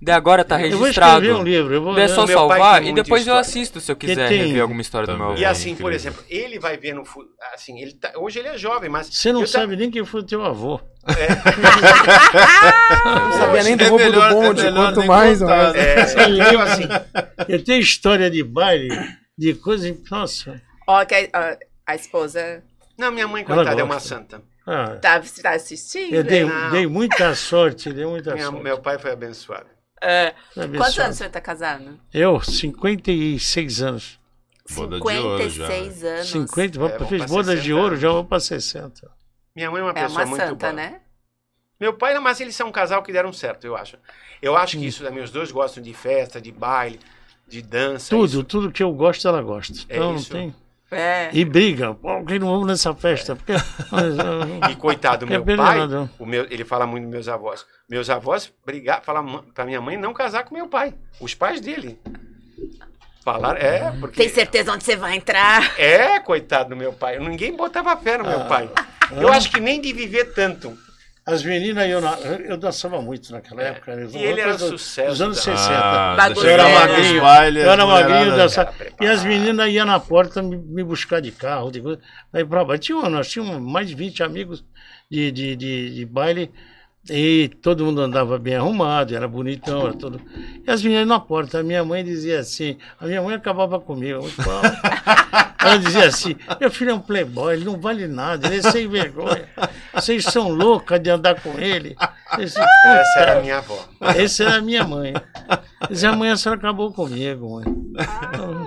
Daí 0.04 0.14
agora 0.14 0.44
tá 0.44 0.60
Eu 0.60 0.72
vou 0.72 0.80
registrado. 0.80 1.22
escrever 1.24 1.40
um 1.40 1.42
livro. 1.42 1.74
Eu 1.74 1.82
vou, 1.82 1.98
é 1.98 2.06
só 2.08 2.26
salvar 2.26 2.84
e 2.84 2.92
depois 2.92 3.26
eu 3.26 3.34
assisto 3.36 3.80
se 3.80 3.90
eu 3.90 3.96
quiser 3.96 4.28
tem- 4.28 4.46
rever 4.48 4.60
alguma 4.62 4.82
história 4.82 5.06
do 5.06 5.12
meu 5.14 5.20
Também. 5.28 5.32
avô. 5.32 5.42
E 5.42 5.44
assim, 5.46 5.74
por 5.74 5.92
exemplo, 5.92 6.22
ele 6.28 6.58
vai 6.58 6.76
ver 6.76 6.94
no 6.94 7.02
assim, 7.54 7.80
ele 7.80 7.94
tá- 7.94 8.12
hoje 8.16 8.38
ele 8.38 8.48
é 8.48 8.58
jovem, 8.58 8.90
mas 8.90 9.06
Você 9.08 9.32
não 9.32 9.40
eu 9.40 9.46
sabe 9.46 9.76
nem 9.76 9.90
quem 9.90 10.04
foi 10.04 10.20
o 10.20 10.24
teu 10.24 10.44
avô. 10.44 10.78
Não 13.04 13.32
sabia 13.32 13.62
nem 13.62 13.76
do 13.76 13.84
É 13.84 13.88
roubo 13.88 14.04
melhor- 14.04 14.28
do 14.30 14.34
bonde, 14.34 14.60
é 14.60 14.64
melhor 14.70 14.94
quanto 14.94 15.06
mais. 15.06 15.38
contar. 15.40 15.76
É, 15.76 16.02
entendeu? 16.02 16.60
Assim, 16.60 16.82
Eu 17.48 17.64
tenho 17.64 17.80
história 17.80 18.30
de 18.30 18.42
baile, 18.42 18.88
de 19.36 19.54
coisa. 19.54 19.96
Nossa. 20.10 20.60
Ó, 20.86 21.04
que 21.04 21.14
a, 21.32 21.56
a- 21.86 21.94
esposa 21.94 22.62
não, 22.98 23.10
minha 23.10 23.26
mãe, 23.28 23.44
coitada, 23.44 23.80
é 23.80 23.84
uma 23.84 24.00
santa. 24.00 24.42
Ah, 24.66 24.96
tá, 25.00 25.20
tá 25.42 25.50
assistindo. 25.50 26.14
eu 26.14 26.24
dei, 26.24 26.46
dei 26.70 26.86
muita 26.86 27.34
sorte, 27.34 27.92
dei 27.92 28.06
muita 28.06 28.32
Minha- 28.32 28.46
sorte. 28.46 28.62
meu 28.62 28.78
pai 28.78 28.98
foi 28.98 29.12
abençoado. 29.12 29.66
É. 30.04 30.34
Quantos 30.54 30.98
anos 30.98 31.16
você 31.16 31.28
tá 31.28 31.40
casado? 31.40 31.98
Eu, 32.12 32.40
56 32.40 33.82
anos. 33.82 34.18
Boda 34.70 34.98
de 34.98 35.18
ouro 35.18 35.48
já. 35.50 35.66
56 35.66 36.04
anos. 36.04 36.26
50, 36.30 36.76
É, 36.76 36.80
vou 36.98 37.08
fiz 37.08 37.18
pra 37.18 37.26
bodas 37.28 37.46
60 37.46 37.62
de 37.62 37.72
ouro, 37.74 37.86
anos. 37.88 38.00
já 38.00 38.10
vou 38.10 38.24
pra 38.24 38.40
60. 38.40 39.10
Minha 39.54 39.70
mãe 39.70 39.80
é 39.80 39.84
uma 39.84 39.90
É 39.90 39.94
pessoa 39.94 40.20
uma 40.20 40.26
muito 40.26 40.40
santa, 40.42 40.54
boa. 40.54 40.72
né? 40.72 41.00
Meu 41.78 41.92
pai, 41.92 42.18
mas 42.18 42.40
eles 42.40 42.54
são 42.56 42.68
um 42.68 42.72
casal 42.72 43.02
que 43.02 43.12
deram 43.12 43.32
certo, 43.32 43.66
eu 43.66 43.76
acho. 43.76 43.98
Eu 44.40 44.56
acho 44.56 44.78
que 44.78 44.86
isso, 44.86 45.02
né, 45.02 45.10
meus 45.10 45.30
dois 45.30 45.50
gostam 45.50 45.82
de 45.82 45.92
festa, 45.92 46.40
de 46.40 46.50
baile, 46.52 46.98
de 47.48 47.60
dança. 47.60 48.10
Tudo, 48.10 48.26
isso. 48.26 48.44
tudo 48.44 48.70
que 48.72 48.82
eu 48.82 48.92
gosto, 48.92 49.26
ela 49.28 49.42
gosta. 49.42 49.74
É 49.88 49.96
Então 49.96 50.12
não 50.12 50.16
isso. 50.18 50.30
tem. 50.30 50.54
É. 50.94 51.30
E 51.32 51.44
briga. 51.44 51.94
Pô, 51.94 52.24
que 52.24 52.38
não 52.38 52.48
vamos 52.48 52.66
nessa 52.66 52.94
festa? 52.94 53.34
Porque. 53.36 53.52
Mas, 53.90 54.18
ah, 54.18 54.70
E 54.70 54.76
coitado 54.76 55.26
do 55.26 55.32
É 55.32 55.38
meu 55.38 55.56
pai, 55.56 55.72
peleado. 55.74 56.10
o 56.18 56.24
meu, 56.26 56.46
ele 56.50 56.64
fala 56.64 56.86
muito 56.86 57.04
dos 57.04 57.12
meus 57.12 57.28
avós. 57.28 57.66
Meus 57.88 58.08
avós 58.10 58.52
brigaram, 58.64 59.02
falaram 59.02 59.44
pra 59.54 59.64
minha 59.64 59.80
mãe 59.80 59.96
não 59.96 60.12
casar 60.14 60.44
com 60.44 60.54
meu 60.54 60.68
pai. 60.68 60.94
Os 61.20 61.34
pais 61.34 61.60
dele. 61.60 61.98
Falaram, 63.24 63.58
é, 63.58 63.90
porque. 64.00 64.16
Tem 64.22 64.28
certeza 64.28 64.72
onde 64.72 64.84
você 64.84 64.96
vai 64.96 65.16
entrar? 65.16 65.78
É, 65.78 66.20
coitado 66.20 66.70
do 66.70 66.76
meu 66.76 66.92
pai. 66.92 67.18
Ninguém 67.18 67.56
botava 67.56 67.96
fé 67.96 68.18
no 68.18 68.24
meu 68.24 68.40
Ah. 68.42 68.44
pai. 68.44 68.70
Eu 69.12 69.28
acho 69.32 69.50
que 69.50 69.60
nem 69.60 69.80
de 69.80 69.92
viver 69.92 70.34
tanto. 70.34 70.76
As 71.26 71.42
meninas, 71.42 71.88
eu, 71.88 72.02
na- 72.02 72.18
eu 72.18 72.56
dançava 72.58 73.00
muito 73.00 73.32
naquela 73.32 73.62
época. 73.62 73.96
né? 73.96 74.06
E 74.12 74.18
ele 74.22 74.40
era 74.42 74.58
sucesso 74.58 75.08
Dos 75.08 75.20
anos 75.22 75.36
da- 75.38 75.42
60. 75.42 75.70
Ah, 75.74 76.16
Eu 76.36 76.46
era 76.46 76.68
magrinho, 76.68 77.12
nos 77.14 77.22
bailes, 77.22 77.64
eu 77.64 77.70
era 77.70 77.86
magrinho, 77.86 78.36
dançava. 78.36 78.74
E 79.00 79.06
as 79.06 79.24
meninas 79.24 79.70
iam 79.72 79.86
na 79.86 79.98
porta 79.98 80.42
me, 80.42 80.56
me 80.58 80.84
buscar 80.84 81.20
de 81.20 81.32
carro, 81.32 81.70
de 81.70 81.80
coisa. 81.80 81.98
Daí 82.30 82.44
pra 82.44 82.62
baixo. 82.62 82.82
Tinha, 82.82 83.08
nós 83.08 83.28
tínhamos 83.30 83.58
mais 83.58 83.88
de 83.88 83.94
20 83.94 84.22
amigos 84.22 84.62
de, 85.10 85.32
de, 85.32 85.56
de, 85.56 85.94
de 85.94 86.04
baile. 86.04 86.52
E 87.10 87.50
todo 87.60 87.84
mundo 87.84 88.00
andava 88.00 88.38
bem 88.38 88.54
arrumado, 88.56 89.14
era 89.14 89.28
bonitão, 89.28 89.82
era 89.82 89.92
tudo. 89.92 90.18
E 90.66 90.70
as 90.70 90.82
meninas 90.82 91.06
na 91.06 91.20
porta, 91.20 91.58
a 91.60 91.62
minha 91.62 91.84
mãe 91.84 92.02
dizia 92.02 92.40
assim, 92.40 92.78
a 92.98 93.06
minha 93.06 93.20
mãe 93.20 93.34
acabava 93.34 93.78
comigo. 93.78 94.26
Ela 95.60 95.78
dizia 95.78 96.06
assim, 96.06 96.34
meu 96.60 96.70
filho 96.70 96.90
é 96.90 96.94
um 96.94 97.00
playboy, 97.00 97.54
ele 97.54 97.64
não 97.64 97.78
vale 97.80 98.06
nada, 98.06 98.46
ele 98.48 98.58
é 98.58 98.62
sem 98.70 98.88
vergonha. 98.88 99.46
Vocês 99.94 100.24
são 100.24 100.48
loucas 100.50 101.00
de 101.00 101.10
andar 101.10 101.40
com 101.40 101.58
ele. 101.58 101.96
Esse, 102.38 102.58
Essa 102.60 103.20
era 103.20 103.38
a 103.38 103.40
minha 103.42 103.58
avó. 103.58 103.78
essa 104.00 104.44
era 104.44 104.56
a 104.56 104.60
minha 104.60 104.84
mãe. 104.84 105.14
Dizia, 105.90 106.12
mãe, 106.12 106.30
a 106.30 106.36
senhora 106.36 106.58
acabou 106.58 106.92
comigo, 106.92 107.56
mãe. 107.56 107.64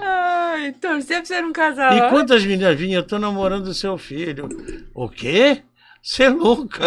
Ai, 0.02 0.72
torcer 0.74 1.18
pra 1.18 1.26
você 1.26 1.42
não 1.42 1.54
casar. 1.54 1.96
E 1.96 2.10
quantas 2.10 2.44
meninas 2.44 2.78
vinham? 2.78 3.02
Eu 3.02 3.08
tô 3.08 3.20
namorando 3.20 3.68
o 3.68 3.74
seu 3.74 3.98
filho. 3.98 4.48
O 4.94 5.08
quê? 5.10 5.62
Você 6.02 6.24
é 6.24 6.30
louca. 6.30 6.84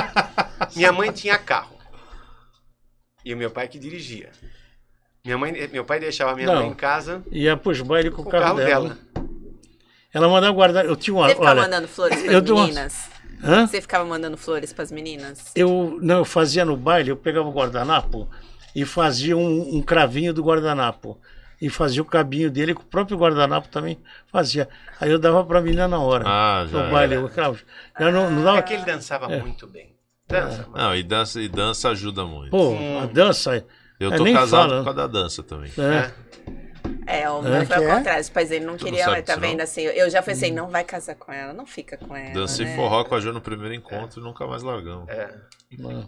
Minha 0.74 0.92
mãe 0.92 1.12
tinha 1.12 1.38
carro. 1.38 1.76
E 3.24 3.34
o 3.34 3.36
meu 3.36 3.50
pai 3.50 3.68
que 3.68 3.78
dirigia. 3.78 4.30
Minha 5.24 5.36
mãe, 5.36 5.52
meu 5.70 5.84
pai 5.84 6.00
deixava 6.00 6.34
minha 6.34 6.46
Não. 6.46 6.54
mãe 6.62 6.68
em 6.70 6.74
casa 6.74 7.22
Ia 7.30 7.54
pros 7.56 7.80
bailes 7.82 8.14
com 8.14 8.22
com 8.22 8.28
o 8.28 8.32
carro, 8.32 8.56
dela. 8.56 8.88
dela. 8.88 8.98
Ela 10.12 10.28
mandava 10.28 10.52
guardar. 10.54 10.84
Eu 10.86 10.96
tinha 10.96 11.14
uma. 11.14 11.26
Você 11.28 11.34
ficava 11.34 11.50
olha, 11.50 11.60
mandando 11.62 11.86
flores 11.88 12.42
dou 12.42 12.56
umas- 12.56 12.68
meninas? 12.68 13.10
Hã? 13.42 13.66
Você 13.66 13.80
ficava 13.80 14.04
mandando 14.04 14.36
flores 14.36 14.72
pras 14.72 14.90
meninas? 14.90 15.52
Eu 15.54 15.98
não, 16.02 16.18
eu 16.18 16.24
fazia 16.24 16.64
no 16.64 16.76
baile, 16.76 17.10
eu 17.10 17.16
pegava 17.16 17.48
o 17.48 17.52
guardanapo 17.52 18.28
e 18.74 18.84
fazia 18.84 19.36
um, 19.36 19.76
um 19.76 19.82
cravinho 19.82 20.32
do 20.34 20.42
guardanapo. 20.42 21.18
E 21.60 21.68
fazia 21.68 22.00
o 22.00 22.04
cabinho 22.06 22.50
dele, 22.50 22.74
que 22.74 22.80
o 22.80 22.84
próprio 22.84 23.18
guardanapo 23.18 23.68
também 23.68 23.98
fazia. 24.26 24.68
Aí 24.98 25.10
eu 25.10 25.18
dava 25.18 25.44
pra 25.44 25.60
menina 25.60 25.86
na 25.86 25.98
hora. 25.98 26.24
Ah, 26.26 26.66
já 26.66 26.84
no 26.84 26.90
baile, 26.90 27.16
eu. 27.16 27.30
Eu 27.98 28.12
não, 28.12 28.30
não 28.30 28.42
dava. 28.42 28.58
É 28.58 28.62
que 28.62 28.72
ele 28.72 28.84
dançava 28.84 29.28
muito 29.28 29.66
bem. 29.66 29.94
Dança, 30.26 30.66
mano. 30.68 30.76
Não, 30.76 30.94
e 30.94 31.02
dança, 31.02 31.40
e 31.40 31.48
dança 31.48 31.90
ajuda 31.90 32.24
muito. 32.24 32.50
Pô, 32.50 32.74
a 33.02 33.06
dança. 33.06 33.64
eu 33.98 34.12
é, 34.12 34.16
tô 34.16 34.24
casado 34.24 34.70
fala. 34.70 34.78
por 34.78 34.84
causa 34.84 35.00
da 35.00 35.06
dança 35.06 35.42
também. 35.42 35.70
É. 35.76 36.10
É, 37.10 37.30
o 37.30 37.38
É, 37.46 37.50
meu 37.50 37.66
foi 37.66 37.76
ao 37.76 37.82
é? 37.82 37.94
contrário. 37.96 38.20
Os 38.20 38.28
pais 38.28 38.48
dele 38.48 38.64
não 38.64 38.72
não 38.74 38.78
queriam, 38.78 39.04
sabe 39.10 39.22
tá 39.22 39.36
vendo 39.36 39.56
não? 39.58 39.64
assim? 39.64 39.82
Eu 39.82 40.08
já 40.08 40.22
pensei, 40.22 40.50
não 40.52 40.68
vai 40.68 40.84
casar 40.84 41.14
com 41.16 41.32
ela, 41.32 41.52
não 41.52 41.66
fica 41.66 41.96
com 41.96 42.14
ela. 42.16 42.32
Dancei 42.34 42.66
né? 42.66 42.76
forró 42.76 43.04
com 43.04 43.14
a 43.14 43.20
Jo 43.20 43.32
no 43.32 43.40
primeiro 43.40 43.74
encontro 43.74 44.20
e 44.20 44.24
nunca 44.24 44.46
mais 44.46 44.62
largamos. 44.62 45.08
É. 45.08 45.28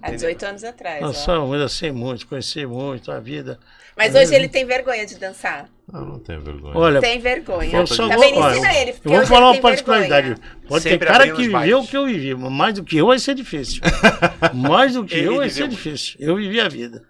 Há 0.02 0.10
18 0.10 0.42
anos 0.44 0.64
atrás. 0.64 1.02
ó. 1.02 1.06
Nossa, 1.06 1.32
eu 1.32 1.52
dancei 1.52 1.92
muito, 1.92 2.26
conheci 2.26 2.66
muito 2.66 3.12
a 3.12 3.20
vida. 3.20 3.58
Mas 3.96 4.14
hoje 4.14 4.34
ele 4.34 4.48
tem 4.48 4.64
vergonha 4.64 5.06
de 5.06 5.16
dançar. 5.16 5.68
Ah, 5.92 6.00
não 6.00 6.18
tenho 6.18 6.40
vergonha. 6.40 6.76
Olha, 6.76 7.00
Tem 7.00 7.18
vergonha. 7.20 7.76
eu 7.76 7.86
só 7.86 8.08
tá 8.08 8.16
vou, 8.16 8.24
Ensina 8.24 8.74
ele. 8.74 8.94
eu 9.04 9.12
vou 9.12 9.26
falar 9.26 9.50
uma 9.52 9.60
particularidade. 9.60 10.28
vergonha. 10.28 10.48
Pode 10.66 10.82
Sempre 10.82 10.98
ter 11.06 11.12
cara 11.12 11.30
que 11.30 11.48
viveu 11.48 11.80
o 11.80 11.86
que 11.86 11.96
eu 11.96 12.06
vivi, 12.06 12.34
mas 12.34 12.50
mais 12.50 12.74
do 12.74 12.82
que 12.82 12.96
eu 12.96 13.06
vai 13.08 13.18
ser 13.18 13.34
difícil. 13.34 13.82
mais 14.54 14.94
do 14.94 15.04
que 15.04 15.14
Ele 15.16 15.28
eu 15.28 15.36
vai 15.36 15.50
ser 15.50 15.68
difícil. 15.68 16.16
Eu 16.18 16.34
vivi 16.36 16.60
a 16.60 16.68
vida. 16.68 17.02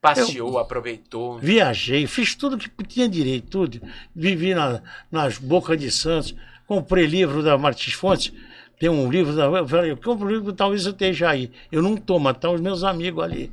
Passeou, 0.00 0.58
aproveitou. 0.58 1.38
Viajei, 1.38 2.06
fiz 2.06 2.34
tudo 2.34 2.56
que 2.56 2.70
tinha 2.84 3.08
direito, 3.08 3.48
tudo. 3.50 3.80
Vivi 4.14 4.54
na- 4.54 4.80
nas 5.10 5.38
bocas 5.38 5.78
de 5.78 5.90
Santos, 5.90 6.34
comprei 6.66 7.04
livro 7.06 7.42
da 7.42 7.58
Martins 7.58 7.94
Fontes. 7.94 8.32
Tem 8.78 8.88
um 8.88 9.10
livro 9.10 9.34
da. 9.34 9.46
Eu 9.46 9.66
falei, 9.66 9.90
eu 9.90 9.96
compro 9.96 10.26
um 10.28 10.30
livro, 10.30 10.52
talvez 10.52 10.86
eu 10.86 10.92
esteja 10.92 11.28
aí. 11.30 11.50
Eu 11.72 11.82
não 11.82 11.96
tô, 11.96 12.18
mas 12.20 12.36
tá 12.38 12.48
os 12.48 12.60
meus 12.60 12.84
amigos 12.84 13.24
ali. 13.24 13.50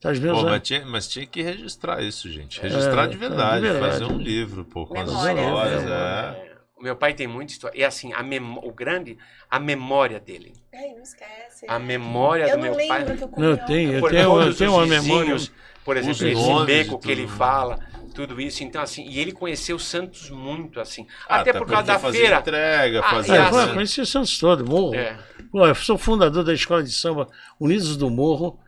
Tá 0.00 0.10
os 0.10 0.18
meus 0.18 0.32
Pô, 0.38 0.42
mas 0.44 0.50
amigos. 0.52 0.68
tinha, 0.68 0.86
mas 0.86 1.08
tinha 1.08 1.26
que 1.26 1.42
registrar 1.42 2.02
isso, 2.02 2.28
gente. 2.30 2.58
Registrar 2.60 3.04
É, 3.04 3.06
de, 3.08 3.16
verdade, 3.18 3.60
de 3.60 3.68
verdade. 3.72 3.92
fazer 3.92 4.04
um 4.06 4.16
livro, 4.16 4.64
pô, 4.64 4.86
com 4.86 4.98
as 4.98 5.06
Memória, 5.06 5.40
histórias. 5.42 5.82
né? 5.84 5.90
É. 5.90 6.46
É, 6.48 6.52
O 6.74 6.82
meu 6.82 6.96
pai 6.96 7.12
tem 7.12 7.26
muita 7.28 7.52
história. 7.52 7.78
E 7.78 7.84
assim, 7.84 8.12
a 8.14 8.22
memó- 8.22 8.62
o 8.64 8.72
grande, 8.72 9.16
a 9.48 9.60
memória 9.60 10.18
dele. 10.18 10.54
Ai, 10.74 10.88
não 10.96 11.02
esquece. 11.02 11.66
A 11.68 11.78
memória 11.78 12.44
eu 12.44 12.50
do 12.50 12.54
não 12.56 12.62
meu 12.62 12.74
lembro 12.74 12.88
pai. 12.88 13.16
que 13.16 13.22
eu 13.24 13.28
comi 13.28 13.46
Não, 13.46 13.50
eu 13.52 13.56
tenho, 13.66 13.92
eu 13.92 14.08
tenho, 14.08 14.40
eu 14.42 14.54
tenho 14.56 14.72
uma 14.72 14.86
memória. 14.86 15.36
Por 15.84 15.96
exemplo, 15.96 16.12
Os 16.12 16.22
esse 16.22 16.64
beco 16.66 16.98
que 16.98 17.10
ele 17.10 17.26
fala, 17.26 17.78
tudo 18.14 18.40
isso. 18.40 18.62
Então, 18.62 18.80
assim, 18.82 19.04
e 19.08 19.18
ele 19.18 19.32
conheceu 19.32 19.78
Santos 19.78 20.30
muito, 20.30 20.78
assim. 20.80 21.06
Ah, 21.28 21.40
até 21.40 21.52
por 21.52 21.66
causa 21.66 21.86
da 21.86 21.98
feira. 21.98 22.38
entrega, 22.38 23.00
Ah, 23.00 23.10
fazia. 23.10 23.34
e 23.34 23.38
É, 23.38 23.40
assim- 23.42 23.74
conheci 23.74 24.00
o 24.00 24.06
Santos 24.06 24.38
todo, 24.38 24.64
morro. 24.64 24.94
É. 24.94 25.18
Pô, 25.50 25.66
eu 25.66 25.74
sou 25.74 25.98
fundador 25.98 26.44
da 26.44 26.54
escola 26.54 26.82
de 26.82 26.92
samba 26.92 27.28
Unidos 27.60 27.96
do 27.96 28.08
Morro. 28.10 28.58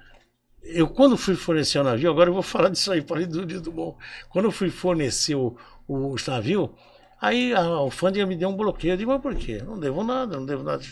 Eu, 0.63 0.89
quando 0.89 1.17
fui 1.17 1.35
fornecer 1.35 1.79
o 1.79 1.85
navio, 1.85 2.11
agora 2.11 2.31
eu 2.31 2.35
vou 2.35 2.43
falar 2.43 2.69
disso 2.71 2.91
aí, 2.91 3.01
falei 3.03 3.27
do 3.27 3.39
Unidos 3.43 3.63
do 3.63 3.73
Morro. 3.73 3.97
Quando 4.31 4.47
eu 4.47 4.51
fui 4.53 4.71
fornecer 4.71 5.35
o, 5.35 5.57
o, 5.87 6.09
os 6.13 6.27
navios, 6.27 6.71
aí 7.21 7.53
a 7.55 7.61
alfândega 7.65 8.27
me 8.27 8.35
deu 8.37 8.49
um 8.49 8.57
bloqueio. 8.57 8.93
Eu 8.95 8.97
digo, 8.97 9.11
mas 9.13 9.21
por 9.23 9.35
quê? 9.35 9.63
Não 9.65 9.79
devo 9.79 10.03
nada, 10.03 10.37
não 10.37 10.45
devo 10.47 10.63
nada. 10.63 10.83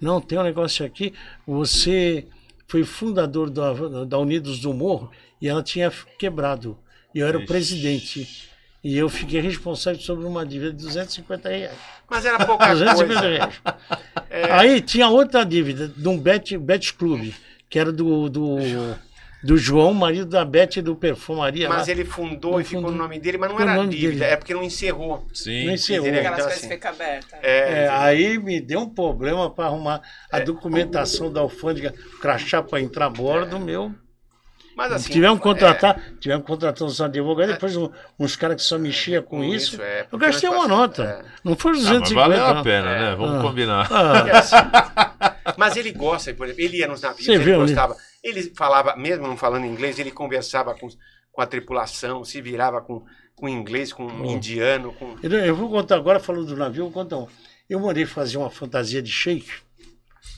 Não, 0.00 0.20
tem 0.20 0.38
um 0.38 0.42
negócio 0.42 0.84
aqui. 0.84 1.14
Você 1.46 2.26
foi 2.66 2.84
fundador 2.84 3.48
da, 3.50 3.72
da 4.04 4.18
Unidos 4.18 4.58
do 4.60 4.72
Morro 4.72 5.10
e 5.42 5.48
ela 5.48 5.62
tinha 5.62 5.90
quebrado. 6.18 6.78
E 7.14 7.18
eu 7.18 7.26
era 7.26 7.36
o 7.36 7.40
Ixi. 7.42 7.48
presidente. 7.48 8.48
E 8.84 8.96
eu 8.96 9.08
fiquei 9.08 9.40
responsável 9.40 10.00
sobre 10.00 10.26
uma 10.26 10.44
dívida 10.46 10.72
de 10.72 10.78
250 10.84 11.48
reais. 11.48 11.78
Mas 12.10 12.24
era 12.24 12.44
pouca 12.46 12.66
250 12.72 13.20
coisa. 13.20 13.28
reais. 13.28 13.60
Aí 14.50 14.80
tinha 14.80 15.08
outra 15.08 15.44
dívida 15.44 15.88
de 15.88 16.08
um 16.08 16.18
Bet, 16.18 16.56
Bet 16.58 16.94
Club, 16.94 17.32
que 17.68 17.78
era 17.78 17.92
do, 17.92 18.28
do, 18.28 18.56
do 19.42 19.56
João, 19.56 19.94
marido 19.94 20.26
da 20.26 20.44
Beth 20.44 20.82
do 20.82 20.96
Perfumaria. 20.96 21.68
Mas 21.68 21.86
lá. 21.86 21.92
ele 21.92 22.04
fundou 22.04 22.52
Não 22.52 22.60
e 22.60 22.64
ficou 22.64 22.90
no 22.90 22.96
nome 22.96 23.20
dele, 23.20 23.38
mas 23.38 23.50
não 23.50 23.56
Ficou 23.58 23.72
era 23.72 23.86
dívida, 23.86 24.20
dele. 24.20 24.32
é 24.32 24.36
porque 24.36 24.54
não 24.54 24.62
encerrou. 24.64 25.26
Sim. 25.32 25.70
Entendeu? 25.72 26.02
onde. 26.02 26.18
Aquelas 26.18 26.24
Então, 26.38 26.44
coisas 26.46 26.58
assim, 26.58 26.68
ficam 26.68 26.90
abertas. 26.90 27.38
É, 27.42 27.84
É, 27.84 27.88
aí 27.88 28.38
me 28.38 28.60
deu 28.60 28.80
um 28.80 28.88
problema 28.88 29.48
para 29.50 29.66
arrumar 29.66 30.00
a 30.30 30.40
documentação 30.40 31.32
da 31.32 31.40
alfândega, 31.40 31.94
crachá 32.20 32.62
para 32.62 32.80
entrar 32.80 33.06
a 33.06 33.10
bordo, 33.10 33.60
meu. 33.60 33.94
Mas 34.76 34.92
assim. 34.92 35.12
tivemos 35.12 35.38
que 35.40 35.48
é, 35.48 35.52
contratar, 35.52 36.02
tivemos 36.20 36.44
que 36.44 36.50
contratar 36.52 36.86
uns 36.86 37.00
advogados, 37.00 37.54
depois 37.54 37.76
um- 37.76 37.90
uns 38.18 38.36
caras 38.36 38.56
que 38.56 38.62
só 38.62 38.78
mexiam 38.78 39.22
com, 39.22 39.38
Com 39.38 39.44
isso. 39.44 39.74
isso, 39.74 39.82
é, 39.82 40.06
eu 40.10 40.18
gastei 40.18 40.48
uma 40.48 40.66
nota. 40.68 41.02
é. 41.04 41.24
Não 41.44 41.56
foi 41.56 41.72
os 41.72 41.86
Ah, 41.86 41.90
mas 41.94 42.00
250. 42.10 42.20
valeu 42.38 42.46
a 42.58 42.62
pena, 42.62 42.98
né? 43.10 43.14
Vamos 43.16 43.38
Ah. 43.38 43.42
combinar. 43.42 43.88
Ah, 43.90 44.28
É 44.28 44.36
assim. 44.36 44.56
Mas 45.58 45.76
ele 45.76 45.90
gosta, 45.92 46.32
por 46.34 46.46
exemplo, 46.46 46.62
ele 46.62 46.78
ia 46.78 46.86
nos 46.86 47.00
navios, 47.02 47.26
Você 47.26 47.32
ele 47.32 47.44
viu, 47.44 47.54
né? 47.54 47.66
gostava. 47.66 47.96
Ele 48.22 48.42
falava, 48.56 48.96
mesmo 48.96 49.26
não 49.26 49.36
falando 49.36 49.66
inglês, 49.66 49.98
ele 49.98 50.10
conversava 50.12 50.72
com, 50.74 50.88
com 51.32 51.40
a 51.42 51.46
tripulação, 51.46 52.24
se 52.24 52.40
virava 52.40 52.80
com, 52.80 53.04
com 53.34 53.48
inglês, 53.48 53.92
com 53.92 54.06
Hum. 54.06 54.24
indiano, 54.24 54.92
com. 54.92 55.16
Eu, 55.22 55.30
eu 55.32 55.54
vou 55.56 55.68
contar 55.68 55.96
agora, 55.96 56.20
falando 56.20 56.46
do 56.46 56.56
navio, 56.56 56.82
eu 56.82 56.90
vou 56.90 56.92
contar 57.02 57.16
um. 57.18 57.26
Eu 57.68 57.80
mandei 57.80 58.06
fazer 58.06 58.38
uma 58.38 58.50
fantasia 58.50 59.02
de 59.02 59.10
shake, 59.10 59.50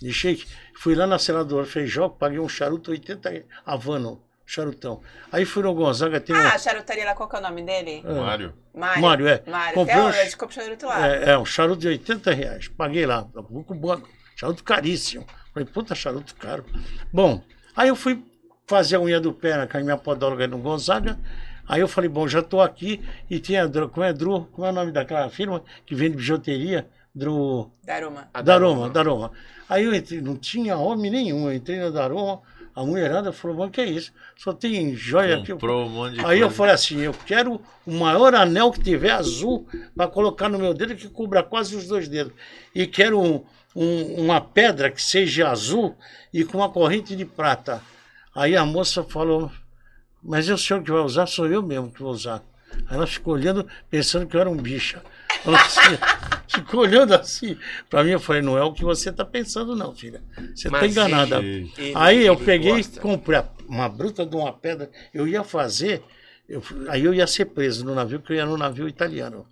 de 0.01 0.13
shake. 0.13 0.47
Fui 0.77 0.95
lá 0.95 1.07
na 1.07 1.19
senadora 1.19 1.67
Feijó, 1.67 2.09
paguei 2.09 2.39
um 2.39 2.49
charuto 2.49 2.91
80 2.91 3.29
reais, 3.31 3.45
Havana, 3.65 4.19
charutão. 4.45 5.01
Aí 5.33 5.45
fui 5.45 5.63
no 5.63 5.73
Gonzaga, 5.75 6.21
tem 6.21 6.35
um... 6.35 6.39
Ah, 6.39 6.55
a 6.55 6.59
charutaria 6.59 7.05
lá, 7.05 7.15
qual 7.15 7.29
que 7.29 7.37
é 7.37 7.39
o 7.39 7.43
nome 7.43 7.63
dele? 7.63 8.03
Mário. 8.05 8.55
Mário. 8.75 9.03
Mário, 9.03 9.29
é. 9.29 9.43
Mário. 9.47 9.75
Comprei 9.75 9.95
Até 9.97 10.05
um- 10.05 10.09
hoje, 10.09 10.37
charuto 10.51 10.87
lá. 10.87 11.07
É, 11.09 11.31
é, 11.31 11.39
um 11.39 11.45
charuto 11.45 11.81
de 11.81 11.89
80 11.89 12.33
reais. 12.33 12.69
Paguei 12.69 13.07
lá, 13.07 13.27
um 13.51 13.63
cubano. 13.63 14.03
Charuto 14.37 14.65
caríssimo. 14.65 15.27
Falei, 15.53 15.69
puta, 15.69 15.95
charuto 15.95 16.35
caro. 16.35 16.65
Bom, 17.13 17.41
aí 17.77 17.89
eu 17.89 17.97
fui 17.97 18.23
fazer 18.67 18.97
a 18.97 19.01
unha 19.01 19.21
do 19.21 19.33
pé 19.33 19.57
na 19.57 19.67
com 19.67 19.79
a 19.79 19.81
minha 19.81 19.97
podóloga 19.97 20.47
no 20.49 20.59
Gonzaga. 20.59 21.19
Aí 21.67 21.81
eu 21.81 21.89
falei, 21.89 22.11
bom, 22.11 22.27
já 22.29 22.43
tô 22.43 22.61
aqui 22.61 23.03
e 23.31 23.39
tem 23.41 23.57
a 23.59 23.67
Dru, 23.67 23.89
como 23.89 24.05
é 24.05 24.13
Dru, 24.13 24.47
como 24.53 24.67
é 24.67 24.71
o 24.71 24.73
nome 24.73 24.93
daquela 24.93 25.31
firma 25.31 25.63
que 25.87 25.95
vende 25.95 26.17
bijuteria? 26.17 26.87
Dru... 27.15 27.71
Daruma. 27.85 28.29
a 28.35 28.43
Daroma, 28.43 28.91
Daroma. 28.91 29.31
Aí 29.69 29.85
eu 29.85 29.95
entrei, 29.95 30.21
não 30.21 30.37
tinha 30.37 30.77
homem 30.77 31.11
nenhum, 31.11 31.49
eu 31.49 31.55
entrei 31.55 31.79
na 31.79 31.91
Daroma, 31.91 32.41
a 32.75 32.83
mulherada 32.85 33.33
falou, 33.33 33.57
mas 33.59 33.71
que 33.71 33.81
é 33.81 33.85
isso? 33.87 34.13
Só 34.37 34.53
tem 34.53 34.95
joia 34.97 35.37
aqui. 35.39 35.53
Comprou 35.53 35.87
um 35.87 35.91
monte 35.91 36.15
de 36.15 36.21
Aí 36.27 36.39
eu 36.41 36.47
coisa. 36.49 36.57
falei 36.57 36.75
assim, 36.75 37.01
eu 37.01 37.15
quero 37.25 37.61
o 37.87 37.93
maior 37.93 38.35
anel 38.35 38.73
que 38.73 38.81
tiver 38.83 39.13
azul 39.13 39.67
para 39.97 40.09
colocar 40.09 40.49
no 40.49 40.59
meu 40.59 40.75
dedo 40.75 40.97
que 40.97 41.09
cubra 41.09 41.43
quase 41.43 41.77
os 41.77 41.87
dois 41.87 42.09
dedos. 42.09 42.33
E 42.75 42.85
quero 42.87 43.21
um- 43.21 43.45
um- 43.77 44.25
uma 44.25 44.41
pedra 44.41 44.91
que 44.91 45.01
seja 45.01 45.49
azul 45.51 45.97
e 46.33 46.45
com 46.45 46.59
uma 46.59 46.69
corrente 46.69 47.15
de 47.15 47.25
prata. 47.25 47.81
Aí 48.35 48.57
a 48.57 48.65
moça 48.67 49.05
falou, 49.05 49.51
mas 50.21 50.49
é 50.49 50.53
o 50.55 50.59
senhor 50.59 50.83
que 50.83 50.91
vai 50.91 51.01
usar? 51.03 51.27
Sou 51.27 51.47
eu 51.47 51.63
mesmo 51.63 51.93
que 51.93 52.03
vou 52.03 52.11
usar. 52.11 52.43
Aí 52.89 52.97
ela 52.97 53.07
ficou 53.07 53.35
olhando, 53.35 53.65
pensando 53.89 54.27
que 54.27 54.35
eu 54.37 54.41
era 54.41 54.51
um 54.51 54.57
bicha. 54.57 55.01
Ela 55.47 55.61
assim, 55.61 55.81
ficou 56.49 56.81
olhando 56.81 57.15
assim. 57.15 57.57
Para 57.89 58.05
mim, 58.05 58.11
eu 58.11 58.21
falei, 58.21 58.43
não 58.43 58.57
é 58.59 58.63
o 58.63 58.73
que 58.73 58.85
você 58.85 59.11
está 59.11 59.25
pensando, 59.25 59.75
não, 59.77 59.95
filha. 59.95 60.23
Você 60.55 60.69
está 60.69 60.71
Mas 60.71 60.91
enganada. 60.93 61.39
ele- 61.39 61.73
ele- 61.79 61.93
Aí 61.95 62.25
eu 62.27 62.35
ele 62.35 62.45
peguei, 62.45 62.73
gosta. 62.77 63.01
comprei 63.01 63.41
uma 63.69 63.89
bruta 63.89 64.25
de 64.27 64.37
uma 64.37 64.53
pedra. 64.53 64.91
Eu 65.13 65.27
ia 65.27 65.43
fazer, 65.45 66.03
eu- 66.49 66.63
aí 66.89 67.05
eu 67.05 67.15
ia 67.15 67.27
ser 67.27 67.47
preso 67.47 67.85
no 67.85 67.95
navio, 67.95 68.21
porque 68.21 68.33
eu 68.35 68.37
ia 68.39 68.47
no 68.47 68.57
navio 68.57 68.89
italiano. 68.89 69.47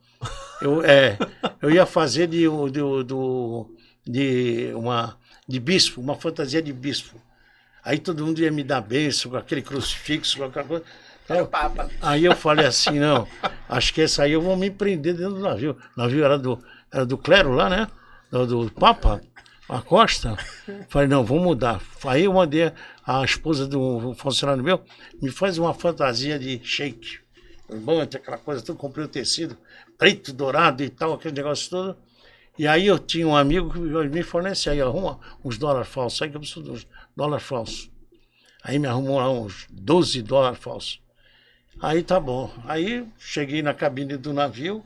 Eu, 0.60 0.82
é, 0.84 1.18
eu 1.60 1.70
ia 1.70 1.84
fazer 1.84 2.28
de, 2.28 2.44
do, 2.44 3.02
do, 3.02 3.74
de, 4.06 4.70
uma, 4.76 5.16
de 5.48 5.58
bispo, 5.58 6.00
uma 6.00 6.14
fantasia 6.14 6.62
de 6.62 6.72
bispo. 6.72 7.20
Aí 7.84 7.98
todo 7.98 8.24
mundo 8.24 8.38
ia 8.40 8.52
me 8.52 8.62
dar 8.62 8.80
bênção 8.80 9.32
com 9.32 9.36
aquele 9.36 9.60
crucifixo, 9.62 10.38
com 10.38 10.44
aquela 10.44 10.64
coisa. 10.64 10.84
Era 11.28 11.42
o 11.42 11.46
Papa. 11.48 11.88
Aí 12.00 12.24
eu 12.24 12.36
falei 12.36 12.66
assim, 12.66 13.00
não, 13.00 13.26
acho 13.68 13.92
que 13.94 14.02
essa 14.02 14.22
aí 14.24 14.32
eu 14.32 14.40
vou 14.42 14.56
me 14.56 14.70
prender 14.70 15.14
dentro 15.14 15.34
do 15.34 15.40
navio. 15.40 15.76
O 15.96 16.00
navio 16.00 16.24
era 16.24 16.38
do, 16.38 16.62
do 17.06 17.16
clero 17.16 17.52
lá, 17.52 17.68
né? 17.68 17.88
Do, 18.30 18.46
do 18.46 18.70
Papa, 18.70 19.20
a 19.68 19.80
Costa. 19.80 20.36
Falei, 20.88 21.08
não, 21.08 21.24
vou 21.24 21.40
mudar. 21.40 21.80
Aí 22.04 22.24
eu 22.24 22.32
mandei 22.32 22.72
a 23.06 23.24
esposa 23.24 23.66
do 23.66 24.14
funcionário 24.14 24.62
meu, 24.62 24.82
me 25.20 25.30
faz 25.30 25.58
uma 25.58 25.74
fantasia 25.74 26.38
de 26.38 26.60
shake. 26.62 27.20
Levante, 27.68 28.16
aquela 28.16 28.38
coisa, 28.38 28.62
tudo, 28.62 28.76
comprei 28.76 29.04
o 29.04 29.08
tecido, 29.08 29.56
preto, 29.96 30.32
dourado 30.32 30.82
e 30.82 30.90
tal, 30.90 31.14
aquele 31.14 31.34
negócio 31.34 31.70
todo. 31.70 31.96
E 32.58 32.66
aí 32.66 32.86
eu 32.86 32.98
tinha 32.98 33.26
um 33.26 33.34
amigo 33.34 33.72
que 33.72 33.78
me 33.80 34.22
fornecia 34.22 34.72
aí, 34.72 34.80
arruma 34.80 35.18
uns 35.42 35.56
dólares 35.56 35.88
falsos, 35.88 36.20
aí 36.20 36.28
que 36.28 36.36
eu 36.36 36.40
preciso 36.40 36.62
dos 36.62 36.86
dólares 37.16 37.44
falsos. 37.44 37.90
Aí 38.62 38.78
me 38.78 38.86
arrumou 38.86 39.18
lá 39.18 39.30
uns 39.30 39.66
12 39.70 40.22
dólares 40.22 40.58
falsos. 40.58 41.00
Aí 41.80 42.02
tá 42.02 42.20
bom. 42.20 42.52
Aí 42.64 43.06
cheguei 43.18 43.62
na 43.62 43.72
cabine 43.72 44.16
do 44.16 44.32
navio, 44.32 44.84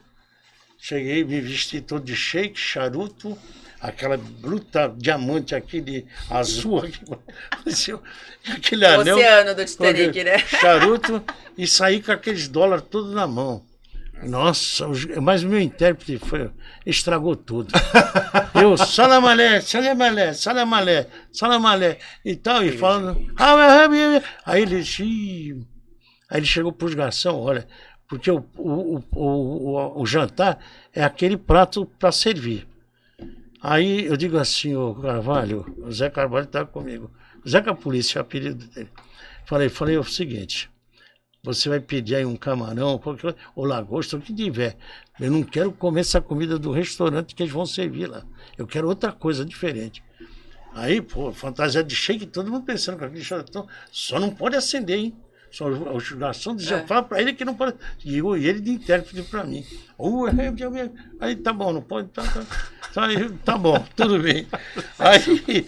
cheguei, 0.89 1.25
me 1.25 1.41
vesti 1.41 1.81
todo 1.81 2.05
de 2.05 2.15
shake, 2.15 2.59
charuto, 2.59 3.37
aquela 3.81 4.17
bruta 4.17 4.95
diamante, 4.97 5.55
aquele 5.55 6.07
azul, 6.31 6.79
aquele, 6.79 8.01
aquele 8.49 8.85
O 8.87 9.01
anel. 9.01 9.17
oceano 9.17 9.55
do 9.55 9.65
Titanic, 9.65 10.23
né? 10.25 10.39
Charuto 10.39 11.23
e 11.59 11.67
saí 11.67 12.01
com 12.03 12.13
aqueles 12.13 12.47
dólares 12.49 12.85
todos 12.89 13.13
na 13.15 13.27
mão. 13.27 13.65
Nossa, 14.23 14.87
os- 14.89 15.05
mas 15.21 15.43
o 15.43 15.49
meu 15.49 15.61
intérprete 15.61 16.19
foi, 16.19 16.51
estragou 16.87 17.35
tudo. 17.37 17.71
Eu, 18.55 18.77
salamalé, 18.79 19.61
salamalé, 19.61 20.33
salamalé, 20.33 21.07
salamalé 21.33 21.99
e 22.25 22.35
tal, 22.37 22.65
e 22.65 22.73
falando. 22.73 23.21
Aí 24.47 24.63
ele, 24.63 24.81
"Ih." 24.81 25.67
aí 26.31 26.39
ele 26.39 26.47
chegou 26.47 26.73
para 26.73 26.87
os 26.87 26.95
garçom, 26.95 27.35
olha, 27.39 27.67
porque 28.09 28.31
o, 28.31 28.45
o, 28.57 29.03
o, 29.13 29.21
o, 29.21 30.03
o 30.03 30.07
jantar 30.07 30.59
é 30.93 31.03
aquele 31.03 31.37
prato 31.37 31.87
para 31.99 32.13
servir. 32.13 32.67
Aí 33.61 34.07
eu 34.07 34.17
digo 34.17 34.39
assim, 34.39 34.75
ô 34.77 34.95
Carvalho, 34.95 35.75
o 35.79 35.91
Zé 35.91 36.09
Carvalho 36.09 36.45
está 36.45 36.65
comigo. 36.65 37.11
Zeca 37.49 37.75
Polícia 37.75 38.19
é 38.19 38.21
o 38.21 38.23
apelido 38.23 38.67
dele. 38.67 38.91
Falei, 39.45 39.69
falei 39.69 39.97
o 39.97 40.05
seguinte, 40.05 40.69
você 41.43 41.69
vai 41.69 41.81
pedir 41.81 42.17
aí 42.17 42.25
um 42.25 42.37
camarão, 42.37 42.99
qualquer 42.99 43.23
coisa, 43.23 43.37
ou 43.55 43.65
lagosta, 43.65 44.17
o 44.17 44.21
que 44.21 44.35
tiver. 44.35 44.77
Eu 45.21 45.31
não 45.31 45.45
quero 45.45 45.71
comer 45.71 46.01
essa 46.01 46.21
comida 46.21 46.59
do 46.59 46.73
restaurante 46.73 47.35
que 47.35 47.43
eles 47.43 47.53
vão 47.53 47.65
servir 47.65 48.07
lá. 48.07 48.25
Eu 48.59 48.67
quero 48.67 48.89
outra 48.89 49.13
coisa 49.13 49.45
diferente. 49.45 50.03
Aí, 50.75 51.01
pô, 51.01 51.33
fantasia 51.33 51.83
de 51.83 51.95
shake, 51.95 52.27
todo 52.27 52.51
mundo 52.51 52.67
pensando 52.67 52.99
com 52.99 53.05
aquele 53.05 53.25
charatão, 53.25 53.67
só 53.91 54.19
não 54.19 54.35
pode 54.35 54.57
acender, 54.57 54.99
hein? 54.99 55.17
Só 55.51 55.67
o 55.69 55.97
o 55.97 56.17
garçom 56.17 56.55
dizia, 56.55 56.77
É. 56.79 56.87
fala 56.87 57.03
pra 57.03 57.21
ele 57.21 57.33
que 57.33 57.45
não 57.45 57.55
pode. 57.55 57.75
E 58.05 58.19
eu- 58.19 58.37
ele 58.37 58.61
de 58.61 58.71
intérprete 58.73 59.23
pra 59.31 59.45
mim. 59.45 59.65
Uh, 59.99 60.27
é, 60.29 60.33
é, 60.47 60.81
é. 60.85 60.91
aí 61.21 61.37
tá 61.37 61.53
bom, 61.53 61.73
não 61.73 61.81
pode. 61.83 62.09
Tá, 62.09 62.23
tá, 62.23 62.45
tá, 62.93 63.07
aí, 63.07 63.29
tá 63.45 63.57
bom, 63.57 63.83
tudo 63.97 64.19
bem. 64.19 64.47
Aí, 64.99 65.67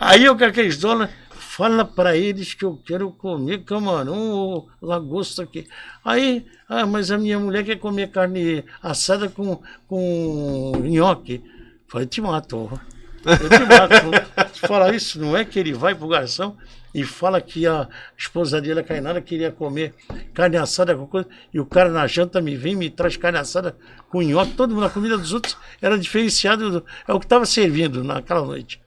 aí 0.00 0.24
eu 0.24 0.36
com 0.36 0.44
aqueles 0.44 0.78
dólares, 0.78 1.14
fala 1.30 1.84
pra 1.84 2.16
eles 2.16 2.52
que 2.54 2.64
eu 2.64 2.76
quero 2.84 3.10
comer 3.12 3.64
camarão 3.64 4.30
ou 4.30 4.68
lagosta 4.82 5.42
aqui. 5.44 5.66
Aí, 6.04 6.44
ah, 6.68 6.84
mas 6.86 7.10
a 7.10 7.18
minha 7.18 7.38
mulher 7.38 7.64
quer 7.64 7.78
comer 7.78 8.10
carne 8.10 8.64
assada 8.82 9.28
com, 9.28 9.62
com 9.86 10.72
nhoque. 10.84 11.42
Falei, 11.88 12.06
te 12.06 12.20
mato. 12.20 12.80
Eu 13.26 13.48
te 13.48 13.64
mato. 13.64 14.54
Se 14.54 14.60
falar 14.60 14.94
isso, 14.94 15.20
não 15.20 15.36
é 15.36 15.44
que 15.44 15.58
ele 15.58 15.72
vai 15.72 15.94
pro 15.94 16.08
garçom 16.08 16.56
e 16.94 17.04
fala 17.04 17.40
que 17.40 17.66
a 17.66 17.88
esposa 18.16 18.60
dele, 18.60 18.80
a 18.80 18.82
Cainara, 18.82 19.20
queria 19.20 19.52
comer 19.52 19.92
carne 20.32 20.56
assada 20.56 20.96
com 20.96 21.06
coisa, 21.06 21.28
e 21.52 21.60
o 21.60 21.66
cara 21.66 21.90
na 21.90 22.06
janta 22.06 22.40
me 22.40 22.56
vem 22.56 22.72
e 22.72 22.76
me 22.76 22.90
traz 22.90 23.16
carne 23.16 23.38
assada 23.38 23.76
com 24.08 24.22
nhoque. 24.22 24.52
Todo 24.54 24.74
mundo, 24.74 24.86
a 24.86 24.90
comida 24.90 25.18
dos 25.18 25.32
outros 25.34 25.56
era 25.82 25.98
diferenciado, 25.98 26.70
do- 26.80 26.86
é 27.06 27.12
o 27.12 27.18
que 27.18 27.26
estava 27.26 27.44
servindo 27.44 28.02
naquela 28.02 28.42
noite. 28.42 28.80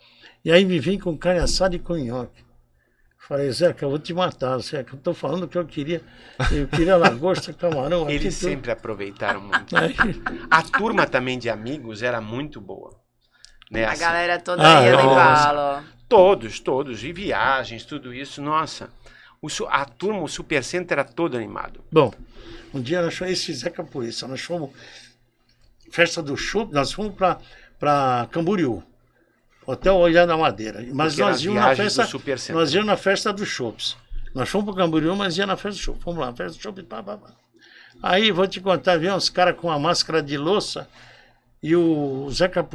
E 0.43 0.51
aí 0.51 0.65
me 0.65 0.79
vem 0.79 0.97
com 0.97 1.15
carne 1.17 1.41
assada 1.41 1.75
e 1.75 1.79
com 1.79 1.95
nhoque. 1.95 2.43
Falei, 3.27 3.51
Zeca, 3.51 3.85
eu 3.85 3.89
vou 3.91 3.99
te 3.99 4.11
matar, 4.11 4.57
Zeca. 4.57 4.95
Eu 4.95 4.99
tô 4.99 5.13
falando 5.13 5.47
que 5.47 5.55
eu 5.55 5.63
queria. 5.63 6.01
Eu 6.51 6.67
queria 6.67 6.97
lagosta, 6.97 7.53
camarão. 7.53 8.09
Eles 8.09 8.33
sempre 8.49 8.71
aproveitaram 8.71 9.39
muito. 9.41 9.69
Aí, 9.77 9.95
A 10.49 10.63
turma 10.63 11.05
também 11.05 11.37
de 11.37 11.47
amigos 11.47 12.01
era 12.01 12.19
muito 12.19 12.59
boa. 12.59 12.98
Né? 13.69 13.85
A 13.85 13.91
assim, 13.91 14.01
galera 14.01 14.39
toda 14.39 14.63
Ah, 14.63 14.83
ia 14.83 14.91
no 14.97 15.03
nossa. 15.03 15.49
embalo. 15.51 15.83
Todos, 16.07 16.59
todos. 16.59 17.03
E 17.03 17.13
viagens, 17.13 17.85
tudo 17.85 18.13
isso. 18.13 18.41
Nossa. 18.41 18.89
O 19.41 19.47
a 19.69 19.85
turma, 19.85 20.21
o 20.21 20.27
Supercenter 20.27 20.99
era 20.99 21.07
todo 21.07 21.37
animado. 21.37 21.81
Bom, 21.91 22.11
um 22.73 22.81
dia 22.81 23.01
nós 23.01 23.15
fomos, 23.15 23.33
esse 23.33 23.53
Zeca 23.53 23.83
Polícia, 23.83 24.27
nós 24.27 24.41
fomos, 24.41 24.71
festa 25.91 26.21
do 26.21 26.35
chopp, 26.35 26.73
nós 26.73 26.91
fomos 26.91 27.13
para 27.15 28.27
Camboriú, 28.31 28.83
Hotel 29.65 29.95
Olhar 29.95 30.25
da 30.27 30.35
Madeira. 30.35 30.85
Mas 30.93 31.13
Porque 31.13 31.29
nós 31.29 31.41
íamos 31.41 31.61
na 31.61 31.75
festa, 31.75 32.09
nós 32.53 32.73
íamos 32.73 32.87
na 32.87 32.97
festa 32.97 33.31
dos 33.31 33.47
chopps. 33.47 33.95
Nós 34.35 34.49
fomos 34.49 34.65
para 34.73 34.83
Camboriú, 34.83 35.15
mas 35.15 35.37
ia 35.37 35.45
na 35.45 35.55
festa 35.55 35.79
do 35.79 35.83
chopp. 35.83 36.03
Fomos 36.03 36.19
lá, 36.19 36.33
festa 36.33 36.57
do 36.57 36.61
chopp, 36.61 36.83
pá, 36.83 37.01
pá, 37.01 37.17
pá. 37.17 37.29
Aí, 38.03 38.31
vou 38.31 38.47
te 38.47 38.59
contar, 38.59 38.97
vinha 38.97 39.15
uns 39.15 39.29
caras 39.29 39.55
com 39.57 39.67
uma 39.67 39.79
máscara 39.79 40.21
de 40.21 40.37
louça, 40.37 40.87
e 41.61 41.75
o 41.75 42.29
Zeca 42.31 42.65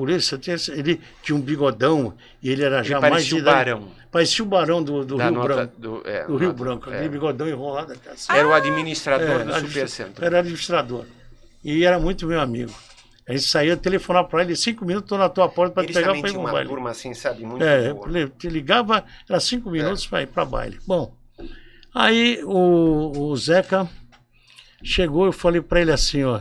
esse- 0.48 0.70
ele 0.72 1.00
tinha 1.22 1.34
um 1.36 1.40
bigodão, 1.40 2.14
e 2.42 2.50
ele 2.50 2.62
era 2.62 2.78
Ele 2.78 2.84
já 2.88 3.00
mais 3.00 3.24
de 3.26 3.34
o 3.34 3.38
idade. 3.38 3.56
barão. 3.70 3.88
Parecia 4.10 4.44
o 4.44 4.48
barão 4.48 4.82
do, 4.82 5.04
do 5.04 5.16
Rio 5.16 5.30
nota 5.32 5.48
Branco. 5.54 5.80
Do, 5.80 6.02
é, 6.04 6.24
Do 6.26 6.36
Rio 6.36 6.48
nota- 6.48 6.62
Branco, 6.64 6.90
é. 6.90 6.94
aquele 6.94 7.08
bigodão 7.08 7.48
enrolado. 7.48 7.92
assim. 8.12 8.32
Era 8.32 8.46
o 8.46 8.52
administrador 8.52 9.26
É, 9.26 9.44
do 9.44 9.54
administra- 9.54 9.88
Supercenter. 9.88 10.24
Era 10.24 10.38
administrador. 10.40 11.04
E 11.64 11.84
era 11.84 11.98
muito 11.98 12.26
meu 12.26 12.40
amigo. 12.40 12.72
A 13.26 13.32
gente 13.32 13.44
saía, 13.44 13.74
telefonava 13.74 14.28
para 14.28 14.42
ele, 14.42 14.54
cinco 14.54 14.84
minutos, 14.84 15.06
estou 15.06 15.16
na 15.18 15.30
tua 15.30 15.48
porta 15.48 15.72
para 15.74 15.86
te 15.86 15.94
pegar 15.94 16.08
para 16.14 16.28
ir 16.28 16.32
no 16.34 16.40
uma 16.40 16.52
baile. 16.52 16.68
turma 16.68 16.90
assim, 16.90 17.14
sabe, 17.14 17.42
muito 17.42 17.64
É, 17.64 17.90
boa. 17.94 18.28
te 18.38 18.50
ligava, 18.50 19.02
era 19.26 19.40
cinco 19.40 19.70
minutos 19.70 20.06
para 20.06 20.20
ir 20.22 20.26
para 20.26 20.44
baile. 20.44 20.78
Bom, 20.86 21.16
aí 21.94 22.40
o, 22.44 23.12
o 23.30 23.34
Zeca 23.36 23.88
chegou, 24.82 25.24
eu 25.24 25.32
falei 25.32 25.62
para 25.62 25.80
ele 25.80 25.90
assim, 25.90 26.22
ó, 26.24 26.40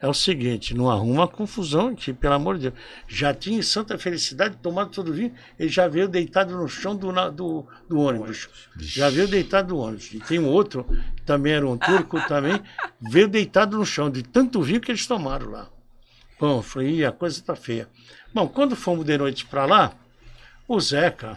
é 0.00 0.06
o 0.06 0.14
seguinte, 0.14 0.74
não 0.74 0.88
arruma 0.88 1.26
confusão 1.26 1.88
aqui, 1.88 2.12
pelo 2.12 2.34
amor 2.34 2.56
de 2.56 2.70
Deus. 2.70 2.74
Já 3.08 3.34
tinha 3.34 3.58
em 3.58 3.62
Santa 3.62 3.98
Felicidade 3.98 4.56
tomado 4.62 4.90
todo 4.90 5.08
o 5.08 5.12
vinho, 5.12 5.34
ele 5.58 5.68
já 5.68 5.88
veio 5.88 6.08
deitado 6.08 6.56
no 6.56 6.68
chão 6.68 6.94
do, 6.94 7.10
do, 7.32 7.66
do 7.88 7.98
ônibus. 7.98 8.48
Já 8.78 9.10
veio 9.10 9.26
deitado 9.26 9.74
no 9.74 9.80
ônibus. 9.80 10.12
E 10.12 10.20
tem 10.20 10.38
um 10.38 10.46
outro, 10.46 10.84
que 11.16 11.22
também 11.22 11.54
era 11.54 11.66
um 11.66 11.76
turco 11.76 12.20
também, 12.28 12.62
veio 13.00 13.26
deitado 13.26 13.76
no 13.76 13.84
chão, 13.84 14.08
de 14.08 14.22
tanto 14.22 14.62
vinho 14.62 14.80
que 14.80 14.92
eles 14.92 15.06
tomaram 15.06 15.50
lá. 15.50 15.68
Bom, 16.38 16.62
falei, 16.62 17.00
"Ih, 17.00 17.04
a 17.04 17.10
coisa 17.10 17.42
tá 17.42 17.56
feia. 17.56 17.88
Bom, 18.32 18.46
quando 18.46 18.76
fomos 18.76 19.04
de 19.04 19.18
noite 19.18 19.44
para 19.46 19.64
lá, 19.64 19.92
o 20.68 20.78
Zeca, 20.78 21.36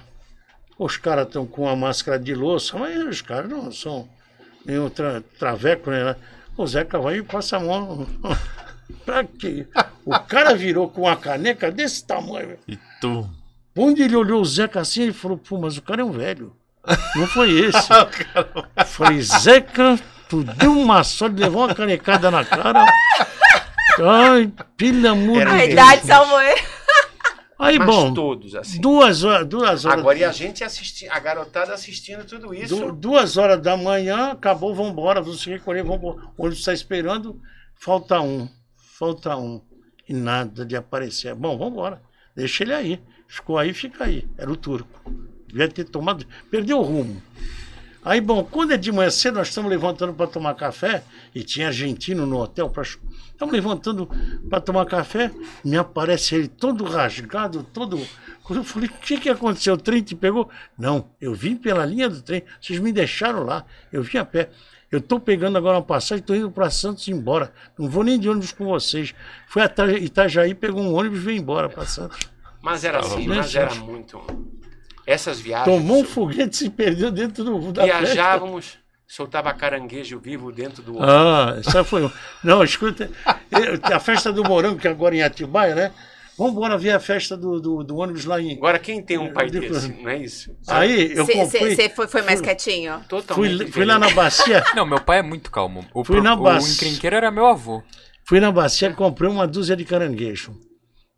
os 0.77 0.97
caras 0.97 1.25
estão 1.25 1.47
com 1.47 1.67
a 1.67 1.75
máscara 1.75 2.19
de 2.19 2.35
louça, 2.35 2.77
mas 2.77 2.95
os 3.07 3.21
caras 3.21 3.49
não 3.49 3.71
são 3.71 4.07
nenhum 4.63 4.89
tra 4.89 5.21
traveco, 5.39 5.89
né? 5.89 6.15
O 6.57 6.67
Zeca 6.67 6.99
vai 6.99 7.17
e 7.17 7.23
passa 7.23 7.57
a 7.57 7.59
mão. 7.59 8.07
pra 9.05 9.23
quê? 9.23 9.67
O 10.05 10.11
cara 10.19 10.55
virou 10.55 10.89
com 10.89 11.01
uma 11.03 11.15
caneca 11.15 11.71
desse 11.71 12.05
tamanho. 12.05 12.57
E 12.67 12.77
tu? 12.99 13.27
Onde 13.75 14.03
ele 14.03 14.15
olhou 14.15 14.41
o 14.41 14.45
Zeca 14.45 14.81
assim, 14.81 15.03
ele 15.03 15.13
falou, 15.13 15.37
pô, 15.37 15.57
mas 15.57 15.77
o 15.77 15.81
cara 15.81 16.01
é 16.01 16.05
um 16.05 16.11
velho. 16.11 16.55
Não 17.15 17.27
foi 17.27 17.51
esse. 17.51 17.87
Eu 18.75 18.85
Falei, 18.85 19.21
Zeca, 19.21 19.97
tu 20.27 20.43
deu 20.43 20.77
uma 20.77 21.03
sorte, 21.03 21.39
levou 21.39 21.63
uma 21.65 21.73
canecada 21.75 22.29
na 22.29 22.43
cara. 22.43 22.85
Ai, 24.03 24.51
pelo 24.77 25.07
amor 25.09 25.37
de 25.37 25.51
A 25.51 25.57
Deus. 25.57 25.69
idade 25.69 26.05
salvou 26.07 26.41
ele. 26.41 26.61
Aí, 27.61 27.77
Mas 27.77 27.87
bom, 27.87 28.13
todos, 28.13 28.55
assim. 28.55 28.81
duas 28.81 29.23
horas, 29.23 29.47
duas 29.47 29.85
horas. 29.85 29.99
Agora, 29.99 30.17
e 30.17 30.23
a 30.23 30.31
gente 30.31 30.63
assisti, 30.63 31.07
a 31.07 31.19
garotada 31.19 31.73
assistindo 31.73 32.25
tudo 32.25 32.53
isso. 32.53 32.75
Du- 32.75 32.91
duas 32.91 33.37
horas 33.37 33.61
da 33.61 33.77
manhã, 33.77 34.31
acabou, 34.31 34.73
vamos 34.73 34.91
embora, 34.93 35.21
vamos 35.21 35.41
se 35.41 35.49
recolher, 35.49 35.83
vamos. 35.83 36.15
O 36.37 36.43
ônibus 36.43 36.59
está 36.59 36.73
esperando, 36.73 37.39
falta 37.75 38.19
um, 38.19 38.49
falta 38.97 39.35
um. 39.37 39.61
E 40.09 40.13
nada 40.13 40.65
de 40.65 40.75
aparecer. 40.75 41.33
Bom, 41.35 41.57
vamos 41.57 41.73
embora. 41.73 42.01
Deixa 42.35 42.63
ele 42.63 42.73
aí. 42.73 42.99
Ficou 43.27 43.57
aí, 43.57 43.73
fica 43.73 44.03
aí. 44.05 44.27
Era 44.37 44.51
o 44.51 44.57
turco. 44.57 44.99
Devia 45.47 45.67
ter 45.69 45.85
tomado. 45.85 46.25
Perdeu 46.49 46.79
o 46.79 46.83
rumo. 46.83 47.21
Aí, 48.03 48.19
bom, 48.19 48.43
quando 48.43 48.73
é 48.73 48.77
de 48.77 48.91
manhã 48.91 49.11
cedo, 49.11 49.35
nós 49.35 49.49
estamos 49.49 49.69
levantando 49.69 50.13
para 50.13 50.25
tomar 50.25 50.55
café, 50.55 51.03
e 51.35 51.43
tinha 51.43 51.67
argentino 51.67 52.25
no 52.25 52.39
hotel 52.39 52.69
para. 52.69 52.81
Estamos 52.83 53.53
levantando 53.53 54.09
para 54.49 54.59
tomar 54.59 54.85
café, 54.85 55.31
me 55.63 55.77
aparece 55.77 56.35
ele 56.35 56.47
todo 56.47 56.83
rasgado, 56.83 57.63
todo. 57.63 57.99
Eu 58.49 58.63
falei, 58.63 58.89
o 58.89 58.93
que, 58.93 59.17
que 59.17 59.29
aconteceu? 59.29 59.75
O 59.75 59.77
trem 59.77 60.01
te 60.01 60.15
pegou? 60.15 60.49
Não, 60.77 61.09
eu 61.21 61.33
vim 61.33 61.55
pela 61.55 61.85
linha 61.85 62.09
do 62.09 62.21
trem, 62.21 62.43
vocês 62.59 62.79
me 62.79 62.91
deixaram 62.91 63.43
lá, 63.43 63.65
eu 63.93 64.03
vim 64.03 64.17
a 64.17 64.25
pé. 64.25 64.49
Eu 64.91 64.99
tô 64.99 65.19
pegando 65.21 65.57
agora 65.57 65.77
uma 65.77 65.83
passagem, 65.83 66.21
tô 66.21 66.35
indo 66.35 66.51
para 66.51 66.69
Santos 66.69 67.07
e 67.07 67.11
embora. 67.11 67.53
Não 67.79 67.89
vou 67.89 68.03
nem 68.03 68.19
de 68.19 68.27
ônibus 68.27 68.51
com 68.51 68.65
vocês. 68.65 69.15
Fui 69.47 69.61
até 69.61 69.89
Itajaí, 69.97 70.53
pegou 70.53 70.81
um 70.81 70.93
ônibus 70.93 71.19
e 71.19 71.21
veio 71.21 71.39
embora 71.39 71.69
para 71.69 71.85
Santos. 71.85 72.19
Mas 72.61 72.83
era 72.83 72.99
assim, 72.99 73.25
mas 73.25 73.55
era 73.55 73.73
muito. 73.75 74.21
Essas 75.11 75.39
viagens. 75.39 75.65
Tomou 75.77 76.01
um 76.01 76.03
foguete 76.05 76.53
e 76.55 76.57
se 76.57 76.69
perdeu 76.69 77.11
dentro 77.11 77.43
do, 77.43 77.71
da 77.71 77.83
festa. 77.83 77.99
Viajávamos, 77.99 78.77
soltava 79.07 79.53
caranguejo 79.53 80.19
vivo 80.19 80.51
dentro 80.51 80.81
do. 80.81 81.01
Ah, 81.03 81.55
essa 81.59 81.83
foi. 81.83 82.05
um- 82.05 82.11
Não, 82.43 82.63
escuta. 82.63 83.09
A 83.83 83.99
festa 83.99 84.31
do 84.31 84.43
Morango, 84.43 84.79
que 84.79 84.87
agora 84.87 85.15
em 85.15 85.21
Atibaia, 85.21 85.75
né? 85.75 85.91
Vamos 86.37 86.53
embora 86.53 86.77
ver 86.77 86.91
a 86.91 86.99
festa 86.99 87.35
do, 87.37 87.59
do, 87.59 87.83
do 87.83 87.97
ônibus 87.97 88.25
lá 88.25 88.41
em. 88.41 88.53
Agora, 88.55 88.79
quem 88.79 89.01
tem 89.03 89.17
um 89.17 89.31
pai 89.33 89.49
Depois- 89.49 89.83
desse, 89.87 90.01
não 90.01 90.09
é 90.09 90.17
isso? 90.17 90.55
Aí 90.67 91.11
eu 91.15 91.27
comprei. 91.27 91.75
Você 91.75 91.89
foi, 91.89 92.07
foi 92.07 92.21
mais 92.23 92.39
quietinho? 92.41 93.01
Totalmente. 93.07 93.57
Fui, 93.57 93.71
fui 93.71 93.85
lá 93.85 93.99
na 93.99 94.09
bacia. 94.11 94.63
Não, 94.73 94.85
meu 94.85 94.99
pai 95.01 95.19
é 95.19 95.21
muito 95.21 95.51
calmo. 95.51 95.85
O, 95.93 96.03
Fui 96.03 96.15
pro- 96.15 96.23
na 96.23 96.33
o 96.33 96.41
base. 96.41 96.73
encrenqueiro 96.73 97.15
era 97.17 97.29
meu 97.29 97.45
avô. 97.45 97.83
Fui 98.23 98.39
na 98.39 98.51
bacia 98.51 98.87
e 98.89 98.93
comprei 98.93 99.29
uma 99.29 99.45
dúzia 99.45 99.75
de 99.75 99.83
caranguejo. 99.83 100.57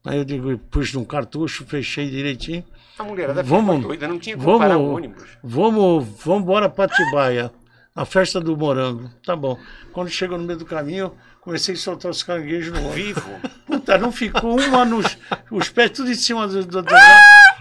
Aí 0.06 0.18
eu 0.18 0.26
digo, 0.26 0.58
pus 0.70 0.92
num 0.94 1.06
cartucho, 1.06 1.64
fechei 1.66 2.10
direitinho. 2.10 2.66
A 3.00 3.04
mulherada 3.04 3.42
Vamos- 3.44 3.76
ficou 3.78 3.88
doida, 3.90 4.08
não 4.08 4.20
tinha 4.20 4.38
como 4.38 4.60
parar 4.60 4.78
o 4.78 4.82
Vamos, 4.82 4.96
ônibus. 4.96 5.24
vamos, 5.44 6.08
vamos 6.24 6.42
embora 6.44 6.70
pra 6.70 6.86
Atibaia. 6.86 7.52
A 7.96 8.06
festa 8.06 8.40
do 8.42 8.58
morango. 8.58 9.08
Tá 9.24 9.36
bom. 9.36 9.56
Quando 9.92 10.10
chegou 10.10 10.36
no 10.38 10.44
meio 10.44 10.58
do 10.58 10.66
caminho, 10.66 11.12
comecei 11.40 11.76
a 11.76 11.78
soltar 11.78 12.10
os 12.10 12.24
caranguejos 12.24 12.72
no 12.74 12.80
ônibus. 12.90 12.96
Vivo. 12.96 13.22
Puta, 13.68 13.98
não 14.00 14.12
ficou 14.12 14.60
uma 14.60 14.84
nos 14.84 15.16
os 15.52 15.70
pés 15.70 15.92
tudo 15.92 16.10
em 16.10 16.16
cima 16.16 16.48
do, 16.48 16.66
do, 16.66 16.82
do- 16.82 16.94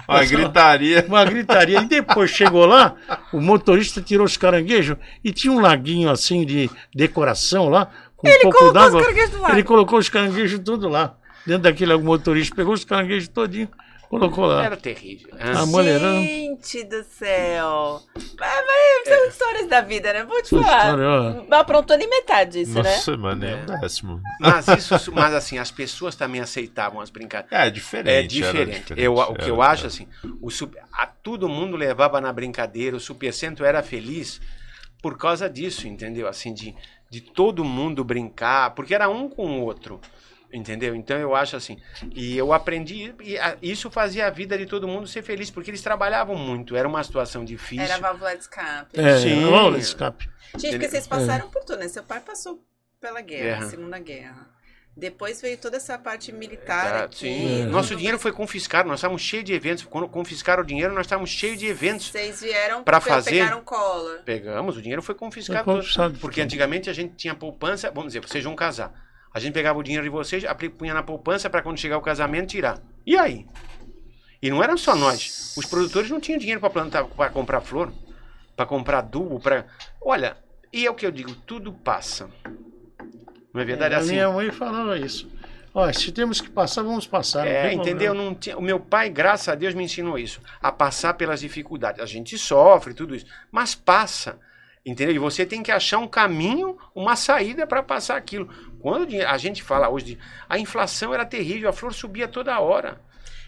Uma 0.09 0.25
gritaria. 0.25 1.05
uma 1.07 1.23
gritaria. 1.25 1.81
E 1.83 1.85
depois 1.87 2.31
chegou 2.31 2.65
lá, 2.65 2.95
o 3.33 3.41
motorista 3.43 4.01
tirou 4.01 4.25
os 4.25 4.37
caranguejos 4.39 4.97
e 5.23 5.33
tinha 5.33 5.53
um 5.53 5.61
laguinho 5.61 6.11
assim 6.11 6.47
de 6.47 6.71
decoração 6.95 7.69
lá, 7.69 7.91
com 8.17 8.27
um 8.27 8.33
pouco 8.41 8.59
colocou 8.59 8.69
os 8.69 8.73
d'água. 8.75 9.03
caranguejos 9.03 9.31
do 9.31 9.41
lado. 9.43 9.55
Ele 9.55 9.63
colocou 9.65 9.99
os 9.99 10.09
caranguejos 10.09 10.59
tudo 10.61 10.89
lá. 10.89 11.15
Dentro 11.47 11.65
daquele 11.65 11.95
motorista, 11.97 12.55
pegou 12.57 12.73
os 12.73 12.85
caranguejos 12.85 13.29
todinho, 13.29 13.69
colocou 14.19 14.45
lá. 14.45 14.65
Era 14.65 14.77
terrível. 14.77 15.31
A 15.41 15.65
maneirão. 15.65 16.23
Gente 16.23 16.85
do 16.85 17.03
céu. 17.05 18.03
Mas, 18.15 18.65
mas 18.67 19.09
são 19.09 19.27
histórias 19.27 19.69
da 19.69 19.81
vida, 19.81 20.13
né? 20.13 20.25
Vou 20.25 20.43
te 20.43 20.49
Sua 20.49 20.63
falar. 20.63 20.91
história. 20.91 21.47
Não 21.49 21.59
aprontou 21.59 21.97
nem 21.97 22.09
metade 22.09 22.59
disso, 22.59 22.75
né? 22.75 22.83
Nossa, 22.83 23.17
mano, 23.17 23.41
nem 23.41 23.55
um 23.55 23.67
décimo. 23.81 24.21
Mas 24.39 24.69
isso, 24.77 25.13
mas 25.13 25.33
assim, 25.35 25.57
as 25.59 25.71
pessoas 25.71 26.15
também 26.15 26.43
aceitavam 26.43 27.01
as 27.01 27.09
brincadeiras. 27.09 27.67
É 27.67 27.71
diferente. 27.71 28.09
É 28.11 28.19
era 28.19 28.29
diferente. 28.29 28.95
Eu, 28.97 29.15
o 29.15 29.35
que 29.35 29.43
era 29.43 29.49
eu 29.51 29.63
acho 29.63 29.89
diferente. 29.89 30.17
assim, 30.23 30.37
o 30.43 30.51
super, 30.51 30.83
a, 30.93 31.07
todo 31.07 31.49
mundo 31.49 31.75
levava 31.75 32.21
na 32.21 32.33
brincadeira, 32.33 32.95
o 32.97 33.01
Supercentro 33.01 33.65
era 33.65 33.83
feliz 33.83 34.41
por 35.01 35.17
causa 35.17 35.49
disso, 35.49 35.89
entendeu? 35.89 36.29
Assim, 36.29 36.53
de, 36.53 36.75
de 37.11 37.21
todo 37.23 37.65
mundo 37.65 38.05
brincar, 38.05 38.75
porque 38.75 38.95
era 38.95 39.09
um 39.09 39.29
com 39.29 39.59
o 39.59 39.63
outro. 39.65 40.01
Entendeu? 40.53 40.95
Então 40.95 41.17
eu 41.19 41.35
acho 41.35 41.57
assim. 41.57 41.79
E 42.15 42.37
eu 42.37 42.53
aprendi. 42.53 43.15
E 43.23 43.39
a- 43.39 43.57
isso 43.63 43.91
fazia 43.91 44.27
a 44.27 44.31
vida 44.31 44.59
de 44.59 44.67
todo 44.67 44.87
mundo 44.87 45.07
ser 45.07 45.23
feliz, 45.23 45.51
porque 45.51 45.71
eles 45.71 45.81
trabalhavam 45.81 46.37
muito. 46.37 46.77
Era 46.77 46.87
uma 46.87 47.03
situação 47.03 47.45
difícil. 47.45 47.85
Era 47.85 47.97
a 47.97 47.99
válvula 48.01 48.35
de 48.37 48.43
escape. 48.43 49.01
É, 49.01 49.19
Sim. 49.19 49.51
válvula 49.51 49.79
de 49.79 49.85
escape. 49.85 50.29
Gente, 50.59 50.73
porque 50.73 50.89
vocês 50.91 51.07
passaram 51.07 51.49
por 51.49 51.65
tudo, 51.65 51.79
né? 51.79 51.89
Seu 51.89 52.03
pai 52.03 52.21
passou 52.21 52.63
pela 53.01 53.21
guerra, 53.23 53.59
Guerra. 53.61 53.71
Segunda 53.71 53.99
Guerra. 53.99 54.53
Depois 54.95 55.41
veio 55.41 55.57
toda 55.57 55.79
essa 55.79 55.97
parte 55.97 56.31
militar 56.31 56.91
Tá, 56.91 57.05
aqui. 57.05 57.17
sim. 57.21 57.63
É. 57.63 57.65
Nosso 57.65 57.97
dinheiro 57.97 58.19
foi 58.19 58.31
confiscado, 58.31 58.87
nós 58.91 58.99
estávamos 58.99 59.23
cheios 59.23 59.47
de 59.47 59.55
eventos. 59.55 59.85
Quando 59.85 60.07
confiscaram 60.07 60.63
o 60.63 60.67
dinheiro, 60.67 60.93
nós 60.93 61.07
estávamos 61.07 61.31
cheios 61.31 61.59
de 61.59 61.67
eventos. 61.67 62.09
Vocês 62.11 62.43
vieram 62.43 62.85
pe- 62.85 63.01
fazer? 63.01 63.31
pegaram 63.31 63.63
cola. 63.65 64.19
Pegamos, 64.23 64.77
o 64.77 64.83
dinheiro 64.83 65.01
foi 65.01 65.15
confiscado. 65.15 65.65
Foi 65.65 65.75
confiscado. 65.77 66.19
Porque 66.19 66.43
antigamente 66.43 66.91
a 66.91 66.93
gente 66.93 67.15
tinha 67.15 67.35
poupança, 67.35 67.91
vamos 67.91 68.13
dizer, 68.13 68.21
vocês 68.21 68.45
vão 68.45 68.55
casar. 68.55 68.93
A 69.35 69.41
gente 69.41 69.55
pegava 69.55 69.79
o 69.79 69.83
dinheiro 69.83 70.05
de 70.05 70.11
vocês, 70.11 70.45
punha 70.79 70.93
na 70.95 71.03
poupança 71.03 71.49
para 71.49 71.63
quando 71.63 71.79
chegar 71.79 71.97
o 71.99 72.03
casamento 72.03 72.51
tirar. 72.51 72.81
E 73.07 73.17
aí? 73.17 73.47
E 74.43 74.51
não 74.51 74.63
eram 74.63 74.77
só 74.77 74.95
nós. 74.95 75.55
Os 75.57 75.67
produtores 75.67 76.11
não 76.11 76.21
tinham 76.21 76.39
dinheiro 76.39 76.61
para 76.61 76.69
plantar, 76.71 77.05
para 77.05 77.31
comprar 77.31 77.61
flor, 77.61 77.93
para 78.57 78.67
comprar 78.67 78.99
adubo, 78.99 79.41
para. 79.41 79.67
Olha, 80.01 80.37
e 80.73 80.85
é 80.87 80.91
o 80.91 80.95
que 80.95 81.07
eu 81.07 81.11
digo, 81.11 81.35
tudo 81.35 81.73
passa. 81.73 82.29
Não 83.55 83.61
é 83.61 83.65
verdade 83.65 83.95
a 83.95 83.99
assim? 83.99 84.13
minha 84.13 84.31
mãe 84.31 84.51
falava 84.51 84.99
isso. 84.99 85.31
Ó, 85.75 85.91
se 85.93 86.13
temos 86.13 86.41
que 86.41 86.51
passar, 86.51 86.83
vamos 86.83 87.07
passar. 87.07 87.47
É, 87.47 87.73
entendeu? 87.73 88.13
Não 88.13 88.35
tinha- 88.35 88.59
o 88.59 88.63
meu 88.63 88.79
pai, 88.79 89.09
graças 89.09 89.49
a 89.49 89.55
Deus, 89.55 89.75
me 89.75 89.85
ensinou 89.85 90.19
isso. 90.19 90.41
A 90.61 90.71
passar 90.71 91.15
pelas 91.15 91.41
dificuldades. 91.41 92.01
A 92.03 92.07
gente 92.07 92.37
sofre, 92.37 92.93
tudo 92.93 93.15
isso. 93.15 93.27
Mas 93.51 93.75
passa. 93.75 94.39
Entendeu? 94.85 95.15
E 95.15 95.19
você 95.19 95.47
tem 95.47 95.63
que 95.63 95.71
achar 95.71 95.99
um 95.99 96.09
caminho, 96.09 96.77
uma 96.95 97.15
saída 97.15 97.67
para 97.67 97.83
passar 97.83 98.17
aquilo. 98.17 98.49
Quando 98.83 99.07
a 99.27 99.39
gente 99.39 99.63
fala 99.63 99.89
hoje 99.89 100.05
de. 100.05 100.19
A 100.49 100.59
inflação 100.59 101.15
era 101.15 101.25
terrível, 101.25 101.71
a 101.71 101.73
flor 101.73 101.95
subia 101.95 102.27
toda 102.29 102.59
hora. 102.61 103.01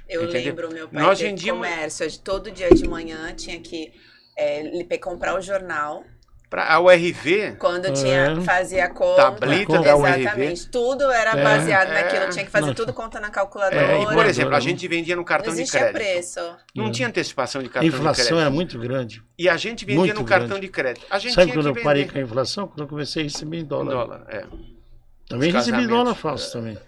Eu 0.09 0.25
Entendeu? 0.25 0.45
lembro, 0.45 0.73
meu 0.73 0.89
pai 0.89 1.03
Nós 1.03 1.19
vendíamos- 1.21 1.67
comércio. 1.67 2.19
Todo 2.21 2.51
dia 2.51 2.71
de 2.71 2.87
manhã 2.89 3.35
tinha 3.35 3.59
que 3.61 3.93
é, 4.37 4.97
comprar 4.99 5.37
o 5.37 5.41
jornal. 5.41 6.05
Pra, 6.51 6.73
a 6.73 6.79
URV, 6.79 7.57
Quando 7.59 7.87
É. 7.87 7.91
tinha, 7.91 8.41
fazia 8.43 8.89
conta. 8.89 9.17
Tablita 9.33 9.81
da 9.81 9.97
Exatamente. 9.97 10.69
Tudo 10.69 11.11
era 11.11 11.31
É. 11.37 11.43
baseado 11.43 11.91
É. 11.91 11.95
naquilo. 12.03 12.31
Tinha 12.31 12.45
que 12.45 12.51
fazer 12.51 12.67
Nossa. 12.67 12.77
tudo 12.77 12.93
conta 12.93 13.19
na 13.19 13.29
calculadora. 13.31 13.81
é, 13.93 14.03
e 14.03 14.07
por 14.07 14.25
exemplo, 14.27 14.55
a 14.55 14.61
gente 14.61 14.87
vendia 14.87 15.17
no 15.17 15.25
cartão 15.25 15.53
de 15.53 15.63
existia 15.63 15.81
crédito. 15.91 15.97
preço. 15.97 16.41
Não 16.77 16.89
É. 16.89 16.91
tinha 16.93 17.09
antecipação 17.09 17.61
de 17.61 17.69
A 17.69 17.73
cartão 17.73 17.91
de 17.91 17.97
inflação 17.97 18.25
crédito. 18.27 18.41
era 18.41 18.51
muito 18.51 18.79
grande. 18.79 19.23
E 19.37 19.49
a 19.49 19.57
gente 19.57 19.85
vendia 19.85 19.99
muito 20.05 20.15
no 20.21 20.25
cartão 20.25 20.49
grande. 20.51 20.67
de 20.67 20.73
crédito. 20.73 21.07
A 21.11 21.19
gente 21.19 21.35
Sabe 21.35 21.51
tinha 21.51 21.61
quando 21.63 21.73
que 21.73 21.81
eu 21.81 21.83
parei 21.83 22.07
com 22.07 22.19
a 22.19 22.21
inflação? 22.21 22.69
Quando 22.69 22.81
eu 22.83 22.87
comecei 22.89 23.23
a 23.23 23.25
receber 23.25 23.57
em 23.57 23.61
em 23.61 23.65
dólar. 23.65 23.91
dólar. 23.93 24.27
É. 24.29 24.45
Também 25.27 25.51
recebi 25.51 25.87
dólar 25.87 26.15
falso 26.15 26.53
também. 26.53 26.79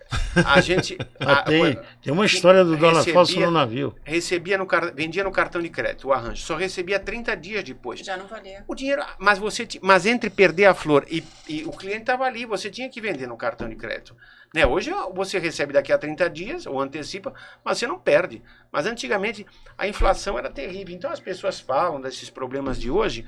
A 0.44 0.60
gente. 0.60 0.98
A- 1.18 1.42
tem, 1.42 1.78
tem 2.02 2.12
uma 2.12 2.26
história 2.26 2.62
do 2.64 2.76
dólar 2.76 2.96
recebia- 2.98 3.14
falso 3.14 3.40
no 3.40 3.50
navio. 3.50 3.94
recebia 4.04 4.58
no 4.58 4.66
vendia 4.94 5.24
no 5.24 5.32
cartão 5.32 5.62
de 5.62 5.70
crédito 5.70 6.08
o 6.08 6.12
arranjo, 6.12 6.42
só 6.42 6.54
recebia 6.54 7.00
30 7.00 7.34
dias 7.34 7.64
depois. 7.64 8.00
Já 8.00 8.16
não 8.16 8.26
valia. 8.26 8.62
O 8.68 8.74
dinheiro, 8.74 9.02
mas 9.18 9.38
você, 9.38 9.66
mas 9.80 10.04
entre 10.04 10.28
perder 10.28 10.66
a 10.66 10.74
flor 10.74 11.06
e, 11.10 11.24
e 11.48 11.64
o 11.64 11.70
cliente 11.72 12.02
estava 12.02 12.24
ali, 12.24 12.44
você 12.44 12.68
tinha 12.68 12.90
que 12.90 13.00
vender 13.00 13.26
no 13.26 13.36
cartão 13.38 13.68
de 13.68 13.74
crédito. 13.74 14.14
Né? 14.54 14.66
Hoje 14.66 14.90
você 15.14 15.38
recebe 15.38 15.72
daqui 15.72 15.90
a 15.90 15.98
30 15.98 16.28
dias 16.28 16.66
ou 16.66 16.78
antecipa, 16.78 17.32
mas 17.64 17.78
você 17.78 17.86
não 17.86 17.98
perde. 17.98 18.42
Mas 18.70 18.84
antigamente 18.86 19.46
a 19.78 19.88
inflação 19.88 20.38
era 20.38 20.50
terrível. 20.50 20.94
Então 20.94 21.10
as 21.10 21.20
pessoas 21.20 21.58
falam 21.58 22.00
desses 22.02 22.28
problemas 22.28 22.78
de 22.78 22.90
hoje. 22.90 23.24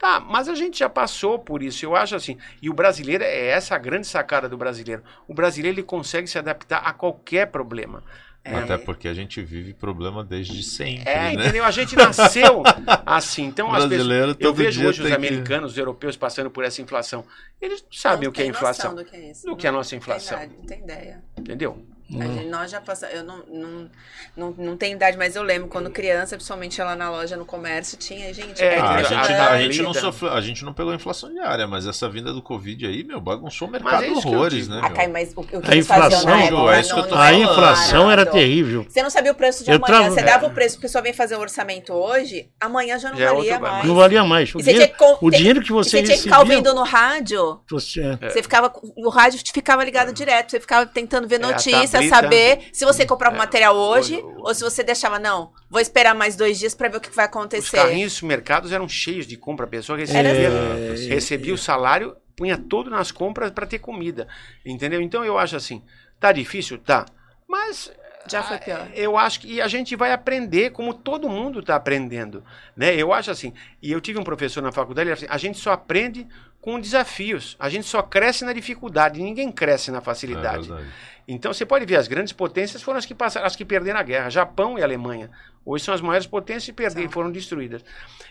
Tá, 0.00 0.18
mas 0.18 0.48
a 0.48 0.54
gente 0.54 0.78
já 0.78 0.88
passou 0.88 1.38
por 1.38 1.62
isso, 1.62 1.84
eu 1.84 1.94
acho 1.94 2.16
assim. 2.16 2.38
E 2.62 2.70
o 2.70 2.72
brasileiro, 2.72 3.22
é 3.22 3.48
essa 3.48 3.74
a 3.74 3.78
grande 3.78 4.06
sacada 4.06 4.48
do 4.48 4.56
brasileiro. 4.56 5.02
O 5.28 5.34
brasileiro 5.34 5.76
ele 5.76 5.82
consegue 5.82 6.26
se 6.26 6.38
adaptar 6.38 6.78
a 6.78 6.92
qualquer 6.94 7.48
problema. 7.48 8.02
É. 8.42 8.54
Até 8.54 8.78
porque 8.78 9.06
a 9.06 9.12
gente 9.12 9.42
vive 9.42 9.74
problema 9.74 10.24
desde 10.24 10.62
sempre, 10.62 11.06
É, 11.06 11.16
né? 11.16 11.34
entendeu? 11.34 11.62
A 11.66 11.70
gente 11.70 11.94
nasceu 11.94 12.62
assim. 13.04 13.44
Então, 13.44 13.66
O 13.66 13.70
as 13.72 13.84
pessoas, 13.84 13.90
brasileiro 14.06 14.36
eu 14.40 14.54
vejo 14.54 14.80
dia 14.80 14.88
hoje 14.88 15.02
os 15.02 15.06
tem 15.10 15.20
que- 15.20 15.26
americanos, 15.26 15.72
os 15.72 15.76
europeus 15.78 16.16
passando 16.16 16.50
por 16.50 16.64
essa 16.64 16.80
inflação. 16.80 17.22
Eles 17.60 17.84
sabem 17.92 18.22
Não 18.24 18.30
o 18.30 18.32
que 18.32 18.40
é 18.40 18.46
inflação. 18.46 18.92
noção 18.92 19.04
Do 19.04 19.10
que 19.10 19.14
é 19.16 19.30
isso. 19.30 19.42
Do 19.42 19.48
Não 19.50 19.56
que 19.58 19.66
é 19.66 19.68
a 19.68 19.72
nossa 19.74 19.94
inflação. 19.94 20.38
Não 20.40 20.64
tem 20.64 20.78
ideia. 20.82 21.22
Entendeu? 21.38 21.86
A 22.18 22.24
gente- 22.26 22.46
nós 22.46 22.70
já 22.70 22.80
passamos. 22.80 23.14
Eu 23.14 23.24
não, 23.24 23.42
não, 23.48 23.90
não, 24.36 24.50
não 24.58 24.76
tenho 24.76 24.96
idade, 24.96 25.16
mas 25.16 25.36
eu 25.36 25.42
lembro 25.42 25.68
quando 25.68 25.90
criança, 25.90 26.36
principalmente 26.36 26.80
lá 26.82 26.96
na 26.96 27.10
loja, 27.10 27.36
no 27.36 27.44
comércio, 27.44 27.96
tinha 27.98 28.32
gente. 28.32 28.60
É, 28.62 28.78
Ah, 28.78 28.90
a, 28.94 29.02
gente, 29.02 29.10
banca. 29.28 29.50
a, 29.50 29.60
gente 29.62 29.82
não 29.82 29.94
sofreu, 29.94 30.32
a 30.32 30.40
gente 30.40 30.64
não 30.64 30.72
pegou 30.72 30.92
a 30.92 30.96
inflação 30.96 31.30
diária, 31.32 31.66
mas 31.66 31.86
essa 31.86 32.08
vinda 32.08 32.32
do 32.32 32.42
Covid 32.42 32.86
aí, 32.86 33.04
meu, 33.04 33.20
bagunçou 33.20 33.68
o 33.68 33.70
Mas 33.70 33.82
mercado 33.82 34.04
é 34.04 34.10
horrores, 34.10 34.68
né, 34.68 34.80
Ah? 34.82 34.90
Caio, 34.90 35.12
mas 35.12 35.32
o, 35.36 35.40
o 35.40 35.44
que 35.44 35.56
A 35.70 35.76
inflação, 35.76 36.28
época 36.38 36.74
é 36.76 36.80
isso 36.80 36.94
que 36.94 37.00
eu 37.00 37.08
tô 37.08 37.14
A 37.14 37.28
era 37.28 37.36
falando. 37.38 37.50
inflação 37.52 38.10
era 38.10 38.26
terrível. 38.26 38.86
Você 38.88 39.02
não 39.02 39.10
sabia 39.10 39.32
o 39.32 39.34
preço 39.34 39.64
de 39.64 39.70
Eu 39.70 39.76
amanhã. 39.76 40.10
Você 40.10 40.22
dava 40.22 40.46
o 40.46 40.50
preço, 40.50 40.78
a 40.78 40.80
pessoa 40.80 41.02
vem 41.02 41.12
fazer 41.12 41.36
o 41.36 41.40
orçamento 41.40 41.92
hoje, 41.92 42.48
amanhã 42.60 42.98
já 42.98 43.10
não 43.10 43.18
Já 43.18 43.24
é 43.30 43.34
valia 43.34 43.58
mais. 43.60 43.86
Não 43.86 43.94
valia 43.94 44.24
mais. 44.24 44.54
O 44.54 44.58
E 44.58 44.62
você 44.64 44.72
dinheiro, 44.72 44.92
com- 44.96 45.18
o 45.20 45.30
dinheiro 45.30 45.60
que 45.60 45.70
E 45.70 45.72
você 45.72 45.90
você 45.90 46.02
tinha 46.02 46.16
que 46.16 46.22
ficar 46.22 46.36
recebia... 46.38 46.56
ouvindo 46.58 46.74
no 46.74 46.82
rádio. 46.84 47.60
Você, 47.70 48.18
Você 48.22 48.42
ficava, 48.42 48.72
o 48.96 49.08
rádio 49.08 49.40
ficava 49.52 49.84
ligado 49.84 50.12
direto, 50.12 50.50
você 50.50 50.60
ficava 50.60 50.86
tentando 50.86 51.28
ver 51.28 51.36
É, 51.36 51.99
saber 52.08 52.68
se 52.72 52.84
você 52.84 53.04
comprava 53.06 53.34
É, 53.36 53.38
material 53.38 53.76
hoje 53.76 54.16
o- 54.16 54.26
o- 54.26 54.42
ou 54.48 54.54
se 54.54 54.62
você 54.62 54.82
deixava, 54.82 55.18
não, 55.18 55.52
vou 55.68 55.80
esperar 55.80 56.14
mais 56.14 56.36
dois 56.36 56.58
dias 56.58 56.74
pra 56.74 56.88
ver 56.88 56.96
o 56.96 57.00
que 57.00 57.10
vai 57.10 57.24
Os 57.26 57.28
acontecer. 57.30 57.76
carrinhos 57.76 58.12
supermercados 58.14 58.72
eram 58.72 58.88
cheios 58.88 59.26
de 59.26 59.36
compra. 59.36 59.66
A 59.66 59.68
pessoa 59.68 59.98
recebia, 59.98 60.20
Era 60.30 60.92
assim. 60.94 61.08
recebia 61.08 61.54
o 61.54 61.58
salário, 61.58 62.16
punha 62.36 62.56
todo 62.56 62.88
nas 62.90 63.10
compras 63.12 63.50
para 63.50 63.66
ter 63.66 63.78
comida. 63.78 64.26
Entendeu? 64.64 65.00
Então 65.00 65.24
eu 65.24 65.38
acho 65.38 65.56
assim, 65.56 65.82
tá 66.18 66.32
difícil? 66.32 66.78
Tá. 66.78 67.04
Mas 67.48 67.92
Já 68.28 68.42
foi 68.42 68.58
pior. 68.58 68.88
eu 68.94 69.16
acho 69.18 69.40
que 69.40 69.54
e 69.54 69.60
a 69.60 69.66
gente 69.68 69.96
vai 69.96 70.12
aprender 70.12 70.70
como 70.70 70.94
todo 70.94 71.28
mundo 71.28 71.60
está 71.60 71.74
aprendendo, 71.76 72.44
né? 72.76 72.94
Eu 72.94 73.12
acho 73.12 73.30
assim. 73.30 73.52
E 73.82 73.90
eu 73.90 74.00
tive 74.00 74.18
um 74.18 74.24
professor 74.24 74.62
na 74.62 74.70
faculdade, 74.72 75.08
ele 75.08 75.16
falou 75.16 75.26
assim, 75.26 75.34
a 75.34 75.38
gente 75.38 75.58
só 75.58 75.72
aprende 75.72 76.26
com 76.60 76.78
desafios. 76.78 77.56
A 77.58 77.68
gente 77.70 77.86
só 77.86 78.02
cresce 78.02 78.44
na 78.44 78.52
dificuldade, 78.52 79.20
ninguém 79.22 79.50
cresce 79.50 79.90
na 79.90 79.98
É 79.98 80.00
facilidade. 80.02 80.68
verdade. 80.68 80.88
Então 81.32 81.52
você 81.52 81.64
pode 81.64 81.84
ver, 81.86 81.96
as 81.96 82.08
grandes 82.08 82.32
potências 82.32 82.82
foram 82.82 82.98
as 82.98 83.06
que 83.06 83.14
passaram, 83.14 83.46
as 83.46 83.54
que 83.54 83.64
perderam 83.64 84.00
a 84.00 84.02
guerra, 84.02 84.30
Japão 84.30 84.78
e 84.78 84.82
Alemanha. 84.82 85.30
Hoje 85.64 85.84
são 85.84 85.94
as 85.94 86.00
maiores 86.00 86.26
potências 86.26 86.68
e 86.68 86.72
perderam, 86.72 87.06
São. 87.08 87.12
foram 87.12 87.30
destruídas. 87.30 87.84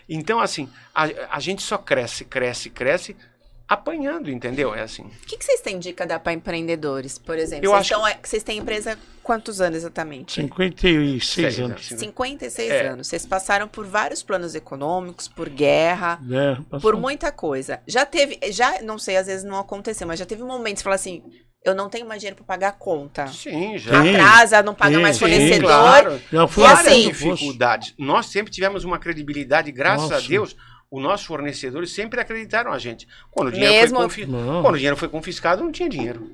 Então, 0.08 0.40
assim, 0.40 0.68
a, 0.94 1.04
a 1.30 1.40
gente 1.40 1.62
só 1.62 1.78
cresce, 1.78 2.24
cresce, 2.24 2.68
cresce 2.68 3.16
apanhando, 3.68 4.28
entendeu? 4.30 4.74
É 4.74 4.82
assim. 4.82 5.04
O 5.04 5.26
que, 5.26 5.36
que 5.38 5.44
vocês 5.44 5.60
têm 5.60 5.78
dica 5.78 6.04
dar 6.04 6.18
para 6.18 6.32
empreendedores, 6.32 7.16
por 7.18 7.38
exemplo? 7.38 7.64
Eu 7.64 7.70
vocês, 7.70 7.80
acho 7.80 7.94
estão- 7.94 8.06
é, 8.08 8.18
vocês 8.22 8.42
têm 8.42 8.58
empresa 8.58 8.94
há 8.94 8.96
quantos 9.22 9.60
anos 9.60 9.78
exatamente? 9.78 10.32
56 10.42 11.24
Sei, 11.54 11.64
anos. 11.64 11.80
assim, 11.86 11.96
56 11.98 12.70
É. 12.70 12.88
anos. 12.88 13.06
Vocês 13.06 13.24
passaram 13.24 13.68
por 13.68 13.86
vários 13.86 14.22
planos 14.24 14.56
econômicos, 14.56 15.28
por 15.28 15.48
guerra, 15.48 16.20
É, 16.72 16.78
por 16.80 16.96
muita 16.96 17.30
coisa. 17.30 17.80
Já 17.86 18.04
teve, 18.04 18.40
já, 18.50 18.82
não 18.82 18.98
sei, 18.98 19.16
às 19.16 19.28
vezes 19.28 19.44
não 19.44 19.58
aconteceu, 19.60 20.06
mas 20.06 20.18
já 20.18 20.26
teve 20.26 20.42
momentos 20.42 20.72
que 20.72 20.78
você 20.80 20.84
fala 20.84 20.96
assim, 20.96 21.22
eu 21.64 21.74
não 21.74 21.88
tenho 21.88 22.06
mais 22.06 22.20
dinheiro 22.20 22.36
para 22.36 22.44
pagar 22.44 22.68
a 22.68 22.72
conta. 22.72 23.26
Sim, 23.28 23.76
já. 23.78 24.02
Sim. 24.02 24.14
Atrasa, 24.16 24.62
não 24.62 24.74
paga 24.74 24.96
Sim, 24.96 25.02
mais 25.02 25.16
sim, 25.16 25.20
fornecedor. 25.20 25.68
claro. 25.70 26.20
Já 26.32 26.46
fui 26.48 26.64
E 26.64 26.66
Várias 26.66 26.86
assim- 26.86 27.08
dificuldades. 27.08 27.94
Nós 27.98 28.26
sempre 28.26 28.52
tivemos 28.52 28.84
uma 28.84 28.98
credibilidade, 28.98 29.70
graças 29.70 30.10
a 30.10 30.14
Nossa. 30.16 30.28
Deus. 30.28 30.56
Os 30.90 31.00
nossos 31.00 31.24
fornecedores 31.26 31.92
sempre 31.94 32.20
acreditaram 32.20 32.72
a 32.72 32.78
gente. 32.78 33.06
Quando 33.30 33.48
o 33.48 33.52
dinheiro, 33.52 33.74
Mesmo- 33.74 33.96
foi, 33.98 34.04
confi- 34.06 34.26
Não. 34.26 34.60
Quando 34.62 34.74
o 34.74 34.78
dinheiro 34.78 34.96
foi 34.96 35.08
confiscado, 35.08 35.62
não 35.62 35.70
tinha 35.70 35.88
dinheiro. 35.88 36.32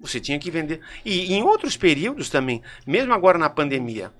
Você 0.00 0.18
tinha 0.20 0.38
que 0.38 0.50
vender. 0.50 0.80
E 1.04 1.34
em 1.34 1.42
outros 1.42 1.76
períodos 1.76 2.30
também, 2.30 2.62
mesmo 2.86 3.12
agora 3.12 3.36
na 3.38 3.50
pandemia, 3.50 4.10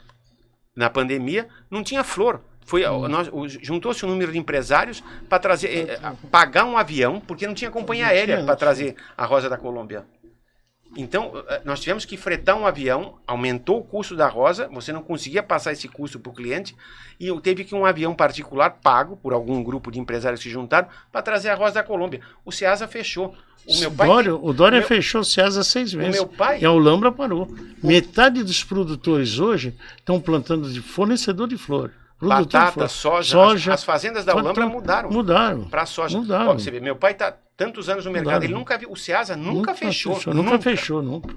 na 0.75 0.91
pandemia 0.91 1.49
não 1.71 1.83
tinha 1.83 2.05
flor. 2.05 2.43
Foi, 2.67 2.87
Hum. 2.87 3.07
nós- 3.09 3.29
o- 3.33 3.49
Juntou-se 3.49 4.05
um 4.05 4.09
número 4.09 4.33
de 4.33 4.39
empresários 4.39 5.03
para 5.29 5.39
trazer, 5.39 5.69
eh, 5.69 6.01
eh, 6.03 6.13
pagar 6.31 6.65
um 6.65 6.77
avião, 6.77 7.21
porque 7.21 7.47
não 7.47 7.55
tinha 7.55 7.71
companhia 7.71 8.09
aérea 8.09 8.43
para 8.45 8.57
trazer 8.57 8.97
a 9.17 9.25
rosa 9.25 9.49
da 9.49 9.57
Colômbia. 9.57 10.05
Então, 10.97 11.33
eh, 11.49 11.61
nós 11.65 11.81
tivemos 11.81 12.05
que 12.05 12.17
fretar 12.17 12.57
um 12.57 12.67
avião, 12.67 13.17
aumentou 13.27 13.79
o 13.81 13.85
custo 13.85 14.17
da 14.17 14.27
rosa, 14.29 14.67
você 14.73 14.93
não 14.93 15.03
conseguia 15.03 15.43
passar 15.43 15.73
esse 15.73 15.87
custo 15.89 16.19
para 16.19 16.31
o 16.31 16.35
cliente, 16.35 16.75
e 17.21 17.27
eu 17.27 17.41
teve 17.41 17.65
que 17.65 17.75
um 17.75 17.85
avião 17.85 18.15
particular 18.15 18.71
pago 18.83 19.17
por 19.17 19.33
algum 19.33 19.63
grupo 19.63 19.91
de 19.91 19.99
empresários 20.01 20.41
que 20.41 20.49
se 20.49 20.53
juntaram 20.53 20.89
para 21.13 21.21
trazer 21.23 21.51
a 21.51 21.55
rosa 21.55 21.75
da 21.75 21.83
Colômbia. 21.83 22.21
O 22.45 22.51
Ceasa 22.51 22.89
fechou. 22.89 23.35
O 23.69 23.79
meu 23.81 23.91
pai. 23.91 24.07
Dória, 24.07 24.35
o 24.35 24.53
Dória 24.53 24.79
meu- 24.79 24.89
fechou 24.89 25.21
o 25.21 25.25
Ceasa 25.25 25.63
seis 25.65 25.93
o 25.93 25.99
meses. 25.99 26.15
meu 26.15 26.27
pai. 26.29 26.61
E 26.61 26.65
a 26.65 26.71
Ulambra 26.73 27.11
parou. 27.13 27.49
Metade 27.83 28.43
dos 28.43 28.63
produtores 28.65 29.39
hoje 29.39 29.77
estão 29.99 30.21
plantando 30.21 30.71
de 30.73 30.81
fornecedor 30.81 31.49
de 31.49 31.59
flor. 31.59 31.91
Batata, 32.19 32.89
soja, 32.89 33.33
soja 33.33 33.73
as, 33.75 33.81
as 33.81 33.85
fazendas 33.85 34.25
da 34.25 34.33
tão- 34.33 34.71
mudaram. 34.71 35.11
Mudaram. 35.11 35.65
Para 35.65 35.85
soja. 35.85 36.17
Mudaram. 36.17 36.51
Ó, 36.51 36.55
você 36.55 36.71
vê, 36.71 36.81
meu 36.81 36.97
pai 36.97 37.13
está 37.13 37.37
tantos 37.57 37.89
anos 37.89 38.05
no 38.05 38.11
mercado, 38.11 38.45
ele 38.45 38.53
nunca 38.55 38.77
viu. 38.77 38.91
O 38.93 38.97
Ceasa 38.97 39.37
nunca, 39.37 39.75
fechou. 39.75 40.19
Nunca, 40.35 40.59
fechou, 40.59 41.03
nunca. 41.03 41.35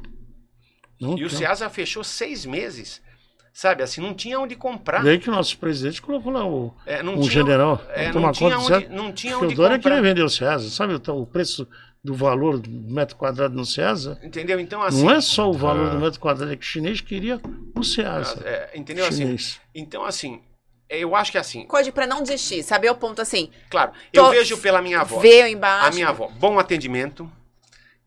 Nunca. 0.99 1.21
E 1.21 1.25
o 1.25 1.29
Ceasa 1.29 1.69
fechou 1.69 2.03
seis 2.03 2.45
meses. 2.45 3.01
Sabe, 3.51 3.81
assim, 3.83 3.99
não 3.99 4.13
tinha 4.13 4.39
onde 4.39 4.55
comprar. 4.55 5.03
Daí 5.03 5.17
que 5.17 5.27
o 5.29 5.33
nosso 5.33 5.57
presidente 5.57 6.01
colocou 6.01 6.31
lá 6.31 6.45
o, 6.45 6.73
É, 6.85 7.01
um 7.03 7.15
tinha- 7.19 7.31
general 7.31 7.81
é, 7.89 8.11
não 8.13 8.31
tinha 8.31 8.55
onde- 8.57 8.67
Ceasa. 8.67 8.89
não 8.89 9.11
tinha 9.11 9.37
onde 9.37 9.53
o 9.53 9.57
Dória 9.57 9.77
comprar. 9.77 9.95
queria 9.95 10.01
vender 10.01 10.21
o 10.23 10.29
Ceasa. 10.29 10.69
Sabe 10.69 10.93
o, 10.93 11.13
o 11.15 11.25
preço 11.25 11.67
do 12.01 12.13
valor 12.13 12.59
do 12.59 12.69
metro 12.69 13.15
quadrado 13.17 13.55
no 13.55 13.65
Ceasa? 13.65 14.17
Entendeu? 14.23 14.59
Então, 14.59 14.81
assim. 14.83 15.03
Não 15.03 15.11
é 15.11 15.19
só 15.19 15.49
o 15.49 15.53
valor 15.53 15.87
Ah. 15.87 15.89
do 15.89 15.99
metro 15.99 16.19
quadrado, 16.19 16.51
é 16.53 16.55
que 16.55 16.61
o 16.63 16.65
chinês 16.65 17.01
queria 17.01 17.41
o 17.75 17.83
Ceasa. 17.83 18.39
é, 18.45 18.77
entendeu? 18.77 19.05
Assim, 19.05 19.23
chinês. 19.23 19.59
então, 19.73 20.05
assim, 20.05 20.41
eu 20.89 21.15
acho 21.15 21.31
que 21.31 21.37
assim, 21.37 21.65
Code 21.65 21.91
para 21.91 22.07
não 22.07 22.23
desistir, 22.23 22.63
saber 22.63 22.89
o 22.89 22.95
ponto 22.95 23.21
assim, 23.21 23.51
claro, 23.69 23.91
eu 24.11 24.23
Tô- 24.23 24.29
vejo 24.31 24.57
pela 24.57 24.81
minha 24.81 25.01
avó. 25.01 25.19
veio 25.19 25.47
embaixo. 25.47 25.87
A 25.87 25.91
minha 25.91 26.09
avó, 26.09 26.27
bom 26.29 26.57
atendimento, 26.57 27.31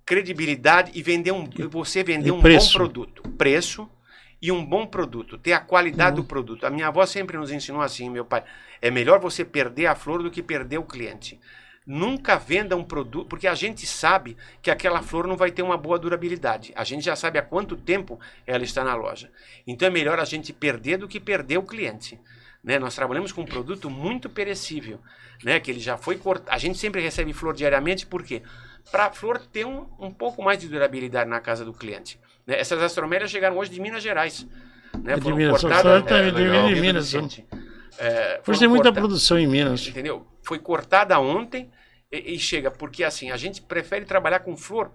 credibilidade 0.04 0.90
e 0.94 1.02
vender 1.02 1.32
um, 1.32 1.48
você 1.70 2.02
vender 2.02 2.28
E 2.28 2.32
um 2.32 2.40
preço. 2.40 2.72
bom 2.72 2.78
produto, 2.78 3.22
preço 3.38 3.88
e 4.40 4.50
um 4.50 4.64
bom 4.64 4.86
produto, 4.86 5.38
ter 5.38 5.52
a 5.52 5.60
qualidade 5.60 6.16
Uhum. 6.16 6.22
do 6.22 6.28
produto. 6.28 6.66
A 6.66 6.70
minha 6.70 6.88
avó 6.88 7.06
sempre 7.06 7.36
nos 7.38 7.52
ensinou 7.52 7.80
assim, 7.80 8.10
meu 8.10 8.24
pai, 8.24 8.42
é 8.80 8.90
melhor 8.90 9.20
você 9.20 9.44
perder 9.44 9.86
a 9.86 9.94
flor 9.94 10.22
do 10.22 10.30
que 10.30 10.42
perder 10.42 10.78
o 10.78 10.82
cliente. 10.84 11.38
Nunca 11.86 12.36
venda 12.36 12.76
um 12.76 12.84
produto, 12.84 13.28
porque 13.28 13.46
a 13.48 13.54
gente 13.56 13.86
sabe 13.86 14.36
que 14.60 14.70
aquela 14.70 15.02
flor 15.02 15.26
não 15.26 15.36
vai 15.36 15.50
ter 15.50 15.62
uma 15.62 15.76
boa 15.76 15.98
durabilidade. 15.98 16.72
A 16.76 16.84
gente 16.84 17.04
já 17.04 17.16
sabe 17.16 17.38
há 17.38 17.42
quanto 17.42 17.76
tempo 17.76 18.20
ela 18.46 18.62
está 18.62 18.84
na 18.84 18.94
loja. 18.94 19.30
Então 19.66 19.86
é 19.88 19.90
melhor 19.90 20.18
a 20.20 20.24
gente 20.24 20.52
perder 20.52 20.96
do 20.98 21.08
que 21.08 21.18
perder 21.18 21.58
o 21.58 21.62
cliente. 21.64 22.20
Né? 22.62 22.78
Nós 22.78 22.94
trabalhamos 22.94 23.32
com 23.32 23.42
um 23.42 23.46
produto 23.46 23.90
muito 23.90 24.30
perecível, 24.30 25.00
né? 25.42 25.58
que 25.58 25.70
ele 25.70 25.80
já 25.80 25.96
foi 25.96 26.16
cortado. 26.16 26.54
A 26.54 26.58
gente 26.58 26.78
sempre 26.78 27.00
recebe 27.00 27.32
flor 27.32 27.54
diariamente, 27.54 28.06
por 28.06 28.22
quê? 28.22 28.42
Para 28.90 29.06
a 29.06 29.10
flor 29.10 29.38
ter 29.38 29.64
um, 29.64 29.86
um 29.98 30.12
pouco 30.12 30.42
mais 30.42 30.58
de 30.58 30.68
durabilidade 30.68 31.28
na 31.28 31.40
casa 31.40 31.64
do 31.64 31.72
cliente. 31.72 32.18
né? 32.46 32.58
Essas 32.58 32.80
astromélias 32.82 33.30
chegaram 33.30 33.56
hoje 33.58 33.70
de 33.70 33.80
Minas 33.80 34.02
Gerais. 34.02 34.46
Né? 35.02 35.14
É 35.14 35.16
de 35.16 35.22
Foram 35.22 35.36
Minas, 35.36 35.60
cortadas, 35.60 36.04
tá 36.04 36.18
é, 36.18 36.30
de 36.30 36.36
legal. 36.36 36.52
Minas, 36.52 36.68
Pedro 36.68 36.80
Minas, 36.80 37.12
Vicente. 37.12 37.46
É, 37.98 38.40
Hoje 38.46 38.58
tem 38.58 38.68
muita 38.68 38.92
produção 38.92 39.38
em 39.38 39.46
Minas. 39.46 39.86
Entendeu? 39.86 40.26
Foi 40.42 40.58
cortada 40.58 41.18
ontem 41.18 41.70
e, 42.10 42.34
e 42.34 42.38
chega, 42.38 42.70
porque 42.70 43.04
assim, 43.04 43.30
a 43.30 43.36
gente 43.36 43.60
prefere 43.62 44.04
trabalhar 44.04 44.40
com 44.40 44.56
flor 44.56 44.90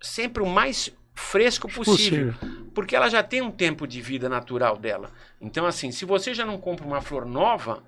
sempre 0.00 0.42
o 0.42 0.46
mais 0.46 0.92
fresco 1.18 1.68
possível, 1.68 2.32
porque 2.72 2.94
ela 2.94 3.08
já 3.08 3.22
tem 3.22 3.42
um 3.42 3.50
tempo 3.50 3.86
de 3.86 4.00
vida 4.00 4.28
natural 4.28 4.76
dela. 4.76 5.10
Então, 5.40 5.66
assim, 5.66 5.90
se 5.90 6.04
você 6.04 6.32
já 6.32 6.46
não 6.46 6.56
compra 6.58 6.86
uma 6.86 7.00
flor 7.00 7.26
nova, 7.26 7.82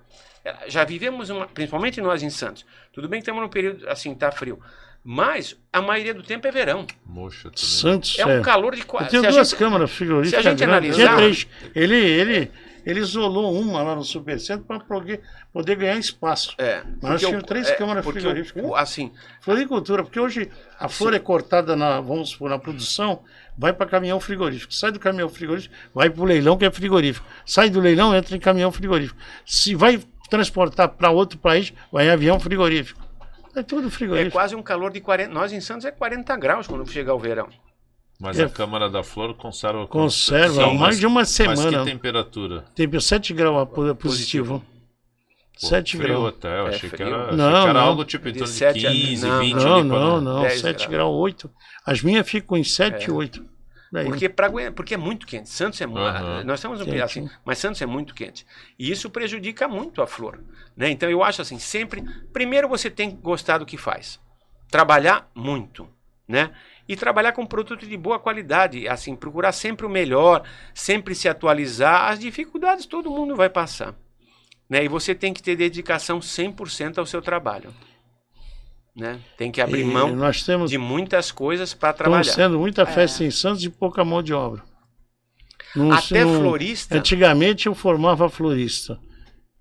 já 0.67 0.83
vivemos 0.83 1.29
uma, 1.29 1.47
principalmente 1.47 2.01
nós 2.01 2.21
em 2.21 2.29
Santos. 2.29 2.65
Tudo 2.91 3.07
bem 3.07 3.19
que 3.19 3.23
estamos 3.23 3.41
num 3.41 3.49
período 3.49 3.87
assim, 3.87 4.13
tá 4.13 4.31
frio, 4.31 4.59
mas 5.03 5.55
a 5.71 5.81
maioria 5.81 6.13
do 6.13 6.21
tempo 6.21 6.45
é 6.45 6.51
verão. 6.51 6.85
Moxa. 7.05 7.49
Santos, 7.55 8.19
É 8.19 8.25
um 8.25 8.41
calor 8.41 8.75
de 8.75 8.83
quase. 8.83 9.09
tenho 9.09 9.23
duas 9.23 9.53
câmaras 9.53 9.89
frigoríficas. 9.91 10.41
se 10.41 10.47
a 10.47 10.51
gente 10.51 10.65
grandes, 10.65 10.99
analisar-. 10.99 11.51
Ele, 11.73 11.95
ele, 11.97 12.51
ele 12.85 12.99
isolou 12.99 13.53
uma 13.53 13.81
lá 13.83 13.95
no 13.95 14.03
Supercentro 14.03 14.65
para 14.65 14.79
poder, 14.79 15.21
poder 15.51 15.75
ganhar 15.75 15.97
espaço. 15.97 16.55
É, 16.57 16.83
Nós 16.83 16.99
porque 16.99 17.17
tínhamos 17.25 17.43
três 17.43 17.69
é, 17.69 17.75
câmaras 17.75 18.05
frigoríficas. 18.05 18.63
assim, 18.75 19.11
Floricultura, 19.41 20.03
porque 20.03 20.19
hoje 20.19 20.49
a 20.79 20.87
flor 20.89 21.13
é 21.13 21.19
cortada 21.19 21.75
na, 21.75 22.01
vamos 22.01 22.29
supor, 22.29 22.49
na 22.49 22.59
produção, 22.59 23.23
vai 23.57 23.73
para 23.73 23.85
caminhão 23.85 24.19
frigorífico. 24.19 24.73
Sai 24.73 24.91
do 24.91 24.99
caminhão 24.99 25.29
frigorífico, 25.29 25.73
vai 25.93 26.09
para 26.09 26.21
o 26.21 26.25
leilão 26.25 26.57
que 26.57 26.65
é 26.65 26.71
frigorífico. 26.71 27.25
Sai 27.45 27.69
do 27.69 27.79
leilão, 27.79 28.15
entra 28.15 28.35
em 28.35 28.39
caminhão 28.39 28.71
frigorífico. 28.71 29.19
Se 29.45 29.75
vai 29.75 30.01
transportar 30.29 30.89
para 30.89 31.09
outro 31.11 31.37
país, 31.37 31.73
vai 31.91 32.07
em 32.07 32.09
avião 32.09 32.39
frigorífico. 32.39 33.01
É 33.55 33.61
tudo 33.61 33.87
é 33.87 33.91
frigorífico. 33.91 34.31
quase 34.31 34.55
um 34.55 34.63
calor 34.63 34.91
de 34.91 35.01
40. 35.01 35.33
Nós 35.33 35.51
em 35.51 35.59
Santos 35.59 35.85
é 35.85 35.91
40 35.91 36.35
graus 36.37 36.67
quando 36.67 36.89
chegar 36.89 37.13
o 37.13 37.19
verão. 37.19 37.49
Mas 38.21 38.37
É. 38.39 38.43
a 38.43 38.49
Câmara 38.49 38.87
da 38.89 39.01
Flor 39.03 39.33
conserva. 39.35 39.87
Conserva 39.87 40.53
Sim, 40.53 40.59
mais 40.61 40.79
mas- 40.79 40.99
de 40.99 41.05
uma 41.07 41.21
Mas 41.21 41.29
semana. 41.29 41.79
que 41.83 41.91
temperatura? 41.91 42.65
Teve 42.75 43.01
7 43.01 43.33
graus 43.33 43.67
po- 43.69 43.95
positivo. 43.95 44.59
Pô, 45.59 45.67
7 45.67 45.97
frio 45.97 46.07
graus. 46.07 46.27
até, 46.29 46.59
eu 46.59 46.67
É 46.67 46.69
achei 46.69 46.89
que 46.89 47.01
era, 47.01 47.23
achei 47.25 47.37
Não, 47.37 47.51
que 47.51 47.69
era 47.69 47.73
não. 47.73 47.81
algo 47.81 48.05
tipo 48.05 48.27
em 48.29 48.31
torno 48.33 48.47
de 48.47 48.51
sete 48.53 48.85
a- 48.87 48.91
15, 48.91 49.27
não, 49.27 49.39
20 49.39 49.53
Não, 49.55 49.83
não, 49.83 50.21
não. 50.21 50.41
10 50.43 50.61
7 50.61 50.77
graus. 50.87 50.91
graus, 50.91 51.15
8. 51.15 51.51
As 51.85 52.01
minhas 52.03 52.27
ficam 52.29 52.57
em 52.57 52.63
7, 52.63 53.09
8. 53.11 53.43
Daí. 53.91 54.05
Porque, 54.05 54.29
pra, 54.29 54.49
porque 54.73 54.93
é 54.93 54.97
muito 54.97 55.25
quente. 55.27 55.49
Santos 55.49 55.81
é 55.81 55.85
muito. 55.85 55.99
Aham. 56.01 56.43
Nós 56.45 56.59
estamos 56.59 56.79
no 56.79 56.85
Quente. 56.85 57.01
assim, 57.01 57.29
mas 57.43 57.57
Santos 57.57 57.81
é 57.81 57.85
muito 57.85 58.13
quente. 58.15 58.45
E 58.79 58.89
isso 58.89 59.09
prejudica 59.09 59.67
muito 59.67 60.01
a 60.01 60.07
flor. 60.07 60.39
Né? 60.77 60.89
Então 60.91 61.09
eu 61.09 61.21
acho 61.21 61.41
assim, 61.41 61.59
sempre. 61.59 62.01
Primeiro 62.31 62.69
você 62.69 62.89
tem 62.89 63.11
que 63.11 63.17
gostar 63.17 63.57
do 63.57 63.65
que 63.65 63.77
faz. 63.77 64.17
Trabalhar 64.69 65.29
muito. 65.35 65.87
Né? 66.27 66.51
E 66.87 66.95
trabalhar 66.95 67.31
com 67.31 67.45
produto 67.45 67.85
de 67.87 67.95
boa 67.95 68.19
qualidade. 68.19 68.87
Assim, 68.87 69.15
procurar 69.15 69.51
sempre 69.51 69.85
o 69.85 69.89
melhor, 69.89 70.43
sempre 70.73 71.15
se 71.15 71.29
atualizar. 71.29 72.11
As 72.11 72.19
dificuldades 72.19 72.85
todo 72.85 73.09
mundo 73.09 73.35
vai 73.35 73.49
passar. 73.49 73.95
Né? 74.69 74.83
E 74.83 74.87
você 74.87 75.13
tem 75.15 75.33
que 75.33 75.41
ter 75.43 75.55
dedicação 75.55 76.19
100% 76.19 76.97
ao 76.97 77.05
seu 77.05 77.21
trabalho. 77.21 77.73
Né? 78.95 79.19
Tem 79.37 79.51
que 79.51 79.61
abrir 79.61 79.81
E 79.81 79.85
mão 79.85 80.13
nós 80.15 80.43
temos 80.43 80.69
de 80.69 80.77
muitas 80.77 81.31
coisas 81.31 81.73
para 81.73 81.93
trabalhar. 81.93 82.23
sendo 82.25 82.59
muita 82.59 82.85
festa 82.85 83.23
em 83.23 83.31
Santos 83.31 83.63
e 83.63 83.69
pouca 83.69 84.03
mão 84.03 84.21
de 84.21 84.33
obra. 84.33 84.63
Não- 85.75 85.91
Até 85.93 86.25
não- 86.25 86.41
florista. 86.41 86.97
Antigamente 86.97 87.67
eu 87.67 87.75
formava 87.75 88.27
florista. 88.29 88.99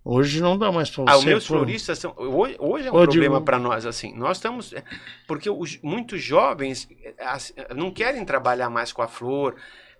Hoje 0.05 0.40
não 0.40 0.56
dá 0.56 0.72
mais 0.72 0.89
para 0.90 1.05
você. 1.05 1.10
Ah, 1.10 1.16
os 1.18 1.24
meus 1.24 1.47
floristas 1.47 1.98
são. 1.98 2.14
Hoje, 2.16 2.56
hoje 2.59 2.86
é 2.89 2.90
um 2.90 2.94
problema 2.94 3.35
digo- 3.36 3.44
para 3.44 3.59
nós, 3.59 3.85
assim. 3.85 4.14
Nós 4.16 4.39
estamos. 4.39 4.72
é, 4.72 4.82
Porque 5.28 5.51
os, 5.51 5.78
muitos 5.82 6.22
jovens 6.22 6.89
é, 7.02 7.14
assim, 7.27 7.52
não 7.77 7.90
querem 7.90 8.24
trabalhar 8.24 8.70
mais 8.70 8.93
com 8.93 9.02
a 9.02 9.09
flor, 9.09 9.56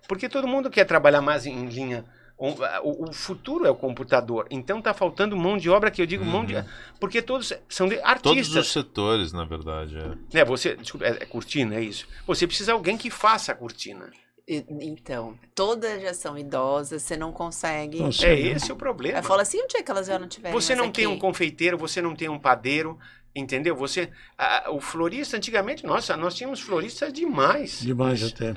porque 0.07 0.27
todo 0.27 0.47
mundo 0.47 0.69
quer 0.71 0.85
trabalhar 0.85 1.21
mais 1.21 1.45
em 1.45 1.65
linha. 1.67 2.03
O, 2.35 3.07
o- 3.09 3.13
futuro 3.13 3.67
é 3.67 3.69
o 3.69 3.75
computador. 3.75 4.47
Então 4.49 4.79
está 4.79 4.91
faltando 4.95 5.37
mão 5.37 5.55
de 5.55 5.69
obra, 5.69 5.91
que 5.91 6.01
eu 6.01 6.07
digo 6.07 6.25
mão 6.25 6.43
de. 6.43 6.55
Porque 6.99 7.21
todos 7.21 7.53
são 7.69 7.87
de 7.87 7.95
Uhum. 7.97 8.01
Todos 8.01 8.49
os 8.49 8.57
artistas. 8.57 8.67
setores, 8.69 9.31
na 9.31 9.45
verdade. 9.45 9.95
é. 9.99 10.37
Né? 10.39 10.43
Você, 10.45 10.75
desculpa, 10.75 11.05
é, 11.05 11.09
é 11.21 11.25
cortina, 11.27 11.75
é 11.75 11.81
isso. 11.81 12.07
Você 12.25 12.47
precisa 12.47 12.71
de 12.71 12.75
alguém 12.75 12.97
que 12.97 13.11
faça 13.11 13.51
a 13.51 13.55
cortina. 13.55 14.09
Então, 14.47 15.37
todas 15.55 16.01
já 16.01 16.13
são 16.13 16.37
idosas, 16.37 17.03
você 17.03 17.15
não 17.15 17.31
consegue. 17.31 17.99
Não 17.99 18.07
É 18.07 18.11
sei. 18.11 18.51
esse 18.51 18.71
o 18.71 18.75
problema. 18.75 19.19
Eu 19.19 19.23
falo 19.23 19.41
assim, 19.41 19.61
o 19.61 19.67
dia 19.67 19.81
que 19.83 19.91
elas 19.91 20.07
já 20.07 20.19
não 20.19 20.27
tiverem 20.27 20.53
Você 20.59 20.75
não 20.75 20.91
tem 20.91 21.05
aqui? 21.05 21.13
um 21.13 21.17
confeiteiro, 21.19 21.77
você 21.77 22.01
não 22.01 22.15
tem 22.15 22.27
um 22.27 22.39
padeiro, 22.39 22.97
entendeu? 23.35 23.75
Você, 23.75 24.09
a- 24.37 24.69
o 24.71 24.81
florista 24.81 25.37
antigamente, 25.37 25.85
nossa, 25.85 26.17
nós 26.17 26.35
tínhamos 26.35 26.59
floristas 26.59 27.13
demais 27.13 27.79
Demais 27.79 28.23
até. 28.23 28.53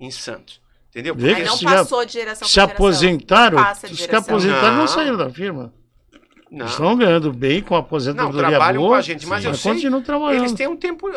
em 0.00 0.10
Santos, 0.10 0.60
entendeu? 0.90 1.14
Aí 1.14 1.20
Porque 1.20 1.44
não 1.44 1.56
se 1.56 1.64
já 1.64 1.70
passou 1.70 2.04
de 2.06 2.12
geração 2.12 2.48
se 2.48 2.54
para 2.54 2.62
geração. 2.64 2.74
aposentaram, 2.86 3.56
Passa 3.58 3.86
de 3.88 3.94
os 3.94 4.06
que 4.06 4.14
aposentaram 4.16 4.70
não 4.72 4.76
Não. 4.78 4.88
saíram 4.88 5.16
da 5.16 5.28
firma. 5.28 5.74
Não. 6.50 6.64
Estão 6.66 6.96
ganhando 6.96 7.32
bem 7.32 7.60
com 7.60 7.74
a 7.74 7.78
Não, 7.78 7.84
aposentadoria 7.84 8.48
trabalham 8.48 8.80
boa. 8.80 8.92
com 8.94 8.98
a 8.98 9.02
gente, 9.02 9.26
mas 9.26 9.40
sim. 9.42 9.46
eu 9.48 9.50
mas 9.52 9.60
sei, 9.60 9.72
continuam 9.74 10.02
trabalhando. 10.02 10.42
eles 10.42 10.52
têm 10.52 10.68
um 10.68 10.76
tempo, 10.76 11.10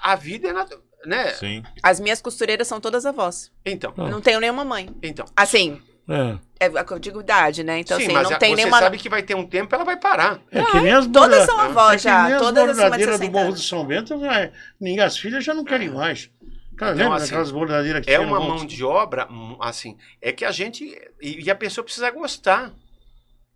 a 0.00 0.14
vida 0.14 0.48
é, 0.48 0.52
nat- 0.52 0.72
né? 1.06 1.28
Sim. 1.34 1.62
As 1.82 1.98
minhas 2.00 2.20
costureiras 2.20 2.66
são 2.68 2.80
todas 2.80 3.04
avós. 3.06 3.50
Então, 3.64 3.92
Ah. 3.96 4.08
Não 4.08 4.20
tenho 4.20 4.40
nenhuma 4.40 4.64
mãe. 4.64 4.88
então. 5.02 5.26
Assim, 5.36 5.80
É. 6.08 6.66
é 6.66 6.70
eu 6.90 6.98
digo 6.98 7.20
idade, 7.20 7.62
né? 7.62 7.78
Então, 7.78 7.96
Sim, 7.98 8.04
assim, 8.04 8.12
mas 8.12 8.28
não 8.28 8.36
a- 8.36 8.38
tem 8.38 8.50
você 8.50 8.56
nenhuma. 8.56 8.78
sabe 8.78 8.98
que 8.98 9.08
vai 9.08 9.22
ter 9.22 9.34
um 9.34 9.46
tempo, 9.46 9.74
ela 9.74 9.84
vai 9.84 9.96
parar. 9.96 10.40
É 10.50 10.62
que 10.64 10.80
nem 10.80 10.92
as 10.92 11.06
Todas 11.06 11.44
são 11.46 11.58
avós 11.60 11.94
é 11.96 11.98
já, 12.08 12.26
as 12.36 12.42
todas 12.42 12.66
de 12.76 12.82
bordadeiras 12.82 13.14
do 13.16 13.18
60 13.22 13.32
Morro 13.38 13.52
do. 13.52 13.60
São 13.60 13.84
Bento, 13.84 14.18
vai- 14.18 14.52
ninguém, 14.80 15.00
as 15.04 15.16
filhas 15.16 15.44
já 15.44 15.54
não 15.54 15.64
querem 15.64 15.88
mais. 15.90 16.30
Cara, 16.76 16.92
Então, 16.92 17.04
lembra 17.04 17.16
assim, 17.18 17.26
daquelas 17.26 17.50
bordadeiras 17.50 18.04
que 18.06 18.10
É 18.10 18.18
uma 18.18 18.40
mão 18.40 18.64
de 18.64 18.82
obra, 18.82 19.28
assim, 19.60 19.98
é 20.20 20.32
que 20.32 20.44
a 20.46 20.50
gente. 20.50 20.84
E, 21.20 21.44
e 21.44 21.50
a 21.50 21.54
pessoa 21.54 21.84
precisa 21.84 22.10
gostar 22.10 22.72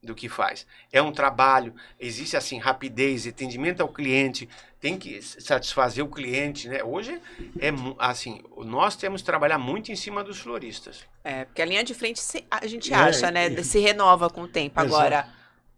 do 0.04 0.14
que 0.14 0.28
faz. 0.28 0.66
É 0.92 1.00
um 1.02 1.10
trabalho, 1.12 1.74
existe 1.98 2.36
assim, 2.36 2.58
rapidez, 2.58 3.26
atendimento 3.26 3.80
ao 3.80 3.88
cliente, 3.88 4.48
tem 4.80 4.98
que 4.98 5.20
satisfazer 5.22 6.04
o 6.04 6.08
cliente, 6.08 6.68
né? 6.68 6.82
Hoje 6.84 7.18
é 7.58 7.70
assim, 7.98 8.42
nós 8.58 8.96
temos 8.96 9.22
que 9.22 9.26
trabalhar 9.26 9.58
muito 9.58 9.90
em 9.90 9.96
cima 9.96 10.22
dos 10.22 10.38
floristas. 10.38 11.00
É, 11.24 11.44
porque 11.46 11.62
a 11.62 11.64
linha 11.64 11.82
de 11.82 11.94
frente 11.94 12.20
se- 12.20 12.44
a 12.50 12.66
gente 12.66 12.92
É, 12.92 12.96
acha, 12.96 13.30
né? 13.30 13.48
e- 13.48 13.64
Se 13.64 13.78
renova 13.78 14.28
com 14.28 14.42
o 14.42 14.48
tempo. 14.48 14.78
Exato. 14.78 14.94
Agora, 14.94 15.26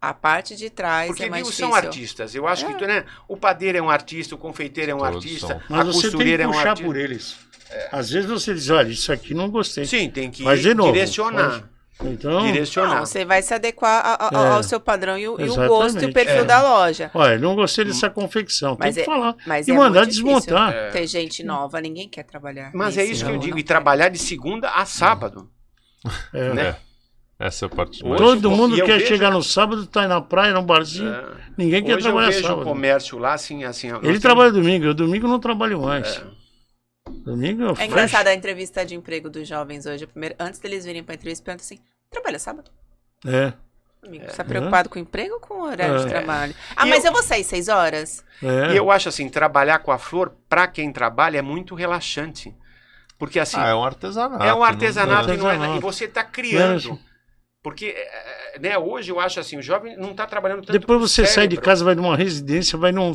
a 0.01 0.13
parte 0.13 0.55
de 0.55 0.69
trás 0.69 1.07
Porque 1.07 1.23
é 1.23 1.29
mais 1.29 1.43
viu, 1.43 1.51
difícil. 1.51 1.67
são 1.67 1.75
artistas. 1.75 2.35
Eu 2.35 2.47
acho 2.47 2.65
que 2.75 2.85
né, 2.85 3.05
o 3.27 3.37
padeiro 3.37 3.77
é 3.77 3.81
um 3.81 3.89
artista, 3.89 4.35
o 4.35 4.37
confeiteiro 4.37 4.91
é 4.91 4.95
um 4.95 4.99
Todos 4.99 5.15
artista, 5.15 5.47
são. 5.47 5.57
a 5.57 5.61
Mas 5.69 5.87
você 5.87 5.91
tem 5.93 6.01
que 6.01 6.01
costureira 6.01 6.43
é 6.43 6.47
um 6.47 6.51
puxar 6.51 6.69
artista. 6.69 6.85
por 6.85 6.97
eles. 6.97 7.37
Às 7.91 8.09
vezes 8.11 8.29
você 8.29 8.53
diz, 8.53 8.69
olha, 8.69 8.89
isso 8.89 9.11
aqui 9.11 9.33
não 9.33 9.49
gostei. 9.49 9.85
Sim, 9.85 10.09
tem 10.09 10.29
que 10.31 10.43
de 10.57 10.73
novo, 10.73 10.91
direcionar. 10.93 11.51
faz. 11.51 11.63
Então, 12.03 12.45
Direcionar. 12.45 12.99
Não, 12.99 13.05
você 13.07 13.25
vai 13.25 13.41
se 13.41 13.53
adequar 13.53 14.05
a- 14.05 14.27
a- 14.29 14.43
É. 14.45 14.49
ao 14.51 14.61
seu 14.63 14.79
padrão 14.79 15.17
e 15.17 15.27
o, 15.27 15.39
e 15.41 15.49
o 15.49 15.55
gosto 15.55 15.99
e 16.03 16.05
o 16.05 16.13
perfil 16.13 16.41
É. 16.41 16.45
da 16.45 16.61
loja. 16.61 17.09
olha, 17.13 17.39
não 17.39 17.55
gostei 17.55 17.85
dessa 17.85 18.07
confecção. 18.09 18.75
Tem 18.75 18.87
Mas 18.87 18.95
que 18.95 19.01
é- 19.01 19.05
falar. 19.05 19.35
Mas 19.47 19.67
E 19.67 19.71
é 19.71 19.73
mandar 19.73 20.01
muito 20.01 20.11
difícil 20.13 20.39
desmontar. 20.41 20.91
Ter 20.91 21.07
gente 21.07 21.43
nova, 21.43 21.81
ninguém 21.81 22.07
quer 22.07 22.23
trabalhar. 22.23 22.69
Mas 22.73 22.97
é 22.99 23.03
isso 23.03 23.23
que 23.25 23.29
eu 23.31 23.33
não, 23.33 23.39
digo, 23.39 23.57
e 23.57 23.63
trabalhar 23.63 24.09
de 24.09 24.19
segunda 24.19 24.69
a 24.69 24.85
sábado. 24.85 25.49
É. 26.33 26.53
né? 26.53 26.75
É. 27.39 27.45
Essa 27.47 27.65
é 27.65 27.67
a 27.67 27.69
parte 27.69 28.03
Hoje. 28.05 28.17
Todo 28.17 28.47
eu- 28.47 28.51
mundo 28.55 28.77
eu 28.77 28.85
quer 28.85 28.97
vejo- 28.99 29.07
chegar 29.07 29.31
no 29.31 29.41
sábado, 29.43 29.85
tá 29.87 30.01
aí 30.01 30.07
na 30.07 30.21
praia, 30.21 30.53
num 30.53 30.63
barzinho. 30.63 31.09
É. 31.13 31.25
Ninguém 31.57 31.83
quer 31.83 31.95
Hoje 31.95 32.07
eu 32.07 32.11
trabalhar 32.11 32.27
vejo 32.29 32.39
o 32.39 32.47
sábado. 32.47 32.63
comércio 32.63 33.17
lá, 33.17 33.33
assim, 33.33 33.63
assim. 33.63 33.87
Ele 33.89 33.99
temos- 34.01 34.19
trabalha 34.21 34.51
domingo, 34.51 34.85
eu 34.85 34.93
domingo 34.93 35.27
não 35.27 35.39
trabalho 35.39 35.81
mais. 35.81 36.17
É. 36.17 36.23
Domingo 37.23 37.63
eu 37.63 37.71
É 37.71 37.75
fecho. 37.75 37.87
engraçado 37.91 38.27
a 38.27 38.33
entrevista 38.33 38.85
de 38.85 38.95
emprego 38.95 39.29
dos 39.29 39.47
jovens 39.47 39.85
hoje. 39.85 40.05
Primeiro, 40.07 40.35
antes 40.39 40.59
deles 40.59 40.83
virem 40.85 41.03
pra 41.03 41.15
entrevista, 41.15 41.43
pergunta 41.43 41.63
assim: 41.63 41.79
trabalha 42.09 42.39
sábado? 42.39 42.71
É, 43.25 43.53
Amigo, 44.05 44.25
você 44.29 44.37
tá 44.37 44.43
preocupado 44.43 44.89
com 44.89 44.97
o 44.99 45.01
emprego 45.01 45.33
ou 45.35 45.39
com 45.39 45.55
o 45.55 45.61
horário 45.63 45.95
É. 45.95 45.99
de 45.99 46.07
trabalho? 46.07 46.55
Ah, 46.75 46.85
E 46.85 46.89
mas 46.89 47.03
eu- 47.03 47.09
eu... 47.09 47.13
vou 47.13 47.23
sair 47.23 47.43
seis 47.43 47.67
horas? 47.67 48.23
é. 48.41 48.73
E 48.73 48.77
eu 48.77 48.89
acho 48.91 49.09
assim, 49.09 49.27
trabalhar 49.27 49.79
com 49.79 49.91
a 49.91 49.97
flor, 49.97 50.33
para 50.47 50.67
quem 50.67 50.91
trabalha, 50.93 51.39
é 51.39 51.41
muito 51.41 51.75
relaxante. 51.75 52.55
Porque 53.17 53.39
assim, 53.39 53.57
Ah, 53.59 53.69
é 53.69 53.73
um 53.75 53.83
artesanato. 53.83 54.43
é 54.43 54.53
um 54.53 54.57
não- 54.57 54.63
artesanato 54.63 55.33
e, 55.33 55.37
não 55.37 55.47
é- 55.49 55.53
Artesanato. 55.53 55.77
e 55.77 55.81
você 55.81 56.05
está 56.05 56.23
criando. 56.23 56.99
Porque 57.63 57.87
é, 57.87 58.46
né, 58.59 58.77
hoje 58.77 59.11
eu 59.11 59.19
acho 59.19 59.39
assim, 59.39 59.57
o 59.57 59.61
jovem 59.61 59.95
não 59.97 60.11
está 60.11 60.25
trabalhando 60.25 60.61
tanto 60.61 60.71
Depois 60.77 60.99
você 60.99 61.25
sai 61.25 61.47
de 61.47 61.55
cérebro. 61.55 61.61
casa, 61.61 61.83
vai 61.85 61.95
numa 61.95 62.15
residência, 62.15 62.77
vai 62.77 62.91
num, 62.91 63.11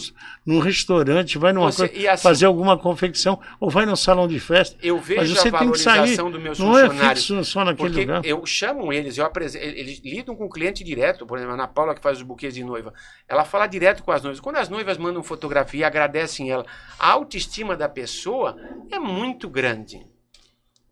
num 0.47 0.59
restaurante, 0.59 1.39
vai 1.39 1.53
numa 1.53 1.71
Você- 1.71 1.89
coisa, 1.89 2.11
assim- 2.13 2.23
fazer 2.23 2.47
alguma 2.47 2.79
confecção, 2.79 3.41
ou 3.61 3.71
vai 3.71 3.87
num 3.87 3.97
salão 3.97 4.27
de 4.29 4.39
festa. 4.41 4.77
Eu 4.83 4.97
Mas 4.97 5.07
vejo 5.07 5.35
você 5.37 5.49
a 5.49 5.53
tem 5.59 5.71
que 5.71 5.79
sair. 5.79 5.95
valorização 5.95 6.31
dos 6.31 6.43
meus 6.43 6.59
Não 6.59 6.79
é 6.79 6.87
funcionários. 6.89 7.27
fixo 7.27 7.45
só 7.45 7.65
naquele 7.65 7.89
Porque 7.89 8.01
lugar. 8.07 8.25
eu 8.25 8.45
chamo 8.47 8.93
eles, 8.93 9.19
eu 9.19 9.25
apresen- 9.25 9.61
eles 9.63 10.01
lidam 10.05 10.35
com 10.35 10.45
o 10.45 10.51
cliente 10.51 10.83
direto. 10.85 11.27
Por 11.27 11.37
exemplo, 11.39 11.53
a 11.53 11.55
Ana 11.57 11.69
Paula, 11.69 11.95
que 11.95 12.01
faz 12.03 12.19
os 12.19 12.23
buquês 12.23 12.55
de 12.55 12.65
noiva, 12.65 12.93
ela 13.29 13.45
fala 13.45 13.67
direto 13.67 14.03
com 14.03 14.13
as 14.13 14.23
noivas. 14.23 14.41
Quando 14.41 14.57
as 14.57 14.69
noivas 14.69 14.99
mandam 14.99 15.23
fotografia 15.23 15.81
e 15.81 15.85
agradecem 15.85 16.51
ela, 16.51 16.65
a 16.99 17.11
autoestima 17.11 17.77
da 17.77 17.89
pessoa 17.89 18.57
é 18.91 18.99
muito 18.99 19.49
grande. 19.49 20.01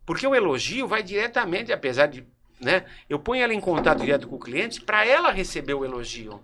Porque 0.06 0.26
o 0.26 0.34
elogio 0.34 0.88
vai 0.88 1.02
diretamente, 1.02 1.72
apesar 1.72 2.06
de. 2.06 2.24
Né, 2.60 2.84
eu 3.08 3.18
ponho 3.18 3.42
ela 3.42 3.54
em 3.54 3.60
contato 3.60 4.00
direto 4.00 4.28
com 4.28 4.36
o 4.36 4.38
cliente 4.38 4.80
para 4.82 5.06
ela 5.06 5.30
receber 5.30 5.74
o 5.74 5.84
elogio. 5.84 6.40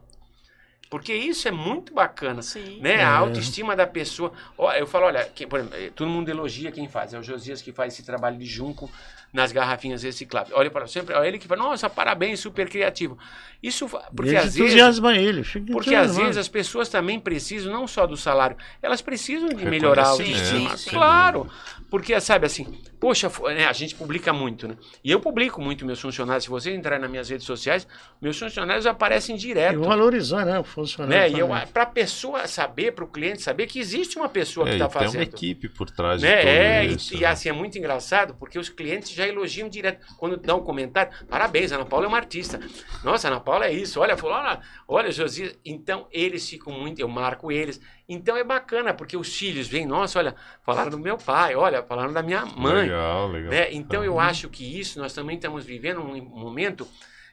Porque 0.89 1.13
isso 1.13 1.49
é 1.49 1.51
muito 1.51 1.93
bacana. 1.93 2.43
Sim. 2.43 2.79
Né? 2.81 2.95
É. 2.95 3.03
A 3.03 3.17
autoestima 3.17 3.75
da 3.75 3.87
pessoa. 3.89 4.33
Ó, 4.57 4.73
eu 4.73 4.87
falo, 4.87 5.07
olha, 5.07 5.29
quem- 5.35 5.49
por 5.49 5.59
exemplo, 5.59 5.77
eh, 5.77 5.91
todo 5.95 6.09
mundo 6.09 6.29
elogia 6.29 6.71
quem 6.71 6.89
faz. 6.89 7.13
É 7.13 7.19
o 7.19 7.25
Josias 7.25 7.61
que 7.61 7.73
faz 7.73 7.93
esse 7.93 8.05
trabalho 8.05 8.39
de 8.39 8.47
junco 8.47 8.89
nas 9.33 9.51
garrafinhas 9.51 10.05
recicláveis. 10.05 10.57
Olha 10.57 10.71
para 10.71 10.87
sempre, 10.87 11.13
é 11.13 11.27
ele 11.27 11.39
que 11.41 11.49
fala, 11.49 11.61
nossa, 11.65 11.91
parabéns, 11.91 12.39
super 12.39 12.69
criativo. 12.69 13.19
Isso 13.61 13.89
porque 14.15 14.31
Ele 14.31 14.37
às 14.39 14.45
vezes 14.45 14.61
entusiasma 14.61 15.17
ele. 15.17 15.43
Fica 15.43 15.73
porque 15.73 15.93
às 15.95 16.17
vezes 16.17 16.37
as 16.37 16.49
pessoas 16.49 16.89
também 16.89 17.19
precisam 17.19 17.73
não 17.73 17.89
só 17.89 18.07
do 18.07 18.17
salário, 18.17 18.57
elas 18.81 19.03
precisam 19.03 19.49
de 19.49 19.65
melhorar 19.67 20.05
a 20.05 20.09
autoestima. 20.11 20.77
sim, 20.77 20.91
Claro, 20.91 21.51
porque 21.91 22.19
sabe 22.21 22.47
assim, 22.47 22.81
poxa, 22.99 23.31
né, 23.55 23.67
a 23.67 23.73
gente 23.73 23.95
publica 23.95 24.33
muito, 24.33 24.67
né? 24.69 24.77
E 25.05 25.11
eu 25.11 25.21
publico 25.21 25.61
muito 25.61 25.85
meus 25.85 26.01
funcionários. 26.01 26.45
Se 26.45 26.51
você 26.51 26.71
entrar 26.73 26.99
nas 26.99 27.11
minhas 27.11 27.29
redes 27.29 27.47
sociais, 27.47 27.87
meus 28.21 28.39
funcionários 28.39 28.87
aparecem 28.87 29.37
E 29.37 29.39
direto. 29.39 29.81
valorizar, 29.83 30.45
né? 30.45 30.59
O 30.59 30.65
funcionário. 30.65 31.47
Né? 31.49 31.63
E 31.65 31.67
para 31.67 31.83
a 31.83 31.87
pessoa 31.87 32.47
saber, 32.47 32.93
para 32.93 33.05
o 33.05 33.09
cliente 33.09 33.43
saber 33.43 33.67
que 33.67 33.79
existe 33.79 34.17
uma 34.19 34.29
pessoa 34.29 34.67
É, 34.67 34.71
que 34.71 34.77
e 34.77 34.81
está 34.83 34.89
tem 34.89 34.99
uma 35.09 35.13
fazendo. 35.13 35.23
equipe 35.23 35.69
por 35.69 35.91
trás 35.91 36.21
de 36.21 36.27
Né? 36.27 36.37
tudo 36.39 36.49
É, 36.49 36.85
e- 36.87 36.95
isso. 36.95 37.15
e, 37.15 37.21
né? 37.21 37.27
assim 37.27 37.49
é 37.49 37.53
muito 37.53 37.79
engraçado 37.79 38.35
porque 38.35 38.59
os 38.59 38.69
clientes 38.69 39.11
já 39.11 39.27
elogiam 39.27 39.69
direto. 39.69 40.07
Quando 40.19 40.37
dão 40.37 40.59
um 40.59 40.63
comentário, 40.65 41.13
parabéns, 41.29 41.73
Ana 41.73 41.85
Paula 41.85 42.07
é 42.07 42.09
uma 42.09 42.17
artista. 42.19 42.59
Nossa, 43.05 43.29
Ana 43.29 43.41
Paula 43.41 43.67
é 43.67 43.73
isso. 43.73 44.01
Olha, 44.01 44.17
falou, 44.17 44.37
olha, 44.37 44.61
olha, 44.89 45.11
Josias. 45.13 45.57
Então 45.65 46.07
eles 46.11 46.49
ficam 46.49 46.73
muito, 46.73 47.01
eu 47.01 47.09
marco 47.09 47.51
eles. 47.53 47.81
Então 48.09 48.37
é 48.37 48.45
bacana, 48.45 48.95
porque 48.95 49.17
os 49.17 49.35
filhos 49.35 49.67
vêm, 49.67 49.85
nossa, 49.85 50.19
olha, 50.19 50.37
falaram 50.63 50.91
do 50.91 50.99
meu 50.99 51.19
pai, 51.19 51.57
olha, 51.57 51.83
falaram 51.83 52.13
da 52.13 52.23
minha 52.23 52.47
mãe. 52.47 52.89
Legal, 52.89 53.29
legal. 53.29 53.51
Né? 53.51 53.73
Então 53.73 54.05
eu 54.05 54.21
acho 54.21 54.49
que 54.49 54.79
isso 54.79 55.01
nós 55.01 55.13
também 55.13 55.37
estamos 55.37 55.65
vivendo 55.65 56.01
um 56.01 56.23
momento 56.23 56.87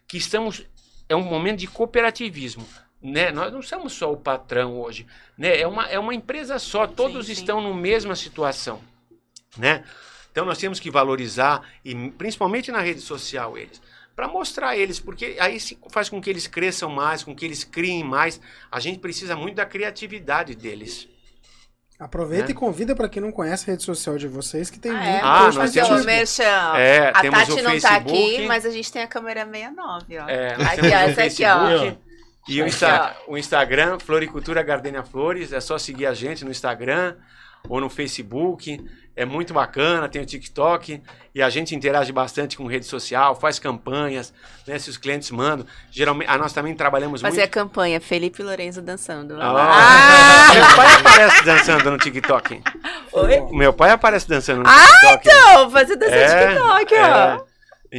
que 0.08 0.18
estamos 0.18 0.66
é 1.08 1.16
um 1.16 1.22
momento 1.22 1.60
de 1.60 1.68
cooperativismo. 1.68 2.68
Né? 3.02 3.32
Nós 3.32 3.52
não 3.52 3.62
somos 3.62 3.94
só 3.94 4.12
o 4.12 4.18
patrão 4.18 4.80
hoje, 4.80 5.06
né? 5.38 5.60
É 5.60 5.68
uma, 5.68 5.86
é 5.88 6.00
uma 6.00 6.16
empresa 6.16 6.58
só, 6.58 6.88
todos 6.88 7.26
sim. 7.26 7.34
estão 7.34 7.60
na 7.60 7.74
mesma 7.74 8.16
situação, 8.16 8.82
né? 9.58 9.84
Então 10.32 10.46
nós 10.46 10.58
temos 10.58 10.80
que 10.80 10.90
valorizar 10.90 11.68
e 11.84 11.94
principalmente 12.12 12.72
na 12.72 12.80
rede 12.80 13.02
social 13.02 13.58
eles, 13.58 13.82
para 14.16 14.28
mostrar 14.28 14.70
a 14.70 14.78
eles, 14.78 15.00
porque 15.00 15.36
aí 15.40 15.60
se- 15.60 15.78
faz 15.90 16.08
com 16.10 16.22
que 16.22 16.30
eles 16.30 16.46
cresçam 16.48 16.90
mais, 16.90 17.24
com 17.24 17.36
que 17.36 17.44
eles 17.46 17.64
criem 17.64 18.04
mais. 18.04 18.40
A 18.72 18.80
gente 18.80 19.00
precisa 19.00 19.36
muito 19.36 19.56
da 19.56 19.66
criatividade 19.66 20.54
deles. 20.56 21.08
Aproveita 22.00 22.46
Né? 22.48 22.52
e 22.52 22.54
convida 22.56 22.96
pra 22.96 23.08
quem 23.08 23.22
não 23.22 23.32
conhece 23.32 23.70
a 23.70 23.74
rede 23.74 23.84
social 23.84 24.18
de 24.18 24.28
vocês, 24.28 24.70
que 24.70 24.80
tem 24.80 24.92
Ah, 24.92 24.96
muito 24.96 25.08
é? 25.08 25.20
Ah, 25.22 25.52
nós 25.54 25.72
temos- 25.72 26.02
o 26.02 26.06
merchan. 26.06 26.44
É, 26.76 27.10
a 27.14 27.22
temos 27.22 27.40
Tati 27.40 27.52
o 27.52 27.56
não 27.56 27.64
tá 27.64 27.70
Facebook. 27.72 28.36
aqui, 28.36 28.48
mas 28.48 28.66
a 28.66 28.70
gente 28.72 28.92
tem 28.92 29.02
a 29.04 29.08
câmera 29.08 29.46
69, 29.46 30.18
ó. 30.20 30.28
É, 30.28 30.54
aqui, 30.56 30.82
ó, 30.82 30.86
essa 30.98 31.24
aqui, 31.24 31.44
ó. 31.46 31.96
E 32.50 32.62
o, 32.62 32.68
Insta- 32.68 33.16
o 33.28 33.38
Instagram, 33.38 34.00
Floricultura 34.00 34.62
Gardenia 34.64 35.04
Flores, 35.04 35.54
é 35.54 35.62
só 35.62 35.78
seguir 35.78 36.06
a 36.08 36.14
gente 36.14 36.44
no 36.44 36.52
Instagram 36.52 37.16
ou 37.70 37.80
no 37.82 37.90
Facebook. 37.90 38.80
É 39.16 39.26
muito 39.26 39.54
bacana, 39.54 40.10
tem 40.10 40.24
o 40.24 40.26
TikTok 40.26 41.00
e 41.36 41.42
a 41.44 41.48
gente 41.48 41.76
interage 41.76 42.12
bastante 42.12 42.58
com 42.58 42.66
rede 42.66 42.88
social, 42.88 43.36
faz 43.36 43.60
campanhas, 43.60 44.34
né? 44.66 44.80
Se 44.80 44.90
os 44.90 44.98
clientes 44.98 45.30
mandam. 45.30 45.68
Geralmente, 45.92 46.28
a 46.32 46.36
nós 46.36 46.52
também 46.52 46.74
trabalhamos 46.74 47.22
Fazer 47.22 47.42
a 47.42 47.44
muito. 47.44 47.52
campanha, 47.54 48.02
Felipe 48.02 48.42
Lorenzo 48.42 48.82
dançando. 48.82 49.36
Ah, 49.40 50.50
Ah, 50.50 50.54
Meu 50.56 50.76
pai 50.76 50.94
aparece 50.96 51.46
dançando 51.46 51.92
no 51.92 51.98
TikTok. 52.00 52.62
Oi? 53.12 53.42
Meu 53.52 53.72
pai 53.72 53.92
aparece 53.92 54.28
dançando 54.28 54.64
no 54.64 54.68
Ah, 54.70 54.88
TikTok. 54.88 55.28
Então, 55.30 55.70
fazer 55.70 55.96
dança 55.96 56.16
É, 56.16 56.48
TikTok, 56.48 56.96
ó. 56.96 56.98
é. 56.98 57.44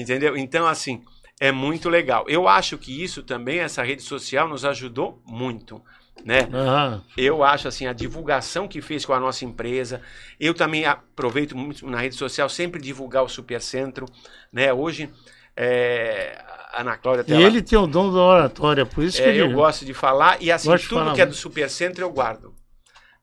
Entendeu? 0.00 0.36
Então, 0.36 0.66
assim, 0.66 1.04
é 1.40 1.52
muito 1.52 1.88
legal. 1.88 2.24
Eu 2.26 2.48
acho 2.48 2.76
que 2.76 3.04
isso 3.04 3.22
também, 3.22 3.60
essa 3.60 3.84
rede 3.84 4.02
social, 4.02 4.48
nos 4.48 4.64
ajudou 4.64 5.22
muito. 5.24 5.80
Né? 6.22 6.48
Ah, 6.52 7.00
Eu 7.16 7.42
acho 7.42 7.66
assim, 7.68 7.86
a 7.86 7.92
divulgação 7.92 8.68
que 8.68 8.80
fez 8.80 9.04
com 9.04 9.12
a 9.12 9.20
nossa 9.20 9.44
empresa. 9.44 10.00
Eu 10.38 10.54
também 10.54 10.84
aproveito 10.86 11.56
muito 11.56 11.86
na 11.88 12.00
rede 12.00 12.14
social 12.14 12.48
sempre 12.48 12.80
divulgar 12.80 13.22
o 13.24 13.28
Supercentro. 13.28 14.06
Né? 14.52 14.72
Hoje, 14.72 15.10
é, 15.56 16.42
a 16.72 16.80
Ana 16.80 16.96
Cláudia 16.96 17.22
e 17.22 17.24
tem 17.24 17.38
lá- 17.38 17.46
ele 17.46 17.62
tem 17.62 17.78
o 17.78 17.86
dom 17.86 18.12
da 18.12 18.20
oratória, 18.20 18.84
por 18.86 19.04
isso 19.04 19.18
que 19.18 19.22
é, 19.22 19.28
ele... 19.30 19.40
eu 19.40 19.52
gosto 19.52 19.84
de 19.84 19.92
falar 19.94 20.40
e 20.40 20.50
assim, 20.50 20.68
Gosto 20.68 20.88
tudo 20.88 21.14
que 21.14 21.20
é 21.20 21.26
do. 21.26 21.34
Supercentro 21.34 22.02
eu 22.04 22.10
guardo. 22.10 22.54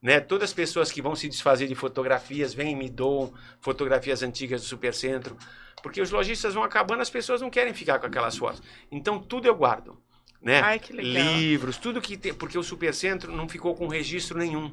Né? 0.00 0.18
Todas 0.20 0.50
as 0.50 0.54
pessoas 0.54 0.90
que 0.90 1.00
vão 1.00 1.14
se 1.14 1.28
desfazer 1.28 1.68
de 1.68 1.74
fotografias 1.76 2.52
vêm 2.52 2.72
e 2.72 2.76
me 2.76 2.88
doam 2.90 3.32
fotografias 3.60 4.22
antigas 4.22 4.60
do 4.60 4.66
Supercentro. 4.66 5.36
Porque 5.82 6.00
os 6.00 6.10
lojistas 6.10 6.54
vão 6.54 6.62
acabando, 6.62 7.02
as 7.02 7.10
pessoas 7.10 7.40
não 7.40 7.50
querem 7.50 7.72
ficar 7.74 7.98
com 7.98 8.06
aquelas 8.06 8.36
fotos. 8.36 8.62
Então 8.90 9.18
tudo 9.18 9.46
eu 9.46 9.54
guardo. 9.54 9.96
Né? 10.42 10.60
Ai, 10.60 10.78
que 10.78 10.92
legal. 10.92 11.34
Livros, 11.34 11.76
tudo 11.76 12.00
que 12.00 12.16
tem. 12.16 12.34
Porque 12.34 12.58
o 12.58 12.62
Supercentro 12.62 13.30
não 13.30 13.48
ficou 13.48 13.74
com 13.74 13.86
registro 13.86 14.36
nenhum. 14.36 14.72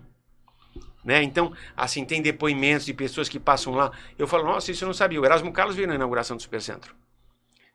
Né? 1.04 1.24
Então, 1.24 1.54
assim, 1.78 2.04
tem 2.04 2.22
depoimentos 2.22 2.86
de 2.86 2.94
pessoas 2.94 3.30
que 3.30 3.40
passam 3.40 3.74
lá. 3.74 3.92
Eu 4.18 4.28
falo, 4.28 4.44
nossa, 4.44 4.72
isso 4.72 4.84
eu 4.84 4.88
não 4.88 4.94
sabia. 4.94 5.22
O 5.22 5.26
Erasmo 5.26 5.52
Carlos 5.52 5.76
veio 5.76 5.88
na 5.88 5.96
inauguração 5.96 6.36
do 6.36 6.42
Supercentro. 6.42 6.94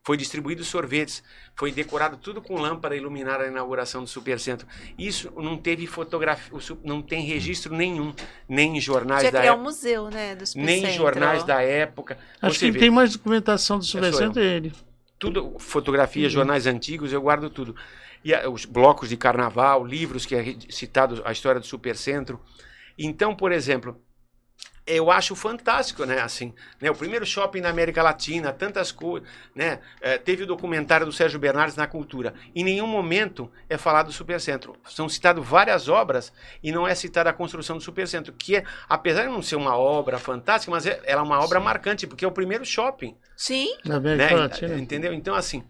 Foi 0.06 0.18
distribuído 0.18 0.62
sorvetes, 0.62 1.22
foi 1.56 1.72
decorado 1.72 2.18
tudo 2.18 2.42
com 2.42 2.60
lâmpada 2.60 2.94
iluminada 2.94 3.44
a 3.44 3.46
inauguração 3.46 4.02
do 4.02 4.06
Supercentro. 4.06 4.66
Isso 4.98 5.32
não 5.34 5.56
teve 5.56 5.86
fotografia, 5.86 6.52
não 6.84 7.00
tem 7.00 7.22
registro 7.22 7.74
nenhum, 7.74 8.12
nem 8.46 8.76
em 8.76 8.80
jornais 8.82 9.20
Tinha 9.20 9.32
da 9.32 9.38
criar 9.38 9.52
um 9.52 9.54
época, 9.54 9.70
museu, 9.70 10.10
né? 10.10 10.34
Do 10.34 10.40
nem 10.40 10.44
em 10.44 10.46
Supercentro. 10.48 10.92
jornais 10.92 11.44
da 11.44 11.62
época. 11.62 12.18
Acho 12.42 12.58
Você 12.58 12.66
que 12.66 12.72
vê, 12.72 12.78
tem 12.80 12.90
mais 12.90 13.14
documentação 13.14 13.78
do 13.78 13.84
sou 13.86 14.02
Supercentro 14.02 14.42
é 14.42 14.44
ele. 14.44 14.72
Tudo, 15.24 15.56
fotografia, 15.58 16.28
jornais 16.28 16.66
antigos, 16.66 17.10
eu 17.10 17.22
guardo 17.22 17.48
tudo. 17.48 17.74
E 18.22 18.34
a- 18.34 18.48
os 18.50 18.66
blocos 18.66 19.08
de 19.08 19.16
carnaval, 19.16 19.82
livros 19.84 20.26
que 20.26 20.34
é 20.34 20.56
citado 20.68 21.22
a 21.24 21.32
história 21.32 21.58
do 21.60 21.66
Supercentro. 21.66 22.38
Então, 22.98 23.34
por 23.34 23.50
exemplo, 23.50 23.98
eu 24.86 25.10
acho 25.10 25.34
fantástico, 25.34 26.04
né? 26.04 26.20
Assim, 26.20 26.52
né? 26.80 26.90
O 26.90 26.94
primeiro 26.94 27.24
shopping 27.24 27.60
na 27.60 27.70
América 27.70 28.02
Latina, 28.02 28.52
tantas 28.52 28.92
coisas, 28.92 29.28
né? 29.54 29.80
É, 30.00 30.18
teve 30.18 30.42
o 30.42 30.46
documentário 30.46 31.06
do 31.06 31.12
Sérgio 31.12 31.38
Bernardes 31.38 31.76
na 31.76 31.86
cultura. 31.86 32.34
Em 32.54 32.62
nenhum 32.62 32.86
momento 32.86 33.50
é 33.68 33.78
falado 33.78 34.06
do 34.06 34.12
Supercentro. 34.12 34.76
São 34.88 35.08
citadas 35.08 35.44
várias 35.44 35.88
obras 35.88 36.32
e 36.62 36.70
não 36.70 36.86
é 36.86 36.94
citada 36.94 37.30
a 37.30 37.32
construção 37.32 37.76
do 37.76 37.82
Supercentro, 37.82 38.32
que 38.32 38.56
é, 38.56 38.64
apesar 38.88 39.22
de 39.22 39.28
não 39.28 39.42
ser 39.42 39.56
uma 39.56 39.76
obra 39.76 40.18
fantástica, 40.18 40.70
mas 40.70 40.86
é, 40.86 41.00
ela 41.04 41.22
é 41.22 41.24
uma 41.24 41.42
obra 41.42 41.58
marcante, 41.60 42.06
porque 42.06 42.24
é 42.24 42.28
o 42.28 42.32
primeiro 42.32 42.64
shopping 42.64 43.16
Sim. 43.36 43.76
Na 43.84 43.98
né? 43.98 44.14
América 44.14 44.36
Latina. 44.36 44.78
Entendeu? 44.78 45.12
Então, 45.12 45.34
assim, 45.34 45.64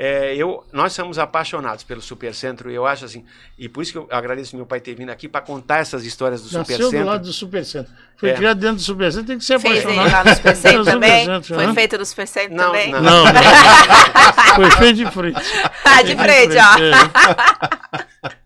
é, 0.00 0.32
eu, 0.36 0.64
nós 0.72 0.92
somos 0.92 1.18
apaixonados 1.18 1.82
pelo 1.82 2.00
Supercentro 2.00 2.70
e 2.70 2.74
eu 2.76 2.86
acho 2.86 3.04
assim, 3.04 3.24
e 3.58 3.68
por 3.68 3.82
isso 3.82 3.90
que 3.90 3.98
eu 3.98 4.06
agradeço 4.10 4.54
meu 4.56 4.64
pai 4.64 4.80
ter 4.80 4.94
vindo 4.94 5.10
aqui 5.10 5.28
para 5.28 5.40
contar 5.40 5.78
essas 5.78 6.04
histórias 6.04 6.40
do 6.40 6.44
Nasceu 6.44 6.62
Supercentro. 6.76 6.98
do 7.00 7.04
lado 7.06 7.22
do 7.24 7.32
Supercentro. 7.32 7.92
Foi 8.16 8.30
É. 8.30 8.34
criado 8.34 8.58
dentro 8.60 8.76
do 8.76 8.82
Supercentro, 8.82 9.26
tem 9.26 9.38
que 9.38 9.44
ser 9.44 9.58
Fez 9.60 9.80
apaixonado. 9.84 10.12
lá 10.12 10.24
no 10.24 10.34
Supercentro 10.36 10.84
também? 10.86 11.20
Supercentro, 11.24 11.54
Foi 11.56 11.64
hã? 11.64 11.74
feito 11.74 11.98
no 11.98 12.06
Supercentro 12.06 12.54
Não, 12.56 12.64
também? 12.66 12.92
não. 12.92 13.02
Não, 13.02 13.24
não. 13.24 13.32
Foi 14.54 14.70
feito 14.70 14.96
de 14.96 15.10
frente. 15.10 15.40
Ah, 15.84 16.02
de 16.02 16.16
frente, 16.16 16.54
ó. 16.56 16.78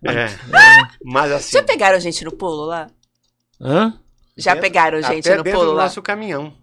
É. 0.09 0.25
É. 0.25 0.29
Mas 1.03 1.31
assim, 1.31 1.51
Já 1.57 1.63
pegaram 1.63 1.99
gente 1.99 2.23
no 2.25 2.31
pulo 2.31 2.65
lá? 2.65 2.87
Hã? 3.61 3.93
Já 4.37 4.51
dentro- 4.53 4.61
pegaram 4.67 5.01
gente 5.01 5.27
até 5.27 5.37
no 5.37 5.43
dentro 5.43 5.59
pulo 5.59 5.71
do 5.71 5.77
lá? 5.77 5.83
nosso 5.83 6.01
caminhão. 6.01 6.53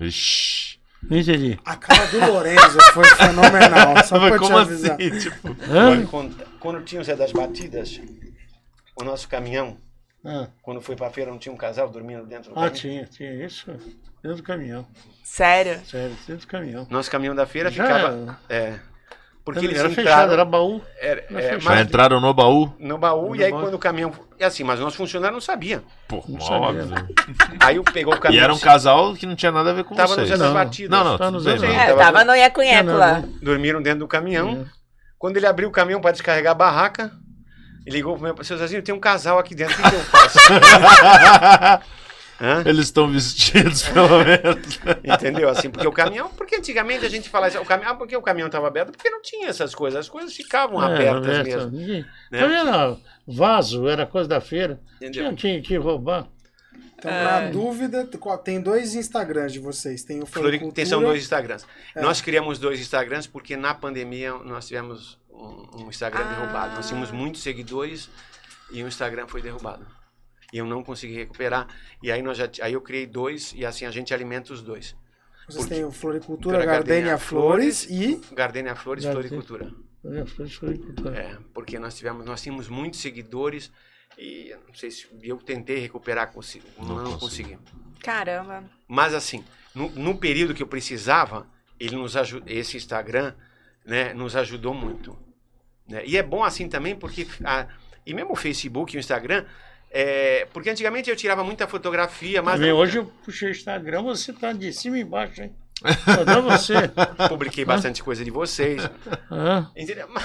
Ixi. 0.00 0.78
Não 1.08 1.18
entendi. 1.18 1.58
A 1.64 1.76
cara 1.76 2.06
do 2.06 2.18
Lorenzo 2.32 2.78
foi 2.94 3.04
fenomenal. 3.04 3.96
Só 4.04 4.18
pra 4.18 4.30
Mas 4.30 4.32
te 4.32 4.38
como 4.38 4.56
avisar. 4.58 4.96
assim? 5.00 5.18
Tipo? 5.18 5.56
Quando, 6.10 6.58
quando 6.58 6.84
tinha 6.84 7.00
o 7.00 7.04
Zé 7.04 7.14
das 7.16 7.32
Batidas, 7.32 8.00
o 8.96 9.04
nosso 9.04 9.28
caminhão, 9.28 9.76
Ah, 10.24 10.48
quando 10.62 10.80
foi 10.80 10.94
para 10.96 11.10
feira, 11.10 11.30
não 11.30 11.38
tinha 11.38 11.52
um 11.52 11.56
casal 11.58 11.88
dormindo 11.90 12.24
dentro 12.24 12.50
do 12.50 12.58
ah, 12.58 12.70
caminhão? 12.70 12.74
tinha, 12.74 13.04
tinha 13.06 13.44
isso. 13.44 13.70
Dentro 14.22 14.36
do 14.38 14.42
caminhão. 14.44 14.86
Sério? 15.24 15.80
Sério, 15.84 16.16
dentro 16.26 16.46
do 16.46 16.46
caminhão. 16.46 16.86
Nosso 16.88 17.10
caminhão 17.10 17.34
da 17.34 17.44
feira 17.46 17.70
Já 17.70 17.84
ficava. 17.84 18.38
É. 18.48 18.78
Porque 19.44 19.66
eles 19.66 19.78
era 19.78 19.88
entraram. 19.88 20.08
fechado, 20.08 20.32
era 20.32 20.44
baú. 20.44 20.80
era- 21.00 21.24
era 21.30 21.40
é, 21.56 21.58
mas 21.60 21.80
entraram 21.80 22.20
no 22.20 22.32
baú? 22.32 22.72
no 22.78 22.96
baú, 22.96 23.30
No 23.30 23.36
e 23.36 23.42
aí 23.44 23.50
baú. 23.50 23.62
quando 23.62 23.74
o 23.74 23.78
caminhão. 23.78 24.12
É 24.38 24.44
assim, 24.44 24.62
mas 24.62 24.78
o 24.78 24.84
nosso 24.84 24.96
funcionário 24.96 25.34
não 25.34 25.40
sabia. 25.40 25.82
Pô, 26.06 26.22
Não 26.28 26.38
óbvio. 26.40 26.88
Aí 27.60 27.76
eu 27.76 27.82
pegou 27.84 28.14
o 28.14 28.16
E 28.16 28.20
caminhão. 28.20 28.44
era 28.44 28.54
um 28.54 28.58
casal 28.58 29.14
que 29.14 29.26
não 29.26 29.34
tinha 29.34 29.50
nada 29.50 29.70
a 29.70 29.72
ver 29.72 29.82
com 29.84 29.94
Tava 29.96 30.14
vocês. 30.14 30.28
Das 30.30 30.38
Não. 30.38 30.52
Batidas. 30.54 30.90
Não, 30.90 31.04
não, 31.04 31.18
Tá 31.18 31.30
nos 31.30 31.44
bem, 31.44 31.54
anos 31.54 31.66
mas- 31.68 31.76
É, 31.76 31.86
tava- 31.88 31.98
tava 32.04 32.24
no 32.24 32.34
Iaconheco 32.36 32.84
Não, 32.84 32.92
não, 32.92 32.98
lá. 33.00 33.22
dormiram 33.42 33.82
dentro 33.82 34.00
do 34.00 34.08
caminhão. 34.08 34.64
É. 34.66 34.70
Quando 35.18 35.36
ele 35.36 35.46
abriu 35.46 35.68
o 35.68 35.72
caminhão 35.72 36.00
para 36.00 36.12
descarregar 36.12 36.52
a 36.52 36.54
barraca, 36.54 37.10
ele 37.86 37.96
ligou 37.96 38.14
pro 38.16 38.22
meu 38.34 38.44
seu 38.44 38.56
Zezinho, 38.58 38.82
tem 38.82 38.94
um 38.94 39.00
casal 39.00 39.38
aqui 39.38 39.54
dentro, 39.56 39.74
o 39.74 39.82
que, 39.82 39.90
que 39.90 39.96
eu 39.96 40.00
faço? 40.04 40.38
Hã? 42.44 42.64
Eles 42.66 42.86
estão 42.86 43.08
vestidos, 43.08 43.82
pelo 43.88 44.18
menos. 44.24 44.80
Entendeu? 45.04 45.48
Assim, 45.48 45.70
porque 45.70 45.86
o 45.86 45.92
caminhão, 45.92 46.28
porque 46.30 46.56
antigamente 46.56 47.06
a 47.06 47.08
gente 47.08 47.28
falava 47.30 47.48
assim, 47.54 47.58
o 47.58 47.64
caminhão, 47.64 47.92
ah, 47.92 47.94
porque 47.94 48.16
o 48.16 48.20
caminhão 48.22 48.46
estava 48.46 48.66
aberto, 48.66 48.90
porque 48.90 49.08
não 49.08 49.22
tinha 49.22 49.48
essas 49.48 49.72
coisas, 49.74 50.00
as 50.00 50.08
coisas 50.08 50.34
ficavam 50.34 50.82
É, 50.82 50.86
abertas 50.92 51.38
aberto. 51.38 51.46
mesmo. 51.46 51.70
Ninguém... 51.70 52.04
né? 52.32 52.48
Vendo? 52.48 53.00
Vaso, 53.28 53.86
era 53.86 54.04
coisa 54.04 54.28
da 54.28 54.40
feira. 54.40 54.80
Entendeu? 54.96 55.34
Tinha 55.36 55.60
que, 55.60 55.68
que 55.68 55.76
roubar. 55.76 56.26
Então, 56.98 57.10
na 57.10 57.48
dúvida, 57.50 58.08
tem 58.44 58.60
dois 58.60 58.94
Instagrams 58.94 59.52
de 59.52 59.58
vocês. 59.58 60.02
Tem 60.04 60.22
o 60.22 60.26
Floricultura 60.26 60.74
tem, 60.74 60.84
são 60.86 61.00
dois 61.02 61.22
Instagrams. 61.22 61.64
Nós 61.96 62.20
criamos 62.20 62.58
dois 62.58 62.80
Instagrams 62.80 63.26
porque 63.26 63.56
na 63.56 63.74
pandemia 63.74 64.32
nós 64.44 64.66
tivemos 64.68 65.18
um, 65.30 65.82
um 65.84 65.88
Instagram 65.88 66.24
Ah. 66.24 66.34
derrubado. 66.34 66.74
Nós 66.76 66.86
tínhamos 66.88 67.10
muitos 67.10 67.42
seguidores 67.42 68.08
e 68.70 68.82
o 68.84 68.88
Instagram 68.88 69.26
foi 69.26 69.42
derrubado. 69.42 69.84
E 70.52 70.58
eu 70.58 70.66
não 70.66 70.82
consegui 70.84 71.14
recuperar. 71.14 71.66
E 72.02 72.10
aí, 72.12 72.20
nós 72.22 72.36
já, 72.38 72.48
aí 72.60 72.72
eu 72.74 72.80
criei 72.80 73.06
dois 73.06 73.52
e 73.56 73.64
assim 73.64 73.86
a 73.86 73.90
gente 73.90 74.12
alimenta 74.12 74.52
os 74.52 74.62
dois. 74.62 74.94
Vocês 75.46 75.64
Porque- 75.64 75.74
têm 75.74 75.84
o 75.84 75.90
Floricultura, 75.90 76.58
Cultura 76.58 76.64
Gardenia 76.66 77.00
Gardenia 77.16 77.18
Flores 77.18 77.86
e... 77.90 78.20
Gardenia 78.34 78.74
Flores 78.76 79.04
Gardenia. 79.04 79.28
Floricultura. 79.28 79.74
Olha, 80.04 80.26
foi 80.26 80.48
floricultura. 80.48 81.16
É, 81.18 81.38
porque 81.54 81.78
nós 81.78 81.96
tivemos, 81.96 82.24
nós 82.26 82.42
tínhamos 82.42 82.68
muitos 82.68 83.00
seguidores 83.00 83.72
e 84.18 84.50
eu 84.50 84.60
não 84.68 84.74
sei 84.74 84.90
se 84.90 85.06
eu 85.22 85.36
tentei 85.38 85.78
recuperar, 85.78 86.30
consigo, 86.32 86.66
Não 86.78 86.96
não, 87.02 87.18
consegui. 87.18 87.58
Caramba. 88.00 88.64
Mas 88.86 89.14
assim, 89.14 89.44
no, 89.74 89.88
no 89.90 90.16
período 90.18 90.54
que 90.54 90.62
eu 90.62 90.66
precisava, 90.66 91.46
ele 91.78 91.96
nos 91.96 92.16
aju- 92.16 92.42
esse 92.46 92.76
Instagram, 92.76 93.34
né, 93.84 94.12
nos 94.12 94.36
ajudou 94.36 94.74
muito. 94.74 95.16
né? 95.88 96.02
E 96.06 96.16
é 96.16 96.22
bom 96.22 96.42
assim 96.44 96.68
também 96.68 96.94
porque 96.96 97.26
a- 97.44 97.66
e 98.04 98.12
mesmo 98.14 98.32
o 98.32 98.36
Facebook 98.36 98.94
e 98.94 98.98
o 98.98 99.00
Instagram, 99.00 99.44
é, 99.92 100.46
porque 100.52 100.70
antigamente 100.70 101.08
eu 101.10 101.16
tirava 101.16 101.44
muita 101.44 101.66
fotografia, 101.68 102.42
mas 102.42 102.54
Também 102.54 102.70
não- 102.70 102.78
hoje 102.78 102.98
eu 102.98 103.06
puxei 103.24 103.48
o 103.48 103.52
Instagram, 103.52 104.02
você 104.02 104.32
tá 104.32 104.52
de 104.52 104.72
cima 104.72 104.98
e 104.98 105.02
embaixo, 105.02 105.42
hein? 105.42 105.54
Só 106.04 106.24
dá 106.24 106.40
você. 106.40 106.74
publiquei 107.28 107.64
bastante 107.64 108.02
coisa 108.02 108.24
de 108.24 108.30
vocês. 108.30 108.82
Entendeu? 109.76 110.08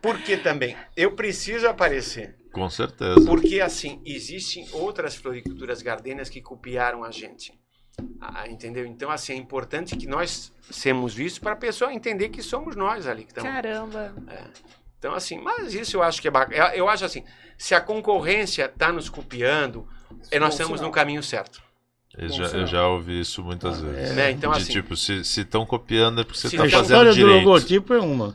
Porque 0.00 0.36
também 0.36 0.76
eu 0.96 1.12
preciso 1.12 1.68
aparecer. 1.68 2.36
Com 2.52 2.68
certeza. 2.70 3.20
Porque, 3.26 3.60
assim, 3.60 4.00
existem 4.04 4.66
outras 4.72 5.14
floriculturas 5.14 5.82
gardênias 5.82 6.28
que 6.28 6.40
copiaram 6.40 7.04
a 7.04 7.10
gente. 7.10 7.52
Ah, 8.20 8.48
entendeu? 8.48 8.86
Então, 8.86 9.10
assim, 9.10 9.34
é 9.34 9.36
importante 9.36 9.96
que 9.96 10.06
nós 10.06 10.52
sejamos 10.70 11.14
vistos 11.14 11.38
para 11.38 11.52
a 11.52 11.56
pessoa 11.56 11.92
entender 11.92 12.30
que 12.30 12.42
somos 12.42 12.74
nós 12.74 13.06
ali 13.06 13.24
que 13.24 13.30
estamos. 13.30 13.50
Caramba. 13.50 14.14
Então, 15.00 15.14
assim, 15.14 15.40
mas 15.40 15.72
isso 15.74 15.96
eu 15.96 16.02
acho 16.02 16.20
que 16.20 16.28
é 16.28 16.30
bacana. 16.30 16.74
Eu 16.76 16.86
acho 16.88 17.06
assim, 17.06 17.24
se 17.56 17.74
a 17.74 17.80
concorrência 17.80 18.66
está 18.66 18.92
nos 18.92 19.08
copiando, 19.08 19.88
é, 20.30 20.38
nós 20.38 20.52
estamos 20.52 20.74
sinal. 20.78 20.90
no 20.90 20.94
caminho 20.94 21.22
certo. 21.22 21.62
Eu 22.18 22.28
já, 22.28 22.44
eu 22.48 22.66
já 22.66 22.86
ouvi 22.86 23.18
isso 23.20 23.42
muitas 23.42 23.80
vezes. 23.80 24.14
Né? 24.14 24.30
Então, 24.32 24.52
de 24.52 24.58
assim, 24.58 24.72
tipo, 24.72 24.94
se 24.96 25.22
estão 25.22 25.64
copiando 25.64 26.20
é 26.20 26.24
porque 26.24 26.38
você 26.38 26.48
está 26.48 26.64
A 26.64 26.66
então- 26.66 26.80
fazendo 26.80 26.92
história 26.96 27.10
do 27.12 27.16
direito. 27.16 27.44
logotipo 27.46 27.94
é 27.94 28.00
uma. 28.00 28.34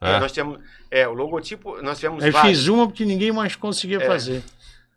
É? 0.00 0.18
nós 0.18 0.32
temos. 0.32 0.58
É, 0.90 1.06
o 1.06 1.12
logotipo, 1.12 1.82
nós 1.82 1.98
tivemos 1.98 2.24
vários. 2.24 2.58
fiz 2.60 2.68
uma 2.68 2.86
porque 2.86 3.04
ninguém 3.04 3.30
mais 3.30 3.54
conseguia 3.54 3.98
É. 3.98 4.06
fazer. 4.06 4.42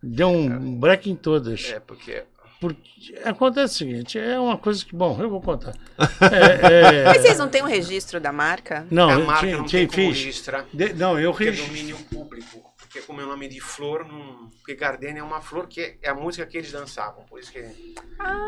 Deu 0.02 0.30
um 0.30 0.80
break 0.80 1.10
em 1.10 1.16
todas. 1.16 1.72
É, 1.72 1.80
porque. 1.82 2.24
Porque 2.62 3.16
acontece 3.26 3.74
o 3.74 3.78
seguinte, 3.80 4.20
é 4.20 4.40
uma 4.40 4.56
coisa 4.56 4.86
que, 4.86 4.96
bom, 4.96 5.18
eu 5.20 5.30
vou 5.32 5.42
contar. 5.42 5.74
É, 6.32 7.02
é, 7.02 7.04
Mas 7.06 7.22
vocês 7.24 7.38
não 7.40 7.50
têm 7.50 7.64
um 7.64 7.68
registro 7.68 8.20
da 8.22 8.32
marca? 8.32 8.86
não, 8.92 9.10
a 9.10 9.14
eu 9.14 9.26
marca 9.26 9.40
tinha, 9.48 9.58
não 9.58 9.66
tinha, 9.66 9.88
tem 9.88 9.88
como 9.88 10.14
fiz. 10.14 10.24
registrar. 10.26 10.66
De- 10.72 10.94
não, 10.94 11.20
eu 11.20 11.32
é 11.32 11.34
fiz. 11.34 11.60
domínio 11.68 11.98
público. 12.12 12.71
Porque 12.92 13.08
como 13.08 13.22
é 13.22 13.24
o 13.24 13.28
nome 13.28 13.48
de 13.48 13.62
flor, 13.62 14.06
não... 14.06 14.50
porque 14.58 14.76
Gardenia 14.76 15.22
é 15.22 15.24
uma 15.24 15.40
flor 15.42 15.66
que 15.68 15.80
é- 15.80 15.96
é 16.04 16.10
a 16.10 16.14
música 16.14 16.46
que 16.46 16.58
eles 16.58 16.74
dançavam. 16.74 17.24
Por 17.30 17.40
isso 17.40 17.50
que 17.50 17.64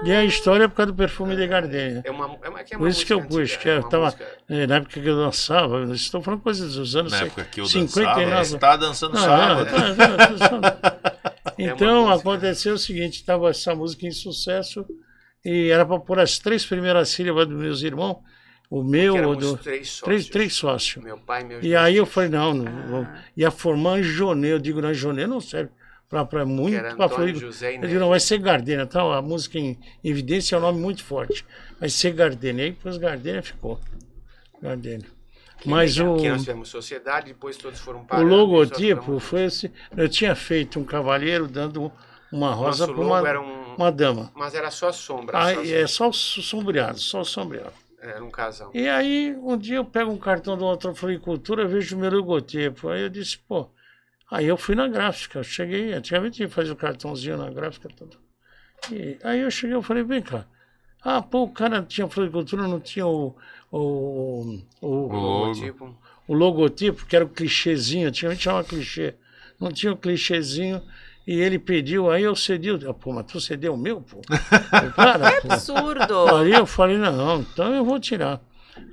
E 0.03 0.11
a 0.11 0.25
história 0.25 0.65
é 0.65 0.67
por 0.67 0.75
causa 0.75 0.91
do 0.91 0.97
perfume 0.97 1.33
de 1.38 1.47
Gardenia. 1.47 2.01
é 2.03 2.11
uma, 2.11 2.38
é 2.43 2.49
uma, 2.49 2.61
que 2.63 2.73
é 2.73 2.77
Por 2.77 2.83
uma 2.83 2.89
isso 2.89 3.05
que 3.05 3.13
eu 3.13 3.25
pus, 3.25 3.55
que 3.55 3.69
é 3.69 3.77
eu 3.77 3.83
tava. 3.88 4.05
música- 4.05 4.27
é, 4.49 4.67
Na 4.67 4.75
época 4.75 4.99
que 5.01 5.07
eu 5.07 5.15
dançava, 5.15 5.83
estou 5.93 6.22
falando 6.22 6.41
coisas 6.41 6.75
dos 6.75 6.93
anos 6.93 7.13
Na 7.13 7.19
época 7.22 7.45
que 7.45 7.61
eu 7.61 7.65
59. 7.65 8.25
dançava, 8.25 8.43
você 8.45 8.57
tá 8.57 8.75
dançando 8.75 9.13
Não, 9.13 9.22
sábado. 9.22 9.69
não, 9.72 10.57
não. 10.59 11.13
É 11.57 11.63
Então 11.65 12.11
aconteceu 12.11 12.73
o 12.73 12.77
seguinte, 12.77 13.17
estava 13.22 13.49
essa 13.49 13.73
música 13.75 14.05
em 14.07 14.11
sucesso 14.11 14.85
e 15.45 15.69
era 15.69 15.85
para 15.85 15.99
pôr 15.99 16.19
as 16.19 16.38
três 16.39 16.65
primeiras 16.65 17.09
sílabas 17.09 17.47
dos 17.47 17.57
meus 17.57 17.81
irmãos, 17.81 18.17
o 18.69 18.83
meu, 18.83 19.14
que 19.14 19.19
o 19.19 19.24
éramos 19.24 19.38
do 19.38 19.58
três 19.58 19.88
sócios. 19.90 20.01
três, 20.01 20.30
três 20.30 20.53
sócios. 20.53 21.03
Meu 21.03 21.17
pai 21.17 21.42
e 21.42 21.45
meus 21.45 21.64
E 21.64 21.75
aí 21.75 21.95
eu 21.95 22.06
filhos, 22.06 22.14
falei, 22.14 22.30
não, 22.30 22.53
não 22.53 22.88
vou- 22.88 23.08
ia 23.38 23.51
formar 23.51 23.92
Anjonê, 23.98 24.51
eu 24.53 24.59
digo, 24.59 24.82
não, 24.82 24.90
Anjonê 24.90 25.27
não 25.27 25.40
serve 25.40 25.69
para 26.09 26.25
que 26.25 26.45
muito, 26.45 26.80
para 26.95 27.06
Antônio 27.06 27.35
José 27.35 27.75
e 27.75 27.80
digo, 27.80 28.00
não, 28.00 28.09
vai 28.09 28.19
ser 28.19 28.38
Gardenia, 28.38 28.83
então 28.83 29.11
a 29.11 29.22
música 29.22 29.58
em 29.58 29.77
evidência 30.03 30.56
é 30.56 30.59
um 30.59 30.61
nome 30.61 30.80
muito 30.80 31.03
forte. 31.03 31.45
Vai 31.80 31.90
ser 31.90 32.11
Gardenia, 32.11 32.67
e 32.67 32.72
depois 32.72 32.98
Gardenia 32.98 33.42
ficou. 33.42 33.80
Gardenia. 34.61 35.08
Mas 35.66 35.98
o, 36.00 36.17
Que 36.17 36.30
nós 36.30 36.42
tivemos 36.42 36.69
sociedade, 36.69 37.27
depois 37.27 37.58
todos 37.58 37.80
foram 37.80 38.01
o 38.01 38.03
e 38.03 38.08
só 38.08 38.22
logotipo 38.22 39.19
foi 39.19 39.45
esse. 39.45 39.72
Eu 39.95 40.09
tinha 40.09 40.35
feito 40.35 40.80
um 40.80 40.83
cavalheiro 40.83 41.48
dando 41.48 41.92
uma 42.32 42.53
rosa 42.53 42.85
para 42.85 42.95
uma, 43.01 43.40
um... 43.40 43.75
uma 43.75 43.92
dama. 43.92 44.32
Mas 44.35 44.53
era 44.53 44.69
só 44.69 44.92
sombra. 44.92 45.38
Ah, 45.38 45.53
só 45.53 45.64
é 45.64 45.88
só 45.88 46.09
o 46.09 46.14
sombreado, 46.14 47.00
só 47.00 47.22
o 47.22 47.25
sombreado. 47.25 47.83
Era 48.03 48.23
um 48.23 48.30
casal. 48.30 48.69
E 48.73 48.90
aí, 48.90 49.33
um 49.41 49.57
dia 49.57 49.77
eu 49.77 49.85
pego 49.85 50.11
um 50.11 50.17
cartão 50.17 50.57
de 50.57 50.64
outra 50.64 50.93
floricultura, 50.93 51.65
vejo 51.65 51.95
o 51.95 51.99
meu 51.99 52.11
logotipo. 52.11 52.90
Aí 52.90 53.01
eu 53.01 53.09
disse, 53.09 53.38
pô. 53.38 53.69
Aí 54.30 54.45
eu 54.45 54.57
fui 54.57 54.75
na 54.75 54.90
gráfica. 54.90 55.40
Eu 55.40 55.43
cheguei, 55.43 55.93
antigamente 55.93 56.45
fazia 56.49 56.73
o 56.73 56.75
cartãozinho 56.75 57.38
na 57.38 57.49
gráfica. 57.49 57.88
Tudo. 57.88 58.17
E 58.91 59.17
aí 59.23 59.40
eu 59.40 59.49
cheguei 59.49 59.75
eu 59.75 59.82
falei, 59.82 60.03
vem 60.03 60.22
cá. 60.22 60.45
Ah, 61.01 61.22
pô, 61.22 61.43
o 61.43 61.49
cara 61.49 61.82
tinha 61.82 62.07
floricultura, 62.09 62.67
não 62.67 62.80
tinha 62.80 63.07
o, 63.07 63.35
o, 63.72 64.59
o, 64.82 64.88
O 64.88 65.07
logo. 65.07 65.53
Tipo, 65.53 65.98
o 66.27 66.33
logotipo, 66.33 67.06
que 67.06 67.15
era 67.15 67.23
o 67.23 67.30
clichêzinho, 67.30 68.09
antigamente 68.09 68.43
chamava 68.43 68.67
clichê. 68.67 69.15
Não 69.59 69.72
tinha 69.72 69.93
o 69.93 69.98
clichêzinho. 69.98 70.82
E 71.26 71.40
ele 71.40 71.58
pediu, 71.58 72.10
aí 72.11 72.24
eu 72.24 72.35
cedi. 72.35 72.69
o- 72.72 72.93
Pô, 72.93 73.14
mas 73.14 73.26
tu 73.26 73.40
cedeu 73.40 73.74
o 73.74 73.77
meu, 73.77 74.02
pô? 74.02 74.22
Eu, 74.84 74.92
Cara, 74.93 75.30
É 75.30 75.42
pô. 75.42 75.53
absurdo. 75.53 76.35
Aí 76.35 76.52
eu 76.52 76.66
falei, 76.66 76.98
não, 76.98 77.40
então 77.42 77.74
eu 77.74 77.85
vou 77.85 78.00
tirar. 78.00 78.42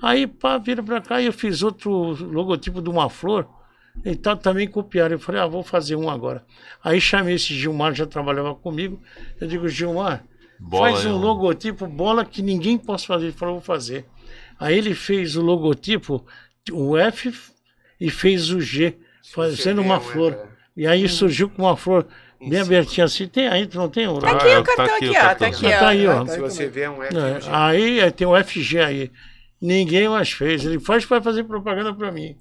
Aí, 0.01 0.27
pá, 0.27 0.57
vira 0.59 0.83
pra 0.83 1.01
cá 1.01 1.21
e 1.21 1.27
eu 1.27 1.33
fiz 1.33 1.63
outro 1.63 1.91
logotipo 2.31 2.81
de 2.81 2.89
uma 2.89 3.09
flor. 3.11 3.49
E 4.05 4.15
tal, 4.15 4.37
também 4.37 4.69
copiaram. 4.69 5.15
Eu 5.15 5.19
falei, 5.19 5.41
ah, 5.41 5.47
vou 5.47 5.65
fazer 5.65 5.97
um 5.97 6.09
agora. 6.09 6.45
Aí 6.85 7.01
chamei 7.01 7.35
esse 7.35 7.53
Gilmar, 7.55 7.95
já 7.95 8.07
trabalhava 8.07 8.55
comigo. 8.55 9.01
Eu 9.41 9.49
digo, 9.49 9.69
Gilmar, 9.69 10.23
Bola 10.59 10.91
faz 10.93 11.05
um 11.07 11.15
um- 11.15 11.19
logotipo 11.19 11.87
bola 11.87 12.25
que 12.25 12.43
ninguém 12.43 12.79
possa 12.79 13.07
fazer. 13.07 13.27
Ele 13.27 13.33
falou, 13.33 13.55
vou 13.57 13.63
fazer. 13.65 14.05
Aí 14.59 14.77
ele 14.79 14.95
fez 14.95 15.35
o 15.35 15.43
logotipo, 15.43 16.25
o 16.71 16.97
F 16.97 17.33
e 18.01 18.09
fez 18.11 18.51
o 18.51 18.61
G, 18.61 18.97
fazendo 19.33 19.83
uma 19.83 19.97
é, 19.97 20.01
flor. 20.01 20.39
E 20.77 20.87
aí 20.87 21.09
surgiu 21.09 21.49
com 21.51 21.63
uma 21.63 21.77
flor 21.77 22.07
Em 22.41 22.49
bem 22.49 22.61
abertinha 22.61 23.05
assim. 23.05 23.29
Tem 23.29 23.49
aí, 23.49 23.69
não 23.75 23.89
tem? 23.89 24.09
o- 24.09 24.19
Tá 24.19 24.31
Ah, 24.31 24.33
aqui 24.37 24.49
é 24.49 24.59
o 24.59 24.63
tá 24.65 24.77
cartão 24.77 24.97
aqui, 24.97 25.09
o 25.09 25.11
ó. 25.11 25.15
Tá 25.35 25.47
aqui, 25.47 25.63
Tá 25.71 25.81
ó. 25.83 25.87
aí, 25.89 26.07
ó. 26.07 26.25
Tá 26.25 26.33
Se 26.33 26.41
você 26.41 26.67
vê 26.69 26.89
um 26.89 27.03
F, 27.03 27.15
É, 27.17 27.21
um 27.51 27.55
aí 27.55 28.01
é, 28.01 28.11
tem 28.11 28.27
o 28.27 28.35
FG 28.37 28.79
aí. 28.79 29.11
Ninguém 29.61 30.09
mais 30.09 30.31
fez. 30.33 30.65
Ele 30.65 30.81
faz 30.81 31.05
para 31.05 31.21
fazer 31.21 31.45
propaganda 31.45 31.93
para 31.95 32.11
mim. 32.11 32.39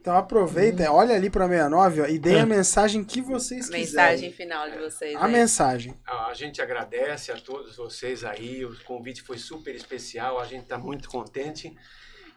Então 0.00 0.16
aproveita, 0.16 0.90
olha 0.92 1.16
ali 1.16 1.28
pra 1.28 1.48
69 1.48 2.00
ó, 2.00 2.06
e 2.06 2.16
dê 2.18 2.34
É. 2.36 2.40
a 2.40 2.46
mensagem 2.46 3.02
que 3.02 3.20
vocês 3.20 3.68
Mensagem 3.68 4.30
quiserem. 4.30 4.32
final 4.32 4.70
de 4.70 4.78
vocês. 4.78 5.16
A 5.16 5.26
aí. 5.26 5.32
mensagem. 5.32 5.94
Ah, 6.06 6.28
A 6.28 6.34
gente 6.34 6.62
agradece 6.62 7.32
a 7.32 7.36
todos 7.36 7.76
vocês 7.76 8.22
aí, 8.24 8.64
o 8.64 8.72
convite 8.84 9.20
foi 9.22 9.36
super 9.36 9.74
especial, 9.74 10.38
a 10.40 10.44
gente 10.44 10.62
está 10.62 10.78
muito 10.78 11.08
contente. 11.08 11.74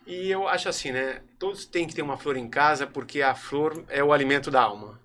E 0.07 0.29
eu 0.31 0.47
acho 0.47 0.67
assim, 0.69 0.91
né? 0.91 1.21
Todos 1.37 1.65
têm 1.65 1.85
que 1.87 1.93
ter 1.93 2.01
uma 2.01 2.17
flor 2.17 2.35
em 2.35 2.47
casa, 2.49 2.87
porque 2.87 3.21
a 3.21 3.35
flor 3.35 3.83
é 3.89 4.03
o 4.03 4.11
alimento 4.11 4.49
da 4.49 4.61
alma. 4.63 4.99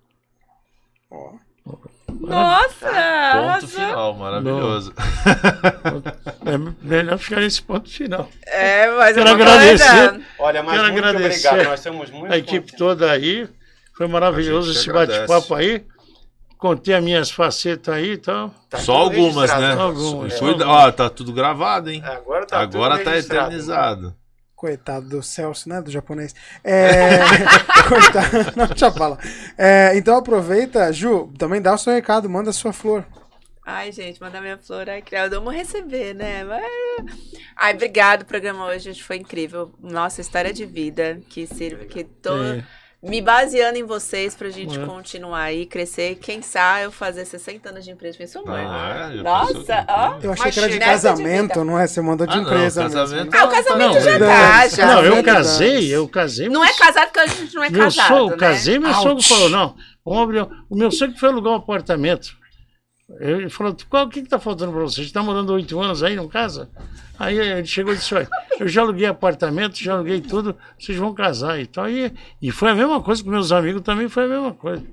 Ó. 1.11 1.33
Nossa! 2.19 2.85
Ponto 2.85 2.95
arrasou. 2.95 3.69
final, 3.69 4.13
maravilhoso. 4.15 4.93
É 6.45 6.57
melhor 6.81 7.17
ficar 7.17 7.41
nesse 7.41 7.61
ponto 7.61 7.89
final. 7.89 8.29
É, 8.45 8.89
mas 8.95 9.15
Quero 9.15 9.29
uma 9.29 9.35
agradecer. 9.35 10.09
coisa- 10.09 10.21
Olha, 10.39 10.63
mas 10.63 10.75
Quero 10.79 10.93
muito 10.93 11.05
agradecer 11.07 11.47
obrigado, 11.49 11.69
nós 11.69 11.79
estamos 11.79 12.09
muito 12.09 12.33
A 12.33 12.37
equipe 12.37 12.59
contentes. 12.59 12.77
toda 12.77 13.11
aí. 13.11 13.47
Foi 13.97 14.07
maravilhoso 14.07 14.71
esse 14.71 14.91
bate-papo 14.91 15.53
aí. 15.55 15.85
Contei 16.57 16.95
as 16.95 17.03
minhas 17.03 17.29
facetas 17.31 17.93
aí 17.93 18.13
e 18.13 18.17
tal. 18.17 18.49
Tá 18.69 18.77
Só 18.79 18.93
algumas, 18.95 19.51
né? 19.59 19.73
Algumas. 19.73 20.39
Cuida, 20.39 20.67
ó, 20.67 20.91
tá 20.91 21.09
tudo 21.09 21.31
gravado, 21.33 21.89
hein? 21.91 22.01
Agora 22.03 22.45
tá, 22.45 22.59
Agora 22.59 22.95
tudo 22.97 23.05
tá 23.05 23.17
eternizado. 23.17 24.15
Coitado 24.55 25.07
do 25.09 25.21
Celso, 25.21 25.67
né? 25.67 25.81
Do 25.81 25.91
japonês. 25.91 26.33
É... 26.63 27.19
Coitado. 27.89 28.53
Não, 28.55 28.67
deixa 28.67 28.85
eu 28.87 28.91
falar. 28.93 29.17
É, 29.57 29.91
então 29.97 30.15
aproveita, 30.17 30.91
Ju, 30.93 31.31
também 31.37 31.61
dá 31.61 31.73
o 31.73 31.77
seu 31.77 31.93
recado, 31.93 32.29
manda 32.29 32.49
a 32.49 32.53
sua 32.53 32.71
flor. 32.71 33.05
Ai, 33.65 33.91
gente, 33.91 34.21
mandar 34.21 34.41
minha 34.41 34.57
flor. 34.57 34.87
Ai, 34.89 35.01
criado, 35.01 35.31
vamos 35.37 35.53
receber, 35.53 36.13
né? 36.13 36.43
Mas- 36.43 37.15
Ai, 37.55 37.73
obrigado. 37.73 38.21
O 38.21 38.25
programa 38.25 38.65
hoje 38.67 38.93
foi 39.01 39.17
incrível. 39.17 39.73
Nossa, 39.81 40.21
história 40.21 40.53
de 40.53 40.65
vida. 40.65 41.19
Que 41.29 41.47
sirva, 41.47 41.83
que 41.85 42.03
tô 42.03 42.35
É. 42.37 42.63
me 43.03 43.21
baseando 43.21 43.77
em 43.77 43.83
vocês 43.83 44.33
pra 44.35 44.49
gente 44.49 44.79
É. 44.79 44.85
continuar 44.85 45.41
aí, 45.43 45.65
crescer. 45.65 46.15
Quem 46.15 46.41
sabe 46.41 46.85
eu 46.85 46.91
fazer 46.91 47.23
60 47.25 47.69
anos 47.69 47.85
de 47.85 47.91
empresa. 47.91 48.17
Pensou, 48.17 48.43
Não, 48.43 48.51
mãe? 48.51 48.63
é, 48.65 49.17
já 49.17 49.23
Nossa, 49.23 49.47
pensou 49.53 49.63
que- 49.65 49.71
ó. 49.89 50.17
Eu 50.23 50.31
achei 50.31 50.45
Mas 50.45 50.53
que 50.53 50.59
era 50.59 50.69
de 50.69 50.79
casamento, 50.79 51.59
de 51.59 51.65
não 51.65 51.79
é? 51.79 51.85
Você 51.87 52.01
mandou 52.01 52.25
de 52.25 52.33
Ah, 52.33 52.37
não, 52.37 52.43
empresa 52.43 52.81
casamento 52.89 53.31
mesmo. 53.31 53.39
Ah, 53.39 53.45
o 53.45 53.51
casamento 53.51 53.93
Não, 53.93 54.01
já 54.01 54.19
não, 54.19 54.27
tá, 54.27 54.67
já. 54.67 54.85
Não, 54.87 55.03
eu 55.03 55.15
Não, 55.17 55.23
casei, 55.23 55.95
eu 55.95 56.07
casei. 56.07 56.49
Não 56.49 56.65
é 56.65 56.73
casado 56.73 57.05
porque 57.05 57.19
a 57.19 57.27
gente 57.27 57.53
não 57.55 57.63
é 57.63 57.69
meu 57.69 57.81
casado, 57.83 58.07
sogro, 58.07 58.31
né? 58.31 58.37
casei, 58.37 58.79
meu 58.79 58.89
Ouch. 58.89 59.01
sogro 59.03 59.23
falou, 59.23 59.49
não. 59.49 59.75
O 60.69 60.75
meu 60.75 60.91
sogro 60.91 61.17
foi 61.19 61.29
alugar 61.29 61.53
um 61.53 61.57
apartamento. 61.57 62.35
Ele 63.19 63.49
falou, 63.49 63.75
qual, 63.87 64.05
o 64.05 64.09
que 64.09 64.23
que 64.23 64.29
tá 64.29 64.39
faltando 64.39 64.71
pra 64.71 64.81
você? 64.81 65.01
A 65.01 65.03
gente 65.03 65.13
tá 65.13 65.21
morando 65.21 65.53
oito 65.53 65.79
anos 65.79 66.01
aí, 66.01 66.15
não 66.15 66.27
casa? 66.27 66.69
Aí 67.17 67.37
ele 67.37 67.65
chegou 67.65 67.93
e 67.93 67.97
disse, 67.97 68.13
olha, 68.15 68.27
eu 68.59 68.67
já 68.67 68.81
aluguei 68.81 69.05
apartamento, 69.05 69.81
já 69.81 69.93
aluguei 69.93 70.19
tudo, 70.19 70.55
vocês 70.77 70.97
vão 70.97 71.13
casar 71.13 71.59
e. 71.59 71.69
E, 71.89 72.13
e 72.41 72.51
foi 72.51 72.71
a 72.71 72.75
mesma 72.75 73.01
coisa 73.01 73.23
com 73.23 73.29
meus 73.29 73.51
amigos 73.51 73.81
também, 73.83 74.09
foi 74.09 74.25
a 74.25 74.27
mesma 74.27 74.53
coisa. 74.53 74.83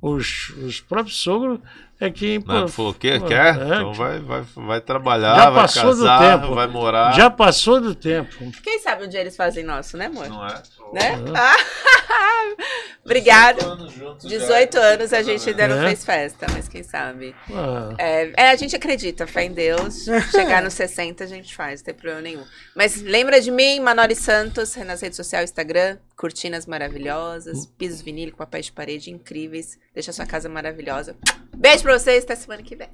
Os, 0.00 0.50
os 0.64 0.80
próprios 0.80 1.18
sogros 1.20 1.58
é 2.00 2.10
que... 2.10 2.38
Não, 2.46 2.62
pô, 2.62 2.68
falou, 2.68 2.94
quer? 2.94 3.20
pô, 3.20 3.26
Quer? 3.26 3.56
é, 3.60 3.64
Então 3.76 3.94
vai, 3.94 4.18
vai, 4.20 4.42
vai 4.54 4.80
trabalhar, 4.80 5.34
Já 5.36 5.50
vai 5.50 5.62
passou 5.62 5.94
do 5.94 6.04
casar, 6.04 6.40
tempo. 6.40 6.54
vai 6.54 6.66
morar. 6.66 7.12
Já 7.14 7.30
passou 7.30 7.80
do 7.80 7.94
tempo. 7.94 8.50
Quem 8.62 8.78
sabe 8.80 9.04
um 9.04 9.08
dia 9.08 9.20
eles 9.20 9.36
fazem 9.36 9.64
nosso, 9.64 9.96
né, 9.96 10.06
amor? 10.06 10.28
Não 10.28 10.46
é? 10.46 10.62
Né? 10.92 11.18
Ah, 11.34 11.56
Obrigada. 13.04 13.58
18 13.60 13.70
anos 13.72 13.92
juntos 13.92 14.22
já. 14.30 14.38
18 14.38 14.78
anos 14.78 15.12
a 15.12 15.22
gente 15.22 15.48
ainda 15.50 15.68
não 15.68 15.82
É. 15.82 15.86
fez 15.86 16.04
festa, 16.04 16.46
mas 16.52 16.68
quem 16.68 16.82
sabe. 16.82 17.34
Ah, 17.52 17.94
É, 17.98 18.32
é, 18.36 18.50
a 18.50 18.56
gente 18.56 18.74
acredita, 18.74 19.26
fé 19.26 19.44
em 19.44 19.52
Deus. 19.52 20.04
Chegar 20.30 20.62
nos 20.62 20.74
60 20.74 21.24
a 21.24 21.26
gente 21.26 21.54
faz, 21.54 21.80
não 21.80 21.86
tem 21.86 21.94
problema 21.94 22.20
nenhum. 22.22 22.44
Mas 22.74 23.00
lembra 23.02 23.40
de 23.40 23.50
mim, 23.50 23.80
Manoli 23.80 24.14
Santos, 24.16 24.74
nas 24.76 25.00
redes 25.00 25.16
sociais, 25.16 25.50
Instagram, 25.50 25.98
cortinas 26.16 26.66
maravilhosas, 26.66 27.66
pisos 27.78 28.00
vinílicos, 28.00 28.38
papéis 28.38 28.66
de 28.66 28.72
parede 28.72 29.10
incríveis. 29.10 29.78
Deixa 29.94 30.10
a 30.10 30.14
sua 30.14 30.26
casa 30.26 30.48
maravilhosa. 30.48 31.16
Beijo 31.54 31.82
pra 31.86 31.98
vocês, 31.98 32.24
até 32.24 32.34
semana 32.36 32.62
que 32.62 32.76
vem. 32.76 32.88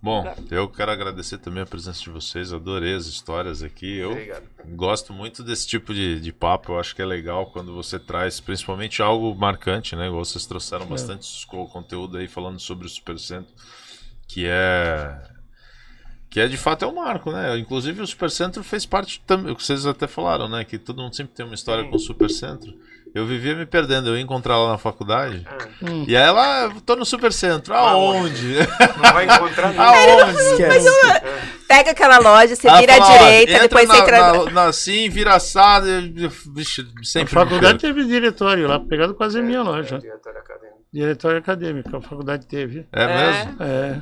Bom, 0.00 0.24
eu 0.48 0.68
quero 0.68 0.92
agradecer 0.92 1.38
também 1.38 1.60
a 1.60 1.66
presença 1.66 2.00
de 2.00 2.08
vocês, 2.10 2.52
adorei 2.52 2.94
as 2.94 3.06
histórias 3.06 3.64
aqui. 3.64 3.96
Eu 3.98 4.12
Obrigado. 4.12 4.44
gosto 4.76 5.12
muito 5.12 5.42
desse 5.42 5.66
tipo 5.66 5.92
de, 5.92 6.20
de 6.20 6.32
papo, 6.32 6.72
eu 6.72 6.78
acho 6.78 6.94
que 6.94 7.02
é 7.02 7.04
legal 7.04 7.50
quando 7.50 7.74
você 7.74 7.98
traz 7.98 8.38
principalmente 8.38 9.02
algo 9.02 9.34
marcante, 9.34 9.96
né? 9.96 10.06
Igual 10.06 10.24
vocês 10.24 10.46
trouxeram 10.46 10.86
bastante 10.86 11.44
co- 11.48 11.66
conteúdo 11.66 12.16
aí 12.16 12.28
falando 12.28 12.60
sobre 12.60 12.86
o 12.86 12.88
Supercentro, 12.88 13.52
que 14.28 14.46
é. 14.46 15.20
Que 16.30 16.38
é 16.40 16.46
de 16.46 16.56
fato 16.56 16.84
é 16.84 16.88
um 16.88 16.94
marco, 16.94 17.32
né? 17.32 17.58
Inclusive 17.58 18.00
o 18.02 18.06
Supercentro 18.06 18.62
fez 18.62 18.86
parte 18.86 19.20
também, 19.26 19.52
o 19.52 19.56
que 19.56 19.64
vocês 19.64 19.84
até 19.84 20.06
falaram, 20.06 20.48
né? 20.48 20.64
Que 20.64 20.78
todo 20.78 21.02
mundo 21.02 21.16
sempre 21.16 21.34
tem 21.34 21.44
uma 21.44 21.54
história 21.56 21.82
Sim. 21.82 21.90
com 21.90 21.96
o 21.96 22.00
Supercentro. 22.00 22.72
Eu 23.16 23.24
vivia 23.24 23.54
me 23.54 23.64
perdendo, 23.64 24.10
eu 24.10 24.16
ia 24.16 24.20
encontrar 24.22 24.58
lá 24.58 24.72
na 24.72 24.78
faculdade. 24.78 25.46
Ah, 25.50 25.66
hum. 25.82 26.04
E 26.06 26.14
aí 26.14 26.22
ela, 26.22 26.64
eu 26.64 26.80
tô 26.82 26.94
no 26.96 27.06
Supercentro, 27.06 27.72
aonde? 27.72 28.56
não 29.02 29.12
vai 29.14 29.24
encontrar 29.24 29.72
nada. 29.74 30.22
aonde? 30.22 30.38
Esquece. 30.38 30.88
Pega 31.66 31.90
aquela 31.92 32.18
loja, 32.18 32.54
você 32.54 32.68
Ela 32.68 32.78
vira 32.78 32.94
à 32.94 32.98
direita, 32.98 33.52
entra 33.52 33.68
depois 33.68 33.88
na, 33.88 33.94
você 33.94 34.00
entra. 34.02 34.20
na, 34.20 34.50
na, 34.50 34.64
assim, 34.64 35.08
vira 35.08 35.34
assado. 35.34 35.86
Vixe, 36.54 36.82
A 36.82 37.04
sempre. 37.04 37.32
faculdade 37.32 37.72
me 37.74 37.80
teve 37.80 38.04
diretório 38.04 38.68
lá, 38.68 38.78
pegado 38.80 39.14
quase 39.14 39.38
a 39.38 39.42
minha 39.42 39.62
loja. 39.62 39.98
Diretor 39.98 40.36
acadêmico. 40.36 40.76
Diretório 40.92 41.38
acadêmico, 41.38 41.96
a 41.96 42.00
faculdade 42.02 42.46
teve. 42.46 42.86
É, 42.92 43.02
É. 43.02 43.16
mesmo? 43.16 43.62
É. 43.62 44.00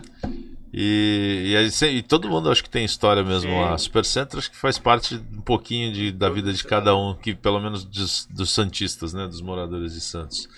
E, 0.77 1.55
e, 1.55 1.87
e 1.87 2.03
todo 2.03 2.29
mundo 2.29 2.51
acho 2.51 2.65
que 2.65 2.69
tem 2.69 2.85
história 2.85 3.23
mesmo 3.23 3.49
Sim. 3.49 3.61
lá. 3.61 3.79
Supercentro 3.79 4.41
acho 4.41 4.51
que 4.51 4.57
faz 4.57 4.77
parte 4.77 5.15
um 5.15 5.41
pouquinho 5.41 5.93
de, 5.93 6.11
da 6.11 6.29
vida 6.29 6.53
de 6.53 6.65
cada 6.65 6.97
um, 6.97 7.15
que 7.15 7.33
pelo 7.33 7.61
menos 7.61 7.85
dos, 7.85 8.27
dos 8.29 8.51
Santistas, 8.51 9.15
né? 9.15 9.29
Dos 9.29 9.41
moradores 9.41 9.95
de 9.95 10.01
Santos. 10.01 10.49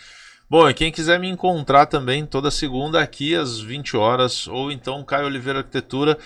Bom, 0.49 0.71
e 0.71 0.73
quem 0.73 0.91
quiser 0.91 1.21
me 1.21 1.29
encontrar 1.29 1.85
também 1.85 2.25
toda 2.25 2.51
segunda 2.51 3.03
aqui 3.03 3.35
às 3.35 3.61
20 3.61 3.95
horas, 3.95 4.47
ou 4.47 4.73
então 4.73 5.05
Caio 5.05 5.27
Oliveira 5.27 5.59
Arquitetura. 5.59 6.17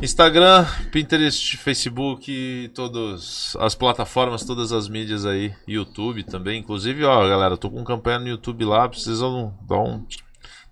Instagram, 0.00 0.64
Pinterest, 0.92 1.56
Facebook, 1.56 2.70
todas 2.72 3.56
as 3.58 3.74
plataformas, 3.74 4.44
todas 4.44 4.72
as 4.72 4.88
mídias 4.88 5.26
aí, 5.26 5.52
YouTube 5.66 6.22
também. 6.22 6.60
Inclusive, 6.60 7.04
ó, 7.04 7.28
galera, 7.28 7.56
tô 7.58 7.68
com 7.68 7.82
campanha 7.84 8.20
no 8.20 8.28
YouTube 8.28 8.64
lá, 8.64 8.88
precisam 8.88 9.52
dar, 9.68 9.80
um, 9.80 10.06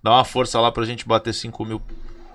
dar 0.00 0.12
uma 0.12 0.24
força 0.24 0.60
lá 0.60 0.70
pra 0.70 0.86
gente 0.86 1.06
bater 1.06 1.34
5 1.34 1.64
mil 1.64 1.82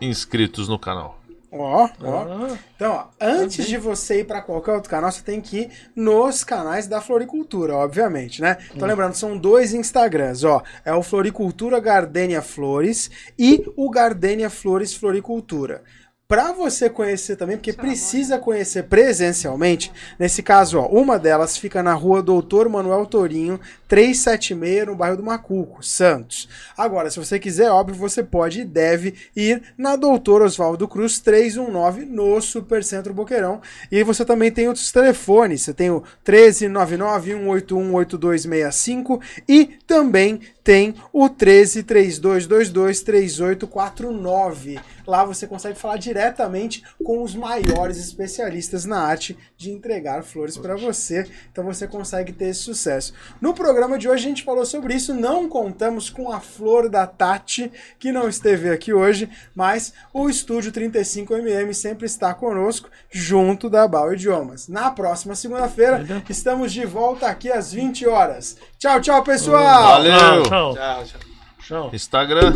inscritos 0.02 0.68
no 0.68 0.80
canal. 0.80 1.22
Ó, 1.54 1.84
ó. 1.86 1.88
Ah, 2.02 2.58
Então, 2.78 2.94
ó, 2.94 3.08
antes 3.20 3.68
de 3.68 3.78
você 3.78 4.22
ir 4.22 4.24
para 4.24 4.42
qualquer 4.42 4.72
outro 4.72 4.90
canal, 4.90 5.12
você 5.12 5.22
tem 5.22 5.42
que 5.42 5.60
ir 5.64 5.70
nos 5.94 6.46
canais 6.46 6.88
da 6.88 7.02
Floricultura, 7.02 7.76
obviamente, 7.76 8.42
né? 8.42 8.58
Então, 8.74 8.88
lembrando, 8.88 9.16
são 9.16 9.38
dois 9.38 9.74
Instagrams, 9.74 10.46
ó. 10.46 10.64
É 10.86 10.94
o 10.94 11.04
Floricultura 11.04 11.78
Gardenia 11.82 12.42
Flores 12.42 13.12
e 13.38 13.66
o 13.76 13.90
Gardenia 13.90 14.50
Flores 14.50 14.94
Floricultura. 14.96 15.84
Pra 16.32 16.52
você 16.54 16.90
conhecer 16.90 17.36
também, 17.36 17.58
porque 17.58 17.74
precisa 17.74 18.40
conhecer 18.40 18.84
presencialmente, 18.84 19.92
nesse 20.18 20.42
caso, 20.42 20.80
ó, 20.80 20.88
uma 20.88 21.20
delas 21.20 21.58
fica 21.58 21.84
na 21.84 21.94
rua 21.94 22.24
Doutor 22.24 22.70
Manuel 22.70 23.06
Torinho, 23.06 23.60
376, 23.90 24.88
no 24.88 24.96
bairro 24.96 25.18
do 25.18 25.24
Macuco, 25.24 25.84
Santos. 25.84 26.48
Agora, 26.78 27.12
se 27.12 27.20
você 27.20 27.38
quiser, 27.38 27.70
óbvio, 27.70 27.98
você 27.98 28.24
pode 28.24 28.62
e 28.62 28.64
deve 28.64 29.14
ir 29.36 29.62
na 29.78 29.98
Doutor 29.98 30.42
Oswaldo 30.42 30.88
Cruz 30.88 31.20
319 31.20 32.06
no 32.06 32.40
Supercentro 32.40 33.14
Boqueirão. 33.14 33.60
E 33.92 34.02
você 34.02 34.24
também 34.24 34.50
tem 34.50 34.70
outros 34.70 34.90
telefones, 34.90 35.64
você 35.64 35.74
tem 35.74 35.90
o 35.90 36.02
1399-181-8265 36.26 39.20
e 39.50 39.66
também 39.86 40.40
tem 40.64 40.96
o 41.12 41.28
13 41.28 41.84
3222 41.84 43.02
3849. 43.02 44.80
Lá 45.12 45.26
você 45.26 45.46
consegue 45.46 45.78
falar 45.78 45.98
diretamente 45.98 46.86
com 47.04 47.22
os 47.22 47.36
maiores 47.36 47.98
especialistas 47.98 48.86
na 48.86 48.98
arte 48.98 49.38
de 49.58 49.70
entregar 49.70 50.24
flores 50.24 50.58
para 50.58 50.78
você. 50.78 51.30
Então 51.52 51.66
você 51.66 51.86
consegue 51.86 52.32
ter 52.32 52.46
esse 52.46 52.62
sucesso. 52.62 53.14
No 53.42 53.54
programa 53.54 53.98
de 53.98 54.08
hoje 54.08 54.24
a 54.26 54.30
gente 54.30 54.46
falou 54.46 54.66
sobre 54.66 54.94
isso, 54.94 55.14
não 55.14 55.50
contamos 55.50 56.10
com 56.10 56.32
a 56.32 56.40
flor 56.40 56.88
da 56.88 57.06
Tati, 57.06 57.70
que 58.00 58.10
não 58.10 58.30
esteve 58.30 58.70
aqui 58.70 58.94
hoje, 58.94 59.30
mas 59.54 59.94
o 60.14 60.30
estúdio 60.30 60.72
35mm 60.72 61.74
sempre 61.74 62.06
está 62.06 62.34
conosco, 62.34 62.90
junto 63.12 63.70
da 63.70 63.86
Bau 63.90 64.14
Idiomas. 64.14 64.70
Na 64.70 64.92
próxima 64.92 65.36
segunda-feira, 65.36 66.06
estamos 66.30 66.72
de 66.72 66.86
volta 66.86 67.28
aqui 67.28 67.52
às 67.52 67.74
20 67.74 68.08
horas. 68.08 68.56
Tchau, 68.80 69.02
tchau, 69.02 69.22
pessoal! 69.26 69.98
Valeu! 69.98 70.44
Tchau, 70.44 70.74
Tchau, 70.74 71.04
tchau. 71.04 71.20
tchau. 71.68 71.90
Instagram. 71.92 72.54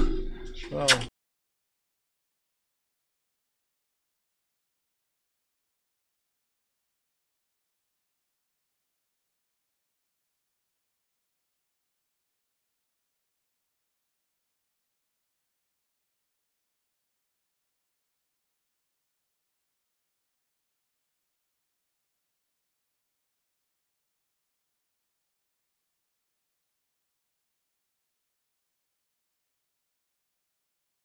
tchau. 0.54 1.15